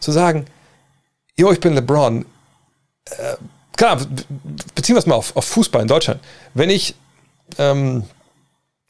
zu 0.00 0.10
sagen, 0.12 0.46
jo, 1.40 1.50
ich 1.52 1.60
bin 1.60 1.74
LeBron, 1.74 2.24
äh, 3.06 3.14
klar, 3.76 3.98
beziehen 4.74 4.94
wir 4.94 4.98
es 5.00 5.06
mal 5.06 5.14
auf, 5.14 5.34
auf 5.36 5.44
Fußball 5.46 5.82
in 5.82 5.88
Deutschland. 5.88 6.20
Wenn 6.54 6.70
ich 6.70 6.94
ähm, 7.58 8.04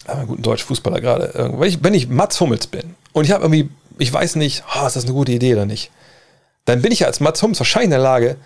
einen 0.07 0.27
guten 0.27 0.43
deutschen 0.43 0.67
Fußballer 0.67 1.01
gerade, 1.01 1.53
wenn 1.57 1.69
ich, 1.69 1.83
wenn 1.83 1.95
ich 1.95 2.09
Mats 2.09 2.41
Hummels 2.41 2.67
bin 2.67 2.97
und 3.13 3.25
ich 3.25 3.31
habe 3.31 3.45
irgendwie, 3.45 3.71
ich 3.99 4.13
weiß 4.13 4.37
nicht, 4.37 4.65
oh, 4.75 4.87
ist 4.87 4.97
das 4.97 5.05
eine 5.05 5.15
gute 5.15 5.33
Idee 5.33 5.55
oder 5.55 5.67
nicht, 5.67 5.91
dann 6.65 6.83
bin 6.83 6.93
ich 6.93 7.07
als 7.07 7.21
Mats 7.21 7.43
Hummels 7.43 7.61
wahrscheinlich 7.61 7.87
in 7.87 7.91
der 7.93 8.01
Lage, 8.01 8.37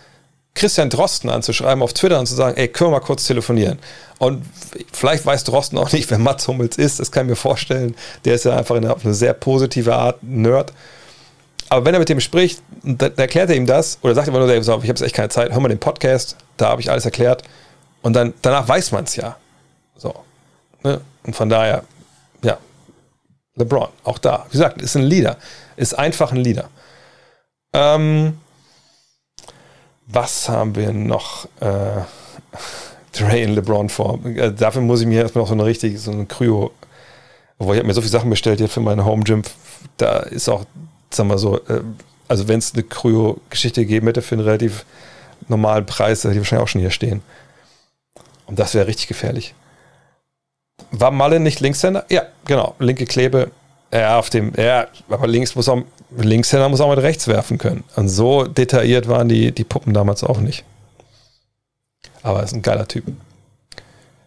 Christian 0.55 0.89
Drosten 0.89 1.31
anzuschreiben 1.31 1.82
auf 1.82 1.94
Twitter 1.94 2.20
und 2.20 2.26
zu 2.26 2.35
sagen, 2.35 2.56
ey, 2.56 2.68
können 2.68 2.90
wir 2.90 2.98
mal 2.98 3.05
kurz 3.05 3.26
telefonieren. 3.26 3.78
Und 4.18 4.44
vielleicht 4.93 5.26
weiß 5.26 5.43
Drosten 5.44 5.78
auch 5.78 5.90
nicht, 5.90 6.09
wer 6.10 6.18
Mats 6.18 6.47
Hummels 6.47 6.76
ist, 6.76 7.01
das 7.01 7.10
kann 7.10 7.26
ich 7.26 7.31
mir 7.31 7.36
vorstellen. 7.36 7.97
Der 8.24 8.36
ist 8.36 8.44
ja 8.44 8.56
einfach 8.56 8.76
eine, 8.76 8.93
auf 8.93 9.05
eine 9.05 9.14
sehr 9.14 9.32
positive 9.32 9.97
Art 9.97 10.22
Nerd. 10.22 10.72
Aber 11.75 11.85
wenn 11.87 11.95
er 11.95 11.99
mit 11.99 12.09
dem 12.09 12.21
spricht, 12.21 12.63
dann 12.85 13.19
erklärt 13.19 13.51
er 13.51 13.57
ihm 13.57 13.67
das 13.67 13.99
oder 14.03 14.15
sagt 14.15 14.29
immer 14.29 14.39
nur, 14.39 14.49
ich 14.49 14.69
habe 14.69 14.87
jetzt 14.87 15.03
echt 15.03 15.17
keine 15.17 15.29
Zeit, 15.29 15.51
hör 15.51 15.59
mal 15.59 15.67
den 15.67 15.81
Podcast, 15.81 16.37
da 16.57 16.69
habe 16.69 16.81
ich 16.81 16.89
alles 16.89 17.05
erklärt. 17.05 17.43
Und 18.01 18.13
dann 18.13 18.33
danach 18.43 18.69
weiß 18.69 18.93
man 18.93 19.03
es 19.03 19.17
ja. 19.17 19.37
So. 19.97 20.15
Ne? 20.85 21.01
Und 21.25 21.35
von 21.35 21.49
daher, 21.49 21.83
ja, 22.45 22.59
LeBron, 23.57 23.89
auch 24.05 24.19
da. 24.19 24.47
Wie 24.51 24.53
gesagt, 24.53 24.83
ist 24.83 24.95
ein 24.95 25.03
Leader. 25.03 25.37
Ist 25.75 25.99
einfach 25.99 26.31
ein 26.31 26.37
Leader. 26.37 26.69
Ähm, 27.73 28.39
was 30.07 30.49
haben 30.49 30.77
wir 30.77 30.93
noch? 30.93 31.47
Äh, 31.59 32.03
Dre 33.19 33.41
in 33.41 33.53
LeBron 33.53 33.89
vor. 33.89 34.25
Äh, 34.25 34.53
dafür 34.53 34.81
muss 34.81 35.01
ich 35.01 35.09
mir 35.09 35.23
erstmal 35.23 35.43
noch 35.43 35.49
so 35.49 35.55
eine 35.55 35.65
richtige, 35.65 35.99
so 35.99 36.13
eine 36.13 36.27
Kryo. 36.27 36.71
Obwohl 37.59 37.75
ich 37.75 37.81
habe 37.81 37.89
mir 37.89 37.95
so 37.95 38.01
viele 38.01 38.13
Sachen 38.13 38.31
bestellt 38.31 38.61
hier 38.61 38.69
für 38.69 38.79
meine 38.79 39.05
Home 39.05 39.25
Gym. 39.25 39.43
Da 39.97 40.19
ist 40.19 40.49
auch, 40.49 40.67
sagen 41.15 41.28
wir 41.28 41.39
so, 41.39 41.59
äh, 41.59 41.82
also 42.28 42.49
wenn 42.49 42.59
es 42.59 42.74
eine 42.74 42.82
Kryo-Geschichte 42.82 43.82
gegeben 43.82 44.07
hätte 44.07 44.23
für 44.23 44.35
einen 44.35 44.45
relativ 44.45 44.85
normalen 45.49 45.86
Preis, 45.86 46.24
hätte 46.24 46.35
ich 46.35 46.41
wahrscheinlich 46.41 46.65
auch 46.65 46.69
schon 46.69 46.81
hier 46.81 46.91
stehen. 46.91 47.23
Und 48.47 48.59
das 48.59 48.74
wäre 48.74 48.86
richtig 48.86 49.09
gefährlich. 49.09 49.55
War 50.91 51.11
Malle 51.11 51.41
nicht 51.41 51.61
Linkshänder? 51.61 52.05
Ja, 52.09 52.23
genau. 52.47 52.74
Linke 52.78 53.07
Klebe. 53.07 53.51
Ja, 53.93 54.19
auf 54.19 54.28
dem, 54.28 54.53
ja, 54.57 54.89
aber 55.09 55.28
links 55.28 55.55
muss 55.55 55.69
auch, 55.69 55.82
Linkshänder 56.16 56.69
muss 56.69 56.81
auch 56.81 56.91
mit 56.91 56.99
rechts 56.99 57.28
werfen 57.28 57.59
können. 57.59 57.85
Und 57.95 58.09
so 58.09 58.45
detailliert 58.45 59.07
waren 59.09 59.28
die, 59.28 59.53
die 59.53 59.65
Puppen 59.65 59.95
damals 59.95 60.24
auch 60.24 60.39
nicht. 60.39 60.65
Aber 62.23 62.39
er 62.39 62.44
ist 62.44 62.55
ein 62.55 62.62
geiler 62.62 62.89
Typ. 62.89 63.05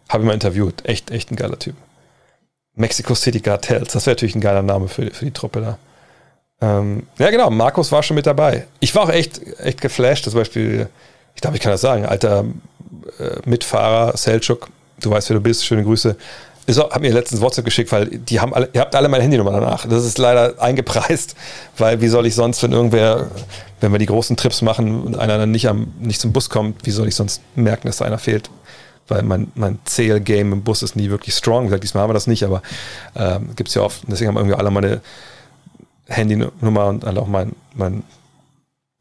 Habe 0.08 0.22
ich 0.22 0.26
mal 0.26 0.32
interviewt. 0.32 0.86
Echt, 0.86 1.10
echt 1.10 1.30
ein 1.30 1.36
geiler 1.36 1.58
Typ. 1.58 1.74
Mexico 2.74 3.14
City 3.14 3.40
Cartels, 3.40 3.92
das 3.92 4.06
wäre 4.06 4.14
natürlich 4.14 4.36
ein 4.36 4.40
geiler 4.40 4.62
Name 4.62 4.88
für, 4.88 5.10
für 5.10 5.24
die 5.24 5.32
Truppe 5.32 5.60
da. 5.60 5.78
Ähm, 6.60 7.06
ja, 7.18 7.30
genau, 7.30 7.50
Markus 7.50 7.92
war 7.92 8.02
schon 8.02 8.16
mit 8.16 8.26
dabei. 8.26 8.66
Ich 8.80 8.94
war 8.94 9.04
auch 9.04 9.10
echt, 9.10 9.40
echt 9.58 9.80
geflasht. 9.80 10.24
Zum 10.24 10.34
Beispiel, 10.34 10.88
ich 11.34 11.40
glaube, 11.40 11.56
ich 11.56 11.62
kann 11.62 11.72
das 11.72 11.80
sagen, 11.80 12.04
alter 12.04 12.44
äh, 13.18 13.48
Mitfahrer 13.48 14.16
Selchuk, 14.16 14.68
du 15.00 15.10
weißt, 15.10 15.30
wer 15.30 15.36
du 15.36 15.42
bist, 15.42 15.64
schöne 15.64 15.84
Grüße. 15.84 16.16
Ich 16.66 16.76
habe 16.76 17.00
mir 17.00 17.12
letztens 17.12 17.40
WhatsApp 17.40 17.64
geschickt, 17.64 17.90
weil 17.92 18.06
die 18.06 18.40
haben 18.40 18.52
alle, 18.52 18.68
ihr 18.74 18.80
habt 18.82 18.94
alle 18.94 19.08
meine 19.08 19.22
Handynummer 19.22 19.52
danach. 19.52 19.86
Das 19.86 20.04
ist 20.04 20.18
leider 20.18 20.60
eingepreist, 20.60 21.34
weil 21.78 22.00
wie 22.02 22.08
soll 22.08 22.26
ich 22.26 22.34
sonst, 22.34 22.62
wenn 22.62 22.72
irgendwer, 22.72 23.28
wenn 23.80 23.90
wir 23.90 23.98
die 23.98 24.06
großen 24.06 24.36
Trips 24.36 24.60
machen 24.60 25.02
und 25.02 25.18
einer 25.18 25.38
dann 25.38 25.50
nicht, 25.50 25.66
am, 25.68 25.94
nicht 25.98 26.20
zum 26.20 26.32
Bus 26.32 26.50
kommt, 26.50 26.84
wie 26.84 26.90
soll 26.90 27.08
ich 27.08 27.14
sonst 27.14 27.40
merken, 27.54 27.86
dass 27.86 27.98
da 27.98 28.04
einer 28.04 28.18
fehlt? 28.18 28.50
Weil 29.06 29.22
mein, 29.22 29.50
mein 29.54 29.78
Zähl-Game 29.86 30.52
im 30.52 30.62
Bus 30.62 30.82
ist 30.82 30.94
nie 30.94 31.08
wirklich 31.08 31.34
strong. 31.34 31.62
Wie 31.62 31.66
gesagt, 31.68 31.84
diesmal 31.84 32.02
haben 32.02 32.10
wir 32.10 32.14
das 32.14 32.26
nicht, 32.26 32.42
aber 32.42 32.60
ähm, 33.16 33.56
gibt 33.56 33.70
es 33.70 33.74
ja 33.74 33.80
oft. 33.80 34.02
Deswegen 34.06 34.28
haben 34.28 34.36
irgendwie 34.36 34.56
alle 34.56 34.70
meine 34.70 35.00
Handynummer 36.08 36.86
und 36.86 37.04
auch 37.04 37.26
mein, 37.26 37.54
mein 37.74 38.02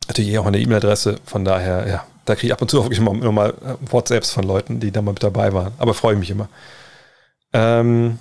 natürlich 0.07 0.37
auch 0.37 0.45
eine 0.45 0.59
E-Mail-Adresse. 0.59 1.19
Von 1.25 1.45
daher, 1.45 1.87
ja, 1.87 2.05
da 2.25 2.35
kriege 2.35 2.47
ich 2.47 2.53
ab 2.53 2.61
und 2.61 2.69
zu 2.69 2.79
auch 2.79 2.83
wirklich 2.89 2.99
mal, 2.99 3.13
mal 3.13 3.53
WhatsApps 3.81 4.31
von 4.31 4.43
Leuten, 4.43 4.79
die 4.79 4.91
da 4.91 5.01
mal 5.01 5.13
mit 5.13 5.23
dabei 5.23 5.53
waren. 5.53 5.73
Aber 5.77 5.93
freue 5.93 6.13
ich 6.13 6.19
mich 6.19 6.29
immer. 6.29 6.49
Ähm, 7.53 8.19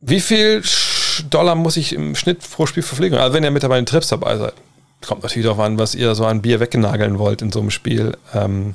wie 0.00 0.20
viel 0.20 0.62
Dollar 1.30 1.54
muss 1.54 1.76
ich 1.76 1.94
im 1.94 2.14
Schnitt 2.14 2.40
pro 2.50 2.66
Spiel 2.66 2.82
verpflegen? 2.82 3.18
Also 3.18 3.34
wenn 3.34 3.44
ihr 3.44 3.50
mit 3.50 3.62
dabei 3.62 3.78
in 3.78 3.86
Trips 3.86 4.08
dabei 4.08 4.36
seid, 4.36 4.54
kommt 5.06 5.22
natürlich 5.22 5.46
darauf 5.46 5.60
an, 5.60 5.78
was 5.78 5.94
ihr 5.94 6.14
so 6.14 6.26
an 6.26 6.42
Bier 6.42 6.60
weggenageln 6.60 7.18
wollt 7.18 7.42
in 7.42 7.52
so 7.52 7.60
einem 7.60 7.70
Spiel. 7.70 8.16
Ähm, 8.34 8.74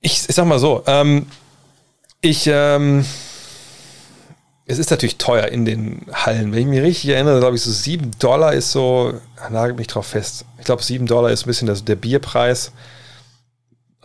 ich, 0.00 0.28
ich 0.28 0.34
sag 0.34 0.46
mal 0.46 0.58
so, 0.58 0.82
ähm, 0.86 1.26
ich, 2.20 2.46
ähm, 2.46 3.04
es 4.66 4.78
ist 4.78 4.90
natürlich 4.90 5.16
teuer 5.16 5.46
in 5.46 5.64
den 5.64 6.06
Hallen. 6.12 6.52
Wenn 6.52 6.60
ich 6.60 6.66
mich 6.66 6.80
richtig 6.80 7.10
erinnere, 7.10 7.38
glaube 7.38 7.56
ich, 7.56 7.62
so 7.62 7.70
7 7.70 8.10
Dollar 8.18 8.52
ist 8.52 8.72
so, 8.72 9.14
nagelt 9.50 9.78
mich 9.78 9.86
drauf 9.86 10.06
fest. 10.06 10.44
Ich 10.58 10.64
glaube, 10.64 10.82
7 10.82 11.06
Dollar 11.06 11.30
ist 11.30 11.44
ein 11.44 11.46
bisschen 11.46 11.68
das, 11.68 11.84
der 11.84 11.96
Bierpreis 11.96 12.72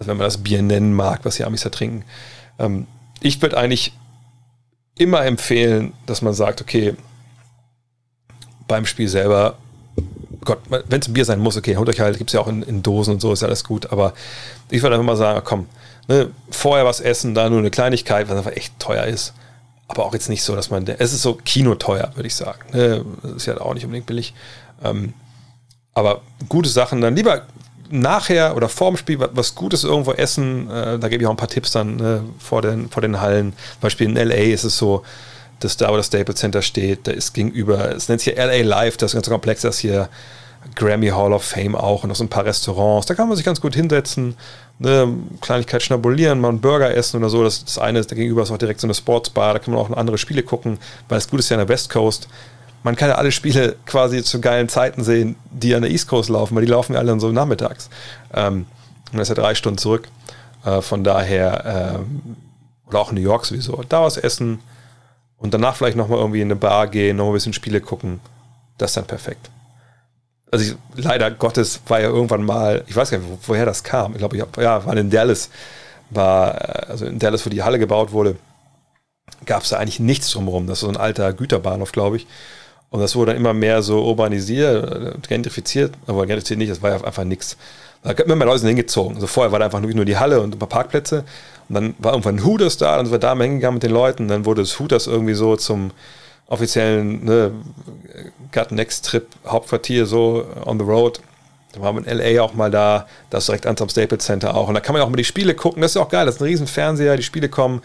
also 0.01 0.09
wenn 0.09 0.17
man 0.17 0.25
das 0.25 0.39
Bier 0.39 0.63
nennen 0.63 0.93
mag, 0.95 1.19
was 1.25 1.35
die 1.35 1.45
Amis 1.45 1.61
da 1.61 1.69
trinken. 1.69 2.03
Ähm, 2.57 2.87
ich 3.19 3.39
würde 3.39 3.55
eigentlich 3.55 3.93
immer 4.97 5.23
empfehlen, 5.23 5.93
dass 6.07 6.23
man 6.23 6.33
sagt, 6.33 6.59
okay, 6.59 6.95
beim 8.67 8.87
Spiel 8.87 9.07
selber, 9.07 9.59
Gott, 10.43 10.57
wenn 10.69 11.01
es 11.01 11.07
ein 11.07 11.13
Bier 11.13 11.25
sein 11.25 11.37
muss, 11.37 11.55
okay, 11.55 11.77
holt 11.77 11.87
euch 11.87 11.99
halt, 11.99 12.17
gibt 12.17 12.31
es 12.31 12.33
ja 12.33 12.39
auch 12.39 12.47
in, 12.47 12.63
in, 12.63 12.81
Dosen 12.81 13.13
und 13.13 13.19
so, 13.19 13.31
ist 13.31 13.43
ja 13.43 13.47
alles 13.47 13.63
gut, 13.63 13.91
aber 13.91 14.15
ich 14.71 14.81
würde 14.81 14.95
einfach 14.95 15.05
mal 15.05 15.17
sagen, 15.17 15.39
komm, 15.43 15.67
ne, 16.07 16.31
vorher 16.49 16.83
was 16.83 16.99
essen, 16.99 17.35
da 17.35 17.47
nur 17.47 17.59
eine 17.59 17.69
Kleinigkeit, 17.69 18.27
was 18.27 18.37
einfach 18.37 18.53
echt 18.53 18.79
teuer 18.79 19.03
ist. 19.03 19.35
Aber 19.91 20.05
auch 20.05 20.13
jetzt 20.13 20.29
nicht 20.29 20.43
so, 20.43 20.55
dass 20.55 20.69
man, 20.69 20.87
es 20.87 21.13
ist 21.13 21.21
so 21.21 21.35
kinoteuer, 21.35 22.11
würde 22.15 22.27
ich 22.27 22.35
sagen. 22.35 22.59
Ne, 22.71 23.05
ist 23.35 23.45
ja 23.45 23.59
auch 23.59 23.73
nicht 23.73 23.83
unbedingt 23.83 24.07
billig. 24.07 24.33
Ähm, 24.83 25.13
aber 25.93 26.21
gute 26.47 26.69
Sachen 26.69 27.01
dann 27.01 27.15
lieber 27.15 27.43
nachher 27.89 28.55
oder 28.55 28.69
vorm 28.69 28.95
Spiel 28.95 29.19
was 29.19 29.53
Gutes 29.53 29.83
irgendwo 29.83 30.13
essen. 30.13 30.69
Äh, 30.71 30.97
da 30.97 31.09
gebe 31.09 31.23
ich 31.23 31.27
auch 31.27 31.31
ein 31.31 31.37
paar 31.37 31.49
Tipps 31.49 31.71
dann 31.71 31.99
äh, 31.99 32.19
vor, 32.39 32.61
den, 32.61 32.89
vor 32.89 33.01
den 33.01 33.19
Hallen. 33.19 33.51
Zum 33.73 33.81
Beispiel 33.81 34.07
in 34.07 34.15
LA 34.15 34.53
ist 34.53 34.63
es 34.63 34.77
so, 34.77 35.03
dass 35.59 35.75
da, 35.77 35.91
wo 35.91 35.97
das 35.97 36.07
Staples 36.07 36.39
Center 36.39 36.61
steht, 36.61 37.07
da 37.07 37.11
ist 37.11 37.33
gegenüber, 37.33 37.93
es 37.93 38.07
nennt 38.07 38.21
sich 38.21 38.33
hier 38.33 38.43
LA 38.43 38.63
Live, 38.63 38.97
das 38.97 39.13
ganze 39.13 39.29
Komplex, 39.29 39.61
das 39.61 39.77
hier 39.77 40.09
Grammy 40.75 41.09
Hall 41.09 41.33
of 41.33 41.43
Fame 41.43 41.75
auch 41.75 42.03
und 42.03 42.09
noch 42.09 42.15
so 42.15 42.23
ein 42.23 42.29
paar 42.29 42.45
Restaurants. 42.45 43.07
Da 43.07 43.13
kann 43.13 43.27
man 43.27 43.35
sich 43.35 43.45
ganz 43.45 43.61
gut 43.61 43.75
hinsetzen, 43.75 44.35
eine 44.79 45.13
Kleinigkeit 45.41 45.83
schnabulieren, 45.83 46.39
mal 46.39 46.49
einen 46.49 46.61
Burger 46.61 46.95
essen 46.95 47.17
oder 47.17 47.29
so. 47.29 47.43
Das, 47.43 47.65
das 47.65 47.77
eine 47.77 47.99
ist, 47.99 48.11
da 48.11 48.15
gegenüber 48.15 48.43
ist 48.43 48.51
auch 48.51 48.57
direkt 48.57 48.79
so 48.79 48.87
eine 48.87 48.93
Sportsbar, 48.93 49.53
da 49.53 49.59
kann 49.59 49.73
man 49.73 49.83
auch 49.83 49.91
andere 49.91 50.17
Spiele 50.17 50.43
gucken, 50.43 50.79
weil 51.09 51.17
das 51.17 51.29
Gute 51.29 51.39
ist 51.39 51.49
ja 51.49 51.57
an 51.57 51.67
der 51.67 51.69
West 51.69 51.89
Coast 51.89 52.27
man 52.83 52.95
kann 52.95 53.09
ja 53.09 53.15
alle 53.15 53.31
Spiele 53.31 53.75
quasi 53.85 54.23
zu 54.23 54.41
geilen 54.41 54.69
Zeiten 54.69 55.03
sehen, 55.03 55.35
die 55.51 55.75
an 55.75 55.81
der 55.81 55.91
East 55.91 56.07
Coast 56.07 56.29
laufen, 56.29 56.55
weil 56.55 56.65
die 56.65 56.71
laufen 56.71 56.93
ja 56.93 56.99
alle 56.99 57.09
dann 57.09 57.19
so 57.19 57.31
nachmittags. 57.31 57.89
Ähm, 58.33 58.65
und 59.11 59.19
das 59.19 59.29
ist 59.29 59.37
ja 59.37 59.41
drei 59.41 59.55
Stunden 59.55 59.77
zurück. 59.77 60.07
Äh, 60.65 60.81
von 60.81 61.03
daher, 61.03 61.99
ähm, 61.99 62.37
oder 62.87 62.99
auch 62.99 63.09
in 63.09 63.15
New 63.15 63.21
York 63.21 63.45
sowieso, 63.45 63.83
da 63.87 64.03
was 64.03 64.17
essen 64.17 64.59
und 65.37 65.53
danach 65.53 65.75
vielleicht 65.75 65.97
nochmal 65.97 66.19
irgendwie 66.19 66.41
in 66.41 66.47
eine 66.47 66.55
Bar 66.55 66.87
gehen, 66.87 67.17
nochmal 67.17 67.33
ein 67.33 67.35
bisschen 67.35 67.53
Spiele 67.53 67.81
gucken. 67.81 68.19
Das 68.77 68.91
ist 68.91 68.97
dann 68.97 69.05
perfekt. 69.05 69.49
Also 70.51 70.65
ich, 70.65 71.03
leider 71.03 71.31
Gottes 71.31 71.81
war 71.87 72.01
ja 72.01 72.09
irgendwann 72.09 72.43
mal, 72.43 72.83
ich 72.87 72.95
weiß 72.95 73.09
gar 73.09 73.17
nicht, 73.17 73.29
wo, 73.29 73.37
woher 73.47 73.65
das 73.65 73.83
kam. 73.83 74.11
Ich 74.11 74.17
glaube, 74.19 74.35
ich 74.35 74.41
hab, 74.41 74.57
ja, 74.57 74.85
war 74.85 74.97
in 74.97 75.09
Dallas, 75.09 75.49
war, 76.09 76.55
äh, 76.55 76.85
also 76.89 77.05
in 77.05 77.19
Dallas, 77.19 77.45
wo 77.45 77.49
die 77.49 77.63
Halle 77.63 77.79
gebaut 77.79 78.11
wurde 78.11 78.35
gab 79.45 79.63
es 79.63 79.69
da 79.69 79.77
eigentlich 79.77 79.99
nichts 79.99 80.31
drumherum. 80.31 80.67
Das 80.67 80.77
ist 80.77 80.81
so 80.81 80.89
ein 80.89 80.97
alter 80.97 81.33
Güterbahnhof, 81.33 81.91
glaube 81.91 82.17
ich. 82.17 82.27
Und 82.89 82.99
das 82.99 83.15
wurde 83.15 83.31
dann 83.31 83.39
immer 83.39 83.53
mehr 83.53 83.81
so 83.81 84.03
urbanisiert, 84.03 85.27
gentrifiziert, 85.27 85.93
aber 86.07 86.25
gentrifiziert 86.25 86.59
nicht, 86.59 86.71
das 86.71 86.81
war 86.81 86.91
ja 86.91 87.03
einfach 87.03 87.23
nichts. 87.23 87.57
Da 88.03 88.09
hat 88.09 88.19
immer 88.19 88.35
mehr 88.35 88.47
Leute 88.47 88.67
hingezogen. 88.67 89.15
Also 89.15 89.27
vorher 89.27 89.51
war 89.51 89.59
da 89.59 89.65
einfach 89.65 89.79
nur 89.79 90.05
die 90.05 90.17
Halle 90.17 90.41
und 90.41 90.55
ein 90.55 90.59
paar 90.59 90.67
Parkplätze. 90.67 91.23
Und 91.69 91.75
dann 91.75 91.95
war 91.99 92.11
irgendwann 92.11 92.37
ein 92.37 92.45
Hooters 92.45 92.77
da, 92.77 92.97
dann 92.97 93.05
sind 93.05 93.13
wir 93.13 93.19
da 93.19 93.33
mal 93.35 93.45
hingegangen 93.45 93.75
mit 93.75 93.83
den 93.83 93.91
Leuten. 93.91 94.23
Und 94.23 94.27
dann 94.29 94.45
wurde 94.45 94.61
das 94.61 94.77
Hooters 94.79 95.07
irgendwie 95.07 95.35
so 95.35 95.55
zum 95.55 95.91
offiziellen 96.51 97.23
ne, 97.23 97.51
Gut 98.51 98.71
Next 98.71 99.05
Trip 99.05 99.27
Hauptquartier 99.47 100.05
so 100.05 100.45
on 100.65 100.77
the 100.77 100.85
road. 100.85 101.21
Da 101.71 101.81
waren 101.81 101.95
wir 101.95 102.05
in 102.05 102.17
LA 102.17 102.41
auch 102.41 102.53
mal 102.53 102.69
da, 102.69 103.07
das 103.29 103.45
direkt 103.45 103.65
ans 103.65 103.81
am 103.81 103.87
Staples 103.87 104.25
Center 104.25 104.55
auch. 104.55 104.67
Und 104.67 104.73
da 104.73 104.81
kann 104.81 104.93
man 104.93 105.01
auch 105.01 105.09
mal 105.09 105.15
die 105.15 105.23
Spiele 105.23 105.55
gucken. 105.55 105.81
Das 105.81 105.91
ist 105.91 105.97
auch 105.97 106.09
geil. 106.09 106.25
Das 106.25 106.35
ist 106.35 106.41
ein 106.41 106.45
riesen 106.45 106.67
Fernseher, 106.67 107.15
die 107.15 107.23
Spiele 107.23 107.47
kommen. 107.47 107.81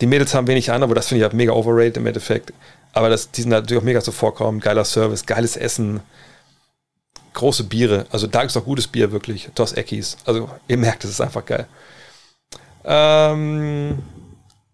Die 0.00 0.06
Mädels 0.06 0.32
haben 0.32 0.46
wenig 0.46 0.72
an, 0.72 0.82
aber 0.82 0.94
das 0.94 1.08
finde 1.08 1.18
ich 1.18 1.24
halt 1.24 1.34
mega 1.34 1.52
overrated 1.52 1.98
im 1.98 2.06
Endeffekt. 2.06 2.54
Aber 2.94 3.10
das, 3.10 3.30
die 3.30 3.42
sind 3.42 3.50
natürlich 3.50 3.82
auch 3.82 3.84
mega 3.84 4.00
zuvorkommen. 4.00 4.60
Geiler 4.60 4.86
Service, 4.86 5.26
geiles 5.26 5.58
Essen, 5.58 6.00
große 7.34 7.64
Biere. 7.64 8.06
Also 8.10 8.26
da 8.26 8.40
ist 8.40 8.56
auch 8.56 8.64
gutes 8.64 8.86
Bier 8.88 9.12
wirklich. 9.12 9.50
Dos 9.54 9.74
Eckis. 9.74 10.16
Also 10.24 10.48
ihr 10.66 10.78
merkt, 10.78 11.04
es 11.04 11.10
ist 11.10 11.20
einfach 11.20 11.44
geil. 11.44 11.66
Ähm, 12.86 13.98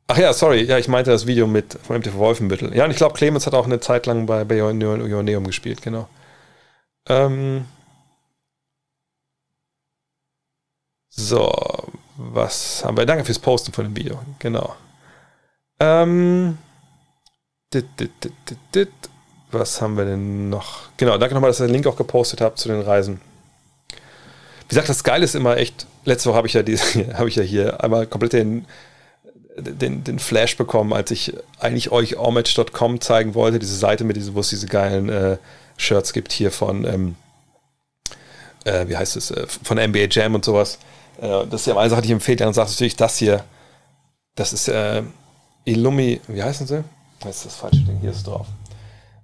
ach 0.07 0.19
ja, 0.19 0.33
sorry. 0.33 0.63
Ja, 0.63 0.79
ich 0.79 0.89
meinte 0.89 1.11
das 1.11 1.27
Video 1.27 1.47
mit 1.47 1.79
von 1.83 1.97
MTV 1.99 2.15
Wolfenbüttel. 2.15 2.75
Ja, 2.77 2.85
und 2.85 2.91
ich 2.91 2.97
glaube, 2.97 3.15
Clemens 3.15 3.47
hat 3.47 3.55
auch 3.55 3.67
eine 3.67 3.81
Zeit 3.81 4.07
lang 4.07 4.27
bei, 4.27 4.43
Ioneum 4.43 5.45
gespielt, 5.45 5.83
genau. 5.83 6.09
Ähm, 7.09 7.67
so, 11.09 11.51
was 12.17 12.85
haben 12.85 12.97
wir? 12.97 13.07
Danke 13.07 13.25
fürs 13.25 13.39
Posten 13.39 13.73
von 13.73 13.85
dem 13.85 13.97
Video, 13.97 14.21
genau. 14.39 14.75
Ähm, 15.79 16.59
dit, 17.73 17.87
dit, 17.99 18.11
dit, 18.75 18.91
was 19.51 19.81
haben 19.81 19.97
wir 19.97 20.05
denn 20.05 20.49
noch? 20.49 20.89
Genau, 20.97 21.19
danke 21.19 21.35
nochmal, 21.35 21.51
dass 21.51 21.61
ihr 21.61 21.67
den 21.67 21.73
Link 21.73 21.87
auch 21.87 21.97
gepostet 21.97 22.41
habt 22.41 22.59
zu 22.59 22.69
den 22.69 22.81
Reisen. 22.81 23.21
Wie 23.91 24.69
gesagt, 24.69 24.89
das 24.89 25.05
Geile 25.05 25.25
ist 25.25 25.35
immer 25.35 25.57
echt, 25.57 25.87
letzte 26.05 26.29
Woche 26.29 26.39
habe 26.39 26.47
ich, 26.49 26.55
ja 26.55 26.63
hab 27.19 27.27
ich 27.27 27.37
ja 27.37 27.43
hier 27.43 27.83
einmal 27.83 28.07
komplett 28.07 28.33
den, 28.33 28.67
den, 29.57 30.05
den 30.05 30.19
Flash 30.19 30.57
bekommen, 30.57 30.93
als 30.93 31.11
ich 31.11 31.35
eigentlich 31.59 31.91
euch 31.91 32.19
allmatch.com 32.19 33.01
zeigen 33.01 33.35
wollte, 33.35 33.59
diese 33.59 33.77
Seite, 33.77 34.05
mit 34.05 34.17
diese, 34.17 34.35
wo 34.35 34.41
es 34.41 34.51
diese 34.51 34.67
geilen 34.67 35.09
äh, 35.09 35.39
Shirts 35.77 36.13
gibt 36.13 36.33
hier 36.33 36.51
von, 36.51 36.85
ähm, 36.85 37.17
äh, 38.65 38.87
wie 38.89 38.97
heißt 38.97 39.17
es, 39.17 39.31
äh, 39.31 39.47
von 39.47 39.79
NBA 39.79 40.07
Jam 40.11 40.35
und 40.35 40.45
sowas. 40.45 40.79
Äh, 41.19 41.47
das 41.47 41.63
ist 41.63 41.67
ja 41.67 41.77
eine 41.77 41.91
Sache, 41.91 42.03
die 42.03 42.09
ich 42.09 42.13
empfehle. 42.13 42.37
Dann 42.37 42.53
sagst 42.53 42.73
du 42.73 42.75
natürlich, 42.77 42.97
das 42.97 43.17
hier, 43.17 43.45
das 44.35 44.53
ist 44.53 44.69
äh, 44.69 45.03
Illumi, 45.65 46.21
wie 46.29 46.43
heißen 46.43 46.67
sie? 46.67 46.85
Das 47.21 47.37
ist 47.37 47.47
das 47.47 47.57
falsche 47.57 47.81
Ding, 47.81 47.99
hier 48.01 48.11
ist 48.11 48.27
drauf. 48.27 48.47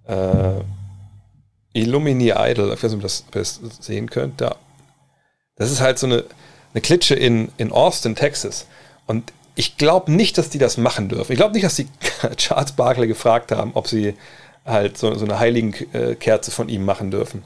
Äh, 0.06 0.62
Illumini 1.74 2.32
Idol, 2.36 2.72
ich 2.72 2.82
weiß 2.82 2.92
nicht, 2.92 2.96
ob, 2.96 3.02
das, 3.02 3.24
ob 3.28 3.36
ihr 3.36 3.42
das 3.42 3.60
sehen 3.80 4.08
könnt, 4.08 4.40
da. 4.40 4.56
Das 5.56 5.70
ist 5.70 5.80
halt 5.80 5.98
so 5.98 6.06
eine, 6.06 6.24
eine 6.72 6.80
Klitsche 6.80 7.14
in, 7.14 7.52
in 7.58 7.70
Austin, 7.72 8.14
Texas. 8.14 8.66
Und 9.06 9.32
ich 9.54 9.76
glaube 9.76 10.12
nicht, 10.12 10.38
dass 10.38 10.50
die 10.50 10.58
das 10.58 10.76
machen 10.76 11.08
dürfen. 11.08 11.32
Ich 11.32 11.38
glaube 11.38 11.54
nicht, 11.54 11.64
dass 11.64 11.76
die 11.76 11.88
Charles 12.36 12.72
Barkley 12.72 13.06
gefragt 13.06 13.52
haben, 13.52 13.72
ob 13.74 13.88
sie 13.88 14.14
halt 14.64 14.96
so, 14.96 15.14
so 15.14 15.24
eine 15.24 15.38
Heiligenkerze 15.38 16.50
von 16.50 16.68
ihm 16.68 16.84
machen 16.84 17.10
dürfen. 17.10 17.44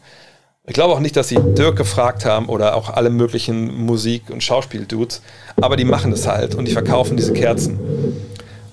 Ich 0.66 0.74
glaube 0.74 0.94
auch 0.94 1.00
nicht, 1.00 1.16
dass 1.16 1.28
sie 1.28 1.38
Dirk 1.38 1.76
gefragt 1.76 2.24
haben 2.24 2.46
oder 2.46 2.74
auch 2.74 2.90
alle 2.90 3.10
möglichen 3.10 3.84
Musik- 3.86 4.30
und 4.30 4.42
Schauspiel-Dudes, 4.42 5.22
aber 5.60 5.76
die 5.76 5.84
machen 5.84 6.10
das 6.10 6.26
halt 6.26 6.56
und 6.56 6.66
die 6.66 6.72
verkaufen 6.72 7.16
diese 7.16 7.32
Kerzen. 7.32 7.78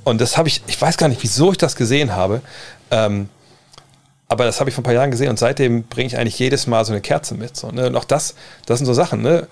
Und 0.04 0.20
das 0.20 0.36
habe 0.36 0.48
ich, 0.48 0.64
ich 0.68 0.82
weiß 0.82 0.98
gar 0.98 1.08
nicht, 1.08 1.22
wieso 1.22 1.52
ich 1.52 1.58
das 1.58 1.76
gesehen 1.76 2.16
habe. 2.16 2.42
Ähm, 2.90 3.30
aber 4.28 4.46
das 4.46 4.60
habe 4.60 4.70
ich 4.70 4.76
vor 4.76 4.82
ein 4.82 4.86
paar 4.86 4.94
Jahren 4.94 5.12
gesehen 5.12 5.30
und 5.30 5.38
seitdem 5.38 5.84
bringe 5.84 6.08
ich 6.08 6.18
eigentlich 6.18 6.40
jedes 6.40 6.66
Mal 6.66 6.84
so 6.84 6.92
eine 6.92 7.02
Kerze 7.02 7.36
mit. 7.36 7.56
So, 7.56 7.70
ne? 7.70 7.88
Und 7.88 7.96
auch 7.96 8.06
das, 8.06 8.34
das 8.66 8.80
sind 8.80 8.88
so 8.88 8.94
Sachen, 8.94 9.22
ne? 9.22 9.48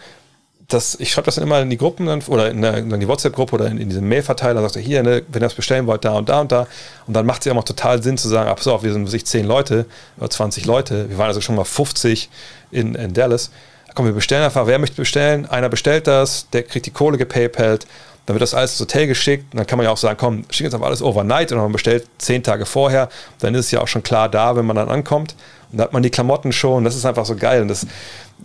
Das, 0.73 0.95
ich 0.99 1.11
schreibe 1.11 1.25
das 1.25 1.35
dann 1.35 1.43
immer 1.43 1.61
in 1.61 1.69
die 1.69 1.77
Gruppen 1.77 2.05
dann, 2.05 2.21
oder 2.27 2.49
in, 2.49 2.61
der, 2.61 2.77
in 2.77 2.99
die 2.99 3.07
WhatsApp-Gruppe 3.07 3.55
oder 3.55 3.67
in, 3.67 3.77
in 3.77 3.89
diesen 3.89 4.07
Mail-Verteiler, 4.07 4.61
sagst 4.61 4.75
du 4.75 4.79
hier, 4.79 5.03
ne, 5.03 5.23
wenn 5.27 5.41
ihr 5.41 5.45
das 5.45 5.53
bestellen 5.53 5.87
wollt, 5.87 6.05
da 6.05 6.13
und 6.13 6.29
da 6.29 6.41
und 6.41 6.51
da. 6.51 6.67
Und 7.07 7.13
dann 7.13 7.25
macht 7.25 7.41
es 7.41 7.45
ja 7.45 7.53
auch 7.53 7.63
total 7.63 8.01
Sinn 8.01 8.17
zu 8.17 8.27
sagen, 8.27 8.49
ach 8.53 8.61
so, 8.61 8.81
wir 8.81 8.93
sind 8.93 9.07
sich 9.07 9.25
10 9.25 9.45
Leute 9.45 9.85
oder 10.17 10.29
20 10.29 10.65
Leute, 10.65 11.09
wir 11.09 11.17
waren 11.17 11.27
also 11.27 11.41
schon 11.41 11.55
mal 11.55 11.65
50 11.65 12.29
in, 12.71 12.95
in 12.95 13.13
Dallas. 13.13 13.51
Komm, 13.93 14.05
wir 14.05 14.13
bestellen 14.13 14.43
einfach, 14.43 14.67
wer 14.67 14.79
möchte 14.79 14.95
bestellen? 14.95 15.45
Einer 15.45 15.67
bestellt 15.67 16.07
das, 16.07 16.49
der 16.51 16.63
kriegt 16.63 16.85
die 16.85 16.91
Kohle 16.91 17.17
gepaypalt 17.17 17.85
dann 18.25 18.35
wird 18.35 18.41
das 18.43 18.53
alles 18.53 18.71
ins 18.71 18.81
Hotel 18.81 19.07
geschickt. 19.07 19.45
Und 19.51 19.57
dann 19.57 19.67
kann 19.67 19.77
man 19.77 19.85
ja 19.85 19.91
auch 19.91 19.97
sagen, 19.97 20.17
komm, 20.17 20.45
schick 20.49 20.65
uns 20.65 20.73
einfach 20.73 20.87
alles 20.87 21.01
overnight 21.01 21.51
und 21.51 21.57
man 21.57 21.71
bestellt 21.71 22.07
zehn 22.17 22.43
Tage 22.43 22.65
vorher. 22.65 23.09
Dann 23.39 23.55
ist 23.55 23.65
es 23.65 23.71
ja 23.71 23.81
auch 23.81 23.87
schon 23.87 24.03
klar 24.03 24.29
da, 24.29 24.55
wenn 24.55 24.65
man 24.65 24.75
dann 24.75 24.89
ankommt. 24.89 25.35
Dann 25.71 25.81
hat 25.81 25.93
man 25.93 26.03
die 26.03 26.09
Klamotten 26.09 26.51
schon. 26.51 26.83
Das 26.83 26.95
ist 26.95 27.05
einfach 27.05 27.25
so 27.25 27.35
geil. 27.35 27.61
Und 27.61 27.67
das, 27.67 27.85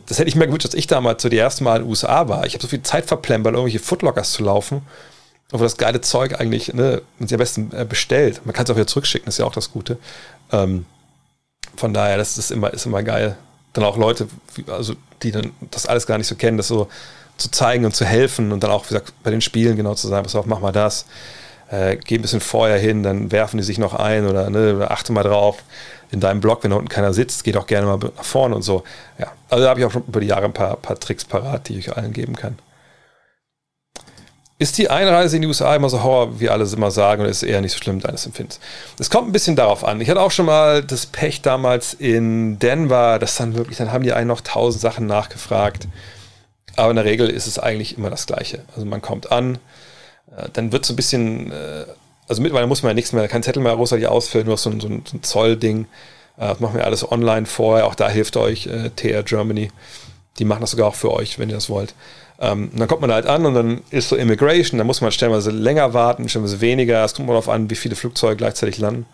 das 0.07 0.19
hätte 0.19 0.29
ich 0.29 0.37
mir 0.37 0.47
gewünscht, 0.47 0.65
dass 0.67 0.75
ich 0.75 0.87
damals 0.87 1.23
so 1.23 1.29
die 1.29 1.37
erste 1.37 1.65
Mal 1.65 1.77
in 1.77 1.83
den 1.83 1.91
USA 1.91 2.29
war. 2.29 2.47
Ich 2.47 2.55
habe 2.55 2.63
so 2.63 2.69
viel 2.69 2.83
Zeit 2.83 3.07
verplempert, 3.07 3.55
irgendwelche 3.55 3.79
Footlockers 3.79 4.33
zu 4.33 4.43
laufen. 4.43 4.83
Obwohl 5.53 5.67
das 5.67 5.77
geile 5.77 6.01
Zeug 6.01 6.41
eigentlich, 6.41 6.75
ne, 6.75 7.03
man 7.19 7.29
sich 7.29 7.35
am 7.35 7.39
besten 7.39 7.71
äh, 7.73 7.85
bestellt. 7.85 8.41
Man 8.45 8.53
kann 8.53 8.65
es 8.65 8.71
auch 8.71 8.77
wieder 8.77 8.87
zurückschicken, 8.87 9.29
ist 9.29 9.39
ja 9.39 9.45
auch 9.45 9.53
das 9.53 9.71
Gute. 9.71 9.99
Ähm, 10.51 10.87
von 11.77 11.95
daher, 11.95 12.17
das 12.17 12.37
ist 12.37 12.51
immer, 12.51 12.73
ist 12.73 12.87
immer 12.87 13.03
geil. 13.03 13.37
Dann 13.73 13.85
auch 13.85 13.97
Leute, 13.97 14.29
also 14.67 14.95
die 15.23 15.31
dann 15.31 15.53
das 15.71 15.87
alles 15.87 16.07
gar 16.07 16.19
nicht 16.19 16.27
so 16.27 16.35
kennen, 16.35 16.57
das 16.57 16.69
so 16.69 16.89
zu 17.37 17.51
zeigen 17.51 17.85
und 17.85 17.95
zu 17.95 18.05
helfen 18.05 18.53
und 18.53 18.63
dann 18.63 18.71
auch, 18.71 18.85
wie 18.85 18.89
gesagt, 18.89 19.13
bei 19.23 19.31
den 19.31 19.41
Spielen 19.41 19.77
genau 19.77 19.95
zu 19.95 20.09
sagen, 20.09 20.25
pass 20.25 20.35
auf, 20.35 20.47
mach 20.47 20.61
mal 20.61 20.73
das, 20.73 21.07
äh, 21.71 21.97
geh 21.97 22.17
ein 22.17 22.23
bisschen 22.23 22.41
vorher 22.41 22.79
hin, 22.79 23.03
dann 23.03 23.31
werfen 23.33 23.59
die 23.59 23.63
sich 23.63 23.79
noch 23.79 23.95
ein 23.95 24.27
oder 24.27 24.51
ne, 24.51 24.87
achte 24.91 25.13
mal 25.13 25.23
drauf. 25.23 25.59
In 26.11 26.21
deinem 26.21 26.41
Blog, 26.41 26.63
wenn 26.63 26.71
da 26.71 26.77
unten 26.77 26.89
keiner 26.89 27.13
sitzt, 27.13 27.45
geht 27.45 27.57
auch 27.57 27.67
gerne 27.67 27.87
mal 27.87 27.99
nach 27.99 28.25
vorne 28.25 28.55
und 28.55 28.63
so. 28.63 28.85
Ja, 29.19 29.33
also 29.49 29.65
da 29.65 29.71
habe 29.71 29.81
ich 29.81 29.87
auch 29.87 29.91
schon 29.91 30.05
über 30.07 30.21
die 30.21 30.29
Jahre 30.29 30.45
ein 30.45 30.53
paar, 30.53 30.77
paar 30.77 30.99
Tricks 30.99 31.25
parat, 31.25 31.69
die 31.69 31.79
ich 31.79 31.91
euch 31.91 31.97
allen 31.97 32.13
geben 32.13 32.37
kann. 32.37 32.59
Ist 34.59 34.79
die 34.79 34.89
Einreise 34.89 35.37
in 35.37 35.43
die 35.43 35.49
USA 35.49 35.77
immer 35.77 35.91
so 35.91 36.03
Horror, 36.03 36.41
wie 36.41 36.49
alle 36.49 36.65
immer 36.65 36.91
sagen, 36.91 37.21
oder 37.21 37.31
ist 37.31 37.39
es 37.39 37.43
eher 37.43 37.61
nicht 37.61 37.73
so 37.73 37.79
schlimm 37.79 38.01
deines 38.01 38.25
Empfindens? 38.25 38.59
Es 38.99 39.11
kommt 39.11 39.29
ein 39.29 39.33
bisschen 39.33 39.55
darauf 39.55 39.85
an. 39.85 40.01
Ich 40.01 40.09
hatte 40.09 40.23
auch 40.23 40.31
schon 40.31 40.47
mal 40.47 40.83
das 40.83 41.05
Pech 41.05 41.43
damals 41.43 41.93
in 41.93 42.59
Denver, 42.59 43.19
dass 43.19 43.37
dann 43.37 43.55
wirklich, 43.55 43.77
dann 43.77 43.93
haben 43.93 44.03
die 44.03 44.15
einen 44.15 44.29
noch 44.29 44.41
tausend 44.41 44.81
Sachen 44.81 45.07
nachgefragt. 45.07 45.87
Aber 46.75 46.89
in 46.89 46.97
der 46.97 47.05
Regel 47.05 47.29
ist 47.29 47.47
es 47.47 47.59
eigentlich 47.59 47.99
immer 47.99 48.09
das 48.09 48.27
Gleiche. 48.27 48.63
Also 48.75 48.87
man 48.87 49.03
kommt 49.03 49.31
an, 49.31 49.59
äh, 50.35 50.49
dann 50.55 50.73
wird 50.73 50.87
so 50.87 50.95
ein 50.95 50.97
bisschen, 50.97 51.53
äh, 51.53 51.85
also 52.29 52.43
mittlerweile 52.43 52.67
muss 52.67 52.83
man 52.83 52.91
ja 52.91 52.95
nichts 52.95 53.13
mehr, 53.13 53.29
kein 53.29 53.43
Zettel 53.43 53.63
mehr 53.63 53.75
großartig 53.75 54.07
ausfüllen, 54.07 54.47
nur 54.47 54.57
so 54.57 54.71
ein, 54.71 54.81
so 54.81 54.89
ein, 54.89 55.03
so. 55.23 55.45
Äh, 55.45 55.85
das 56.39 56.61
machen 56.61 56.75
wir 56.75 56.85
alles 56.85 57.11
online 57.11 57.47
vorher. 57.47 57.87
Auch 57.87 57.95
da 57.95 58.09
hilft 58.09 58.37
euch 58.37 58.69
TR 58.97 59.23
Germany. 59.23 59.71
Die 60.39 60.45
machen 60.45 60.61
das 60.61 60.73
sogar 60.73 60.89
auch 60.89 60.95
für 60.95 61.13
euch, 61.13 61.39
wenn 61.39 61.49
ihr 61.49 61.55
das 61.55 61.71
wollt. 61.71 61.95
Ähm, 62.39 62.71
dann 62.75 62.89
kommt 62.89 63.01
man 63.01 63.11
halt 63.11 63.27
an 63.27 63.47
und 63.47 63.55
dann 63.55 63.81
ist 63.91 64.11
so 64.11 64.17
Immigration, 64.17 64.77
dann 64.77 64.87
muss 64.87 65.01
man 65.01 65.11
stellenweise 65.11 65.51
länger 65.51 65.95
warten, 65.95 66.29
stellenweise 66.29 66.61
weniger. 66.61 67.03
Es 67.03 67.15
kommt 67.15 67.27
mal 67.27 67.33
darauf 67.33 67.49
an, 67.49 67.71
wie 67.71 67.77
viele 67.77 67.97
Flugzeuge 67.97 68.37
gleichzeitig 68.37 68.79
landen. 68.79 69.07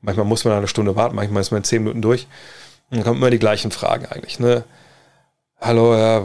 Manchmal 0.00 0.24
muss 0.24 0.44
man 0.44 0.54
eine 0.54 0.68
Stunde 0.68 0.96
warten, 0.96 1.16
manchmal 1.16 1.42
ist 1.42 1.50
man 1.50 1.58
in 1.58 1.64
zehn 1.64 1.82
Minuten 1.82 2.00
durch. 2.00 2.26
Und 2.90 2.98
dann 2.98 3.04
kommen 3.04 3.18
immer 3.18 3.30
die 3.30 3.38
gleichen 3.38 3.70
Fragen 3.70 4.06
eigentlich. 4.06 4.38
Ne? 4.38 4.64
hallo, 5.64 5.94
ja, 5.96 6.22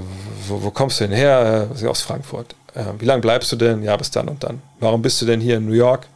wo, 0.48 0.64
wo, 0.64 0.72
kommst 0.72 1.00
du 1.00 1.06
denn 1.06 1.16
her? 1.16 1.70
Äh, 1.82 1.88
aus 1.88 2.02
Frankfurt. 2.02 2.56
Äh, 2.74 2.86
wie 3.00 3.06
lange 3.06 3.22
bleibst 3.22 3.52
du 3.52 3.56
denn? 3.56 3.84
Ja, 3.84 3.96
bis 3.98 4.12
dann 4.12 4.28
und 4.28 4.44
dann. 4.44 4.62
Warum 4.80 5.02
bist 5.02 5.22
du 5.22 5.26
denn 5.26 5.40
hier 5.40 5.58
in 5.58 5.66
New 5.66 5.74
York? 5.74 6.08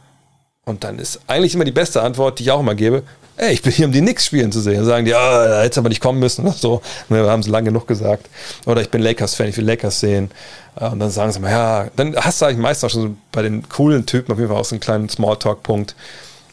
Und 0.64 0.84
dann 0.84 0.98
ist 0.98 1.20
eigentlich 1.26 1.54
immer 1.54 1.64
die 1.64 1.72
beste 1.72 2.02
Antwort, 2.02 2.38
die 2.38 2.44
ich 2.44 2.50
auch 2.50 2.60
immer 2.60 2.74
gebe, 2.74 3.02
ey, 3.36 3.52
ich 3.52 3.62
bin 3.62 3.72
hier, 3.72 3.86
um 3.86 3.92
die 3.92 4.00
Knicks 4.00 4.26
spielen 4.26 4.52
zu 4.52 4.60
sehen. 4.60 4.76
Dann 4.76 4.84
sagen 4.84 5.04
die, 5.04 5.10
ja, 5.10 5.48
da 5.48 5.60
hättest 5.60 5.76
du 5.76 5.80
aber 5.80 5.88
nicht 5.88 6.00
kommen 6.00 6.18
müssen. 6.18 6.50
So, 6.52 6.82
ne, 7.08 7.28
haben 7.28 7.42
sie 7.42 7.50
lange 7.50 7.66
genug 7.66 7.86
gesagt. 7.86 8.28
Oder 8.66 8.80
ich 8.80 8.90
bin 8.90 9.02
Lakers-Fan, 9.02 9.48
ich 9.48 9.56
will 9.56 9.64
Lakers 9.64 10.00
sehen. 10.00 10.30
Äh, 10.76 10.88
und 10.88 11.00
dann 11.00 11.10
sagen 11.10 11.32
sie 11.32 11.40
mal, 11.40 11.50
ja, 11.50 11.90
dann 11.96 12.16
hast 12.16 12.40
du 12.40 12.46
eigentlich 12.46 12.58
meistens 12.58 12.92
schon 12.92 13.18
bei 13.32 13.42
den 13.42 13.68
coolen 13.68 14.06
Typen 14.06 14.32
auf 14.32 14.38
jeden 14.38 14.50
Fall 14.50 14.60
auch 14.60 14.64
so 14.64 14.74
einen 14.74 14.80
kleinen 14.80 15.08
Smalltalk-Punkt. 15.08 15.94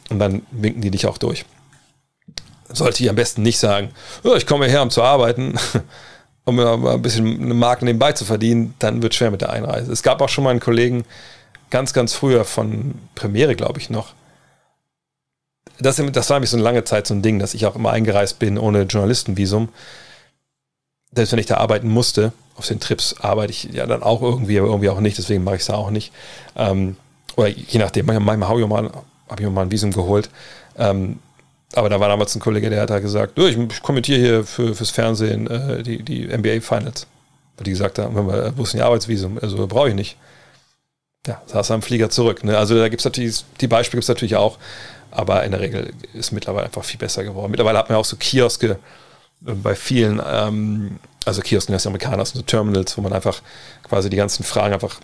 Und 0.10 0.20
dann 0.20 0.42
winken 0.52 0.82
die 0.82 0.92
dich 0.92 1.06
auch 1.06 1.18
durch. 1.18 1.46
Sollte 2.74 3.04
ich 3.04 3.10
am 3.10 3.16
besten 3.16 3.44
nicht 3.44 3.60
sagen, 3.60 3.92
oh, 4.24 4.36
ich 4.36 4.46
komme 4.46 4.68
her, 4.68 4.82
um 4.82 4.90
zu 4.90 5.04
arbeiten. 5.04 5.56
um 6.46 6.60
ein 6.60 7.02
bisschen 7.02 7.42
eine 7.42 7.54
Marke 7.54 7.86
nebenbei 7.86 8.14
zu 8.14 8.26
verdienen, 8.26 8.74
dann 8.80 9.04
wird 9.04 9.14
schwer 9.14 9.32
mit 9.32 9.42
der 9.42 9.52
Einreise. 9.52 9.92
Es 9.92 10.02
gab 10.04 10.22
auch 10.22 10.30
schon 10.30 10.44
mal 10.44 10.50
einen 10.50 10.60
Kollegen, 10.60 11.06
ganz, 11.72 11.94
ganz 11.94 12.14
früher 12.14 12.46
von 12.46 12.96
Premiere, 13.16 13.56
glaube 13.56 13.80
ich 13.80 13.90
noch. 13.90 14.14
Das, 15.80 15.96
das 15.96 16.30
war 16.30 16.38
nämlich 16.38 16.52
so 16.52 16.58
eine 16.58 16.64
lange 16.64 16.84
Zeit 16.84 17.08
so 17.08 17.16
ein 17.16 17.24
Ding, 17.24 17.40
dass 17.40 17.56
ich 17.56 17.66
auch 17.66 17.76
immer 17.76 17.92
eingereist 17.92 18.38
bin 18.38 18.58
ohne 18.58 18.84
Journalistenvisum. 18.84 19.70
Selbst 21.14 21.32
wenn 21.32 21.40
ich 21.40 21.48
da 21.48 21.58
arbeiten 21.58 21.90
musste, 21.90 22.34
auf 22.56 22.68
den 22.68 22.80
Trips 22.80 23.16
arbeite 23.20 23.52
ich 23.52 23.64
ja 23.64 23.86
dann 23.86 24.04
auch 24.04 24.22
irgendwie, 24.22 24.60
aber 24.60 24.68
irgendwie 24.68 24.90
auch 24.90 25.00
nicht, 25.00 25.18
deswegen 25.18 25.44
mache 25.44 25.56
ich 25.56 25.62
es 25.62 25.68
da 25.68 25.76
auch 25.76 25.90
nicht. 25.90 26.14
Ähm, 26.56 26.96
oder 27.36 27.48
je 27.48 27.80
nachdem, 27.80 28.06
manchmal 28.06 28.48
habe 28.48 28.62
ich, 28.62 28.68
hab 28.68 29.40
ich 29.40 29.46
mir 29.46 29.52
mal 29.52 29.64
ein 29.64 29.72
Visum 29.72 29.92
geholt. 29.92 30.30
Ähm, 30.78 31.20
aber 31.74 31.90
da 31.90 32.00
war 32.00 32.10
damals 32.10 32.36
ein 32.36 32.42
Kollege, 32.42 32.70
der 32.70 32.82
hat 32.82 32.90
da 32.90 33.00
gesagt, 33.00 33.38
ich, 33.40 33.58
ich 33.58 33.82
kommentiere 33.82 34.20
hier 34.20 34.44
für, 34.44 34.76
fürs 34.76 34.90
Fernsehen 34.90 35.48
äh, 35.48 35.84
die, 35.84 36.04
die 36.04 36.28
NBA 36.28 36.60
Finals. 36.62 37.08
Weil 37.58 37.64
die 37.64 37.72
gesagt 37.72 37.98
haben, 37.98 38.16
wo 38.58 38.64
ist 38.64 38.74
denn 38.74 38.82
Arbeitsvisum? 38.82 39.40
Also 39.42 39.66
brauche 39.68 39.90
ich 39.90 39.96
nicht. 39.96 40.18
Ja, 41.28 41.42
saß 41.46 41.72
am 41.72 41.82
Flieger 41.82 42.10
zurück. 42.10 42.44
Ne? 42.44 42.58
Also 42.58 42.76
da 42.78 42.90
gibt 42.90 43.02
es 43.02 43.06
natürlich, 43.06 43.46
die 43.60 43.68
Beispiele 43.68 44.00
gibt 44.00 44.06
es 44.06 44.10
natürlich 44.10 44.36
auch, 44.36 44.58
aber 45.12 45.44
in 45.44 45.52
der 45.52 45.60
Regel 45.60 45.94
ist 46.14 46.32
mittlerweile 46.32 46.66
einfach 46.66 46.84
viel 46.84 47.00
besser 47.00 47.24
geworden. 47.24 47.52
Mittlerweile 47.52 47.78
hat 47.78 47.90
man 47.90 47.98
auch 47.98 48.06
so 48.06 48.18
Kioske 48.18 48.80
äh, 49.46 49.54
bei 49.54 49.76
vielen, 49.76 50.22
ähm, 50.26 51.00
also 51.26 51.42
Kiosken, 51.42 51.74
das 51.74 51.86
Amerikaner, 51.86 52.26
so 52.26 52.42
Terminals, 52.42 52.98
wo 52.98 53.02
man 53.02 53.14
einfach 53.14 53.42
quasi 53.84 54.10
die 54.10 54.18
ganzen 54.18 54.44
Fragen 54.44 54.74
einfach 54.74 55.00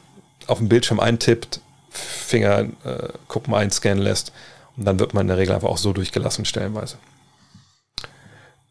auf 0.48 0.58
dem 0.58 0.70
Bildschirm 0.70 1.00
eintippt, 1.00 1.62
Finger 1.90 2.68
äh, 2.84 3.10
gucken 3.28 3.54
einscannen 3.54 4.04
lässt 4.04 4.32
und 4.76 4.86
dann 4.86 5.00
wird 5.00 5.14
man 5.14 5.22
in 5.22 5.28
der 5.28 5.38
Regel 5.38 5.56
einfach 5.56 5.70
auch 5.70 5.78
so 5.78 5.94
durchgelassen, 5.94 6.46
stellenweise. 6.46 6.98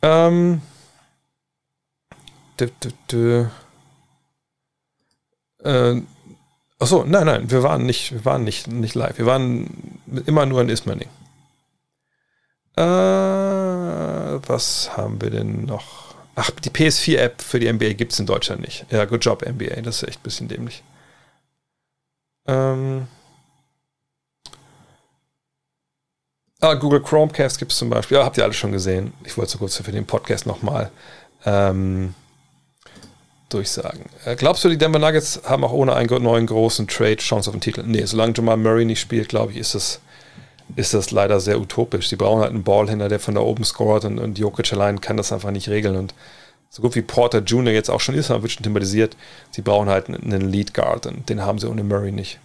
Ähm, 0.02 0.62
dü, 2.60 2.70
dü, 2.82 2.90
dü. 3.10 3.46
Äh, 5.64 6.02
achso, 6.78 7.04
nein, 7.04 7.26
nein, 7.26 7.50
wir 7.50 7.62
waren 7.62 7.86
nicht, 7.86 8.12
wir 8.12 8.24
waren 8.24 8.44
nicht, 8.44 8.68
nicht 8.68 8.94
live. 8.94 9.18
Wir 9.18 9.26
waren 9.26 10.00
immer 10.26 10.46
nur 10.46 10.60
in 10.60 10.68
Ismaning. 10.68 11.08
Äh, 12.76 12.82
was 14.48 14.96
haben 14.96 15.20
wir 15.20 15.30
denn 15.30 15.64
noch? 15.64 16.14
Ach, 16.34 16.50
die 16.50 16.70
PS4-App 16.70 17.40
für 17.40 17.58
die 17.58 17.72
NBA 17.72 17.94
gibt 17.94 18.12
es 18.12 18.20
in 18.20 18.26
Deutschland 18.26 18.60
nicht. 18.60 18.84
Ja, 18.90 19.06
good 19.06 19.24
job, 19.24 19.44
NBA. 19.46 19.80
Das 19.80 20.02
ist 20.02 20.08
echt 20.08 20.20
ein 20.20 20.22
bisschen 20.22 20.48
dämlich. 20.48 20.82
Ähm, 22.46 23.08
ah, 26.60 26.74
Google 26.74 27.02
Chromecast 27.02 27.58
gibt 27.58 27.72
es 27.72 27.78
zum 27.78 27.88
Beispiel. 27.88 28.18
Ja, 28.18 28.24
habt 28.24 28.36
ihr 28.36 28.44
alle 28.44 28.52
schon 28.52 28.72
gesehen. 28.72 29.14
Ich 29.24 29.38
wollte 29.38 29.52
so 29.52 29.58
kurz 29.58 29.76
für 29.76 29.92
den 29.92 30.06
Podcast 30.06 30.46
nochmal 30.46 30.90
ähm, 31.46 32.14
durchsagen. 33.56 34.04
Äh, 34.24 34.36
glaubst 34.36 34.64
du, 34.64 34.68
die 34.68 34.78
Denver 34.78 34.98
Nuggets 34.98 35.40
haben 35.44 35.64
auch 35.64 35.72
ohne 35.72 35.94
einen 35.94 36.22
neuen 36.22 36.46
großen 36.46 36.86
Trade 36.86 37.16
Chance 37.16 37.50
auf 37.50 37.56
den 37.56 37.60
Titel? 37.60 37.82
Nee, 37.84 38.04
solange 38.04 38.34
Jamal 38.36 38.56
Murray 38.56 38.84
nicht 38.84 39.00
spielt, 39.00 39.28
glaube 39.28 39.52
ich, 39.52 39.58
ist 39.58 39.74
das, 39.74 40.00
ist 40.76 40.94
das 40.94 41.10
leider 41.10 41.40
sehr 41.40 41.60
utopisch. 41.60 42.08
Sie 42.08 42.16
brauchen 42.16 42.40
halt 42.40 42.50
einen 42.50 42.64
Ballhänder, 42.64 43.08
der 43.08 43.20
von 43.20 43.34
da 43.34 43.40
oben 43.40 43.64
scoret 43.64 44.04
und, 44.04 44.18
und 44.18 44.38
Jokic 44.38 44.72
allein 44.72 45.00
kann 45.00 45.16
das 45.16 45.32
einfach 45.32 45.50
nicht 45.50 45.68
regeln. 45.68 45.96
Und 45.96 46.14
so 46.70 46.82
gut 46.82 46.94
wie 46.94 47.02
Porter 47.02 47.38
Jr. 47.38 47.72
jetzt 47.72 47.90
auch 47.90 48.00
schon 48.00 48.14
ist, 48.14 48.28
wird 48.28 48.50
schon 48.50 48.64
thematisiert, 48.64 49.16
sie 49.50 49.62
brauchen 49.62 49.88
halt 49.88 50.08
einen 50.08 50.50
Lead 50.50 50.74
Guard 50.74 51.06
und 51.06 51.28
den 51.28 51.42
haben 51.42 51.58
sie 51.58 51.68
ohne 51.68 51.84
Murray 51.84 52.12
nicht. 52.12 52.38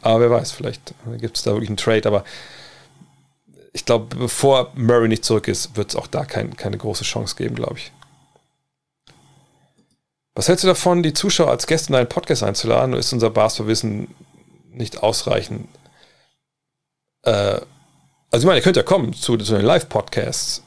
Aber 0.00 0.20
wer 0.20 0.30
weiß, 0.30 0.52
vielleicht 0.52 0.94
gibt 1.18 1.36
es 1.36 1.44
da 1.44 1.52
wirklich 1.52 1.68
einen 1.68 1.76
Trade, 1.76 2.08
aber 2.08 2.24
ich 3.72 3.84
glaube, 3.84 4.16
bevor 4.16 4.72
Murray 4.74 5.08
nicht 5.08 5.24
zurück 5.24 5.48
ist, 5.48 5.76
wird 5.76 5.90
es 5.90 5.96
auch 5.96 6.06
da 6.06 6.24
kein, 6.24 6.56
keine 6.56 6.76
große 6.76 7.04
Chance 7.04 7.36
geben, 7.36 7.54
glaube 7.54 7.76
ich. 7.78 7.92
Was 10.34 10.48
hältst 10.48 10.64
du 10.64 10.68
davon, 10.68 11.02
die 11.02 11.12
Zuschauer 11.12 11.50
als 11.50 11.66
Gäste 11.66 11.90
in 11.90 11.94
einen 11.94 12.08
Podcast 12.08 12.42
einzuladen? 12.42 12.92
Oder 12.92 13.00
ist 13.00 13.12
unser 13.12 13.30
Basketballwissen 13.30 14.08
nicht 14.72 15.02
ausreichend? 15.02 15.68
Äh, 17.22 17.60
also 18.30 18.44
ich 18.44 18.44
meine, 18.44 18.58
ihr 18.58 18.62
könnt 18.62 18.76
ja 18.76 18.82
kommen 18.82 19.12
zu, 19.12 19.36
zu 19.36 19.54
den 19.54 19.64
Live-Podcasts. 19.64 20.62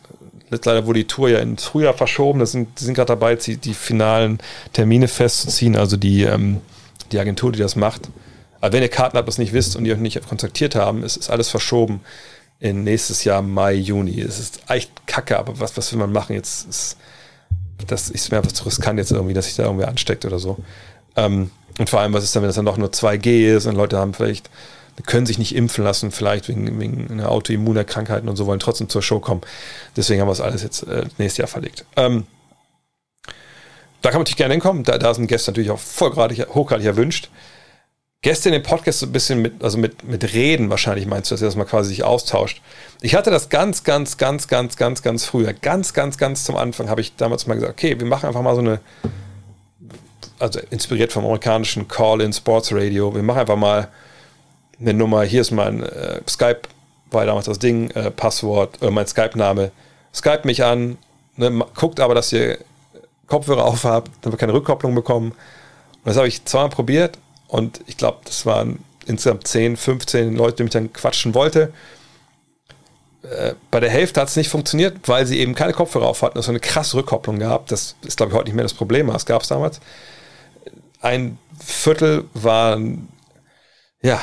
Leider 0.51 0.85
wurde 0.85 0.99
die 0.99 1.07
Tour 1.07 1.29
ja 1.29 1.39
ins 1.39 1.63
Frühjahr 1.63 1.95
verschoben. 1.95 2.39
Das 2.39 2.51
sind, 2.51 2.79
die 2.79 2.85
sind 2.85 2.93
gerade 2.93 3.07
dabei, 3.07 3.35
die, 3.35 3.57
die, 3.57 3.73
finalen 3.73 4.37
Termine 4.73 5.07
festzuziehen. 5.07 5.75
Also 5.75 5.97
die, 5.97 6.23
ähm, 6.23 6.61
die 7.11 7.19
Agentur, 7.19 7.51
die 7.51 7.59
das 7.59 7.75
macht. 7.75 8.09
Aber 8.61 8.73
wenn 8.73 8.83
ihr 8.83 8.89
Karten 8.89 9.17
habt, 9.17 9.27
das 9.27 9.39
nicht 9.39 9.51
wisst 9.51 9.75
und 9.75 9.83
die 9.83 9.91
euch 9.91 9.97
nicht 9.97 10.27
kontaktiert 10.29 10.75
haben, 10.75 11.03
ist, 11.03 11.17
ist 11.17 11.31
alles 11.31 11.49
verschoben 11.49 12.01
in 12.59 12.83
nächstes 12.83 13.23
Jahr 13.23 13.41
Mai, 13.41 13.73
Juni. 13.73 14.21
Es 14.21 14.39
ist 14.39 14.61
echt 14.69 15.07
kacke, 15.07 15.37
aber 15.37 15.59
was, 15.59 15.75
was 15.75 15.91
will 15.91 15.99
man 15.99 16.13
machen? 16.13 16.33
Jetzt 16.33 16.69
ist, 16.69 16.97
das 17.87 18.09
ist 18.09 18.31
mir 18.31 18.37
einfach 18.37 18.51
zu 18.51 18.65
riskant 18.65 18.99
jetzt 18.99 19.11
irgendwie, 19.11 19.33
dass 19.33 19.45
sich 19.45 19.55
da 19.55 19.63
irgendwer 19.63 19.87
ansteckt 19.87 20.25
oder 20.25 20.39
so. 20.39 20.57
Ähm, 21.15 21.51
und 21.77 21.89
vor 21.89 21.99
allem, 21.99 22.13
was 22.13 22.23
ist 22.23 22.35
dann, 22.35 22.43
wenn 22.43 22.49
das 22.49 22.55
dann 22.55 22.65
doch 22.65 22.77
nur 22.77 22.89
2G 22.89 23.55
ist 23.55 23.65
und 23.65 23.75
Leute 23.75 23.97
haben 23.97 24.13
vielleicht, 24.13 24.49
können 25.05 25.25
sich 25.25 25.37
nicht 25.37 25.55
impfen 25.55 25.83
lassen, 25.83 26.11
vielleicht 26.11 26.47
wegen, 26.47 26.79
wegen 26.79 27.11
einer 27.11 27.29
Autoimmunerkrankheiten 27.29 28.29
und 28.29 28.37
so, 28.37 28.47
wollen 28.47 28.61
trotzdem 28.61 28.87
zur 28.87 29.01
Show 29.01 29.19
kommen. 29.19 29.41
Deswegen 29.97 30.21
haben 30.21 30.27
wir 30.27 30.33
es 30.33 30.41
alles 30.41 30.63
jetzt 30.63 30.83
äh, 30.83 31.05
nächstes 31.17 31.37
Jahr 31.37 31.47
verlegt. 31.47 31.85
Ähm, 31.97 32.25
da 34.01 34.11
kann 34.11 34.19
man 34.19 34.21
natürlich 34.21 34.37
gerne 34.37 34.53
hinkommen. 34.53 34.83
Da, 34.83 34.97
da 34.97 35.13
sind 35.13 35.27
Gäste 35.27 35.51
natürlich 35.51 35.71
auch 35.71 35.79
vollgradig, 35.79 36.47
hochgradig 36.53 36.85
erwünscht. 36.85 37.29
Gäste 38.25 38.49
in 38.49 38.53
dem 38.53 38.63
Podcast 38.63 38.99
so 38.99 39.05
ein 39.05 39.11
bisschen 39.11 39.39
mit, 39.41 39.63
also 39.63 39.77
mit, 39.77 40.03
mit 40.03 40.33
Reden 40.33 40.71
wahrscheinlich 40.71 41.05
meinst 41.05 41.29
du, 41.29 41.35
dass 41.35 41.43
ihr 41.43 41.45
das 41.45 41.55
mal 41.55 41.65
quasi 41.65 41.89
sich 41.89 42.03
austauscht. 42.03 42.59
Ich 43.01 43.13
hatte 43.13 43.29
das 43.29 43.49
ganz, 43.49 43.83
ganz, 43.83 44.17
ganz, 44.17 44.47
ganz, 44.47 44.77
ganz, 44.77 45.03
ganz 45.03 45.25
früher, 45.25 45.53
ganz, 45.53 45.93
ganz, 45.93 46.17
ganz 46.17 46.43
zum 46.43 46.55
Anfang 46.55 46.89
habe 46.89 47.01
ich 47.01 47.15
damals 47.15 47.45
mal 47.45 47.53
gesagt, 47.53 47.73
okay, 47.73 47.99
wir 47.99 48.07
machen 48.07 48.25
einfach 48.25 48.41
mal 48.41 48.55
so 48.55 48.61
eine, 48.61 48.79
also 50.39 50.59
inspiriert 50.71 51.13
vom 51.13 51.23
amerikanischen 51.23 51.87
Call-in 51.87 52.33
Sports 52.33 52.71
Radio, 52.73 53.13
wir 53.13 53.21
machen 53.21 53.41
einfach 53.41 53.57
mal 53.57 53.89
eine 54.79 54.95
Nummer, 54.95 55.21
hier 55.21 55.41
ist 55.41 55.51
mein 55.51 55.83
äh, 55.83 56.21
Skype, 56.27 56.61
war 57.11 57.27
damals 57.27 57.45
das 57.45 57.59
Ding, 57.59 57.91
äh, 57.91 58.09
Passwort, 58.09 58.81
äh, 58.81 58.89
mein 58.89 59.05
Skype-Name, 59.05 59.69
Skype 60.15 60.41
mich 60.45 60.63
an, 60.63 60.97
ne, 61.37 61.63
guckt 61.75 61.99
aber, 61.99 62.15
dass 62.15 62.33
ihr 62.33 62.57
Kopfhörer 63.27 63.65
aufhabt, 63.65 64.09
dann 64.21 64.33
wir 64.33 64.37
keine 64.37 64.53
Rückkopplung 64.53 64.95
bekommen. 64.95 65.31
Und 65.31 66.05
das 66.05 66.17
habe 66.17 66.27
ich 66.27 66.43
zweimal 66.45 66.69
probiert 66.69 67.19
und 67.55 67.79
ich 67.87 67.95
glaube, 67.95 68.17
das 68.25 68.45
waren 68.45 68.79
insgesamt 69.05 69.47
10, 69.47 69.77
15 69.77 70.35
Leute, 70.35 70.57
die 70.57 70.63
mich 70.63 70.73
dann 70.73 70.91
quatschen 70.91 71.33
wollte. 71.33 71.71
Äh, 73.23 73.53
bei 73.71 73.79
der 73.79 73.89
Hälfte 73.89 74.19
hat 74.19 74.27
es 74.27 74.35
nicht 74.35 74.49
funktioniert, 74.49 75.07
weil 75.07 75.25
sie 75.25 75.39
eben 75.39 75.55
keine 75.55 75.71
Kopfhörer 75.71 76.05
auf 76.05 76.21
hatten. 76.21 76.35
Das 76.35 76.47
so 76.47 76.51
eine 76.51 76.59
krasse 76.59 76.97
Rückkopplung 76.97 77.39
gehabt. 77.39 77.71
Das 77.71 77.95
ist, 78.01 78.17
glaube 78.17 78.33
ich, 78.33 78.37
heute 78.37 78.49
nicht 78.49 78.55
mehr 78.55 78.65
das 78.65 78.73
Problem. 78.73 79.07
Das 79.07 79.25
gab 79.25 79.41
es 79.41 79.47
damals. 79.47 79.79
Ein 80.99 81.37
Viertel 81.63 82.25
waren, 82.33 83.07
ja, 84.01 84.19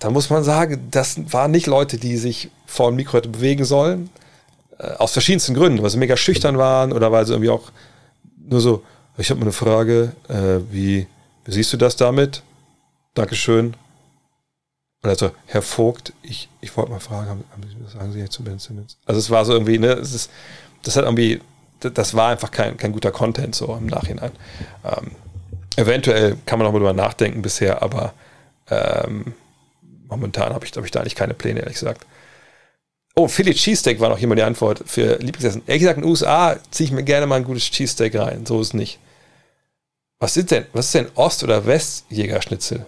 da 0.00 0.10
muss 0.10 0.28
man 0.28 0.42
sagen, 0.42 0.88
das 0.90 1.32
waren 1.32 1.52
nicht 1.52 1.68
Leute, 1.68 1.98
die 1.98 2.16
sich 2.16 2.50
vor 2.66 2.90
dem 2.90 2.96
Mikro 2.96 3.18
hätten 3.18 3.30
bewegen 3.30 3.64
sollen. 3.64 4.10
Äh, 4.76 4.94
aus 4.94 5.12
verschiedensten 5.12 5.54
Gründen, 5.54 5.84
weil 5.84 5.90
sie 5.90 5.98
mega 5.98 6.16
schüchtern 6.16 6.58
waren 6.58 6.92
oder 6.92 7.12
weil 7.12 7.26
sie 7.26 7.32
irgendwie 7.32 7.50
auch 7.50 7.70
nur 8.44 8.60
so, 8.60 8.82
ich 9.18 9.30
habe 9.30 9.38
mal 9.38 9.44
eine 9.44 9.52
Frage, 9.52 10.16
äh, 10.28 10.58
wie, 10.72 11.06
wie 11.44 11.52
siehst 11.52 11.72
du 11.72 11.76
das 11.76 11.94
damit? 11.94 12.42
Dankeschön. 13.14 13.74
Also, 15.02 15.32
Herr 15.46 15.62
Vogt, 15.62 16.12
ich, 16.22 16.48
ich 16.60 16.76
wollte 16.76 16.92
mal 16.92 17.00
fragen, 17.00 17.44
sagen 17.92 18.12
Sie 18.12 18.20
jetzt 18.20 18.34
zu 18.34 18.44
Ben 18.44 18.58
Simmons? 18.58 18.98
Also 19.04 19.18
es 19.18 19.30
war 19.30 19.44
so 19.44 19.52
irgendwie, 19.52 19.78
ne, 19.78 19.88
es 19.94 20.14
ist, 20.14 20.30
das 20.82 20.96
hat 20.96 21.04
irgendwie, 21.04 21.40
das 21.80 22.14
war 22.14 22.30
einfach 22.30 22.52
kein, 22.52 22.76
kein 22.76 22.92
guter 22.92 23.10
Content 23.10 23.54
so 23.54 23.74
im 23.74 23.86
Nachhinein. 23.86 24.30
Ähm, 24.84 25.10
eventuell 25.76 26.36
kann 26.46 26.58
man 26.58 26.66
noch 26.66 26.72
mal 26.72 26.78
drüber 26.78 26.92
nachdenken 26.92 27.42
bisher, 27.42 27.82
aber 27.82 28.14
ähm, 28.70 29.34
momentan 30.06 30.54
habe 30.54 30.64
ich, 30.64 30.72
hab 30.76 30.84
ich 30.84 30.92
da 30.92 31.00
eigentlich 31.00 31.16
keine 31.16 31.34
Pläne, 31.34 31.60
ehrlich 31.60 31.74
gesagt. 31.74 32.06
Oh, 33.16 33.28
Philly 33.28 33.52
Cheesesteak 33.52 34.00
war 34.00 34.08
noch 34.08 34.18
hier 34.18 34.28
mal 34.28 34.36
die 34.36 34.42
Antwort 34.42 34.84
für 34.86 35.16
Lieblingsessen. 35.16 35.62
Ehrlich 35.66 35.80
gesagt, 35.80 35.98
in 35.98 36.04
den 36.04 36.10
USA 36.10 36.56
ziehe 36.70 36.86
ich 36.86 36.92
mir 36.92 37.02
gerne 37.02 37.26
mal 37.26 37.36
ein 37.36 37.44
gutes 37.44 37.64
Cheesesteak 37.64 38.14
rein. 38.14 38.46
So 38.46 38.60
ist 38.60 38.68
es 38.68 38.74
nicht. 38.74 39.00
Was 40.18 40.36
ist 40.36 40.50
denn, 40.52 40.66
was 40.72 40.86
ist 40.86 40.94
denn 40.94 41.08
Ost- 41.16 41.42
oder 41.42 41.66
Westjägerschnitzel? 41.66 42.86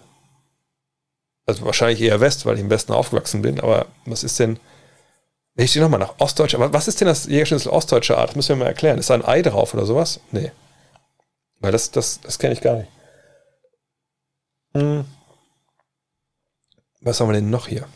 Also 1.47 1.65
wahrscheinlich 1.65 2.01
eher 2.01 2.21
West, 2.21 2.47
weil 2.47 2.55
ich 2.55 2.61
im 2.63 2.71
Westen 2.71 2.93
aufgewachsen 2.93 3.43
bin, 3.43 3.61
aber 3.61 3.87
was 4.07 4.25
ist 4.25 4.39
denn. 4.39 4.59
Ich 5.57 5.71
stehe 5.71 5.85
nochmal 5.85 6.01
nach 6.01 6.19
Ostdeutscher. 6.19 6.73
Was 6.73 6.89
ist 6.89 7.01
denn 7.01 7.07
das 7.07 7.27
Jägerschnitzel 7.27 7.71
ostdeutscher 7.71 8.19
Art? 8.19 8.31
Das 8.31 8.37
müssen 8.37 8.51
wir 8.51 8.65
mal 8.65 8.67
erklären. 8.67 8.99
Ist 8.99 9.11
da 9.11 9.15
ein 9.15 9.25
Ei 9.25 9.41
drauf 9.41 9.73
oder 9.73 9.87
sowas? 9.87 10.19
Nee. 10.33 10.51
Weil 11.61 11.71
das, 11.71 11.93
das, 11.93 12.21
das 12.21 12.41
kenne 12.41 12.55
ich 12.55 12.61
gar 12.61 12.77
nicht. 12.77 12.89
Hm. 14.75 15.05
Was 17.03 17.21
haben 17.21 17.29
wir 17.29 17.35
denn 17.35 17.51
noch 17.51 17.69
hier? 17.69 17.87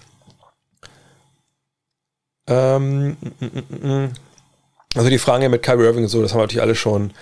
Ähm, 2.47 3.17
mm, 3.21 3.45
mm, 3.45 3.89
mm, 3.89 4.13
also 4.95 5.11
die 5.11 5.19
Fragen 5.19 5.51
mit 5.51 5.63
Kyrie 5.63 5.85
Irving 5.85 6.05
und 6.05 6.09
so, 6.09 6.23
das 6.23 6.33
haben 6.33 6.39
wir 6.39 6.45
natürlich 6.45 6.63
alle 6.63 6.75
schon, 6.75 7.13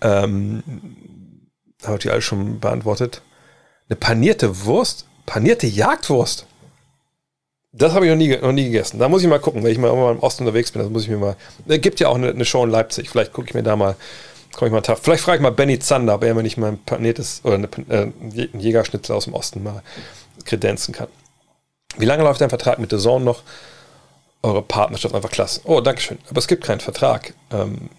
ähm, 0.00 0.62
haben 0.66 1.48
wir 1.80 1.90
natürlich 1.90 2.12
alle 2.12 2.22
schon 2.22 2.60
beantwortet. 2.60 3.22
Eine 3.88 3.96
panierte 3.96 4.64
Wurst? 4.64 5.06
Panierte 5.26 5.66
Jagdwurst. 5.66 6.46
Das 7.72 7.92
habe 7.92 8.06
ich 8.06 8.10
noch 8.10 8.16
nie, 8.16 8.34
noch 8.36 8.52
nie 8.52 8.64
gegessen. 8.64 8.98
Da 8.98 9.08
muss 9.08 9.22
ich 9.22 9.28
mal 9.28 9.38
gucken, 9.38 9.62
wenn 9.62 9.70
ich 9.70 9.78
mal 9.78 9.90
im 9.90 10.20
Osten 10.20 10.44
unterwegs 10.44 10.72
bin. 10.72 10.80
Das 10.80 10.90
muss 10.90 11.02
ich 11.02 11.10
mir 11.10 11.18
mal. 11.18 11.36
Es 11.66 11.80
gibt 11.82 12.00
ja 12.00 12.08
auch 12.08 12.14
eine, 12.14 12.30
eine 12.30 12.44
Show 12.46 12.64
in 12.64 12.70
Leipzig. 12.70 13.10
Vielleicht 13.10 13.34
gucke 13.34 13.48
ich 13.48 13.54
mir 13.54 13.62
da 13.62 13.76
mal, 13.76 13.96
komme 14.54 14.68
ich 14.68 14.72
mal 14.72 14.80
Tag. 14.80 14.98
Vielleicht 15.02 15.22
frage 15.22 15.36
ich 15.36 15.42
mal 15.42 15.50
Benny 15.50 15.78
Zander, 15.78 16.14
ob 16.14 16.24
er 16.24 16.34
mir 16.34 16.42
nicht 16.42 16.56
mal 16.56 16.68
ein 16.68 16.78
paniertes 16.78 17.42
oder 17.44 17.56
eine, 17.56 17.68
äh, 17.90 18.06
ein 18.06 18.60
Jägerschnitzel 18.60 19.14
aus 19.14 19.24
dem 19.24 19.34
Osten 19.34 19.62
mal 19.62 19.82
kredenzen 20.46 20.94
kann. 20.94 21.08
Wie 21.98 22.06
lange 22.06 22.22
läuft 22.22 22.40
dein 22.40 22.48
Vertrag 22.48 22.78
mit 22.78 22.90
The 22.90 22.98
Zone 22.98 23.24
noch? 23.24 23.42
Eure 24.42 24.62
Partnerschaft 24.62 25.14
einfach 25.14 25.30
klasse. 25.30 25.60
Oh, 25.64 25.80
Dankeschön. 25.80 26.18
Aber 26.30 26.38
es 26.38 26.46
gibt 26.46 26.64
keinen 26.64 26.80
Vertrag. 26.80 27.34
Ähm, 27.52 27.90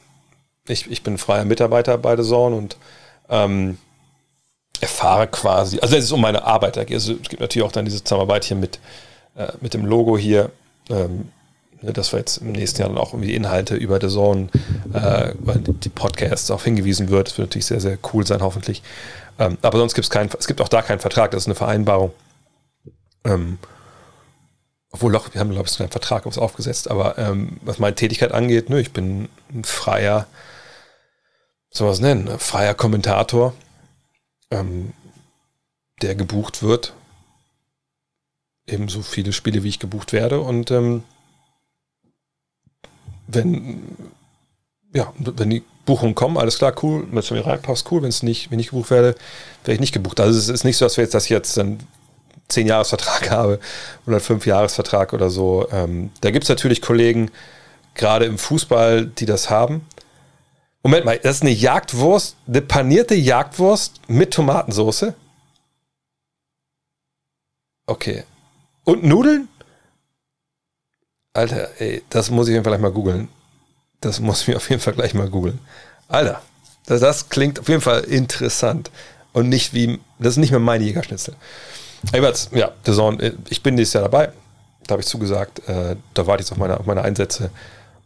ich, 0.67 0.89
ich 0.89 1.03
bin 1.03 1.19
freier 1.19 1.45
Mitarbeiter 1.45 1.97
bei 1.99 2.15
The 2.15 2.27
Zone 2.27 2.55
und 2.55 2.77
ähm, 3.29 3.77
erfahre 4.81 5.27
quasi, 5.27 5.79
also 5.79 5.95
es 5.95 6.11
um 6.11 6.21
meine 6.21 6.43
Arbeit 6.43 6.77
also 6.77 7.13
es 7.13 7.29
gibt 7.29 7.39
natürlich 7.39 7.65
auch 7.65 7.71
dann 7.71 7.85
diese 7.85 8.03
Zusammenarbeit 8.03 8.45
hier 8.45 8.57
mit, 8.57 8.79
äh, 9.35 9.47
mit 9.61 9.73
dem 9.73 9.85
Logo 9.85 10.17
hier, 10.17 10.51
ähm, 10.89 11.29
ne, 11.81 11.93
dass 11.93 12.11
wir 12.11 12.19
jetzt 12.19 12.37
im 12.37 12.51
nächsten 12.51 12.81
Jahr 12.81 12.89
dann 12.89 12.97
auch 12.97 13.13
irgendwie 13.13 13.35
Inhalte 13.35 13.75
über 13.75 13.99
The 13.99 14.07
Zone, 14.07 14.49
äh, 14.93 15.33
die 15.83 15.89
Podcasts 15.89 16.51
auch 16.51 16.63
hingewiesen 16.63 17.09
wird. 17.09 17.29
Das 17.29 17.37
wird 17.37 17.49
natürlich 17.49 17.65
sehr, 17.65 17.81
sehr 17.81 17.97
cool 18.13 18.25
sein, 18.25 18.41
hoffentlich. 18.41 18.83
Ähm, 19.39 19.57
aber 19.61 19.77
sonst 19.77 19.93
gibt 19.93 20.05
es 20.05 20.09
keinen, 20.09 20.29
es 20.37 20.47
gibt 20.47 20.61
auch 20.61 20.69
da 20.69 20.81
keinen 20.81 20.99
Vertrag, 20.99 21.31
das 21.31 21.43
ist 21.43 21.47
eine 21.47 21.55
Vereinbarung. 21.55 22.11
Ähm, 23.23 23.57
obwohl 24.91 25.11
doch, 25.11 25.33
wir 25.33 25.41
haben, 25.41 25.51
glaube 25.51 25.67
ich, 25.67 25.79
einen 25.79 25.91
Vertrag 25.91 26.25
aufs 26.25 26.37
aufgesetzt, 26.37 26.89
aber 26.89 27.17
ähm, 27.17 27.57
was 27.61 27.77
meine 27.77 27.95
Tätigkeit 27.95 28.31
angeht, 28.31 28.69
ne, 28.69 28.79
ich 28.79 28.93
bin 28.93 29.29
ein 29.53 29.63
freier, 29.63 30.27
soll 31.69 31.87
man 31.87 31.93
es 31.93 31.99
nennen, 31.99 32.39
freier 32.39 32.73
Kommentator, 32.73 33.53
ähm, 34.51 34.93
der 36.01 36.15
gebucht 36.15 36.63
wird. 36.63 36.93
Ebenso 38.67 39.01
viele 39.01 39.33
Spiele, 39.33 39.63
wie 39.63 39.69
ich 39.69 39.79
gebucht 39.79 40.13
werde. 40.13 40.41
Und 40.41 40.71
ähm, 40.71 41.03
wenn, 43.27 43.83
ja, 44.93 45.13
wenn 45.17 45.49
die 45.49 45.63
Buchungen 45.85 46.15
kommen, 46.15 46.37
alles 46.37 46.57
klar, 46.57 46.73
cool, 46.83 47.07
wenn 47.09 47.17
es 47.17 47.31
mir 47.31 47.45
reinpasst, 47.45 47.91
cool, 47.91 48.01
wenn 48.01 48.09
es 48.09 48.23
nicht, 48.23 48.51
wenn 48.51 48.59
ich 48.59 48.69
gebucht 48.69 48.91
werde, 48.91 49.15
werde 49.63 49.73
ich 49.73 49.79
nicht 49.79 49.93
gebucht. 49.93 50.19
Also 50.19 50.37
es 50.37 50.49
ist 50.49 50.63
nicht 50.63 50.77
so, 50.77 50.85
dass 50.85 50.97
wir 50.97 51.03
jetzt, 51.03 51.13
dass 51.13 51.25
ich 51.25 51.29
jetzt 51.29 51.55
dann 51.57 51.79
zehn 52.47 52.67
Jahresvertrag 52.67 53.31
habe 53.31 53.59
oder 54.05 54.19
fünf 54.19 54.45
Jahresvertrag 54.45 55.13
oder 55.13 55.29
so. 55.29 55.67
Ähm, 55.71 56.11
da 56.21 56.31
gibt 56.31 56.43
es 56.43 56.49
natürlich 56.49 56.81
Kollegen, 56.81 57.31
gerade 57.95 58.25
im 58.25 58.37
Fußball, 58.37 59.05
die 59.05 59.25
das 59.25 59.49
haben. 59.49 59.85
Moment 60.87 61.03
mal, 61.03 61.19
das 61.19 61.35
ist 61.35 61.41
eine 61.41 61.51
Jagdwurst, 61.51 62.37
eine 62.47 62.61
panierte 62.61 63.13
Jagdwurst 63.13 63.99
mit 64.07 64.33
Tomatensauce? 64.33 65.07
Okay. 67.87 68.23
Und 68.85 69.03
Nudeln? 69.03 69.49
Alter, 71.33 71.67
ey, 71.81 72.03
das 72.09 72.31
muss 72.31 72.47
ich 72.47 72.53
Fall 72.53 72.63
gleich 72.63 72.79
mal 72.79 72.93
googeln. 72.93 73.27
Das 73.99 74.21
muss 74.21 74.43
ich 74.43 74.47
mir 74.47 74.55
auf 74.55 74.69
jeden 74.69 74.81
Fall 74.81 74.93
gleich 74.93 75.13
mal 75.13 75.29
googeln. 75.29 75.59
Alter, 76.07 76.41
das, 76.85 77.01
das, 77.01 77.27
klingt 77.27 77.59
auf 77.59 77.67
jeden 77.67 77.81
Fall 77.81 78.05
interessant. 78.05 78.89
Und 79.33 79.49
nicht 79.49 79.73
wie, 79.73 79.99
das 80.19 80.35
ist 80.35 80.37
nicht 80.37 80.51
mehr 80.51 80.61
mein 80.61 80.81
Jägerschnitzel. 80.81 81.35
Jedenfalls, 82.13 82.47
ja, 82.53 82.71
The 82.85 82.93
äh, 82.93 83.33
ich 83.49 83.61
bin 83.61 83.75
dieses 83.75 83.91
Jahr 83.91 84.03
dabei. 84.03 84.31
Da 84.85 84.93
habe 84.93 85.01
ich 85.01 85.07
zugesagt. 85.09 85.67
Äh, 85.67 85.97
da 86.13 86.27
warte 86.27 86.43
ich 86.43 86.51
auf 86.53 86.57
meine, 86.57 86.79
auf 86.79 86.85
meine 86.85 87.01
Einsätze. 87.01 87.51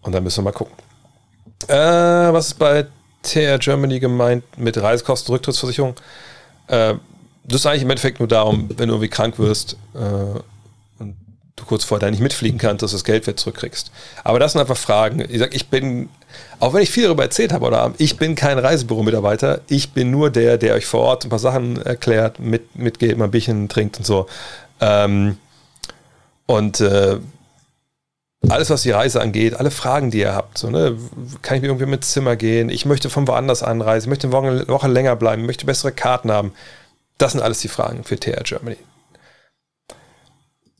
Und 0.02 0.14
dann 0.14 0.24
müssen 0.24 0.40
wir 0.40 0.46
mal 0.46 0.58
gucken. 0.58 0.74
Äh, 1.70 2.34
was 2.34 2.48
ist 2.48 2.60
bei 2.60 2.86
TR 3.24 3.58
Germany 3.60 4.00
gemeint 4.00 4.44
mit 4.58 4.78
Reisekosten, 4.78 5.34
Rücktrittsversicherung? 5.34 5.96
Äh, 6.68 6.96
das 7.44 7.62
ist 7.62 7.66
eigentlich 7.66 7.84
im 7.84 7.90
Endeffekt 7.90 8.20
nur 8.20 8.28
darum, 8.28 8.70
wenn 8.78 8.88
du 8.88 8.96
irgendwie 8.96 9.10
krank 9.10 9.40
wirst 9.40 9.76
äh, 9.94 10.40
und 11.00 11.16
du 11.56 11.66
kurz 11.66 11.84
vorher 11.84 12.10
nicht 12.12 12.22
mitfliegen 12.22 12.60
kannst, 12.60 12.84
dass 12.84 12.92
du 12.92 12.96
das 12.98 13.04
Geld 13.04 13.26
wieder 13.26 13.38
zurückkriegst. 13.38 13.92
Aber 14.24 14.40
das 14.40 14.54
sind 14.54 14.62
einfach 14.62 14.78
Fragen. 14.78 15.24
Ich 15.28 15.40
sag, 15.40 15.56
ich 15.56 15.68
bin, 15.68 16.10
auch 16.60 16.74
wenn 16.74 16.84
ich 16.84 16.92
viel 16.92 17.06
darüber 17.06 17.24
erzählt 17.24 17.52
habe, 17.52 17.66
oder 17.66 17.94
ich 17.98 18.18
bin 18.18 18.36
kein 18.36 18.60
Reisebüro-Mitarbeiter, 18.60 19.62
ich 19.68 19.92
bin 19.92 20.12
nur 20.12 20.30
der, 20.30 20.58
der 20.58 20.76
euch 20.76 20.86
vor 20.86 21.02
Ort 21.02 21.26
ein 21.26 21.30
paar 21.30 21.40
Sachen 21.40 21.82
erklärt, 21.82 22.40
mit, 22.40 22.76
mitgeht, 22.76 23.18
mal 23.18 23.26
ein 23.26 23.32
Bierchen 23.32 23.70
trinkt 23.70 23.98
und 23.98 24.06
so. 24.06 24.28
Ähm, 24.80 25.38
und 26.46 26.80
äh, 26.82 27.18
alles, 28.50 28.70
was 28.70 28.82
die 28.82 28.92
Reise 28.92 29.22
angeht, 29.22 29.56
alle 29.56 29.72
Fragen, 29.72 30.12
die 30.12 30.20
ihr 30.20 30.34
habt, 30.34 30.58
so, 30.58 30.70
ne, 30.70 30.98
kann 31.42 31.58
ich 31.58 31.62
mir 31.62 31.68
irgendwie 31.68 31.86
mit 31.86 32.04
Zimmer 32.04 32.36
gehen, 32.36 32.70
ich 32.70 32.86
möchte 32.86 33.10
von 33.10 33.28
woanders 33.28 33.62
anreisen, 33.62 34.08
ich 34.08 34.10
möchte 34.10 34.28
eine 34.28 34.34
Woche, 34.34 34.68
Woche 34.68 34.88
länger 34.88 35.16
bleiben, 35.16 35.44
ich 35.44 35.48
möchte 35.48 35.66
bessere 35.66 35.92
Karten 35.92 36.32
haben. 36.32 36.54
Das 37.18 37.34
sind 37.34 37.42
alles 37.42 37.60
die 37.60 37.68
Fragen 37.68 38.04
für 38.04 38.20
TR 38.20 38.44
Germany. 38.44 38.78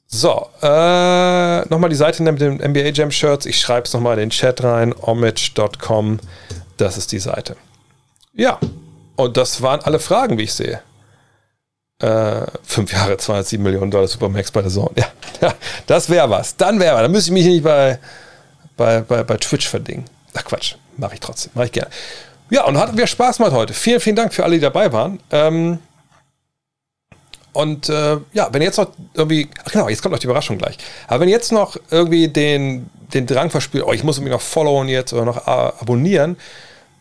So, 0.08 0.48
äh, 0.62 1.62
nochmal 1.70 1.90
die 1.90 1.96
Seite 1.96 2.22
mit 2.24 2.42
den 2.42 2.58
NBA 2.58 2.90
Jam 2.90 3.12
Shirts. 3.12 3.46
Ich 3.46 3.62
schreibe 3.62 3.86
es 3.86 3.94
nochmal 3.94 4.16
in 4.16 4.20
den 4.20 4.30
Chat 4.32 4.62
rein. 4.62 4.94
homage.com. 5.02 6.20
Das 6.76 6.98
ist 6.98 7.14
die 7.14 7.20
Seite. 7.20 7.56
Ja, 8.34 8.60
und 9.16 9.38
das 9.38 9.62
waren 9.62 9.80
alle 9.82 10.00
Fragen, 10.00 10.38
wie 10.38 10.44
ich 10.44 10.54
sehe. 10.54 10.82
Äh, 12.02 12.48
fünf 12.64 12.92
Jahre, 12.92 13.18
207 13.18 13.62
Millionen 13.62 13.92
Dollar 13.92 14.08
Supermax 14.08 14.52
bei 14.52 14.62
der 14.64 14.72
Zone. 14.72 14.92
Ja, 14.96 15.06
ja 15.42 15.54
das 15.86 16.10
wäre 16.10 16.30
was. 16.30 16.56
Dann 16.58 16.80
wäre 16.80 16.96
was. 16.96 17.04
Dann 17.04 17.12
müsste 17.12 17.30
ich 17.30 17.34
mich 17.34 17.46
nicht 17.46 17.64
bei, 17.64 18.00
bei, 18.76 19.02
bei, 19.02 19.24
bei 19.24 19.38
Twitch 19.38 19.68
verdingen. 19.68 20.06
Ach 20.34 20.44
Quatsch, 20.44 20.76
mache 20.98 21.14
ich 21.14 21.20
trotzdem. 21.20 21.52
Mache 21.54 21.66
ich 21.66 21.72
gerne. 21.72 21.90
Ja, 22.50 22.66
und 22.66 22.78
hatten 22.78 22.98
wir 22.98 23.06
Spaß 23.06 23.40
mal 23.40 23.52
heute. 23.52 23.74
Vielen, 23.74 24.00
vielen 24.00 24.16
Dank 24.16 24.34
für 24.34 24.44
alle, 24.44 24.56
die 24.56 24.62
dabei 24.62 24.92
waren. 24.92 25.20
Ähm, 25.32 25.80
und 27.54 27.90
äh, 27.90 28.18
ja, 28.34 28.50
wenn 28.52 28.62
jetzt 28.62 28.78
noch 28.78 28.92
irgendwie, 29.14 29.50
ach 29.64 29.72
genau, 29.72 29.90
jetzt 29.90 30.02
kommt 30.02 30.14
noch 30.14 30.20
die 30.20 30.26
Überraschung 30.26 30.58
gleich. 30.58 30.78
Aber 31.08 31.22
wenn 31.22 31.30
jetzt 31.30 31.52
noch 31.52 31.78
irgendwie 31.90 32.30
den, 32.30 32.90
den 33.14 33.28
Drang 33.28 33.50
verspürt, 33.50 33.86
oh, 33.86 33.94
ich 33.94 34.04
muss 34.04 34.18
irgendwie 34.18 34.32
noch 34.32 34.42
followen 34.42 34.88
jetzt 34.88 35.14
oder 35.14 35.26
noch 35.26 35.46
abonnieren, 35.46 36.38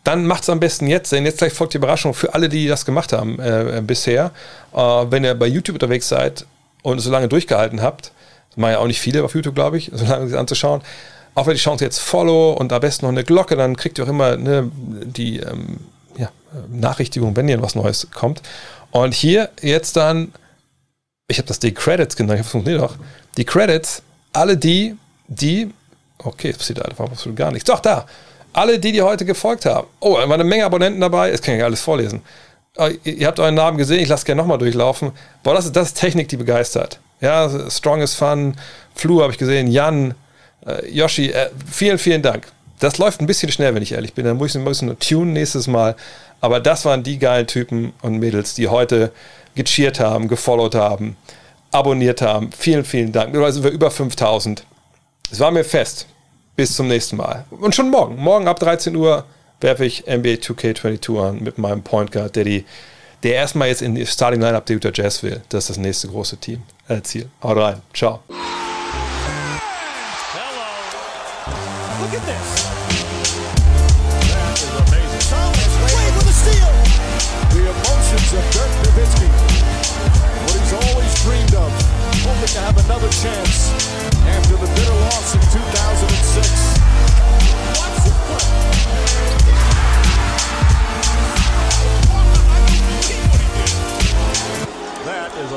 dann 0.04 0.26
macht 0.26 0.44
es 0.44 0.50
am 0.50 0.60
besten 0.60 0.86
jetzt, 0.86 1.12
denn 1.12 1.24
jetzt 1.26 1.38
gleich 1.38 1.52
folgt 1.52 1.74
die 1.74 1.78
Überraschung 1.78 2.14
für 2.14 2.34
alle, 2.34 2.48
die 2.48 2.66
das 2.66 2.84
gemacht 2.84 3.12
haben 3.12 3.38
äh, 3.38 3.82
bisher. 3.84 4.32
Äh, 4.74 4.78
wenn 4.78 5.24
ihr 5.24 5.34
bei 5.34 5.46
YouTube 5.46 5.74
unterwegs 5.74 6.08
seid 6.08 6.46
und 6.82 7.00
so 7.00 7.10
lange 7.10 7.28
durchgehalten 7.28 7.82
habt, 7.82 8.12
das 8.48 8.56
machen 8.56 8.72
ja 8.72 8.78
auch 8.78 8.86
nicht 8.86 9.00
viele 9.00 9.22
auf 9.22 9.34
YouTube, 9.34 9.54
glaube 9.54 9.78
ich, 9.78 9.90
so 9.92 10.04
lange 10.06 10.28
sich 10.28 10.38
anzuschauen, 10.38 10.82
auch 11.34 11.46
wenn 11.46 11.54
die 11.54 11.60
Chance 11.60 11.84
jetzt 11.84 11.98
Follow 11.98 12.52
und 12.52 12.72
am 12.72 12.80
besten 12.80 13.04
noch 13.04 13.12
eine 13.12 13.24
Glocke, 13.24 13.56
dann 13.56 13.76
kriegt 13.76 13.98
ihr 13.98 14.04
auch 14.04 14.08
immer 14.08 14.36
ne, 14.36 14.70
die 14.74 15.38
ähm, 15.40 15.78
ja, 16.16 16.30
Nachrichtigung, 16.68 17.36
wenn 17.36 17.46
hier 17.46 17.62
was 17.62 17.74
Neues 17.74 18.08
kommt. 18.12 18.42
Und 18.90 19.14
hier 19.14 19.50
jetzt 19.60 19.96
dann, 19.96 20.32
ich 21.28 21.38
habe 21.38 21.46
das 21.46 21.60
die 21.60 21.72
Credits 21.72 22.16
genannt, 22.16 22.40
das 22.40 22.48
funktioniert 22.48 22.82
doch. 22.82 22.96
Die 23.36 23.44
Credits, 23.44 24.02
alle 24.32 24.56
die, 24.56 24.96
die, 25.28 25.72
okay, 26.18 26.50
es 26.50 26.58
passiert 26.58 26.84
einfach 26.84 27.04
absolut 27.04 27.36
gar 27.36 27.52
nichts. 27.52 27.68
Doch, 27.68 27.80
da, 27.80 28.06
alle 28.52 28.78
die, 28.78 28.92
die 28.92 29.02
heute 29.02 29.24
gefolgt 29.24 29.66
haben. 29.66 29.86
Oh, 30.00 30.14
da 30.14 30.22
waren 30.22 30.32
eine 30.32 30.44
Menge 30.44 30.64
Abonnenten 30.64 31.00
dabei, 31.00 31.30
das 31.30 31.42
kann 31.42 31.56
ich 31.56 31.64
alles 31.64 31.80
vorlesen. 31.80 32.22
Oh, 32.76 32.88
ihr 33.04 33.26
habt 33.26 33.40
euren 33.40 33.54
Namen 33.54 33.78
gesehen, 33.78 34.00
ich 34.00 34.08
lasse 34.08 34.24
gerne 34.24 34.40
nochmal 34.40 34.58
durchlaufen. 34.58 35.12
Boah, 35.42 35.54
das 35.54 35.66
ist, 35.66 35.76
das 35.76 35.88
ist 35.88 35.94
Technik, 35.94 36.28
die 36.28 36.36
begeistert. 36.36 37.00
Ja, 37.20 37.70
Strong 37.70 38.00
is 38.00 38.14
Fun, 38.14 38.56
Flu 38.94 39.22
habe 39.22 39.32
ich 39.32 39.38
gesehen, 39.38 39.66
Jan, 39.66 40.14
äh, 40.66 40.88
Yoshi, 40.88 41.30
äh, 41.30 41.50
vielen, 41.70 41.98
vielen 41.98 42.22
Dank. 42.22 42.46
Das 42.78 42.96
läuft 42.96 43.20
ein 43.20 43.26
bisschen 43.26 43.52
schnell, 43.52 43.74
wenn 43.74 43.82
ich 43.82 43.92
ehrlich 43.92 44.14
bin. 44.14 44.24
Dann 44.24 44.38
muss 44.38 44.50
ich 44.50 44.56
ein 44.56 44.64
bisschen 44.64 44.98
tun 44.98 45.32
nächstes 45.34 45.66
Mal. 45.66 45.96
Aber 46.40 46.60
das 46.60 46.86
waren 46.86 47.02
die 47.02 47.18
geilen 47.18 47.46
Typen 47.46 47.92
und 48.00 48.18
Mädels, 48.18 48.54
die 48.54 48.68
heute 48.68 49.12
gecheert 49.54 50.00
haben, 50.00 50.28
gefollowt 50.28 50.74
haben, 50.74 51.16
abonniert 51.72 52.22
haben. 52.22 52.50
Vielen, 52.56 52.84
vielen 52.84 53.12
Dank. 53.12 53.28
Mittlerweile 53.28 53.52
sind 53.52 53.64
wir 53.64 53.70
über 53.70 53.90
5000. 53.90 54.64
Es 55.30 55.40
war 55.40 55.50
mir 55.50 55.64
fest. 55.64 56.06
Bis 56.60 56.76
zum 56.76 56.88
nächsten 56.88 57.16
Mal. 57.16 57.46
Und 57.48 57.74
schon 57.74 57.88
morgen. 57.88 58.16
Morgen 58.16 58.46
ab 58.46 58.60
13 58.60 58.94
Uhr 58.94 59.24
werfe 59.62 59.86
ich 59.86 60.04
NBA 60.06 60.42
2K22 60.42 61.26
an 61.26 61.42
mit 61.42 61.56
meinem 61.56 61.82
Point 61.82 62.12
Guard, 62.12 62.36
der, 62.36 62.44
die, 62.44 62.66
der 63.22 63.32
erstmal 63.32 63.68
jetzt 63.68 63.80
in 63.80 63.94
die 63.94 64.04
Starting 64.04 64.42
Lineup 64.42 64.66
der 64.66 64.76
Utah 64.76 64.90
Jazz 64.92 65.22
will. 65.22 65.40
Das 65.48 65.64
ist 65.64 65.70
das 65.70 65.78
nächste 65.78 66.08
große 66.08 66.36
Team. 66.36 66.60
Äh, 66.86 67.00
Ziel. 67.00 67.30
Haut 67.42 67.56
rein. 67.56 67.80
Ciao. 67.94 68.20
Hello. 68.28 68.36
Look 72.02 72.12
at 72.12 72.26
this. 72.28 72.68
That 74.28 74.52
is 74.60 74.68
amazing. 74.84 75.24
Thomas 75.32 75.72
Wade 75.80 76.12
with 76.12 76.28
a 76.28 76.36
steal. 76.44 76.72
The 77.56 77.72
emotions 77.72 78.34
of 78.36 78.44
Dirk 78.52 78.68
Nowitzki. 78.84 79.28
What 80.44 80.60
he's 80.60 80.74
always 80.74 81.24
dreamed 81.24 81.54
of. 81.54 81.72
Hoping 82.20 82.52
to 82.52 82.60
have 82.60 82.76
another 82.84 83.08
chance 83.08 83.79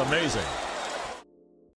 amazing. 0.08 0.63